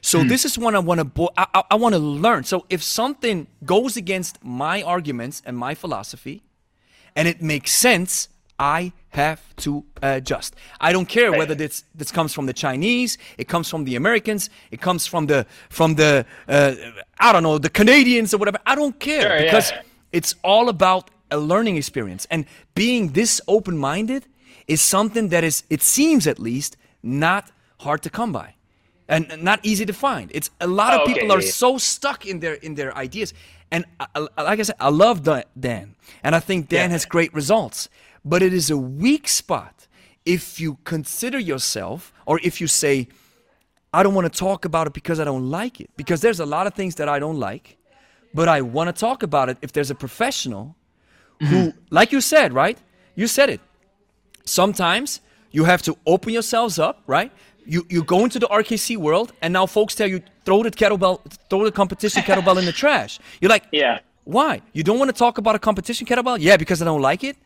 So 0.00 0.22
this 0.22 0.44
is 0.44 0.56
what 0.56 0.74
I 0.74 0.78
want 0.78 0.98
to. 1.00 1.04
Bo- 1.04 1.32
I, 1.36 1.46
I, 1.52 1.62
I 1.72 1.74
want 1.74 1.94
to 1.94 1.98
learn. 1.98 2.44
So 2.44 2.64
if 2.70 2.80
something 2.80 3.48
goes 3.64 3.96
against 3.96 4.42
my 4.44 4.82
arguments 4.82 5.42
and 5.44 5.58
my 5.58 5.74
philosophy, 5.74 6.44
and 7.16 7.26
it 7.26 7.42
makes 7.42 7.72
sense, 7.72 8.28
I 8.58 8.92
have 9.10 9.40
to 9.56 9.84
adjust. 10.02 10.56
I 10.80 10.92
don't 10.92 11.08
care 11.08 11.30
whether 11.32 11.54
this 11.54 11.84
this 11.94 12.10
comes 12.12 12.32
from 12.34 12.46
the 12.46 12.52
Chinese, 12.54 13.18
it 13.38 13.48
comes 13.48 13.68
from 13.68 13.84
the 13.84 13.96
Americans, 13.96 14.50
it 14.70 14.80
comes 14.80 15.06
from 15.06 15.26
the 15.26 15.46
from 15.68 15.94
the 15.96 16.24
uh, 16.48 16.72
I 17.20 17.32
don't 17.32 17.42
know 17.42 17.58
the 17.58 17.70
Canadians 17.70 18.32
or 18.34 18.38
whatever. 18.38 18.58
I 18.66 18.74
don't 18.74 18.98
care 18.98 19.20
Sure, 19.22 19.36
yeah. 19.36 19.42
because 19.44 19.72
it's 20.12 20.34
all 20.42 20.68
about 20.68 21.10
a 21.30 21.36
learning 21.38 21.76
experience 21.76 22.26
and 22.30 22.44
being 22.74 23.12
this 23.12 23.40
open-minded 23.48 24.24
is 24.68 24.80
something 24.80 25.28
that 25.30 25.44
is 25.44 25.64
it 25.68 25.82
seems 25.82 26.26
at 26.26 26.38
least 26.38 26.76
not 27.02 27.50
hard 27.80 28.02
to 28.02 28.10
come 28.10 28.32
by 28.32 28.54
and 29.08 29.26
not 29.42 29.60
easy 29.62 29.84
to 29.86 29.92
find. 29.92 30.30
It's 30.34 30.50
a 30.60 30.66
lot 30.66 30.94
of 30.94 31.00
Oh, 31.00 31.02
okay, 31.04 31.12
people 31.14 31.32
are 31.32 31.42
so 31.42 31.78
stuck 31.78 32.24
in 32.26 32.40
their 32.40 32.54
in 32.54 32.74
their 32.74 32.96
ideas. 32.96 33.34
And 33.70 33.84
I, 34.00 34.06
I- 34.36 34.42
like 34.42 34.60
I 34.60 34.62
said, 34.62 34.76
I 34.80 34.88
love 34.90 35.22
Dan, 35.22 35.44
Dan 35.58 35.94
and 36.24 36.34
I 36.36 36.40
think 36.40 36.68
Dan 36.68 36.88
Yeah. 36.90 36.92
has 36.96 37.04
great 37.06 37.32
results. 37.34 37.88
But 38.26 38.42
it 38.42 38.52
is 38.52 38.70
a 38.70 38.76
weak 38.76 39.26
spot 39.28 39.86
if 40.26 40.60
you 40.60 40.70
consider 40.84 41.38
yourself 41.38 42.12
or 42.26 42.40
if 42.42 42.60
you 42.60 42.66
say, 42.66 43.08
I 43.92 44.02
don't 44.02 44.14
want 44.14 44.30
to 44.30 44.38
talk 44.38 44.64
about 44.64 44.86
it 44.88 44.92
because 44.92 45.18
I 45.20 45.24
don't 45.24 45.48
like 45.50 45.80
it. 45.80 45.88
Because 45.96 46.20
there's 46.20 46.40
a 46.40 46.46
lot 46.56 46.66
of 46.66 46.74
things 46.74 46.96
that 46.96 47.08
I 47.08 47.18
don't 47.18 47.40
like, 47.40 47.78
but 48.34 48.48
I 48.48 48.60
want 48.60 48.94
to 48.94 49.00
talk 49.08 49.22
about 49.22 49.48
it 49.48 49.56
if 49.62 49.70
there's 49.72 49.90
a 49.90 49.94
professional 49.94 50.76
who, 51.40 51.46
mm-hmm. 51.46 51.78
like 51.90 52.12
you 52.12 52.20
said, 52.20 52.52
right? 52.52 52.78
You 53.14 53.26
said 53.28 53.48
it 53.48 53.60
sometimes 54.46 55.20
you 55.50 55.64
have 55.64 55.82
to 55.82 55.96
open 56.06 56.32
yourselves 56.32 56.78
up, 56.78 57.02
right? 57.06 57.30
You 57.66 57.84
you 57.90 58.02
go 58.04 58.24
into 58.24 58.38
the 58.38 58.46
RKC 58.46 58.96
world, 58.96 59.32
and 59.42 59.52
now 59.52 59.66
folks 59.66 59.94
tell 59.94 60.08
you 60.08 60.22
throw 60.44 60.62
the 60.62 60.70
kettlebell, 60.70 61.20
throw 61.50 61.64
the 61.64 61.72
competition 61.72 62.22
kettlebell 62.22 62.58
in 62.58 62.64
the 62.64 62.72
trash. 62.82 63.18
You're 63.40 63.50
like, 63.50 63.64
Yeah. 63.72 63.98
why? 64.24 64.62
You 64.72 64.82
don't 64.84 64.98
want 64.98 65.10
to 65.10 65.18
talk 65.18 65.38
about 65.38 65.54
a 65.56 65.58
competition 65.58 66.06
kettlebell? 66.06 66.38
Yeah, 66.40 66.56
because 66.56 66.80
I 66.80 66.84
don't 66.84 67.02
like 67.02 67.24
it. 67.24 67.36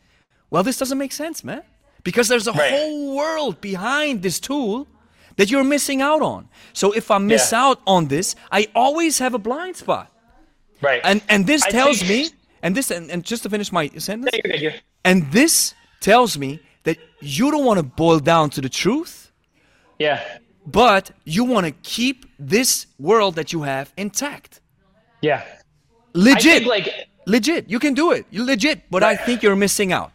Well, 0.51 0.63
this 0.63 0.77
doesn't 0.77 0.97
make 0.97 1.11
sense, 1.13 1.43
man. 1.43 1.63
Because 2.03 2.27
there's 2.27 2.47
a 2.47 2.51
Right. 2.51 2.71
whole 2.71 3.15
world 3.15 3.61
behind 3.61 4.21
this 4.21 4.39
tool 4.39 4.87
that 5.37 5.49
you're 5.49 5.63
missing 5.63 6.01
out 6.01 6.21
on. 6.21 6.49
So 6.73 6.91
if 6.91 7.09
I 7.09 7.17
miss 7.19 7.51
Yeah. 7.51 7.63
out 7.65 7.79
on 7.87 8.07
this, 8.07 8.35
I 8.51 8.67
always 8.75 9.19
have 9.19 9.33
a 9.33 9.39
blind 9.39 9.75
spot. 9.77 10.11
Right. 10.81 11.01
And 11.03 11.21
and 11.29 11.45
this 11.47 11.63
I 11.63 11.69
tells 11.71 12.03
me, 12.03 12.29
and 12.63 12.75
this 12.75 12.91
and, 12.91 13.09
and 13.11 13.23
just 13.23 13.43
to 13.43 13.49
finish 13.49 13.71
my 13.71 13.87
sentence, 13.97 14.29
Thank 14.31 14.43
You're 14.43 14.51
good, 14.53 14.61
you're- 14.61 14.79
and 15.05 15.31
this 15.31 15.73
tells 15.99 16.37
me 16.37 16.59
that 16.83 16.97
you 17.21 17.51
don't 17.51 17.63
want 17.65 17.77
to 17.77 17.83
boil 17.83 18.19
down 18.19 18.49
to 18.49 18.61
the 18.61 18.69
truth, 18.69 19.31
Yeah. 19.99 20.19
but 20.65 21.11
you 21.23 21.43
want 21.43 21.65
to 21.67 21.71
keep 21.83 22.25
this 22.39 22.87
world 22.99 23.35
that 23.35 23.53
you 23.53 23.61
have 23.61 23.93
intact. 23.95 24.59
Yeah. 25.21 25.43
Legit. 26.13 26.65
Like 26.65 26.89
legit. 27.27 27.69
You 27.69 27.79
can 27.79 27.93
do 27.93 28.11
it. 28.11 28.25
You're 28.31 28.45
legit, 28.45 28.89
but 28.89 29.03
I 29.03 29.15
think 29.15 29.43
you're 29.43 29.55
missing 29.55 29.93
out. 29.93 30.11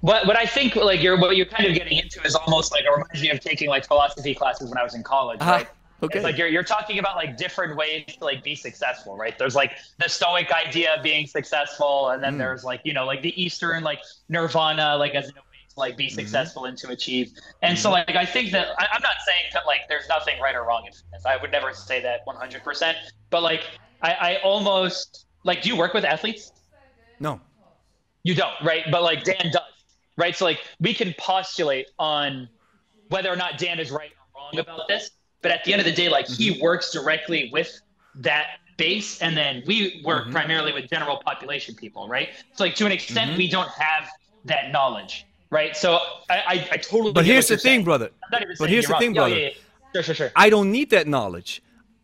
What 0.00 0.26
what 0.26 0.36
I 0.36 0.46
think 0.46 0.76
like 0.76 1.02
you're 1.02 1.18
what 1.18 1.36
you're 1.36 1.46
kind 1.46 1.66
of 1.66 1.74
getting 1.74 1.98
into 1.98 2.20
is 2.24 2.34
almost 2.34 2.72
like 2.72 2.82
it 2.82 2.90
reminds 2.90 3.20
me 3.22 3.30
of 3.30 3.40
taking 3.40 3.68
like 3.68 3.86
philosophy 3.86 4.34
classes 4.34 4.68
when 4.68 4.78
I 4.78 4.82
was 4.82 4.94
in 4.94 5.02
college, 5.02 5.40
Uh-huh. 5.40 5.52
right? 5.52 5.66
Okay. 6.02 6.16
It's 6.16 6.24
like 6.24 6.38
you're 6.38 6.48
you're 6.48 6.62
talking 6.64 6.98
about 6.98 7.16
like 7.16 7.36
different 7.36 7.76
ways 7.76 8.04
to 8.18 8.24
like 8.24 8.42
be 8.42 8.54
successful, 8.54 9.16
right? 9.16 9.36
There's 9.38 9.54
like 9.54 9.72
the 9.98 10.08
Stoic 10.08 10.50
idea 10.52 10.94
of 10.96 11.02
being 11.02 11.26
successful, 11.26 12.08
and 12.10 12.20
Hmm. 12.20 12.22
then 12.22 12.38
there's 12.38 12.64
like 12.64 12.80
you 12.84 12.94
know 12.94 13.04
like 13.04 13.22
the 13.22 13.40
Eastern 13.40 13.82
like 13.84 14.00
Nirvana, 14.28 14.96
like 14.96 15.14
as 15.14 15.26
a 15.28 15.32
way 15.34 15.58
to 15.68 15.78
like 15.80 15.96
be 15.98 16.08
Mm-hmm. 16.08 16.10
successful 16.10 16.64
and 16.64 16.76
to 16.78 16.88
achieve. 16.88 17.32
And 17.62 17.78
so 17.78 17.90
like 17.90 18.16
I 18.16 18.24
think 18.24 18.50
that 18.52 18.68
I, 18.78 18.86
I'm 18.92 19.02
not 19.02 19.16
saying 19.26 19.44
that 19.52 19.66
like 19.66 19.80
there's 19.88 20.08
nothing 20.08 20.40
right 20.40 20.54
or 20.54 20.64
wrong 20.64 20.84
in 20.86 20.92
fitness. 20.92 21.24
I 21.26 21.36
would 21.36 21.52
never 21.52 21.72
say 21.74 22.00
that 22.02 22.20
100, 22.24 22.64
percent 22.64 22.96
but 23.30 23.42
like 23.42 23.62
I, 24.02 24.12
I 24.14 24.36
almost 24.42 25.26
like 25.44 25.62
do 25.62 25.68
you 25.68 25.76
work 25.76 25.92
with 25.94 26.04
athletes? 26.04 26.50
No. 27.20 27.40
You 28.24 28.34
don't, 28.34 28.54
right? 28.62 28.84
But 28.90 29.02
like 29.02 29.24
Dan 29.24 29.50
does, 29.52 29.62
right? 30.16 30.36
So 30.36 30.44
like 30.44 30.60
we 30.80 30.94
can 30.94 31.14
postulate 31.18 31.88
on 31.98 32.48
whether 33.08 33.30
or 33.30 33.36
not 33.36 33.58
Dan 33.58 33.78
is 33.78 33.90
right 33.90 34.10
or 34.34 34.40
wrong 34.40 34.58
about 34.58 34.88
this. 34.88 35.10
But 35.42 35.52
at 35.52 35.64
the 35.64 35.72
end 35.72 35.80
of 35.80 35.86
the 35.86 35.92
day, 35.92 36.08
like 36.08 36.26
he 36.28 36.52
mm-hmm. 36.52 36.62
works 36.62 36.92
directly 36.92 37.50
with 37.52 37.80
that 38.16 38.58
base, 38.76 39.20
and 39.22 39.36
then 39.36 39.62
we 39.66 40.02
work 40.04 40.24
mm-hmm. 40.24 40.32
primarily 40.32 40.72
with 40.72 40.88
general 40.90 41.18
population 41.24 41.74
people, 41.74 42.08
right? 42.08 42.30
So 42.54 42.64
like 42.64 42.74
to 42.76 42.86
an 42.86 42.92
extent, 42.92 43.30
mm-hmm. 43.30 43.38
we 43.38 43.48
don't 43.48 43.70
have 43.70 44.08
that 44.44 44.70
knowledge, 44.72 45.26
right? 45.50 45.76
So 45.76 45.98
I 46.28 46.36
I, 46.52 46.68
I 46.72 46.76
totally. 46.76 47.12
But 47.12 47.24
here's 47.24 47.48
the 47.48 47.56
thing, 47.56 47.62
saying. 47.62 47.84
brother. 47.84 48.10
I'm 48.24 48.30
not 48.32 48.42
even 48.42 48.56
But 48.58 48.70
here's 48.70 48.86
the 48.86 48.92
wrong. 48.92 49.00
thing, 49.00 49.14
brother. 49.14 49.36
yeah, 49.36 49.48
yeah. 49.48 49.94
Sure, 49.94 50.02
sure, 50.02 50.14
sure. 50.14 50.32
I 50.36 50.50
don't 50.50 50.70
need 50.70 50.90
that 50.90 51.06
knowledge. 51.08 51.62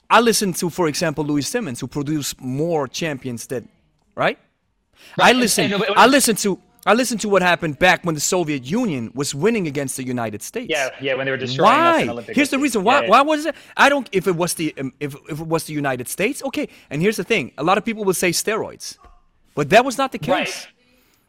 I 0.08 0.20
listen 0.20 0.52
to, 0.54 0.70
for 0.70 0.88
example, 0.88 1.24
Louie 1.24 1.42
Simmons, 1.42 1.80
who 1.80 1.88
produced 1.88 2.40
more 2.40 2.88
champions 2.88 3.46
than, 3.46 3.68
right? 4.14 4.38
I 5.18 5.22
Right, 5.22 5.30
and- 5.30 5.40
listen. 5.40 5.72
and- 5.72 5.84
I 5.96 6.06
listen 6.06 6.36
to. 6.36 6.60
I 6.86 6.94
listened 6.94 7.20
to 7.22 7.28
what 7.28 7.42
happened 7.42 7.78
back 7.78 8.04
when 8.04 8.14
the 8.14 8.20
Soviet 8.20 8.64
Union 8.64 9.10
was 9.14 9.34
winning 9.34 9.66
against 9.66 9.96
the 9.96 10.04
United 10.04 10.40
States. 10.40 10.68
Yeah, 10.70 10.90
yeah. 11.00 11.14
When 11.14 11.26
they 11.26 11.32
were 11.32 11.36
destroying 11.36 11.80
us 11.80 12.02
in 12.02 12.08
Why? 12.14 12.22
Here's 12.32 12.50
the 12.50 12.58
reason. 12.60 12.84
Why? 12.84 13.00
Yeah, 13.00 13.02
yeah. 13.02 13.10
Why 13.10 13.22
was 13.22 13.44
it? 13.46 13.56
I 13.76 13.88
don't. 13.88 14.08
If 14.12 14.26
it 14.28 14.36
was 14.36 14.54
the 14.54 14.72
um, 14.78 14.92
if 15.00 15.16
if 15.28 15.40
it 15.40 15.46
was 15.46 15.64
the 15.64 15.72
United 15.72 16.08
States, 16.08 16.42
okay. 16.44 16.68
And 16.88 17.02
here's 17.02 17.16
the 17.16 17.24
thing: 17.24 17.52
a 17.58 17.64
lot 17.64 17.76
of 17.76 17.84
people 17.84 18.04
will 18.04 18.14
say 18.14 18.30
steroids, 18.30 18.98
but 19.54 19.70
that 19.70 19.84
was 19.84 19.98
not 19.98 20.12
the 20.12 20.18
case. 20.18 20.28
Right. 20.28 20.68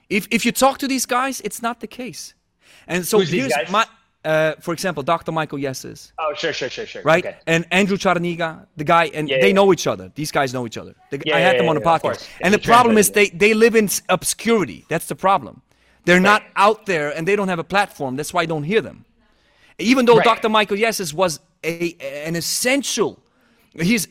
If 0.10 0.28
if 0.32 0.46
you 0.46 0.52
talk 0.52 0.78
to 0.80 0.88
these 0.88 1.06
guys, 1.08 1.42
it's 1.42 1.62
not 1.62 1.80
the 1.80 1.88
case. 1.88 2.34
And 2.88 3.06
so 3.06 3.20
Who's 3.20 3.32
these 3.32 3.42
here's 3.42 3.54
guys? 3.54 3.72
my. 3.72 3.86
Uh, 4.28 4.54
for 4.66 4.74
example, 4.74 5.02
Dr. 5.04 5.32
Michael 5.32 5.60
Yessis, 5.66 6.12
Oh, 6.24 6.34
sure, 6.42 6.54
sure, 6.60 6.70
sure, 6.76 6.86
sure. 6.92 7.02
right? 7.12 7.26
Okay. 7.26 7.38
And 7.54 7.62
Andrew 7.72 7.98
Charniga, 8.04 8.50
the 8.82 8.84
guy, 8.84 9.06
and 9.18 9.24
Yeah, 9.30 9.40
they 9.44 9.48
yeah. 9.48 9.54
know 9.60 9.68
each 9.76 9.88
other. 9.94 10.06
These 10.22 10.32
guys 10.38 10.50
know 10.56 10.66
each 10.70 10.78
other. 10.78 10.94
The, 11.12 11.18
I 11.34 11.40
had 11.48 11.58
them 11.60 11.70
on 11.72 11.76
the 11.76 11.86
podcast. 11.92 12.20
And 12.44 12.54
the 12.58 12.64
problem 12.74 12.98
is 13.02 13.06
they 13.20 13.28
they 13.44 13.54
live 13.54 13.76
in 13.82 13.88
obscurity. 14.18 14.80
That's 14.92 15.08
the 15.14 15.16
problem. 15.28 15.62
They're 16.06 16.26
not 16.34 16.42
out 16.56 16.80
there, 16.86 17.10
and 17.16 17.22
they 17.28 17.36
don't 17.38 17.50
have 17.54 17.60
a 17.68 17.70
platform. 17.76 18.12
That's 18.18 18.34
why 18.34 18.42
I 18.46 18.48
don't 18.54 18.64
hear 18.74 18.82
them. 18.90 18.98
Even 19.92 20.06
though 20.06 20.18
Right. 20.18 20.26
Dr. 20.32 20.50
Michael 20.50 20.78
Yessis 20.86 21.14
was 21.14 21.40
a 21.64 21.96
an 22.28 22.36
essential, 22.36 23.12
he's 23.90 24.08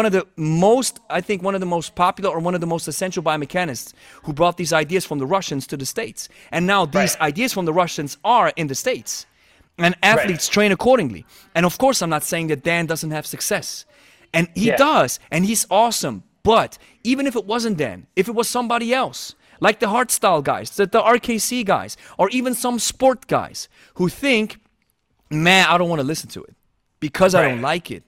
one 0.00 0.06
of 0.08 0.12
the 0.12 0.24
most, 0.36 1.00
I 1.18 1.20
think, 1.20 1.42
one 1.48 1.54
of 1.58 1.60
the 1.60 1.72
most 1.76 1.94
popular 1.94 2.30
or 2.34 2.38
one 2.48 2.54
of 2.58 2.60
the 2.60 2.70
most 2.74 2.88
essential 2.88 3.22
biomechanists 3.22 3.92
who 4.24 4.32
brought 4.32 4.56
these 4.56 4.72
ideas 4.84 5.04
from 5.04 5.18
the 5.18 5.26
Russians 5.36 5.66
to 5.66 5.76
the 5.76 5.86
States. 5.86 6.28
And 6.54 6.66
now 6.66 6.80
these 6.86 7.14
Right. 7.16 7.28
ideas 7.30 7.52
from 7.52 7.64
the 7.66 7.72
Russians 7.82 8.18
are 8.24 8.48
in 8.56 8.66
the 8.68 8.74
States. 8.74 9.26
And 9.78 9.96
athletes 10.02 10.48
train 10.48 10.70
accordingly. 10.72 11.24
And 11.54 11.64
of 11.66 11.78
course, 11.78 12.02
I'm 12.02 12.10
not 12.10 12.22
saying 12.22 12.48
that 12.48 12.62
Dan 12.62 12.86
doesn't 12.86 13.10
have 13.10 13.26
success. 13.26 13.84
And 14.32 14.48
he 14.54 14.68
Yeah. 14.68 14.76
does, 14.76 15.18
and 15.30 15.44
he's 15.44 15.66
awesome. 15.70 16.22
But 16.42 16.78
even 17.04 17.26
if 17.26 17.36
it 17.36 17.44
wasn't 17.46 17.76
Dan, 17.78 18.06
if 18.16 18.28
it 18.28 18.34
was 18.34 18.48
somebody 18.48 18.92
else, 18.92 19.34
like 19.60 19.78
the 19.80 19.86
Hardstyle 19.86 20.42
guys, 20.42 20.70
the, 20.70 20.86
the 20.86 21.00
RKC 21.00 21.64
guys, 21.64 21.96
or 22.18 22.28
even 22.30 22.54
some 22.54 22.78
sport 22.78 23.26
guys 23.26 23.68
who 23.94 24.08
think 24.08 24.58
man, 25.30 25.66
I 25.68 25.78
don't 25.78 25.88
want 25.88 26.00
to 26.00 26.06
listen 26.06 26.28
to 26.30 26.42
it 26.44 26.54
because 27.00 27.34
I 27.34 27.42
don't 27.42 27.62
like 27.62 27.90
it. 27.90 28.04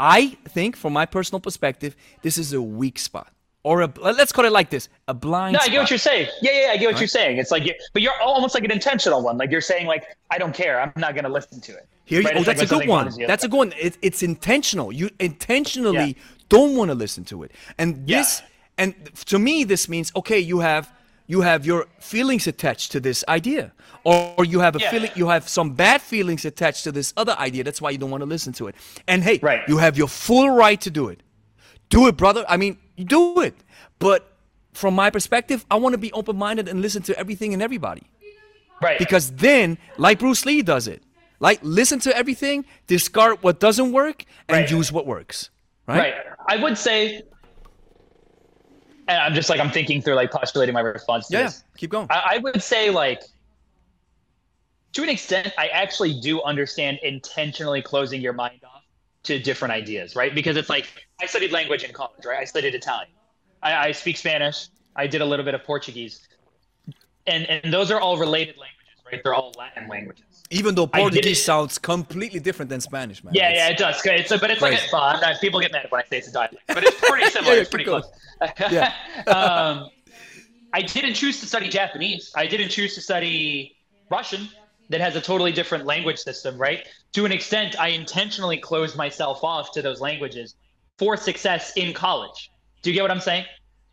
I 0.00 0.36
think, 0.48 0.76
from 0.76 0.92
my 0.92 1.06
personal 1.06 1.40
perspective, 1.40 1.96
this 2.22 2.38
is 2.38 2.52
a 2.52 2.62
weak 2.62 2.98
spot, 2.98 3.32
or 3.64 3.82
a 3.82 3.92
let's 4.00 4.32
call 4.32 4.44
it 4.44 4.52
like 4.52 4.70
this: 4.70 4.88
a 5.08 5.14
blind. 5.14 5.52
No, 5.54 5.58
I 5.58 5.62
spot. 5.62 5.72
get 5.72 5.78
what 5.80 5.90
you're 5.90 5.98
saying. 5.98 6.28
Yeah, 6.40 6.52
yeah, 6.66 6.72
I 6.72 6.76
get 6.76 6.86
what 6.90 7.00
you're 7.00 7.08
saying. 7.08 7.38
It's 7.38 7.50
like, 7.50 7.64
you 7.64 7.74
but 7.92 8.02
you're 8.02 8.18
almost 8.22 8.54
like 8.54 8.64
an 8.64 8.70
intentional 8.70 9.22
one. 9.22 9.36
Like 9.38 9.50
you're 9.50 9.60
saying, 9.60 9.86
like 9.86 10.04
I 10.30 10.38
don't 10.38 10.54
care. 10.54 10.80
I'm 10.80 10.92
not 10.96 11.14
gonna 11.14 11.28
listen 11.28 11.60
to 11.62 11.72
it. 11.72 11.88
Here, 12.04 12.22
Right? 12.22 12.34
oh, 12.36 12.38
It's 12.38 12.46
like 12.48 12.56
that's 12.56 12.72
a 12.72 12.74
good 12.78 12.88
one. 12.88 13.12
That's 13.26 13.44
a 13.44 13.48
good 13.48 13.56
one. 13.58 13.72
It, 13.78 13.98
it's 14.00 14.22
intentional. 14.22 14.92
You 14.92 15.10
intentionally 15.20 16.16
Yeah. 16.16 16.22
don't 16.48 16.76
want 16.76 16.90
to 16.90 16.94
listen 16.94 17.24
to 17.26 17.42
it, 17.42 17.52
and 17.78 18.08
Yeah. 18.08 18.18
this, 18.18 18.42
and 18.78 18.94
to 19.26 19.38
me, 19.38 19.64
this 19.64 19.88
means 19.88 20.12
okay, 20.16 20.38
you 20.38 20.60
have 20.60 20.92
you 21.26 21.42
have 21.42 21.66
your 21.66 21.86
feelings 22.00 22.46
attached 22.46 22.90
to 22.92 23.00
this 23.00 23.22
idea, 23.28 23.72
or, 24.04 24.34
or 24.38 24.44
you 24.46 24.60
have 24.60 24.76
a 24.76 24.78
Yeah. 24.78 24.90
feeling, 24.90 25.10
you 25.14 25.28
have 25.28 25.46
some 25.46 25.74
bad 25.74 26.00
feelings 26.00 26.46
attached 26.46 26.84
to 26.84 26.92
this 26.92 27.12
other 27.18 27.36
idea. 27.38 27.62
That's 27.64 27.82
why 27.82 27.90
you 27.90 27.98
don't 27.98 28.10
want 28.10 28.22
to 28.22 28.26
listen 28.26 28.54
to 28.54 28.68
it. 28.68 28.74
And 29.06 29.22
hey, 29.22 29.38
Right. 29.42 29.60
you 29.68 29.76
have 29.76 29.98
your 29.98 30.08
full 30.08 30.48
right 30.48 30.80
to 30.80 30.90
do 30.90 31.08
it. 31.08 31.22
Do 31.90 32.06
it, 32.08 32.16
brother. 32.16 32.46
I 32.48 32.56
mean, 32.56 32.78
do 33.04 33.40
it. 33.40 33.54
But 33.98 34.30
from 34.72 34.94
my 34.94 35.10
perspective, 35.10 35.64
I 35.70 35.76
want 35.76 35.94
to 35.94 35.98
be 35.98 36.12
open-minded 36.12 36.68
and 36.68 36.80
listen 36.80 37.02
to 37.02 37.18
everything 37.18 37.52
and 37.52 37.62
everybody 37.62 38.02
right. 38.82 38.98
because 38.98 39.30
then 39.32 39.78
like 39.96 40.18
bruce 40.18 40.44
lee 40.46 40.62
does 40.62 40.86
it 40.86 41.02
like 41.40 41.58
listen 41.62 41.98
to 42.00 42.16
everything 42.16 42.64
discard 42.86 43.42
what 43.42 43.60
doesn't 43.60 43.92
work 43.92 44.24
and 44.48 44.58
Right. 44.58 44.70
use 44.70 44.92
what 44.92 45.06
works 45.06 45.50
right, 45.86 45.98
Right. 45.98 46.14
I 46.48 46.56
would 46.62 46.78
say, 46.78 47.22
and 49.06 49.18
I'm 49.18 49.34
just 49.34 49.48
like 49.50 49.60
I'm 49.60 49.70
thinking 49.70 50.02
through 50.02 50.14
like 50.14 50.30
postulating 50.30 50.74
my 50.74 50.80
response 50.80 51.28
to 51.28 51.36
yeah, 51.36 51.42
yeah 51.44 51.50
keep 51.76 51.90
going 51.90 52.06
I, 52.10 52.34
I 52.34 52.38
would 52.38 52.62
say 52.62 52.90
like 52.90 53.22
to 54.94 55.02
an 55.02 55.10
extent, 55.10 55.52
I 55.58 55.68
actually 55.68 56.18
do 56.20 56.42
understand 56.42 56.98
intentionally 57.02 57.82
closing 57.82 58.20
your 58.22 58.32
mind 58.32 58.60
off 58.64 58.77
to 59.28 59.38
different 59.38 59.72
ideas, 59.72 60.14
right? 60.16 60.34
Because 60.34 60.56
it's 60.56 60.68
like 60.68 60.86
I 61.22 61.26
studied 61.26 61.52
language 61.52 61.84
in 61.84 61.92
college, 61.92 62.24
right? 62.26 62.40
I 62.40 62.44
studied 62.44 62.74
Italian. 62.74 63.12
I, 63.62 63.88
I 63.88 63.92
speak 63.92 64.16
Spanish. 64.16 64.68
I 64.96 65.06
did 65.06 65.20
a 65.20 65.24
little 65.24 65.44
bit 65.44 65.54
of 65.54 65.62
Portuguese, 65.64 66.28
and 67.26 67.46
and 67.48 67.72
those 67.72 67.90
are 67.90 68.00
all 68.00 68.16
related 68.18 68.56
languages, 68.56 68.98
right? 69.10 69.20
They're 69.22 69.34
all 69.34 69.52
Latin 69.58 69.88
languages. 69.88 70.24
even 70.50 70.74
though 70.74 70.86
portuguese 70.86 71.42
sounds 71.44 71.76
completely 71.78 72.40
different 72.40 72.68
than 72.72 72.80
spanish 72.80 73.22
man 73.22 73.34
Yeah, 73.34 73.50
It's- 73.50 73.58
yeah, 73.58 73.74
it 73.74 73.78
does. 73.78 73.96
It's 74.04 74.40
but 74.42 74.50
it's 74.50 74.62
like 74.62 74.78
a, 74.80 74.90
not, 74.92 75.40
people 75.44 75.60
get 75.60 75.72
mad 75.72 75.86
when 75.90 76.00
I 76.02 76.04
say 76.10 76.16
it's 76.20 76.28
a 76.28 76.32
dialect, 76.32 76.64
but 76.76 76.82
it's 76.88 76.98
pretty 77.08 77.28
similar. 77.36 77.54
yeah, 77.54 77.60
it's 77.60 77.70
pretty 77.70 77.84
close. 77.92 78.06
Yeah. 78.76 78.92
um, 79.26 79.90
I 80.72 80.80
didn't 80.82 81.14
choose 81.20 81.36
to 81.40 81.46
study 81.46 81.68
Japanese. 81.68 82.24
I 82.42 82.46
didn't 82.46 82.70
choose 82.76 82.94
to 82.96 83.00
study 83.00 83.76
Russian. 84.10 84.42
That 84.90 85.00
has 85.00 85.16
a 85.16 85.20
totally 85.20 85.52
different 85.52 85.84
language 85.84 86.18
system, 86.18 86.56
right? 86.56 86.88
To 87.12 87.26
an 87.26 87.32
extent, 87.32 87.78
I 87.78 87.88
intentionally 87.88 88.56
closed 88.56 88.96
myself 88.96 89.44
off 89.44 89.72
to 89.72 89.82
those 89.82 90.00
languages 90.00 90.54
for 90.96 91.16
success 91.16 91.72
in 91.76 91.92
college. 91.92 92.50
Do 92.82 92.90
you 92.90 92.94
get 92.94 93.02
what 93.02 93.10
I'm 93.10 93.20
saying? 93.20 93.44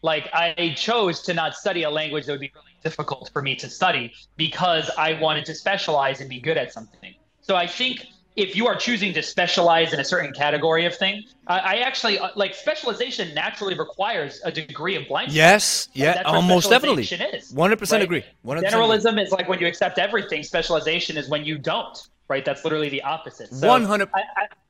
Like 0.02 0.30
I 0.34 0.74
chose 0.78 1.22
to 1.24 1.34
not 1.34 1.56
study 1.56 1.84
a 1.84 1.90
language 1.90 2.26
that 2.26 2.32
would 2.32 2.40
be 2.40 2.52
really 2.54 2.78
difficult 2.84 3.30
for 3.34 3.42
me 3.42 3.56
to 3.56 3.70
study 3.70 4.14
because 4.38 4.90
I 4.98 5.20
wanted 5.20 5.46
to 5.46 5.56
specialize 5.56 6.22
and 6.22 6.30
be 6.30 6.40
good 6.40 6.58
at 6.58 6.72
something. 6.72 7.14
So 7.42 7.56
I 7.56 7.68
think 7.68 8.06
if 8.36 8.56
you 8.56 8.68
are 8.68 8.76
choosing 8.76 9.14
to 9.14 9.24
specialize 9.24 9.94
in 9.94 10.00
a 10.00 10.04
certain 10.04 10.34
category 10.34 10.86
of 10.86 10.96
thing, 10.96 11.24
I, 11.48 11.60
I 11.60 11.76
actually 11.78 12.20
uh, 12.20 12.30
like 12.36 12.54
specialization 12.54 13.34
naturally 13.34 13.78
requires 13.78 14.42
a 14.44 14.52
degree 14.52 14.96
of 14.96 15.08
blindness. 15.08 15.36
yes 15.36 15.90
yeah 15.94 16.22
almost 16.26 16.70
definitely 16.70 17.04
is, 17.04 17.54
100% 17.54 18.02
agree 18.02 18.24
100% 18.46 18.58
agree. 18.58 18.68
Generalism 18.68 19.22
is 19.24 19.32
like 19.32 19.48
when 19.48 19.60
you 19.60 19.68
accept 19.68 20.00
everything. 20.00 20.44
Specialization 20.44 21.18
is 21.18 21.30
when 21.30 21.46
you 21.46 21.58
don't. 21.58 21.98
Right? 22.28 22.44
That's 22.44 22.64
literally 22.64 22.90
the 22.90 23.04
opposite. 23.04 23.54
So 23.54 23.68
100 23.68 24.10
I, 24.14 24.22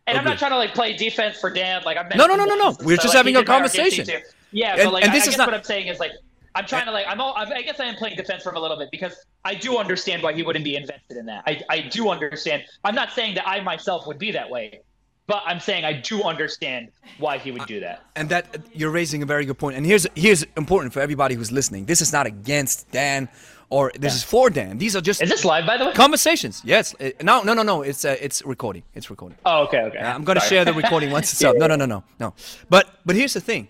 and 0.07 0.17
I'm 0.17 0.25
not 0.25 0.37
trying 0.37 0.51
to 0.51 0.57
like 0.57 0.73
play 0.73 0.93
defense 0.93 1.37
for 1.37 1.49
Dan. 1.49 1.83
Like 1.85 1.97
I'm. 1.97 2.09
No, 2.15 2.27
no, 2.27 2.35
no, 2.35 2.45
no, 2.45 2.55
no. 2.55 2.77
We're 2.81 2.97
just 2.97 3.07
like, 3.07 3.15
having 3.17 3.35
a 3.37 3.39
did 3.39 3.47
my 3.47 3.53
RKC 3.53 3.55
conversation. 3.55 4.07
Yeah, 4.51 4.73
And- 4.73 4.83
but 4.83 4.93
like 4.93 5.03
and 5.03 5.11
I, 5.11 5.15
this 5.15 5.27
I 5.27 5.31
is 5.31 5.37
not- 5.37 5.47
what 5.47 5.55
I'm 5.55 5.63
saying 5.63 5.87
is 5.87 5.99
like 5.99 6.11
I'm 6.55 6.65
trying 6.65 6.85
to 6.85 6.91
like 6.91 7.05
I'm 7.07 7.19
all 7.21 7.33
I 7.35 7.61
guess 7.61 7.79
I 7.79 7.85
am 7.85 7.95
playing 7.95 8.15
defense 8.15 8.43
for 8.43 8.49
him 8.49 8.55
a 8.55 8.59
little 8.59 8.77
bit 8.77 8.89
because 8.91 9.13
I 9.43 9.53
do 9.55 9.77
understand 9.77 10.23
why 10.23 10.33
he 10.33 10.41
wouldn't 10.43 10.65
be 10.65 10.75
invested 10.75 11.17
in 11.17 11.25
that. 11.27 11.43
I 11.45 11.61
I 11.69 11.81
do 11.81 12.09
understand. 12.09 12.63
I'm 12.83 12.95
not 12.95 13.11
saying 13.11 13.35
that 13.35 13.47
I 13.47 13.59
myself 13.61 14.07
would 14.07 14.17
be 14.17 14.31
that 14.31 14.49
way, 14.49 14.81
but 15.27 15.43
I'm 15.45 15.59
saying 15.59 15.83
I 15.85 15.93
do 15.93 16.23
understand 16.23 16.89
why 17.19 17.37
he 17.37 17.51
would 17.51 17.65
do 17.67 17.79
that. 17.81 18.03
and 18.15 18.29
that 18.29 18.45
you're 18.73 18.91
raising 18.91 19.21
a 19.21 19.25
very 19.25 19.45
good 19.45 19.57
point. 19.57 19.75
and 19.77 19.85
here's 19.85 20.07
here's 20.15 20.43
important 20.55 20.93
for 20.93 21.01
everybody 21.01 21.35
who's 21.35 21.51
listening 21.51 21.85
this 21.85 22.01
is 22.01 22.11
not 22.13 22.25
against 22.25 22.89
dan 22.91 23.27
or 23.69 23.91
this 23.99 24.13
is 24.15 24.23
for 24.23 24.49
dan 24.49 24.77
these 24.77 24.95
are 24.95 25.01
just 25.01 25.21
Is 25.21 25.29
this 25.29 25.43
live 25.43 25.65
by 25.65 25.75
the 25.77 25.85
way? 25.87 25.93
conversations 25.93 26.61
yes 26.63 26.93
Uh, 26.99 27.09
no 27.29 27.35
no 27.47 27.53
no 27.59 27.63
no 27.63 27.81
it's 27.81 28.05
uh, 28.05 28.15
it's 28.25 28.37
recording 28.45 28.83
it's 28.97 29.09
recording 29.09 29.37
Oh, 29.45 29.63
okay, 29.65 29.81
okay. 29.87 29.99
I'm 29.99 30.23
gonna 30.23 30.39
share 30.51 30.63
the 30.65 30.73
recording 30.73 31.09
once 31.11 31.27
it's 31.33 31.43
up. 31.43 31.55
No, 31.61 31.67
no, 31.67 31.75
no, 31.75 31.85
no, 31.95 32.03
no. 32.23 32.33
But 32.69 32.85
but 33.07 33.15
here's 33.19 33.33
the 33.33 33.41
thing: 33.51 33.67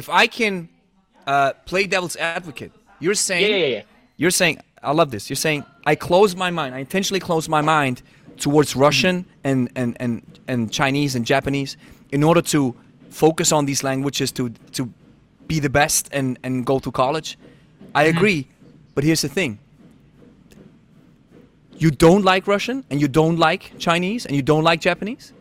if 0.00 0.08
I 0.08 0.26
can 0.28 0.68
uh, 1.32 1.52
play 1.70 1.84
devil's 1.86 2.16
advocate, 2.16 2.72
you're 3.02 3.14
saying, 3.28 3.44
Yeah, 3.50 3.56
yeah, 3.66 3.76
yeah. 3.76 3.82
you're 4.20 4.36
saying, 4.40 4.56
I 4.82 4.92
love 5.00 5.10
this. 5.10 5.24
You're 5.30 5.42
saying 5.46 5.62
I 5.92 5.94
close 5.96 6.34
my 6.44 6.50
mind. 6.50 6.70
I 6.74 6.80
intentionally 6.80 7.20
close 7.20 7.48
my 7.56 7.62
mind 7.62 7.96
towards 8.44 8.70
Russian 8.86 9.24
and 9.48 9.68
and 9.80 9.90
and 10.04 10.12
and 10.48 10.60
Chinese 10.80 11.16
and 11.16 11.24
Japanese 11.34 11.76
in 12.10 12.22
order 12.24 12.42
to 12.54 12.60
focus 13.10 13.52
on 13.52 13.66
these 13.66 13.82
languages 13.90 14.32
to 14.32 14.42
to 14.76 14.82
be 15.50 15.60
the 15.60 15.70
best 15.80 16.08
and 16.18 16.38
and 16.44 16.64
go 16.66 16.78
to 16.78 16.90
college. 16.90 17.28
I 17.94 18.04
Mm-hmm. 18.04 18.16
agree, 18.18 18.40
but 18.94 19.04
here's 19.04 19.22
the 19.22 19.28
thing: 19.38 19.58
you 21.78 21.90
don't 21.90 22.24
like 22.24 22.46
Russian 22.46 22.84
and 22.90 23.00
you 23.00 23.08
don't 23.08 23.38
like 23.38 23.62
Chinese 23.78 24.26
and 24.26 24.34
you 24.36 24.42
don't 24.42 24.64
like 24.70 24.80
Japanese. 24.80 25.32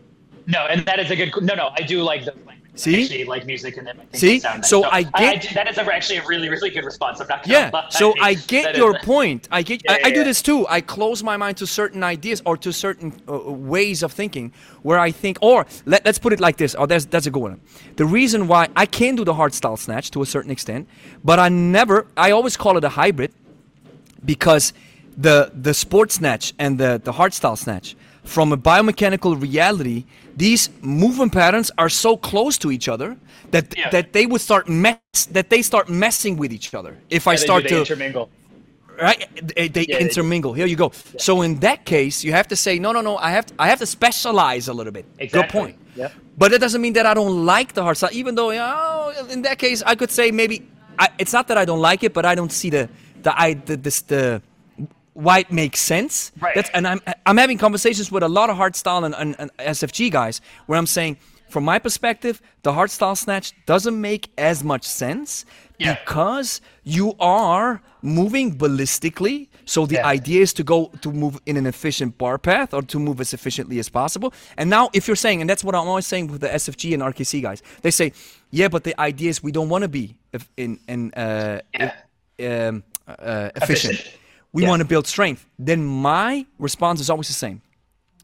No, 0.45 0.59
and 0.71 0.85
that 0.85 0.99
is 0.99 1.11
a 1.11 1.15
good. 1.15 1.31
No, 1.43 1.55
no, 1.55 1.69
I 1.79 1.81
do 1.81 2.01
like 2.01 2.21
those 2.25 2.35
languages. 2.35 2.56
See? 2.79 3.03
Actually 3.03 3.23
like 3.25 3.45
music 3.45 3.77
and 3.77 3.87
then 3.87 3.95
I 3.99 4.03
think 4.05 4.15
See? 4.15 4.39
sound 4.39 4.61
nice. 4.61 4.69
So 4.69 4.83
I 4.85 4.97
I, 4.97 5.01
get- 5.03 5.41
do- 5.41 5.53
that 5.55 5.67
is 5.67 5.77
actually 5.77 6.17
a 6.17 6.25
really, 6.27 6.47
really 6.49 6.69
good 6.69 6.85
response. 6.85 7.19
I'm 7.19 7.27
not 7.27 7.45
Yeah. 7.47 7.69
lie. 7.73 7.87
So 7.89 8.13
I 8.21 8.35
That 8.35 8.47
get 8.47 8.71
is- 8.71 8.77
your 8.77 8.99
point. 8.99 9.47
I 9.51 9.61
get. 9.63 9.81
Yeah, 9.83 9.93
I, 9.93 10.07
I 10.07 10.11
do 10.11 10.19
yeah. 10.19 10.23
this 10.25 10.41
too. 10.41 10.65
I 10.67 10.81
close 10.81 11.23
my 11.23 11.37
mind 11.37 11.57
to 11.57 11.65
certain 11.67 12.03
ideas 12.03 12.41
or 12.45 12.55
to 12.57 12.71
certain 12.71 13.13
uh, 13.27 13.37
ways 13.51 14.03
of 14.03 14.11
thinking, 14.13 14.53
where 14.83 14.99
I 14.99 15.11
think, 15.11 15.37
or 15.41 15.65
let, 15.85 16.05
let's 16.05 16.19
put 16.19 16.33
it 16.33 16.39
like 16.39 16.57
this. 16.57 16.75
Oh, 16.77 16.85
that's 16.85 17.05
that's 17.05 17.25
a 17.25 17.31
good 17.31 17.41
one. 17.43 17.59
The 17.95 18.05
reason 18.05 18.47
why 18.47 18.67
I 18.75 18.85
can 18.85 19.15
do 19.15 19.23
the 19.25 19.33
hard 19.33 19.53
style 19.53 19.77
snatch 19.77 20.11
to 20.11 20.21
a 20.21 20.25
certain 20.25 20.51
extent, 20.51 20.87
but 21.23 21.39
I 21.39 21.49
never. 21.49 22.05
I 22.15 22.31
always 22.31 22.55
call 22.57 22.77
it 22.77 22.83
a 22.83 22.89
hybrid, 22.89 23.31
because 24.25 24.73
the 25.17 25.51
the 25.53 25.73
sports 25.73 26.15
snatch 26.15 26.53
and 26.59 26.77
the 26.79 27.01
the 27.03 27.11
hard 27.11 27.33
style 27.33 27.55
snatch 27.55 27.95
from 28.27 28.51
a 28.53 28.57
biomechanical 28.57 29.41
reality 29.41 30.05
these 30.35 30.69
movement 30.81 31.31
patterns 31.33 31.71
are 31.77 31.89
so 31.89 32.17
close 32.17 32.57
to 32.59 32.71
each 32.71 32.87
other 32.89 33.17
that 33.51 33.65
Yeah. 33.77 33.89
that 33.95 34.13
they 34.13 34.25
would 34.27 34.41
start 34.41 34.69
mess 34.69 34.99
that 35.37 35.49
they 35.49 35.61
start 35.63 35.89
messing 35.89 36.37
with 36.37 36.51
each 36.57 36.73
other 36.79 36.93
if 37.09 37.27
i 37.27 37.33
Yeah, 37.33 37.37
they 37.37 37.39
do, 37.39 37.47
start 37.47 37.63
they 37.63 37.69
to 37.69 37.77
intermingle. 37.79 38.29
right 39.01 39.21
they, 39.55 39.67
they 39.69 39.85
Yeah, 39.89 39.99
intermingle 40.05 40.53
here 40.53 40.67
you 40.67 40.75
go 40.75 40.91
so 41.17 41.41
in 41.43 41.59
that 41.67 41.85
case 41.85 42.23
you 42.25 42.31
have 42.33 42.47
to 42.49 42.55
say 42.55 42.79
no 42.79 42.91
no 42.91 43.01
no 43.01 43.17
i 43.17 43.31
have 43.31 43.45
to, 43.47 43.53
i 43.59 43.67
have 43.67 43.79
to 43.79 43.85
specialize 43.85 44.67
a 44.67 44.73
little 44.73 44.93
bit 44.93 45.05
good 45.31 45.49
point 45.49 45.77
Yep. 45.95 46.11
but 46.37 46.51
that 46.51 46.59
doesn't 46.61 46.81
mean 46.81 46.93
that 46.93 47.05
i 47.05 47.13
don't 47.13 47.45
like 47.45 47.73
the 47.73 47.83
hard 47.83 47.97
side. 47.97 48.13
even 48.13 48.35
though 48.35 48.51
you 48.51 48.59
know, 48.59 49.13
in 49.31 49.41
that 49.43 49.57
case 49.59 49.83
i 49.85 49.95
could 49.95 50.11
say 50.11 50.31
maybe 50.31 50.57
I, 50.99 51.09
it's 51.19 51.33
not 51.33 51.47
that 51.49 51.57
i 51.57 51.65
don't 51.65 51.81
like 51.91 52.03
it 52.03 52.13
but 52.13 52.25
i 52.25 52.35
don't 52.35 52.51
see 52.51 52.69
the 52.69 52.89
the 53.23 53.31
i 53.41 53.53
the 53.55 53.77
this 53.77 54.01
the 54.01 54.41
why 55.25 55.35
it 55.45 55.51
makes 55.51 55.79
sense 55.93 56.13
Right. 56.39 56.53
that's 56.57 56.69
and 56.77 56.83
i'm 56.91 57.01
i'm 57.27 57.37
having 57.43 57.57
conversations 57.57 58.07
with 58.11 58.23
a 58.23 58.31
lot 58.39 58.47
of 58.51 58.55
hard 58.61 58.75
style 58.75 59.03
and, 59.07 59.15
and, 59.21 59.35
and 59.39 59.49
sfg 59.77 59.99
guys 60.11 60.35
where 60.67 60.77
i'm 60.79 60.85
saying 60.97 61.17
from 61.53 61.63
my 61.71 61.79
perspective 61.79 62.35
the 62.67 62.71
hard 62.77 62.91
style 62.97 63.15
snatch 63.15 63.47
doesn't 63.65 63.99
make 64.09 64.23
as 64.51 64.57
much 64.63 64.83
sense 65.03 65.29
Yeah. 65.79 65.95
because 65.95 66.61
you 66.83 67.07
are 67.19 67.81
moving 68.19 68.47
ballistically 68.63 69.37
so 69.65 69.79
the 69.87 69.95
Yeah. 69.95 70.13
idea 70.17 70.41
is 70.47 70.53
to 70.59 70.63
go 70.73 70.77
to 71.03 71.09
move 71.23 71.35
in 71.49 71.55
an 71.61 71.65
efficient 71.65 72.11
bar 72.21 72.37
path 72.37 72.69
or 72.77 72.81
to 72.93 72.97
move 72.99 73.17
as 73.25 73.33
efficiently 73.33 73.79
as 73.79 73.89
possible 73.89 74.29
and 74.59 74.69
now 74.69 74.83
if 74.93 75.07
you're 75.07 75.21
saying 75.25 75.39
and 75.41 75.49
that's 75.49 75.63
what 75.67 75.73
i'm 75.79 75.87
always 75.93 76.07
saying 76.13 76.25
with 76.31 76.41
the 76.45 76.49
sfg 76.63 76.83
and 76.95 77.01
rkc 77.11 77.33
guys 77.47 77.59
they 77.81 77.91
say 77.91 78.07
yeah 78.59 78.67
but 78.75 78.81
the 78.83 78.93
idea 79.09 79.29
is 79.33 79.37
we 79.49 79.51
don't 79.57 79.69
want 79.73 79.81
to 79.87 79.91
be 79.99 80.05
if- 80.35 80.49
in 80.63 80.71
in 80.93 81.01
uh, 81.25 81.59
Yeah. 81.73 82.67
um, 82.69 82.83
uh, 83.07 83.49
efficient. 83.61 83.93
Efficient. 83.99 84.17
We 84.53 84.63
Yeah. 84.63 84.69
want 84.69 84.79
to 84.81 84.85
build 84.85 85.07
strength. 85.07 85.45
Then 85.59 85.83
my 85.83 86.45
response 86.59 86.99
is 87.01 87.09
always 87.09 87.27
the 87.27 87.33
same. 87.33 87.61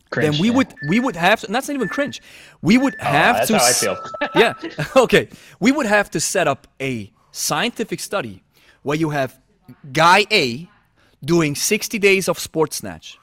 Cringe, 0.10 0.32
then 0.34 0.42
we 0.42 0.50
yeah. 0.50 0.56
would 0.56 0.74
we 0.90 1.00
would 1.00 1.16
have 1.16 1.42
to, 1.42 1.48
and 1.48 1.56
that's 1.56 1.68
not 1.68 1.74
even 1.76 1.90
cringe. 1.90 2.22
We 2.62 2.78
would 2.78 2.96
oh, 3.02 3.04
have 3.06 3.36
that's 3.36 3.48
to. 3.48 3.58
how 3.58 3.66
I 3.66 3.74
feel. 3.74 3.98
yeah. 4.36 4.54
Okay. 4.96 5.28
We 5.60 5.72
would 5.72 5.86
have 5.88 6.10
to 6.12 6.20
set 6.20 6.48
up 6.48 6.68
a 6.80 7.12
scientific 7.32 8.00
study 8.00 8.44
where 8.84 8.98
you 8.98 9.10
have 9.10 9.40
guy 9.92 10.26
A 10.32 10.70
doing 11.26 11.56
60 11.56 11.98
days 12.00 12.28
of 12.30 12.38
sports 12.38 12.76
snatch, 12.78 13.18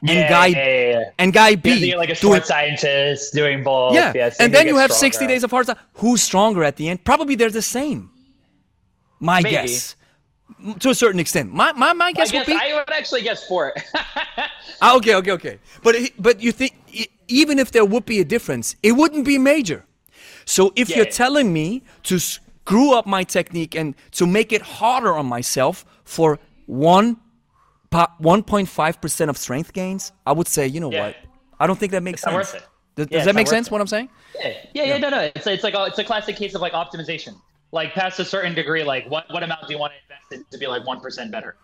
and 0.00 0.10
Yeah, 0.10 0.28
guy 0.28 0.46
yeah, 0.48 1.04
and 1.18 1.32
guy 1.32 1.54
B 1.54 1.70
You 1.70 1.74
have 1.74 1.80
to 1.80 1.86
get 1.86 1.98
like 1.98 2.08
a 2.10 2.14
doing 2.14 2.32
sports 2.34 2.48
scientist 2.48 3.32
doing 3.32 3.62
both. 3.62 3.94
yeah, 3.94 4.30
and 4.38 4.52
then 4.52 4.66
you 4.66 4.76
have 4.76 4.92
60 4.92 5.26
days 5.26 5.44
of 5.44 5.50
hard 5.50 5.64
style. 5.66 5.78
Who's 5.94 6.22
stronger 6.22 6.62
at 6.62 6.76
the 6.76 6.88
end? 6.90 7.04
Probably 7.04 7.36
they're 7.36 7.48
the 7.50 7.62
same. 7.62 8.10
My 9.18 9.40
Maybe. 9.40 9.52
guess. 9.54 9.96
To 10.80 10.90
a 10.90 10.94
certain 10.94 11.20
extent. 11.20 11.52
My 11.52 11.72
my, 11.72 11.92
my 11.92 12.12
guess, 12.12 12.30
guess 12.30 12.46
would 12.46 12.52
be. 12.54 12.58
I 12.60 12.74
would 12.74 12.90
actually 12.90 13.22
guess 13.22 13.46
four. 13.46 13.74
Ah, 14.82 14.96
okay, 14.96 15.14
okay, 15.14 15.30
okay. 15.32 15.58
But 15.82 15.94
it- 15.94 16.12
but 16.18 16.40
you 16.42 16.52
think 16.52 16.74
even 17.28 17.58
if 17.58 17.70
there 17.70 17.84
would 17.84 18.04
be 18.04 18.20
a 18.20 18.24
difference, 18.24 18.76
it 18.82 18.92
wouldn't 18.92 19.24
be 19.24 19.38
major. 19.38 19.84
So 20.44 20.72
if 20.76 20.88
you're 20.90 21.06
Yeah. 21.06 21.10
telling 21.24 21.52
me 21.52 21.82
to 22.02 22.18
screw 22.18 22.92
up 22.92 23.06
my 23.06 23.22
technique 23.24 23.74
and 23.74 23.94
to 24.12 24.26
make 24.26 24.52
it 24.52 24.60
harder 24.62 25.14
on 25.16 25.26
myself 25.26 25.86
for 26.04 26.38
one 26.66 27.16
1.5 27.92 29.00
percent 29.00 29.30
of 29.30 29.36
strength 29.38 29.72
gains, 29.72 30.12
I 30.26 30.32
would 30.32 30.48
say, 30.48 30.66
you 30.66 30.80
know 30.80 30.90
Yeah. 30.90 31.06
what? 31.06 31.16
I 31.60 31.66
don't 31.66 31.78
think 31.78 31.92
that 31.92 32.02
makes 32.02 32.20
sense. 32.22 32.52
it. 32.54 32.62
Does, 32.96 33.06
does 33.06 33.24
that 33.24 33.34
make 33.34 33.46
sense? 33.48 33.68
it. 33.68 33.72
What 33.72 33.80
I'm 33.80 33.86
saying? 33.86 34.08
Yeah, 34.40 34.52
yeah, 34.74 34.84
yeah, 34.84 34.98
no, 34.98 35.08
no. 35.08 35.20
It's 35.34 35.46
it's 35.46 35.64
like 35.64 35.74
a, 35.74 35.84
it's 35.84 35.98
a 35.98 36.04
classic 36.04 36.36
case 36.36 36.54
of 36.54 36.60
like 36.60 36.72
optimization. 36.72 37.34
Like 37.74 37.92
past 37.92 38.20
a 38.20 38.24
certain 38.24 38.54
degree, 38.54 38.84
like 38.84 39.10
what 39.10 39.24
what 39.30 39.42
amount 39.42 39.66
do 39.66 39.72
you 39.74 39.80
want 39.80 39.92
to 39.94 39.98
invest 40.04 40.32
in 40.32 40.44
to 40.52 40.58
be 40.58 40.68
like 40.68 40.86
one 40.86 41.00
percent 41.00 41.32
better? 41.32 41.56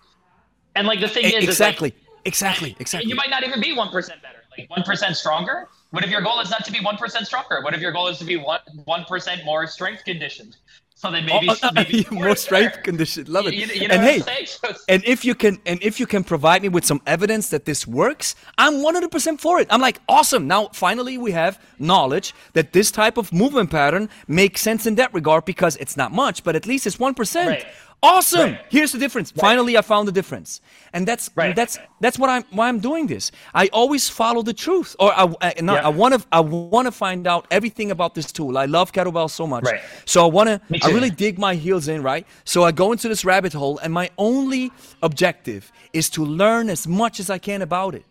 And 0.74 0.84
like 0.86 1.00
the 1.00 1.06
thing 1.08 1.24
is, 1.24 1.30
is, 1.30 1.34
like, 1.34 1.48
exactly, 1.50 1.94
exactly, 2.24 2.76
exactly. 2.80 3.08
you 3.08 3.14
might 3.14 3.30
not 3.30 3.44
even 3.44 3.60
be 3.60 3.72
one 3.72 3.90
percent 3.90 4.20
better. 4.20 4.42
Like 4.58 4.68
one 4.68 4.82
percent 4.82 5.16
stronger. 5.16 5.68
What 5.90 6.02
if 6.02 6.10
your 6.10 6.20
goal 6.20 6.40
is 6.40 6.50
not 6.50 6.64
to 6.64 6.72
be 6.72 6.80
one 6.80 6.96
percent 6.96 7.26
stronger? 7.26 7.60
What 7.62 7.74
if 7.74 7.80
your 7.80 7.92
goal 7.92 8.08
is 8.08 8.18
to 8.18 8.24
be 8.24 8.36
one 8.36 8.60
one 8.86 9.04
percent 9.04 9.44
more 9.44 9.68
strength 9.68 10.04
conditioned? 10.04 10.56
So 11.00 11.10
then 11.10 11.24
maybe, 11.24 11.48
Oh, 11.48 11.56
uh, 11.62 11.72
maybe 11.74 12.06
more 12.10 12.36
strength 12.36 12.82
condition. 12.82 13.24
Love 13.26 13.46
it. 13.46 13.54
You, 13.54 13.66
you 13.82 13.88
know 13.88 13.94
and 13.94 14.02
hey, 14.02 14.16
I'm 14.16 14.22
saying? 14.22 14.46
So 14.46 14.68
it's- 14.68 14.84
and 14.92 15.02
if 15.06 15.24
you 15.24 15.34
can 15.34 15.54
and 15.64 15.82
if 15.82 15.98
you 16.00 16.06
can 16.06 16.22
provide 16.32 16.60
me 16.60 16.68
with 16.68 16.84
some 16.84 17.00
evidence 17.06 17.48
that 17.54 17.64
this 17.64 17.86
works 17.86 18.34
i'm 18.58 18.74
100% 18.74 19.40
for 19.40 19.54
it 19.60 19.66
i'm 19.70 19.80
like 19.88 19.98
awesome 20.08 20.46
now 20.46 20.68
finally 20.74 21.16
we 21.26 21.30
have 21.32 21.58
knowledge 21.78 22.34
that 22.52 22.72
this 22.72 22.90
type 22.90 23.16
of 23.16 23.32
movement 23.32 23.70
pattern 23.70 24.08
makes 24.28 24.60
sense 24.60 24.82
in 24.86 24.94
that 24.96 25.10
regard 25.14 25.44
because 25.46 25.74
it's 25.76 25.96
not 25.96 26.10
much 26.12 26.44
but 26.44 26.54
at 26.60 26.66
least 26.66 26.86
it's 26.86 26.96
1% 26.98 27.46
Right. 27.46 27.66
Awesome 28.02 28.52
Right. 28.52 28.64
here's 28.70 28.92
the 28.92 28.98
difference 28.98 29.30
finally 29.30 29.76
i 29.76 29.82
found 29.82 30.08
the 30.08 30.12
difference 30.12 30.62
and 30.94 31.06
that's 31.06 31.28
Right. 31.34 31.54
that's 31.54 31.78
that's 32.00 32.18
what 32.18 32.30
i'm 32.30 32.44
why 32.50 32.66
i'm 32.68 32.80
doing 32.80 33.06
this 33.06 33.30
i 33.52 33.68
always 33.74 34.08
follow 34.08 34.42
the 34.42 34.54
truth 34.54 34.96
or 34.98 35.12
i 35.12 35.24
I, 35.42 35.52
Yeah. 35.62 35.72
I 35.74 35.88
want 35.90 36.14
to 36.14 36.20
i 36.32 36.40
want 36.40 36.86
to 36.86 36.92
find 36.92 37.26
out 37.26 37.46
everything 37.50 37.90
about 37.90 38.14
this 38.14 38.32
tool 38.32 38.56
i 38.56 38.64
love 38.64 38.92
kettlebell 38.92 39.28
so 39.28 39.46
much 39.46 39.64
Right. 39.64 39.82
so 40.06 40.24
i 40.24 40.30
want 40.30 40.48
to 40.48 40.60
i 40.82 40.88
really 40.90 41.10
dig 41.10 41.38
my 41.38 41.54
heels 41.54 41.88
in, 41.88 42.02
right? 42.02 42.26
So 42.44 42.64
I 42.64 42.72
go 42.72 42.92
into 42.92 43.06
this 43.08 43.22
rabbit 43.24 43.52
hole, 43.52 43.76
and 43.82 43.92
my 43.92 44.08
only 44.16 44.72
objective 45.02 45.70
is 45.92 46.08
to 46.10 46.24
learn 46.24 46.70
as 46.70 46.86
much 46.86 47.20
as 47.20 47.28
I 47.30 47.38
can 47.38 47.60
about 47.62 47.94
it. 47.94 48.04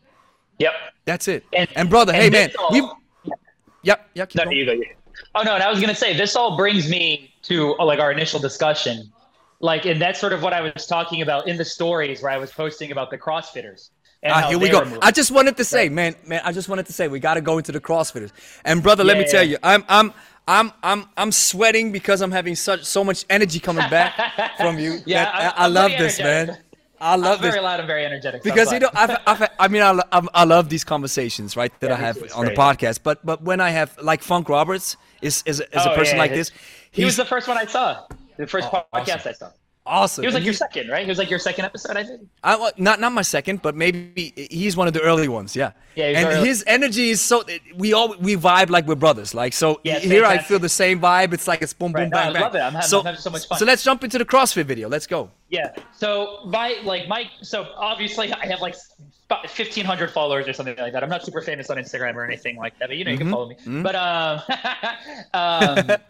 yep. 0.60 0.74
That's 1.06 1.28
it. 1.28 1.44
And- 1.54 1.70
And, 1.76 1.90
brother, 1.90 2.14
and 2.14 2.22
hey 2.24 2.30
man, 2.30 2.52
all- 2.60 2.72
we. 2.72 2.80
Yep, 3.84 4.10
yeah, 4.14 4.26
keep 4.26 4.36
No, 4.38 4.44
going. 4.46 4.58
you 4.58 4.66
go. 4.66 4.74
You. 4.74 4.86
Oh 5.36 5.42
no, 5.44 5.54
and 5.56 5.64
I 5.64 5.70
was 5.72 5.80
gonna 5.82 5.96
say 5.96 6.16
this 6.16 6.36
all 6.36 6.56
brings 6.58 6.90
me 6.90 7.34
to 7.44 7.76
uh, 7.80 7.86
like 7.86 8.00
our 8.00 8.12
initial 8.12 8.40
discussion, 8.40 9.12
like, 9.60 9.86
and 9.86 10.02
that's 10.02 10.20
sort 10.20 10.34
of 10.34 10.42
what 10.42 10.54
I 10.54 10.62
was 10.62 10.86
talking 10.88 11.22
about 11.22 11.48
in 11.48 11.58
the 11.58 11.66
stories 11.66 12.22
where 12.22 12.32
I 12.32 12.38
was 12.38 12.52
posting 12.52 12.92
about 12.92 13.10
the 13.10 13.18
CrossFitters. 13.18 13.90
And 14.24 14.34
Ah, 14.34 14.50
here 14.50 14.60
we 14.60 14.70
go. 14.70 14.98
I 15.02 15.12
just 15.12 15.32
wanted 15.32 15.56
to 15.58 15.64
say, 15.64 15.88
man, 15.90 16.16
man, 16.26 16.42
I 16.44 16.52
just 16.52 16.68
wanted 16.70 16.86
to 16.88 16.94
say 16.94 17.08
we 17.08 17.20
got 17.20 17.36
to 17.36 17.42
go 17.42 17.58
into 17.58 17.72
the 17.72 17.80
CrossFitters. 17.80 18.32
And 18.66 18.84
brother, 18.84 19.04
let 19.04 19.18
Yeah, 19.18 19.24
me 19.24 19.30
tell 19.30 19.44
you, 19.44 19.58
I'm, 19.64 19.84
I'm, 19.88 20.14
I'm, 20.48 20.72
I'm, 20.84 21.06
I'm 21.16 21.32
sweating 21.32 21.92
because 21.92 22.22
I'm 22.22 22.32
having 22.32 22.56
such 22.56 22.84
so 22.84 23.04
much 23.04 23.26
energy 23.30 23.60
coming 23.60 23.90
back 23.90 24.14
from 24.58 24.78
you. 24.80 25.00
Yeah, 25.06 25.24
I'm- 25.30 25.54
I, 25.56 25.62
I 25.62 25.66
I'm 25.66 25.74
love 25.74 25.92
this, 25.92 26.20
energetic. 26.20 26.56
man. 26.56 26.64
I 27.02 27.16
love 27.16 27.38
I'm 27.38 27.44
this. 27.44 27.52
very 27.54 27.64
loud 27.64 27.80
and 27.80 27.88
very 27.88 28.06
energetic. 28.06 28.44
because 28.44 28.74
you 28.74 28.80
know. 28.80 28.90
I've, 28.94 29.18
I've, 29.26 29.50
I 29.58 29.68
mean 29.70 29.82
I, 29.82 30.02
I'm- 30.12 30.50
love 30.50 30.68
these 30.68 30.84
conversations 30.84 31.56
right 31.56 31.72
that 31.80 31.90
Yeah, 31.92 31.96
I 31.96 32.00
have 32.00 32.18
on 32.36 32.44
the 32.46 32.52
podcast 32.52 33.00
but 33.04 33.26
but 33.26 33.42
when 33.42 33.62
I 33.62 33.70
have 33.70 33.98
like 34.02 34.22
Funk 34.22 34.50
Roberts 34.50 34.98
is 35.22 35.42
is, 35.46 35.62
is 35.62 35.66
a 35.86 35.94
Oh, 35.94 35.96
person 35.96 36.16
yeah, 36.18 36.24
like 36.24 36.32
his- 36.32 36.50
this 36.50 36.60
He 36.92 37.06
was 37.06 37.16
the 37.16 37.24
first 37.24 37.48
one 37.48 37.58
I 37.58 37.66
saw. 37.68 38.06
The 38.40 38.48
first 38.48 38.68
Oh, 38.72 38.84
podcast 38.96 39.28
I 39.28 39.34
saw. 39.34 39.50
awesome 39.86 40.22
He 40.24 40.28
was 40.28 40.36
And 40.36 40.42
like 40.42 40.46
your 40.50 40.54
second, 40.66 40.86
right? 40.94 41.04
He 41.08 41.12
was 41.14 41.18
like 41.24 41.30
your 41.34 41.40
second 41.50 41.66
episode, 41.66 41.96
I 41.98 42.04
think. 42.10 42.22
I, 42.44 42.56
well, 42.62 42.72
not 42.78 42.98
not 43.04 43.12
my 43.12 43.26
second 43.38 43.62
but 43.66 43.74
maybe 43.76 44.02
he's 44.60 44.76
one 44.82 44.88
of 44.88 44.94
the 44.98 45.02
early 45.10 45.28
ones 45.28 45.56
yeah 45.62 45.72
Yeah, 45.96 46.18
and 46.20 46.46
his 46.48 46.64
energy 46.78 47.10
is 47.16 47.20
so 47.30 47.36
we 47.84 47.92
all 47.98 48.10
we 48.28 48.34
vibe 48.50 48.70
like 48.76 48.86
we're 48.90 48.96
brothers 49.06 49.34
like 49.42 49.54
so 49.64 49.68
Yeah, 49.84 50.00
here 50.14 50.26
I 50.26 50.38
feel 50.50 50.60
the 50.70 50.76
same 50.84 50.98
vibe 51.10 51.34
it's 51.38 51.48
like 51.52 51.62
it's 51.66 51.74
boom 51.80 51.92
boom 51.92 52.04
Right. 52.04 52.10
No, 52.12 52.18
bang 52.18 52.30
I 52.30 52.34
bang 52.34 52.42
love 52.48 52.56
it. 52.56 52.64
I'm 52.68 52.74
having- 52.80 52.88
so 52.94 53.00
I'm 53.00 53.06
having 53.12 53.22
so 53.28 53.32
much 53.36 53.46
fun. 53.48 53.58
so 53.60 53.66
let's 53.72 53.84
jump 53.84 54.00
into 54.06 54.18
the 54.24 54.26
CrossFit 54.34 54.66
video 54.74 54.88
let's 54.96 55.08
go 55.16 55.20
Yeah. 55.50 55.74
So 56.02 56.10
my 56.58 56.68
like 56.92 57.04
my 57.16 57.22
so 57.42 57.58
obviously 57.92 58.28
I 58.32 58.46
have 58.54 58.62
like 58.68 58.76
fifteen 59.48 59.86
hundred 59.92 60.10
followers 60.18 60.48
or 60.48 60.54
something 60.54 60.76
like 60.86 60.94
that. 60.94 61.04
I'm 61.04 61.10
not 61.16 61.24
super 61.28 61.42
famous 61.42 61.70
on 61.70 61.78
Instagram 61.78 62.16
or 62.16 62.24
anything 62.26 62.56
like 62.64 62.74
that, 62.80 62.88
but 62.90 62.98
you 62.98 63.04
know 63.06 63.12
you 63.12 63.18
Mm-hmm. 63.20 63.30
can 63.30 63.34
follow 63.36 63.48
me. 63.50 63.84
But 63.88 63.96
um, 64.08 64.42
um, 65.34 65.98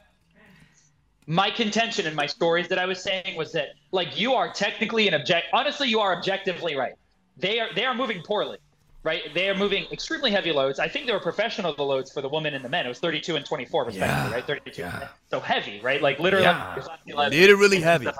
my 1.29 1.51
contention 1.51 2.07
in 2.07 2.15
my 2.15 2.25
stories 2.25 2.67
that 2.69 2.79
I 2.79 2.87
was 2.87 3.01
saying 3.03 3.37
was 3.37 3.51
that 3.51 3.67
like 3.91 4.19
you 4.19 4.33
are 4.33 4.51
technically 4.51 5.07
an 5.07 5.13
object. 5.13 5.45
Honestly, 5.53 5.87
you 5.87 5.99
are 5.99 6.17
objectively 6.17 6.75
right. 6.75 6.93
They 7.37 7.59
are 7.59 7.67
they 7.75 7.85
are 7.85 7.93
moving 7.93 8.23
poorly. 8.23 8.57
Right, 9.01 9.33
they 9.33 9.47
are 9.47 9.55
moving 9.55 9.85
extremely 9.93 10.29
heavy 10.29 10.51
loads. 10.51 10.77
I 10.77 10.89
think 10.89 11.05
they 11.05 11.13
were 11.13 11.21
professional 11.21 11.73
the 11.73 11.83
loads 11.83 12.11
for 12.11 12.21
the 12.21 12.27
women 12.27 12.53
and 12.53 12.65
the 12.65 12.67
men. 12.67 12.85
It 12.85 12.89
was 12.89 12.99
32 12.99 13.37
and 13.37 13.45
24 13.45 13.85
respectively, 13.85 14.13
Yeah, 14.13 14.33
right? 14.33 14.45
32. 14.45 14.81
yeah. 14.81 15.07
So 15.31 15.39
heavy, 15.39 15.79
right? 15.81 16.01
Like 16.01 16.19
literally, 16.19 16.43
Yeah, 16.43 16.83
literally 17.07 17.79
heavy. 17.79 18.07
like. 18.07 18.15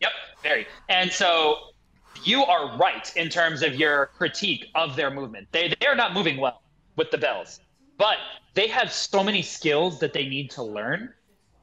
Yep, 0.00 0.12
very. 0.40 0.66
And 0.88 1.10
so 1.10 1.56
you 2.22 2.44
are 2.44 2.76
right 2.76 3.12
in 3.16 3.28
terms 3.28 3.62
of 3.62 3.74
your 3.74 4.06
critique 4.16 4.66
of 4.76 4.94
their 4.94 5.10
movement. 5.10 5.48
They 5.50 5.74
they 5.80 5.86
are 5.86 5.96
not 5.96 6.14
moving 6.14 6.36
well 6.36 6.62
with 6.94 7.10
the 7.10 7.18
bells, 7.18 7.58
but 7.98 8.18
they 8.54 8.68
have 8.68 8.92
so 8.92 9.24
many 9.24 9.42
skills 9.42 9.98
that 9.98 10.12
they 10.12 10.26
need 10.28 10.48
to 10.52 10.62
learn. 10.62 11.12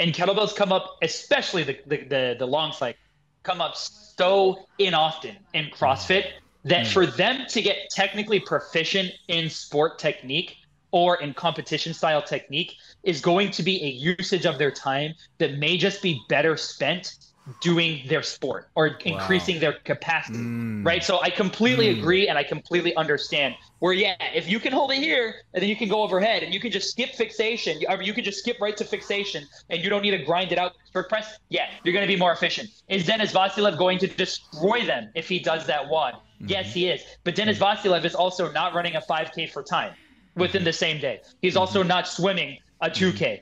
And 0.02 0.16
kettlebells 0.16 0.56
come 0.56 0.72
up, 0.72 0.98
especially 1.04 1.64
the 1.64 1.78
the 1.86 1.98
the, 1.98 2.36
the 2.40 2.46
long 2.48 2.74
cycle, 2.74 3.00
come 3.44 3.62
up 3.62 3.76
so 3.78 4.66
in 4.80 4.96
often 4.96 5.38
in 5.54 5.66
CrossFit 5.68 6.32
that 6.66 6.88
mm. 6.88 6.92
for 6.92 7.06
them 7.06 7.46
to 7.50 7.62
get 7.62 7.78
technically 7.92 8.40
proficient 8.40 9.12
in 9.28 9.48
sport 9.48 10.00
technique 10.00 10.58
or 10.90 11.22
in 11.22 11.36
competition 11.36 11.94
style 11.94 12.22
technique 12.22 12.76
is 13.04 13.22
going 13.22 13.52
to 13.52 13.62
be 13.62 13.84
a 13.84 13.90
usage 13.90 14.46
of 14.46 14.58
their 14.58 14.72
time 14.72 15.14
that 15.38 15.60
may 15.60 15.78
just 15.78 16.02
be 16.02 16.20
better 16.28 16.58
spent 16.58 17.16
doing 17.60 18.02
their 18.08 18.24
sport 18.24 18.70
or 18.76 18.88
increasing 19.06 19.60
their 19.60 19.74
capacity 19.74 20.40
mm. 20.40 20.86
right? 20.86 21.04
So 21.04 21.22
i 21.22 21.30
completely 21.30 21.88
mm. 21.88 22.00
agree 22.00 22.28
and 22.28 22.38
i 22.38 22.44
completely 22.44 22.96
understand 22.96 23.56
where 23.80 23.94
yeah 23.94 24.16
if 24.34 24.48
you 24.48 24.60
can 24.60 24.72
hold 24.72 24.92
it 24.92 24.98
here 24.98 25.36
and 25.54 25.62
then 25.62 25.70
you 25.70 25.76
can 25.76 25.90
go 25.90 26.04
overhead 26.04 26.44
and 26.44 26.54
you 26.54 26.60
can 26.60 26.72
just 26.72 26.92
skip 26.92 27.12
fixation 27.12 27.78
or 27.90 28.02
you 28.02 28.14
can 28.14 28.24
just 28.24 28.40
skip 28.40 28.60
right 28.60 28.78
to 28.78 28.86
fixation 28.86 29.46
and 29.70 29.84
you 29.84 29.90
don't 29.90 30.02
need 30.02 30.12
to 30.12 30.24
grind 30.24 30.52
it 30.52 30.58
out 30.58 30.74
for 30.92 31.04
press 31.04 31.40
yeah 31.50 31.68
you're 31.84 31.94
going 31.94 32.08
to 32.08 32.14
be 32.14 32.20
more 32.20 32.32
efficient. 32.32 32.70
Is 32.88 33.06
dennis 33.06 33.32
vasilev 33.32 33.78
going 33.78 33.98
to 34.00 34.08
destroy 34.08 34.86
them 34.86 35.10
if 35.16 35.28
he 35.28 35.40
does 35.40 35.66
that 35.68 35.88
one? 35.88 36.14
Mm-hmm. 36.14 36.48
Yes 36.48 36.74
he 36.74 36.88
is. 36.88 37.02
But 37.24 37.36
dennis 37.36 37.60
mm-hmm. 37.60 37.88
vasilev 37.88 38.06
is 38.06 38.16
also 38.16 38.52
not 38.52 38.74
running 38.74 38.96
a 38.96 39.02
5k 39.02 39.50
for 39.52 39.64
time 39.64 39.94
within 40.36 40.60
mm-hmm. 40.60 40.66
the 40.66 40.74
same 40.74 41.00
day. 41.00 41.22
He's 41.42 41.56
also 41.56 41.84
not 41.84 42.08
swimming 42.08 42.58
a 42.82 42.90
2k 42.90 43.42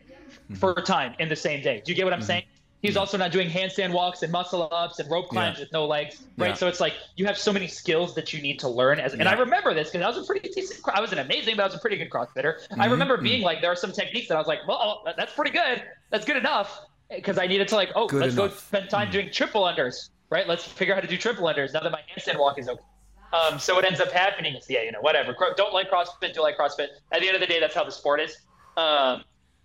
for 0.57 0.73
time 0.75 1.13
in 1.19 1.29
the 1.29 1.35
same 1.35 1.61
day. 1.61 1.81
Do 1.85 1.91
you 1.91 1.95
get 1.95 2.05
what 2.05 2.13
i'm 2.13 2.21
saying 2.21 2.43
He's 2.81 2.95
also 2.95 3.17
not 3.17 3.31
doing 3.31 3.49
handstand 3.49 3.91
walks 3.91 4.23
and 4.23 4.31
muscle 4.31 4.69
ups 4.71 4.99
and 4.99 5.11
rope 5.11 5.27
climbs 5.29 5.57
Yeah. 5.57 5.63
with 5.65 5.73
no 5.73 5.85
legs, 5.85 6.23
right? 6.37 6.49
Yeah. 6.49 6.53
So 6.53 6.67
it's 6.67 6.79
like 6.79 6.93
you 7.17 7.25
have 7.25 7.37
so 7.37 7.51
many 7.51 7.67
skills 7.67 8.15
that 8.15 8.31
you 8.31 8.41
need 8.41 8.57
to 8.59 8.69
learn. 8.69 8.99
As 9.01 9.13
and 9.13 9.27
I 9.27 9.33
remember 9.33 9.73
this 9.73 9.89
because 9.91 10.01
I 10.05 10.07
was 10.07 10.17
a 10.17 10.25
pretty 10.25 10.47
decent. 10.47 10.79
I 10.93 11.01
wasn't 11.01 11.19
amazing, 11.19 11.57
but 11.57 11.63
I 11.63 11.65
was 11.65 11.75
a 11.75 11.79
pretty 11.79 11.97
good 11.97 12.09
CrossFitter. 12.09 12.59
I 12.71 12.75
Mm-hmm. 12.75 12.91
remember 12.91 13.17
being 13.17 13.41
like, 13.41 13.59
there 13.61 13.71
are 13.71 13.75
some 13.75 13.91
techniques 13.91 14.29
that 14.29 14.35
I 14.35 14.37
was 14.37 14.47
like, 14.47 14.59
well, 14.67 15.01
that- 15.05 15.17
that's 15.17 15.33
pretty 15.33 15.51
good. 15.51 15.83
That's 16.09 16.23
good 16.25 16.37
enough 16.37 16.79
because 17.09 17.37
I 17.37 17.47
needed 17.47 17.67
to 17.69 17.75
like, 17.75 17.89
oh, 17.95 18.07
Good 18.07 18.21
let's 18.21 18.35
go 18.35 18.45
enough. 18.45 18.55
Mm. 18.57 18.67
spend 18.67 18.89
time 18.89 19.11
doing 19.11 19.29
triple 19.31 19.63
unders, 19.63 20.09
right? 20.29 20.47
Let's 20.47 20.63
figure 20.63 20.93
out 20.93 20.97
how 20.97 21.01
to 21.01 21.07
do 21.07 21.17
triple 21.17 21.45
unders 21.47 21.73
now 21.73 21.81
that 21.81 21.91
my 21.91 22.01
handstand 22.15 22.39
walk 22.39 22.57
is 22.59 22.69
okay. 22.69 22.81
Um, 23.33 23.59
so 23.59 23.75
what 23.75 23.83
ends 23.85 23.99
up 23.99 24.11
happening 24.11 24.55
is, 24.55 24.67
yeah, 24.69 24.83
you 24.83 24.91
know, 24.91 25.01
whatever. 25.01 25.35
Don't 25.57 25.73
like 25.73 25.91
CrossFit, 25.91 26.33
do 26.33 26.41
like 26.41 26.57
CrossFit. 26.57 26.87
At 27.11 27.19
the 27.21 27.27
end 27.27 27.35
of 27.35 27.41
the 27.41 27.45
day, 27.47 27.59
that's 27.59 27.75
how 27.75 27.83
the 27.83 27.91
sport 27.91 28.21
is. 28.21 28.37
Um, 28.77 29.23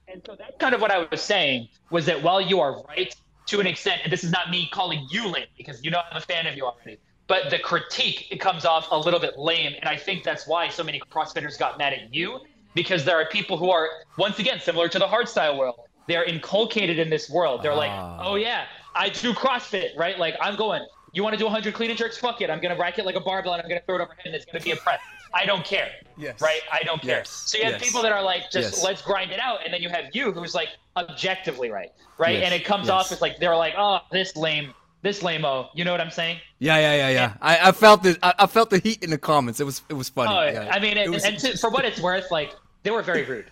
and 0.08 0.22
so 0.24 0.36
that's 0.36 0.56
kind 0.58 0.74
of 0.74 0.80
what 0.80 0.90
I 0.90 1.06
was 1.10 1.20
saying 1.22 1.68
was 1.90 2.06
that 2.06 2.22
while 2.22 2.40
you 2.40 2.60
are 2.60 2.82
right 2.88 3.14
to 3.46 3.60
an 3.60 3.66
extent, 3.66 4.00
and 4.04 4.12
this 4.12 4.24
is 4.24 4.30
not 4.30 4.50
me 4.50 4.68
calling 4.72 5.06
you 5.10 5.28
lame 5.28 5.46
because 5.56 5.82
you 5.84 5.90
know 5.90 6.00
I'm 6.10 6.16
a 6.16 6.20
fan 6.20 6.46
of 6.46 6.56
you 6.56 6.64
already, 6.66 6.98
but 7.26 7.50
the 7.50 7.58
critique 7.58 8.28
it 8.30 8.40
comes 8.40 8.64
off 8.64 8.88
a 8.90 8.96
little 8.98 9.20
bit 9.20 9.38
lame, 9.38 9.74
and 9.78 9.88
I 9.88 9.96
think 9.96 10.24
that's 10.24 10.46
why 10.46 10.68
so 10.68 10.82
many 10.82 11.00
CrossFitters 11.12 11.58
got 11.58 11.78
mad 11.78 11.92
at 11.92 12.14
you 12.14 12.40
because 12.74 13.04
there 13.04 13.16
are 13.16 13.26
people 13.26 13.56
who 13.56 13.70
are 13.70 13.88
once 14.18 14.38
again 14.38 14.60
similar 14.60 14.88
to 14.88 14.98
the 14.98 15.06
hardstyle 15.06 15.58
world. 15.58 15.76
They're 16.06 16.24
inculcated 16.24 16.98
in 16.98 17.08
this 17.08 17.30
world. 17.30 17.62
They're 17.62 17.74
like, 17.74 17.90
Ah. 17.90 18.20
oh 18.22 18.34
yeah, 18.34 18.64
I 18.94 19.08
do 19.08 19.32
CrossFit, 19.32 19.96
right? 19.96 20.18
Like 20.18 20.36
I'm 20.40 20.56
going. 20.56 20.84
You 21.12 21.22
want 21.22 21.34
to 21.34 21.38
do 21.38 21.44
100 21.44 21.74
clean 21.74 21.90
and 21.90 21.98
jerks? 21.98 22.18
Fuck 22.18 22.40
it. 22.40 22.50
I'm 22.50 22.60
gonna 22.60 22.76
rack 22.76 22.98
it 22.98 23.06
like 23.06 23.14
a 23.14 23.20
barbell 23.20 23.52
and 23.54 23.62
I'm 23.62 23.68
gonna 23.68 23.80
throw 23.86 23.94
it 23.96 24.00
overhead 24.02 24.26
and 24.26 24.34
it's 24.34 24.44
gonna 24.44 24.64
be 24.64 24.72
a 24.72 24.76
press. 24.76 24.98
I 25.34 25.44
don't 25.46 25.64
care. 25.64 25.90
Yes. 26.16 26.40
Right? 26.40 26.60
I 26.72 26.82
don't 26.84 27.02
care. 27.02 27.18
Yes. 27.18 27.30
So 27.46 27.58
you 27.58 27.64
have 27.64 27.74
Yes. 27.74 27.82
people 27.84 28.00
that 28.02 28.12
are 28.12 28.22
like, 28.22 28.42
just 28.50 28.74
Yes. 28.76 28.84
let's 28.84 29.02
grind 29.02 29.32
it 29.32 29.40
out, 29.40 29.58
and 29.64 29.74
then 29.74 29.82
you 29.82 29.88
have 29.88 30.04
you 30.12 30.30
who's 30.32 30.54
like 30.54 30.68
objectively 30.96 31.70
right, 31.70 31.90
right? 32.18 32.36
Yes. 32.36 32.44
And 32.44 32.54
it 32.54 32.64
comes 32.64 32.86
Yes. 32.86 32.90
off 32.90 33.12
as 33.12 33.20
like 33.20 33.38
they're 33.38 33.56
like, 33.56 33.74
oh, 33.76 33.98
this 34.12 34.36
lame, 34.36 34.72
this 35.02 35.22
lame-o. 35.22 35.68
You 35.74 35.84
know 35.84 35.90
what 35.92 36.00
I'm 36.00 36.10
saying? 36.10 36.38
yeah 36.60 36.78
yeah 36.78 36.94
yeah 36.96 37.08
yeah 37.10 37.32
I, 37.42 37.68
I 37.68 37.72
felt 37.72 38.02
the 38.04 38.16
I, 38.22 38.32
I 38.38 38.46
felt 38.46 38.70
the 38.70 38.78
heat 38.78 39.02
in 39.02 39.10
the 39.10 39.18
comments 39.18 39.58
it 39.60 39.64
was 39.64 39.82
it 39.88 39.94
was 39.94 40.08
funny 40.08 40.32
Oh, 40.32 40.44
yeah. 40.50 40.70
I 40.72 40.78
mean, 40.78 40.96
It 40.96 41.02
and, 41.06 41.12
was- 41.14 41.24
and 41.24 41.38
to, 41.40 41.58
for 41.58 41.68
what 41.68 41.84
it's 41.84 42.00
worth, 42.00 42.30
like 42.30 42.54
they 42.84 42.90
were 42.92 43.02
very 43.02 43.24
rude. 43.24 43.50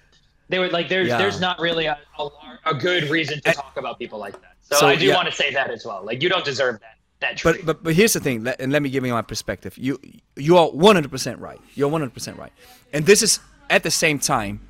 They 0.49 0.59
were 0.61 0.69
like, 0.69 0.89
there's 0.89 1.09
Yeah. 1.09 1.19
there's 1.19 1.41
not 1.41 1.59
really 1.59 1.87
a, 1.87 1.99
a, 2.19 2.29
a 2.67 2.75
good 2.75 3.05
reason 3.11 3.41
to 3.43 3.53
talk 3.53 3.77
about 3.77 3.99
people 3.99 4.19
like 4.21 4.35
that. 4.41 4.55
So, 4.61 4.77
So, 4.77 4.87
I 4.87 4.95
do 4.97 5.07
yeah. 5.07 5.15
want 5.17 5.27
to 5.29 5.35
say 5.35 5.53
that 5.53 5.71
as 5.71 5.85
well. 5.85 6.03
Like 6.05 6.23
you 6.23 6.29
don't 6.29 6.45
deserve 6.45 6.79
that. 6.81 6.97
That 7.23 7.37
tree. 7.37 7.53
But 7.53 7.67
but 7.67 7.85
but 7.85 7.95
here's 7.95 8.13
the 8.13 8.21
thing, 8.21 8.45
let- 8.45 8.61
and 8.61 8.71
let 8.73 8.83
me 8.83 8.91
give 8.91 9.05
you 9.07 9.13
my 9.13 9.23
perspective. 9.23 9.77
You 9.79 9.99
you 10.37 10.57
are 10.59 10.69
100% 10.69 11.41
right. 11.41 11.61
You're 11.75 11.91
100% 11.91 12.39
right. 12.39 12.53
And 12.93 13.07
this 13.07 13.23
is 13.23 13.41
at 13.71 13.83
the 13.83 13.91
same 13.91 14.19
time 14.19 14.61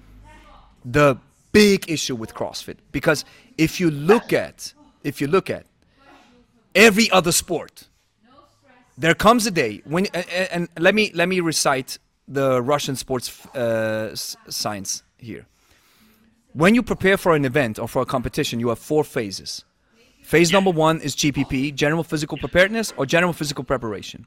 the 0.85 1.17
big 1.53 1.91
issue 1.91 2.15
with 2.17 2.35
CrossFit 2.35 2.77
because 2.93 3.25
if 3.59 3.81
you 3.81 3.91
look 3.91 4.33
at 4.33 4.73
if 5.05 5.21
you 5.21 5.27
look 5.27 5.51
at 5.51 5.65
every 6.75 7.11
other 7.11 7.33
sport, 7.33 7.89
there 8.97 9.15
comes 9.15 9.47
a 9.47 9.51
day 9.51 9.83
when 9.85 10.07
and, 10.15 10.27
and 10.53 10.69
let 10.79 10.95
me 10.95 11.11
let 11.15 11.29
me 11.29 11.41
recite 11.41 11.99
the 12.29 12.63
Russian 12.63 12.97
sports 12.97 13.47
uh, 13.55 14.15
science 14.49 15.03
here. 15.19 15.47
When 16.55 16.75
you 16.75 16.83
prepare 16.83 17.17
for 17.17 17.35
an 17.35 17.45
event 17.45 17.79
or 17.79 17.89
for 17.89 18.03
a 18.03 18.07
competition, 18.07 18.61
you 18.61 18.69
have 18.69 18.79
four 18.79 19.05
phases. 19.05 19.65
Phase 20.23 20.53
number 20.53 20.71
one 20.71 21.01
is 21.01 21.15
GPP, 21.15 21.75
general 21.75 22.05
physical 22.05 22.39
preparedness 22.39 22.93
or 22.97 23.05
general 23.07 23.33
physical 23.33 23.65
preparation. 23.65 24.27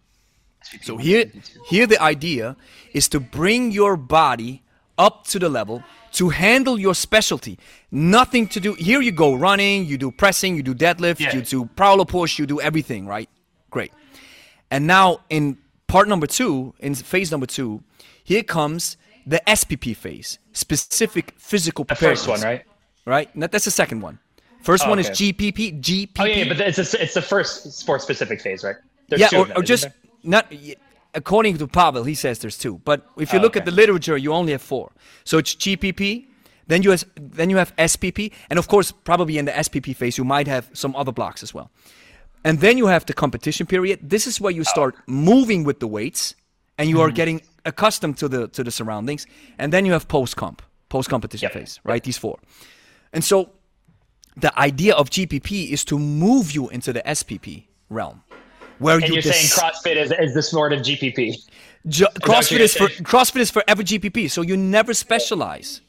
So 0.82 0.98
here, 0.98 1.32
here 1.68 1.88
the 1.88 2.02
idea 2.02 2.56
is 2.94 3.08
to 3.10 3.20
bring 3.20 3.72
your 3.72 3.96
body 3.98 4.64
up 4.98 5.26
to 5.28 5.40
the 5.40 5.50
level 5.50 5.84
to 6.14 6.30
handle 6.30 6.80
your 6.80 6.96
specialty. 6.96 7.60
Nothing 7.92 8.48
to 8.48 8.60
do. 8.60 8.74
Here 8.74 9.02
you 9.02 9.12
go 9.12 9.34
running, 9.36 9.86
you 9.86 9.98
do 9.98 10.12
pressing, 10.12 10.56
you 10.56 10.64
do 10.64 10.74
deadlift, 10.74 11.20
Yeah. 11.20 11.36
you 11.36 11.42
do 11.42 11.66
prowler 11.76 12.06
push, 12.06 12.40
you 12.40 12.46
do 12.46 12.60
everything, 12.62 13.06
right? 13.06 13.30
Great. 13.70 13.92
And 14.72 14.88
now 14.88 15.20
in 15.30 15.58
part 15.88 16.08
number 16.08 16.28
two, 16.28 16.74
in 16.80 16.96
phase 16.96 17.32
number 17.32 17.46
two, 17.46 17.84
here 18.24 18.44
comes 18.44 18.98
the 19.28 19.42
SPP 19.48 19.96
phase, 19.96 20.40
specific 20.54 21.34
physical 21.38 21.84
the 21.84 21.96
preparedness. 21.96 22.26
first 22.26 22.30
one, 22.30 22.42
right? 22.42 22.64
Right? 23.06 23.30
That's 23.36 23.66
the 23.66 23.72
second 23.72 24.02
one. 24.02 24.20
First 24.66 24.86
Oh, 24.86 24.90
one 24.90 25.00
is. 25.00 25.10
GPP. 25.10 25.80
GPP. 25.80 26.20
Oh 26.20 26.26
yeah, 26.26 26.36
yeah, 26.38 26.48
but 26.50 26.60
it's 26.60 26.80
a, 26.94 27.04
it's 27.04 27.14
the 27.14 27.22
first 27.22 27.72
sport 27.82 28.02
specific 28.02 28.42
phase, 28.42 28.64
right? 28.64 28.76
There's 29.08 29.22
yeah, 29.22 29.30
two 29.30 29.38
or, 29.38 29.46
them, 29.46 29.58
or 29.58 29.64
just 29.64 29.84
there? 29.84 29.94
not. 30.24 30.46
According 31.14 31.58
to 31.60 31.68
Pavel, 31.68 32.04
he 32.04 32.16
says 32.16 32.40
there's 32.40 32.58
two. 32.58 32.82
But 32.84 33.00
if 33.18 33.32
you 33.32 33.40
Oh, 33.40 33.42
look 33.44 33.56
at 33.56 33.64
the 33.64 33.72
literature, 33.72 34.18
you 34.18 34.34
only 34.34 34.52
have 34.52 34.62
four. 34.62 34.92
So 35.24 35.38
it's 35.38 35.56
GPP, 35.56 36.26
then 36.68 36.82
you 36.84 36.92
has, 36.92 37.06
then 37.16 37.50
you 37.50 37.58
have 37.58 37.74
SPP, 37.78 38.32
and 38.50 38.60
of 38.60 38.68
course, 38.68 38.92
probably 38.92 39.38
in 39.38 39.46
the 39.46 39.52
SPP 39.54 39.96
phase, 39.96 40.18
you 40.18 40.26
might 40.26 40.48
have 40.48 40.70
some 40.74 40.94
other 40.96 41.14
blocks 41.14 41.42
as 41.44 41.54
well. 41.54 41.70
And 42.44 42.60
then 42.60 42.78
you 42.78 42.88
have 42.88 43.06
the 43.06 43.14
competition 43.14 43.66
period. 43.66 44.00
This 44.10 44.28
is 44.28 44.42
where 44.42 44.52
you 44.52 44.64
start 44.66 44.96
moving 45.08 45.64
with 45.64 45.80
the 45.80 45.88
weights, 45.88 46.36
and 46.78 46.90
you 46.90 47.00
are 47.02 47.08
Mm-hmm. 47.08 47.16
getting 47.16 47.42
accustomed 47.64 48.18
to 48.18 48.28
the 48.28 48.48
to 48.50 48.64
the 48.64 48.72
surroundings. 48.72 49.26
And 49.58 49.72
then 49.72 49.86
you 49.86 49.94
have 49.94 50.06
post 50.08 50.36
comp, 50.36 50.62
post 50.90 51.08
competition 51.10 51.46
Yep. 51.46 51.54
phase, 51.54 51.80
right? 51.86 52.04
These 52.04 52.18
four. 52.20 52.40
And 53.14 53.24
so 53.24 53.50
the 54.38 54.58
idea 54.60 54.94
of 54.96 55.10
GPP 55.10 55.72
is 55.72 55.86
to 55.86 55.98
move 55.98 56.52
you 56.52 56.70
into 56.70 56.92
the 56.94 57.02
SPP 57.02 57.66
realm, 57.90 58.24
where 58.80 58.96
And 58.96 59.08
you 59.08 59.14
you're 59.14 59.22
saying 59.22 59.48
CrossFit 59.48 59.96
is, 59.96 60.12
is 60.12 60.34
the 60.34 60.42
sport 60.42 60.74
of 60.74 60.80
GPP. 60.82 61.38
What 61.84 62.16
CrossFit 62.16 62.60
is 62.60 62.76
for? 62.76 62.88
CrossFit 62.88 63.42
is 63.42 63.52
forever 63.52 63.84
GPP, 63.84 64.30
so 64.30 64.42
you 64.42 64.58
never 64.58 64.94
specialize, 64.94 65.82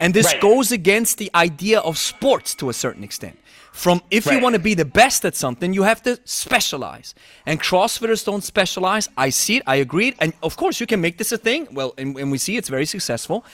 and 0.00 0.12
this 0.14 0.26
Right. 0.26 0.40
goes 0.40 0.72
against 0.72 1.18
the 1.18 1.30
idea 1.34 1.80
of 1.80 1.96
sports 1.98 2.54
to 2.56 2.68
a 2.68 2.72
certain 2.74 3.02
extent. 3.02 3.38
From 3.72 4.02
if 4.10 4.26
you 4.26 4.38
want 4.38 4.54
to 4.54 4.58
be 4.60 4.74
the 4.74 4.84
best 4.84 5.24
at 5.24 5.34
something, 5.34 5.72
you 5.72 5.84
have 5.84 6.02
to 6.02 6.20
specialize, 6.26 7.14
and 7.46 7.58
CrossFitters 7.58 8.22
don't 8.24 8.44
specialize. 8.44 9.08
I 9.16 9.30
see 9.30 9.56
it, 9.56 9.62
I 9.66 9.76
agree, 9.76 10.14
and 10.20 10.34
of 10.42 10.56
course 10.58 10.78
you 10.78 10.86
can 10.86 11.00
make 11.00 11.16
this 11.16 11.32
a 11.32 11.38
thing. 11.38 11.66
Well, 11.72 11.94
and, 11.96 12.16
and 12.18 12.30
we 12.30 12.36
see 12.36 12.58
it's 12.58 12.68
very 12.68 12.84
successful, 12.84 13.46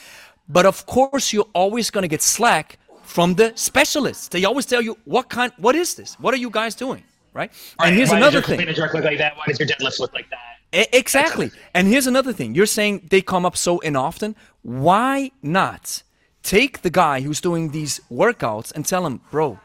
but 0.48 0.66
of 0.66 0.84
course 0.86 1.32
you're 1.32 1.48
always 1.54 1.90
going 1.90 2.02
to 2.02 2.08
get 2.08 2.22
slack 2.22 2.78
from 3.08 3.34
the 3.34 3.52
specialists. 3.56 4.28
They 4.28 4.44
always 4.44 4.66
tell 4.66 4.82
you 4.82 4.96
what 5.04 5.28
kind, 5.30 5.52
what 5.56 5.74
is 5.74 5.94
this? 5.94 6.14
What 6.20 6.34
are 6.34 6.36
you 6.36 6.50
guys 6.50 6.74
doing? 6.74 7.02
Right? 7.32 7.50
And 7.80 7.94
here's 7.94 8.10
Why 8.10 8.16
another 8.18 8.40
does 8.40 8.48
your 8.48 8.56
clean 8.58 8.74
jerk 8.74 8.94
look 8.94 9.04
like 9.04 9.18
that? 9.18 9.36
Why 9.36 9.44
does 9.46 9.58
your 9.60 9.68
deadlift 9.68 9.98
look 10.00 10.12
like 10.12 10.28
that? 10.30 10.78
E- 10.80 10.86
Exactly. 10.92 11.50
And 11.74 11.86
here's 11.88 12.06
another 12.06 12.32
thing. 12.32 12.54
You're 12.54 12.66
saying 12.66 13.08
they 13.10 13.22
come 13.22 13.46
up 13.46 13.56
so 13.56 13.78
inoften. 13.78 14.34
Why 14.62 15.30
not 15.42 16.02
take 16.42 16.82
the 16.82 16.90
guy 16.90 17.20
who's 17.20 17.40
doing 17.40 17.70
these 17.70 18.00
workouts 18.10 18.72
and 18.74 18.84
tell 18.84 19.06
him, 19.06 19.20
bro, 19.30 19.58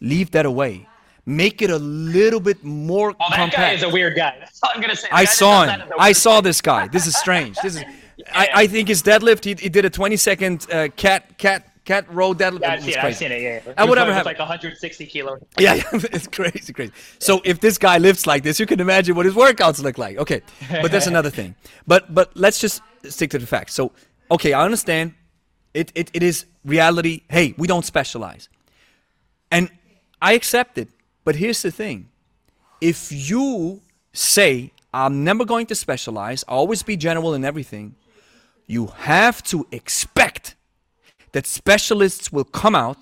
leave 0.00 0.30
that 0.32 0.44
away. 0.46 0.86
Make 1.26 1.62
it 1.62 1.70
a 1.70 1.78
little 1.78 2.40
bit 2.40 2.62
more 2.64 3.08
Well, 3.18 3.30
that 3.30 3.36
compact. 3.36 3.56
guy 3.56 3.72
is 3.72 3.82
a 3.82 3.88
weird 3.88 4.14
guy. 4.16 4.36
That's 4.40 4.60
all 4.62 4.70
I'm 4.74 4.80
gonna 4.82 4.94
say. 4.96 5.08
The 5.08 5.16
I 5.16 5.24
saw 5.24 5.62
him. 5.62 5.68
that 5.68 5.80
is 5.86 5.90
a 5.90 6.00
I 6.02 6.12
saw 6.12 6.40
this 6.42 6.60
guy. 6.60 6.88
This 6.88 7.06
is 7.06 7.16
strange. 7.16 7.56
This 7.62 7.76
is. 7.76 7.84
I, 8.32 8.48
I 8.54 8.66
think 8.66 8.88
his 8.88 9.02
deadlift. 9.02 9.44
He, 9.44 9.54
he 9.54 9.68
did 9.70 9.84
a 9.84 9.90
20 9.90 10.16
second 10.16 10.66
uh, 10.70 10.88
cat 10.96 11.38
cat 11.38 11.66
cat 11.84 12.06
row 12.12 12.32
deadlift. 12.34 12.60
Yeah, 12.62 12.72
I've 12.72 12.82
seen 12.82 12.90
it. 12.92 13.04
I've 13.04 13.16
seen 13.16 13.32
it. 13.32 13.42
Yeah. 13.42 13.60
yeah. 13.66 13.72
I 13.76 13.84
would 13.84 13.98
He 13.98 14.02
ever 14.02 14.10
was 14.10 14.16
have- 14.16 14.26
like 14.26 14.38
160 14.38 15.06
kilo. 15.06 15.38
Yeah, 15.58 15.74
yeah, 15.74 15.82
it's 15.92 16.26
crazy, 16.26 16.72
crazy. 16.72 16.92
So 17.18 17.40
if 17.44 17.60
this 17.60 17.78
guy 17.78 17.98
lifts 17.98 18.26
like 18.26 18.42
this, 18.42 18.58
you 18.58 18.66
can 18.66 18.80
imagine 18.80 19.14
what 19.14 19.26
his 19.26 19.34
workouts 19.34 19.82
look 19.82 19.98
like. 19.98 20.16
Okay, 20.18 20.42
but 20.82 20.90
that's 20.90 21.06
another 21.14 21.30
thing. 21.30 21.54
But 21.86 22.14
but 22.14 22.30
let's 22.36 22.58
just 22.60 22.82
stick 23.08 23.30
to 23.30 23.38
the 23.38 23.46
facts. 23.46 23.74
So 23.74 23.92
okay, 24.30 24.52
I 24.52 24.64
understand. 24.64 25.14
It 25.74 25.92
it, 25.94 26.10
it 26.14 26.22
is 26.22 26.46
reality. 26.64 27.22
Hey, 27.28 27.54
we 27.58 27.66
don't 27.66 27.84
specialize, 27.84 28.48
and 29.50 29.68
I 30.22 30.32
accept 30.34 30.78
it. 30.78 30.88
But 31.24 31.36
here's 31.36 31.62
the 31.62 31.70
thing: 31.70 32.08
if 32.80 33.10
you 33.10 33.82
say 34.12 34.72
I'm 34.92 35.24
never 35.24 35.44
going 35.44 35.66
to 35.66 35.74
specialize, 35.74 36.44
I'll 36.48 36.58
always 36.58 36.82
be 36.84 36.96
general 36.96 37.34
in 37.34 37.44
everything, 37.44 37.96
you 38.66 38.86
have 38.98 39.42
to 39.44 39.66
expect 39.72 40.54
that 41.34 41.46
specialists 41.46 42.32
will 42.32 42.44
come 42.62 42.74
out 42.86 43.00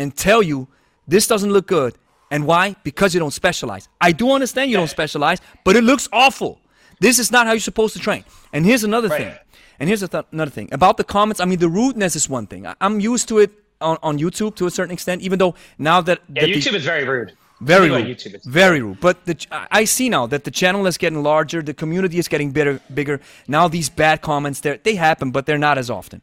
and 0.00 0.16
tell 0.16 0.42
you 0.42 0.68
this 1.06 1.26
doesn't 1.26 1.52
look 1.52 1.66
good. 1.66 1.92
And 2.30 2.46
why? 2.46 2.76
Because 2.82 3.12
you 3.14 3.20
don't 3.20 3.32
specialize. 3.42 3.88
I 4.00 4.10
do 4.12 4.32
understand 4.32 4.70
you 4.70 4.76
don't 4.82 4.88
specialize, 5.00 5.38
but 5.64 5.76
it 5.76 5.84
looks 5.84 6.08
awful. 6.12 6.52
This 7.00 7.18
is 7.18 7.30
not 7.30 7.46
how 7.46 7.52
you're 7.52 7.60
supposed 7.72 7.94
to 7.96 8.00
train. 8.00 8.24
And 8.54 8.64
here's 8.64 8.84
another 8.84 9.08
thing. 9.10 9.34
And 9.78 9.88
here's 9.88 10.00
th- 10.08 10.24
another 10.32 10.50
thing 10.58 10.68
about 10.72 10.96
the 10.96 11.04
comments. 11.04 11.40
I 11.40 11.44
mean, 11.44 11.58
the 11.58 11.68
rudeness 11.68 12.14
is 12.16 12.28
one 12.38 12.46
thing. 12.46 12.66
I- 12.66 12.76
I'm 12.80 13.00
used 13.00 13.26
to 13.28 13.38
it 13.44 13.50
on, 13.80 13.96
on 14.02 14.18
YouTube 14.18 14.54
to 14.60 14.66
a 14.66 14.70
certain 14.70 14.92
extent, 14.92 15.20
even 15.22 15.38
though 15.40 15.54
now 15.78 16.00
that, 16.08 16.20
Yeah, 16.28 16.42
that 16.42 16.46
the- 16.46 16.54
YouTube 16.54 16.74
is 16.80 16.84
very 16.84 17.04
rude. 17.14 17.32
very 17.60 17.86
Anyway, 17.86 18.04
rude. 18.04 18.16
YouTube 18.16 18.34
is 18.38 18.44
very 18.46 18.80
rude. 18.80 19.00
But 19.00 19.16
the, 19.28 19.34
ch- 19.34 19.48
I 19.80 19.84
see 19.96 20.08
now 20.08 20.24
that 20.28 20.44
the 20.44 20.50
channel 20.60 20.86
is 20.86 20.96
getting 20.96 21.22
larger, 21.22 21.60
the 21.62 21.74
community 21.74 22.18
is 22.22 22.28
getting 22.28 22.50
bigger. 22.52 22.80
Bigger 22.94 23.20
now. 23.48 23.64
These 23.68 23.90
bad 23.90 24.16
comments, 24.22 24.60
they 24.60 24.94
happen, 24.94 25.32
but 25.32 25.42
they're 25.46 25.64
not 25.68 25.76
as 25.78 25.90
often. 25.90 26.20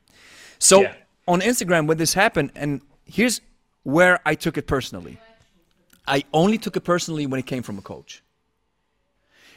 So 0.59 0.81
Yeah. 0.83 0.93
On 1.29 1.39
Instagram, 1.41 1.87
when 1.87 1.97
this 1.97 2.13
happened, 2.13 2.51
and 2.55 2.81
here's 3.05 3.39
where 3.83 4.19
I 4.25 4.35
took 4.35 4.57
it 4.57 4.67
personally. 4.67 5.17
I 6.07 6.23
only 6.33 6.57
took 6.57 6.75
it 6.75 6.83
personally 6.83 7.25
when 7.27 7.39
it 7.39 7.45
came 7.45 7.63
from 7.63 7.77
a 7.77 7.81
coach, 7.81 8.23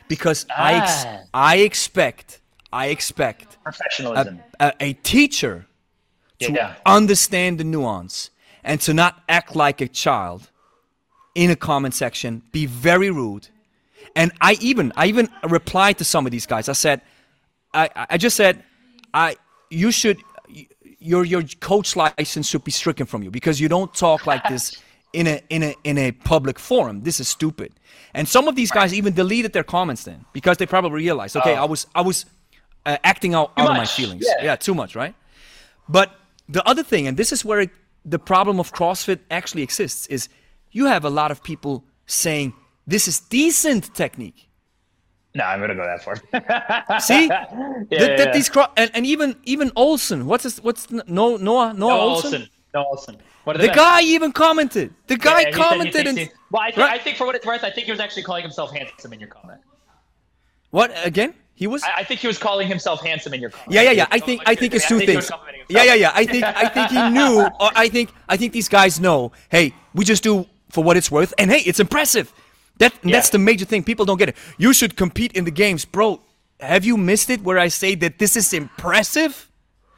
because 0.08 0.46
I 0.56 0.74
ex- 0.74 1.04
Ah. 1.06 1.20
I 1.52 1.56
expect 1.68 2.40
I 2.72 2.86
expect 2.86 3.58
professionalism. 3.62 4.40
a, 4.60 4.72
a 4.80 4.92
teacher 4.94 5.66
to 6.40 6.52
Yeah. 6.52 6.74
understand 6.86 7.58
the 7.60 7.64
nuance 7.64 8.30
and 8.64 8.80
to 8.82 8.94
not 8.94 9.22
act 9.28 9.54
like 9.56 9.80
a 9.82 9.88
child 9.88 10.50
in 11.34 11.50
a 11.50 11.56
comment 11.56 11.94
section, 11.94 12.42
be 12.52 12.64
very 12.66 13.10
rude. 13.10 13.48
And 14.16 14.32
I 14.40 14.52
even 14.60 14.92
I 14.96 15.06
even 15.06 15.28
replied 15.58 15.96
to 15.98 16.04
some 16.04 16.26
of 16.26 16.32
these 16.32 16.46
guys. 16.46 16.68
I 16.68 16.74
said, 16.74 17.00
I, 17.74 17.88
I 18.14 18.16
just 18.18 18.36
said, 18.36 18.62
I 19.14 19.36
you 19.70 19.90
should 19.90 20.18
your 21.02 21.24
your 21.24 21.42
coach 21.60 21.96
license 21.96 22.48
should 22.48 22.64
be 22.64 22.70
stricken 22.70 23.06
from 23.06 23.22
you 23.22 23.30
because 23.30 23.60
you 23.60 23.68
don't 23.68 23.92
talk 23.94 24.26
like 24.32 24.42
this 24.48 24.80
in 25.12 25.26
a 25.26 25.40
in 25.48 25.62
a 25.62 25.74
in 25.84 25.98
a 25.98 26.12
public 26.12 26.58
forum. 26.58 27.02
This 27.02 27.20
is 27.20 27.28
stupid. 27.28 27.72
And 28.14 28.28
some 28.28 28.48
of 28.48 28.56
these 28.56 28.70
guys 28.70 28.92
even 28.92 29.14
deleted 29.14 29.52
their 29.52 29.64
comments 29.64 30.04
then 30.04 30.24
because 30.32 30.56
they 30.58 30.66
probably 30.66 31.02
realized, 31.02 31.36
okay, 31.36 31.54
I 31.54 31.64
was 31.64 31.86
I 31.94 32.02
was 32.02 32.26
uh, 32.86 32.96
acting 33.04 33.34
out, 33.34 33.52
out 33.56 33.70
of 33.70 33.76
my 33.76 33.86
feelings. 33.86 34.24
Yeah. 34.26 34.44
yeah, 34.44 34.56
too 34.56 34.74
much, 34.74 34.94
right? 34.94 35.14
But 35.88 36.14
the 36.48 36.66
other 36.66 36.82
thing, 36.82 37.06
and 37.06 37.16
this 37.16 37.32
is 37.32 37.44
where 37.44 37.60
it, 37.60 37.70
the 38.04 38.18
problem 38.18 38.58
of 38.60 38.72
CrossFit 38.72 39.20
actually 39.30 39.62
exists, 39.62 40.06
is 40.06 40.28
you 40.70 40.86
have 40.86 41.04
a 41.04 41.10
lot 41.10 41.30
of 41.30 41.42
people 41.42 41.84
saying 42.06 42.52
this 42.86 43.06
is 43.06 43.20
decent 43.20 43.94
technique. 43.94 44.48
No, 45.34 45.44
I'm 45.44 45.60
gonna 45.60 45.74
go 45.74 45.84
that 45.84 46.02
far. 46.04 46.16
See, 47.00 47.26
yeah, 47.26 47.46
that, 47.48 47.86
yeah, 47.90 48.16
that 48.16 48.32
these 48.34 48.48
cro- 48.50 48.66
and, 48.76 48.90
and 48.94 49.06
even 49.06 49.34
even 49.44 49.70
Ohlsen. 49.70 50.24
What's 50.24 50.44
his, 50.44 50.62
what's 50.62 50.90
no 50.90 51.02
Noah 51.06 51.38
Noah 51.38 51.74
No 51.74 51.88
Ohlsen? 51.88 52.22
Ohlsen. 52.42 52.48
No 52.74 52.84
Ohlsen. 52.92 53.16
What 53.44 53.56
The 53.58 53.66
they? 53.68 53.72
guy 53.74 54.02
even 54.02 54.32
commented. 54.32 54.92
The 55.06 55.16
guy 55.16 55.40
Yeah, 55.40 55.44
said 55.50 55.54
commented 55.54 55.92
thinks 55.94 56.08
and 56.10 56.18
he- 56.18 56.28
well, 56.50 56.62
I 56.62 56.66
think, 56.70 56.76
Right. 56.78 56.92
I 57.00 57.02
think 57.02 57.16
for 57.16 57.26
what 57.26 57.34
it's 57.34 57.46
worth, 57.46 57.64
I 57.64 57.70
think 57.70 57.86
he 57.86 57.90
was 57.92 58.00
actually 58.00 58.22
calling 58.24 58.42
himself 58.42 58.70
handsome 58.72 59.12
in 59.14 59.20
your 59.20 59.28
comment. 59.30 59.60
what 60.70 60.92
again? 61.04 61.34
He 61.54 61.66
was. 61.66 61.82
I, 61.82 62.00
I 62.00 62.04
think 62.04 62.20
he 62.20 62.26
was 62.26 62.38
calling 62.38 62.66
himself 62.66 63.02
handsome 63.02 63.34
in 63.34 63.40
your 63.40 63.50
comment. 63.50 63.72
Yeah, 63.72 63.82
yeah, 63.82 63.90
yeah. 63.92 64.06
I 64.10 64.18
think 64.18 64.42
I 64.46 64.54
think 64.54 64.74
it's 64.74 64.86
two 64.88 65.00
things. 65.00 65.30
Yeah, 65.68 65.84
yeah, 65.84 65.94
yeah. 65.94 66.12
I 66.14 66.24
think 66.26 66.44
I 66.44 66.68
think 66.68 66.90
he 66.90 67.10
knew. 67.16 67.42
Or 67.42 67.70
I 67.74 67.88
think 67.88 68.10
I 68.28 68.36
think 68.36 68.52
these 68.52 68.68
guys 68.68 68.98
know. 69.00 69.32
Hey, 69.50 69.74
we 69.94 70.04
just 70.04 70.22
do 70.22 70.46
for 70.70 70.82
what 70.82 70.96
it's 70.96 71.10
worth, 71.10 71.32
and 71.38 71.50
hey, 71.50 71.60
it's 71.60 71.78
impressive. 71.80 72.32
That 72.82 72.92
that's 73.14 73.30
the 73.30 73.38
major 73.38 73.64
thing. 73.64 73.82
People 73.84 74.04
don't 74.04 74.18
get 74.18 74.28
it. 74.30 74.36
You 74.58 74.72
should 74.72 74.96
compete 74.96 75.32
in 75.38 75.44
the 75.44 75.50
games, 75.50 75.84
bro. 75.84 76.20
Have 76.60 76.84
you 76.84 76.96
missed 76.96 77.28
it? 77.30 77.40
Where 77.42 77.58
I 77.58 77.68
say 77.68 77.94
that 77.96 78.18
this 78.18 78.36
is 78.36 78.52
impressive. 78.52 79.48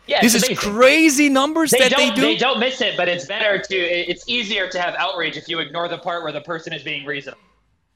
Yeah, 0.07 0.21
This 0.21 0.35
it's 0.35 0.49
is 0.51 0.59
crazy 0.59 1.29
numbers 1.31 1.71
They 1.71 1.79
that 1.79 1.91
don't, 1.93 2.09
they 2.11 2.15
do. 2.15 2.21
they 2.21 2.37
don't 2.37 2.61
miss 2.61 2.83
it, 2.83 2.95
but 2.97 3.09
it's 3.09 3.25
better 3.25 3.59
to. 3.59 3.75
It's 4.11 4.25
easier 4.29 4.69
to 4.69 4.79
have 4.79 4.95
outrage 4.99 5.37
if 5.39 5.49
you 5.49 5.61
ignore 5.61 5.89
the 5.89 5.97
part 5.97 6.23
where 6.25 6.33
the 6.33 6.43
person 6.43 6.75
is 6.75 6.83
being 6.83 7.07
reasonable. 7.07 7.41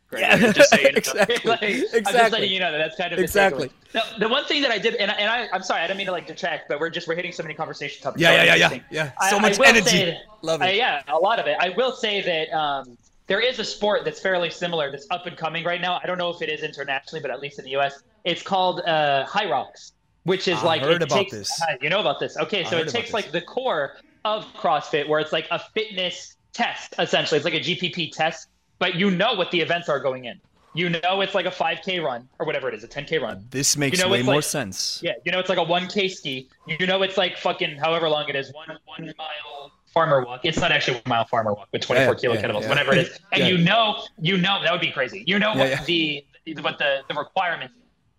Greg. 0.09 0.23
Yeah, 0.23 0.53
Just 0.53 0.73
you 0.73 0.85
know. 0.85 0.89
exactly. 0.97 1.37
I'm 1.53 1.59
just 1.83 1.95
Exactly. 2.01 2.31
letting 2.39 2.51
you 2.51 2.61
know 2.61 2.73
that 2.73 2.79
that's 2.79 2.97
kind 2.97 3.13
of 3.13 3.19
Exactly. 3.19 3.69
takeaway. 3.93 4.21
The, 4.21 4.29
one 4.29 4.47
thing 4.47 4.63
that 4.63 4.71
I 4.71 4.79
did, 4.79 4.95
and, 4.95 5.11
I- 5.11 5.15
and 5.17 5.29
I, 5.31 5.49
I'm 5.55 5.63
sorry, 5.63 5.83
I 5.83 5.87
didn't 5.87 5.99
mean 5.99 6.07
to 6.07 6.13
like 6.13 6.27
detract, 6.27 6.67
but 6.71 6.81
we're 6.81 6.89
just 6.89 7.07
we're 7.09 7.15
hitting 7.15 7.33
so 7.33 7.43
many 7.43 7.55
conversation 7.55 8.03
topics. 8.03 8.23
Yeah, 8.23 8.31
so 8.31 8.37
yeah, 8.37 8.55
yeah, 8.55 8.71
yeah, 8.73 8.81
yeah. 9.21 9.29
So 9.29 9.37
I 9.37 9.41
much 9.41 9.59
will 9.59 9.67
energy. 9.67 10.05
that- 10.07 10.23
Love 10.41 10.63
it. 10.63 10.65
I- 10.65 10.71
yeah, 10.73 11.03
a 11.09 11.19
lot 11.19 11.39
of 11.39 11.47
it. 11.47 11.59
I 11.61 11.75
will 11.77 11.93
say 11.93 12.23
that 12.23 12.57
um, 12.57 12.97
there 13.29 13.41
is 13.41 13.59
a 13.59 13.65
sport 13.65 14.05
that's 14.05 14.21
fairly 14.21 14.51
similar 14.51 14.91
that's 14.91 15.07
up 15.11 15.27
and 15.27 15.37
coming 15.37 15.65
right 15.65 15.81
now. 15.81 16.01
I 16.03 16.07
don't 16.07 16.19
know 16.19 16.31
if 16.31 16.43
it 16.43 16.49
is 16.49 16.63
internationally, 16.63 17.21
but 17.21 17.31
at 17.31 17.41
least 17.41 17.59
in 17.59 17.65
the 17.65 17.71
U.S., 17.73 18.03
it's 18.25 18.43
called 18.43 18.81
uh, 18.81 19.25
Hyrox, 19.27 19.93
which 20.25 20.49
is 20.49 20.59
I 20.59 20.65
like 20.65 20.83
heard 20.83 21.03
about 21.03 21.15
takes, 21.17 21.33
this. 21.33 21.63
uh, 21.63 21.67
you 21.81 21.89
know 21.91 22.01
about 22.01 22.19
this? 22.21 22.37
Okay, 22.37 22.65
so 22.65 22.79
it 22.79 22.89
takes 22.89 23.13
like 23.13 23.31
the 23.31 23.41
core 23.43 23.97
of 24.25 24.45
CrossFit, 24.55 25.07
where 25.09 25.21
it's 25.21 25.33
like 25.33 25.47
a 25.51 25.59
fitness 25.59 26.37
test 26.53 26.95
essentially. 26.99 27.37
It's 27.37 27.45
like 27.45 27.55
a 27.55 27.61
GPP 27.61 28.13
test, 28.13 28.49
but 28.79 28.97
you 28.97 29.11
know 29.11 29.35
what 29.35 29.51
the 29.51 29.61
events 29.61 29.89
are 29.89 30.01
going 30.01 30.25
in. 30.25 30.41
You 30.75 30.91
know 30.91 31.21
it's 31.23 31.35
like 31.35 31.47
a 31.47 31.51
5K 31.51 32.03
run 32.05 32.29
or 32.39 32.47
whatever 32.47 32.69
it 32.69 32.75
is, 32.75 32.85
a 32.85 32.89
10K 32.89 33.21
run. 33.21 33.45
This 33.51 33.77
makes 33.77 33.99
You 33.99 34.05
know, 34.05 34.11
way 34.11 34.23
more 34.23 34.37
like- 34.37 34.45
sense. 34.45 35.01
Yeah, 35.03 35.13
you 35.25 35.33
know 35.33 35.39
it's 35.39 35.49
like 35.49 35.59
a 35.59 35.65
1K 35.65 36.11
ski. 36.11 36.49
You 36.67 36.87
know 36.87 37.03
it's 37.03 37.17
like 37.17 37.37
fucking 37.39 37.77
however 37.79 38.09
long 38.09 38.29
it 38.29 38.37
is, 38.37 38.53
one 38.53 38.69
one 38.85 39.13
mile 39.19 39.73
farmer 39.99 40.25
walk. 40.25 40.41
It's 40.45 40.61
not 40.65 40.71
actually 40.77 40.95
one 40.99 41.09
mile 41.15 41.25
farmer 41.27 41.53
walk 41.53 41.69
with 41.73 41.83
24 41.83 42.15
Yeah, 42.15 42.21
kilo 42.21 42.35
yeah, 42.35 42.43
kettlebells, 42.43 42.63
yeah. 42.63 42.69
whatever 42.69 42.93
it 42.93 42.99
is. 42.99 43.19
And 43.33 43.41
you 43.51 43.59
know, 43.59 43.85
you 44.21 44.37
know 44.47 44.55
that 44.63 44.71
would 44.73 44.81
be 44.91 44.93
crazy. 44.99 45.25
You 45.27 45.39
know 45.39 45.53
what 45.55 45.85
the 45.87 46.25
what 46.67 46.79
the 46.79 46.91
the 47.09 47.15
requirements. 47.15 47.75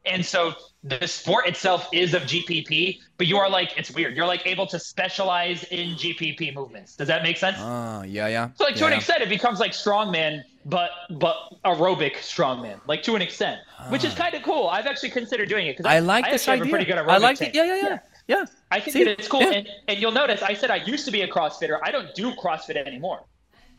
And 0.05 0.25
so 0.25 0.41
the 0.83 1.05
sport 1.07 1.43
itself 1.51 1.81
is 1.91 2.13
of 2.17 2.21
GPP, 2.31 2.99
but 3.17 3.27
you 3.27 3.37
are 3.37 3.49
like 3.49 3.69
it's 3.79 3.91
weird. 3.97 4.11
You're 4.15 4.25
like 4.35 4.43
able 4.53 4.65
to 4.67 4.79
specialize 4.79 5.59
in 5.65 5.87
GPP 6.01 6.41
movements. 6.59 6.95
Does 6.95 7.09
that 7.13 7.21
make 7.21 7.37
sense? 7.37 7.57
Ah, 7.59 8.03
yeah, 8.03 8.27
yeah. 8.35 8.49
So 8.55 8.63
like 8.63 8.75
to 8.81 8.85
an 8.87 8.93
extent, 8.93 9.21
it 9.21 9.29
becomes 9.37 9.59
like 9.59 9.73
strongman, 9.83 10.33
but 10.75 10.91
but 11.25 11.35
aerobic 11.65 12.15
strongman, 12.33 12.77
like 12.91 13.01
to 13.03 13.15
an 13.15 13.21
extent, 13.21 13.57
which 13.93 14.03
is 14.09 14.13
kind 14.23 14.33
of 14.37 14.41
cool. 14.49 14.67
I've 14.75 14.87
actually 14.91 15.11
considered 15.19 15.47
doing 15.49 15.67
it 15.67 15.73
because 15.73 15.85
Ah. 15.85 15.95
I 15.97 15.99
like 16.13 16.25
this 16.33 16.47
actually 16.47 16.69
have 16.71 16.81
idea. 16.81 17.03
I 17.15 17.17
like 17.27 17.41
it. 17.47 17.53
Yeah, 17.53 17.65
yeah, 17.71 17.81
yeah. 17.89 17.97
Yeah. 18.29 18.45
I 18.71 18.79
think 18.79 18.93
See? 18.93 19.03
that 19.05 19.19
it's 19.19 19.27
cool, 19.27 19.41
Yeah. 19.41 19.51
and, 19.51 19.69
and 19.87 19.99
you'll 19.99 20.11
notice 20.11 20.41
I 20.43 20.53
said 20.53 20.69
I 20.71 20.77
used 20.77 21.03
to 21.05 21.11
be 21.11 21.21
a 21.23 21.27
CrossFitter. 21.27 21.79
I 21.83 21.91
don't 21.91 22.13
do 22.15 22.31
CrossFit 22.33 22.77
anymore. 22.77 23.25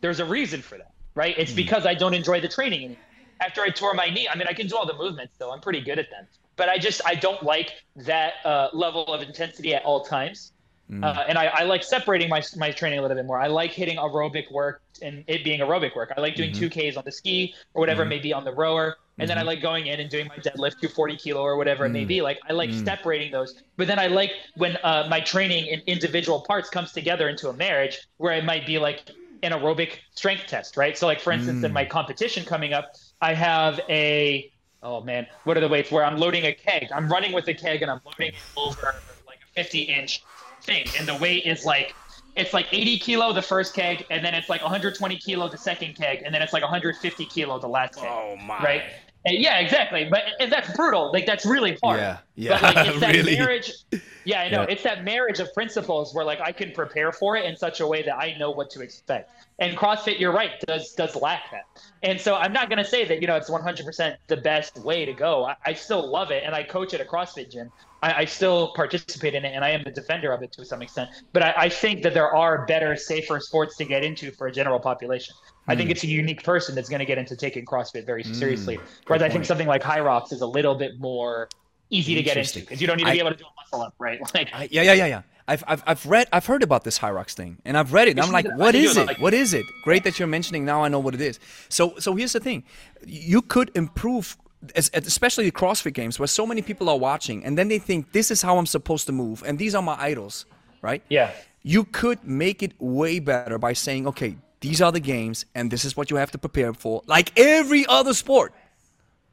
There's 0.00 0.18
a 0.20 0.24
reason 0.24 0.60
for 0.60 0.76
that, 0.76 0.92
right? 1.14 1.34
It's 1.38 1.52
because 1.52 1.86
I 1.86 1.94
don't 1.94 2.14
enjoy 2.14 2.40
the 2.40 2.48
training 2.48 2.80
anymore. 2.84 3.04
After 3.40 3.62
I 3.62 3.68
tore 3.70 3.94
my 3.94 4.10
knee, 4.10 4.28
I 4.30 4.36
mean, 4.36 4.48
I 4.48 4.52
can 4.52 4.66
do 4.66 4.76
all 4.76 4.84
the 4.86 4.96
movements 4.96 5.34
still. 5.34 5.50
I'm 5.52 5.60
pretty 5.60 5.80
good 5.80 5.98
at 5.98 6.10
them, 6.10 6.26
but 6.56 6.68
I 6.68 6.76
just 6.78 7.00
I 7.06 7.14
don't 7.14 7.42
like 7.42 7.72
that 7.96 8.34
uh, 8.44 8.68
level 8.74 9.06
of 9.06 9.22
intensity 9.22 9.74
at 9.74 9.82
all 9.84 10.04
times. 10.04 10.52
Hmm. 10.88 11.04
Uh, 11.04 11.24
and 11.28 11.38
I, 11.38 11.46
I 11.46 11.62
like 11.62 11.82
separating 11.84 12.28
my 12.28 12.42
my 12.56 12.70
training 12.72 12.98
a 12.98 13.02
little 13.02 13.16
bit 13.16 13.24
more. 13.24 13.40
I 13.40 13.46
like 13.46 13.70
hitting 13.70 13.96
aerobic 13.98 14.50
work 14.52 14.82
and 15.00 15.24
it 15.26 15.44
being 15.44 15.60
aerobic 15.60 15.94
work. 15.96 16.12
I 16.16 16.20
like 16.20 16.34
doing 16.34 16.50
Mm-hmm. 16.50 16.68
two 16.68 16.90
Ks 16.90 16.96
on 16.96 17.04
the 17.04 17.12
ski 17.12 17.54
or 17.72 17.80
whatever 17.80 18.02
it 18.02 18.06
may 18.06 18.18
be 18.18 18.32
on 18.34 18.44
the 18.44 18.52
rower, 18.52 18.96
and 19.20 19.30
then 19.30 19.38
I 19.38 19.42
like 19.42 19.62
going 19.62 19.86
in 19.86 20.00
and 20.00 20.10
doing 20.10 20.26
my 20.28 20.38
deadlift, 20.38 20.78
240 20.80 21.16
kilo 21.16 21.42
or 21.42 21.56
whatever 21.56 21.86
it 21.86 21.92
may 21.92 22.04
Mm. 22.04 22.08
be. 22.08 22.22
Like 22.22 22.38
I 22.48 22.52
like 22.52 22.72
separating 22.72 23.32
those. 23.32 23.54
But 23.76 23.88
then 23.88 23.98
I 23.98 24.08
like 24.08 24.32
when 24.54 24.76
uh, 24.82 25.06
my 25.10 25.20
training 25.20 25.66
in 25.66 25.80
individual 25.86 26.44
parts 26.48 26.70
comes 26.70 26.92
together 26.92 27.28
into 27.28 27.48
a 27.48 27.54
marriage 27.56 27.98
where 28.18 28.34
it 28.34 28.44
might 28.44 28.66
be 28.66 28.78
like 28.78 29.08
an 29.42 29.52
aerobic 29.52 29.98
strength 30.16 30.46
test, 30.48 30.76
right? 30.76 30.96
So 30.98 31.06
like 31.06 31.20
for 31.20 31.32
instance, 31.32 31.62
in 31.62 31.72
my 31.72 31.84
competition 31.84 32.44
coming 32.44 32.72
up, 32.72 32.86
I 33.20 33.34
have 33.34 33.80
a 33.88 34.50
oh 34.82 35.02
man, 35.02 35.26
what 35.44 35.56
are 35.56 35.60
the 35.60 35.68
weights 35.68 35.90
where 35.90 36.04
I'm 36.04 36.16
loading 36.18 36.44
a 36.46 36.54
keg? 36.54 36.88
I'm 36.94 37.08
running 37.08 37.32
with 37.32 37.46
a 37.48 37.54
keg 37.54 37.82
and 37.82 37.90
I'm 37.90 38.00
loading 38.04 38.28
it 38.34 38.42
over 38.56 38.94
like 39.26 39.38
a 39.56 39.62
50 39.62 39.82
inch 39.82 40.26
thing, 40.66 40.90
and 40.98 41.08
the 41.08 41.16
weight 41.16 41.44
is 41.46 41.64
like 41.64 41.94
it's 42.36 42.52
like 42.54 42.66
80 42.72 42.98
kilo 42.98 43.32
the 43.32 43.42
first 43.42 43.74
keg, 43.74 44.04
and 44.10 44.24
then 44.24 44.34
it's 44.34 44.48
like 44.48 44.62
120 44.62 45.18
kilo 45.18 45.48
the 45.48 45.58
second 45.58 45.96
keg, 45.96 46.22
and 46.24 46.34
then 46.34 46.42
it's 46.42 46.52
like 46.52 46.62
150 46.62 47.26
kilo 47.26 47.58
the 47.58 47.68
last 47.68 47.98
keg. 47.98 48.08
Oh 48.10 48.36
my. 48.36 48.62
Right? 48.62 48.82
And 49.24 49.36
yeah, 49.38 49.58
exactly. 49.58 50.08
But 50.10 50.22
and 50.40 50.50
that's 50.50 50.74
brutal. 50.74 51.12
Like 51.12 51.26
that's 51.26 51.44
really 51.44 51.76
hard. 51.82 52.00
Yeah, 52.00 52.18
yeah, 52.36 52.58
But 52.60 52.74
like 52.74 52.88
it's 52.88 53.00
that 53.00 53.14
really. 53.14 53.36
marriage. 53.36 53.72
Yeah, 54.24 54.40
I 54.42 54.48
know. 54.48 54.62
Yeah. 54.62 54.68
It's 54.70 54.82
that 54.84 55.04
marriage 55.04 55.40
of 55.40 55.52
principles 55.52 56.14
where 56.14 56.24
like 56.24 56.40
I 56.40 56.52
can 56.52 56.72
prepare 56.72 57.12
for 57.12 57.36
it 57.36 57.44
in 57.44 57.56
such 57.56 57.80
a 57.80 57.86
way 57.86 58.02
that 58.02 58.16
I 58.16 58.36
know 58.38 58.50
what 58.50 58.70
to 58.70 58.80
expect. 58.80 59.30
And 59.60 59.76
CrossFit, 59.76 60.18
you're 60.18 60.32
right, 60.32 60.52
does 60.66 60.92
does 60.94 61.14
lack 61.14 61.50
that. 61.50 61.64
And 62.02 62.18
so 62.18 62.34
I'm 62.34 62.52
not 62.52 62.70
going 62.70 62.78
to 62.78 62.84
say 62.84 63.04
that 63.04 63.20
you 63.20 63.26
know 63.26 63.36
it's 63.36 63.50
100% 63.50 64.16
the 64.26 64.36
best 64.38 64.74
way 64.78 65.04
to 65.04 65.12
go. 65.12 65.44
I, 65.44 65.54
I 65.66 65.72
still 65.74 66.10
love 66.10 66.30
it, 66.30 66.42
and 66.46 66.54
I 66.54 66.62
coach 66.62 66.94
at 66.94 67.00
a 67.00 67.04
CrossFit 67.04 67.50
gym. 67.52 67.70
I, 68.02 68.22
I 68.22 68.24
still 68.24 68.72
participate 68.74 69.34
in 69.34 69.44
it, 69.44 69.52
and 69.54 69.62
I 69.62 69.68
am 69.70 69.82
a 69.86 69.90
defender 69.92 70.32
of 70.32 70.42
it 70.42 70.52
to 70.52 70.64
some 70.64 70.80
extent. 70.80 71.10
But 71.34 71.42
I, 71.42 71.54
I 71.56 71.68
think 71.68 72.02
that 72.04 72.14
there 72.14 72.34
are 72.34 72.64
better, 72.64 72.96
safer 72.96 73.38
sports 73.38 73.76
to 73.76 73.84
get 73.84 74.02
into 74.02 74.30
for 74.32 74.46
a 74.46 74.52
general 74.52 74.80
population. 74.80 75.34
I 75.68 75.74
Hmm. 75.74 75.78
think 75.78 75.90
it's 75.90 76.04
a 76.04 76.08
unique 76.08 76.42
person 76.42 76.74
that's 76.74 76.88
going 76.88 77.00
to 77.00 77.04
get 77.04 77.18
into 77.18 77.36
taking 77.36 77.66
CrossFit 77.66 78.06
very 78.06 78.24
seriously. 78.24 78.78
Whereas 79.06 79.22
I 79.22 79.28
think 79.28 79.40
point. 79.40 79.46
something 79.46 79.68
like 79.68 79.82
Hyrox 79.82 80.32
is 80.32 80.40
a 80.40 80.46
little 80.46 80.74
bit 80.74 80.92
more 80.98 81.48
easy 81.90 82.14
to 82.14 82.22
get 82.22 82.38
into 82.38 82.60
because 82.60 82.80
you 82.80 82.86
don't 82.86 82.96
need 82.96 83.04
to 83.04 83.10
I- 83.10 83.14
be 83.14 83.18
able 83.18 83.32
to 83.32 83.36
do 83.36 83.44
a 83.44 83.52
muscle 83.60 83.82
up, 83.86 83.94
right? 83.98 84.18
Like, 84.34 84.48
I, 84.54 84.68
yeah, 84.70 84.82
yeah, 84.82 84.92
yeah, 84.94 85.06
yeah. 85.06 85.22
I've, 85.50 85.64
I've, 85.66 85.82
I've 85.86 86.06
read, 86.06 86.26
I've 86.32 86.46
heard 86.46 86.62
about 86.62 86.84
this 86.84 86.98
Hyrox 86.98 87.32
thing, 87.34 87.58
and 87.64 87.76
I've 87.76 87.92
read 87.92 88.06
it. 88.08 88.12
And 88.12 88.20
I'm 88.20 88.32
like, 88.38 88.46
what 88.56 88.74
is 88.74 88.96
it? 88.96 89.20
What 89.20 89.34
is 89.34 89.52
it? 89.52 89.66
Great 89.82 90.04
that 90.04 90.18
you're 90.18 90.28
mentioning. 90.28 90.64
Now 90.64 90.84
I 90.84 90.88
know 90.88 91.00
what 91.00 91.14
it 91.14 91.20
is. 91.20 91.38
So, 91.68 91.94
so 91.98 92.14
here's 92.14 92.32
the 92.32 92.40
thing: 92.40 92.62
you 93.06 93.42
could 93.42 93.70
improve, 93.74 94.36
especially 94.74 95.44
the 95.50 95.52
CrossFit 95.62 95.94
games, 95.94 96.18
where 96.20 96.26
so 96.28 96.46
many 96.46 96.62
people 96.62 96.88
are 96.88 96.98
watching, 96.98 97.44
and 97.44 97.58
then 97.58 97.68
they 97.68 97.78
think 97.80 98.12
this 98.12 98.30
is 98.30 98.42
how 98.42 98.58
I'm 98.58 98.66
supposed 98.66 99.06
to 99.06 99.12
move, 99.12 99.42
and 99.46 99.58
these 99.58 99.74
are 99.74 99.82
my 99.82 99.96
idols, 100.10 100.46
right? 100.82 101.02
yeah, 101.08 101.30
You 101.62 101.84
could 101.84 102.24
make 102.24 102.62
it 102.62 102.72
way 102.78 103.18
better 103.18 103.58
by 103.58 103.72
saying, 103.74 104.06
okay, 104.06 104.36
these 104.60 104.80
are 104.80 104.92
the 104.92 105.00
games, 105.00 105.46
and 105.54 105.70
this 105.70 105.84
is 105.84 105.96
what 105.96 106.10
you 106.10 106.16
have 106.16 106.30
to 106.32 106.38
prepare 106.38 106.72
for, 106.74 107.02
like 107.06 107.32
every 107.38 107.84
other 107.88 108.14
sport. 108.14 108.52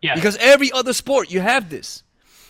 yeah, 0.02 0.16
Because 0.16 0.38
every 0.38 0.72
other 0.72 0.94
sport, 0.94 1.30
you 1.32 1.42
have 1.42 1.70
this. 1.70 2.04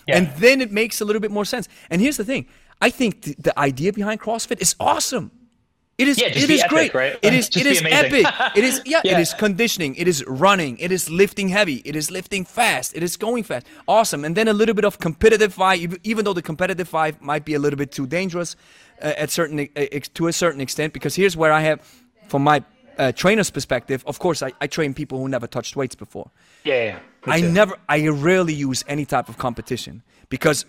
Yeah. 0.08 0.18
And 0.18 0.28
then 0.38 0.62
it 0.62 0.72
makes 0.72 1.02
a 1.02 1.06
little 1.06 1.20
bit 1.20 1.32
more 1.32 1.44
sense. 1.46 1.68
And 1.90 2.02
here's 2.02 2.16
the 2.18 2.24
thing 2.24 2.46
I 2.82 2.90
think 2.90 3.22
th- 3.22 3.38
the 3.38 3.58
idea 3.58 3.92
behind 3.94 4.20
CrossFit 4.22 4.62
is 4.62 4.76
awesome. 4.80 5.32
It 5.98 6.08
is, 6.08 6.20
Yeah, 6.20 6.28
it 6.28 6.48
is 6.52 6.62
epic, 6.62 6.70
great. 6.70 6.94
right? 6.94 7.20
It 7.24 7.34
is, 7.34 7.50
Just 7.50 7.66
it 7.66 7.82
amazing. 7.82 8.24
epic. 8.26 8.52
It 8.56 8.64
is, 8.64 8.82
yeah, 8.86 9.02
Yeah. 9.04 9.18
is 9.18 9.34
conditioning. 9.34 9.96
It 9.96 10.08
is 10.08 10.24
running. 10.28 10.78
It 10.78 10.92
is 10.92 11.10
lifting 11.10 11.50
heavy. 11.50 11.82
It 11.86 11.96
is 11.96 12.12
lifting 12.12 12.46
fast. 12.46 12.96
It 12.96 13.02
is 13.02 13.18
going 13.18 13.44
fast. 13.44 13.66
Awesome. 13.88 14.24
And 14.24 14.36
then 14.36 14.48
a 14.48 14.54
little 14.54 14.76
bit 14.76 14.86
of 14.86 15.00
competitive 15.00 15.56
vibe, 15.56 15.98
even 16.04 16.24
though 16.24 16.34
the 16.34 16.44
competitive 16.44 16.88
vibe 16.92 17.20
might 17.20 17.46
be 17.46 17.56
a 17.56 17.60
little 17.60 17.78
bit 17.78 17.92
too 17.92 18.06
dangerous 18.06 18.56
uh, 19.02 19.14
at 19.18 19.32
certain 19.32 19.68
ex- 19.76 20.08
to 20.10 20.28
a 20.28 20.34
certain 20.34 20.62
extent. 20.62 20.94
Because 20.94 21.16
here's 21.16 21.36
where 21.36 21.52
I 21.52 21.62
have, 21.62 21.82
from 22.28 22.44
my 22.44 22.64
uh, 23.00 23.12
trainer's 23.14 23.50
perspective, 23.50 24.04
of 24.06 24.20
course, 24.20 24.44
I, 24.44 24.52
I 24.62 24.68
train 24.68 24.94
people 24.94 25.18
who 25.18 25.28
never 25.28 25.48
touched 25.48 25.76
weights 25.76 25.96
before. 25.96 26.30
yeah, 26.64 26.84
yeah. 26.84 27.00
I 27.26 27.42
never, 27.42 27.76
I 27.90 28.08
rarely 28.08 28.54
use 28.54 28.86
any 28.88 29.04
type 29.06 29.28
of 29.30 29.38
competition 29.40 30.04
because 30.30 30.66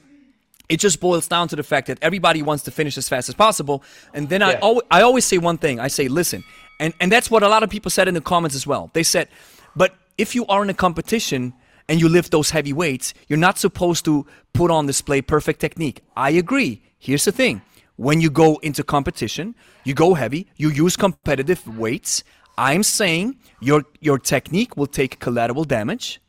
it 0.69 0.79
just 0.81 1.01
boils 1.01 1.27
down 1.29 1.49
to 1.49 1.57
the 1.57 1.63
fact 1.63 1.87
that 1.87 1.99
everybody 2.03 2.43
wants 2.43 2.65
to 2.65 2.71
finish 2.71 2.97
as 2.99 3.09
fast 3.09 3.29
as 3.29 3.35
possible. 3.35 3.83
And 4.15 4.29
then 4.29 4.43
I, 4.43 4.53
Yeah. 4.53 4.59
always, 4.61 4.85
I 4.91 5.01
always 5.03 5.25
say 5.25 5.39
one 5.39 5.59
thing. 5.59 5.81
I 5.81 5.89
say, 5.89 6.09
listen, 6.09 6.45
and 6.81 6.93
and 7.01 7.11
that's 7.11 7.31
what 7.31 7.43
a 7.43 7.49
lot 7.49 7.63
of 7.63 7.71
people 7.71 7.91
said 7.91 8.09
in 8.09 8.15
the 8.15 8.21
comments 8.21 8.55
as 8.57 8.67
well. 8.67 8.91
They 8.93 9.03
said, 9.03 9.29
but 9.75 9.95
if 10.19 10.35
you 10.35 10.47
are 10.47 10.63
in 10.63 10.71
a 10.71 10.75
competition 10.75 11.53
and 11.89 12.01
you 12.01 12.09
lift 12.09 12.31
those 12.33 12.51
heavy 12.51 12.73
weights, 12.73 13.15
you're 13.29 13.39
not 13.49 13.59
supposed 13.59 14.05
to 14.05 14.27
put 14.53 14.71
on 14.71 14.87
display 14.87 15.23
perfect 15.23 15.61
technique. 15.61 16.03
I 16.17 16.31
agree. 16.31 16.83
Here's 16.99 17.25
the 17.25 17.33
thing. 17.33 17.63
When 17.97 18.21
you 18.21 18.31
go 18.31 18.57
into 18.63 18.83
competition, 18.85 19.55
you 19.85 19.95
go 19.95 20.15
heavy, 20.15 20.47
you 20.57 20.69
use 20.71 20.97
competitive 20.97 21.67
weights. 21.79 22.23
I'm 22.57 22.83
saying 22.83 23.37
your 23.61 23.85
your 24.01 24.19
technique 24.19 24.77
will 24.77 24.87
take 24.87 25.19
collateral 25.19 25.65
damage, 25.65 26.21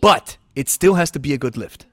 but 0.00 0.36
it 0.54 0.68
still 0.68 0.94
has 0.94 1.10
to 1.10 1.18
be 1.18 1.32
a 1.34 1.38
good 1.38 1.56
lift. 1.56 1.86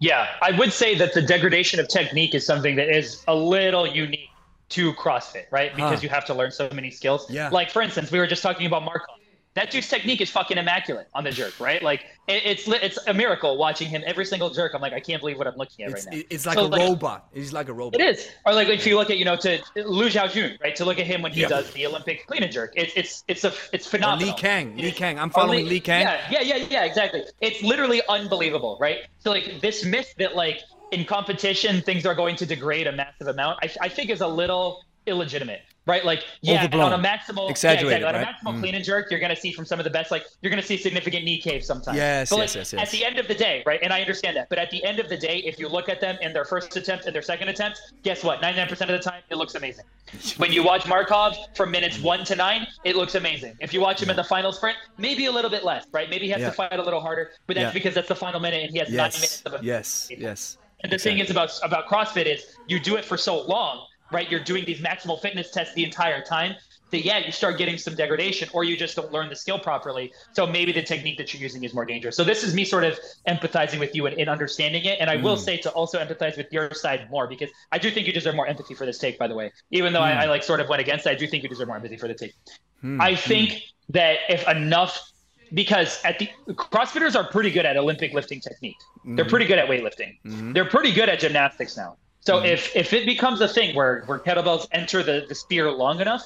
Yeah, 0.00 0.26
I 0.42 0.50
would 0.52 0.72
say 0.72 0.96
that 0.96 1.14
the 1.14 1.22
degradation 1.22 1.80
of 1.80 1.88
technique 1.88 2.34
is 2.34 2.44
something 2.44 2.76
that 2.76 2.88
is 2.88 3.24
a 3.28 3.34
little 3.34 3.86
unique 3.86 4.30
to 4.70 4.92
CrossFit, 4.94 5.44
right? 5.50 5.74
Because 5.74 6.00
Huh. 6.00 6.02
you 6.02 6.08
have 6.08 6.24
to 6.26 6.34
learn 6.34 6.50
so 6.50 6.68
many 6.72 6.90
skills. 6.90 7.30
Yeah. 7.30 7.48
Like 7.50 7.70
for 7.70 7.80
instance, 7.80 8.10
we 8.10 8.18
were 8.18 8.26
just 8.26 8.42
talking 8.42 8.66
about 8.66 8.82
Markov. 8.82 9.16
That 9.54 9.70
dude's 9.70 9.88
technique 9.88 10.20
is 10.20 10.30
fucking 10.30 10.58
immaculate 10.58 11.06
on 11.14 11.22
the 11.22 11.30
jerk, 11.30 11.60
right? 11.60 11.80
Like 11.80 12.06
it, 12.26 12.42
it's 12.44 12.66
it's 12.66 12.98
a 13.06 13.14
miracle 13.14 13.56
watching 13.56 13.88
him 13.88 14.02
every 14.04 14.24
single 14.24 14.50
jerk. 14.50 14.72
I'm 14.74 14.80
like, 14.82 14.92
I 14.92 14.98
can't 14.98 15.20
believe 15.20 15.38
what 15.38 15.46
I'm 15.46 15.54
looking 15.56 15.84
at 15.84 15.92
It's, 15.92 16.06
right 16.06 16.14
now. 16.16 16.22
it's 16.28 16.44
like 16.46 16.58
So, 16.58 16.66
a 16.66 16.76
robot. 16.76 17.28
It's 17.32 17.52
like 17.52 17.68
a 17.68 17.72
robot. 17.72 18.00
It 18.00 18.04
is. 18.04 18.28
Or 18.44 18.52
like 18.52 18.66
if 18.66 18.84
you 18.84 18.96
look 18.96 19.10
at 19.10 19.18
you 19.18 19.24
know 19.24 19.36
to 19.36 19.62
Lu 19.76 20.08
Xiaojun, 20.08 20.60
right? 20.60 20.74
To 20.74 20.84
look 20.84 20.98
at 20.98 21.06
him 21.06 21.22
when 21.22 21.30
he 21.32 21.42
Yeah. 21.42 21.48
does 21.48 21.70
the 21.70 21.86
Olympic 21.86 22.26
clean 22.26 22.42
and 22.42 22.50
jerk, 22.50 22.72
it's 22.74 22.92
it's 22.96 23.24
it's 23.28 23.44
a 23.44 23.52
it's 23.72 23.86
Or 23.86 23.90
phenomenal. 23.90 24.34
Lee 24.34 24.40
Kang. 24.40 24.76
Lee 24.76 24.88
It- 24.88 24.96
Kang. 24.96 25.20
I'm 25.20 25.28
or 25.28 25.32
following 25.32 25.66
Lee 25.68 25.78
Kang. 25.80 26.00
Yeah, 26.02 26.26
yeah, 26.30 26.40
yeah, 26.40 26.66
yeah, 26.68 26.84
exactly. 26.84 27.22
It's 27.40 27.62
literally 27.62 28.02
unbelievable, 28.08 28.76
right? 28.80 29.06
So 29.20 29.30
like 29.30 29.60
this 29.60 29.84
myth 29.84 30.14
that 30.18 30.34
like 30.34 30.62
in 30.90 31.04
competition 31.04 31.80
things 31.80 32.04
are 32.06 32.14
going 32.16 32.34
to 32.36 32.46
degrade 32.46 32.88
a 32.88 32.92
massive 32.92 33.28
amount, 33.28 33.60
I, 33.62 33.70
I 33.82 33.88
think 33.88 34.10
is 34.10 34.20
a 34.20 34.26
little 34.26 34.82
illegitimate 35.06 35.60
right? 35.86 36.04
Like, 36.04 36.24
yeah, 36.40 36.64
on 36.72 36.92
a 36.92 36.98
maximal, 36.98 37.50
Exaggerated, 37.50 38.00
yeah, 38.02 38.08
exactly. 38.08 38.12
right? 38.12 38.14
on 38.14 38.14
a 38.14 38.26
maximal 38.26 38.56
Mm. 38.56 38.60
clean 38.60 38.74
and 38.74 38.84
jerk, 38.84 39.10
you're 39.10 39.20
going 39.20 39.34
to 39.34 39.40
see 39.40 39.52
from 39.52 39.64
some 39.66 39.78
of 39.78 39.84
the 39.84 39.90
best, 39.90 40.10
like, 40.10 40.24
you're 40.40 40.50
going 40.50 40.60
to 40.60 40.66
see 40.66 40.76
significant 40.76 41.24
knee 41.24 41.38
cave 41.40 41.62
sometimes. 41.64 41.96
Yes, 41.96 42.30
but, 42.30 42.38
yes, 42.38 42.48
like, 42.54 42.60
yes, 42.60 42.72
yes. 42.72 42.82
At 42.82 42.90
the 42.90 43.04
end 43.04 43.18
of 43.18 43.28
the 43.28 43.34
day, 43.34 43.62
right? 43.66 43.80
And 43.82 43.92
I 43.92 44.00
understand 44.00 44.36
that, 44.36 44.48
but 44.48 44.58
at 44.58 44.70
the 44.70 44.82
end 44.84 44.98
of 44.98 45.08
the 45.08 45.16
day, 45.16 45.38
if 45.38 45.58
you 45.58 45.68
look 45.68 45.88
at 45.88 46.00
them 46.00 46.16
in 46.22 46.32
their 46.32 46.44
first 46.44 46.74
attempt 46.76 47.04
and 47.04 47.14
their 47.14 47.22
second 47.22 47.48
attempt, 47.48 47.80
guess 48.02 48.24
what? 48.24 48.40
99% 48.40 48.70
of 48.82 48.88
the 48.88 48.98
time, 48.98 49.22
it 49.30 49.36
looks 49.36 49.54
amazing. 49.54 49.84
When 50.38 50.52
you 50.52 50.62
watch 50.62 50.86
Markov 50.86 51.36
from 51.54 51.70
minutes 51.70 51.98
one 51.98 52.24
to 52.26 52.36
nine, 52.36 52.66
it 52.84 52.96
looks 52.96 53.14
amazing. 53.14 53.56
If 53.60 53.72
you 53.74 53.80
watch 53.80 54.02
him 54.02 54.10
in 54.10 54.16
the 54.16 54.24
final 54.24 54.52
sprint, 54.52 54.76
maybe 54.96 55.26
a 55.26 55.32
little 55.32 55.50
bit 55.50 55.64
less, 55.64 55.84
right? 55.92 56.08
Maybe 56.08 56.26
he 56.26 56.30
has 56.32 56.40
Yeah. 56.40 56.50
to 56.50 56.52
fight 56.54 56.78
a 56.78 56.82
little 56.82 57.00
harder, 57.00 57.32
but 57.46 57.56
that's 57.56 57.68
Yeah. 57.70 57.72
because 57.72 57.94
that's 57.94 58.08
the 58.08 58.14
final 58.14 58.40
minute 58.40 58.62
and 58.62 58.70
he 58.72 58.78
has 58.78 58.88
nine 58.88 59.10
minutes 59.12 59.42
Yes, 59.42 59.42
of 59.46 59.54
a 59.54 59.64
yes, 59.64 60.08
yes. 60.18 60.58
and 60.82 60.92
the 60.92 60.98
thing 60.98 61.18
is 61.18 61.30
about 61.30 61.50
about 61.62 61.88
CrossFit 61.88 62.26
is 62.26 62.44
you 62.68 62.78
do 62.80 62.96
it 62.96 63.04
for 63.04 63.16
so 63.16 63.42
long, 63.46 63.86
right? 64.12 64.30
You're 64.30 64.44
doing 64.44 64.64
these 64.64 64.80
maximal 64.80 65.20
fitness 65.20 65.50
tests 65.50 65.74
the 65.74 65.84
entire 65.84 66.22
time. 66.22 66.54
That 66.90 67.04
yeah, 67.04 67.18
you 67.18 67.32
start 67.32 67.58
getting 67.58 67.76
some 67.76 67.94
degradation, 67.96 68.48
or 68.52 68.62
you 68.62 68.76
just 68.76 68.94
don't 68.94 69.10
learn 69.10 69.28
the 69.28 69.34
skill 69.34 69.58
properly. 69.58 70.12
So 70.32 70.46
maybe 70.46 70.70
the 70.70 70.82
technique 70.82 71.16
that 71.18 71.32
you're 71.32 71.42
using 71.42 71.64
is 71.64 71.74
more 71.74 71.84
dangerous. 71.84 72.14
So 72.16 72.22
this 72.22 72.44
is 72.44 72.54
me 72.54 72.64
sort 72.64 72.84
of 72.84 72.98
empathizing 73.26 73.80
with 73.80 73.96
you 73.96 74.06
and, 74.06 74.16
and 74.20 74.28
understanding 74.28 74.84
it. 74.84 74.98
And 75.00 75.10
I 75.10 75.16
Mm. 75.16 75.22
will 75.22 75.36
say 75.36 75.56
to 75.56 75.70
also 75.70 75.98
empathize 75.98 76.36
with 76.36 76.52
your 76.52 76.72
side 76.72 77.10
more 77.10 77.26
because 77.26 77.48
I 77.72 77.78
do 77.78 77.90
think 77.90 78.06
you 78.06 78.12
deserve 78.12 78.36
more 78.36 78.46
empathy 78.46 78.74
for 78.74 78.86
this 78.86 78.98
take. 78.98 79.18
By 79.18 79.26
the 79.26 79.34
way, 79.34 79.50
even 79.72 79.92
though 79.92 80.00
Mm. 80.00 80.18
I, 80.18 80.24
I 80.24 80.26
like 80.26 80.44
sort 80.44 80.60
of 80.60 80.68
went 80.68 80.82
against 80.82 81.06
it, 81.06 81.10
I 81.10 81.14
do 81.16 81.26
think 81.26 81.42
you 81.42 81.48
deserve 81.48 81.66
more 81.66 81.76
empathy 81.76 81.96
for 81.96 82.06
the 82.06 82.14
take. 82.14 82.34
Hmm, 82.80 83.00
I 83.00 83.16
think 83.16 83.62
that 83.88 84.18
if 84.28 84.46
enough, 84.46 85.10
because 85.52 86.00
at 86.04 86.18
the 86.18 86.28
CrossFitters 86.50 87.16
are 87.16 87.24
pretty 87.28 87.50
good 87.50 87.64
at 87.66 87.76
Olympic 87.76 88.12
lifting 88.12 88.40
technique. 88.40 88.76
Mm-hmm. 88.98 89.16
They're 89.16 89.24
pretty 89.24 89.46
good 89.46 89.58
at 89.58 89.68
weightlifting. 89.68 90.18
They're 90.54 90.64
pretty 90.64 90.92
good 90.92 91.08
at 91.08 91.18
gymnastics 91.18 91.76
now. 91.76 91.96
So 92.26 92.40
Mm-hmm. 92.40 92.44
if 92.44 92.74
if 92.74 92.92
it 92.92 93.06
becomes 93.06 93.40
a 93.40 93.48
thing 93.48 93.74
where 93.76 94.04
where 94.06 94.20
kettlebells 94.20 94.66
enter 94.72 95.02
the 95.02 95.26
the 95.28 95.34
sphere 95.34 95.70
long 95.70 96.00
enough, 96.00 96.22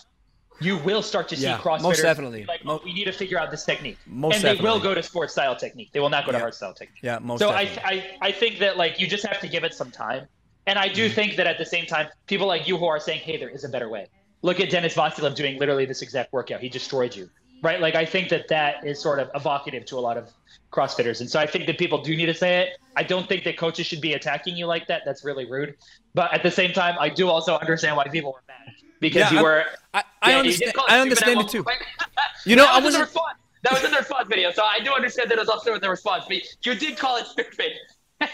you 0.59 0.79
will 0.79 1.03
start 1.03 1.29
to 1.29 1.37
see 1.37 1.43
Yeah, 1.43 1.57
CrossFitters 1.57 1.83
most 1.83 2.03
definitely. 2.03 2.47
like, 2.49 2.61
oh, 2.67 2.81
we 2.85 2.93
need 2.95 3.05
to 3.07 3.13
figure 3.13 3.39
out 3.39 3.51
this 3.51 3.65
technique, 3.65 4.01
Most 4.07 4.35
and 4.35 4.45
they 4.45 4.55
will 4.55 4.81
go 4.81 4.95
to 4.95 5.03
sports 5.03 5.33
style 5.33 5.57
technique. 5.57 5.91
They 5.93 6.01
will 6.01 6.11
not 6.11 6.27
go 6.27 6.33
to 6.33 6.39
Yeah. 6.39 6.41
hard 6.41 6.55
style 6.55 6.75
technique. 6.75 7.03
Yeah, 7.03 7.19
most 7.21 7.47
so 7.47 7.51
I, 7.51 7.63
definitely. 7.65 7.85
I 7.85 8.05
I 8.23 8.33
think 8.33 8.59
that 8.61 8.77
like 8.77 9.01
you 9.01 9.07
just 9.07 9.27
have 9.27 9.41
to 9.41 9.49
give 9.49 9.65
it 9.65 9.75
some 9.75 9.91
time, 9.93 10.27
and 10.67 10.79
I 10.79 10.89
Mm-hmm. 10.93 10.95
do 10.95 11.09
think 11.09 11.37
that 11.37 11.47
at 11.47 11.59
the 11.59 11.67
same 11.67 11.87
time, 11.87 12.09
people 12.27 12.47
like 12.47 12.69
you 12.69 12.77
who 12.79 12.87
are 12.87 13.01
saying, 13.01 13.21
hey, 13.21 13.37
there 13.39 13.51
is 13.51 13.65
a 13.65 13.69
better 13.69 13.89
way. 13.89 14.07
Look 14.43 14.61
at 14.61 14.71
Dennis 14.71 14.95
Vasilev 14.95 15.35
doing 15.35 15.59
literally 15.59 15.87
this 15.87 16.03
exact 16.03 16.33
workout. 16.33 16.61
He 16.61 16.69
destroyed 16.69 17.15
you, 17.17 17.29
right? 17.63 17.81
Like 17.81 17.95
I 17.95 18.05
think 18.05 18.29
that 18.31 18.49
that 18.49 18.77
is 18.85 19.03
sort 19.03 19.19
of 19.19 19.31
evocative 19.35 19.85
to 19.87 19.97
a 19.97 20.01
lot 20.01 20.17
of 20.17 20.31
CrossFitters, 20.73 21.21
and 21.21 21.31
so 21.31 21.41
I 21.41 21.47
think 21.47 21.67
that 21.67 21.79
people 21.79 22.03
do 22.03 22.17
need 22.17 22.27
to 22.27 22.35
say 22.35 22.61
it. 22.63 22.69
I 22.97 23.03
don't 23.03 23.29
think 23.29 23.45
that 23.45 23.57
coaches 23.57 23.87
should 23.87 24.01
be 24.01 24.13
attacking 24.15 24.57
you 24.57 24.67
like 24.67 24.87
that. 24.89 25.03
That's 25.05 25.25
really 25.25 25.49
rude. 25.51 25.75
But 26.15 26.33
at 26.33 26.43
the 26.43 26.51
same 26.51 26.73
time, 26.73 26.97
I 26.99 27.09
do 27.09 27.29
also 27.29 27.57
understand 27.57 27.97
why 27.97 28.09
people 28.09 28.33
were 28.33 28.43
mad 28.49 28.75
because 29.01 29.31
Yeah, 29.31 29.39
you 29.39 29.43
were. 29.45 29.65
I, 29.95 30.03
I 30.23 30.31
Yeah, 30.33 30.39
understand. 30.39 30.73
I 30.89 30.99
understand 31.01 31.41
it 31.41 31.49
too. 31.49 31.65
You 32.47 32.57
know, 32.57 32.65
that 32.65 32.75
I 32.75 32.79
was 32.79 32.87
in 32.87 32.93
the 32.93 32.99
wasn't. 32.99 33.03
response. 33.05 33.39
That 33.65 33.73
was 33.73 33.85
in 33.85 33.91
the 33.91 33.97
response 33.99 34.29
video, 34.29 34.53
so 34.53 34.63
I 34.63 34.79
do 34.81 34.93
understand 34.93 35.31
that 35.31 35.37
it 35.37 35.41
was 35.41 35.49
also 35.49 35.75
in 35.75 35.81
the 35.81 35.91
response. 35.91 36.25
But 36.29 36.39
you 36.65 36.75
did 36.75 36.97
call 36.97 37.17
it 37.17 37.27
stupid. 37.27 37.73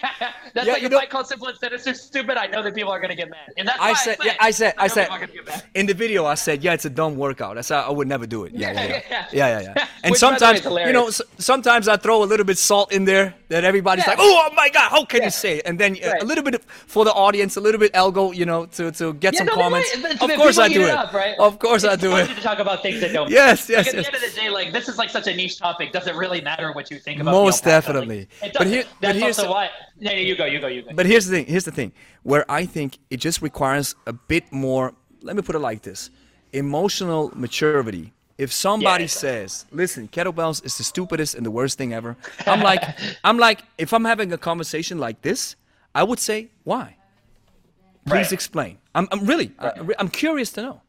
that's 0.54 0.66
Yeah, 0.66 0.72
like 0.72 0.80
you 0.82 0.86
if 0.86 0.92
know- 0.92 0.98
I 0.98 1.06
call 1.06 1.24
simple 1.24 1.48
and 1.48 1.58
sinister 1.58 1.92
stupid, 1.94 2.36
I 2.38 2.46
know 2.46 2.62
that 2.62 2.74
people 2.74 2.90
are 2.90 3.00
gonna 3.00 3.14
get 3.14 3.28
mad, 3.30 3.52
and 3.58 3.68
that's 3.68 3.78
why 3.78 3.90
I 3.90 3.94
said, 3.94 4.16
say 4.18 4.26
yeah. 4.26 4.36
I 4.40 4.50
said, 4.50 4.74
I 4.78 4.82
know 4.86 4.94
said, 4.94 5.02
people 5.04 5.16
are 5.16 5.20
gonna 5.26 5.32
get 5.32 5.46
mad. 5.46 5.62
in 5.74 5.86
the 5.86 5.94
video, 5.94 6.24
I 6.24 6.34
said, 6.34 6.62
yeah, 6.64 6.72
it's 6.72 6.86
a 6.86 6.90
dumb 6.90 7.16
workout. 7.16 7.58
I 7.58 7.60
said, 7.60 7.78
I 7.80 7.90
would 7.90 8.08
never 8.08 8.26
do 8.26 8.44
it. 8.44 8.52
Yeah, 8.54 8.72
yeah, 8.72 8.86
yeah, 8.86 9.02
Yeah. 9.10 9.26
yeah, 9.32 9.60
yeah. 9.60 9.72
yeah. 9.76 9.86
And 10.04 10.10
Which, 10.12 10.20
by 10.20 10.28
the 10.28 10.32
way, 10.34 10.38
sometimes, 10.60 10.86
you 10.86 10.92
know, 10.92 11.10
sometimes 11.38 11.88
I 11.88 11.96
throw 11.96 12.22
a 12.22 12.28
little 12.32 12.44
bit 12.44 12.58
salt 12.58 12.92
in 12.92 13.04
there 13.06 13.34
that 13.48 13.64
everybody's 13.64 14.06
like, 14.06 14.18
oh, 14.20 14.48
oh 14.50 14.54
my 14.54 14.68
god, 14.68 14.90
how 14.90 15.04
can 15.06 15.22
you 15.22 15.30
say? 15.30 15.58
It? 15.58 15.62
And 15.66 15.78
then 15.78 15.96
uh, 16.04 16.08
Right. 16.10 16.22
a 16.22 16.24
little 16.26 16.44
bit 16.44 16.62
for 16.64 17.04
the 17.06 17.12
audience, 17.12 17.56
a 17.56 17.60
little 17.60 17.78
bit 17.80 17.92
elgo, 17.94 18.34
you 18.34 18.44
know, 18.46 18.66
to 18.76 18.90
to 18.92 19.14
get 19.14 19.34
some 19.34 19.46
no, 19.46 19.54
comments. 19.54 19.88
right. 20.02 20.20
Of 20.22 20.30
course 20.36 20.58
I 20.58 20.68
do 20.68 20.82
it. 20.84 20.90
up, 20.90 21.12
right? 21.14 21.34
Of 21.38 21.58
course 21.58 21.84
I 21.84 21.96
do 21.96 22.14
it. 22.16 22.26
to 22.28 22.40
talk 22.42 22.58
about 22.58 22.82
things 22.82 23.00
that 23.00 23.12
don't. 23.12 23.30
Yes, 23.30 23.68
Like, 23.68 23.76
yes, 23.76 23.88
at 23.88 23.94
yes. 23.94 24.06
the 24.06 24.14
end 24.14 24.24
of 24.24 24.30
the 24.34 24.40
day, 24.40 24.48
like 24.50 24.72
this 24.72 24.88
is 24.88 24.98
like 24.98 25.08
such 25.10 25.26
a 25.26 25.34
niche 25.34 25.58
topic. 25.58 25.92
Does 25.92 26.06
it 26.06 26.14
really 26.14 26.40
matter 26.42 26.72
what 26.72 26.90
you 26.90 26.98
think 26.98 27.20
about? 27.20 27.30
It? 27.32 27.40
Most 27.44 27.64
definitely. 27.64 28.28
But 28.58 28.66
here- 28.66 28.84
but 29.00 29.16
here's- 29.16 29.38
why. 29.44 29.70
No, 30.00 30.10
no, 30.10 30.18
you 30.18 30.36
go, 30.36 30.44
you 30.44 30.60
go, 30.60 30.66
you 30.66 30.82
go. 30.82 30.90
But 30.94 31.06
here's 31.06 31.26
the 31.26 31.36
thing. 31.36 31.46
Here's 31.46 31.64
the 31.64 31.70
thing. 31.72 31.92
Where 32.22 32.44
I 32.50 32.66
think 32.66 32.98
it 33.10 33.18
just 33.18 33.42
requires 33.42 33.94
a 34.06 34.12
bit 34.12 34.52
more. 34.52 34.92
Let 35.22 35.36
me 35.36 35.42
put 35.42 35.54
it 35.54 35.60
like 35.60 35.82
this: 35.82 36.10
emotional 36.52 37.32
maturity. 37.34 38.12
If 38.36 38.52
somebody 38.52 39.04
Yeah, 39.04 39.08
says, 39.08 39.64
"Listen, 39.70 40.08
kettlebells 40.08 40.64
is 40.64 40.76
the 40.76 40.84
stupidest 40.84 41.34
and 41.36 41.46
the 41.46 41.50
worst 41.52 41.78
thing 41.78 41.92
ever," 41.94 42.16
I'm 42.46 42.60
like, 42.62 42.82
I'm 43.24 43.38
like, 43.38 43.60
if 43.78 43.92
I'm 43.92 44.04
having 44.04 44.32
a 44.32 44.38
conversation 44.38 44.98
like 44.98 45.22
this, 45.22 45.54
I 45.94 46.02
would 46.02 46.18
say, 46.18 46.48
"Why? 46.64 46.96
Please 48.06 48.26
Right. 48.30 48.32
explain." 48.32 48.78
I'm, 48.94 49.06
I'm 49.12 49.24
really, 49.26 49.52
I- 49.58 49.72
I'm 50.00 50.08
curious 50.08 50.50
to 50.52 50.62
know. 50.62 50.80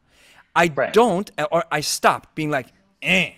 I 0.55 0.71
Right. 0.75 0.93
don't, 0.93 1.29
or 1.51 1.63
I 1.71 1.81
stop 1.81 2.33
being 2.35 2.49
like, 2.49 2.67
"Eh," 3.03 3.31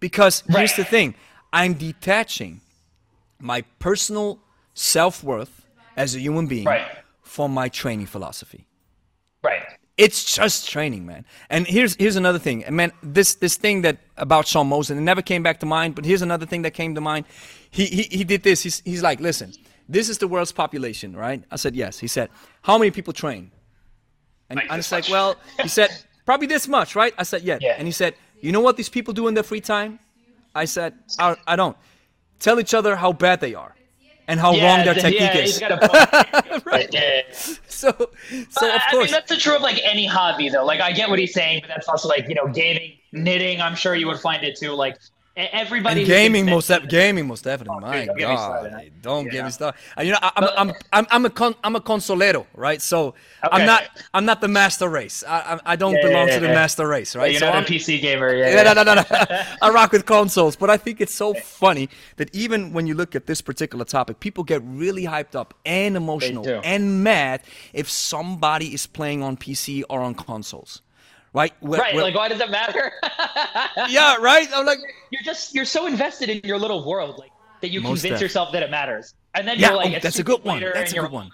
because 0.00 0.42
here's 0.48 0.74
the 0.74 0.84
thing: 0.84 1.14
I'm 1.52 1.74
detaching 1.74 2.60
my 3.38 3.62
personal 3.78 4.38
self 4.74 5.22
worth 5.24 5.66
as 5.96 6.14
a 6.14 6.20
human 6.20 6.46
being 6.46 6.64
Right. 6.66 6.86
from 7.22 7.52
my 7.52 7.68
training 7.68 8.06
philosophy. 8.06 8.66
Right. 9.42 9.62
It's 9.96 10.34
just 10.36 10.68
training, 10.68 11.06
man. 11.06 11.24
And 11.48 11.66
here's 11.66 11.94
here's 11.96 12.16
another 12.16 12.38
thing. 12.38 12.64
And 12.64 12.76
man, 12.76 12.92
this 13.02 13.34
this 13.36 13.56
thing 13.56 13.82
that 13.82 13.96
about 14.18 14.46
Sean 14.46 14.68
Mosen, 14.68 14.98
it 14.98 15.00
never 15.00 15.22
came 15.22 15.42
back 15.42 15.60
to 15.60 15.66
mind, 15.66 15.94
but 15.94 16.04
here's 16.04 16.20
another 16.22 16.44
thing 16.44 16.62
that 16.62 16.72
came 16.74 16.94
to 16.94 17.00
mind. 17.00 17.24
He 17.70 17.86
he, 17.86 18.02
he 18.18 18.24
did 18.24 18.42
this. 18.42 18.62
He's, 18.62 18.80
he's 18.84 19.02
like, 19.02 19.20
listen, 19.20 19.52
this 19.88 20.08
is 20.10 20.18
the 20.18 20.28
world's 20.28 20.52
population, 20.52 21.16
right? 21.16 21.42
I 21.50 21.56
said, 21.56 21.74
yes. 21.74 21.98
He 21.98 22.08
said, 22.08 22.28
how 22.62 22.76
many 22.76 22.90
people 22.90 23.12
train? 23.14 23.50
And 24.50 24.58
Like 24.58 24.70
I 24.70 24.76
was 24.76 24.92
like, 24.92 25.08
well, 25.08 25.36
he 25.62 25.68
said, 25.68 25.90
probably 26.26 26.46
this 26.46 26.68
much, 26.68 26.94
right? 26.94 27.14
I 27.16 27.22
said, 27.22 27.42
yeah. 27.42 27.58
Yeah. 27.60 27.76
And 27.78 27.86
he 27.88 27.92
said, 27.92 28.14
you 28.42 28.52
know 28.52 28.60
what 28.60 28.76
these 28.76 28.90
people 28.90 29.14
do 29.14 29.28
in 29.28 29.34
their 29.34 29.42
free 29.44 29.60
time? 29.62 29.98
I 30.54 30.66
said, 30.66 30.92
I, 31.18 31.36
I 31.46 31.56
don't. 31.56 31.76
Tell 32.38 32.60
each 32.60 32.74
other 32.74 32.96
how 32.96 33.12
bad 33.12 33.40
they 33.40 33.54
are 33.54 33.74
and 34.28 34.40
how 34.40 34.50
wrong 34.50 34.84
their 34.84 34.94
th- 34.94 35.02
technique 35.02 35.20
yeah, 35.20 35.38
is. 35.38 35.58
He's 35.58 35.60
got 35.60 35.72
a 35.72 35.88
point. 36.52 36.66
right. 36.66 36.88
Yeah. 36.92 37.22
So, 37.32 37.58
so 37.68 37.90
of 37.90 38.00
course, 38.00 38.62
I 38.62 38.90
course. 38.90 39.04
mean, 39.04 39.12
that's 39.12 39.30
the 39.30 39.36
true 39.36 39.56
of 39.56 39.62
like 39.62 39.80
any 39.84 40.06
hobby, 40.06 40.48
though. 40.48 40.64
Like, 40.64 40.80
I 40.80 40.92
get 40.92 41.08
what 41.08 41.18
he's 41.18 41.34
saying, 41.34 41.60
but 41.62 41.68
that's 41.68 41.88
also 41.88 42.08
like 42.08 42.28
you 42.28 42.34
know, 42.34 42.48
gaming, 42.48 42.92
knitting. 43.12 43.60
I'm 43.60 43.74
sure 43.74 43.94
you 43.94 44.06
would 44.06 44.20
find 44.20 44.44
it 44.44 44.56
too. 44.56 44.72
Like, 44.72 44.98
everybody. 45.36 46.00
And 46.00 46.06
gaming 46.06 46.46
most 46.46 46.68
def- 46.68 46.88
gaming 46.88 47.26
most 47.26 47.44
definitely. 47.44 47.76
Oh, 47.76 47.80
My 47.80 48.04
don't 48.06 48.16
get 48.18 48.26
God, 48.26 48.36
started. 48.70 48.92
don't 49.02 49.30
get 49.30 49.44
me 49.44 49.50
started. 49.50 49.78
Uh, 49.98 50.02
you 50.02 50.12
know, 50.12 50.18
I, 50.22 50.30
I'm, 50.36 50.40
But- 50.42 50.54
I'm 50.58 50.72
I'm 50.92 51.06
I'm 51.10 51.26
a 51.26 51.30
con, 51.30 51.54
I'm 51.62 51.76
a 51.76 51.80
consolero, 51.80 52.46
right? 52.54 52.80
So 52.80 53.14
I'm 53.42 53.66
not 53.66 53.82
I'm 54.14 54.24
not 54.24 54.40
the 54.40 54.48
master 54.48 54.88
race. 54.88 55.22
I 55.26 55.54
I, 55.54 55.72
I 55.72 55.76
don't 55.76 55.94
Yeah, 55.94 56.02
belong 56.02 56.28
yeah, 56.28 56.34
to 56.34 56.40
the 56.40 56.46
yeah. 56.48 56.54
master 56.54 56.86
race, 56.88 57.14
right? 57.14 57.30
You're 57.30 57.40
so 57.40 57.46
not 57.46 57.56
I'm, 57.56 57.62
a 57.64 57.66
PC 57.66 58.00
gamer. 58.00 58.34
Yeah. 58.34 58.54
yeah, 58.54 58.62
no, 58.72 58.82
no, 58.82 58.94
no, 58.94 58.94
no. 58.94 59.04
I 59.62 59.70
rock 59.70 59.92
with 59.92 60.06
consoles, 60.06 60.56
but 60.56 60.70
I 60.70 60.76
think 60.76 61.00
it's 61.00 61.14
so 61.14 61.34
funny 61.34 61.88
that 62.16 62.34
even 62.34 62.72
when 62.72 62.86
you 62.86 62.94
look 62.94 63.14
at 63.14 63.26
this 63.26 63.40
particular 63.42 63.84
topic, 63.84 64.20
people 64.20 64.44
get 64.44 64.62
really 64.64 65.04
hyped 65.04 65.34
up 65.34 65.54
and 65.64 65.96
emotional 65.96 66.46
and 66.64 67.02
mad 67.04 67.42
if 67.72 67.90
somebody 67.90 68.72
is 68.72 68.86
playing 68.86 69.22
on 69.22 69.36
PC 69.36 69.82
or 69.90 70.00
on 70.00 70.14
consoles, 70.14 70.82
right? 71.36 71.52
Right. 71.60 71.94
Like, 71.94 72.14
why 72.14 72.28
does 72.28 72.40
it 72.40 72.50
matter? 72.50 72.92
yeah, 73.88 74.16
right. 74.16 74.48
I'm 74.54 74.66
like, 74.66 74.78
you're 75.10 75.22
just 75.22 75.54
you're 75.54 75.64
so 75.64 75.86
invested 75.86 76.30
in 76.30 76.40
your 76.44 76.58
little 76.58 76.88
world, 76.88 77.18
like 77.18 77.30
that 77.60 77.70
you 77.70 77.80
convince 77.80 78.20
yourself 78.20 78.52
that 78.52 78.62
it 78.62 78.70
matters, 78.70 79.14
and 79.34 79.46
then 79.46 79.58
yeah, 79.58 79.68
you're 79.68 79.76
like, 79.76 79.92
oh, 79.92 79.96
it's 79.96 80.02
that's 80.02 80.18
a 80.18 80.24
good 80.24 80.42
one. 80.42 80.60
That's 80.60 80.92
a 80.92 80.98
good 80.98 81.10
one. 81.10 81.30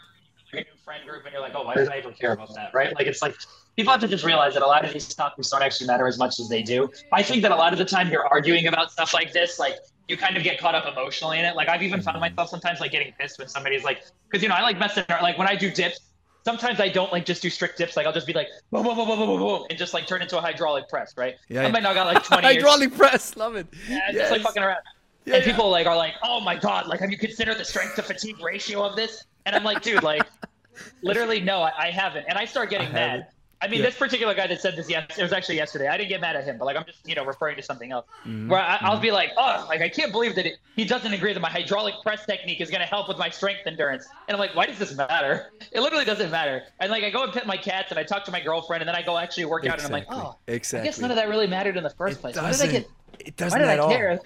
new 0.52 0.64
friend 0.84 1.08
group, 1.08 1.24
and 1.24 1.32
you're 1.32 1.40
like, 1.40 1.54
oh, 1.54 1.62
why 1.62 1.74
does 1.74 1.88
I 1.88 1.98
even 1.98 2.12
care 2.14 2.32
about 2.32 2.54
that? 2.54 2.74
Right? 2.74 2.94
Like, 2.94 3.06
it's 3.06 3.22
like 3.22 3.36
people 3.76 3.92
have 3.92 4.00
to 4.00 4.08
just 4.08 4.24
realize 4.24 4.54
that 4.54 4.62
a 4.62 4.66
lot 4.66 4.84
of 4.84 4.92
these 4.92 5.08
topics 5.14 5.48
don't 5.50 5.62
actually 5.62 5.86
matter 5.86 6.06
as 6.06 6.18
much 6.18 6.40
as 6.40 6.48
they 6.48 6.62
do. 6.62 6.90
I 7.12 7.22
think 7.22 7.42
that 7.42 7.52
a 7.52 7.56
lot 7.56 7.72
of 7.72 7.78
the 7.78 7.84
time 7.84 8.10
you're 8.10 8.26
arguing 8.26 8.66
about 8.66 8.90
stuff 8.90 9.14
like 9.14 9.32
this, 9.32 9.58
like 9.58 9.76
you 10.08 10.16
kind 10.16 10.36
of 10.36 10.42
get 10.42 10.58
caught 10.58 10.74
up 10.74 10.84
emotionally 10.86 11.38
in 11.38 11.44
it. 11.44 11.54
Like 11.54 11.68
I've 11.68 11.82
even 11.82 12.02
found 12.02 12.20
myself 12.20 12.50
sometimes 12.50 12.80
like 12.80 12.90
getting 12.90 13.12
pissed 13.18 13.38
when 13.38 13.48
somebody's 13.48 13.84
like, 13.84 14.02
because 14.28 14.42
you 14.42 14.48
know 14.48 14.56
I 14.56 14.62
like 14.62 14.78
messing 14.78 15.04
around. 15.08 15.22
Like 15.22 15.38
when 15.38 15.48
I 15.48 15.54
do 15.54 15.70
dips, 15.70 16.00
sometimes 16.44 16.80
I 16.80 16.88
don't 16.88 17.12
like 17.12 17.24
just 17.24 17.42
do 17.42 17.50
strict 17.50 17.78
dips. 17.78 17.96
Like 17.96 18.06
I'll 18.06 18.12
just 18.12 18.26
be 18.26 18.32
like 18.32 18.48
boom, 18.70 18.84
boom, 18.84 18.96
boom, 18.96 19.06
boom, 19.06 19.18
boom, 19.18 19.28
boom, 19.28 19.40
boom, 19.40 19.66
and 19.70 19.78
just 19.78 19.94
like 19.94 20.06
turn 20.06 20.22
into 20.22 20.38
a 20.38 20.40
hydraulic 20.40 20.88
press, 20.88 21.14
right? 21.16 21.34
Yeah, 21.48 21.62
I 21.64 21.70
might 21.70 21.82
not 21.82 21.94
got 21.94 22.06
like 22.12 22.22
20 22.24 22.42
years. 22.46 22.54
Hydraulic 22.56 22.94
press, 22.96 23.36
love 23.36 23.56
it. 23.56 23.66
Yeah, 23.88 23.98
Yes. 24.12 24.14
just 24.14 24.32
like 24.32 24.42
fucking 24.42 24.62
around. 24.62 24.78
Yeah, 25.24 25.36
and 25.36 25.46
yeah. 25.46 25.52
people 25.52 25.70
like 25.70 25.86
are 25.86 25.96
like, 25.96 26.14
oh 26.22 26.40
my 26.40 26.56
god, 26.56 26.86
like 26.88 27.00
have 27.00 27.10
you 27.10 27.18
considered 27.18 27.58
the 27.58 27.64
strength 27.64 27.94
to 27.96 28.02
fatigue 28.02 28.42
ratio 28.42 28.82
of 28.84 28.96
this? 28.96 29.24
And 29.46 29.54
I'm 29.56 29.64
like, 29.64 29.82
dude, 29.82 30.02
like, 30.02 30.22
literally 31.02 31.40
no, 31.40 31.62
I, 31.62 31.72
I 31.78 31.90
haven't. 31.90 32.26
And 32.28 32.38
I 32.38 32.44
start 32.44 32.70
getting 32.70 32.88
I 32.88 32.92
mad. 32.92 33.26
I 33.62 33.68
mean, 33.68 33.80
Yeah. 33.80 33.86
this 33.86 33.96
particular 33.96 34.34
guy 34.34 34.48
that 34.48 34.60
said 34.60 34.74
this, 34.76 34.90
yes, 34.90 35.16
it 35.16 35.22
was 35.22 35.32
actually 35.32 35.56
yesterday. 35.56 35.86
I 35.88 35.96
didn't 35.96 36.08
get 36.08 36.20
mad 36.20 36.34
at 36.34 36.44
him, 36.44 36.58
but 36.58 36.64
like 36.64 36.76
I'm 36.76 36.84
just, 36.84 36.98
you 37.08 37.14
know, 37.14 37.24
referring 37.24 37.56
to 37.56 37.62
something 37.62 37.92
else. 37.92 38.06
Mm-hmm. 38.26 38.48
Where 38.48 38.60
I, 38.60 38.78
I'll 38.80 38.98
be 38.98 39.12
like, 39.12 39.30
oh, 39.36 39.64
like 39.68 39.80
I 39.80 39.88
can't 39.88 40.10
believe 40.10 40.34
that 40.34 40.46
it, 40.46 40.54
he 40.76 40.84
doesn't 40.84 41.12
agree 41.12 41.32
that 41.32 41.40
my 41.40 41.48
hydraulic 41.50 41.94
press 42.02 42.26
technique 42.26 42.60
is 42.60 42.68
going 42.70 42.80
to 42.80 42.86
help 42.86 43.08
with 43.08 43.18
my 43.18 43.30
strength 43.30 43.60
endurance. 43.66 44.06
And 44.28 44.34
I'm 44.34 44.40
like, 44.40 44.54
why 44.56 44.66
does 44.66 44.78
this 44.78 44.94
matter? 44.96 45.52
It 45.70 45.80
literally 45.80 46.04
doesn't 46.04 46.30
matter. 46.30 46.64
And 46.80 46.90
like 46.90 47.04
I 47.04 47.10
go 47.10 47.22
and 47.22 47.32
pet 47.32 47.46
my 47.46 47.56
cats 47.56 47.90
and 47.90 47.98
I 47.98 48.02
talk 48.02 48.24
to 48.24 48.32
my 48.32 48.40
girlfriend 48.40 48.82
and 48.82 48.88
then 48.88 48.96
I 48.96 49.02
go 49.02 49.16
actually 49.16 49.44
work 49.44 49.64
out 49.66 49.78
and 49.78 49.86
I'm 49.86 49.92
like, 49.92 50.02
Exactly. 50.04 50.24
oh, 50.26 50.36
I 50.48 50.52
Exactly. 50.52 50.88
guess 50.88 50.98
none 50.98 51.10
of 51.10 51.16
that 51.16 51.28
really 51.28 51.46
mattered 51.46 51.76
in 51.76 51.84
the 51.84 51.90
first 51.90 52.20
place. 52.20 52.34
Why 52.36 52.42
did 52.42 52.46
I 52.48 52.50
doesn't. 52.50 52.70
get? 52.72 52.82
It 53.20 53.24
Why 53.26 53.32
doesn't 53.44 53.58
did 53.60 53.68
at 53.68 53.80
I 53.80 53.88
care? 53.88 54.20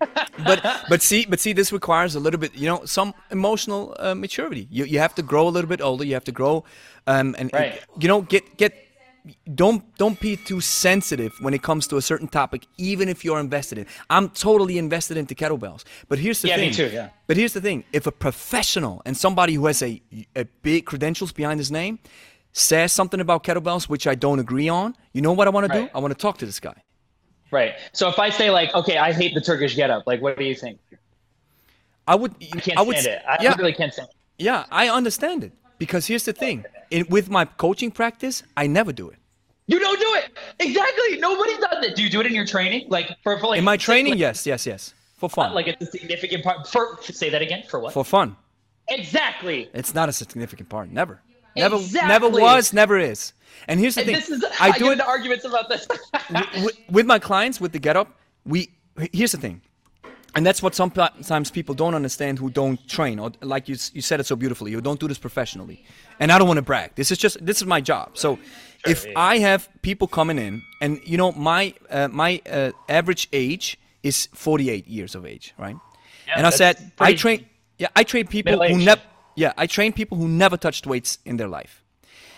but 0.46 0.64
but 0.88 1.02
see 1.02 1.26
but 1.26 1.38
see 1.38 1.52
this 1.52 1.74
requires 1.74 2.14
a 2.14 2.20
little 2.20 2.40
bit 2.40 2.54
you 2.54 2.66
know 2.66 2.82
some 2.86 3.12
emotional 3.30 3.94
uh, 3.98 4.14
maturity 4.14 4.66
you 4.70 4.86
you 4.86 4.98
have 4.98 5.14
to 5.14 5.20
grow 5.22 5.46
a 5.46 5.50
little 5.50 5.68
bit 5.68 5.82
older 5.82 6.04
you 6.04 6.14
have 6.14 6.24
to 6.24 6.32
grow 6.32 6.64
um 7.06 7.34
and 7.38 7.50
Right. 7.52 7.82
you 7.98 8.08
know 8.08 8.22
get 8.22 8.56
get 8.56 8.74
don't 9.54 9.82
don't 9.98 10.18
be 10.20 10.36
too 10.36 10.60
sensitive 10.60 11.32
when 11.40 11.52
it 11.54 11.62
comes 11.62 11.86
to 11.88 11.96
a 11.96 12.02
certain 12.02 12.26
topic, 12.28 12.66
even 12.78 13.08
if 13.08 13.24
you're 13.24 13.38
invested 13.38 13.78
in. 13.78 13.86
I'm 14.08 14.30
totally 14.30 14.78
invested 14.78 15.16
into 15.16 15.34
kettlebells, 15.34 15.84
but 16.08 16.18
here's 16.18 16.40
the 16.42 16.48
Yeah, 16.48 16.56
thing. 16.56 16.70
me 16.70 16.74
too, 16.74 16.88
yeah. 16.92 17.10
But 17.26 17.36
here's 17.36 17.52
the 17.52 17.60
thing: 17.60 17.84
if 17.92 18.06
a 18.06 18.12
professional 18.12 19.02
and 19.04 19.16
somebody 19.16 19.54
who 19.54 19.66
has 19.66 19.82
a 19.82 20.00
a 20.34 20.44
big 20.62 20.86
credentials 20.86 21.32
behind 21.32 21.60
his 21.60 21.70
name 21.70 21.98
says 22.52 22.92
something 22.92 23.20
about 23.20 23.44
kettlebells 23.44 23.88
which 23.88 24.06
I 24.06 24.14
don't 24.14 24.38
agree 24.40 24.68
on, 24.68 24.96
you 25.12 25.20
know 25.22 25.32
what 25.32 25.46
I 25.46 25.50
want 25.50 25.66
to 25.66 25.72
do? 25.72 25.82
Right. 25.82 25.90
I 25.94 25.98
want 25.98 26.12
to 26.12 26.18
talk 26.18 26.38
to 26.38 26.46
this 26.46 26.58
guy. 26.60 26.82
Right. 27.50 27.74
So 27.92 28.08
if 28.08 28.18
I 28.18 28.30
say 28.30 28.50
like, 28.50 28.74
okay, 28.74 28.96
I 28.96 29.12
hate 29.12 29.34
the 29.34 29.40
Turkish 29.40 29.74
getup, 29.76 30.04
like, 30.06 30.22
what 30.22 30.38
do 30.38 30.44
you 30.44 30.54
think? 30.54 30.78
I 32.06 32.14
would. 32.14 32.34
I 32.52 32.60
can't 32.60 32.78
I 32.78 32.82
would. 32.82 32.96
stand 32.96 33.18
it. 33.18 33.22
I 33.28 33.36
yeah, 33.42 33.50
literally 33.50 33.72
can't 33.74 33.92
stand 33.92 34.08
it. 34.08 34.16
yeah, 34.44 34.64
I 34.70 34.88
understand 34.88 35.44
it 35.44 35.52
because 35.80 36.06
here's 36.06 36.22
the 36.24 36.32
thing: 36.32 36.64
in, 36.92 37.06
with 37.08 37.28
my 37.28 37.44
coaching 37.44 37.90
practice, 37.90 38.44
I 38.56 38.68
never 38.68 38.92
do 38.92 39.08
it. 39.08 39.18
You 39.66 39.78
don't 39.80 39.98
do 39.98 40.14
it. 40.14 40.30
Exactly. 40.60 41.18
Nobody 41.18 41.56
does 41.58 41.84
it. 41.86 41.96
Do 41.96 42.02
you 42.04 42.10
do 42.10 42.20
it 42.20 42.26
in 42.26 42.34
your 42.34 42.46
training? 42.46 42.86
Like 42.88 43.08
for, 43.22 43.38
for 43.38 43.48
like 43.48 43.58
In 43.58 43.64
my 43.64 43.76
training, 43.76 44.12
like, 44.12 44.20
yes, 44.20 44.46
yes, 44.46 44.66
yes, 44.66 44.94
for 45.16 45.28
fun, 45.28 45.54
Like 45.54 45.66
it's 45.68 45.82
a 45.82 45.86
significant 45.86 46.44
part. 46.44 46.66
For 46.68 46.98
say 47.02 47.30
that 47.30 47.42
again. 47.42 47.62
For 47.68 47.80
what? 47.80 47.92
for 47.92 48.04
fun. 48.04 48.36
exactly. 48.88 49.68
It's 49.74 49.94
not 49.94 50.08
a 50.08 50.12
significant 50.12 50.68
part. 50.68 50.90
Never. 50.90 51.20
Never. 51.56 51.76
Exactly. 51.76 52.08
Never 52.08 52.28
was. 52.28 52.72
Never 52.72 52.98
is. 52.98 53.32
And 53.68 53.80
here's 53.80 53.94
the 53.96 54.02
And 54.02 54.06
thing. 54.08 54.16
this 54.16 54.30
is 54.30 54.44
I 54.60 54.70
I, 54.70 54.78
do 54.78 54.90
it 54.90 55.00
arguments 55.00 55.44
about 55.44 55.68
this. 55.68 55.86
with, 56.64 56.76
with 56.90 57.06
my 57.06 57.18
clients 57.18 57.60
with 57.60 57.72
the 57.72 57.78
get 57.78 57.96
up. 57.96 58.08
We 58.44 58.70
here's 59.12 59.32
the 59.32 59.38
thing, 59.38 59.62
and 60.34 60.46
that's 60.46 60.62
what 60.62 60.74
sometimes 60.74 61.50
people 61.50 61.74
don't 61.74 61.94
understand 61.94 62.38
who 62.38 62.50
don't 62.50 62.86
train 62.88 63.18
or 63.18 63.32
like 63.40 63.68
you 63.68 63.76
you 63.92 64.02
said 64.02 64.20
it 64.20 64.26
so 64.26 64.36
beautifully. 64.36 64.70
You 64.70 64.80
don't 64.80 65.00
do 65.00 65.08
this 65.08 65.18
professionally, 65.18 65.84
and 66.18 66.30
I 66.32 66.38
don't 66.38 66.48
want 66.48 66.58
to 66.58 66.62
brag. 66.62 66.94
This 66.94 67.10
is 67.10 67.18
just 67.18 67.44
this 67.44 67.58
is 67.58 67.66
my 67.66 67.80
job. 67.80 68.16
So 68.16 68.38
if 68.86 69.06
I 69.16 69.38
have 69.38 69.68
people 69.82 70.08
coming 70.08 70.38
in, 70.38 70.62
and 70.80 71.00
you 71.04 71.16
know 71.16 71.32
my 71.32 71.74
uh, 71.90 72.08
my 72.08 72.40
uh, 72.50 72.72
average 72.88 73.28
age 73.32 73.78
is 74.02 74.28
48 74.32 74.86
years 74.86 75.14
of 75.14 75.26
age, 75.26 75.54
right? 75.58 75.76
and 76.36 76.46
I 76.46 76.50
said 76.50 76.92
I 76.98 77.14
train. 77.14 77.46
Yeah, 77.78 77.88
I 77.96 78.04
train 78.04 78.26
people 78.26 78.62
who 78.62 78.78
never. 78.78 79.02
Yeah, 79.36 79.52
I 79.56 79.66
train 79.66 79.92
people 79.92 80.18
who 80.18 80.28
never 80.28 80.56
touched 80.56 80.86
weights 80.86 81.18
in 81.24 81.36
their 81.36 81.48
life 81.48 81.82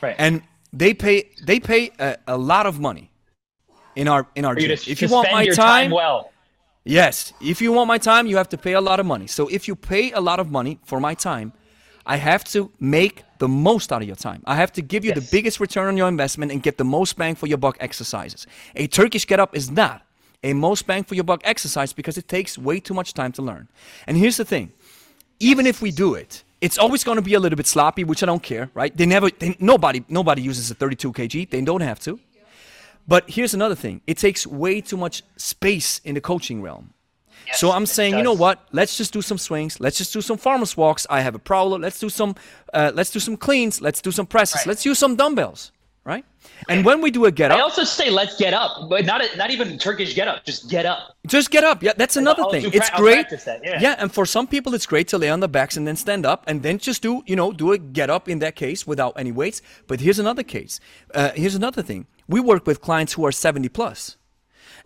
right. 0.03 0.17
and 0.19 0.43
they 0.73 0.93
pay 0.93 1.31
they 1.43 1.61
pay 1.61 1.91
a, 1.99 2.19
a 2.27 2.37
lot 2.37 2.67
of 2.67 2.81
money 2.81 3.11
in 3.97 4.09
our 4.09 4.27
in 4.35 4.45
our 4.45 4.55
gym. 4.55 4.71
if 4.71 5.01
you 5.01 5.09
want 5.09 5.31
my 5.33 5.43
your 5.43 5.55
time, 5.55 5.91
well. 5.91 6.32
Yes. 6.85 7.33
If 7.41 7.61
you 7.61 7.73
want 7.73 7.89
my 7.89 7.99
time, 7.99 8.27
you 8.27 8.37
have 8.37 8.49
to 8.51 8.59
pay 8.59 8.73
a 8.73 8.81
lot 8.81 9.01
of 9.01 9.07
money. 9.07 9.27
So 9.27 9.49
if 9.49 9.69
you 9.69 9.77
pay 9.77 10.13
a 10.13 10.21
lot 10.21 10.41
of 10.41 10.51
money 10.51 10.79
for 10.85 11.01
my 11.01 11.15
time, 11.15 11.53
I 12.05 12.17
have 12.17 12.45
to 12.45 12.71
make 12.81 13.23
the 13.39 13.49
most 13.49 13.93
out 13.93 14.03
of 14.03 14.09
your 14.09 14.17
time. 14.17 14.43
I 14.45 14.57
have 14.57 14.73
to 14.73 14.83
give 14.83 15.05
you 15.05 15.13
the 15.13 15.29
biggest 15.31 15.61
return 15.61 15.89
on 15.89 15.97
your 15.97 16.09
investment 16.09 16.53
and 16.53 16.63
get 16.63 16.79
the 16.79 16.85
most 16.85 17.17
bang 17.17 17.35
for 17.35 17.47
your 17.47 17.59
buck 17.59 17.77
exercises. 17.81 18.47
A 18.75 18.87
Turkish 18.87 19.27
get 19.27 19.39
up 19.41 19.57
is 19.57 19.71
not 19.71 20.03
a 20.43 20.53
most 20.53 20.87
bang 20.87 21.05
for 21.05 21.15
your 21.15 21.25
buck 21.25 21.41
exercise 21.45 21.93
because 21.93 22.19
it 22.19 22.27
takes 22.29 22.59
way 22.59 22.81
too 22.81 22.95
much 22.95 23.15
time 23.15 23.33
to 23.33 23.43
learn. 23.43 23.69
And 24.07 24.17
here's 24.17 24.37
the 24.37 24.45
thing 24.45 24.73
even 25.39 25.67
if 25.67 25.83
we 25.83 25.91
do 25.91 26.15
it, 26.15 26.45
it's 26.61 26.79
always 26.79 27.03
going 27.05 27.17
to 27.17 27.23
be 27.23 27.35
a 27.35 27.41
little 27.41 27.57
bit 27.57 27.67
sloppy, 27.67 28.05
which 28.05 28.23
I 28.23 28.27
don't 28.27 28.43
care, 28.43 28.71
right? 28.75 28.97
They 28.97 29.07
never, 29.07 29.31
they, 29.31 29.57
nobody, 29.59 30.05
nobody 30.09 30.43
uses 30.43 30.71
a 30.71 30.75
32 30.75 31.13
kg. 31.13 31.51
They 31.51 31.61
don't 31.61 31.81
have 31.81 31.99
to. 32.01 32.19
But 33.07 33.29
here's 33.29 33.55
another 33.55 33.75
thing: 33.75 34.01
it 34.07 34.19
takes 34.19 34.47
way 34.47 34.81
too 34.81 34.97
much 34.97 35.23
space 35.37 36.01
in 36.05 36.15
the 36.15 36.21
coaching 36.21 36.63
realm. 36.63 36.95
so 37.55 37.73
I'm 37.73 37.87
saying, 37.87 38.17
you 38.17 38.23
know 38.23 38.33
what? 38.33 38.69
Let's 38.73 38.97
just 38.97 39.13
do 39.13 39.21
some 39.21 39.39
swings. 39.39 39.81
Let's 39.81 39.99
just 39.99 40.13
do 40.13 40.21
some 40.21 40.39
farmers 40.39 40.77
walks. 40.77 41.07
I 41.11 41.21
have 41.21 41.35
a 41.35 41.39
prowler. 41.41 41.79
Let's 41.79 41.99
do 41.99 42.09
some, 42.09 42.37
uh, 42.73 42.93
let's 42.95 43.11
do 43.11 43.19
some 43.19 43.37
cleans. 43.37 43.81
Let's 43.81 44.01
do 44.01 44.13
some 44.13 44.27
presses. 44.27 44.61
Right. 44.61 44.69
Let's 44.69 44.85
use 44.85 44.99
some 44.99 45.17
dumbbells, 45.17 45.73
right? 46.05 46.25
And 46.69 46.85
when 46.85 47.01
we 47.01 47.11
do 47.11 47.25
a 47.25 47.31
get 47.31 47.51
up, 47.51 47.59
I 47.59 47.61
also 47.61 47.85
say 47.85 48.11
let's 48.11 48.37
get 48.37 48.55
up, 48.55 48.89
but 48.89 49.05
not 49.05 49.23
not 49.37 49.51
even 49.51 49.79
Turkish 49.79 50.15
get 50.15 50.29
up. 50.29 50.45
Just 50.45 50.71
get 50.71 50.87
up. 50.87 51.17
Just 51.27 51.51
get 51.51 51.65
up. 51.65 51.83
Yeah, 51.83 51.93
that's 51.97 52.17
another 52.17 52.43
I'll 52.43 52.51
thing. 52.51 52.67
It's 52.67 52.91
pra- 52.91 52.99
I'll 52.99 53.03
great. 53.03 53.29
that, 53.31 53.61
yeah. 53.65 53.97
and 53.99 54.13
for 54.13 54.27
some 54.27 54.47
people 54.47 54.75
it's 54.75 54.87
great 54.87 55.09
to 55.09 55.19
lay 55.19 55.31
on 55.31 55.41
the 55.41 55.49
backs 55.49 55.77
and 55.77 55.87
then 55.87 55.97
stand 55.97 56.25
up 56.25 56.45
and 56.47 56.63
then 56.63 56.79
just 56.79 57.03
do, 57.03 57.23
you 57.27 57.37
know, 57.37 57.53
do 57.53 57.73
a 57.73 57.79
get 57.79 58.11
up 58.11 58.29
in 58.29 58.39
that 58.41 58.57
case 58.57 58.87
without 58.87 59.15
any 59.17 59.33
weights. 59.33 59.63
But 59.87 60.01
here's 60.01 60.19
another 60.19 60.43
case. 60.43 60.81
Uh, 61.15 61.31
here's 61.35 61.55
another 61.55 61.83
thing. 61.83 62.07
We 62.33 62.41
work 62.41 62.67
with 62.67 62.81
clients 62.81 63.13
who 63.15 63.25
are 63.27 63.33
70 63.33 63.69
plus. 63.69 64.17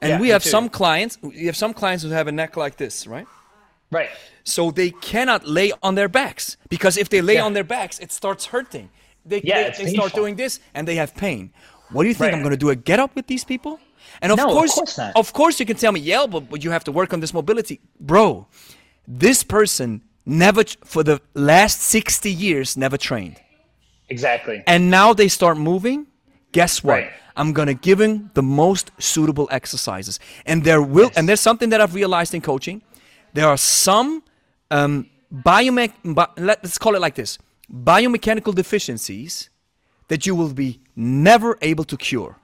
And 0.02 0.10
Yeah, 0.10 0.20
we 0.20 0.28
have 0.30 0.42
some 0.44 0.68
clients, 0.68 1.18
we 1.22 1.46
have 1.46 1.56
some 1.56 1.72
clients 1.72 2.02
who 2.04 2.10
have 2.10 2.26
a 2.28 2.32
neck 2.32 2.56
like 2.56 2.76
this, 2.76 3.06
right? 3.06 3.26
Right. 3.90 4.10
So 4.44 4.70
they 4.70 4.90
cannot 4.90 5.46
lay 5.46 5.72
on 5.82 5.94
their 5.94 6.08
backs 6.08 6.56
because 6.68 6.96
if 6.98 7.08
they 7.08 7.20
lay 7.22 7.34
Yeah. 7.34 7.46
on 7.46 7.52
their 7.54 7.64
backs, 7.64 7.98
it 8.00 8.12
starts 8.12 8.46
hurting. 8.46 8.88
They, 9.24 9.40
Yeah, 9.42 9.70
they, 9.70 9.84
they 9.84 9.90
start 9.92 10.12
doing 10.14 10.36
this 10.36 10.60
and 10.74 10.86
they 10.88 10.96
have 10.96 11.14
pain. 11.14 11.52
What 11.92 12.02
do 12.02 12.08
you 12.08 12.14
think? 12.14 12.32
Right. 12.32 12.34
I'm 12.34 12.42
going 12.42 12.58
to 12.58 12.64
do 12.66 12.70
a 12.70 12.76
get 12.76 12.98
up 12.98 13.14
with 13.14 13.26
these 13.26 13.44
people? 13.44 13.78
And 14.22 14.32
of 14.32 14.38
No, 14.38 14.46
of 14.48 14.52
course, 14.52 14.74
course 14.74 14.98
not. 14.98 15.12
of 15.16 15.32
course, 15.32 15.58
you 15.60 15.66
can 15.66 15.76
tell 15.76 15.92
me, 15.92 16.00
yeah, 16.00 16.26
but, 16.26 16.48
but 16.50 16.62
you 16.64 16.70
have 16.72 16.84
to 16.84 16.92
work 16.92 17.12
on 17.12 17.20
this 17.20 17.32
mobility, 17.32 17.80
bro. 18.00 18.46
This 19.08 19.42
person 19.44 20.02
never, 20.24 20.62
for 20.84 21.02
the 21.04 21.20
last 21.34 21.80
60 21.80 22.30
years, 22.30 22.76
never 22.76 22.96
trained, 22.98 23.36
Exactly. 24.08 24.62
and 24.66 24.90
now 24.90 25.12
they 25.14 25.28
start 25.28 25.56
moving. 25.58 26.06
Guess 26.52 26.82
what? 26.84 26.92
Right. 26.94 27.10
I'm 27.36 27.52
gonna 27.52 27.74
give 27.74 28.00
him 28.00 28.30
the 28.34 28.42
most 28.42 28.90
suitable 28.98 29.48
exercises, 29.50 30.18
and 30.46 30.64
there 30.64 30.80
will. 30.82 31.10
And 31.16 31.28
there's 31.28 31.40
something 31.40 31.70
that 31.70 31.80
I've 31.80 31.94
realized 31.94 32.34
in 32.34 32.40
coaching. 32.40 32.82
There 33.34 33.46
are 33.46 33.58
some 33.58 34.22
um, 34.70 35.08
biomech. 35.32 35.92
Bi- 36.04 36.28
let's 36.38 36.78
call 36.78 36.94
it 36.94 37.00
like 37.00 37.14
this: 37.14 37.38
biomechanical 37.70 38.54
deficiencies 38.54 39.50
that 40.08 40.26
you 40.26 40.34
will 40.34 40.52
be 40.54 40.80
never 40.94 41.58
able 41.62 41.84
to 41.84 41.96
cure. 41.96 42.36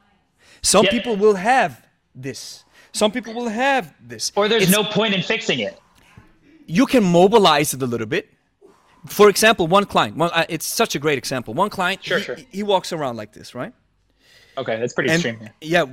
Some 0.62 0.84
Yeah. 0.84 0.90
people 0.90 1.16
will 1.16 1.36
have 1.36 1.72
this. 2.14 2.64
Some 2.92 3.10
people 3.10 3.32
will 3.34 3.48
have 3.48 3.94
this. 4.00 4.32
Or 4.36 4.48
there's 4.48 4.64
It's- 4.64 4.76
no 4.76 4.84
point 4.84 5.14
in 5.14 5.22
fixing 5.22 5.60
it. 5.60 5.78
you 6.66 6.86
can 6.86 7.02
mobilize 7.04 7.72
it 7.74 7.82
a 7.82 7.86
little 7.86 8.06
bit. 8.06 8.28
For 9.06 9.28
example, 9.28 9.66
one 9.66 9.84
client. 9.86 10.16
One, 10.16 10.30
uh, 10.32 10.44
it's 10.48 10.66
such 10.66 10.94
a 10.94 10.98
great 10.98 11.18
example. 11.18 11.54
One 11.54 11.70
client. 11.70 12.04
Sure, 12.04 12.18
he, 12.18 12.24
sure. 12.24 12.36
he 12.50 12.62
walks 12.62 12.92
around 12.92 13.16
like 13.16 13.32
this, 13.32 13.54
right? 13.54 13.72
Okay, 14.58 14.78
that's 14.78 14.92
pretty 14.92 15.10
And 15.10 15.24
extreme. 15.24 15.48
yeah, 15.60 15.84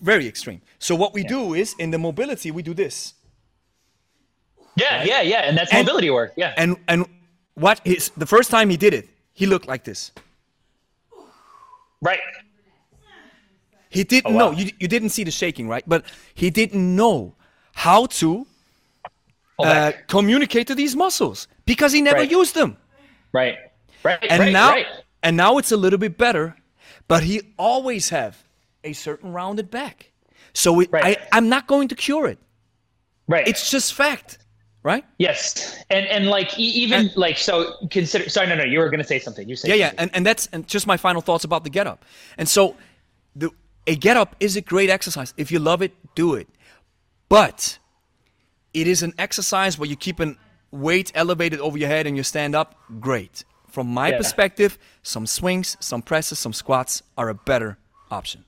very 0.00 0.26
extreme. 0.26 0.60
So 0.78 0.94
what 0.94 1.12
we 1.12 1.24
do 1.24 1.54
is 1.54 1.74
in 1.78 1.90
the 1.90 1.98
mobility 1.98 2.50
we 2.50 2.62
do 2.62 2.74
this, 2.74 3.14
Yeah, 4.76 5.02
yeah, 5.04 5.22
yeah, 5.22 5.48
and 5.48 5.56
that's 5.56 5.72
And- 5.72 5.86
mobility 5.86 6.10
work. 6.10 6.32
Yeah. 6.36 6.52
and 6.56 6.76
and 6.88 7.06
what 7.54 7.80
his 7.84 8.10
the 8.16 8.26
first 8.26 8.50
time 8.50 8.68
he 8.70 8.76
did 8.76 8.92
it, 8.94 9.08
he 9.32 9.46
looked 9.46 9.66
like 9.66 9.82
this. 9.84 10.12
right. 12.02 12.20
He 13.88 14.04
didn't 14.04 14.34
Oh, 14.34 14.38
know. 14.38 14.50
You 14.52 14.70
you 14.78 14.88
didn't 14.88 15.10
see 15.10 15.24
the 15.24 15.30
shaking, 15.30 15.68
right? 15.68 15.84
But 15.88 16.04
he 16.34 16.50
didn't 16.50 16.94
know 16.96 17.34
how 17.72 18.06
to 18.20 18.46
uh, 19.58 19.92
communicate 20.06 20.66
to 20.66 20.74
these 20.74 20.94
muscles 20.94 21.48
because 21.64 21.92
he 21.96 22.02
never 22.02 22.18
Right. 22.20 22.30
used 22.40 22.54
them. 22.54 22.76
right. 23.32 23.56
Right. 24.04 24.18
And 24.30 24.40
right, 24.40 24.52
now 24.52 24.70
right. 24.70 24.86
and 25.22 25.36
now 25.36 25.58
it's 25.58 25.72
a 25.72 25.76
little 25.76 25.98
bit 25.98 26.16
better, 26.18 26.54
but 27.08 27.22
he 27.22 27.40
always 27.58 28.08
have 28.10 28.42
a 28.84 28.92
certain 28.92 29.32
rounded 29.32 29.70
back. 29.70 30.12
So 30.52 30.80
it, 30.80 30.88
Right. 30.92 31.18
I, 31.18 31.26
I'm 31.36 31.48
not 31.48 31.66
going 31.66 31.88
to 31.88 31.94
cure 31.94 32.26
it. 32.26 32.38
Right. 33.28 33.46
It's 33.46 33.70
just 33.70 33.92
fact, 33.94 34.38
right? 34.84 35.04
yes, 35.18 35.76
and 35.90 36.06
and 36.06 36.26
like 36.28 36.56
even 36.58 37.00
And- 37.06 37.16
like 37.16 37.38
so 37.38 37.74
consider. 37.90 38.28
Sorry, 38.28 38.46
no, 38.46 38.54
no. 38.54 38.64
You 38.64 38.78
were 38.78 38.88
gonna 38.88 39.02
say 39.04 39.18
something. 39.18 39.48
You 39.48 39.56
say. 39.56 39.68
Yeah, 39.70 39.74
yeah, 39.74 39.92
and, 39.98 40.10
and 40.14 40.24
that's 40.24 40.48
and 40.52 40.66
just 40.68 40.86
my 40.86 40.96
final 40.96 41.20
thoughts 41.20 41.44
about 41.44 41.64
the 41.64 41.70
get 41.70 41.86
up. 41.88 42.04
And 42.38 42.48
so, 42.48 42.76
the 43.34 43.50
a 43.88 43.96
get 43.96 44.16
up 44.16 44.36
is 44.38 44.56
a 44.56 44.60
great 44.60 44.88
exercise. 44.88 45.34
If 45.36 45.50
you 45.50 45.58
love 45.58 45.82
it, 45.82 45.92
do 46.14 46.34
it. 46.34 46.46
But 47.28 47.78
it 48.72 48.86
is 48.86 49.02
an 49.02 49.12
exercise 49.18 49.76
where 49.78 49.88
you 49.88 49.96
keep 49.96 50.20
an 50.20 50.38
weight 50.70 51.10
elevated 51.16 51.58
over 51.60 51.76
your 51.76 51.88
head 51.88 52.06
and 52.06 52.16
you 52.16 52.22
stand 52.22 52.54
up. 52.54 52.76
Great. 53.00 53.44
From 53.76 53.88
my 53.92 54.08
Yeah. 54.08 54.16
perspective, 54.16 54.78
some 55.02 55.26
swings, 55.26 55.76
some 55.80 56.00
presses, 56.00 56.38
some 56.38 56.54
squats 56.54 57.02
are 57.18 57.28
a 57.28 57.34
better 57.34 57.76
option. 58.10 58.46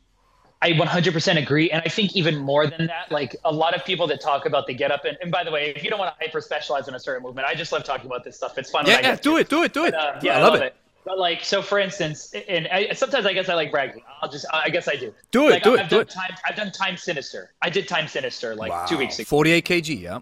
I 0.63 0.73
100% 0.73 1.37
agree. 1.37 1.71
And 1.71 1.83
I 1.85 1.91
think 1.91 2.17
even 2.17 2.39
more 2.39 2.67
than 2.67 2.87
that, 2.87 3.13
like 3.13 3.37
a 3.45 3.53
lot 3.53 3.75
of 3.77 3.85
people 3.85 4.07
that 4.07 4.23
talk 4.23 4.47
about 4.47 4.67
the 4.67 4.73
get 4.73 4.91
up, 4.91 5.05
and, 5.05 5.19
and 5.21 5.31
by 5.31 5.45
the 5.45 5.51
way, 5.51 5.75
if 5.77 5.85
you 5.85 5.91
don't 5.91 5.99
want 5.99 6.15
to 6.19 6.25
hyper 6.25 6.41
specialize 6.41 6.89
in 6.89 6.95
a 6.95 6.99
certain 6.99 7.23
movement, 7.23 7.47
I 7.47 7.55
just 7.55 7.73
love 7.73 7.85
talking 7.85 8.07
about 8.07 8.25
this 8.25 8.37
stuff. 8.37 8.57
It's 8.57 8.71
fun. 8.71 8.87
Yeah, 8.87 8.97
I 8.97 9.01
yeah, 9.03 9.17
do 9.17 9.37
it, 9.37 9.51
do 9.51 9.65
it, 9.65 9.75
do 9.75 9.85
it. 9.85 9.93
Uh, 9.93 10.13
Do 10.13 10.17
it. 10.17 10.23
yeah, 10.31 10.39
I 10.39 10.41
love, 10.41 10.55
it. 10.55 10.75
But 11.05 11.19
like, 11.19 11.45
so 11.45 11.61
for 11.61 11.79
instance, 11.79 12.33
and 12.49 12.67
I, 12.69 12.95
sometimes 12.95 13.27
I 13.27 13.35
guess 13.35 13.51
I 13.51 13.55
like 13.55 13.71
bragging. 13.71 14.01
I'll 14.23 14.31
just, 14.31 14.47
I 14.51 14.71
guess 14.71 14.89
I 14.89 14.97
do. 14.97 15.13
Do 15.31 15.49
it, 15.49 15.51
Like, 15.51 15.63
do 15.63 15.75
it, 15.75 15.81
I've 15.81 15.89
do 15.91 15.97
done 15.97 16.07
it. 16.07 16.09
Time, 16.09 16.31
I've 16.49 16.57
done 16.57 16.73
time 16.73 16.97
sinister. 16.97 17.51
I 17.61 17.69
did 17.69 17.87
time 17.87 18.09
sinister 18.09 18.57
like 18.57 18.73
two 18.89 18.97
weeks 18.97 19.19
ago. 19.19 19.27
48 19.29 19.65
kg, 19.67 20.01
yeah. 20.01 20.21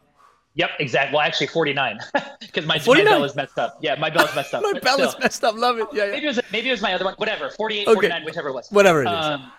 Yep, 0.57 0.71
exactly. 0.81 1.15
Well, 1.15 1.23
actually, 1.23 1.49
49 1.49 1.99
because 2.41 2.65
my, 2.65 2.81
my 2.87 3.05
bell 3.05 3.25
is 3.25 3.37
messed 3.37 3.59
up. 3.59 3.79
Yeah, 3.83 3.95
my 3.97 4.09
bell 4.09 4.27
is 4.27 4.35
messed 4.35 4.55
up. 4.55 4.63
My 4.63 4.79
bell 4.79 5.01
is 5.01 5.15
messed 5.21 5.45
up. 5.45 5.55
Love 5.55 5.79
it. 5.79 5.87
Yeah, 5.93 6.07
yeah. 6.07 6.11
Maybe 6.13 6.25
it 6.25 6.29
was 6.29 6.41
maybe 6.51 6.69
it 6.69 6.73
was 6.73 6.83
my 6.83 6.95
other 6.95 7.05
one. 7.05 7.15
Whatever, 7.19 7.51
48, 7.51 7.87
Okay. 7.87 7.95
49, 7.95 8.25
whichever 8.25 8.49
it 8.49 8.55
was. 8.55 8.69
Whatever 8.71 9.03
it 9.03 9.09
is. 9.09 9.13
Um, 9.13 9.53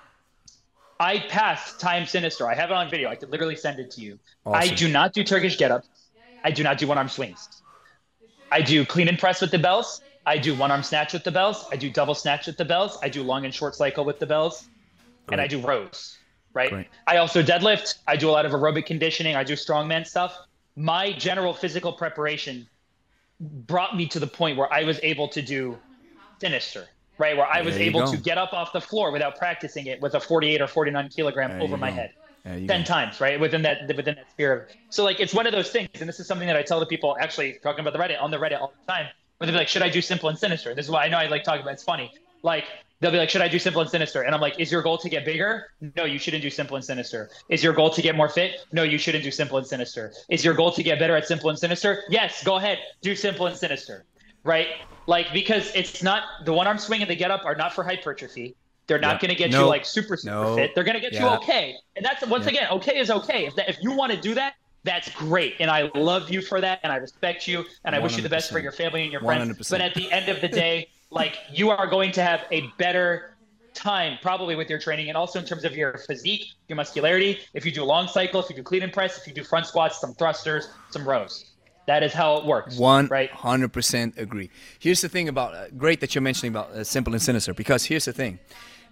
I 1.00 1.20
passed 1.30 1.80
time 1.80 2.08
sinister. 2.08 2.50
I 2.50 2.56
have 2.56 2.72
it 2.72 2.74
on 2.74 2.90
video. 2.90 3.10
I 3.10 3.16
could 3.16 3.30
literally 3.30 3.56
send 3.56 3.80
it 3.80 3.92
to 3.92 4.02
you. 4.02 4.18
I 4.48 4.68
do 4.70 4.90
not 4.90 5.14
do 5.14 5.24
Turkish 5.24 5.58
get 5.58 5.70
ups. 5.70 5.88
I 6.44 6.50
do 6.50 6.64
not 6.64 6.80
do 6.80 6.88
one 6.88 6.98
arm 6.98 7.10
swings. 7.10 7.62
I 8.52 8.62
do 8.62 8.84
clean 8.84 9.08
and 9.08 9.20
press 9.20 9.40
with 9.40 9.52
the 9.52 9.60
bells. 9.60 10.02
I 10.26 10.40
do 10.40 10.56
one 10.56 10.72
arm 10.72 10.82
snatch 10.82 11.14
with 11.14 11.24
the 11.24 11.32
bells. 11.32 11.68
I 11.72 11.76
do 11.76 11.92
double 11.92 12.16
snatch 12.16 12.48
with 12.48 12.58
the 12.58 12.66
bells. 12.66 12.98
I 13.04 13.10
do 13.10 13.22
long 13.22 13.46
and 13.46 13.54
short 13.54 13.76
cycle 13.76 14.04
with 14.04 14.18
the 14.18 14.26
bells, 14.26 14.68
and 15.32 15.40
I 15.40 15.46
do 15.46 15.60
rows. 15.60 16.18
Right. 16.54 16.72
Great. 16.72 16.88
I 17.06 17.18
also 17.18 17.44
deadlift. 17.44 18.00
I 18.08 18.16
do 18.16 18.30
a 18.30 18.32
lot 18.32 18.48
of 18.48 18.52
aerobic 18.52 18.88
conditioning. 18.88 19.36
I 19.36 19.44
do 19.44 19.54
strongman 19.54 20.08
stuff. 20.08 20.36
My 20.78 21.12
general 21.12 21.54
physical 21.54 21.92
preparation 21.92 22.68
brought 23.40 23.98
me 23.98 24.08
to 24.10 24.20
the 24.20 24.28
point 24.28 24.58
where 24.58 24.72
I 24.72 24.84
was 24.84 25.00
able 25.04 25.28
to 25.30 25.42
do 25.42 25.78
sinister. 26.40 26.88
Right, 27.20 27.36
where 27.36 27.48
I 27.48 27.64
was 27.64 27.74
There 27.74 27.84
able 27.86 28.06
to 28.12 28.18
get 28.18 28.38
up 28.38 28.54
off 28.54 28.74
the 28.74 28.80
floor 28.80 29.12
without 29.12 29.38
practicing 29.38 29.88
it 29.88 30.00
with 30.00 30.14
a 30.14 30.20
48 30.20 30.62
or 30.62 30.68
49 30.68 31.10
kilogram 31.10 31.50
There 31.50 31.62
over 31.64 31.76
my 31.76 31.90
go. 31.90 31.96
head 31.96 32.14
10 32.46 32.68
go. 32.68 32.84
times 32.84 33.20
right 33.20 33.40
within 33.40 33.64
that 33.64 33.88
within 33.96 34.14
that 34.16 34.30
sphere 34.30 34.54
of 34.54 34.70
so 34.90 35.04
like 35.04 35.20
it's 35.20 35.34
one 35.34 35.48
of 35.48 35.52
those 35.52 35.70
things 35.72 35.90
and 36.00 36.08
this 36.08 36.20
is 36.20 36.28
something 36.28 36.48
that 36.48 36.56
i 36.56 36.62
tell 36.62 36.80
the 36.80 36.86
people 36.86 37.18
actually 37.20 37.58
talking 37.64 37.80
about 37.82 37.92
the 37.92 38.00
reddit 38.00 38.22
on 38.22 38.30
the 38.30 38.38
reddit 38.38 38.62
all 38.62 38.72
the 38.86 38.94
time 38.94 39.08
where 39.38 39.48
they'll 39.48 39.54
be 39.56 39.58
like 39.58 39.68
should 39.68 39.82
i 39.82 39.90
do 39.90 40.00
simple 40.00 40.30
and 40.30 40.38
sinister 40.38 40.74
this 40.76 40.86
is 40.86 40.92
why 40.92 41.04
i 41.04 41.10
know 41.10 41.18
i 41.18 41.26
like 41.28 41.44
talking 41.44 41.62
about 41.62 41.74
it's 41.74 41.84
funny 41.84 42.12
like 42.44 42.66
they'll 43.00 43.12
be 43.12 43.18
like 43.18 43.30
should 43.30 43.42
i 43.42 43.48
do 43.48 43.60
simple 43.60 43.82
and 43.82 43.90
sinister? 43.90 44.22
And 44.24 44.34
i'm 44.34 44.42
like 44.42 44.60
is 44.60 44.72
your 44.72 44.82
goal 44.82 44.98
to 45.00 45.10
get 45.10 45.26
bigger? 45.26 45.68
No 45.96 46.06
you 46.06 46.18
shouldn't 46.20 46.44
do 46.44 46.50
simple 46.50 46.76
and 46.76 46.84
sinister. 46.86 47.30
Is 47.50 47.64
your 47.64 47.74
goal 47.74 47.90
to 47.92 48.02
get 48.02 48.16
more 48.16 48.30
fit? 48.30 48.56
No 48.72 48.84
you 48.84 48.98
shouldn't 48.98 49.24
do 49.24 49.32
simple 49.32 49.58
and 49.58 49.68
sinister. 49.68 50.14
Is 50.30 50.44
your 50.44 50.54
goal 50.54 50.72
to 50.72 50.84
get 50.84 51.00
better 51.00 51.16
at 51.16 51.28
simple 51.28 51.50
and 51.50 51.58
sinister? 51.60 52.04
Yes 52.10 52.44
go 52.44 52.56
ahead 52.58 52.80
do 53.02 53.16
simple 53.16 53.46
and 53.48 53.56
sinister. 53.58 54.06
Right? 54.44 54.68
Like 55.06 55.28
because 55.34 55.72
it's 55.76 56.02
not 56.04 56.24
the 56.46 56.54
one 56.54 56.68
arm 56.68 56.78
swing 56.78 57.02
and 57.02 57.10
the 57.10 57.16
get 57.16 57.32
up 57.32 57.46
are 57.46 57.56
not 57.56 57.74
for 57.74 57.84
hypertrophy. 57.84 58.56
They're 58.88 59.00
not 59.00 59.16
Yep. 59.16 59.22
going 59.22 59.30
to 59.30 59.36
get 59.36 59.52
No. 59.52 59.62
you 59.64 59.68
like 59.68 59.86
super 59.86 60.16
super 60.18 60.36
No. 60.46 60.56
fit. 60.56 60.72
They're 60.74 60.84
going 60.86 60.96
to 60.96 61.02
get 61.02 61.14
you 61.14 61.28
okay. 61.28 61.76
And 61.96 62.06
that's 62.06 62.26
once 62.28 62.46
Yeah. 62.46 62.52
again 62.52 62.68
okay 62.72 62.98
is 63.00 63.12
okay. 63.12 63.46
If 63.46 63.56
that, 63.56 63.70
if 63.70 63.78
you 63.82 63.92
want 63.92 64.12
to 64.14 64.20
do 64.20 64.34
that 64.36 64.54
that's 64.84 65.10
great. 65.10 65.56
And 65.60 65.70
i 65.70 65.90
love 65.96 66.30
you 66.30 66.42
for 66.42 66.62
that 66.62 66.80
and 66.84 66.94
i 66.94 66.96
respect 66.96 67.46
you 67.48 67.66
and 67.84 67.94
i 67.94 68.00
wish 68.00 68.16
you 68.16 68.24
the 68.24 68.30
best 68.30 68.50
for 68.52 68.60
your 68.60 68.72
family 68.72 69.04
and 69.04 69.12
your 69.12 69.20
friends. 69.22 69.50
100%. 69.50 69.70
but 69.70 69.82
at 69.82 69.94
the 69.96 70.10
end 70.12 70.30
of 70.30 70.40
the 70.40 70.48
day 70.48 70.88
like 71.10 71.38
you 71.52 71.70
are 71.70 71.88
going 71.88 72.12
to 72.14 72.24
have 72.24 72.46
a 72.52 72.68
better 72.78 73.38
time 73.74 74.18
probably 74.22 74.56
with 74.56 74.70
your 74.70 74.80
training 74.80 75.08
and 75.08 75.16
also 75.16 75.38
in 75.40 75.46
terms 75.46 75.64
of 75.64 75.76
your 75.76 75.98
physique 76.08 76.46
your 76.68 76.76
muscularity. 76.76 77.40
If 77.54 77.66
you 77.66 77.72
do 77.72 77.84
long 77.84 78.08
cycle 78.08 78.42
if 78.42 78.50
you 78.50 78.56
do 78.56 78.64
clean 78.64 78.84
and 78.84 78.92
press 78.92 79.18
if 79.18 79.28
you 79.28 79.34
do 79.34 79.44
front 79.44 79.68
squats 79.68 80.02
some 80.02 80.16
thrusters 80.16 80.70
some 80.90 81.08
rows. 81.08 81.52
That 81.86 82.04
is 82.04 82.12
how 82.12 82.38
it 82.38 82.46
works 82.46 82.78
One 82.78 83.08
right 83.08 83.30
hundred 83.30 83.72
percent 83.72 84.16
agree. 84.18 84.50
Here's 84.80 85.02
the 85.02 85.10
thing 85.10 85.30
about 85.30 85.54
uh, 85.54 85.70
great 85.78 86.02
that 86.02 86.16
you're 86.16 86.22
mentioning 86.22 86.52
about 86.52 86.72
uh, 86.72 86.84
simple 86.84 87.14
and 87.14 87.22
sinister 87.22 87.54
because 87.54 87.86
here's 87.86 88.06
the 88.06 88.14
thing, 88.14 88.40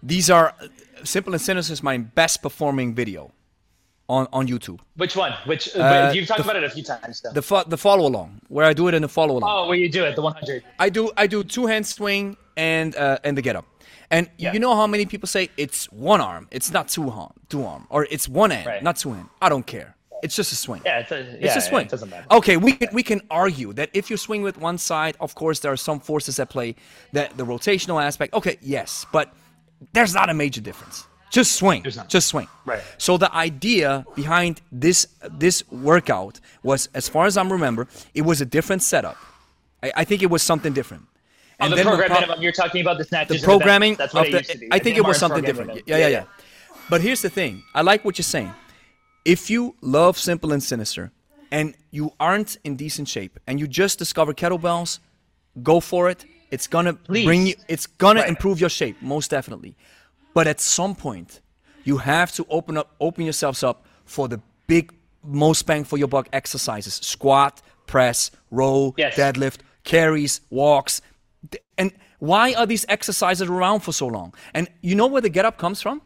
these 0.03 0.29
are 0.29 0.53
uh, 0.61 0.67
simple 1.03 1.33
and 1.33 1.41
sinister 1.41 1.73
is 1.73 1.81
my 1.81 1.97
best 1.97 2.41
performing 2.41 2.93
video 2.93 3.31
on 4.07 4.27
on 4.31 4.47
YouTube. 4.47 4.79
which 4.97 5.15
one 5.15 5.33
which 5.45 5.75
Uh, 5.75 6.11
you've 6.13 6.27
talked 6.27 6.39
the- 6.43 6.43
about 6.49 6.55
it 6.55 6.63
a 6.63 6.69
few 6.69 6.83
times 6.83 7.21
though 7.21 7.31
The 7.31 7.41
fo- 7.41 7.63
the 7.63 7.77
follow 7.77 8.05
along 8.07 8.39
where 8.49 8.65
I 8.65 8.73
do 8.73 8.87
it 8.87 8.93
in 8.93 9.01
the 9.01 9.07
follow 9.09 9.37
along. 9.37 9.49
oh 9.51 9.67
where 9.67 9.77
you 9.77 9.89
do 9.89 10.03
it 10.05 10.15
the 10.15 10.21
100 10.21 10.63
I 10.79 10.89
do 10.89 11.11
I 11.17 11.25
do 11.27 11.43
two 11.43 11.65
hand 11.65 11.85
swing 11.87 12.37
and 12.55 12.95
uh, 12.95 13.17
and 13.25 13.37
the 13.37 13.41
get 13.41 13.55
up. 13.55 13.65
And 14.11 14.29
Yeah. 14.37 14.53
you 14.53 14.59
know 14.59 14.75
how 14.75 14.85
many 14.87 15.05
people 15.07 15.27
say 15.27 15.49
it's 15.57 15.91
one 15.91 16.21
arm, 16.21 16.47
it's 16.51 16.71
not 16.71 16.87
two 16.87 17.09
arm, 17.09 17.33
two 17.49 17.65
arm, 17.65 17.87
or 17.89 18.05
it's 18.11 18.27
one 18.29 18.51
hand, 18.51 18.67
Right. 18.67 18.83
not 18.83 18.95
two 18.97 19.11
hand. 19.13 19.27
I 19.41 19.49
don't 19.49 19.65
care. 19.65 19.95
It's 20.23 20.35
just 20.35 20.51
a 20.51 20.55
swing. 20.55 20.81
yeah 20.85 20.99
it's 21.01 21.11
a, 21.11 21.19
It's 21.19 21.41
yeah, 21.43 21.57
a 21.57 21.61
swing. 21.61 21.85
it 21.87 21.91
doesn't 21.91 22.09
matter 22.09 22.25
Okay, 22.31 22.55
we 22.57 22.71
can, 22.73 22.89
we 22.93 23.03
can 23.03 23.21
argue 23.29 23.73
that 23.73 23.89
if 23.93 24.09
you 24.11 24.17
swing 24.17 24.41
with 24.43 24.57
one 24.57 24.77
side, 24.77 25.15
of 25.19 25.33
course 25.35 25.59
there 25.59 25.71
are 25.71 25.77
some 25.89 25.99
forces 25.99 26.39
at 26.39 26.49
play, 26.49 26.75
that 27.13 27.35
the 27.37 27.43
rotational 27.45 27.99
aspect. 28.01 28.33
Okay, 28.33 28.57
yes, 28.61 29.05
but 29.11 29.33
there's 29.93 30.13
not 30.13 30.29
a 30.29 30.33
major 30.33 30.61
difference. 30.61 31.05
Just 31.39 31.51
swing. 31.61 31.81
not. 31.97 32.07
Just 32.15 32.27
swing. 32.33 32.47
Right. 32.71 32.81
So 32.97 33.11
the 33.25 33.31
idea 33.47 34.05
behind 34.21 34.53
this 34.85 34.99
this 35.45 35.57
workout 35.89 36.35
was, 36.69 36.81
as 36.99 37.05
far 37.13 37.25
as 37.29 37.35
I 37.41 37.43
remember, 37.57 37.83
it 38.19 38.23
was 38.29 38.37
a 38.41 38.45
different 38.57 38.81
setup. 38.91 39.17
I, 39.85 39.87
I 40.01 40.03
think 40.09 40.19
it 40.27 40.29
was 40.35 40.41
something 40.51 40.73
different. 40.79 41.03
Oh, 41.59 41.65
On 41.65 41.69
the 41.71 41.75
when 41.77 41.85
program 41.87 42.09
Pop- 42.09 42.19
minimum, 42.21 42.41
you're 42.43 42.57
talking 42.63 42.81
about 42.85 42.97
the 43.01 43.03
snatches. 43.11 43.41
the 43.41 43.45
programming 43.51 43.91
bench. 43.91 43.97
That's 44.01 44.13
what 44.13 44.27
of 44.27 44.33
it 44.33 44.37
used 44.37 44.51
to 44.51 44.57
be. 44.59 44.67
I 44.77 44.79
think 44.83 44.95
it 45.01 45.05
was 45.11 45.17
something 45.23 45.43
different. 45.49 45.69
them. 45.73 45.83
Yeah, 45.91 45.97
yeah, 46.03 46.07
yeah. 46.17 46.23
But 46.91 46.99
here's 47.05 47.21
the 47.27 47.29
thing. 47.39 47.53
I 47.79 47.81
like 47.91 48.05
what 48.05 48.13
you're 48.17 48.31
saying. 48.37 48.53
If 49.35 49.41
you 49.53 49.61
love 49.81 50.13
simple 50.29 50.49
and 50.55 50.61
sinister 50.71 51.03
and 51.51 51.67
you 51.97 52.05
aren't 52.19 52.51
in 52.67 52.71
decent 52.85 53.07
shape 53.15 53.33
and 53.47 53.53
you 53.59 53.67
just 53.83 53.95
discover 54.03 54.31
kettlebells, 54.41 54.99
go 55.71 55.79
for 55.91 56.09
it. 56.13 56.19
It's 56.55 56.67
gonna 56.75 56.93
Please. 56.93 57.25
bring 57.29 57.41
you 57.49 57.55
it's 57.67 57.87
gonna 58.03 58.21
Right. 58.21 58.29
improve 58.33 58.57
your 58.63 58.69
shape, 58.79 58.97
most 59.01 59.27
definitely. 59.37 59.73
But 60.35 60.45
at 60.47 60.59
some 60.59 60.93
point, 60.95 61.39
you 61.85 61.97
have 61.97 62.31
to 62.33 62.45
open 62.49 62.77
up 62.77 62.93
open 62.99 63.23
yourselves 63.23 63.63
up 63.63 63.85
for 64.03 64.27
the 64.27 64.39
big 64.67 64.93
most 65.23 65.65
bang 65.65 65.83
for 65.83 65.97
your 65.97 66.09
buck 66.09 66.27
exercises. 66.33 66.95
Squat, 67.01 67.61
press, 67.87 68.29
row, 68.51 68.93
Yes. 68.97 69.15
deadlift, 69.15 69.59
carries, 69.83 70.41
walks. 70.49 71.01
And 71.77 71.91
why 72.19 72.53
are 72.53 72.65
these 72.65 72.85
exercises 72.89 73.47
around 73.49 73.79
for 73.79 73.93
so 73.93 74.07
long? 74.07 74.33
And 74.53 74.67
you 74.81 74.93
know 74.93 75.07
where 75.07 75.21
the 75.21 75.29
get 75.29 75.45
up 75.45 75.57
comes 75.57 75.81
from? 75.81 76.01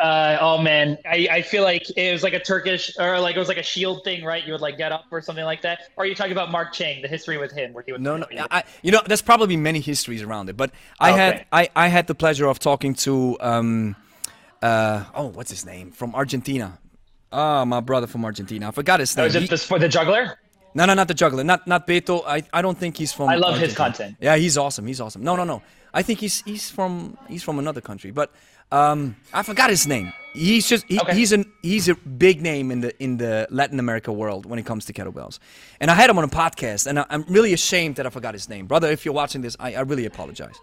Uh, 0.00 0.36
oh 0.40 0.58
man, 0.58 0.98
I, 1.06 1.28
I 1.30 1.42
feel 1.42 1.62
like 1.62 1.84
it 1.96 2.12
was 2.12 2.24
like 2.24 2.32
a 2.32 2.40
Turkish 2.40 2.90
or 2.98 3.20
like 3.20 3.36
it 3.36 3.38
was 3.38 3.46
like 3.46 3.58
a 3.58 3.62
shield 3.62 4.02
thing, 4.02 4.24
right? 4.24 4.44
You 4.44 4.52
would 4.52 4.60
like 4.60 4.76
get 4.76 4.90
up 4.90 5.04
or 5.12 5.20
something 5.22 5.44
like 5.44 5.62
that. 5.62 5.82
Or 5.96 6.02
are 6.02 6.06
you 6.06 6.16
talking 6.16 6.32
about 6.32 6.50
Mark 6.50 6.72
Cheng, 6.72 7.00
the 7.00 7.06
history 7.08 7.38
with 7.38 7.52
him, 7.52 7.72
where 7.72 7.84
he 7.86 7.92
would 7.92 8.00
No, 8.00 8.16
no. 8.16 8.26
I, 8.50 8.64
you 8.82 8.90
know, 8.90 9.00
there's 9.06 9.22
probably 9.22 9.56
many 9.56 9.80
histories 9.80 10.20
around 10.22 10.48
it, 10.50 10.56
but 10.56 10.72
I 10.98 11.10
Okay. 11.12 11.18
had 11.20 11.46
I, 11.52 11.68
I 11.76 11.88
had 11.88 12.08
the 12.08 12.14
pleasure 12.14 12.46
of 12.48 12.58
talking 12.58 12.94
to 13.06 13.36
um, 13.40 13.94
uh, 14.62 15.04
oh, 15.14 15.26
what's 15.28 15.50
his 15.50 15.64
name 15.64 15.92
from 15.92 16.14
Argentina? 16.14 16.78
Oh, 17.30 17.64
my 17.64 17.80
brother 17.80 18.06
from 18.08 18.24
Argentina. 18.24 18.68
I 18.68 18.70
forgot 18.72 18.98
his 19.00 19.16
name. 19.16 19.24
was 19.24 19.34
it 19.36 19.42
He- 19.42 19.48
this 19.48 19.64
for 19.64 19.78
the 19.78 19.88
juggler? 19.88 20.38
no, 20.74 20.86
no, 20.86 20.94
not 20.94 21.06
the 21.06 21.14
juggler. 21.14 21.44
Not 21.44 21.68
not 21.68 21.86
Beto. 21.86 22.24
I, 22.26 22.42
I 22.52 22.62
don't 22.62 22.76
think 22.76 22.96
he's 22.96 23.12
from. 23.12 23.28
I 23.28 23.36
love 23.36 23.58
his 23.58 23.74
content. 23.76 24.16
Yeah, 24.20 24.34
he's 24.36 24.58
awesome. 24.58 24.86
He's 24.88 25.00
awesome. 25.00 25.22
No, 25.22 25.36
no, 25.36 25.44
no. 25.44 25.62
I 25.92 26.02
think 26.02 26.18
he's 26.18 26.42
he's 26.42 26.68
from 26.68 27.16
he's 27.28 27.44
from 27.44 27.60
another 27.60 27.80
country, 27.80 28.10
but 28.10 28.32
um, 28.72 29.16
I 29.32 29.42
forgot 29.42 29.70
his 29.70 29.86
name. 29.86 30.12
He's 30.32 30.68
just 30.68 30.84
he, 30.88 30.98
Okay. 30.98 31.14
he's 31.14 31.30
an 31.32 31.44
he's 31.62 31.88
a 31.88 31.94
big 31.94 32.42
name 32.42 32.72
in 32.72 32.80
the 32.80 33.02
in 33.02 33.16
the 33.18 33.46
Latin 33.50 33.78
America 33.78 34.12
world 34.12 34.46
when 34.46 34.58
it 34.58 34.66
comes 34.66 34.84
to 34.86 34.92
kettlebells. 34.92 35.38
And 35.80 35.90
I 35.90 35.94
had 35.94 36.10
him 36.10 36.18
on 36.18 36.24
a 36.24 36.28
podcast, 36.28 36.88
and 36.88 36.98
I, 36.98 37.06
I'm 37.08 37.22
really 37.28 37.52
ashamed 37.52 37.96
that 37.96 38.06
I 38.06 38.10
forgot 38.10 38.34
his 38.34 38.48
name, 38.48 38.66
brother. 38.66 38.90
If 38.90 39.04
you're 39.04 39.14
watching 39.14 39.42
this, 39.42 39.56
I, 39.60 39.74
I 39.74 39.80
really 39.82 40.06
apologize. 40.06 40.56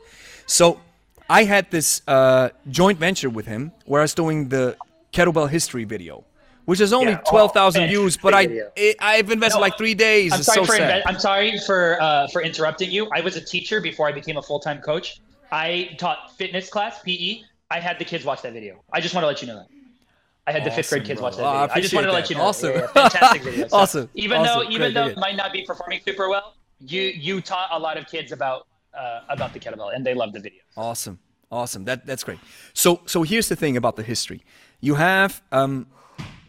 So 0.45 0.81
I 1.29 1.45
had 1.45 1.71
this 1.71 2.01
uh, 2.07 2.49
joint 2.69 2.99
venture 2.99 3.29
with 3.29 3.45
him 3.45 3.71
where 3.85 4.01
I 4.01 4.03
was 4.03 4.13
doing 4.13 4.49
the 4.49 4.75
kettlebell 5.13 5.49
history 5.49 5.85
video. 5.85 6.25
Which 6.65 6.79
is 6.79 6.93
only 6.93 7.13
Yeah. 7.13 7.17
Twelve 7.25 7.53
thousand 7.53 7.87
views, 7.87 8.17
but 8.17 8.33
I 8.35 8.41
it, 8.75 8.95
I've 8.99 9.31
invested 9.31 9.57
No, 9.57 9.61
like 9.61 9.77
three 9.77 9.95
days. 9.95 10.31
I'm 10.31 10.43
sorry 10.43 10.57
so 10.57 10.65
for 10.65 10.77
sad. 10.77 11.01
I'm 11.07 11.17
sorry 11.19 11.57
for 11.65 11.97
uh, 12.01 12.27
for 12.27 12.41
interrupting 12.43 12.91
you. 12.91 13.09
I 13.11 13.21
was 13.21 13.35
a 13.35 13.41
teacher 13.41 13.81
before 13.81 14.07
I 14.07 14.11
became 14.11 14.37
a 14.37 14.41
full 14.43 14.59
time 14.59 14.79
coach. 14.79 15.21
I 15.51 15.95
taught 15.97 16.37
fitness 16.37 16.69
class, 16.69 17.01
PE. 17.01 17.41
I 17.71 17.79
had 17.79 17.97
the 17.97 18.05
kids 18.05 18.25
watch 18.25 18.41
that 18.41 18.53
video. 18.53 18.83
I 18.91 18.99
just 18.99 19.15
want 19.15 19.23
to 19.23 19.27
let 19.27 19.41
you 19.41 19.47
know 19.47 19.55
that. 19.55 19.67
I 20.45 20.51
had 20.51 20.63
the 20.65 20.71
fifth 20.71 20.89
grade 20.89 21.05
kids 21.05 21.19
bro. 21.19 21.29
watch 21.29 21.37
that 21.37 21.43
Oh, 21.43 21.47
I 21.47 21.67
video. 21.67 21.75
I, 21.75 21.81
just 21.81 21.93
wanted 21.93 22.07
to 22.07 22.13
let 22.13 22.29
you 22.29 22.35
that. 22.35 22.41
know. 22.41 22.47
Awesome. 22.47 22.71
Yeah, 22.75 22.87
fantastic 22.87 23.43
video. 23.43 23.67
So 23.69 23.77
Awesome. 23.77 24.09
Even 24.15 24.37
Awesome. 24.41 24.63
though 24.63 24.69
even 24.69 24.81
Great, 24.81 24.93
though 24.93 25.07
it 25.07 25.17
might 25.17 25.37
not 25.37 25.53
be 25.53 25.63
performing 25.65 26.01
super 26.05 26.27
well, 26.29 26.55
you 26.79 27.01
you 27.01 27.41
taught 27.41 27.69
a 27.71 27.79
lot 27.79 27.97
of 27.97 28.07
kids 28.07 28.31
about 28.31 28.67
uh, 28.93 29.21
about 29.29 29.53
the 29.53 29.59
kettlebell, 29.59 29.95
and 29.95 30.05
they 30.05 30.13
loved 30.13 30.33
the 30.33 30.39
video. 30.39 30.59
Awesome, 30.75 31.19
awesome. 31.51 31.85
That 31.85 32.05
that's 32.05 32.23
great. 32.23 32.39
So 32.73 33.01
so 33.05 33.23
here's 33.23 33.47
the 33.47 33.55
thing 33.55 33.77
about 33.77 33.95
the 33.95 34.03
history. 34.03 34.43
You 34.81 34.95
have 34.95 35.41
um, 35.51 35.87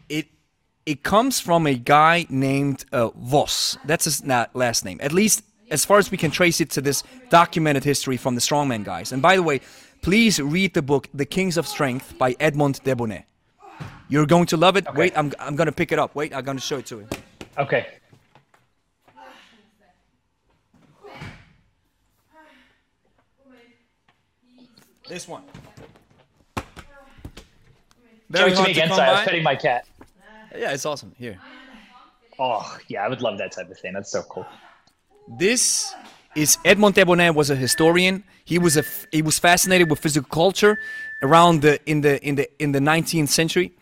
it. 0.08 0.26
It 0.86 1.04
comes 1.04 1.38
from 1.38 1.66
a 1.66 1.74
guy 1.74 2.26
named 2.28 2.84
uh, 2.92 3.10
Voss. 3.10 3.78
That's 3.84 4.06
his 4.06 4.24
last 4.54 4.84
name. 4.84 4.98
At 5.00 5.12
least 5.12 5.44
as 5.70 5.84
far 5.84 5.98
as 5.98 6.10
we 6.10 6.16
can 6.18 6.30
trace 6.30 6.60
it 6.60 6.70
to 6.70 6.80
this 6.80 7.02
documented 7.30 7.84
history 7.84 8.16
from 8.16 8.34
the 8.34 8.40
strongman 8.40 8.84
guys. 8.84 9.12
And 9.12 9.22
by 9.22 9.36
the 9.36 9.42
way, 9.42 9.60
please 10.02 10.40
read 10.40 10.74
the 10.74 10.82
book 10.82 11.08
The 11.14 11.24
Kings 11.24 11.56
of 11.56 11.66
Strength 11.66 12.18
by 12.18 12.36
Edmond 12.38 12.80
Desbonnet. 12.84 13.24
You're 14.08 14.26
going 14.26 14.46
to 14.46 14.56
love 14.58 14.76
it. 14.76 14.86
Wait, 14.94 15.16
I'm 15.16 15.32
I'm 15.38 15.56
gonna 15.56 15.72
pick 15.72 15.90
it 15.92 15.98
up. 15.98 16.14
Wait, 16.14 16.34
I'm 16.34 16.44
gonna 16.44 16.60
show 16.60 16.78
it 16.78 16.86
to 16.86 16.96
you. 16.96 17.08
Okay. 17.56 17.86
This 25.08 25.26
one. 25.26 25.42
Show 26.56 26.64
Very 28.28 28.52
it 28.52 28.56
to 28.56 28.62
me 28.62 28.70
again. 28.70 28.88
Sorry, 28.88 29.08
I 29.08 29.12
was 29.12 29.20
petting 29.22 29.42
my 29.42 29.56
cat. 29.56 29.86
Yeah, 30.56 30.72
it's 30.72 30.84
awesome. 30.84 31.12
Here. 31.18 31.38
Oh 32.38 32.78
yeah, 32.88 33.04
I 33.04 33.08
would 33.08 33.22
love 33.22 33.38
that 33.38 33.52
type 33.52 33.70
of 33.70 33.78
thing. 33.78 33.94
That's 33.94 34.10
so 34.10 34.22
cool. 34.22 34.46
This 35.38 35.94
is 36.34 36.58
Edmond 36.64 36.94
Desbonnet 36.94 37.34
was 37.34 37.50
a 37.50 37.56
historian. 37.56 38.24
He 38.44 38.58
was 38.58 38.76
a 38.76 38.80
f- 38.80 39.06
he 39.12 39.22
was 39.22 39.38
fascinated 39.38 39.90
with 39.90 39.98
physical 39.98 40.28
culture 40.28 40.78
around 41.22 41.62
the 41.62 41.78
in 41.90 42.00
the 42.00 42.22
in 42.26 42.34
the 42.36 42.48
in 42.62 42.72
the 42.72 42.78
19th 42.80 43.28
century, 43.28 43.72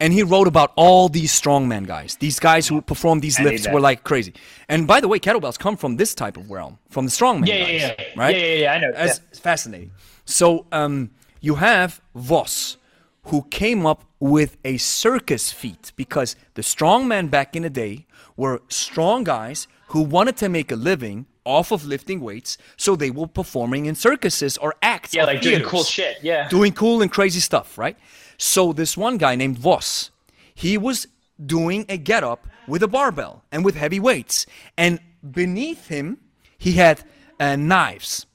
and 0.00 0.12
he 0.12 0.22
wrote 0.22 0.46
about 0.46 0.72
all 0.76 1.08
these 1.08 1.32
strongman 1.32 1.86
guys. 1.86 2.16
These 2.16 2.38
guys 2.40 2.68
who 2.68 2.80
performed 2.80 3.22
these 3.22 3.38
I 3.40 3.44
lifts 3.44 3.68
were 3.68 3.80
like 3.80 4.04
crazy. 4.04 4.32
And 4.68 4.86
by 4.86 5.00
the 5.00 5.08
way, 5.08 5.18
kettlebells 5.18 5.58
come 5.58 5.76
from 5.76 5.96
this 5.96 6.14
type 6.14 6.36
of 6.36 6.50
realm, 6.50 6.78
from 6.88 7.04
the 7.06 7.10
strongman 7.10 7.46
Yeah, 7.48 7.58
guys, 7.64 7.80
yeah, 7.82 7.94
yeah. 7.98 8.04
right? 8.16 8.36
Yeah, 8.36 8.42
yeah, 8.46 8.54
yeah, 8.54 8.72
I 8.74 8.78
know. 8.78 8.92
That's 8.92 9.20
Yeah. 9.32 9.40
fascinating. 9.40 9.90
So 10.24 10.66
um, 10.72 11.10
you 11.40 11.56
have 11.56 12.00
Voss, 12.14 12.76
who 13.24 13.42
came 13.50 13.84
up 13.84 14.04
with 14.20 14.56
a 14.64 14.76
circus 14.78 15.52
feat 15.52 15.92
because 15.96 16.36
the 16.54 16.62
strongmen 16.62 17.30
back 17.30 17.56
in 17.56 17.62
the 17.64 17.70
day 17.70 18.06
were 18.36 18.62
strong 18.68 19.24
guys 19.24 19.66
who 19.88 20.02
wanted 20.02 20.36
to 20.38 20.48
make 20.48 20.70
a 20.72 20.76
living 20.76 21.26
off 21.50 21.72
of 21.72 21.84
lifting 21.84 22.20
weights, 22.20 22.56
so 22.76 22.96
they 22.96 23.10
were 23.10 23.26
performing 23.26 23.86
in 23.86 23.94
circuses 23.94 24.56
or 24.58 24.74
acts. 24.82 25.14
Yeah, 25.14 25.24
like 25.24 25.42
doing 25.42 25.62
cool 25.62 25.84
shit. 25.84 26.18
Yeah. 26.22 26.48
doing 26.48 26.72
cool 26.72 27.02
and 27.02 27.10
crazy 27.10 27.40
stuff, 27.40 27.76
right? 27.76 27.96
So 28.38 28.72
this 28.72 28.96
one 28.96 29.18
guy 29.18 29.34
named 29.36 29.58
Voss, 29.58 30.10
he 30.54 30.78
was 30.78 31.06
doing 31.44 31.84
a 31.88 31.96
get 31.96 32.24
up 32.24 32.46
with 32.66 32.82
a 32.82 32.88
barbell 32.88 33.44
and 33.52 33.64
with 33.64 33.74
heavy 33.74 34.00
weights, 34.00 34.46
and 34.76 35.00
beneath 35.28 35.88
him 35.88 36.18
he 36.56 36.72
had 36.72 37.02
uh, 37.38 37.56
knives. 37.56 38.26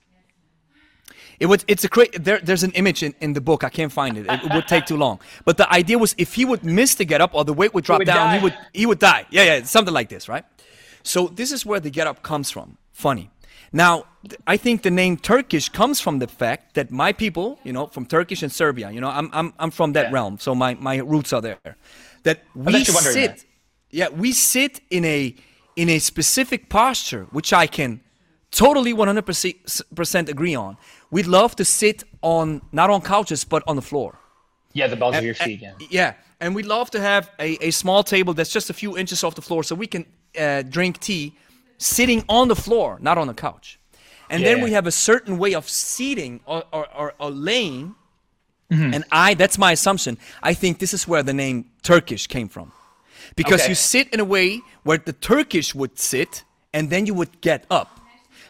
It 1.40 1.48
would. 1.48 1.64
It's 1.68 1.84
a 1.84 1.88
great. 1.88 2.24
There, 2.24 2.40
there's 2.40 2.64
an 2.64 2.72
image 2.72 3.04
in, 3.04 3.14
in 3.20 3.34
the 3.34 3.42
book. 3.42 3.64
I 3.64 3.70
can't 3.70 3.92
find 3.92 4.18
it. 4.18 4.26
It, 4.30 4.54
would 4.54 4.68
take 4.68 4.86
too 4.86 4.98
long. 4.98 5.20
But 5.44 5.58
the 5.58 5.72
idea 5.72 5.98
was, 5.98 6.16
if 6.18 6.34
he 6.34 6.46
would 6.46 6.64
miss 6.64 6.96
the 6.96 7.06
get 7.06 7.20
up 7.22 7.36
or 7.36 7.44
the 7.44 7.54
weight 7.54 7.74
would 7.74 7.84
drop 7.84 8.00
would 8.00 8.06
down, 8.06 8.28
die. 8.28 8.38
he 8.38 8.44
would 8.44 8.58
he 8.74 8.86
would 8.86 9.00
die. 9.00 9.26
Yeah, 9.30 9.44
yeah, 9.44 9.64
something 9.64 9.94
like 9.94 10.10
this, 10.10 10.30
right? 10.30 10.46
So 11.06 11.28
this 11.28 11.52
is 11.52 11.66
where 11.66 11.80
the 11.80 11.90
get 11.90 12.08
up 12.08 12.22
comes 12.24 12.50
from. 12.52 12.78
Funny. 12.92 13.30
Now, 13.72 14.06
I 14.48 14.58
think 14.58 14.82
the 14.82 14.92
name 14.92 15.18
Turkish 15.18 15.70
comes 15.70 16.00
from 16.02 16.20
the 16.20 16.28
fact 16.28 16.74
that 16.76 16.92
my 16.92 17.14
people, 17.14 17.60
you 17.64 17.74
know, 17.74 17.88
from 17.88 18.06
Turkish 18.06 18.42
and 18.44 18.52
Serbia, 18.52 18.90
you 18.92 19.02
know, 19.02 19.10
I'm 19.10 19.30
I'm 19.34 19.54
I'm 19.60 19.72
from 19.72 19.94
that 19.94 20.06
Yeah. 20.06 20.14
realm, 20.14 20.38
so 20.40 20.56
my 20.56 20.76
my 20.76 20.98
roots 20.98 21.34
are 21.34 21.42
there. 21.42 21.76
That 22.24 22.38
we 22.56 22.84
sit. 22.86 23.14
that. 23.38 23.46
Yeah, 23.92 24.10
we 24.10 24.32
sit 24.32 24.82
in 24.90 25.06
a 25.06 25.36
in 25.76 25.90
a 25.90 26.00
specific 26.00 26.70
posture, 26.70 27.26
which 27.32 27.52
I 27.54 27.68
can 27.68 28.00
totally 28.52 28.94
100% 28.94 30.30
agree 30.30 30.56
on. 30.56 30.78
We'd 31.12 31.28
love 31.28 31.56
to 31.58 31.66
sit 31.66 32.04
on 32.22 32.62
not 32.72 32.90
on 32.90 33.02
couches 33.02 33.44
but 33.44 33.62
on 33.68 33.76
the 33.76 33.82
floor. 33.82 34.18
Yeah, 34.74 34.88
the 34.88 34.96
balls 34.96 35.16
of 35.18 35.24
your 35.24 35.36
feet. 35.36 35.62
Yeah. 35.62 35.74
Yeah, 35.90 36.14
and 36.40 36.56
we'd 36.56 36.66
love 36.66 36.90
to 36.92 37.00
have 37.00 37.30
a, 37.40 37.58
a 37.68 37.72
small 37.72 38.04
table 38.04 38.34
that's 38.34 38.52
just 38.54 38.70
a 38.70 38.74
few 38.74 38.98
inches 38.98 39.24
off 39.24 39.36
the 39.36 39.42
floor 39.42 39.64
so 39.64 39.76
we 39.76 39.88
can 39.88 40.06
uh, 40.38 40.62
drink 40.64 41.00
tea 41.00 41.34
sitting 41.78 42.24
on 42.30 42.48
the 42.48 42.56
floor, 42.56 42.98
not 43.02 43.18
on 43.18 43.28
the 43.28 43.34
couch. 43.34 43.80
And 44.30 44.44
then 44.44 44.62
we 44.62 44.72
have 44.72 44.88
a 44.88 44.92
certain 44.92 45.38
way 45.38 45.54
of 45.54 45.70
seating 45.70 46.40
or, 46.46 46.64
or, 46.74 46.88
or, 46.96 47.14
or 47.20 47.30
laying. 47.30 47.96
Mm-hmm. 48.72 48.94
And 48.96 49.04
I, 49.12 49.36
that's 49.36 49.58
my 49.58 49.72
assumption. 49.74 50.18
I 50.42 50.56
think 50.56 50.80
this 50.80 50.94
is 50.94 51.08
where 51.08 51.22
the 51.22 51.34
name 51.34 51.66
Turkish 51.84 52.26
came 52.28 52.48
from. 52.48 52.72
Because 53.36 53.62
Okay. 53.62 53.70
you 53.70 53.76
sit 53.76 54.10
in 54.14 54.20
a 54.20 54.26
way 54.26 54.62
where 54.84 54.98
the 54.98 55.14
Turkish 55.14 55.76
would 55.76 56.00
sit 56.00 56.44
and 56.74 56.90
then 56.90 57.06
you 57.06 57.14
would 57.14 57.42
get 57.42 57.66
up. 57.70 58.00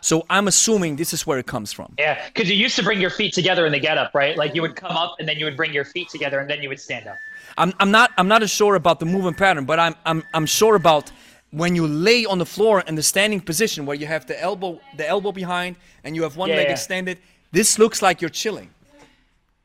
So 0.01 0.25
I'm 0.29 0.47
assuming 0.47 0.97
this 0.97 1.13
is 1.13 1.25
where 1.25 1.39
it 1.39 1.47
comes 1.47 1.73
from. 1.73 1.93
Yeah, 1.97 2.23
because 2.27 2.49
you 2.49 2.55
used 2.55 2.75
to 2.75 2.83
bring 2.83 3.01
your 3.01 3.09
feet 3.09 3.33
together 3.33 3.65
in 3.65 3.71
the 3.71 3.79
get 3.79 3.97
up, 3.97 4.13
right? 4.13 4.37
Like 4.37 4.53
you 4.53 4.61
would 4.61 4.75
come 4.75 4.95
up 4.95 5.15
and 5.19 5.27
then 5.27 5.37
you 5.39 5.45
would 5.45 5.57
bring 5.57 5.73
your 5.73 5.83
feet 5.85 6.09
together 6.09 6.39
and 6.39 6.47
then 6.49 6.61
you 6.61 6.69
would 6.69 6.79
stand 6.79 7.07
up. 7.07 7.15
I'm, 7.57 7.73
I'm 7.79 7.89
not 7.89 8.11
I'm 8.17 8.27
not 8.27 8.43
as 8.43 8.51
sure 8.51 8.75
about 8.75 8.99
the 8.99 9.05
movement 9.05 9.37
pattern, 9.37 9.65
but 9.65 9.79
I'm 9.79 9.95
I'm 10.05 10.23
I'm 10.33 10.45
sure 10.45 10.75
about 10.75 11.11
when 11.55 11.73
you 11.75 11.87
lay 11.87 12.25
on 12.25 12.37
the 12.37 12.45
floor 12.45 12.83
in 12.87 12.95
the 12.95 13.03
standing 13.03 13.39
position 13.39 13.85
where 13.85 13.95
you 13.95 14.05
have 14.05 14.25
the 14.25 14.37
elbow 14.41 14.79
the 14.97 15.07
elbow 15.07 15.31
behind 15.31 15.75
and 16.03 16.15
you 16.15 16.23
have 16.23 16.35
one 16.35 16.49
Yeah, 16.49 16.57
leg 16.57 16.67
yeah. 16.67 16.73
extended. 16.73 17.17
This 17.51 17.79
looks 17.79 18.01
like 18.01 18.21
you're 18.21 18.35
chilling. 18.43 18.69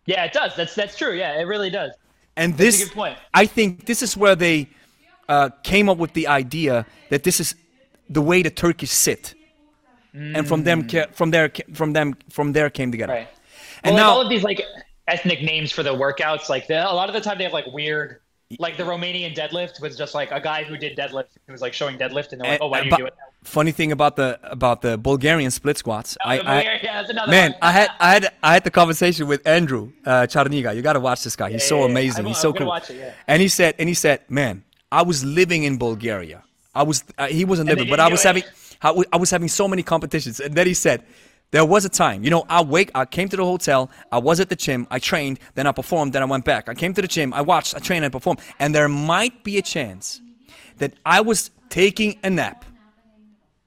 Yeah, 0.07 0.25
it 0.25 0.33
does. 0.33 0.55
That's 0.57 0.75
that's 0.75 0.97
true. 0.97 1.15
Yeah, 1.23 1.41
it 1.41 1.47
really 1.53 1.71
does. 1.71 1.93
And 2.37 2.55
a 2.55 2.57
this 2.57 2.85
good 2.85 2.95
point. 2.95 3.19
I 3.35 3.47
think 3.47 3.87
this 3.87 4.03
is 4.03 4.17
where 4.17 4.37
they 4.37 4.69
uh, 5.29 5.51
came 5.63 5.89
up 5.89 5.99
with 5.99 6.13
the 6.13 6.27
idea 6.29 6.87
that 7.11 7.23
this 7.25 7.41
is 7.41 7.55
the 8.09 8.23
way 8.23 8.43
the 8.43 8.51
Turkish 8.51 8.91
sit. 8.91 9.35
And 10.13 10.47
from 10.47 10.65
them 10.65 10.89
from 11.13 11.31
there 11.31 11.53
from 11.73 11.93
them 11.93 12.15
from 12.31 12.53
there 12.53 12.69
came 12.71 12.91
together. 12.91 13.13
Mm. 13.13 13.17
Right. 13.17 13.29
And 13.85 13.95
well, 13.95 14.05
like 14.05 14.15
all 14.15 14.21
of 14.23 14.29
these 14.29 14.43
like 14.43 14.61
ethnic 15.07 15.43
names 15.43 15.71
for 15.73 15.83
the 15.83 15.95
workouts, 15.95 16.49
like 16.49 16.67
the, 16.67 16.79
a 16.91 16.95
lot 17.01 17.09
of 17.09 17.15
the 17.15 17.21
time 17.21 17.39
they 17.39 17.45
have 17.45 17.53
like 17.53 17.67
weird, 17.67 18.21
like 18.59 18.77
the 18.77 18.83
Romanian 18.83 19.35
deadlift 19.35 19.81
was 19.81 19.97
just 19.97 20.15
like 20.15 20.31
a 20.33 20.41
guy 20.41 20.65
who 20.65 20.77
did 20.77 20.97
deadlift 20.97 21.27
who 21.47 21.53
was 21.53 21.61
like 21.63 21.73
showing 21.73 21.97
deadlift, 21.99 22.33
and 22.33 22.41
they're 22.41 22.53
like, 22.53 22.61
oh, 22.63 22.69
why 22.69 22.83
do 22.83 22.89
you 22.89 22.97
do 22.97 23.07
it? 23.07 23.15
Funny 23.45 23.73
thing 23.73 23.93
about 23.93 24.17
the 24.17 24.39
about 24.43 24.83
the 24.83 24.99
Bulgarian 24.99 25.51
split 25.51 25.79
squats, 25.79 26.17
I, 26.25 26.39
Oh, 26.39 26.43
I 26.45 26.63
yeah, 26.63 27.27
man. 27.29 27.55
I 27.63 27.71
had 27.73 27.89
I 28.01 28.11
had 28.13 28.33
I 28.43 28.53
had 28.55 28.65
the 28.65 28.71
conversation 28.71 29.27
with 29.29 29.47
Andrew 29.47 29.93
uh, 30.05 30.27
Charniga. 30.33 30.75
You 30.77 30.83
got 30.83 30.93
to 30.95 31.01
watch 31.01 31.25
this 31.25 31.37
guy. 31.37 31.51
He's 31.51 31.63
Yeah, 31.63 31.69
so 31.69 31.79
yeah, 31.79 31.85
amazing. 31.87 32.25
I'm- 32.25 32.27
He's 32.27 32.37
I'm 32.37 32.43
so 32.43 32.53
cool. 32.53 32.67
watch 32.67 32.91
it. 32.91 33.15
And 33.27 33.41
he 33.41 33.49
said 33.49 33.77
and 33.79 33.89
he 33.89 33.95
said, 33.95 34.21
man, 34.29 34.65
I 34.93 35.03
was 35.03 35.25
living 35.25 35.63
in 35.65 35.79
Bulgaria. 35.79 36.43
I 36.75 36.83
was 36.83 37.03
uh, 37.17 37.29
he 37.29 37.45
wasn't 37.45 37.69
living, 37.71 37.89
but 37.89 37.99
I 38.01 38.09
was 38.09 38.21
it. 38.25 38.29
having 38.29 38.43
I 38.83 38.91
wa- 38.91 39.05
I 39.13 39.17
was 39.17 39.31
having 39.31 39.49
so 39.49 39.67
many 39.69 39.83
competitions. 39.83 40.41
And 40.41 40.55
then 40.55 40.67
he 40.67 40.75
said. 40.75 41.03
There 41.53 41.65
was 41.65 41.85
a 41.85 41.89
time, 41.89 42.23
you 42.23 42.31
know, 42.31 42.45
I 42.49 42.63
wake, 42.63 42.91
I 42.95 43.05
came 43.05 43.29
to 43.29 43.37
the 43.37 43.45
hotel, 43.45 43.91
I 44.13 44.19
was 44.19 44.39
at 44.39 44.49
the 44.49 44.55
gym, 44.57 44.87
I 44.91 45.01
trained, 45.01 45.41
then 45.57 45.67
I 45.67 45.73
performed, 45.73 46.13
then 46.13 46.23
I 46.23 46.27
went 46.27 46.45
back. 46.45 46.69
I 46.69 46.75
came 46.75 46.95
to 46.95 47.03
the 47.03 47.09
gym, 47.09 47.35
I 47.35 47.41
watched, 47.43 47.75
I 47.75 47.81
trained, 47.81 48.05
I 48.05 48.09
performed. 48.09 48.41
And 48.61 48.73
there 48.73 48.89
might 48.89 49.43
be 49.43 49.59
a 49.59 49.63
chance 49.63 50.21
that 50.79 50.93
I 51.05 51.21
was 51.21 51.51
taking 51.69 52.19
a 52.23 52.31
nap 52.31 52.65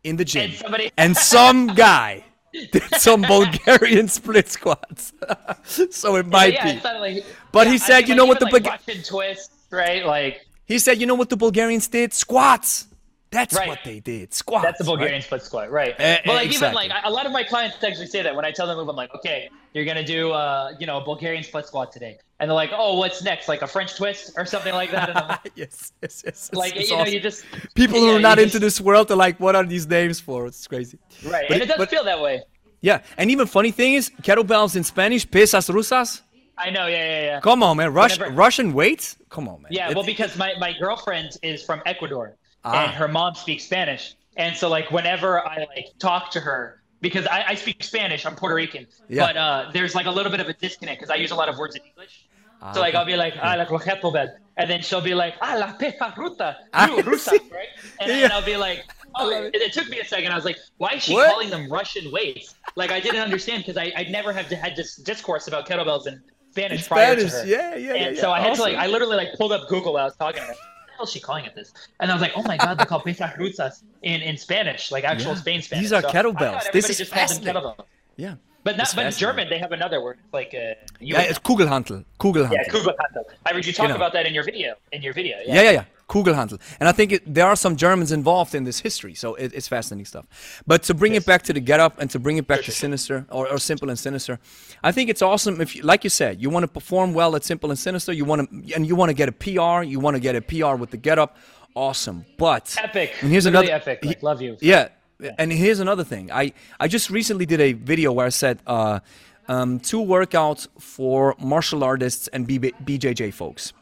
in 0.06 0.16
the 0.16 0.24
gym 0.26 0.44
And 0.50 0.54
somebody- 0.54 0.92
and 0.98 1.18
some 1.18 1.68
guy 1.68 2.24
did 2.72 2.84
some 3.00 3.22
Bulgarian 3.24 4.08
split 4.08 4.48
squats. 4.50 5.12
so 5.92 6.16
it 6.16 6.26
might 6.28 6.54
yeah, 6.54 6.64
be. 6.66 6.70
it's 6.78 6.84
like, 6.86 7.26
But 7.52 7.66
yeah, 7.68 7.72
he 7.72 7.76
I 7.76 7.78
said, 7.80 7.96
think, 7.98 8.08
you 8.08 8.14
like, 8.14 8.18
know 8.18 8.26
what 8.26 8.40
the 8.40 8.46
like, 8.46 8.66
Russian 8.66 9.04
twist, 9.04 9.52
right? 9.72 10.06
Like 10.06 10.46
He 10.66 10.80
said, 10.80 11.00
you 11.02 11.06
know 11.06 11.16
what 11.16 11.30
the 11.30 11.36
Bulgarians 11.38 11.88
did? 11.90 12.14
Squats. 12.14 12.88
That's 13.34 13.56
Right. 13.56 13.68
what 13.68 13.80
they 13.84 14.00
did. 14.00 14.34
Squats. 14.34 14.64
that's 14.66 14.78
the 14.80 14.86
Bulgarian 14.86 15.16
right? 15.16 15.24
split 15.24 15.42
squat, 15.44 15.72
right? 15.72 15.94
Eh, 16.00 16.20
but 16.26 16.36
like 16.36 16.54
even 16.54 16.74
like 16.74 16.92
a 17.04 17.12
lot 17.12 17.26
of 17.26 17.32
my 17.32 17.44
clients 17.44 17.76
actually 17.84 18.08
say 18.08 18.22
that 18.22 18.34
when 18.36 18.46
I 18.46 18.52
tell 18.52 18.68
them 18.68 18.78
move, 18.78 18.88
I'm 18.90 18.96
like, 18.96 19.14
okay, 19.16 19.50
you're 19.74 19.86
gonna 19.86 20.04
do 20.06 20.32
uh 20.32 20.74
you 20.80 20.86
know 20.88 20.98
a 21.02 21.04
Bulgarian 21.04 21.44
split 21.44 21.66
squat 21.66 21.92
today, 21.92 22.18
and 22.40 22.50
they're 22.50 22.56
like, 22.56 22.72
oh, 22.74 22.98
what's 23.00 23.22
next? 23.24 23.48
Like 23.48 23.62
a 23.62 23.68
French 23.76 23.92
twist 24.00 24.24
or 24.38 24.46
something 24.46 24.74
like 24.82 24.92
that. 24.92 25.10
And 25.10 25.18
I'm 25.18 25.28
like, 25.44 25.52
yes, 25.56 25.92
yes, 26.02 26.22
yes. 26.26 26.50
Like 26.54 26.74
you 26.80 26.96
know, 26.96 27.06
you 27.06 27.20
just 27.20 27.44
People 27.76 28.00
who 28.00 28.10
yeah, 28.12 28.18
are 28.18 28.20
not 28.30 28.38
into 28.40 28.52
just- 28.60 28.62
this 28.68 28.82
world 28.82 29.12
are 29.12 29.16
like, 29.26 29.40
what 29.40 29.56
are 29.56 29.66
these 29.66 29.86
names 29.88 30.20
for? 30.20 30.46
It's 30.48 30.66
crazy. 30.68 30.98
right, 31.26 31.46
But 31.48 31.56
and 31.56 31.62
it- 31.62 31.66
it 31.66 31.68
does 31.70 31.78
but- 31.78 31.90
feel 31.90 32.04
that 32.06 32.22
way. 32.22 32.42
Yeah, 32.82 33.00
and 33.18 33.32
even 33.32 33.48
funny 33.48 33.72
thing 33.72 33.94
is, 33.94 34.10
kettlebells 34.22 34.76
in 34.76 34.84
Spanish, 34.84 35.26
pesas 35.26 35.70
rusas. 35.70 36.22
I 36.58 36.70
know, 36.70 36.86
yeah, 36.88 36.98
yeah, 36.98 37.22
yeah. 37.30 37.40
Come 37.40 37.64
on, 37.64 37.78
man. 37.78 37.94
Rush, 37.94 38.18
Whenever- 38.20 38.36
Russian 38.36 38.74
weights? 38.74 39.18
Come 39.30 39.48
on, 39.48 39.62
man. 39.62 39.72
Yeah, 39.72 39.90
It- 39.90 39.96
well, 39.96 40.06
because 40.06 40.38
my, 40.38 40.54
my 40.60 40.74
girlfriend 40.78 41.30
is 41.42 41.64
from 41.64 41.82
Ecuador 41.86 42.36
Ah. 42.66 42.86
and 42.86 42.92
her 42.94 43.08
mom 43.08 43.36
speaks 43.36 43.64
Spanish, 43.66 44.16
and 44.38 44.56
so 44.56 44.70
like 44.70 44.92
whenever 44.92 45.46
I 45.46 45.58
like 45.76 45.88
talk 46.00 46.32
to 46.32 46.40
her, 46.40 46.82
because 47.02 47.26
I, 47.28 47.44
I 47.50 47.56
speak 47.56 47.84
Spanish, 47.84 48.26
I'm 48.26 48.36
Puerto 48.36 48.56
Rican, 48.56 48.88
Yeah. 49.10 49.26
but 49.28 49.38
uh, 49.38 49.70
there's 49.74 49.94
like 49.96 50.06
a 50.06 50.12
little 50.12 50.32
bit 50.32 50.40
of 50.40 50.48
a 50.48 50.54
disconnect 50.54 51.00
because 51.02 51.12
I 51.12 51.16
use 51.16 51.32
a 51.32 51.36
lot 51.36 51.50
of 51.50 51.58
words 51.58 51.76
in 51.76 51.82
English. 51.84 52.28
Ah, 52.62 52.72
So 52.72 52.80
like 52.80 52.96
I'll 52.96 53.06
be 53.06 53.18
like 53.18 53.34
ah 53.42 53.56
la 53.58 53.66
kettlebell, 53.66 54.30
and 54.58 54.70
then 54.70 54.82
she'll 54.82 55.02
be 55.02 55.14
like 55.14 55.36
ah 55.42 55.56
la 55.60 55.74
pesa 55.78 56.16
ruta, 56.16 56.56
ru- 56.74 57.04
rusa, 57.12 57.32
right? 57.52 57.68
And 58.00 58.10
Yeah. 58.10 58.16
then 58.22 58.32
I'll 58.32 58.46
be 58.46 58.56
like, 58.56 58.86
oh, 59.16 59.30
it, 59.30 59.54
it 59.56 59.74
took 59.74 59.90
me 59.90 60.00
a 60.00 60.06
second. 60.06 60.32
I 60.32 60.36
was 60.36 60.46
like, 60.46 60.58
why 60.78 60.92
is 60.94 61.04
she 61.04 61.14
What? 61.14 61.30
calling 61.32 61.50
them 61.50 61.70
Russian 61.70 62.10
weights? 62.12 62.56
Like 62.78 62.92
I 62.92 63.00
didn't 63.02 63.22
understand 63.22 63.64
because 63.64 63.78
I 63.78 63.92
I 63.98 64.04
never 64.10 64.32
have 64.32 64.46
had 64.66 64.76
this 64.78 64.96
discourse 64.96 65.48
about 65.50 65.68
kettlebells 65.68 66.08
in 66.08 66.22
Spanish, 66.52 66.88
prior 66.88 67.14
Spanish, 67.14 67.32
to 67.32 67.38
her. 67.40 67.46
yeah, 67.46 67.76
yeah, 67.76 67.94
yeah. 67.94 67.94
And 68.06 68.16
yeah. 68.16 68.22
so 68.22 68.32
I 68.32 68.40
had 68.40 68.56
to 68.56 68.62
like, 68.62 68.78
I 68.78 68.88
literally 68.88 69.18
like 69.18 69.32
pulled 69.40 69.52
up 69.52 69.68
Google 69.68 69.92
while 69.94 70.04
I 70.04 70.06
was 70.06 70.16
talking 70.16 70.42
to 70.42 70.48
her. 70.48 70.56
Hell 71.04 71.08
is 71.08 71.12
she 71.12 71.20
calling 71.20 71.44
it 71.44 71.54
this? 71.54 71.74
And 72.00 72.10
I 72.10 72.14
was 72.16 72.22
like, 72.22 72.32
oh 72.38 72.44
my 72.44 72.56
god, 72.56 72.78
they 72.80 72.86
call 72.86 73.02
pesas 73.02 73.36
rusas 73.38 73.84
in, 74.04 74.22
in 74.22 74.38
Spanish, 74.38 74.90
like 74.90 75.04
actual 75.04 75.32
Yeah. 75.32 75.36
Spain 75.44 75.62
Spanish. 75.62 75.84
These 75.84 75.92
are 75.94 76.02
So 76.02 76.08
kettlebells. 76.10 76.72
This 76.72 76.90
is 76.90 77.10
fascinating. 77.10 77.62
kettlebell. 77.62 77.86
yeah. 78.16 78.36
But 78.64 78.78
not, 78.78 78.94
but 78.96 79.06
in. 79.06 79.12
German 79.12 79.50
they 79.50 79.58
have 79.60 79.72
another 79.72 80.02
word. 80.02 80.18
It's 80.24 80.34
like 80.34 80.54
uh, 80.54 80.76
you 81.00 81.16
Yeah, 81.16 81.22
it's 81.22 81.40
Kugelhantel. 81.40 82.06
Kugelhantel. 82.20 82.54
yeah, 82.54 82.64
Kugelhantel. 82.74 83.24
I 83.46 83.54
heard 83.54 83.66
you 83.66 83.74
talk 83.74 83.88
Genau. 83.88 83.96
about 83.98 84.14
that 84.14 84.26
in 84.26 84.34
your 84.34 84.44
video. 84.44 84.76
In 84.92 85.02
your 85.02 85.14
video, 85.14 85.38
yeah. 85.46 85.56
Yeah, 85.56 85.62
yeah, 85.64 85.72
yeah. 85.72 85.86
Kugelhantel. 86.08 86.60
And 86.80 86.88
I 86.88 86.92
think 86.92 87.12
it, 87.12 87.34
there 87.34 87.46
are 87.48 87.56
some 87.56 87.76
Germans 87.76 88.12
involved 88.12 88.54
in 88.56 88.64
this 88.64 88.80
history, 88.80 89.16
so 89.16 89.36
it, 89.36 89.52
it's 89.54 89.68
fascinating 89.68 90.06
stuff. 90.06 90.26
But 90.68 90.84
to 90.84 90.94
bring 90.94 91.16
it 91.16 91.26
back 91.26 91.42
to 91.44 91.54
the 91.54 91.60
get 91.60 91.80
up 91.80 92.00
and 92.00 92.10
to 92.12 92.20
bring 92.20 92.38
it 92.38 92.46
back 92.48 92.62
to 92.64 92.72
sinister 92.72 93.26
or, 93.30 93.48
or 93.50 93.58
simple 93.58 93.90
and 93.90 93.98
sinister, 93.98 94.40
I 94.84 94.92
think 94.92 95.10
it's 95.10 95.22
awesome 95.22 95.60
if, 95.62 95.76
you, 95.76 95.82
like 95.84 96.04
you 96.04 96.10
said, 96.10 96.42
you 96.42 96.50
want 96.50 96.64
to 96.64 96.68
perform 96.68 97.14
well 97.14 97.36
at 97.36 97.44
simple 97.44 97.70
and 97.70 97.80
sinister, 97.80 98.14
you 98.14 98.26
want 98.26 98.50
to, 98.50 98.76
and 98.76 98.86
you 98.86 98.96
want 98.96 99.10
to 99.10 99.14
get 99.14 99.28
a 99.30 99.32
PR, 99.32 99.84
you 99.84 100.00
want 100.00 100.16
to 100.16 100.20
get 100.22 100.36
a 100.36 100.42
PR 100.42 100.76
with 100.76 100.92
the 100.92 100.98
get 100.98 101.18
up, 101.20 101.38
awesome. 101.76 102.26
But 102.38 102.76
Epic. 102.82 103.14
And 103.22 103.32
here's 103.32 103.46
Literally 103.46 103.68
another 103.70 103.82
epic. 103.92 104.06
Like, 104.06 104.24
love 104.24 104.42
you. 104.42 104.58
Yeah. 104.62 104.90
And 105.38 105.52
here's 105.52 105.80
another 105.80 106.04
thing. 106.04 106.32
I, 106.32 106.54
I 106.80 106.88
just 106.88 107.10
recently 107.10 107.46
did 107.46 107.62
a 107.62 107.74
video 107.74 108.12
where 108.12 108.26
I 108.26 108.30
said 108.30 108.60
uh, 108.68 109.00
um, 109.48 109.80
two 109.80 110.02
workouts 110.02 110.68
for 110.80 111.36
martial 111.40 111.84
artists 111.84 112.28
and 112.30 112.48
BB, 112.48 112.74
BJJ 112.84 113.34
folks. 113.34 113.74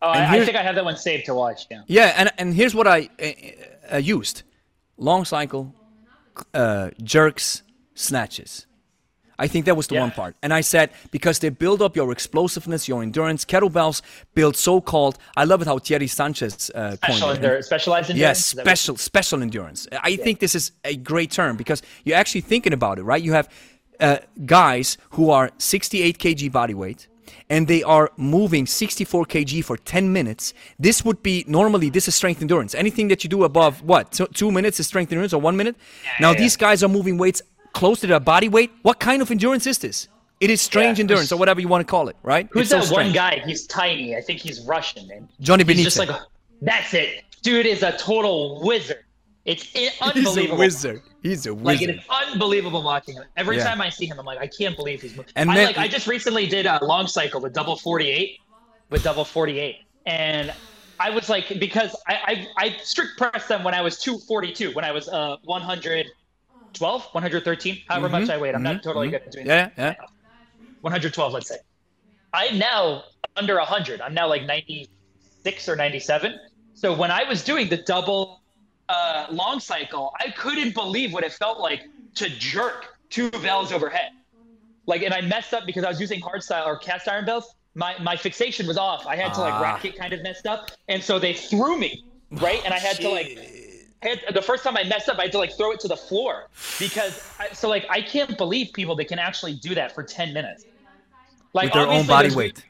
Oh, 0.00 0.08
I, 0.08 0.36
I 0.36 0.44
think 0.44 0.56
I 0.56 0.62
have 0.62 0.76
that 0.76 0.84
one 0.84 0.96
saved 0.96 1.26
to 1.26 1.34
watch. 1.34 1.66
Yeah. 1.70 1.82
Yeah, 1.88 2.14
and 2.16 2.30
and 2.38 2.54
here's 2.54 2.74
what 2.74 2.86
I 2.86 3.08
uh, 3.20 3.94
uh, 3.94 3.96
used: 3.96 4.44
long 4.96 5.24
cycle, 5.24 5.74
uh, 6.54 6.90
jerks, 7.02 7.62
snatches. 7.94 8.67
I 9.38 9.46
think 9.46 9.66
that 9.66 9.76
was 9.76 9.86
the 9.86 9.94
Yeah. 9.94 10.00
one 10.02 10.10
part. 10.10 10.34
And 10.42 10.52
I 10.52 10.62
said 10.62 10.90
because 11.10 11.38
they 11.38 11.48
build 11.50 11.80
up 11.80 11.96
your 11.96 12.10
explosiveness, 12.12 12.88
your 12.88 13.02
endurance. 13.02 13.44
Kettlebells 13.44 14.02
build 14.34 14.56
so-called. 14.56 15.18
I 15.36 15.44
love 15.44 15.62
it 15.62 15.66
how 15.68 15.78
Thierry 15.78 16.08
Sanchez 16.08 16.70
uh, 16.74 16.78
coined 16.78 16.98
Special 16.98 17.30
it. 17.30 17.34
endurance, 17.36 17.66
specialized 17.66 18.10
endurance. 18.10 18.38
Yes, 18.38 18.38
Is 18.38 18.52
that 18.54 18.56
what- 18.66 18.70
special 18.78 18.96
special 18.96 19.42
endurance. 19.42 19.86
I 20.02 20.16
think 20.16 20.40
this 20.40 20.54
is 20.54 20.72
a 20.84 20.96
great 20.96 21.30
term 21.30 21.56
because 21.56 21.82
you're 22.04 22.16
actually 22.16 22.40
thinking 22.42 22.72
about 22.72 22.98
it, 22.98 23.02
right? 23.04 23.22
You 23.22 23.32
have 23.32 23.48
uh, 24.00 24.18
guys 24.46 24.96
who 25.10 25.30
are 25.30 25.50
68 25.58 26.18
kg 26.18 26.52
body 26.52 26.74
weight, 26.74 27.08
and 27.50 27.66
they 27.66 27.82
are 27.82 28.10
moving 28.16 28.64
64 28.66 29.24
kg 29.26 29.64
for 29.64 29.76
10 29.76 30.12
minutes, 30.12 30.54
this 30.78 31.04
would 31.04 31.22
be 31.22 31.44
normally 31.48 31.90
this 31.90 32.06
is 32.08 32.14
strength 32.14 32.40
endurance. 32.40 32.74
Anything 32.74 33.08
that 33.08 33.24
you 33.24 33.30
do 33.30 33.42
above 33.44 33.82
what 33.82 34.14
so 34.14 34.26
two 34.26 34.50
minutes 34.52 34.78
is 34.80 34.86
strength 34.86 35.10
endurance 35.12 35.32
or 35.32 35.40
one 35.40 35.56
minute. 35.56 35.76
now 36.20 36.30
yeah, 36.32 36.38
these 36.38 36.56
guys 36.56 36.82
are 36.84 36.88
moving 36.88 37.18
weights 37.18 37.42
close 37.72 38.00
to 38.00 38.06
their 38.06 38.20
body 38.20 38.48
weight. 38.48 38.70
What 38.82 39.00
kind 39.00 39.22
of 39.22 39.30
endurance 39.30 39.66
is 39.66 39.78
this? 39.78 40.08
It 40.40 40.50
is 40.50 40.60
strange 40.60 40.98
Yeah, 40.98 41.02
endurance 41.02 41.32
or 41.32 41.36
whatever 41.38 41.60
you 41.60 41.68
want 41.68 41.86
to 41.86 41.90
call 41.90 42.08
it, 42.08 42.16
right? 42.22 42.48
Who's 42.52 42.70
It's 42.72 42.88
so 42.88 42.94
that 42.94 43.04
one 43.04 43.12
guy? 43.12 43.42
He's 43.44 43.66
tiny. 43.66 44.16
I 44.16 44.20
think 44.20 44.38
he's 44.40 44.60
Russian, 44.60 45.06
man. 45.08 45.28
Johnny 45.40 45.64
He's 45.64 45.76
Benitez. 45.78 45.82
just 45.84 45.98
like, 45.98 46.10
that's 46.62 46.94
it. 46.94 47.24
Dude 47.42 47.66
is 47.66 47.82
a 47.82 47.92
total 47.98 48.60
wizard. 48.64 49.04
It's 49.44 49.64
i- 49.74 49.78
He's 50.14 50.26
unbelievable. 50.26 50.56
a 50.56 50.58
wizard. 50.60 51.02
He's 51.22 51.46
a 51.46 51.54
wizard. 51.54 51.64
Like 51.66 51.82
it 51.82 51.86
wizard. 51.88 52.02
is 52.02 52.28
unbelievable 52.32 52.82
watching 52.82 53.16
him. 53.16 53.24
Every 53.36 53.56
Yeah. 53.56 53.64
time 53.64 53.80
I 53.80 53.88
see 53.90 54.06
him, 54.06 54.18
I'm 54.20 54.26
like, 54.26 54.38
I 54.38 54.46
can't 54.46 54.76
believe 54.76 55.02
he's 55.02 55.16
moving. 55.16 55.32
And 55.36 55.50
I 55.50 55.54
then- 55.56 55.66
like, 55.68 55.78
I 55.78 55.88
just 55.88 56.06
recently 56.06 56.46
did 56.46 56.66
a 56.66 56.78
long 56.84 57.06
cycle 57.08 57.40
with 57.40 57.52
double 57.52 57.76
48, 57.76 58.38
with 58.90 59.02
double 59.02 59.24
48, 59.24 59.76
and 60.06 60.52
I 61.00 61.10
was 61.10 61.28
like, 61.28 61.58
because 61.58 61.96
I 62.06 62.46
I, 62.56 62.66
I 62.66 62.76
strict 62.82 63.18
pressed 63.18 63.48
them 63.48 63.64
when 63.64 63.74
I 63.74 63.80
was 63.82 63.98
242, 63.98 64.72
when 64.72 64.84
I 64.84 64.92
was 64.92 65.08
uh 65.08 65.36
112, 66.76 67.02
113, 67.12 67.82
however 67.88 68.08
much 68.08 68.28
I 68.28 68.36
weighed. 68.36 68.54
I'm 68.54 68.62
not 68.62 68.82
totally 68.82 69.10
good 69.10 69.22
at 69.26 69.32
doing 69.32 69.46
Mm-hmm. 69.46 69.80
Yeah, 69.80 69.94
yeah. 69.98 70.06
112, 70.82 71.32
let's 71.32 71.48
say. 71.48 71.56
I'm 72.32 72.58
now 72.58 73.04
under 73.36 73.56
100. 73.56 74.00
I'm 74.00 74.14
now 74.14 74.28
like 74.28 74.44
96 74.44 75.68
or 75.68 75.76
97. 75.76 76.38
So 76.74 76.94
when 76.94 77.10
I 77.10 77.24
was 77.24 77.42
doing 77.42 77.68
the 77.68 77.78
double 77.78 78.42
uh, 78.88 79.26
long 79.30 79.60
cycle, 79.60 80.12
I 80.20 80.30
couldn't 80.30 80.74
believe 80.74 81.12
what 81.12 81.24
it 81.24 81.32
felt 81.32 81.58
like 81.58 81.82
to 82.16 82.28
jerk 82.28 82.86
two 83.10 83.30
bells 83.30 83.72
overhead. 83.72 84.10
Like, 84.86 85.02
and 85.02 85.12
I 85.12 85.20
messed 85.22 85.52
up 85.54 85.66
because 85.66 85.84
I 85.84 85.88
was 85.88 86.00
using 86.00 86.20
hard 86.20 86.42
style 86.42 86.66
or 86.66 86.78
cast 86.78 87.08
iron 87.08 87.24
bells. 87.24 87.54
My 87.74 87.94
my 88.00 88.16
fixation 88.16 88.66
was 88.66 88.78
off. 88.78 89.06
I 89.06 89.14
had 89.16 89.34
to 89.34 89.40
like 89.40 89.52
Ah. 89.54 89.62
rack 89.62 89.84
it 89.84 89.96
kind 89.96 90.12
of 90.12 90.22
messed 90.22 90.46
up, 90.46 90.70
and 90.88 91.02
so 91.02 91.18
they 91.18 91.34
threw 91.34 91.78
me 91.78 92.02
right, 92.32 92.60
and 92.64 92.72
I 92.72 92.78
had 92.78 92.96
to 92.96 93.08
like 93.10 93.38
had, 94.02 94.20
the 94.34 94.42
first 94.42 94.62
time 94.64 94.76
I 94.76 94.84
messed 94.84 95.08
up, 95.08 95.18
I 95.18 95.22
had 95.22 95.32
to 95.32 95.38
like 95.38 95.52
throw 95.56 95.72
it 95.72 95.80
to 95.80 95.88
the 95.88 95.96
floor 95.96 96.48
because 96.78 97.28
I, 97.38 97.48
so 97.52 97.68
like 97.68 97.86
I 97.90 98.00
can't 98.00 98.36
believe 98.38 98.72
people 98.72 98.94
that 98.96 99.06
can 99.08 99.18
actually 99.18 99.54
do 99.54 99.74
that 99.74 99.92
for 99.92 100.02
ten 100.02 100.32
minutes. 100.32 100.64
Like 101.54 101.66
With 101.66 101.74
their 101.74 101.86
own 101.86 102.06
body 102.06 102.34
weight. 102.34 102.64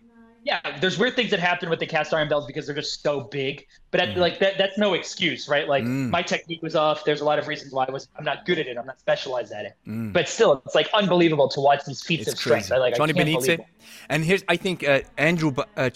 Yeah, 0.45 0.61
there's 0.81 0.97
weird 0.99 1.15
things 1.17 1.31
that 1.33 1.41
happen 1.41 1.69
with 1.69 1.79
the 1.81 1.87
cast 1.87 2.15
iron 2.15 2.29
bells 2.29 2.47
because 2.47 2.65
they're 2.65 2.75
just 2.75 3.03
so 3.03 3.23
big. 3.23 3.67
But 3.91 4.01
Mm. 4.01 4.13
at, 4.13 4.17
like 4.19 4.39
that, 4.39 4.57
that's 4.57 4.79
no 4.79 4.95
excuse, 4.95 5.47
right? 5.49 5.69
Like 5.69 5.85
my 5.85 6.23
technique 6.23 6.63
was 6.63 6.75
off. 6.75 7.05
There's 7.05 7.21
a 7.21 7.25
lot 7.25 7.39
of 7.39 7.49
reasons 7.49 7.73
why 7.75 7.85
I 7.87 7.91
was 7.91 8.09
I'm 8.17 8.25
not 8.25 8.47
good 8.47 8.59
at 8.59 8.67
it. 8.67 8.79
I'm 8.79 8.87
not 8.87 8.99
specialized 9.01 9.53
at 9.53 9.67
it. 9.67 9.75
But 9.85 10.29
still, 10.29 10.63
it's 10.65 10.75
like 10.75 10.89
unbelievable 10.95 11.49
to 11.49 11.61
watch 11.61 11.85
these 11.85 12.01
feats 12.03 12.21
Mm. 12.25 12.29
It's 12.29 12.33
of 12.35 12.39
strength. 12.39 12.69
crazy. 12.69 12.75
I 12.75 12.79
like 12.79 12.97
Johnny 12.97 13.13
Benitez. 13.13 13.49
it. 13.49 13.61
And 14.09 14.25
here's, 14.25 14.45
I 14.49 14.57
think 14.57 14.89
uh, 14.89 15.01
Andrew 15.19 15.53
uh, 15.77 15.91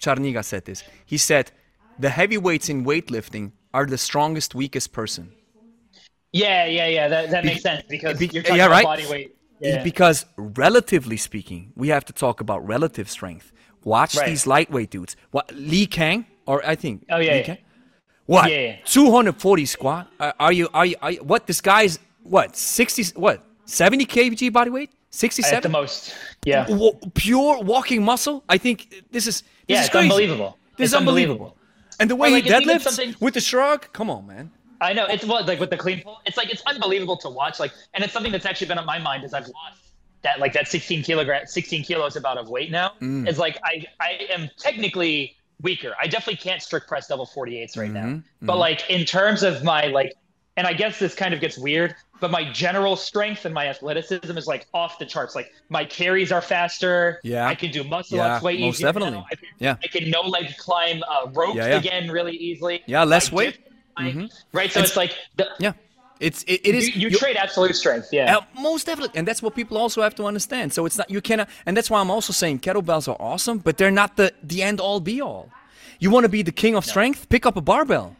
Charniga 0.00 0.44
said 0.44 0.66
this. 0.66 0.84
He 1.04 1.16
said, 1.16 1.50
the 1.98 2.10
heavyweights 2.10 2.68
in 2.68 2.84
weightlifting 2.84 3.52
are 3.76 3.84
the 3.84 3.98
strongest, 3.98 4.54
weakest 4.54 4.90
person. 4.92 5.24
Yeah, 6.32 6.64
yeah, 6.66 6.88
yeah. 6.88 7.08
That, 7.08 7.30
that 7.30 7.44
makes 7.44 7.62
sense 7.62 7.82
because 7.88 8.18
be- 8.18 8.28
you're 8.32 8.42
talking 8.42 8.56
yeah, 8.56 8.66
about 8.66 8.76
right? 8.76 8.84
body 8.84 9.06
weight. 9.06 9.36
Yeah. 9.60 9.82
Because 9.82 10.24
relatively 10.36 11.18
speaking, 11.18 11.72
we 11.76 11.88
have 11.88 12.04
to 12.06 12.12
talk 12.12 12.40
about 12.40 12.66
relative 12.66 13.08
strength. 13.10 13.52
Watch 13.84 14.16
Right. 14.16 14.26
these 14.30 14.46
lightweight 14.46 14.90
dudes. 14.90 15.14
What 15.30 15.52
Lee 15.54 15.86
Kang, 15.86 16.24
or 16.46 16.56
I 16.66 16.74
think. 16.74 17.04
Oh, 17.10 17.18
yeah, 17.18 17.32
Lee 17.32 17.38
yeah. 17.38 17.42
Kang? 17.44 17.58
What? 18.24 18.50
Yeah, 18.50 18.60
yeah. 18.60 18.76
240 18.84 19.66
squat. 19.66 20.10
Uh, 20.18 20.32
are 20.40 20.52
you? 20.52 20.68
Are 20.74 20.86
you? 20.86 20.96
Are 21.02 21.12
you? 21.12 21.22
What? 21.22 21.46
This 21.46 21.60
guy's 21.60 21.98
what? 22.22 22.56
60? 22.56 23.20
What? 23.20 23.42
70 23.66 24.06
kg 24.06 24.52
body 24.52 24.70
weight? 24.70 24.90
67? 25.10 25.56
at 25.56 25.62
the 25.62 25.68
most. 25.68 26.14
Yeah. 26.44 26.66
Wa- 26.68 26.92
pure 27.14 27.62
walking 27.62 28.02
muscle. 28.02 28.42
I 28.48 28.58
think 28.58 29.04
this 29.10 29.26
is. 29.26 29.42
This 29.42 29.50
Yeah, 29.68 29.82
is 29.84 29.90
unbelievable. 29.90 30.58
This 30.76 30.86
It's 30.86 30.92
is 30.92 30.98
unbelievable. 30.98 31.56
And 32.00 32.10
the 32.10 32.16
way 32.16 32.30
like, 32.30 32.44
he 32.44 32.50
deadlifts 32.50 32.82
something- 32.82 33.14
with 33.20 33.34
the 33.34 33.40
shrug. 33.40 33.92
Come 33.92 34.10
on, 34.10 34.26
man. 34.26 34.50
I 34.80 34.92
know 34.92 35.06
it's 35.06 35.24
what 35.24 35.46
like 35.46 35.58
with 35.58 35.70
the 35.70 35.76
clean 35.78 36.02
pull. 36.02 36.20
It's 36.26 36.36
like 36.36 36.50
it's 36.50 36.62
unbelievable 36.66 37.16
to 37.18 37.30
watch. 37.30 37.58
Like, 37.58 37.72
and 37.94 38.04
it's 38.04 38.12
something 38.12 38.30
that's 38.32 38.44
actually 38.44 38.66
been 38.66 38.78
on 38.78 38.84
my 38.84 38.98
mind 38.98 39.24
as 39.24 39.32
I've 39.32 39.48
lost 39.48 39.80
that 40.22 40.38
like 40.38 40.52
that 40.52 40.68
16 40.68 41.02
kilogram, 41.02 41.46
16 41.46 41.82
kilos 41.84 42.16
about 42.16 42.36
of 42.36 42.48
weight 42.50 42.70
now. 42.70 42.92
Mm. 43.00 43.26
Is 43.26 43.38
like 43.38 43.58
I 43.64 43.86
I 44.00 44.26
am 44.30 44.50
technically 44.58 45.34
weaker. 45.62 45.94
I 45.98 46.06
definitely 46.08 46.36
can't 46.36 46.60
strict 46.60 46.88
press 46.88 47.06
double 47.06 47.24
48s 47.26 47.76
right 47.78 47.90
Mm-hmm, 47.90 47.94
now. 47.94 48.22
But 48.42 48.58
like 48.58 48.88
in 48.90 49.06
terms 49.06 49.42
of 49.42 49.64
my 49.64 49.86
like, 49.86 50.12
and 50.56 50.66
I 50.66 50.72
guess 50.72 50.98
this 50.98 51.14
kind 51.14 51.32
of 51.34 51.40
gets 51.40 51.58
weird. 51.58 51.94
But 52.18 52.30
my 52.30 52.50
general 52.50 52.96
strength 52.96 53.44
and 53.44 53.52
my 53.54 53.66
athleticism 53.66 54.38
is 54.38 54.46
like 54.46 54.66
off 54.72 54.98
the 54.98 55.04
charts. 55.04 55.34
Like 55.34 55.52
my 55.68 55.84
carries 55.84 56.32
are 56.32 56.40
faster. 56.40 57.20
Yeah. 57.22 57.46
I 57.46 57.54
can 57.54 57.70
do 57.70 57.84
muscle 57.84 58.16
Yeah, 58.16 58.36
ups 58.36 58.42
way 58.42 58.58
most 58.58 58.76
easier. 58.76 58.88
definitely. 58.88 59.24
I 59.30 59.34
can, 59.34 59.48
Yeah. 59.58 59.76
I 59.84 59.86
can 59.86 60.08
no 60.10 60.22
leg 60.22 60.56
climb 60.56 61.02
uh, 61.02 61.28
ropes 61.34 61.56
Yeah, 61.56 61.68
yeah. 61.68 61.76
again 61.76 62.10
really 62.10 62.34
easily. 62.36 62.82
Yeah, 62.86 63.04
less 63.04 63.30
My 63.30 63.36
weight. 63.36 63.58
Mm-hmm. 63.98 64.26
Right. 64.52 64.72
So 64.72 64.80
it's, 64.80 64.96
like 64.96 65.14
the, 65.36 65.48
Yeah. 65.58 65.72
It's 66.18 66.42
it, 66.44 66.62
it 66.64 66.74
is. 66.74 66.96
you, 66.96 67.10
you 67.10 67.18
trade 67.18 67.36
absolute 67.36 67.76
strength. 67.76 68.08
Yeah. 68.10 68.38
Uh, 68.38 68.40
most 68.58 68.86
definitely, 68.86 69.18
and 69.18 69.28
that's 69.28 69.42
what 69.42 69.54
people 69.54 69.76
also 69.76 70.00
have 70.00 70.14
to 70.14 70.24
understand. 70.24 70.72
So 70.72 70.86
it's 70.86 70.96
not 70.96 71.10
you 71.10 71.20
cannot, 71.20 71.50
and 71.66 71.76
that's 71.76 71.90
why 71.90 72.00
I'm 72.00 72.10
also 72.10 72.32
saying 72.32 72.60
kettlebells 72.60 73.06
are 73.06 73.16
awesome, 73.20 73.58
but 73.58 73.76
they're 73.76 73.90
not 73.90 74.16
the 74.16 74.32
the 74.42 74.62
end 74.62 74.80
all 74.80 75.00
be 75.00 75.20
all. 75.20 75.50
You 75.98 76.10
want 76.10 76.24
to 76.24 76.30
be 76.30 76.40
the 76.42 76.52
king 76.52 76.74
of 76.74 76.86
strength? 76.86 77.28
Pick 77.28 77.44
up 77.44 77.56
a 77.58 77.60
barbell. 77.60 78.16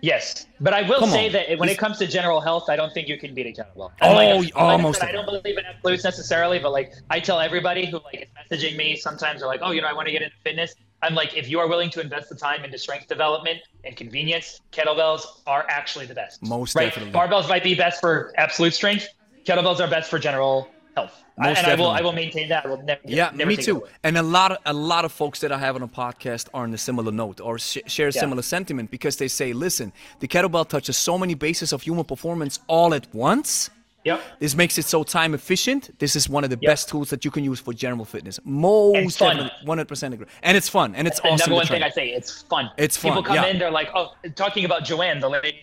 Yes, 0.00 0.46
but 0.60 0.72
I 0.72 0.82
will 0.82 1.00
Come 1.00 1.10
say 1.10 1.26
on. 1.26 1.32
that 1.32 1.48
when 1.58 1.66
This- 1.68 1.76
it 1.76 1.78
comes 1.78 1.98
to 1.98 2.06
general 2.06 2.40
health, 2.40 2.68
I 2.68 2.76
don't 2.76 2.92
think 2.94 3.08
you 3.08 3.18
can 3.18 3.34
beat 3.34 3.46
a 3.46 3.50
kettlebell. 3.62 3.90
Oh, 4.00 4.12
like, 4.12 4.52
oh, 4.54 4.66
like 4.66 4.84
I 4.84 4.92
said, 4.92 5.08
I 5.08 5.12
don't 5.12 5.26
believe 5.26 5.58
in 5.58 5.64
absolutes 5.64 6.04
necessarily, 6.04 6.58
but 6.58 6.70
like 6.72 6.92
I 7.10 7.18
tell 7.20 7.40
everybody 7.40 7.86
who 7.86 7.98
like 8.04 8.28
is 8.50 8.58
messaging 8.58 8.76
me 8.76 8.96
sometimes 8.96 9.40
they're 9.40 9.48
like, 9.48 9.60
oh, 9.62 9.72
you 9.72 9.80
know, 9.80 9.88
I 9.88 9.92
want 9.92 10.06
to 10.06 10.12
get 10.12 10.22
into 10.22 10.36
fitness. 10.44 10.74
I'm 11.02 11.14
like, 11.14 11.36
if 11.36 11.48
you 11.48 11.60
are 11.60 11.68
willing 11.68 11.90
to 11.90 12.00
invest 12.00 12.28
the 12.28 12.34
time 12.34 12.64
into 12.64 12.78
strength 12.78 13.06
development 13.08 13.60
and 13.84 13.96
convenience, 13.96 14.60
kettlebells 14.72 15.22
are 15.46 15.64
actually 15.68 16.06
the 16.06 16.14
best. 16.14 16.42
Most 16.42 16.74
right? 16.74 16.86
definitely. 16.86 17.12
Barbells 17.12 17.48
might 17.48 17.62
be 17.62 17.74
best 17.74 18.00
for 18.00 18.32
absolute 18.36 18.74
strength. 18.74 19.08
Kettlebells 19.44 19.80
are 19.80 19.88
best 19.88 20.10
for 20.10 20.18
general 20.18 20.68
health. 20.98 21.14
I- 21.40 21.50
and 21.58 21.66
I 21.72 21.74
will. 21.80 21.92
I 21.98 22.00
will 22.06 22.16
maintain 22.22 22.46
that. 22.52 22.60
I 22.66 22.68
will 22.68 22.82
never. 22.90 23.00
Yeah, 23.04 23.30
never 23.40 23.48
me 23.52 23.56
too. 23.68 23.78
And 24.06 24.14
a 24.18 24.26
lot 24.38 24.50
of 24.52 24.58
a 24.74 24.76
lot 24.94 25.02
of 25.04 25.12
folks 25.12 25.38
that 25.42 25.52
I 25.56 25.58
have 25.66 25.74
on 25.78 25.82
a 25.90 25.92
podcast 26.02 26.44
are 26.54 26.64
on 26.64 26.74
a 26.74 26.78
similar 26.88 27.12
note 27.22 27.38
or 27.46 27.54
sh- 27.58 27.86
share 27.94 28.08
a 28.08 28.12
Yeah. 28.14 28.20
similar 28.24 28.42
sentiment 28.56 28.86
because 28.96 29.14
they 29.22 29.28
say, 29.40 29.48
listen, 29.66 29.88
the 30.22 30.28
kettlebell 30.32 30.66
touches 30.74 30.96
so 31.08 31.14
many 31.22 31.34
bases 31.46 31.72
of 31.74 31.78
human 31.88 32.04
performance 32.12 32.54
all 32.76 32.90
at 33.00 33.06
once. 33.28 33.70
Yep. 34.04 34.20
This 34.44 34.54
makes 34.62 34.74
it 34.80 34.86
so 34.94 34.98
time 35.18 35.32
efficient. 35.40 35.82
This 36.02 36.14
is 36.16 36.24
one 36.36 36.42
of 36.46 36.50
the 36.54 36.58
Yep. 36.60 36.70
best 36.70 36.84
tools 36.88 37.08
that 37.12 37.20
you 37.26 37.30
can 37.36 37.44
use 37.52 37.60
for 37.66 37.72
general 37.84 38.04
fitness. 38.14 38.36
Most 38.44 39.18
definitely, 39.18 39.50
100% 39.64 40.14
agree. 40.14 40.26
And 40.42 40.56
it's 40.56 40.68
fun 40.78 40.88
and 40.96 41.04
it's 41.08 41.20
the 41.20 41.28
awesome. 41.28 41.38
number 41.50 41.54
one 41.60 41.66
thing. 41.66 41.82
I 41.82 41.90
say. 41.90 42.06
It's 42.18 42.32
fun. 42.52 42.64
It's 42.84 42.96
fun. 42.96 43.10
People 43.10 43.22
come 43.28 43.36
yeah. 43.36 43.46
in, 43.50 43.58
they're 43.60 43.76
like, 43.80 43.90
oh, 43.98 44.06
talking 44.34 44.64
about 44.64 44.80
Joanne, 44.88 45.18
the 45.20 45.28
lady. 45.28 45.54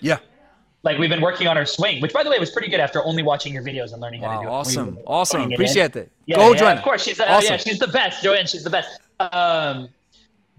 Yeah. 0.00 0.18
Like 0.84 0.98
we've 0.98 1.10
been 1.10 1.22
working 1.22 1.46
on 1.48 1.56
her 1.56 1.64
swing, 1.64 2.00
which 2.02 2.12
by 2.12 2.22
the 2.22 2.30
way 2.30 2.38
was 2.38 2.50
pretty 2.50 2.68
good 2.68 2.78
after 2.80 3.02
only 3.04 3.22
watching 3.22 3.54
your 3.54 3.62
videos 3.62 3.92
and 3.92 4.02
learning 4.02 4.20
how 4.20 4.28
to 4.32 4.36
Wow, 4.36 4.42
do 4.42 4.48
it. 4.48 4.50
awesome. 4.50 4.86
We 4.86 4.92
were 5.02 5.02
Awesome. 5.06 5.50
it. 5.50 5.54
Appreciate 5.54 5.96
it. 5.96 6.12
Yeah, 6.26 6.36
Go, 6.36 6.52
yeah, 6.52 6.58
Joanna. 6.58 6.78
Of 6.78 6.84
course, 6.84 7.02
she's 7.02 7.18
uh, 7.18 7.24
awesome. 7.24 7.52
yeah, 7.52 7.56
she's 7.56 7.78
the 7.78 7.88
best. 7.88 8.22
Joanne, 8.22 8.46
she's 8.46 8.64
the 8.64 8.70
best. 8.70 9.00
Um, 9.18 9.88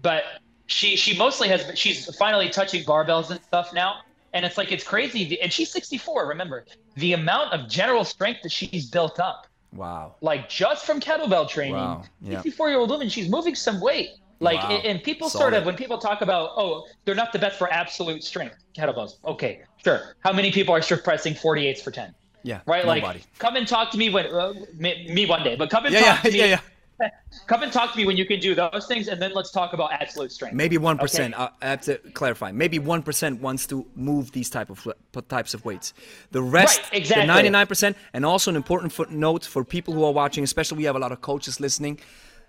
but 0.02 0.24
she 0.66 0.96
she 0.96 1.16
mostly 1.16 1.48
has 1.48 1.70
she's 1.78 2.14
finally 2.16 2.48
touching 2.48 2.82
barbells 2.84 3.30
and 3.30 3.40
stuff 3.44 3.72
now, 3.72 4.00
and 4.32 4.44
it's 4.44 4.58
like 4.58 4.72
it's 4.72 4.84
crazy. 4.84 5.40
And 5.40 5.52
she's 5.52 5.70
64. 5.70 6.26
Remember 6.26 6.66
the 6.96 7.12
amount 7.12 7.52
of 7.52 7.68
general 7.68 8.04
strength 8.04 8.42
that 8.42 8.50
she's 8.50 8.90
built 8.90 9.20
up 9.20 9.46
wow. 9.72 10.14
like 10.20 10.48
just 10.48 10.84
from 10.86 11.00
kettlebell 11.00 11.48
training. 11.48 11.74
Wow, 11.74 12.02
yeah. 12.20 12.38
64 12.38 12.70
year 12.70 12.78
old 12.78 12.90
woman, 12.90 13.08
she's 13.08 13.28
moving 13.28 13.54
some 13.54 13.80
weight. 13.80 14.10
Like, 14.40 14.62
Wow. 14.62 14.80
and- 14.84 15.02
people 15.02 15.28
sort 15.30 15.54
of, 15.54 15.64
when 15.64 15.76
people 15.76 15.98
talk 15.98 16.20
about, 16.20 16.50
oh, 16.56 16.86
they're 17.04 17.14
not 17.14 17.32
the 17.32 17.38
best 17.38 17.58
for 17.58 17.72
absolute 17.72 18.22
strength 18.22 18.56
kettlebells. 18.76 19.14
Okay, 19.24 19.60
sure. 19.82 20.14
How 20.20 20.32
many 20.32 20.52
people 20.52 20.74
are 20.74 20.82
strict 20.82 21.04
pressing 21.04 21.34
48s 21.34 21.80
for 21.82 21.90
10? 21.90 22.14
Yeah. 22.42 22.60
Right? 22.66 22.84
Nobody. 22.84 23.02
Like, 23.20 23.38
come 23.38 23.56
and 23.56 23.66
talk 23.66 23.90
to 23.92 23.98
me 23.98 24.10
when, 24.10 24.26
uh, 24.26 24.52
me, 24.76 25.06
me 25.10 25.26
one 25.26 25.42
day, 25.42 25.56
but 25.56 25.70
come 25.70 25.86
and 25.86 25.94
yeah, 25.94 26.00
talk 26.00 26.24
yeah, 26.24 26.30
to 26.30 26.32
me. 26.32 26.38
yeah, 26.38 26.46
yeah. 26.46 26.60
Come 27.46 27.62
and 27.62 27.70
talk 27.70 27.92
to 27.92 27.98
me 27.98 28.06
when 28.06 28.16
you 28.16 28.24
can 28.24 28.40
do 28.40 28.54
those 28.54 28.86
things, 28.88 29.08
and 29.08 29.20
then 29.20 29.32
let's 29.34 29.50
talk 29.50 29.74
about 29.74 29.92
absolute 29.92 30.32
strength. 30.32 30.54
Maybe 30.56 30.78
one 30.78 30.96
percent. 30.96 31.34
Okay. 31.34 31.48
I 31.60 31.66
have 31.68 31.82
to 31.82 31.98
clarify. 32.14 32.52
Maybe 32.52 32.78
one 32.78 33.02
percent 33.02 33.42
wants 33.42 33.66
to 33.66 33.84
move 33.94 34.32
these 34.32 34.48
type 34.48 34.70
of 34.70 34.88
types 35.28 35.52
of 35.52 35.62
weights. 35.66 35.92
The 36.30 36.40
rest, 36.40 36.80
Right, 36.84 36.94
exactly. 37.02 37.26
the 37.26 37.34
ninety-nine 37.34 37.66
percent, 37.66 37.98
and 38.14 38.24
also 38.24 38.50
an 38.50 38.56
important 38.56 38.92
footnote 38.94 39.44
for 39.44 39.62
people 39.62 39.92
who 39.92 40.04
are 40.04 40.12
watching, 40.12 40.42
especially 40.42 40.78
we 40.78 40.84
have 40.84 40.96
a 40.96 40.98
lot 40.98 41.12
of 41.12 41.20
coaches 41.20 41.60
listening. 41.60 42.00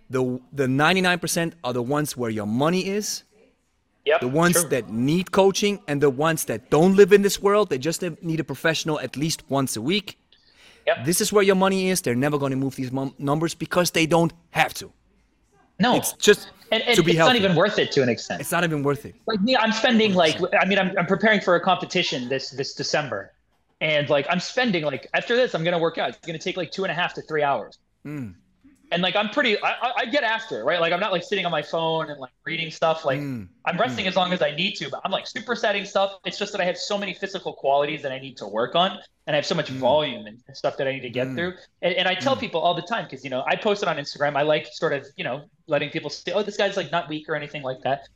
The 0.10 0.40
the 0.54 0.68
ninety-nine 0.68 1.20
percent 1.20 1.54
are 1.64 1.74
the 1.74 1.82
ones 1.84 2.16
where 2.16 2.30
your 2.30 2.46
money 2.48 2.88
is, 2.88 3.24
Yep. 4.06 4.22
the 4.22 4.28
ones 4.30 4.56
true. 4.62 4.70
that 4.70 4.90
need 4.90 5.32
coaching, 5.32 5.82
and 5.88 6.02
the 6.02 6.10
ones 6.10 6.46
that 6.46 6.70
don't 6.70 6.96
live 6.96 7.12
in 7.12 7.22
this 7.24 7.42
world. 7.42 7.70
They 7.70 7.78
just 7.78 8.02
need 8.22 8.40
a 8.40 8.44
professional 8.46 9.00
at 9.02 9.18
least 9.18 9.44
once 9.50 9.76
a 9.76 9.82
week. 9.82 10.18
Yep. 10.86 11.04
This 11.06 11.20
is 11.20 11.34
where 11.34 11.44
your 11.44 11.56
money 11.58 11.90
is. 11.90 12.00
They're 12.02 12.16
never 12.16 12.38
going 12.38 12.52
to 12.52 12.56
move 12.58 12.76
these 12.78 12.92
mum- 12.94 13.14
numbers 13.20 13.54
because 13.54 13.92
they 13.92 14.06
don't 14.06 14.32
have 14.52 14.74
to. 14.76 14.94
no, 15.80 15.98
It's 15.98 16.14
just 16.14 16.52
and, 16.72 16.82
and 16.84 16.96
to 16.96 17.04
be 17.04 17.12
it's 17.12 17.18
healthy. 17.18 17.34
not 17.40 17.44
even 17.44 17.56
worth 17.58 17.78
it 17.80 17.92
to 17.92 18.02
an 18.02 18.08
extent. 18.10 18.40
it's 18.40 18.52
not 18.54 18.64
even 18.64 18.82
worth 18.84 19.06
it. 19.06 19.14
like 19.26 19.42
me, 19.42 19.58
I'm 19.58 19.74
spending 19.74 20.14
like 20.14 20.38
I 20.62 20.66
mean 20.66 20.80
I'm, 20.80 20.92
I'm 20.98 21.06
preparing 21.06 21.42
for 21.42 21.56
a 21.56 21.60
competition 21.62 22.30
this 22.30 22.50
this 22.52 22.74
December, 22.76 23.34
and 23.82 24.10
like 24.10 24.26
I'm 24.30 24.40
spending 24.40 24.84
like 24.86 25.04
after 25.14 25.36
this 25.36 25.54
I'm 25.54 25.66
gonna 25.66 25.80
work 25.88 25.98
out. 25.98 26.10
It's 26.10 26.26
gonna 26.26 26.40
take 26.40 26.56
like 26.56 26.72
two 26.72 26.84
and 26.86 26.92
a 26.92 26.96
half 26.96 27.14
to 27.16 27.22
three 27.22 27.44
hours. 27.44 27.78
Hmm. 28.04 28.30
And 28.92 29.02
like 29.02 29.16
I'm 29.16 29.30
pretty, 29.30 29.62
I, 29.62 29.92
I 29.98 30.06
get 30.06 30.24
after 30.24 30.62
it, 30.62 30.64
right? 30.64 30.80
Like 30.80 30.94
I'm 30.94 31.00
not 31.00 31.12
like 31.12 31.24
sitting 31.24 31.46
on 31.46 31.52
my 31.52 31.62
phone 31.62 32.10
and 32.10 32.20
like 32.20 32.32
reading 32.46 32.72
stuff. 32.72 33.04
Like 33.04 33.20
mm. 33.20 33.48
I'm 33.66 33.78
resting 33.78 34.06
mm. 34.06 34.10
as 34.10 34.16
long 34.16 34.32
as 34.32 34.42
I 34.42 34.52
need 34.56 34.76
to, 34.76 34.90
but 34.90 35.02
I'm 35.04 35.12
like 35.12 35.26
supersetting 35.26 35.86
stuff. 35.86 36.18
It's 36.26 36.38
just 36.38 36.52
that 36.54 36.62
I 36.62 36.66
have 36.66 36.78
so 36.78 36.98
many 36.98 37.14
physical 37.14 37.54
qualities 37.54 38.02
that 38.04 38.12
I 38.12 38.20
need 38.20 38.38
to 38.38 38.48
work 38.48 38.76
on, 38.76 38.98
and 39.26 39.36
I 39.36 39.38
have 39.38 39.46
so 39.46 39.56
much 39.56 39.72
mm. 39.72 39.76
volume 39.76 40.26
and 40.26 40.40
stuff 40.54 40.78
that 40.78 40.88
I 40.88 40.94
need 40.94 41.02
to 41.02 41.10
get 41.10 41.28
mm. 41.28 41.36
through. 41.36 41.54
And, 41.82 41.96
and, 41.96 42.08
I 42.08 42.16
tell 42.16 42.36
mm. 42.36 42.40
people 42.40 42.62
all 42.62 42.74
the 42.74 42.82
time 42.82 43.06
because 43.06 43.24
you 43.24 43.30
know 43.30 43.44
I 43.46 43.56
post 43.56 43.84
it 43.84 43.90
on 43.90 43.98
Instagram. 43.98 44.38
I 44.38 44.44
like 44.44 44.68
sort 44.72 44.94
of 44.94 45.06
you 45.18 45.24
know 45.24 45.44
letting 45.68 45.90
people 45.90 46.10
say, 46.10 46.32
oh, 46.32 46.44
this 46.44 46.56
guy's 46.56 46.78
like 46.78 46.92
not 46.92 47.10
weak 47.10 47.28
or 47.28 47.36
anything 47.36 47.64
like 47.64 47.82
that. 47.82 48.08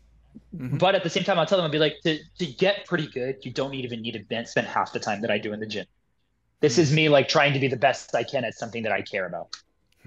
Mm-hmm. 0.56 0.78
But 0.78 0.96
at 0.96 1.04
the 1.04 1.10
same 1.10 1.26
time, 1.26 1.38
I'll 1.38 1.46
tell 1.46 1.58
them, 1.58 1.66
I'll 1.66 1.72
be 1.72 1.78
like, 1.78 1.96
to, 2.04 2.18
to 2.40 2.46
get 2.46 2.86
pretty 2.86 3.08
good, 3.08 3.36
you 3.42 3.52
don't 3.52 3.74
even 3.74 4.02
need 4.02 4.26
to 4.30 4.46
spend 4.46 4.66
half 4.66 4.94
the 4.94 5.00
time 5.00 5.20
that 5.22 5.32
I 5.32 5.38
do 5.38 5.52
in 5.52 5.60
the 5.60 5.66
gym. 5.66 5.86
This 6.62 6.78
is 6.78 6.92
mm. 6.92 6.96
me 6.96 7.10
like 7.10 7.28
trying 7.28 7.52
to 7.52 7.60
be 7.60 7.68
the 7.68 7.76
best 7.76 8.16
I 8.16 8.24
can 8.24 8.46
at 8.46 8.54
something 8.54 8.84
that 8.84 8.94
I 8.94 9.02
care 9.02 9.26
about 9.26 9.58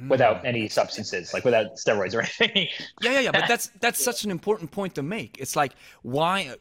without 0.08 0.40
hmm. 0.40 0.46
any 0.46 0.68
substances, 0.68 1.32
like 1.32 1.44
without 1.44 1.76
steroids 1.76 2.14
or 2.14 2.20
anything. 2.40 2.68
yeah, 3.00 3.12
yeah, 3.12 3.20
yeah. 3.20 3.30
But 3.32 3.46
that's 3.48 3.68
that's 3.80 4.02
such 4.02 4.24
an 4.24 4.30
important 4.30 4.70
point 4.70 4.94
to 4.96 5.02
make. 5.02 5.38
It's 5.38 5.56
like 5.56 5.72
why? 6.02 6.54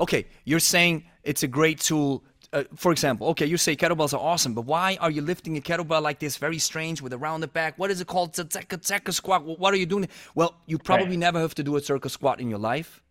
Okay, 0.00 0.26
you're 0.44 0.60
saying 0.60 1.04
it's 1.22 1.42
a 1.42 1.48
great 1.48 1.80
tool. 1.80 2.24
Uh, 2.52 2.62
for 2.76 2.92
example, 2.92 3.26
okay, 3.28 3.46
you 3.46 3.56
say 3.56 3.74
kettlebells 3.74 4.14
are 4.14 4.20
awesome, 4.20 4.54
but 4.54 4.62
why 4.62 4.96
are 5.00 5.10
you 5.10 5.20
lifting 5.22 5.56
a 5.56 5.60
kettlebell 5.60 6.00
like 6.00 6.20
this, 6.20 6.36
very 6.36 6.58
strange, 6.58 7.02
with 7.02 7.12
a 7.12 7.18
rounded 7.18 7.52
back? 7.52 7.76
What 7.78 7.90
is 7.90 8.00
it 8.00 8.06
called? 8.06 8.38
It's 8.38 8.56
a 8.56 9.12
squat. 9.12 9.44
What 9.44 9.74
are 9.74 9.76
you 9.76 9.86
doing? 9.86 10.08
Well, 10.36 10.54
you 10.66 10.78
probably 10.78 11.08
right. 11.08 11.18
never 11.18 11.40
have 11.40 11.54
to 11.56 11.64
do 11.64 11.74
a 11.76 11.80
circle 11.80 12.10
squat 12.10 12.40
in 12.40 12.48
your 12.48 12.60
life. 12.60 13.02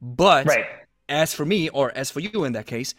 But 0.00 0.46
right. 0.46 0.66
as 1.08 1.34
for 1.34 1.44
me, 1.44 1.70
or 1.70 1.90
as 1.96 2.10
for 2.10 2.20
you 2.20 2.44
in 2.44 2.52
that 2.52 2.66
case, 2.66 2.94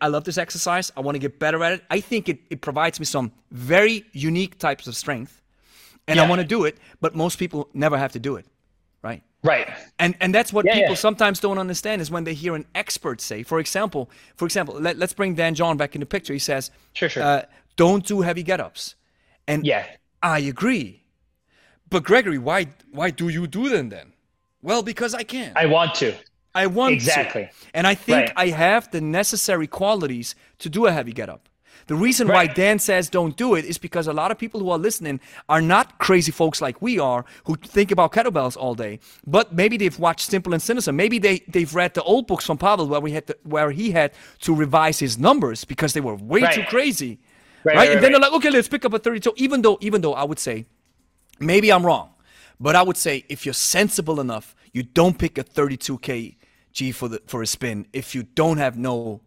I 0.00 0.08
love 0.08 0.24
this 0.24 0.38
exercise. 0.38 0.90
I 0.96 1.00
want 1.00 1.16
to 1.16 1.18
get 1.18 1.38
better 1.38 1.62
at 1.62 1.72
it. 1.72 1.84
I 1.90 2.00
think 2.00 2.30
it, 2.30 2.38
it 2.48 2.62
provides 2.62 2.98
me 2.98 3.04
some 3.04 3.30
very 3.50 4.06
unique 4.12 4.58
types 4.58 4.86
of 4.86 4.96
strength 4.96 5.42
and 6.08 6.16
yeah. 6.16 6.24
I 6.24 6.28
want 6.28 6.40
to 6.40 6.46
do 6.46 6.64
it, 6.64 6.78
but 7.00 7.14
most 7.14 7.38
people 7.38 7.68
never 7.74 7.98
have 7.98 8.12
to 8.12 8.18
do 8.18 8.36
it, 8.36 8.46
right? 9.02 9.22
Right. 9.42 9.68
And 9.98 10.16
and 10.20 10.34
that's 10.34 10.52
what 10.52 10.64
yeah, 10.66 10.74
people 10.74 10.90
yeah. 10.90 10.96
sometimes 10.96 11.40
don't 11.40 11.58
understand 11.58 12.02
is 12.02 12.10
when 12.10 12.24
they 12.24 12.34
hear 12.34 12.54
an 12.54 12.66
expert 12.74 13.20
say, 13.20 13.42
for 13.42 13.60
example, 13.60 14.10
for 14.36 14.44
example, 14.44 14.74
let, 14.80 15.00
us 15.00 15.12
bring 15.12 15.34
Dan 15.34 15.54
John 15.54 15.76
back 15.76 15.94
in 15.94 16.00
the 16.00 16.06
picture. 16.06 16.32
He 16.32 16.38
says, 16.38 16.70
"Sure, 16.92 17.08
sure. 17.08 17.22
Uh, 17.22 17.42
don't 17.76 18.04
do 18.04 18.22
heavy 18.22 18.42
get-ups." 18.42 18.96
And 19.46 19.64
yeah, 19.64 19.86
I 20.22 20.40
agree. 20.40 21.04
But 21.88 22.02
Gregory, 22.02 22.38
why 22.38 22.68
why 22.90 23.10
do 23.10 23.28
you 23.28 23.46
do 23.46 23.68
them 23.68 23.88
then? 23.88 24.12
Well, 24.62 24.82
because 24.82 25.14
I 25.14 25.22
can. 25.22 25.52
I 25.54 25.66
want 25.66 25.94
to. 25.96 26.14
I 26.54 26.66
want 26.66 26.94
exactly. 26.94 27.42
to. 27.42 27.48
Exactly. 27.48 27.70
And 27.74 27.86
I 27.86 27.94
think 27.94 28.28
right. 28.28 28.32
I 28.36 28.48
have 28.48 28.90
the 28.90 29.00
necessary 29.00 29.66
qualities 29.66 30.34
to 30.58 30.68
do 30.68 30.86
a 30.86 30.92
heavy 30.92 31.12
get-up. 31.12 31.48
The 31.86 31.94
reason 31.94 32.26
right. 32.26 32.48
why 32.48 32.54
Dan 32.54 32.78
says 32.80 33.08
don't 33.08 33.36
do 33.36 33.54
it 33.54 33.64
is 33.64 33.78
because 33.78 34.08
a 34.08 34.12
lot 34.12 34.30
of 34.32 34.38
people 34.38 34.58
who 34.60 34.70
are 34.70 34.78
listening 34.78 35.20
are 35.48 35.62
not 35.62 35.98
crazy 35.98 36.32
folks 36.32 36.60
like 36.60 36.82
we 36.82 36.98
are 36.98 37.24
who 37.44 37.54
think 37.54 37.92
about 37.92 38.12
kettlebells 38.12 38.56
all 38.56 38.74
day. 38.74 38.98
But 39.24 39.54
maybe 39.54 39.76
they've 39.76 39.98
watched 39.98 40.28
Simple 40.28 40.52
and 40.52 40.60
Sinister. 40.60 40.92
Maybe 40.92 41.18
they, 41.18 41.40
they've 41.46 41.72
read 41.72 41.94
the 41.94 42.02
old 42.02 42.26
books 42.26 42.44
from 42.44 42.58
Pavel 42.58 42.88
where 42.88 43.00
we 43.00 43.12
had 43.12 43.28
to, 43.28 43.36
where 43.44 43.70
he 43.70 43.92
had 43.92 44.12
to 44.40 44.54
revise 44.54 44.98
his 44.98 45.16
numbers 45.16 45.64
because 45.64 45.92
they 45.92 46.00
were 46.00 46.16
way 46.16 46.42
right. 46.42 46.54
too 46.54 46.64
crazy. 46.64 47.20
Right, 47.62 47.76
right? 47.76 47.90
and 47.92 48.02
then 48.02 48.12
they're 48.12 48.20
like, 48.20 48.32
okay, 48.32 48.50
let's 48.50 48.68
pick 48.68 48.84
up 48.84 48.92
a 48.92 48.98
32. 48.98 49.34
Even 49.36 49.62
though, 49.62 49.78
even 49.80 50.00
though 50.00 50.14
I 50.14 50.24
would 50.24 50.40
say, 50.40 50.66
maybe 51.38 51.72
I'm 51.72 51.86
wrong, 51.86 52.10
but 52.58 52.74
I 52.74 52.82
would 52.82 52.96
say 52.96 53.24
if 53.28 53.46
you're 53.46 53.54
sensible 53.54 54.20
enough, 54.20 54.56
you 54.72 54.82
don't 54.82 55.18
pick 55.18 55.38
a 55.38 55.44
32k 55.44 56.36
G 56.72 56.92
for 56.92 57.08
the 57.08 57.22
for 57.26 57.42
a 57.42 57.46
spin 57.46 57.86
if 57.92 58.14
you 58.14 58.22
don't 58.22 58.58
have 58.58 58.76
no 58.76 59.22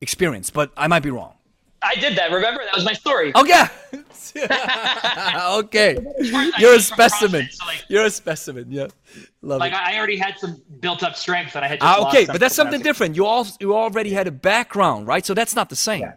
experience. 0.00 0.50
But 0.50 0.72
I 0.76 0.88
might 0.88 1.02
be 1.02 1.10
wrong. 1.10 1.34
I 1.82 1.94
did 1.96 2.16
that. 2.16 2.30
Remember 2.30 2.62
that 2.64 2.74
was 2.74 2.84
my 2.84 2.92
story. 2.92 3.32
Oh 3.34 3.44
yeah. 3.44 3.68
okay. 5.58 5.98
You're 6.58 6.74
a 6.74 6.80
specimen. 6.80 7.42
CrossFit, 7.42 7.52
so 7.52 7.66
like, 7.66 7.84
You're 7.88 8.04
a 8.04 8.10
specimen. 8.10 8.66
Yeah. 8.70 8.88
Love 9.42 9.60
like 9.60 9.72
it. 9.72 9.78
I 9.78 9.98
already 9.98 10.16
had 10.16 10.38
some 10.38 10.62
built 10.80 11.02
up 11.02 11.16
strength 11.16 11.52
that 11.54 11.64
I 11.64 11.68
had. 11.68 11.78
Ah, 11.80 12.08
okay, 12.08 12.26
but 12.26 12.40
that's 12.40 12.54
something 12.54 12.80
different. 12.80 13.16
You 13.16 13.26
all 13.26 13.46
you 13.60 13.74
already 13.74 14.12
had 14.12 14.28
a 14.28 14.30
background, 14.30 15.06
right? 15.06 15.24
So 15.26 15.34
that's 15.34 15.56
not 15.56 15.68
the 15.68 15.76
same, 15.76 16.02
yeah. 16.02 16.14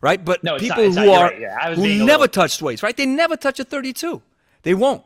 right? 0.00 0.22
But 0.22 0.42
no, 0.42 0.58
people 0.58 0.90
not, 0.90 1.04
who 1.04 1.10
are 1.10 1.24
right. 1.26 1.40
yeah, 1.40 1.74
who 1.74 1.82
never 1.82 2.04
little... 2.04 2.28
touched 2.28 2.60
weights, 2.60 2.82
right? 2.82 2.96
They 2.96 3.06
never 3.06 3.36
touch 3.36 3.60
a 3.60 3.64
32. 3.64 4.20
They 4.62 4.74
won't. 4.74 5.04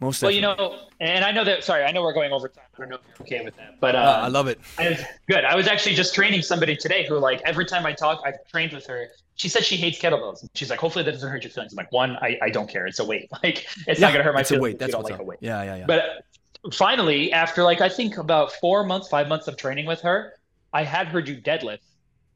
Most 0.00 0.22
well, 0.22 0.32
definitely. 0.32 0.64
you 0.64 0.70
know, 0.70 0.86
and 1.00 1.24
I 1.26 1.30
know 1.30 1.44
that. 1.44 1.62
Sorry, 1.62 1.84
I 1.84 1.92
know 1.92 2.02
we're 2.02 2.14
going 2.14 2.32
over 2.32 2.48
time. 2.48 2.64
I 2.74 2.80
don't 2.80 2.88
know 2.88 2.96
if 2.96 3.02
you're 3.30 3.38
okay 3.38 3.44
with 3.44 3.54
that, 3.56 3.78
but 3.80 3.94
uh, 3.94 3.98
uh, 3.98 4.20
I 4.24 4.28
love 4.28 4.48
it. 4.48 4.58
I 4.78 4.90
was, 4.90 5.00
good. 5.28 5.44
I 5.44 5.54
was 5.54 5.66
actually 5.68 5.94
just 5.94 6.14
training 6.14 6.40
somebody 6.40 6.74
today 6.74 7.04
who, 7.06 7.18
like, 7.18 7.42
every 7.44 7.66
time 7.66 7.84
I 7.84 7.92
talk, 7.92 8.22
I've 8.24 8.46
trained 8.50 8.72
with 8.72 8.86
her. 8.86 9.08
She 9.34 9.50
said 9.50 9.62
she 9.62 9.76
hates 9.76 10.00
kettlebells. 10.00 10.48
She's 10.54 10.70
like, 10.70 10.78
hopefully 10.78 11.04
that 11.04 11.12
doesn't 11.12 11.30
hurt 11.30 11.44
your 11.44 11.50
feelings. 11.50 11.74
I'm 11.74 11.76
like, 11.76 11.92
one, 11.92 12.16
I, 12.16 12.38
I 12.40 12.48
don't 12.48 12.68
care. 12.68 12.86
It's 12.86 12.98
a 12.98 13.04
weight. 13.04 13.30
Like, 13.42 13.66
it's 13.86 14.00
yeah, 14.00 14.06
not 14.06 14.12
gonna 14.12 14.24
hurt 14.24 14.34
my 14.34 14.42
feelings. 14.42 14.42
it's 14.42 14.48
feelings. 14.48 14.60
A 14.60 14.62
weight. 14.62 14.78
That's 14.78 14.94
what's 14.94 15.04
like 15.04 15.14
up. 15.14 15.20
a 15.20 15.24
weight. 15.24 15.38
Yeah, 15.42 15.62
yeah, 15.62 15.76
yeah. 15.76 15.84
But 15.86 16.24
finally, 16.72 17.32
after 17.32 17.62
like 17.62 17.82
I 17.82 17.88
think 17.90 18.16
about 18.16 18.52
four 18.52 18.84
months, 18.84 19.08
five 19.08 19.28
months 19.28 19.48
of 19.48 19.56
training 19.56 19.86
with 19.86 20.00
her, 20.00 20.34
I 20.72 20.84
had 20.84 21.08
her 21.08 21.20
do 21.20 21.38
deadlifts, 21.38 21.88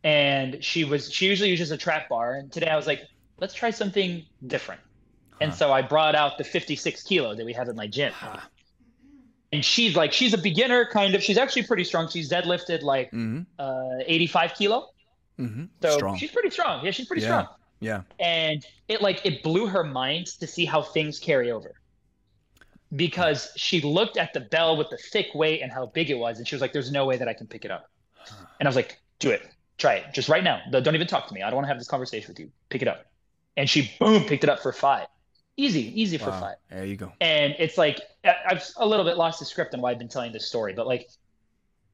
and 0.03 0.63
she 0.63 0.85
was 0.85 1.13
she 1.13 1.27
usually 1.27 1.51
uses 1.51 1.71
a 1.71 1.77
trap 1.77 2.09
bar, 2.11 2.35
and 2.35 2.53
today 2.53 2.69
I 2.69 2.77
was 2.77 2.87
like, 2.87 3.03
let's 3.39 3.55
try 3.55 3.71
something 3.71 4.25
different. 4.47 4.81
And 5.41 5.55
so 5.55 5.73
I 5.73 5.83
brought 5.83 6.15
out 6.15 6.39
the 6.39 6.45
56 6.45 7.03
kilo 7.03 7.35
that 7.35 7.45
we 7.45 7.53
have 7.53 7.69
at 7.69 7.77
my 7.77 7.87
gym. 7.87 8.13
And 9.53 9.65
she's 9.65 9.95
like, 9.95 10.13
she's 10.13 10.35
a 10.35 10.39
beginner 10.39 10.89
kind 10.91 11.15
of. 11.15 11.23
She's 11.23 11.39
actually 11.39 11.65
pretty 11.65 11.85
strong. 11.85 12.09
She's 12.09 12.31
deadlifted 12.31 12.83
like 12.83 13.11
mm-hmm. 13.13 13.43
uh, 13.59 14.05
85 14.07 14.55
kilo. 14.55 14.89
Mm-hmm. 15.39 15.65
So 15.83 15.97
strong. 15.97 16.17
she's 16.17 16.31
pretty 16.31 16.51
strong. 16.51 16.85
Yeah, 16.85 16.91
she's 16.91 17.07
pretty 17.07 17.23
yeah. 17.23 17.29
strong. 17.29 17.49
Yeah. 17.81 18.03
And 18.19 18.67
it 18.89 19.03
like 19.03 19.25
it 19.25 19.43
blew 19.43 19.67
her 19.67 19.85
mind 19.85 20.27
to 20.41 20.47
see 20.47 20.65
how 20.65 20.83
things 20.83 21.19
carry 21.19 21.51
over. 21.51 21.75
Because 22.95 23.53
she 23.57 23.81
looked 23.81 24.17
at 24.17 24.33
the 24.33 24.41
bell 24.41 24.77
with 24.77 24.91
the 24.91 24.97
thick 24.97 25.27
weight 25.35 25.63
and 25.63 25.73
how 25.73 25.87
big 25.87 26.11
it 26.11 26.15
was, 26.15 26.39
and 26.39 26.47
she 26.47 26.55
was 26.55 26.63
like, 26.63 26.73
"There's 26.73 26.93
no 26.93 27.05
way 27.05 27.17
that 27.17 27.27
I 27.27 27.35
can 27.35 27.49
pick 27.49 27.65
it 27.65 27.71
up." 27.73 27.91
And 28.61 28.67
I 28.67 28.69
was 28.69 28.77
like, 28.77 29.01
"Do 29.19 29.31
it, 29.31 29.43
try 29.79 29.95
it, 29.95 30.15
just 30.15 30.29
right 30.29 30.45
now. 30.45 30.61
Don't 30.71 30.95
even 30.95 31.09
talk 31.09 31.27
to 31.27 31.35
me. 31.35 31.43
I 31.43 31.51
don't 31.51 31.57
want 31.57 31.65
to 31.65 31.69
have 31.69 31.79
this 31.79 31.89
conversation 31.89 32.29
with 32.29 32.39
you. 32.39 32.51
Pick 32.69 32.83
it 32.83 32.89
up." 32.89 33.07
And 33.57 33.69
she 33.69 33.91
boom 33.99 34.25
picked 34.25 34.45
it 34.45 34.51
up 34.51 34.61
for 34.61 34.73
five. 34.73 35.09
Easy, 35.57 36.01
easy 36.01 36.19
for 36.19 36.31
wow. 36.31 36.41
five. 36.41 36.57
There 36.71 36.85
you 36.85 36.97
go. 36.97 37.13
And 37.21 37.55
it's 37.59 37.79
like 37.79 38.01
I've 38.25 38.65
a 38.77 38.87
little 38.87 39.05
bit 39.05 39.17
lost 39.17 39.39
the 39.39 39.45
script 39.45 39.73
on 39.75 39.81
why 39.81 39.93
I've 39.93 39.99
been 39.99 40.09
telling 40.09 40.33
this 40.33 40.47
story, 40.47 40.73
but 40.73 40.87
like 40.87 41.09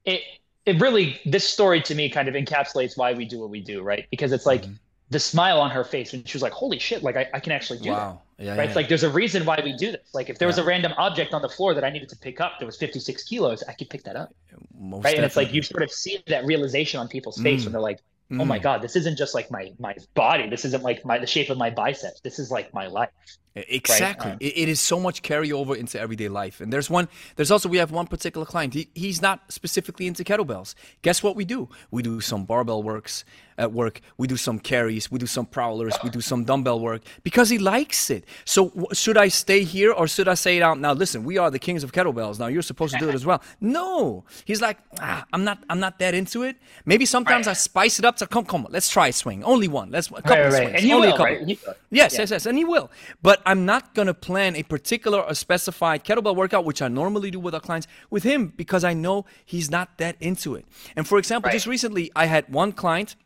it 0.05 0.23
it 0.65 0.81
really 0.81 1.21
this 1.27 1.49
story 1.49 1.83
to 1.83 1.95
me 1.95 2.09
kind 2.09 2.29
of 2.29 2.35
encapsulates 2.35 2.97
why 2.97 3.13
we 3.13 3.27
do 3.27 3.39
what 3.39 3.51
we 3.51 3.61
do, 3.61 3.83
right? 3.83 4.07
Because 4.11 4.33
it's 4.33 4.47
like 4.47 4.63
mm-hmm. 4.63 4.75
the 5.11 5.21
smile 5.21 5.61
on 5.61 5.71
her 5.71 5.85
face 5.85 6.15
and 6.15 6.27
she 6.27 6.37
was 6.37 6.43
like, 6.43 6.53
Holy 6.53 6.79
shit, 6.79 7.03
like 7.03 7.17
I, 7.17 7.29
I 7.35 7.41
can 7.41 7.53
actually 7.53 7.81
do 7.81 7.91
wow. 7.91 8.23
that. 8.39 8.45
Yeah, 8.45 8.51
right. 8.53 8.57
Yeah, 8.57 8.65
it's 8.65 8.77
like 8.77 8.89
there's 8.89 9.03
a 9.03 9.11
reason 9.11 9.45
why 9.45 9.61
we 9.63 9.75
do 9.75 9.93
this. 9.93 10.15
Like 10.15 10.31
if 10.31 10.39
there 10.39 10.49
was 10.49 10.57
a 10.57 10.65
random 10.65 10.95
object 10.97 11.35
on 11.35 11.43
the 11.43 11.49
floor 11.49 11.75
that 11.75 11.85
I 11.85 11.91
needed 11.91 12.09
to 12.11 12.17
pick 12.17 12.41
up 12.41 12.61
that 12.61 12.67
was 12.67 12.79
56 12.79 13.25
kilos, 13.25 13.63
I 13.69 13.75
could 13.75 13.91
pick 13.91 14.05
that 14.05 14.17
up. 14.17 14.35
Most 14.79 15.05
right. 15.05 15.11
Definitely. 15.11 15.17
And 15.17 15.27
it's 15.27 15.37
like 15.37 15.53
you 15.53 15.61
sort 15.61 15.83
of 15.83 15.91
see 15.91 16.23
that 16.29 16.47
realization 16.47 16.99
on 16.99 17.09
people's 17.09 17.39
face 17.39 17.61
mm. 17.61 17.65
when 17.67 17.73
they're 17.73 17.83
like, 17.83 18.01
oh 18.39 18.45
my 18.45 18.59
mm. 18.59 18.63
god 18.63 18.81
this 18.81 18.95
isn't 18.95 19.19
just 19.19 19.35
like 19.35 19.51
my 19.51 19.73
my 19.79 19.95
body 20.15 20.49
this 20.49 20.65
isn't 20.65 20.85
like 20.85 21.05
my 21.05 21.19
the 21.19 21.27
shape 21.27 21.51
of 21.51 21.59
my 21.59 21.71
biceps 21.71 22.21
this 22.21 22.39
is 22.39 22.51
like 22.51 22.73
my 22.73 22.87
life 22.87 23.09
exactly. 23.55 24.31
right? 24.31 24.35
um, 24.35 24.39
it, 24.41 24.57
it 24.57 24.69
is 24.69 24.81
so 24.81 25.01
much 25.01 25.23
carryover 25.23 25.77
into 25.77 26.01
everyday 26.01 26.29
life. 26.29 26.61
And 26.61 26.73
there's 26.73 26.89
one 26.89 27.09
there's 27.37 27.51
also 27.51 27.69
we 27.69 27.79
have 27.79 27.91
one 27.91 28.07
particular 28.07 28.47
client. 28.47 28.75
He, 28.75 28.89
he's 28.95 29.21
not 29.21 29.53
specifically 29.53 30.07
into 30.07 30.25
kettlebells. 30.25 30.75
Guess 31.03 31.23
what 31.23 31.37
we 31.37 31.45
do? 31.45 31.69
We 31.91 32.03
do 32.03 32.21
some 32.21 32.45
barbell 32.45 32.83
works 32.83 33.25
at 33.61 33.73
work. 33.73 34.01
We 34.17 34.27
do 34.27 34.37
some 34.37 34.59
carries 34.59 35.11
we 35.11 35.19
do 35.19 35.27
some 35.27 35.47
prowlers 35.47 35.95
we 36.03 36.11
do 36.11 36.21
some 36.21 36.45
dumbbell 36.45 36.81
work 36.81 37.03
because 37.23 37.49
he 37.51 37.59
likes 37.59 38.11
it. 38.11 38.25
So 38.45 38.71
w- 38.71 38.87
should 38.93 39.19
i 39.19 39.29
stay 39.29 39.63
here 39.63 39.93
or 39.93 40.09
should 40.09 40.29
i 40.29 40.35
say 40.35 40.57
it 40.57 40.63
out? 40.63 40.81
Now 40.81 40.93
listen 40.95 41.25
we 41.25 41.39
are 41.39 41.51
the 41.51 41.59
kings 41.59 41.85
of 41.85 41.93
kettlebells. 41.93 42.39
Now 42.39 42.47
you're 42.47 42.63
supposed 42.63 42.95
to 42.95 42.99
do 42.99 43.09
it 43.09 43.15
as 43.15 43.27
well. 43.27 43.43
No. 43.61 44.25
He's 44.45 44.61
like 44.61 44.79
ah, 45.01 45.25
i'm 45.33 45.45
not 45.45 45.63
i'm 45.69 45.81
not 45.81 45.99
that 45.99 46.15
into 46.15 46.43
it. 46.43 46.57
Maybe 46.85 47.05
sometimes 47.05 47.47
right. 47.47 47.53
i 47.53 47.55
spice 47.55 47.99
it 47.99 48.05
up 48.05 48.17
to 48.17 48.27
come 48.27 48.45
come 48.45 48.67
let's 48.71 48.89
try 48.89 49.09
a 49.09 49.13
swing. 49.13 49.45
Only 49.45 49.69
one. 49.69 49.91
Let's 49.91 50.09
a 50.09 50.15
couple 50.15 50.31
right, 50.31 50.53
right. 50.53 50.69
swings. 50.71 50.93
Only 50.93 51.07
will, 51.09 51.15
a 51.15 51.19
couple. 51.19 51.25
right? 51.27 51.49
yes 51.49 51.65
yeah. 51.91 52.21
yes 52.21 52.31
yes 52.31 52.47
and 52.47 52.57
he 52.57 52.65
will. 52.65 52.91
But 53.23 53.43
i'm 53.45 53.67
not 53.67 53.95
going 53.95 54.07
to 54.07 54.15
plan 54.15 54.57
a 54.57 54.63
particular 54.63 55.21
or 55.21 55.35
specified 55.35 56.05
kettlebell 56.05 56.35
workout 56.35 56.65
which 56.65 56.81
i 56.81 56.89
normally 56.89 57.31
do 57.31 57.41
with 57.41 57.55
our 57.55 57.61
clients 57.61 57.87
with 58.09 58.23
him 58.23 58.49
because 58.57 58.83
i 58.85 58.95
know 58.95 59.27
he's 59.45 59.71
not 59.71 59.99
that 59.99 60.17
into 60.21 60.55
it. 60.55 60.65
And 60.97 61.07
for 61.07 61.19
example 61.19 61.51
just 61.51 61.67
recently 61.67 62.11
i 62.17 62.27
had 62.27 62.49
one 62.49 62.73
client 62.73 63.17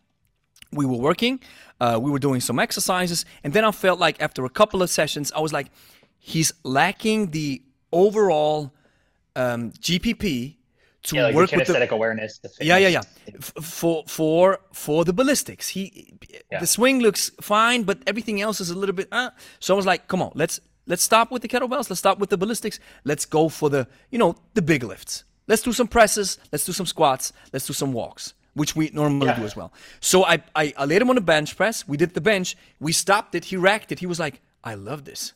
we 0.74 0.86
were 0.86 0.98
working, 0.98 1.40
uh, 1.80 1.98
we 2.02 2.10
were 2.10 2.18
doing 2.18 2.40
some 2.40 2.58
exercises, 2.58 3.24
and 3.42 3.52
then 3.52 3.64
I 3.64 3.70
felt 3.70 3.98
like 3.98 4.20
after 4.20 4.44
a 4.44 4.50
couple 4.50 4.82
of 4.82 4.90
sessions, 4.90 5.32
I 5.32 5.40
was 5.40 5.52
like, 5.52 5.68
he's 6.18 6.52
lacking 6.62 7.30
the 7.30 7.62
overall 7.92 8.72
um, 9.36 9.72
GPP 9.72 10.56
to 11.04 11.16
yeah, 11.16 11.24
like 11.24 11.34
work 11.34 11.50
the 11.50 11.56
with 11.58 11.66
the 11.66 11.94
awareness. 11.94 12.38
The 12.38 12.50
yeah, 12.60 12.78
yeah, 12.78 12.88
yeah. 12.88 13.02
F- 13.28 13.52
for 13.60 14.04
for 14.06 14.58
for 14.72 15.04
the 15.04 15.12
ballistics, 15.12 15.68
he 15.68 16.14
yeah. 16.50 16.60
the 16.60 16.66
swing 16.66 17.00
looks 17.00 17.30
fine, 17.40 17.82
but 17.82 17.98
everything 18.06 18.40
else 18.40 18.60
is 18.60 18.70
a 18.70 18.74
little 18.74 18.94
bit. 18.94 19.08
Uh. 19.12 19.30
So 19.60 19.74
I 19.74 19.76
was 19.76 19.86
like, 19.86 20.08
come 20.08 20.22
on, 20.22 20.32
let's 20.34 20.60
let's 20.86 21.02
stop 21.02 21.30
with 21.30 21.42
the 21.42 21.48
kettlebells. 21.48 21.90
Let's 21.90 21.98
stop 21.98 22.18
with 22.18 22.30
the 22.30 22.38
ballistics. 22.38 22.80
Let's 23.04 23.26
go 23.26 23.48
for 23.48 23.68
the 23.68 23.86
you 24.10 24.18
know 24.18 24.36
the 24.54 24.62
big 24.62 24.82
lifts. 24.82 25.24
Let's 25.46 25.62
do 25.62 25.72
some 25.72 25.88
presses. 25.88 26.38
Let's 26.50 26.64
do 26.64 26.72
some 26.72 26.86
squats. 26.86 27.32
Let's 27.52 27.66
do 27.66 27.74
some 27.74 27.92
walks 27.92 28.32
which 28.54 28.74
we 28.76 28.90
normally 28.92 29.26
yeah. 29.26 29.38
do 29.38 29.44
as 29.44 29.54
well. 29.56 29.72
So 30.00 30.24
I, 30.24 30.42
I, 30.54 30.72
I 30.76 30.84
laid 30.84 31.02
him 31.02 31.10
on 31.10 31.16
the 31.16 31.20
bench 31.20 31.56
press. 31.56 31.86
We 31.86 31.96
did 31.96 32.14
the 32.14 32.20
bench. 32.20 32.56
We 32.80 32.92
stopped 32.92 33.34
it. 33.34 33.44
He 33.44 33.56
racked 33.56 33.92
it. 33.92 33.98
He 33.98 34.06
was 34.06 34.18
like, 34.18 34.40
I 34.62 34.74
love 34.74 35.04
this. 35.04 35.32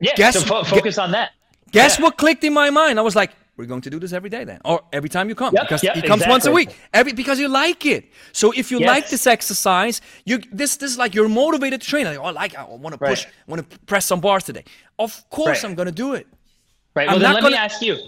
Yeah. 0.00 0.14
Guess- 0.16 0.34
so 0.34 0.40
fo- 0.40 0.64
focus 0.64 0.98
on 0.98 1.12
that. 1.12 1.30
Guess 1.72 1.98
Yeah. 1.98 2.04
what 2.04 2.16
clicked 2.18 2.44
in 2.44 2.52
my 2.54 2.70
mind? 2.70 2.98
I 2.98 3.02
was 3.02 3.14
like, 3.16 3.32
we're 3.56 3.66
going 3.66 3.80
to 3.82 3.90
do 3.90 3.98
this 3.98 4.12
every 4.12 4.30
day 4.30 4.44
then, 4.44 4.60
or 4.64 4.82
every 4.92 5.08
time 5.08 5.28
you 5.28 5.34
come, 5.34 5.52
Yep, 5.52 5.62
because 5.64 5.82
yep, 5.82 5.96
it 5.96 6.04
comes 6.06 6.24
once 6.28 6.46
a 6.46 6.52
week. 6.52 6.78
Every 6.94 7.12
because 7.12 7.40
you 7.40 7.48
like 7.48 7.84
it. 7.86 8.04
So 8.32 8.52
if 8.52 8.70
you 8.70 8.78
Yes. 8.78 8.86
like 8.86 9.08
this 9.08 9.26
exercise, 9.26 10.00
you 10.24 10.38
this 10.52 10.76
this 10.76 10.92
is 10.92 10.96
like 10.96 11.12
you're 11.12 11.28
motivated 11.28 11.80
to 11.80 11.86
train. 11.88 12.04
Like, 12.04 12.18
oh, 12.20 12.22
I 12.22 12.30
like, 12.30 12.54
I 12.56 12.62
want 12.64 12.92
to 12.92 12.98
push, 12.98 13.24
Right. 13.24 13.32
I 13.48 13.50
want 13.50 13.68
to 13.68 13.78
press 13.80 14.06
some 14.06 14.20
bars 14.20 14.44
today. 14.44 14.62
Of 14.98 15.28
course, 15.30 15.64
Right. 15.64 15.68
I'm 15.68 15.74
gonna 15.74 15.90
do 15.90 16.14
it. 16.14 16.28
Right. 16.94 17.08
I'm 17.08 17.14
Well, 17.14 17.18
then 17.20 17.34
let 17.34 17.42
gonna- 17.42 17.56
me 17.56 17.58
ask 17.58 17.82
you. 17.82 17.98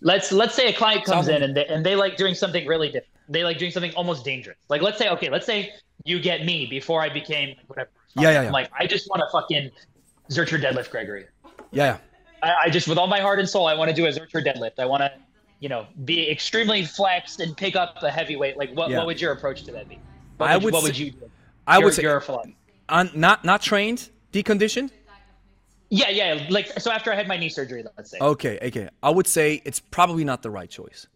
Let's 0.00 0.32
let's 0.32 0.54
say 0.56 0.66
a 0.68 0.72
client 0.72 1.04
comes 1.04 1.28
in 1.28 1.42
and 1.44 1.56
they, 1.56 1.66
and 1.66 1.86
they 1.86 1.94
like 1.94 2.16
doing 2.16 2.34
something 2.34 2.66
really 2.66 2.88
different. 2.88 3.06
They 3.30 3.44
like 3.44 3.58
doing 3.58 3.70
something 3.70 3.92
almost 3.94 4.24
dangerous. 4.24 4.58
Like 4.68 4.82
let's 4.82 4.98
say 4.98 5.08
okay, 5.10 5.30
let's 5.30 5.46
say 5.46 5.72
you 6.04 6.20
get 6.20 6.44
me 6.44 6.66
before 6.66 7.00
I 7.00 7.08
became 7.08 7.56
whatever. 7.68 7.88
Yeah, 8.16 8.22
yeah, 8.30 8.40
yeah. 8.42 8.46
I'm 8.48 8.52
like 8.52 8.70
I 8.78 8.86
just 8.86 9.08
want 9.08 9.22
to 9.22 9.28
fucking 9.30 9.70
Zercher 10.30 10.60
deadlift 10.60 10.90
Gregory. 10.90 11.26
Yeah, 11.70 11.84
yeah. 11.84 11.98
I, 12.42 12.66
I 12.66 12.70
just 12.70 12.88
with 12.88 12.98
all 12.98 13.06
my 13.06 13.20
heart 13.20 13.38
and 13.38 13.48
soul, 13.48 13.66
I 13.66 13.74
want 13.74 13.88
to 13.88 13.94
do 13.94 14.06
a 14.06 14.08
Zercher 14.10 14.44
deadlift. 14.44 14.78
I 14.78 14.84
want 14.86 15.02
to, 15.02 15.12
you 15.60 15.68
know, 15.68 15.86
be 16.04 16.28
extremely 16.30 16.84
flexed 16.84 17.40
and 17.40 17.56
pick 17.56 17.76
up 17.76 18.02
a 18.02 18.10
heavy 18.10 18.34
weight. 18.36 18.56
Like 18.56 18.72
what 18.74 18.90
Yeah. 18.90 18.98
what 18.98 19.06
would 19.06 19.20
your 19.20 19.32
approach 19.32 19.62
to 19.64 19.72
that 19.72 19.88
be? 19.88 19.98
What 20.36 20.50
I 20.50 20.56
would, 20.56 20.64
would 20.64 20.72
what 20.74 20.80
say- 20.82 20.88
would 20.88 20.98
you 20.98 21.10
do? 21.12 21.30
I 21.68 21.76
Your- 21.78 21.84
would 21.84 21.94
say 21.94 22.02
your 22.02 22.20
philosophy. 22.20 22.56
I'm 22.88 23.10
not 23.14 23.44
not 23.44 23.62
trained, 23.62 24.10
deconditioned. 24.32 24.90
Yeah, 25.90 26.08
yeah. 26.08 26.46
Like 26.50 26.80
so 26.80 26.90
after 26.90 27.12
I 27.12 27.16
had 27.16 27.28
my 27.28 27.36
knee 27.36 27.48
surgery, 27.48 27.84
let's 27.96 28.10
say. 28.10 28.18
Okay, 28.20 28.58
okay. 28.62 28.88
I 29.02 29.10
would 29.10 29.26
say 29.28 29.60
it's 29.64 29.78
probably 29.80 30.24
not 30.24 30.42
the 30.42 30.50
right 30.50 30.68
choice. 30.70 31.06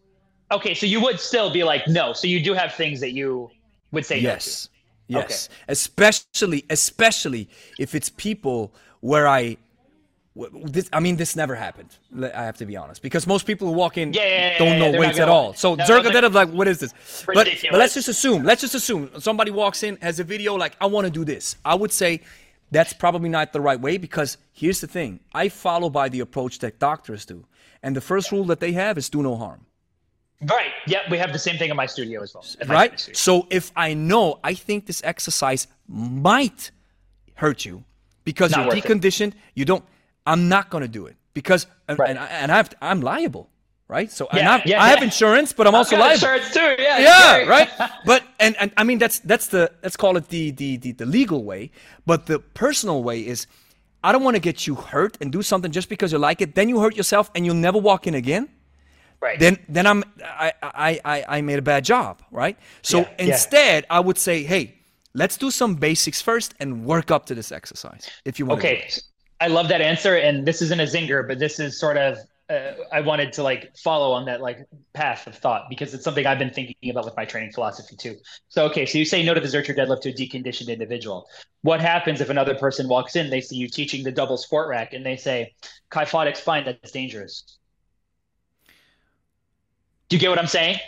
Okay, 0.51 0.73
so 0.73 0.85
you 0.85 1.01
would 1.01 1.19
still 1.19 1.51
be 1.51 1.63
like 1.63 1.87
no. 1.87 2.13
So 2.13 2.27
you 2.27 2.41
do 2.41 2.53
have 2.53 2.73
things 2.75 2.99
that 2.99 3.13
you 3.13 3.49
would 3.91 4.05
say 4.05 4.21
no. 4.21 4.29
Yes. 4.29 4.69
Yes. 5.07 5.49
Especially 5.67 6.65
especially 6.69 7.49
if 7.79 7.95
it's 7.95 8.09
people 8.09 8.73
where 9.01 9.27
I 9.27 9.57
this, 10.65 10.89
I 10.91 10.99
mean, 10.99 11.15
this 11.15 11.35
never 11.37 11.55
happened. 11.55 11.95
I 12.21 12.43
have 12.43 12.57
to 12.57 12.65
be 12.65 12.75
honest, 12.75 13.01
because 13.01 13.25
most 13.25 13.45
people 13.47 13.69
who 13.69 13.73
walk 13.73 13.97
in 13.97 14.11
Yeah, 14.11 14.23
yeah, 14.23 14.51
yeah, 14.51 14.57
don't 14.57 14.79
know 14.79 14.99
weights 14.99 15.17
at 15.17 15.29
all. 15.29 15.53
So 15.53 15.75
No, 15.75 15.85
Zercher 15.85 16.13
like- 16.13 16.33
like, 16.33 16.49
what 16.49 16.67
is 16.67 16.79
this? 16.79 17.23
But, 17.25 17.47
but 17.71 17.79
let's 17.79 17.93
just 17.93 18.09
assume. 18.09 18.43
Let's 18.43 18.59
just 18.59 18.75
assume 18.75 19.09
somebody 19.19 19.51
walks 19.51 19.81
in 19.83 19.95
has 20.01 20.19
a 20.19 20.25
video 20.25 20.55
like, 20.55 20.75
I 20.81 20.87
want 20.87 21.05
to 21.05 21.11
do 21.11 21.23
this. 21.23 21.55
I 21.63 21.75
would 21.75 21.93
say 21.93 22.21
that's 22.71 22.91
probably 22.91 23.29
not 23.29 23.53
the 23.53 23.61
right 23.61 23.79
way 23.79 23.97
because 23.97 24.37
here's 24.51 24.81
the 24.81 24.87
thing: 24.87 25.21
I 25.33 25.47
follow 25.47 25.89
by 25.89 26.09
the 26.09 26.19
approach 26.19 26.59
that 26.59 26.79
doctors 26.79 27.25
do, 27.25 27.45
and 27.81 27.95
the 27.95 28.01
first 28.01 28.31
rule 28.33 28.43
that 28.45 28.59
they 28.59 28.73
have 28.73 28.97
is 28.97 29.09
do 29.09 29.23
no 29.23 29.37
harm. 29.37 29.65
Right. 30.41 30.71
Yeah, 30.87 30.99
we 31.09 31.17
have 31.17 31.31
the 31.33 31.39
same 31.39 31.57
thing 31.57 31.69
in 31.69 31.75
my 31.77 31.85
studio 31.85 32.21
as 32.21 32.33
well. 32.33 32.43
right? 32.67 32.99
So 33.13 33.47
if 33.49 33.71
I 33.75 33.93
know, 33.93 34.39
I 34.43 34.53
think 34.53 34.85
this 34.85 35.01
exercise 35.03 35.67
might 35.87 36.71
hurt 37.35 37.65
you 37.65 37.83
because 38.23 38.51
Not 38.51 38.57
you're 38.59 38.67
worth 38.75 38.85
it. 38.85 39.01
deconditioned. 39.01 39.33
You 39.55 39.65
don't. 39.65 39.83
I'm 40.27 40.49
not 40.49 40.69
gonna 40.69 40.87
do 40.87 41.05
it 41.05 41.15
because 41.33 41.67
and, 41.87 41.97
Right. 41.99 42.09
and, 42.09 42.19
I- 42.19 42.27
and 42.27 42.51
I've, 42.51 42.69
I'm 42.81 43.01
liable, 43.01 43.49
right? 43.87 44.11
So 44.11 44.27
Yeah, 44.33 44.61
yeah, 44.65 44.81
I 44.83 44.89
have 44.89 45.03
insurance, 45.03 45.53
but 45.53 45.67
I'm 45.67 45.75
also 45.75 45.95
liable. 45.97 46.13
insurance 46.15 46.51
too. 46.53 46.75
Yeah. 46.79 46.99
Yeah, 46.99 47.37
right. 47.47 47.69
But 48.05 48.23
and, 48.39 48.55
and 48.59 48.71
I 48.77 48.83
mean 48.83 48.97
that's 48.99 49.19
that's 49.19 49.47
the 49.47 49.71
let's 49.83 49.95
call 49.95 50.17
it 50.17 50.27
the 50.29 50.51
the 50.51 50.77
the, 50.77 50.91
the 50.91 51.05
legal 51.05 51.43
way. 51.43 51.71
But 52.05 52.25
the 52.25 52.39
personal 52.39 53.03
way 53.03 53.25
is, 53.25 53.47
I 54.03 54.11
don't 54.11 54.23
want 54.23 54.35
to 54.35 54.41
get 54.41 54.67
you 54.67 54.75
hurt 54.75 55.17
and 55.21 55.31
do 55.31 55.41
something 55.41 55.71
just 55.71 55.87
because 55.89 56.11
you 56.11 56.17
like 56.19 56.41
it. 56.41 56.55
Then 56.55 56.67
you 56.69 56.79
hurt 56.81 56.95
yourself 56.95 57.29
and 57.35 57.45
you'll 57.45 57.55
never 57.69 57.77
walk 57.79 58.05
in 58.07 58.15
again 58.15 58.49
right. 59.25 59.39
then 59.39 59.57
then 59.67 59.85
I'm 59.91 60.03
I, 60.23 60.53
I 60.61 60.89
I 61.13 61.25
I 61.37 61.41
made 61.41 61.59
a 61.59 61.67
bad 61.73 61.83
job, 61.83 62.21
right? 62.31 62.57
So 62.81 62.99
Yeah, 62.99 63.09
yeah. 63.09 63.25
instead, 63.25 63.85
I 63.89 63.99
would 63.99 64.17
say, 64.17 64.43
hey, 64.43 64.75
let's 65.13 65.37
do 65.37 65.49
some 65.51 65.75
basics 65.75 66.21
first 66.21 66.53
and 66.59 66.85
work 66.85 67.11
up 67.11 67.25
to 67.27 67.35
this 67.35 67.51
exercise 67.51 68.09
if 68.23 68.39
you 68.39 68.45
want. 68.45 68.59
Okay, 68.59 68.87
I 69.41 69.47
love 69.47 69.67
that 69.69 69.81
answer, 69.81 70.15
and 70.15 70.45
this 70.45 70.61
isn't 70.61 70.79
a 70.79 70.89
zinger, 70.93 71.27
but 71.27 71.39
this 71.39 71.59
is 71.59 71.79
sort 71.79 71.97
of 71.97 72.17
uh, 72.49 72.73
I 72.91 73.01
wanted 73.01 73.33
to 73.33 73.43
like 73.43 73.75
follow 73.75 74.11
on 74.11 74.25
that 74.25 74.39
like 74.39 74.59
path 74.93 75.25
of 75.25 75.35
thought 75.35 75.63
because 75.69 75.93
it's 75.93 76.03
something 76.03 76.27
I've 76.27 76.37
been 76.37 76.51
thinking 76.53 76.91
about 76.91 77.05
with 77.05 77.17
my 77.17 77.25
training 77.25 77.51
philosophy 77.51 77.95
too. 77.95 78.15
So 78.49 78.65
okay, 78.65 78.85
so 78.85 78.99
you 78.99 79.05
say 79.05 79.23
no 79.23 79.33
to 79.33 79.39
the 79.39 79.47
Zercher 79.47 79.75
deadlift 79.75 80.01
to 80.01 80.09
a 80.09 80.13
deconditioned 80.13 80.69
individual. 80.69 81.27
What 81.63 81.81
happens 81.81 82.21
if 82.21 82.29
another 82.29 82.55
person 82.55 82.87
walks 82.87 83.15
in? 83.15 83.29
They 83.29 83.41
see 83.41 83.55
you 83.55 83.67
teaching 83.67 84.03
the 84.03 84.11
double 84.11 84.37
squat 84.37 84.67
rack, 84.67 84.93
and 84.93 85.03
they 85.03 85.17
say, 85.17 85.53
"Kyphotic 85.89 86.35
spine, 86.37 86.65
that's 86.65 86.91
dangerous." 86.91 87.57
Do 90.09 90.15
you 90.15 90.19
get 90.19 90.29
what 90.29 90.39
I'm 90.39 90.47
saying? 90.47 90.79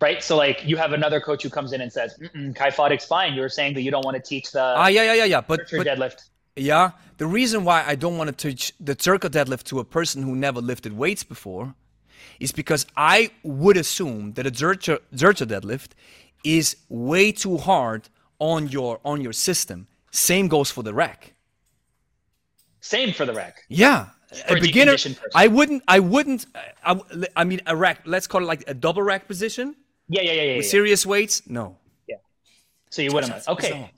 Right. 0.00 0.22
So 0.22 0.36
like 0.36 0.64
you 0.64 0.76
have 0.76 0.92
another 0.92 1.20
coach 1.20 1.42
who 1.42 1.50
comes 1.50 1.72
in 1.72 1.80
and 1.80 1.92
says, 1.92 2.18
"Kyphotic 2.54 3.00
spine." 3.00 3.34
You're 3.34 3.48
saying 3.50 3.74
that 3.74 3.82
you 3.82 3.90
don't 3.90 4.04
want 4.04 4.16
to 4.16 4.22
teach 4.22 4.50
the 4.52 4.62
Ah, 4.62 4.86
yeah, 4.88 5.02
yeah, 5.02 5.14
yeah, 5.14 5.24
yeah. 5.24 5.40
But, 5.40 5.60
but 5.70 5.86
deadlift. 5.86 6.30
yeah, 6.56 6.92
the 7.18 7.26
reason 7.26 7.64
why 7.64 7.84
I 7.86 7.96
don't 7.96 8.16
want 8.16 8.28
to 8.28 8.48
teach 8.48 8.72
the 8.80 8.96
Zercher 8.96 9.28
deadlift 9.28 9.64
to 9.64 9.78
a 9.78 9.84
person 9.84 10.22
who 10.22 10.34
never 10.34 10.60
lifted 10.62 10.94
weights 10.94 11.22
before 11.22 11.74
is 12.38 12.50
because 12.52 12.86
I 12.96 13.30
would 13.42 13.76
assume 13.76 14.32
that 14.34 14.46
a 14.46 14.50
Zercher, 14.50 15.00
Zercher 15.14 15.46
deadlift 15.46 15.90
is 16.44 16.76
way 16.88 17.30
too 17.32 17.58
hard 17.58 18.08
on 18.38 18.68
your 18.68 19.00
on 19.04 19.20
your 19.20 19.34
system. 19.34 19.86
Same 20.12 20.48
goes 20.48 20.70
for 20.70 20.82
the 20.82 20.94
rack. 20.94 21.34
Same 22.80 23.12
for 23.12 23.26
the 23.26 23.34
rack. 23.34 23.64
Yeah, 23.68 24.06
a 24.48 24.54
beginner. 24.60 24.96
I 25.34 25.46
wouldn't. 25.48 25.82
I 25.88 26.00
wouldn't. 26.00 26.46
I 27.36 27.44
mean, 27.44 27.60
a 27.66 27.76
rack. 27.76 28.00
Let's 28.04 28.26
call 28.26 28.42
it 28.42 28.46
like 28.46 28.64
a 28.68 28.74
double 28.74 29.02
rack 29.02 29.26
position 29.26 29.76
Yeah, 30.08 30.22
yeah, 30.22 30.32
yeah, 30.32 30.42
yeah. 30.42 30.56
with 30.56 30.64
yeah. 30.66 30.70
serious 30.70 31.06
weights. 31.06 31.42
No, 31.48 31.76
Yeah. 32.08 32.16
So 32.90 33.02
you 33.02 33.12
wouldn't. 33.12 33.48
Okay. 33.48 33.90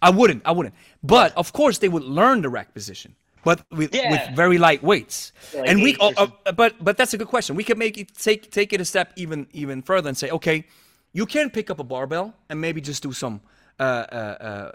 I 0.00 0.10
wouldn't. 0.10 0.42
I 0.44 0.52
wouldn't. 0.52 0.74
But 1.02 1.36
of 1.36 1.52
course, 1.52 1.78
they 1.78 1.88
would 1.88 2.04
learn 2.04 2.42
the 2.42 2.48
rack 2.48 2.72
position, 2.72 3.16
but 3.44 3.64
with, 3.70 3.94
Yeah. 3.94 4.10
with 4.10 4.36
very 4.36 4.58
light 4.58 4.82
weights. 4.82 5.32
Like 5.54 5.68
and 5.68 5.82
we. 5.82 5.96
uh, 6.00 6.26
but 6.54 6.74
but 6.82 6.96
that's 6.96 7.14
a 7.14 7.18
good 7.18 7.28
question. 7.28 7.56
We 7.56 7.64
could 7.64 7.78
make 7.78 7.98
it 7.98 8.14
take 8.14 8.50
take 8.50 8.72
it 8.72 8.80
a 8.80 8.84
step 8.84 9.12
even 9.16 9.46
even 9.52 9.82
further 9.82 10.08
and 10.08 10.16
say, 10.16 10.30
okay, 10.30 10.64
you 11.12 11.26
can 11.26 11.50
pick 11.50 11.70
up 11.70 11.78
a 11.80 11.84
barbell 11.84 12.34
and 12.48 12.60
maybe 12.60 12.80
just 12.80 13.02
do 13.02 13.12
some. 13.12 13.40
Uh, 13.80 13.82
uh, 13.82 14.16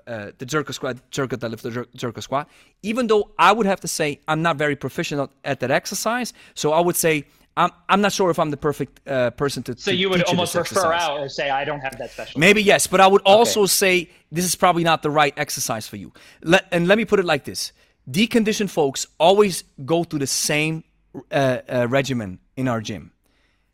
uh, 0.05 0.09
uh, 0.11 0.31
the 0.37 0.45
jerk 0.45 0.71
squat, 0.73 0.95
jerk 1.11 1.29
deadlift, 1.31 1.87
jerk 1.95 2.21
squat. 2.21 2.47
Even 2.83 3.07
though 3.07 3.31
I 3.37 3.51
would 3.51 3.65
have 3.65 3.81
to 3.81 3.87
say 3.87 4.19
I'm 4.29 4.41
not 4.41 4.55
very 4.57 4.75
proficient 4.77 5.19
at- 5.21 5.29
at 5.51 5.59
that 5.59 5.71
exercise, 5.71 6.33
so 6.53 6.71
I 6.71 6.79
would 6.79 6.95
say 6.95 7.25
I'm 7.57 7.69
I'm 7.89 7.99
not 8.01 8.13
sure 8.13 8.29
if 8.31 8.39
I'm 8.39 8.49
the 8.49 8.57
perfect 8.69 8.93
uh, 9.07 9.31
person 9.31 9.61
to. 9.63 9.75
So 9.77 9.91
you 9.91 10.09
would 10.09 10.23
almost 10.23 10.55
refer 10.55 10.93
out 10.93 11.19
or 11.19 11.27
say, 11.29 11.49
I 11.49 11.65
don't 11.65 11.81
have 11.81 11.97
that 11.97 12.11
special. 12.11 12.39
Maybe 12.39 12.61
yes, 12.63 12.87
but 12.87 12.99
I 13.01 13.07
would 13.07 13.21
also 13.25 13.65
say 13.65 14.09
this 14.31 14.45
is 14.45 14.55
probably 14.55 14.83
not 14.83 15.01
the 15.01 15.09
right 15.11 15.33
exercise 15.37 15.85
for 15.87 15.97
you. 15.97 16.11
Let, 16.41 16.65
and 16.71 16.87
let 16.87 16.97
me 16.97 17.05
put 17.05 17.19
it 17.19 17.25
like 17.25 17.43
this: 17.43 17.73
deconditioned 18.09 18.69
folks 18.69 19.05
always 19.19 19.63
go 19.85 20.03
through 20.05 20.19
the 20.19 20.27
same 20.27 20.83
uh, 21.31 21.57
uh, 21.67 21.87
regimen 21.89 22.39
in 22.55 22.67
our 22.67 22.81
gym. 22.81 23.11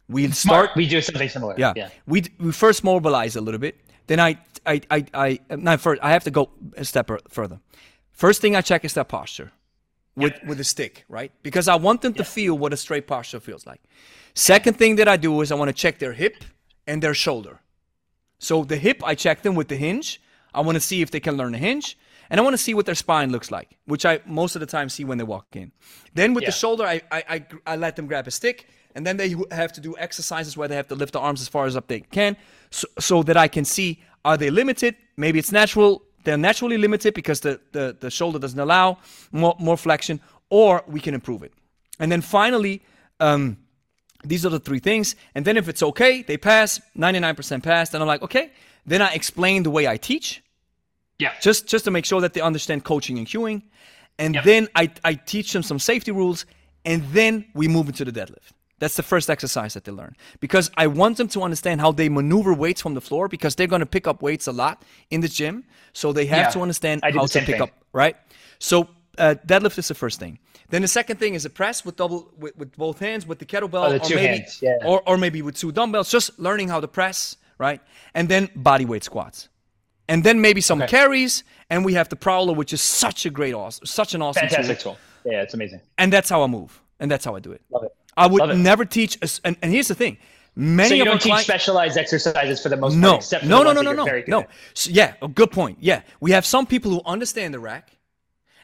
We 0.10 0.32
Smart. 0.32 0.72
We 0.76 0.88
do 0.88 1.02
something 1.02 1.30
similar. 1.30 1.54
yeah. 1.58 1.74
Yeah. 1.76 1.90
We 2.08 2.24
we 2.40 2.52
first 2.52 2.84
mobilize 2.84 3.36
a 3.36 3.42
little 3.42 3.60
bit. 3.60 3.76
Then 4.10 4.20
I 4.20 4.38
I 4.66 4.82
I 4.90 5.06
I 5.14 5.40
not 5.56 5.80
first. 5.80 6.02
I 6.02 6.12
have 6.12 6.24
to 6.24 6.32
go 6.32 6.50
a 6.76 6.84
step 6.84 7.12
er- 7.12 7.20
further. 7.30 7.60
First 8.12 8.42
thing 8.42 8.56
I 8.56 8.62
check 8.62 8.84
is 8.84 8.94
their 8.94 9.04
posture 9.04 9.52
with 10.16 10.34
with 10.48 10.60
a 10.60 10.64
stick, 10.64 11.06
right? 11.08 11.32
Because 11.44 11.68
I 11.68 11.76
want 11.76 12.02
them 12.02 12.14
to 12.16 12.24
feel 12.24 12.58
what 12.58 12.74
a 12.74 12.78
straight 12.78 13.06
posture 13.06 13.40
feels 13.40 13.68
like. 13.68 13.82
Second 14.34 14.78
thing 14.78 14.96
that 14.96 15.08
I 15.08 15.16
do 15.16 15.42
is 15.42 15.52
I 15.52 15.56
want 15.56 15.70
to 15.70 15.82
check 15.84 16.00
their 16.00 16.14
hip 16.14 16.44
and 16.88 17.04
their 17.04 17.14
shoulder. 17.14 17.60
So 18.40 18.64
the 18.64 18.78
hip, 18.78 19.04
I 19.06 19.14
check 19.14 19.44
them 19.44 19.54
with 19.54 19.68
the 19.68 19.76
hinge. 19.78 20.20
I 20.56 20.62
want 20.62 20.76
to 20.76 20.82
see 20.82 21.04
if 21.04 21.12
they 21.12 21.20
can 21.20 21.38
learn 21.38 21.52
the 21.52 21.60
hinge, 21.60 21.96
and 22.32 22.40
I 22.40 22.44
want 22.44 22.56
to 22.56 22.64
see 22.64 22.74
what 22.74 22.88
their 22.88 22.96
spine 22.96 23.32
looks 23.32 23.52
like, 23.52 23.78
which 23.86 24.06
I 24.06 24.22
most 24.26 24.56
of 24.56 24.60
the 24.60 24.72
time 24.78 24.90
see 24.90 25.06
when 25.06 25.20
they 25.20 25.28
walk 25.36 25.56
in. 25.56 25.72
Then 26.16 26.34
with 26.34 26.46
the 26.46 26.52
shoulder, 26.52 26.84
I, 26.84 27.02
I 27.12 27.24
I 27.36 27.46
I 27.74 27.76
let 27.76 27.96
them 27.96 28.08
grab 28.08 28.28
a 28.28 28.32
stick, 28.32 28.66
and 28.96 29.06
then 29.06 29.18
they 29.18 29.36
have 29.52 29.72
to 29.74 29.82
do 29.82 29.96
exercises 29.98 30.58
where 30.58 30.68
they 30.68 30.76
have 30.76 30.88
to 30.88 30.96
lift 30.96 31.14
the 31.14 31.20
arms 31.20 31.42
as 31.42 31.48
far 31.48 31.66
as 31.66 31.76
up 31.76 31.88
they 31.88 32.00
can, 32.02 32.36
so, 32.72 32.88
so 33.00 33.24
that 33.24 33.38
I 33.38 33.48
can 33.48 33.66
see 33.66 34.02
are 34.26 34.38
they 34.38 34.50
limited? 34.50 34.96
Maybe 35.18 35.40
it's 35.40 35.52
natural. 35.52 36.02
They're 36.26 36.38
naturally 36.38 36.78
limited 36.78 37.14
because 37.14 37.40
the 37.42 37.60
the, 37.72 37.96
the 38.00 38.10
shoulder 38.10 38.40
doesn't 38.40 38.60
allow 38.60 38.98
more 39.32 39.56
more 39.60 39.78
flexion, 39.78 40.20
or 40.50 40.84
we 40.88 41.00
can 41.00 41.14
improve 41.14 41.44
it. 41.44 41.54
And 42.00 42.12
then 42.12 42.22
finally. 42.22 42.82
Um, 43.20 43.58
these 44.26 44.46
are 44.46 44.50
the 44.50 44.60
three 44.60 44.80
things. 44.80 45.16
And 45.34 45.46
then 45.46 45.56
if 45.56 45.70
it's 45.70 45.82
okay, 45.82 46.24
they 46.24 46.36
pass, 46.38 46.82
99% 46.98 47.64
pass. 47.64 47.90
Then 47.90 48.02
I'm 48.02 48.08
like, 48.08 48.22
okay. 48.22 48.52
Then 48.86 49.02
I 49.02 49.14
explain 49.14 49.64
the 49.64 49.70
way 49.72 49.88
I 49.88 49.96
teach, 49.98 50.44
Yeah. 51.20 51.32
just 51.42 51.68
just 51.72 51.86
to 51.86 51.92
make 51.92 52.06
sure 52.06 52.20
that 52.22 52.34
they 52.34 52.42
understand 52.42 52.84
coaching 52.84 53.18
and 53.18 53.26
cueing. 53.28 53.62
And 54.18 54.36
Yep. 54.36 54.44
then 54.44 54.68
I, 54.76 54.92
I 55.06 55.14
teach 55.14 55.54
them 55.54 55.64
some 55.64 55.80
safety 55.80 56.12
rules. 56.12 56.46
And 56.84 57.02
then 57.14 57.46
we 57.54 57.68
move 57.70 57.88
into 57.88 58.04
the 58.04 58.12
deadlift. 58.12 58.52
That's 58.80 58.96
the 58.96 59.04
first 59.04 59.30
exercise 59.30 59.74
that 59.74 59.84
they 59.84 59.92
learn. 59.92 60.16
Because 60.40 60.72
I 60.78 60.88
want 60.88 61.18
them 61.18 61.28
to 61.30 61.42
understand 61.44 61.82
how 61.82 61.92
they 61.92 62.10
maneuver 62.10 62.54
weights 62.54 62.82
from 62.82 62.94
the 62.94 63.02
floor 63.02 63.28
because 63.28 63.56
they're 63.56 63.68
going 63.68 63.82
to 63.82 63.86
pick 63.86 64.08
up 64.08 64.22
weights 64.22 64.48
a 64.48 64.52
lot 64.52 64.84
in 65.12 65.22
the 65.22 65.28
gym. 65.28 65.66
So 65.94 66.14
they 66.14 66.26
have 66.28 66.46
Yeah. 66.46 66.50
to 66.52 66.62
understand 66.62 67.02
how 67.04 67.26
to 67.26 67.40
pick 67.40 67.46
thing. 67.48 67.62
up, 67.62 67.72
right? 67.94 68.16
So 68.60 68.88
uh, 69.18 69.36
deadlift 69.46 69.78
is 69.78 69.88
the 69.90 69.96
first 69.96 70.20
thing. 70.20 70.40
Then 70.70 70.82
the 70.82 70.88
second 70.88 71.18
thing 71.18 71.34
is 71.34 71.46
a 71.46 71.50
press 71.50 71.84
with 71.84 71.96
double 71.98 72.32
with, 72.38 72.56
with 72.58 72.72
both 72.78 73.00
hands 73.00 73.26
with 73.28 73.40
the 73.40 73.46
kettlebell 73.46 73.86
Oh, 73.88 73.98
the 73.98 74.06
or 74.06 74.10
maybe 74.16 74.38
hands, 74.38 74.60
yeah. 74.62 74.76
or 74.86 75.02
or 75.08 75.18
maybe 75.18 75.42
with 75.42 75.56
two 75.58 75.72
dumbbells, 75.72 76.10
just 76.12 76.40
learning 76.40 76.70
how 76.70 76.80
to 76.80 76.88
press, 76.88 77.36
right? 77.58 77.82
And 78.14 78.30
then 78.30 78.50
body 78.56 78.86
weight 78.86 79.04
squats. 79.04 79.50
And 80.08 80.24
then 80.24 80.40
maybe 80.42 80.62
some 80.62 80.82
Okay. 80.82 80.90
carries, 80.92 81.44
and 81.70 81.84
we 81.86 81.94
have 81.96 82.08
the 82.10 82.16
prowler, 82.16 82.54
which 82.54 82.72
is 82.74 82.82
such 82.82 83.26
a 83.26 83.30
great 83.30 83.54
awesome, 83.54 83.86
such 83.86 84.14
an 84.16 84.22
awesome 84.22 84.48
Fantastic 84.48 84.80
tool. 84.80 84.98
Yeah, 85.26 85.42
it's 85.42 85.54
amazing. 85.54 85.82
And 85.98 86.14
that's 86.14 86.30
how 86.30 86.42
I 86.44 86.48
move, 86.48 86.80
and 87.00 87.10
that's 87.12 87.26
how 87.26 87.36
I 87.36 87.40
do 87.40 87.52
it. 87.52 87.62
Love 87.72 87.84
it. 87.84 87.92
I 88.20 88.28
would 88.28 88.46
never 88.58 88.86
teach. 88.86 89.18
A, 89.22 89.30
and, 89.48 89.58
and 89.62 89.72
here's 89.72 89.88
the 89.88 89.96
thing: 89.96 90.18
many 90.56 90.90
So 90.90 90.96
you 90.96 91.04
of 91.04 91.08
don't 91.08 91.22
teach 91.22 91.30
clients. 91.32 91.46
specialized 91.46 91.98
exercises 91.98 92.62
for 92.62 92.70
the 92.70 92.78
most 92.78 92.96
No, 92.96 93.12
part, 93.12 93.22
except 93.24 93.46
no, 93.46 93.64
no, 93.64 93.72
no, 93.72 93.84
that 93.84 93.96
no, 93.96 94.06
no, 94.06 94.24
no. 94.28 94.46
So, 94.74 94.90
yeah, 94.92 95.14
a 95.22 95.28
good 95.28 95.52
point. 95.52 95.78
Yeah, 95.82 96.02
we 96.20 96.32
have 96.32 96.46
some 96.46 96.66
people 96.66 96.92
who 96.92 97.02
understand 97.06 97.54
the 97.54 97.60
rack, 97.60 97.98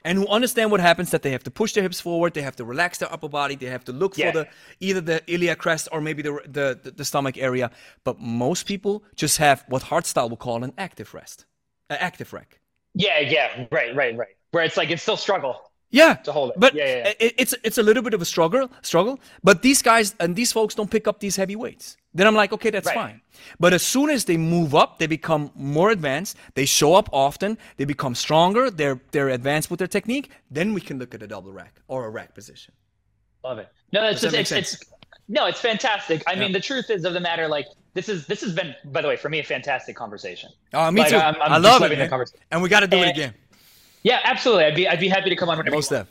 and 0.03 0.17
who 0.19 0.27
understand 0.27 0.71
what 0.71 0.79
happens 0.81 1.09
that 1.11 1.21
they 1.23 1.31
have 1.31 1.43
to 1.43 1.51
push 1.51 1.73
their 1.73 1.83
hips 1.83 1.99
forward, 2.01 2.33
they 2.33 2.43
have 2.43 2.55
to 2.57 2.65
relax 2.65 2.99
their 2.99 3.11
upper 3.11 3.29
body, 3.29 3.55
they 3.55 3.67
have 3.67 3.83
to 3.85 3.91
look 3.93 4.17
Yeah. 4.17 4.31
for 4.31 4.37
the 4.39 4.47
either 4.79 5.01
the 5.01 5.21
iliac 5.27 5.57
crest 5.57 5.87
or 5.91 6.01
maybe 6.01 6.21
the, 6.21 6.33
the 6.45 6.79
the 6.83 6.91
the 6.91 7.05
stomach 7.05 7.37
area. 7.37 7.71
But 8.03 8.19
most 8.19 8.67
people 8.67 9.03
just 9.15 9.37
have 9.39 9.63
what 9.67 9.83
hardstyle 9.83 10.29
will 10.29 10.37
call 10.47 10.63
an 10.63 10.73
active 10.77 11.13
rest, 11.13 11.45
an 11.89 11.97
active 11.99 12.33
rack. 12.33 12.59
Yeah, 12.93 13.19
yeah, 13.19 13.65
right, 13.71 13.95
right, 13.95 14.15
right. 14.17 14.35
Where 14.51 14.63
it's 14.63 14.77
like 14.77 14.91
it's 14.91 15.01
still 15.01 15.17
struggle. 15.17 15.55
Yeah, 15.91 16.15
To 16.15 16.31
hold 16.31 16.51
it. 16.51 16.55
But 16.59 16.73
Yeah, 16.73 16.85
yeah, 16.85 16.95
yeah. 16.97 17.13
It, 17.19 17.33
it's 17.37 17.55
it's 17.63 17.77
a 17.77 17.83
little 17.83 18.03
bit 18.03 18.13
of 18.13 18.21
a 18.21 18.25
struggle, 18.25 18.69
struggle. 18.81 19.19
But 19.43 19.61
these 19.61 19.81
guys 19.81 20.13
and 20.19 20.35
these 20.35 20.51
folks 20.51 20.75
don't 20.75 20.89
pick 20.91 21.07
up 21.07 21.19
these 21.19 21.35
heavy 21.35 21.55
weights. 21.55 21.95
Then 22.13 22.27
I'm 22.27 22.35
like, 22.35 22.51
okay, 22.53 22.69
that's 22.69 22.87
Right. 22.87 22.95
fine. 22.95 23.21
But 23.59 23.73
as 23.73 23.81
soon 23.83 24.09
as 24.09 24.25
they 24.25 24.37
move 24.37 24.73
up, 24.75 24.99
they 24.99 25.07
become 25.07 25.51
more 25.55 25.91
advanced. 25.91 26.37
They 26.53 26.65
show 26.65 26.95
up 26.95 27.07
often. 27.13 27.57
They 27.77 27.85
become 27.85 28.15
stronger. 28.15 28.69
They're 28.69 28.99
they're 29.11 29.29
advanced 29.29 29.69
with 29.69 29.77
their 29.79 29.87
technique. 29.87 30.31
Then 30.51 30.73
we 30.73 30.81
can 30.81 30.99
look 30.99 31.13
at 31.15 31.21
a 31.23 31.27
double 31.27 31.53
rack 31.53 31.81
or 31.87 32.05
a 32.05 32.09
rack 32.09 32.33
position. 32.33 32.73
Love 33.43 33.59
it. 33.59 33.69
No, 33.93 34.03
it's 34.09 34.21
Does 34.21 34.33
just 34.33 34.51
it's, 34.51 34.73
it's 34.73 34.83
no, 35.27 35.45
it's 35.45 35.59
fantastic. 35.61 36.23
I 36.27 36.35
mean, 36.35 36.51
the 36.51 36.59
truth 36.59 36.89
is 36.89 37.05
of 37.05 37.13
the 37.13 37.19
matter, 37.19 37.47
like 37.47 37.67
this 37.93 38.09
is 38.09 38.27
this 38.27 38.41
has 38.41 38.53
been, 38.53 38.75
by 38.85 39.01
the 39.01 39.07
way, 39.07 39.15
for 39.15 39.29
me, 39.29 39.39
a 39.39 39.43
fantastic 39.43 39.95
conversation. 39.95 40.49
Oh, 40.73 40.91
me 40.91 41.01
Like, 41.01 41.09
too. 41.11 41.17
I'm- 41.17 41.35
I'm 41.41 41.53
I 41.53 41.57
love 41.57 41.81
it, 41.83 41.97
the 41.97 42.07
conversation. 42.07 42.39
And 42.51 42.61
we 42.61 42.69
got 42.69 42.81
to 42.81 42.87
do 42.87 42.97
it 42.97 43.09
again. 43.09 43.33
Yeah, 44.05 44.19
absolutely. 44.23 44.65
I'd 44.65 44.75
be 44.75 44.87
I'd 44.87 44.99
be 44.99 45.07
happy 45.07 45.31
to 45.31 45.35
come 45.35 45.49
on 45.49 45.57
whenever. 45.57 45.75
Most 45.75 45.89
you 45.89 45.97
def. 45.97 46.07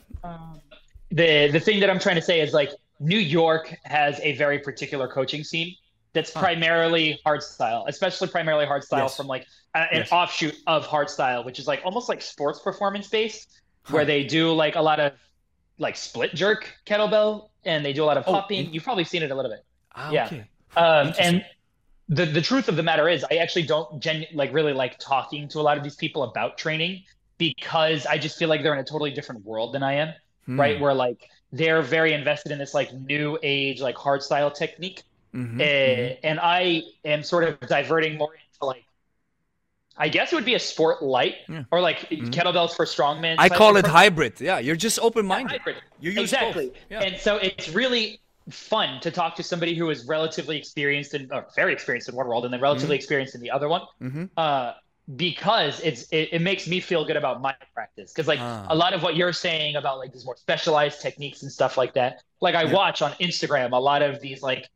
The 1.10 1.48
the 1.52 1.60
thing 1.60 1.78
that 1.80 1.88
I'm 1.88 2.00
trying 2.00 2.16
to 2.16 2.22
say 2.22 2.40
is 2.40 2.52
like 2.52 2.70
New 2.98 3.18
York 3.18 3.72
has 3.84 4.18
a 4.20 4.34
very 4.36 4.58
particular 4.58 5.06
coaching 5.06 5.44
scene 5.44 5.76
that's 6.12 6.30
primarily 6.32 7.20
hard 7.24 7.42
style, 7.42 7.84
especially 7.86 8.26
primarily 8.28 8.66
hard 8.66 8.82
style 8.82 9.04
Yes. 9.04 9.16
from 9.16 9.28
like 9.28 9.46
a, 9.76 9.78
an 9.78 9.86
Yes. 9.92 10.08
offshoot 10.12 10.56
of 10.66 10.84
hard 10.86 11.08
style, 11.08 11.44
which 11.44 11.60
is 11.60 11.68
like 11.68 11.82
almost 11.84 12.08
like 12.08 12.20
sports 12.20 12.58
performance 12.58 13.06
based, 13.08 13.60
Huh. 13.84 13.94
where 13.94 14.04
they 14.04 14.24
do 14.24 14.52
like 14.52 14.74
a 14.74 14.82
lot 14.82 14.98
of 14.98 15.12
like 15.78 15.94
split 15.96 16.34
jerk 16.34 16.72
kettlebell 16.86 17.50
and 17.64 17.84
they 17.84 17.92
do 17.92 18.02
a 18.02 18.06
lot 18.06 18.16
of 18.16 18.24
Oh, 18.26 18.32
hopping. 18.32 18.66
in- 18.66 18.72
You've 18.74 18.84
probably 18.84 19.04
seen 19.04 19.22
it 19.22 19.30
a 19.30 19.34
little 19.36 19.50
bit. 19.52 19.64
Ah, 19.94 20.10
yeah. 20.10 20.26
Okay. 20.26 20.44
Um, 20.76 21.14
and 21.20 21.44
the 22.08 22.26
the 22.26 22.42
truth 22.42 22.68
of 22.68 22.74
the 22.74 22.82
matter 22.82 23.08
is, 23.08 23.24
I 23.30 23.36
actually 23.36 23.62
don't 23.66 24.00
gen- 24.00 24.26
like 24.34 24.52
really 24.52 24.72
like 24.72 24.98
talking 24.98 25.46
to 25.50 25.60
a 25.60 25.62
lot 25.68 25.76
of 25.78 25.84
these 25.84 25.94
people 25.96 26.24
about 26.24 26.58
training 26.58 27.04
because 27.39 28.06
I 28.06 28.19
just 28.19 28.39
feel 28.39 28.48
like 28.48 28.62
they're 28.62 28.74
in 28.74 28.81
a 28.81 28.85
totally 28.85 29.11
different 29.12 29.44
world 29.44 29.74
than 29.74 29.82
I 29.82 29.94
am, 29.94 30.15
Hmm. 30.47 30.59
right? 30.59 30.81
Where 30.81 30.94
like 30.94 31.28
they're 31.52 31.82
very 31.82 32.12
invested 32.12 32.52
in 32.52 32.59
this 32.59 32.74
like 32.74 32.93
new 32.93 33.39
age 33.43 33.81
like 33.81 33.97
hard 33.97 34.23
style 34.23 34.51
technique, 34.51 35.02
Mhm, 35.35 35.61
uh, 35.61 35.65
mhm. 35.65 36.19
and 36.23 36.40
I 36.40 36.82
am 37.05 37.23
sort 37.23 37.44
of 37.44 37.61
diverting 37.61 38.16
more 38.19 38.32
into 38.35 38.66
like. 38.66 38.85
I 39.97 40.09
guess 40.09 40.32
it 40.32 40.35
would 40.35 40.44
be 40.44 40.55
a 40.55 40.59
sport 40.59 41.02
light 41.02 41.36
Yeah. 41.48 41.65
or 41.70 41.81
like 41.81 42.11
Mhm. 42.11 42.31
kettlebells 42.32 42.74
for 42.74 42.85
strongmen. 42.85 43.36
I 43.39 43.48
call 43.48 43.77
it 43.77 43.86
hybrid. 43.86 44.40
Yeah, 44.40 44.59
you're 44.59 44.77
just 44.77 44.98
open 44.98 45.24
minded. 45.27 45.61
You 46.01 46.11
use 46.11 46.32
exactly. 46.32 46.69
both. 46.69 46.77
Yeah. 46.90 47.01
And 47.02 47.16
so 47.20 47.36
it's 47.36 47.69
really 47.69 48.20
fun 48.51 49.01
to 49.01 49.11
talk 49.11 49.36
to 49.36 49.43
somebody 49.43 49.74
who 49.74 49.90
is 49.90 50.05
relatively 50.06 50.59
experienced 50.59 51.15
in, 51.15 51.31
or 51.32 51.47
very 51.55 51.73
experienced 51.73 52.09
in 52.09 52.16
one 52.16 52.27
world, 52.27 52.44
and 52.44 52.52
then 52.52 52.61
relatively 52.61 52.97
experienced 52.97 53.35
in 53.36 53.40
the 53.40 53.51
other 53.52 53.69
one, 53.69 53.82
hmm 54.01 54.24
uh, 54.36 54.73
because 55.16 55.81
it's 55.81 56.05
it, 56.10 56.31
it 56.32 56.43
makes 56.43 56.66
me 56.66 56.81
feel 56.81 57.05
good 57.05 57.16
about 57.16 57.40
my 57.43 57.55
practice. 57.74 58.12
Because 58.12 58.26
like 58.28 58.39
Ah. 58.40 58.66
a 58.70 58.74
lot 58.74 58.94
of 58.94 59.02
what 59.02 59.16
you're 59.16 59.32
saying 59.32 59.76
about 59.76 59.98
like 59.98 60.12
these 60.12 60.24
more 60.24 60.36
specialized 60.36 61.01
techniques 61.02 61.43
and 61.43 61.52
stuff 61.52 61.76
like 61.76 61.94
that, 61.94 62.22
like 62.40 62.55
I 62.55 62.62
Yeah. 62.64 62.72
watch 62.72 63.02
on 63.02 63.12
Instagram 63.14 63.72
a 63.72 63.76
lot 63.76 64.02
of 64.02 64.20
these 64.20 64.43
like. 64.43 64.68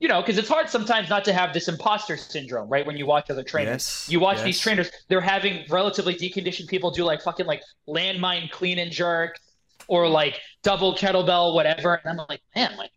You 0.00 0.08
know, 0.08 0.20
because 0.20 0.36
it's 0.36 0.48
hard 0.48 0.68
sometimes 0.68 1.08
not 1.08 1.24
to 1.26 1.32
have 1.32 1.52
this 1.54 1.68
imposter 1.68 2.16
syndrome, 2.16 2.68
right? 2.68 2.84
When 2.84 2.96
you 2.96 3.06
watch 3.06 3.30
other 3.30 3.44
trainers, 3.44 3.72
Yes, 3.84 4.08
you 4.10 4.18
watch 4.18 4.42
these 4.42 4.58
trainers, 4.58 4.90
they're 5.08 5.20
having 5.20 5.64
relatively 5.70 6.16
deconditioned 6.16 6.66
people 6.66 6.90
do 6.90 7.04
like 7.04 7.22
fucking 7.22 7.46
like 7.46 7.62
landmine 7.88 8.50
clean 8.50 8.80
and 8.80 8.90
jerk 8.90 9.38
or 9.86 10.08
like 10.08 10.40
double 10.64 10.96
kettlebell, 10.96 11.54
whatever. 11.54 12.00
And 12.04 12.20
I'm 12.20 12.26
like, 12.28 12.42
man, 12.56 12.76
like 12.76 12.90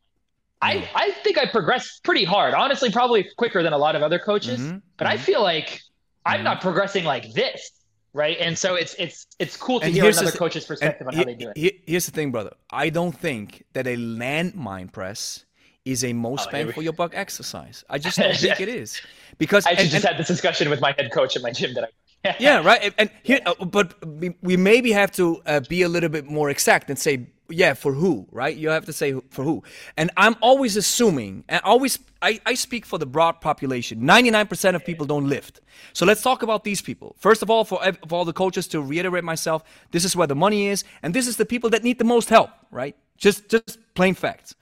I, 0.64 0.90
I 0.96 1.12
think 1.24 1.38
I 1.38 1.46
progressed 1.46 2.04
pretty 2.04 2.24
hard. 2.24 2.56
Honestly, 2.56 2.92
probably 2.92 3.28
quicker 3.38 3.62
than 3.62 3.74
a 3.74 3.78
lot 3.78 3.96
of 3.96 4.02
other 4.02 4.18
coaches. 4.18 4.60
Mhm, 4.60 4.82
But 4.98 5.06
I 5.06 5.18
mhm. 5.18 5.20
feel 5.20 5.44
like 5.44 5.82
I'm 6.26 6.42
Mhm. 6.42 6.44
not 6.44 6.62
progressing 6.62 7.04
like 7.04 7.32
this. 7.34 7.72
Right. 8.14 8.38
And 8.40 8.58
so 8.58 8.76
it's 8.76 8.94
it's 8.96 9.28
it's 9.40 9.58
cool 9.58 9.80
to 9.82 9.86
And 9.88 9.94
hear 9.94 10.06
another 10.06 10.32
coach's 10.32 10.64
perspective 10.66 11.06
on 11.08 11.14
how 11.14 11.24
they 11.26 11.36
do 11.36 11.50
it. 11.50 11.58
he- 11.58 11.82
here's 11.86 12.06
the 12.06 12.12
thing, 12.14 12.32
brother. 12.32 12.54
I 12.70 12.90
don't 12.90 13.12
think 13.12 13.66
that 13.74 13.88
a 13.88 13.98
landmine 13.98 14.92
press 14.92 15.44
is 15.84 16.04
a 16.06 16.14
most 16.14 16.48
Oh, 16.48 16.52
bang 16.52 16.72
for 16.72 16.82
your 16.82 16.94
buck 16.94 17.12
exercise. 17.14 17.84
I 17.90 17.98
just 17.98 18.18
don't 18.18 18.36
think 18.38 18.62
it 18.62 18.70
is 18.70 19.02
because 19.38 19.66
I 19.68 19.72
and- 19.72 19.80
just 19.80 19.96
and- 19.96 20.04
had 20.06 20.18
this 20.18 20.28
discussion 20.28 20.70
with 20.70 20.80
my 20.80 20.94
head 20.98 21.12
coach 21.12 21.36
at 21.36 21.42
my 21.42 21.52
gym 21.52 21.74
that 21.74 21.84
I 21.84 22.36
yeah, 22.40 22.64
right. 22.70 22.82
And, 22.86 22.94
and 22.98 23.10
here, 23.22 23.40
uh, 23.46 23.54
but 23.66 23.94
we, 24.08 24.34
we 24.42 24.58
maybe 24.58 24.92
have 24.94 25.12
to 25.12 25.42
uh, 25.46 25.60
be 25.60 25.84
a 25.84 25.90
little 25.90 26.10
bit 26.10 26.26
more 26.26 26.50
exact 26.50 26.90
and 26.90 26.98
say, 26.98 27.28
yeah, 27.50 27.74
for 27.74 27.94
who, 27.94 28.28
right? 28.32 28.56
You 28.56 28.70
have 28.70 28.86
to 28.86 28.94
say 28.94 29.14
for 29.30 29.44
who. 29.44 29.64
And 29.98 30.12
I'm 30.18 30.36
always 30.42 30.78
assuming, 30.78 31.44
and 31.48 31.62
always, 31.64 32.00
I, 32.22 32.40
I 32.46 32.56
speak 32.56 32.86
for 32.86 32.98
the 32.98 33.06
broad 33.06 33.42
population. 33.42 34.02
99% 34.02 34.76
of 34.76 34.84
people 34.84 35.06
don't 35.06 35.28
lift. 35.28 35.62
So 35.94 36.06
let's 36.06 36.22
talk 36.22 36.42
about 36.42 36.64
these 36.64 36.82
people. 36.82 37.16
First 37.20 37.42
of 37.42 37.50
all, 37.50 37.64
for, 37.64 37.80
for 38.08 38.16
all 38.16 38.26
the 38.26 38.34
coaches 38.34 38.68
to 38.70 38.82
reiterate 38.82 39.24
myself, 39.24 39.64
this 39.92 40.06
is 40.06 40.16
where 40.16 40.28
the 40.28 40.36
money 40.36 40.68
is, 40.68 40.84
and 41.04 41.14
this 41.14 41.28
is 41.28 41.38
the 41.38 41.46
people 41.46 41.70
that 41.72 41.84
need 41.84 42.00
the 42.00 42.06
most 42.06 42.30
help, 42.30 42.50
right? 42.72 42.96
Just, 43.18 43.50
just 43.50 43.78
plain 43.94 44.16
facts. 44.16 44.56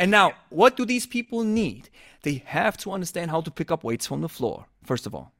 And 0.00 0.10
now, 0.10 0.32
what 0.48 0.76
do 0.76 0.84
these 0.86 1.06
people 1.06 1.44
need? 1.44 1.90
They 2.22 2.42
have 2.46 2.76
to 2.78 2.92
understand 2.92 3.30
how 3.30 3.40
to 3.42 3.50
pick 3.50 3.70
up 3.70 3.84
weights 3.84 4.06
from 4.06 4.22
the 4.22 4.28
floor, 4.28 4.66
first 4.84 5.06
of 5.06 5.14
all. 5.14 5.32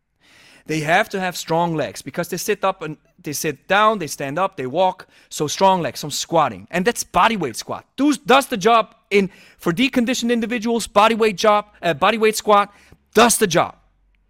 They 0.66 0.81
have 0.81 1.09
to 1.10 1.20
have 1.20 1.36
strong 1.36 1.74
legs 1.74 2.02
because 2.02 2.28
they 2.28 2.36
sit 2.36 2.64
up 2.64 2.82
and 2.82 2.97
they 3.23 3.32
sit 3.32 3.69
down, 3.69 3.99
they 3.99 4.07
stand 4.07 4.39
up, 4.39 4.57
they 4.57 4.66
walk. 4.66 5.07
So 5.28 5.47
strong 5.47 5.82
legs, 5.82 6.01
some 6.01 6.11
squatting, 6.11 6.66
and 6.70 6.85
that's 6.85 7.05
body 7.05 7.36
weight 7.36 7.57
squat. 7.57 7.86
Does 7.97 8.19
does 8.19 8.47
the 8.47 8.57
job 8.57 8.94
in 9.11 9.31
for 9.59 9.73
deconditioned 9.73 10.32
individuals. 10.32 10.86
Body 10.86 11.15
weight 11.15 11.36
job, 11.36 11.66
uh, 11.82 11.94
body 11.94 12.19
weight 12.19 12.36
squat 12.36 12.73
does 13.15 13.39
the 13.39 13.47
job 13.47 13.77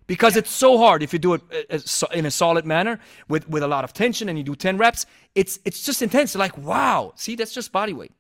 because 0.07 0.37
it's 0.37 0.51
so 0.51 0.77
hard 0.79 1.03
if 1.03 1.13
you 1.13 1.19
do 1.19 1.35
it 1.35 1.43
uh, 1.71 1.77
uh, 1.77 2.07
in 2.13 2.27
a 2.27 2.31
solid 2.31 2.67
manner 2.67 3.01
with 3.29 3.49
with 3.49 3.63
a 3.63 3.69
lot 3.69 3.85
of 3.85 3.93
tension 3.93 4.29
and 4.29 4.37
you 4.39 4.45
do 4.45 4.55
ten 4.55 4.77
reps. 4.77 5.07
It's 5.35 5.59
it's 5.65 5.85
just 5.85 6.03
intense. 6.03 6.35
Like 6.35 6.57
wow, 6.59 7.13
see 7.17 7.37
that's 7.37 7.55
just 7.55 7.73
body 7.73 7.93
weight. 7.93 8.13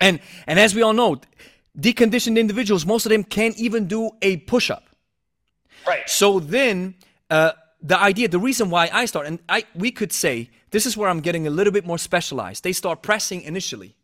And 0.00 0.20
and 0.46 0.58
as 0.58 0.74
we 0.74 0.82
all 0.82 0.92
know, 0.92 1.20
deconditioned 1.78 2.38
individuals, 2.38 2.86
most 2.86 3.06
of 3.06 3.10
them 3.10 3.24
can't 3.24 3.56
even 3.58 3.86
do 3.86 4.10
a 4.22 4.38
push 4.38 4.70
up. 4.70 4.84
right. 5.86 6.08
So 6.08 6.40
then, 6.40 6.94
uh, 7.30 7.52
the 7.82 7.98
idea, 7.98 8.28
the 8.28 8.38
reason 8.38 8.70
why 8.70 8.88
I 8.92 9.04
start, 9.06 9.26
and 9.26 9.38
I, 9.48 9.64
we 9.74 9.90
could 9.90 10.12
say 10.12 10.50
this 10.70 10.86
is 10.86 10.96
where 10.96 11.08
I'm 11.08 11.20
getting 11.20 11.46
a 11.46 11.50
little 11.50 11.72
bit 11.72 11.86
more 11.86 11.98
specialized. 11.98 12.64
They 12.64 12.72
start 12.72 13.02
pressing 13.02 13.42
initially, 13.42 13.96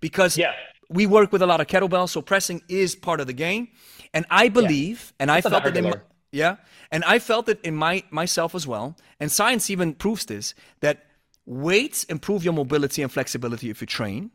because 0.00 0.36
Yeah. 0.38 0.52
we 0.88 1.06
work 1.06 1.32
with 1.32 1.42
a 1.42 1.46
lot 1.46 1.60
of 1.60 1.66
kettlebells, 1.66 2.10
so 2.10 2.22
pressing 2.22 2.62
is 2.68 2.96
part 2.96 3.20
of 3.20 3.26
the 3.26 3.32
game. 3.32 3.68
And 4.12 4.26
I 4.30 4.48
believe, 4.48 5.12
and 5.20 5.30
I 5.30 5.40
felt 5.40 5.62
that 5.62 5.76
it 5.76 5.76
in 5.76 5.84
my, 5.84 6.00
yeah, 6.32 6.56
and 6.90 7.04
I 7.04 7.18
felt 7.20 7.48
it 7.48 7.60
in 7.62 7.76
my 7.76 8.02
myself 8.10 8.54
as 8.54 8.66
well. 8.66 8.96
And 9.20 9.30
science 9.30 9.70
even 9.70 9.94
proves 9.94 10.24
this 10.24 10.54
that 10.80 11.06
weights 11.46 12.04
improve 12.04 12.44
your 12.44 12.54
mobility 12.54 13.02
and 13.02 13.12
flexibility 13.12 13.70
if 13.70 13.80
you 13.80 13.86
train. 13.86 14.30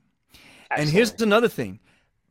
And 0.71 0.89
here's 0.89 1.21
another 1.21 1.49
thing 1.49 1.79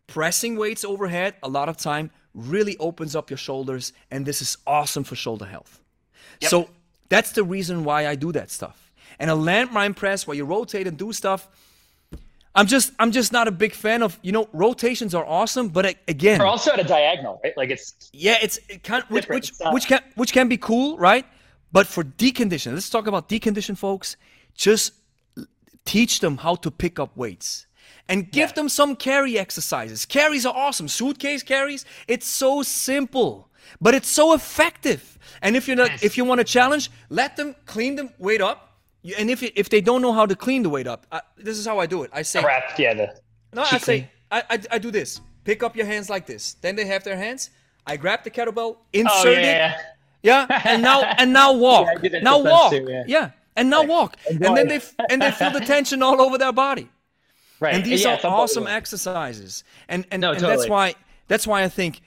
pressing 0.07 0.57
weights 0.57 0.85
overhead 0.85 1.35
a 1.43 1.49
lot 1.49 1.69
of 1.69 1.77
time 1.77 2.11
really 2.35 2.77
opens 2.79 3.15
up 3.15 3.31
your 3.31 3.39
shoulders, 3.39 3.93
and 4.11 4.25
this 4.25 4.41
is 4.41 4.57
awesome 4.67 5.05
for 5.05 5.17
shoulder 5.17 5.45
health. 5.47 5.81
So 6.43 6.69
that's 7.09 7.33
the 7.33 7.45
reason 7.45 7.85
why 7.85 8.07
I 8.07 8.15
do 8.15 8.33
that 8.33 8.51
stuff. 8.51 8.93
And 9.19 9.31
a 9.31 9.35
landmine 9.35 9.95
press 9.95 10.27
where 10.27 10.37
you 10.37 10.45
rotate 10.45 10.87
and 10.87 10.97
do 10.97 11.13
stuff. 11.13 11.49
I'm 12.57 12.67
just 12.67 12.93
I'm 13.01 13.11
just 13.11 13.33
not 13.33 13.49
a 13.49 13.51
big 13.51 13.75
fan 13.75 14.03
of 14.03 14.19
you 14.23 14.31
know 14.31 14.49
rotations 14.53 15.15
are 15.15 15.27
awesome, 15.27 15.69
but 15.69 15.97
again, 16.07 16.39
We're 16.39 16.47
also 16.47 16.73
at 16.73 16.79
a 16.79 16.85
diagonal, 16.85 17.41
right? 17.43 17.57
Like 17.57 17.71
it's 17.71 18.11
yeah, 18.13 18.37
it's 18.41 18.59
it 18.69 18.83
can 18.83 19.03
which 19.09 19.29
which 19.29 19.53
which 19.73 19.87
can 19.87 20.01
which 20.15 20.33
can 20.33 20.49
be 20.49 20.57
cool, 20.57 20.97
right? 20.97 21.27
But 21.73 21.89
for 21.89 22.05
decondition, 22.05 22.75
let's 22.75 22.89
talk 22.89 23.09
about 23.09 23.29
decondition, 23.29 23.77
folks. 23.77 24.17
Just 24.55 24.93
teach 25.85 26.21
them 26.21 26.39
how 26.39 26.55
to 26.57 26.71
pick 26.71 26.99
up 27.01 27.17
weights 27.17 27.67
and 28.09 28.31
give 28.31 28.55
them 28.55 28.69
some 28.69 28.97
carry 28.97 29.39
exercises. 29.39 30.07
Carries 30.07 30.47
are 30.47 30.55
awesome. 30.55 30.89
Suitcase 30.89 31.43
carries, 31.43 31.85
it's 32.07 32.27
so 32.27 32.63
simple, 32.63 33.49
but 33.81 33.95
it's 33.95 34.09
so 34.09 34.35
effective. 34.35 35.19
And 35.43 35.57
if 35.57 35.67
you're 35.69 35.77
not, 35.77 36.03
if 36.03 36.17
you 36.17 36.25
want 36.25 36.39
to 36.41 36.45
challenge, 36.45 36.91
let 37.11 37.37
them 37.37 37.55
clean 37.67 37.97
the 37.97 38.11
weight 38.19 38.41
up. 38.41 38.79
And 39.19 39.31
if 39.31 39.43
if 39.43 39.69
they 39.69 39.81
don't 39.81 40.01
know 40.01 40.13
how 40.13 40.27
to 40.27 40.35
clean 40.35 40.63
the 40.63 40.71
weight 40.71 40.87
up, 40.87 41.07
I, 41.13 41.21
this 41.37 41.59
is 41.59 41.67
how 41.67 41.79
I 41.79 41.87
do 41.87 42.03
it. 42.05 42.11
I 42.13 42.23
say, 42.23 42.43
wrapped. 42.43 42.79
Yeah. 42.79 42.95
The 42.95 43.21
no, 43.53 43.63
I 43.63 43.79
say. 43.79 44.11
I, 44.31 44.43
I 44.51 44.59
I 44.73 44.79
do 44.79 44.91
this. 44.91 45.21
Pick 45.45 45.63
up 45.63 45.77
your 45.77 45.87
hands 45.87 46.09
like 46.09 46.25
this. 46.27 46.55
Then 46.63 46.75
they 46.77 46.87
have 46.87 47.05
their 47.05 47.17
hands. 47.17 47.51
I 47.87 47.97
grab 47.99 48.25
the 48.25 48.31
kettlebell, 48.31 48.77
Oh 48.77 48.79
insert 48.93 49.27
yeah. 49.35 49.73
it, 49.75 49.77
yeah. 50.23 50.47
yeah, 50.49 50.63
and 50.65 50.83
now 50.83 51.03
and 51.03 51.33
now 51.35 51.53
walk. 51.67 52.01
That 52.01 52.23
now 52.23 52.39
walk. 52.39 52.73
too, 52.73 53.05
yeah. 53.07 53.31
and 53.57 53.69
now 53.69 53.83
walk. 53.85 54.17
And 54.31 54.41
then 54.41 54.69
they 54.69 54.77
f- 54.77 54.95
and 55.11 55.21
they 55.21 55.31
feel 55.33 55.51
the 55.51 55.61
tension 55.61 56.03
all 56.03 56.21
over 56.23 56.39
their 56.39 56.53
body. 56.53 56.89
Right. 57.61 57.75
And 57.75 57.85
these 57.85 58.05
Yeah, 58.05 58.19
are 58.25 58.31
awesome 58.31 58.67
exercises. 58.67 59.65
And 59.89 60.07
and, 60.11 60.23
No, 60.23 60.33
and 60.33 60.41
that's 60.41 60.69
why 60.69 60.95
that's 61.29 61.47
why 61.47 61.63
I 61.63 61.69
think 61.69 62.01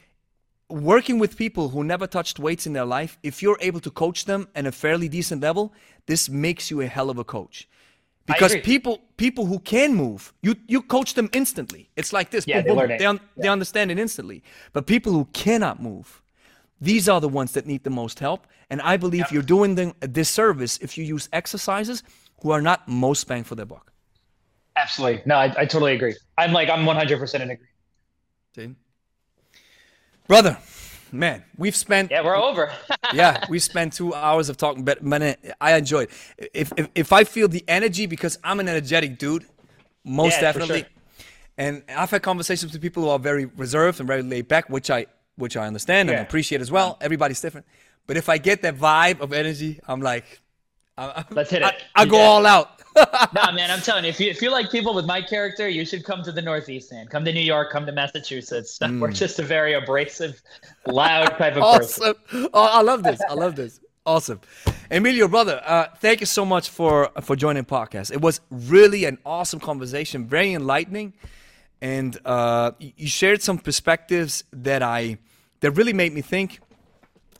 working 0.70 1.20
with 1.20 1.38
people 1.38 1.70
who 1.70 1.84
never 1.84 2.08
touched 2.08 2.40
weights 2.40 2.68
in 2.68 2.74
their 2.74 2.86
life, 2.86 3.18
if 3.24 3.42
you're 3.42 3.58
able 3.62 3.80
to 3.80 3.92
coach 3.92 4.26
them 4.26 4.48
at 4.56 4.66
a 4.66 4.72
fairly 4.72 5.08
decent 5.08 5.42
level, 5.42 5.74
this 6.06 6.30
makes 6.30 6.70
you 6.70 6.82
a 6.82 6.88
hell 6.88 7.10
of 7.10 7.18
a 7.18 7.24
coach. 7.24 7.68
Because 8.26 8.58
people 8.58 9.00
people 9.16 9.46
who 9.46 9.60
can 9.60 9.96
move, 9.96 10.34
you 10.42 10.56
you 10.68 10.82
coach 10.82 11.14
them 11.14 11.30
instantly. 11.32 11.90
It's 11.96 12.12
like 12.12 12.30
this. 12.30 12.46
Yeah, 12.46 12.62
boom, 12.62 12.76
they 12.76 12.88
boom. 12.88 12.98
They, 12.98 13.06
un- 13.06 13.20
they 13.38 13.48
understand 13.48 13.90
it 13.90 13.98
instantly. 13.98 14.44
But 14.74 14.86
people 14.86 15.14
who 15.14 15.26
cannot 15.32 15.82
move, 15.82 16.22
these 16.82 17.08
are 17.08 17.22
the 17.22 17.30
ones 17.30 17.54
that 17.54 17.66
need 17.66 17.86
the 17.86 17.90
most 17.90 18.20
help. 18.20 18.46
And 18.70 18.82
I 18.82 18.98
believe 18.98 19.32
you're 19.32 19.42
doing 19.42 19.76
them 19.76 19.94
a 20.02 20.10
disservice 20.10 20.78
if 20.80 20.98
you 20.98 21.06
use 21.06 21.30
exercises 21.32 22.04
who 22.42 22.52
are 22.52 22.62
not 22.62 22.86
most 22.86 23.26
bang 23.28 23.46
for 23.46 23.56
their 23.56 23.66
buck. 23.66 23.94
Absolutely. 24.76 25.22
No, 25.26 25.36
I, 25.36 25.46
I 25.58 25.66
totally 25.66 25.94
agree. 25.94 26.16
I'm 26.38 26.52
like, 26.52 26.70
I'm 26.70 26.86
100% 26.86 27.36
in 27.36 27.42
agreement. 27.42 27.62
See? 28.56 28.76
Brother, 30.28 30.58
man, 31.12 31.44
we've 31.58 31.76
spent 31.76 32.12
Yeah, 32.12 32.24
we're 32.24 32.36
over. 32.36 32.72
yeah, 33.14 33.46
we 33.50 33.60
spent 33.60 33.94
two 33.94 34.14
hours 34.14 34.50
of 34.50 34.58
talking, 34.58 34.84
but 34.84 35.04
man, 35.04 35.36
I 35.62 35.76
enjoyed. 35.76 36.10
If, 36.54 36.74
if 36.78 36.90
if 36.96 37.14
I 37.14 37.24
feel 37.24 37.48
the 37.48 37.64
energy 37.68 38.06
because 38.06 38.38
I'm 38.44 38.60
an 38.60 38.68
energetic 38.68 39.18
dude, 39.18 39.46
most 40.04 40.36
Yeah, 40.36 40.42
definitely. 40.52 40.82
sure. 40.82 40.90
And 41.58 41.84
I've 41.90 42.12
had 42.12 42.22
conversations 42.22 42.72
with 42.74 42.82
people 42.82 43.04
who 43.04 43.10
are 43.10 43.20
very 43.20 43.46
reserved 43.46 44.00
and 44.00 44.08
very 44.08 44.22
laid 44.22 44.48
back, 44.48 44.70
which 44.70 44.90
I 44.92 45.08
which 45.38 45.56
I 45.56 45.66
understand 45.68 46.10
and 46.10 46.20
appreciate 46.20 46.62
as 46.62 46.72
well. 46.72 46.98
Everybody's 47.02 47.42
different, 47.42 47.66
but 48.06 48.18
if 48.18 48.28
I 48.30 48.38
get 48.38 48.62
that 48.64 48.76
vibe 48.78 49.22
of 49.22 49.32
energy, 49.34 49.80
I'm 49.88 50.02
like, 50.02 50.26
I, 50.98 51.24
Let's 51.32 51.52
hit 51.52 51.64
I, 51.64 51.70
it. 51.70 51.84
I 51.96 52.06
go 52.06 52.18
Yeah. 52.18 52.24
all 52.24 52.46
out. 52.46 52.77
Nah, 53.34 53.52
man, 53.52 53.70
I'm 53.72 53.82
telling 53.82 54.04
you, 54.04 54.10
if 54.10 54.20
you 54.20 54.30
if 54.30 54.42
you 54.42 54.50
like 54.52 54.72
people 54.72 54.94
with 54.94 55.06
my 55.06 55.22
character, 55.22 55.68
you 55.68 55.86
should 55.86 56.04
come 56.04 56.24
to 56.24 56.32
the 56.32 56.42
Northeast, 56.42 56.92
man. 56.92 57.08
Come 57.08 57.24
to 57.26 57.34
New 57.34 57.42
York, 57.42 57.72
come 57.72 57.86
to 57.86 57.92
Massachusetts. 57.92 58.80
We're 59.00 59.12
just 59.12 59.40
a 59.40 59.44
very 59.44 59.74
abrasive, 59.74 60.42
loud 60.86 61.38
type 61.38 61.56
of 61.58 61.80
person. 61.80 62.14
Oh, 62.34 62.50
I 62.54 62.82
love 62.82 63.04
this. 63.04 63.20
I 63.30 63.34
love 63.34 63.56
this. 63.56 63.80
Awesome. 64.06 64.40
Emilio, 64.90 65.28
brother, 65.28 65.62
uh, 65.66 65.88
thank 65.98 66.22
you 66.22 66.26
so 66.26 66.46
much 66.46 66.70
for 66.70 67.10
for 67.22 67.36
joining 67.36 67.64
the 67.64 67.70
podcast. 67.70 68.12
It 68.12 68.22
was 68.22 68.40
really 68.50 69.06
an 69.06 69.18
awesome 69.26 69.60
conversation, 69.60 70.26
very 70.28 70.54
enlightening, 70.54 71.14
and 71.82 72.18
uh, 72.26 72.72
you 72.80 73.08
shared 73.08 73.42
some 73.42 73.58
perspectives 73.58 74.44
that 74.54 74.82
I 74.82 75.18
that 75.60 75.72
really 75.72 75.94
made 75.94 76.14
me 76.14 76.22
think. 76.22 76.60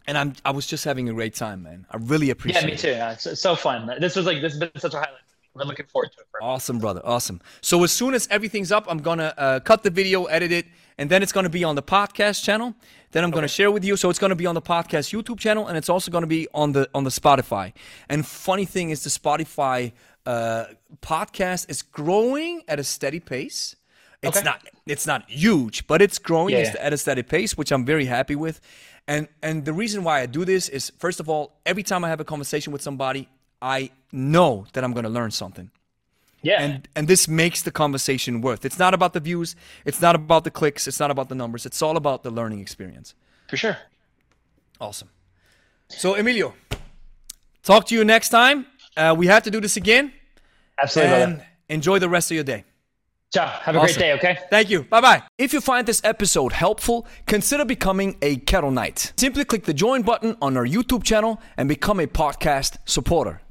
And 0.08 0.18
I'm 0.18 0.34
I 0.46 0.52
was 0.52 0.68
just 0.68 0.86
having 0.86 1.10
a 1.10 1.14
great 1.14 1.36
time, 1.36 1.64
man. 1.64 1.86
I 1.92 1.98
really 1.98 2.30
appreciate 2.30 2.62
Yeah, 2.62 2.68
it. 2.68 2.72
me 2.72 2.78
too. 2.78 2.92
Uh, 2.94 3.16
it's 3.32 3.42
so 3.42 3.56
fun. 3.56 3.90
This 4.00 4.16
was 4.16 4.26
like 4.26 4.42
this 4.42 4.54
has 4.54 4.60
been 4.60 4.72
such 4.78 4.94
a 4.94 4.98
highlight. 4.98 5.22
We're 5.58 5.66
looking 5.66 5.88
forward 5.88 6.12
to 6.14 6.20
it. 6.22 6.28
Bro. 6.32 6.48
Awesome, 6.48 6.80
brother. 6.80 7.02
Awesome. 7.04 7.42
So 7.62 7.84
as 7.84 7.92
soon 7.92 8.14
as 8.14 8.28
everything's 8.32 8.72
up, 8.72 8.86
I'm 8.88 9.00
gonna 9.00 9.34
uh, 9.38 9.60
cut 9.60 9.84
the 9.84 9.90
video, 9.90 10.26
edit 10.26 10.52
it, 10.52 10.66
and 10.98 11.10
then 11.10 11.22
it's 11.24 11.32
gonna 11.32 11.50
be 11.50 11.64
on 11.64 11.76
the 11.76 11.84
podcast 11.84 12.44
channel. 12.44 12.74
Then 13.12 13.24
I'm 13.24 13.32
gonna 13.32 13.48
share 13.48 13.72
with 13.72 13.84
you. 13.86 13.96
So 13.98 14.10
it's 14.10 14.20
gonna 14.20 14.36
be 14.36 14.46
on 14.46 14.56
the 14.56 14.62
podcast 14.62 15.12
YouTube 15.14 15.40
channel, 15.40 15.68
and 15.68 15.78
it's 15.78 15.90
also 15.90 16.12
gonna 16.12 16.28
be 16.28 16.48
on 16.54 16.72
the 16.74 16.90
on 16.94 17.04
the 17.04 17.10
Spotify. 17.10 17.74
And 18.10 18.26
funny 18.26 18.66
thing 18.66 18.90
is, 18.92 19.04
the 19.04 19.10
Spotify 19.10 19.94
uh, 20.26 20.66
podcast 21.02 21.70
is 21.70 21.82
growing 21.82 22.64
at 22.68 22.80
a 22.80 22.84
steady 22.84 23.20
pace. 23.20 23.76
It's 24.22 24.38
Okay. 24.38 24.46
not 24.46 24.62
it's 24.86 25.06
not 25.06 25.30
huge, 25.30 25.86
but 25.88 26.02
it's 26.02 26.18
growing 26.20 26.54
Yeah, 26.54 26.74
yeah. 26.74 26.86
at 26.88 26.94
a 26.94 26.98
steady 26.98 27.24
pace, 27.24 27.56
which 27.58 27.72
I'm 27.72 27.86
very 27.86 28.06
happy 28.06 28.36
with. 28.36 28.60
And 29.08 29.28
and 29.42 29.64
the 29.64 29.74
reason 29.74 30.04
why 30.04 30.22
I 30.22 30.26
do 30.26 30.44
this 30.44 30.70
is 30.70 30.92
first 30.98 31.20
of 31.20 31.30
all, 31.30 31.60
every 31.66 31.84
time 31.84 32.04
I 32.04 32.10
have 32.10 32.20
a 32.20 32.26
conversation 32.26 32.74
with 32.74 32.82
somebody, 32.82 33.30
I 33.62 33.92
know 34.12 34.66
that 34.74 34.84
I'm 34.84 34.94
gonna 34.94 35.10
learn 35.10 35.32
something 35.32 35.70
Yeah. 36.42 36.62
and 36.62 36.88
and 36.96 37.08
this 37.08 37.28
makes 37.28 37.62
the 37.64 37.72
conversation 37.72 38.42
worth. 38.42 38.66
It's 38.66 38.80
not 38.80 38.94
about 38.94 39.14
the 39.14 39.20
views, 39.20 39.56
it's 39.86 40.02
not 40.02 40.16
about 40.16 40.44
the 40.44 40.52
clicks, 40.52 40.88
it's 40.88 41.00
not 41.00 41.12
about 41.12 41.30
the 41.30 41.36
numbers. 41.36 41.66
It's 41.66 41.82
all 41.82 41.98
about 41.98 42.24
the 42.24 42.32
learning 42.32 42.60
experience. 42.62 43.14
for 43.50 43.58
sure. 43.58 43.78
Awesome. 44.80 45.10
So 45.90 46.16
Emilio, 46.16 46.54
talk 47.64 47.86
to 47.88 47.96
you 47.96 48.04
next 48.04 48.30
time. 48.30 48.66
Uh, 48.96 49.16
we 49.18 49.28
have 49.28 49.44
to 49.44 49.52
do 49.52 49.62
this 49.62 49.78
again, 49.78 50.12
Absolutely. 50.82 51.22
and 51.24 51.44
enjoy 51.70 52.00
the 52.00 52.10
rest 52.10 52.30
of 52.32 52.36
your 52.36 52.44
day. 52.44 52.64
Ciao. 53.34 53.46
Have 53.48 53.76
a 53.76 53.80
Awesome. 53.80 53.96
great 53.96 54.00
day. 54.00 54.14
Okay. 54.14 54.38
Thank 54.50 54.70
you. 54.70 54.84
Bye 54.84 55.02
bye. 55.02 55.24
If 55.38 55.54
you 55.54 55.62
find 55.62 55.86
this 55.88 56.02
episode 56.04 56.54
helpful, 56.54 57.06
consider 57.26 57.66
becoming 57.66 58.18
a 58.22 58.38
Kettle 58.38 58.72
Knight. 58.72 59.12
Simply 59.18 59.44
click 59.46 59.66
the 59.66 59.74
join 59.74 60.02
button 60.02 60.36
on 60.42 60.56
our 60.58 60.66
YouTube 60.66 61.04
channel 61.04 61.40
and 61.58 61.68
become 61.70 62.00
a 62.00 62.08
podcast 62.08 62.78
supporter. 62.86 63.42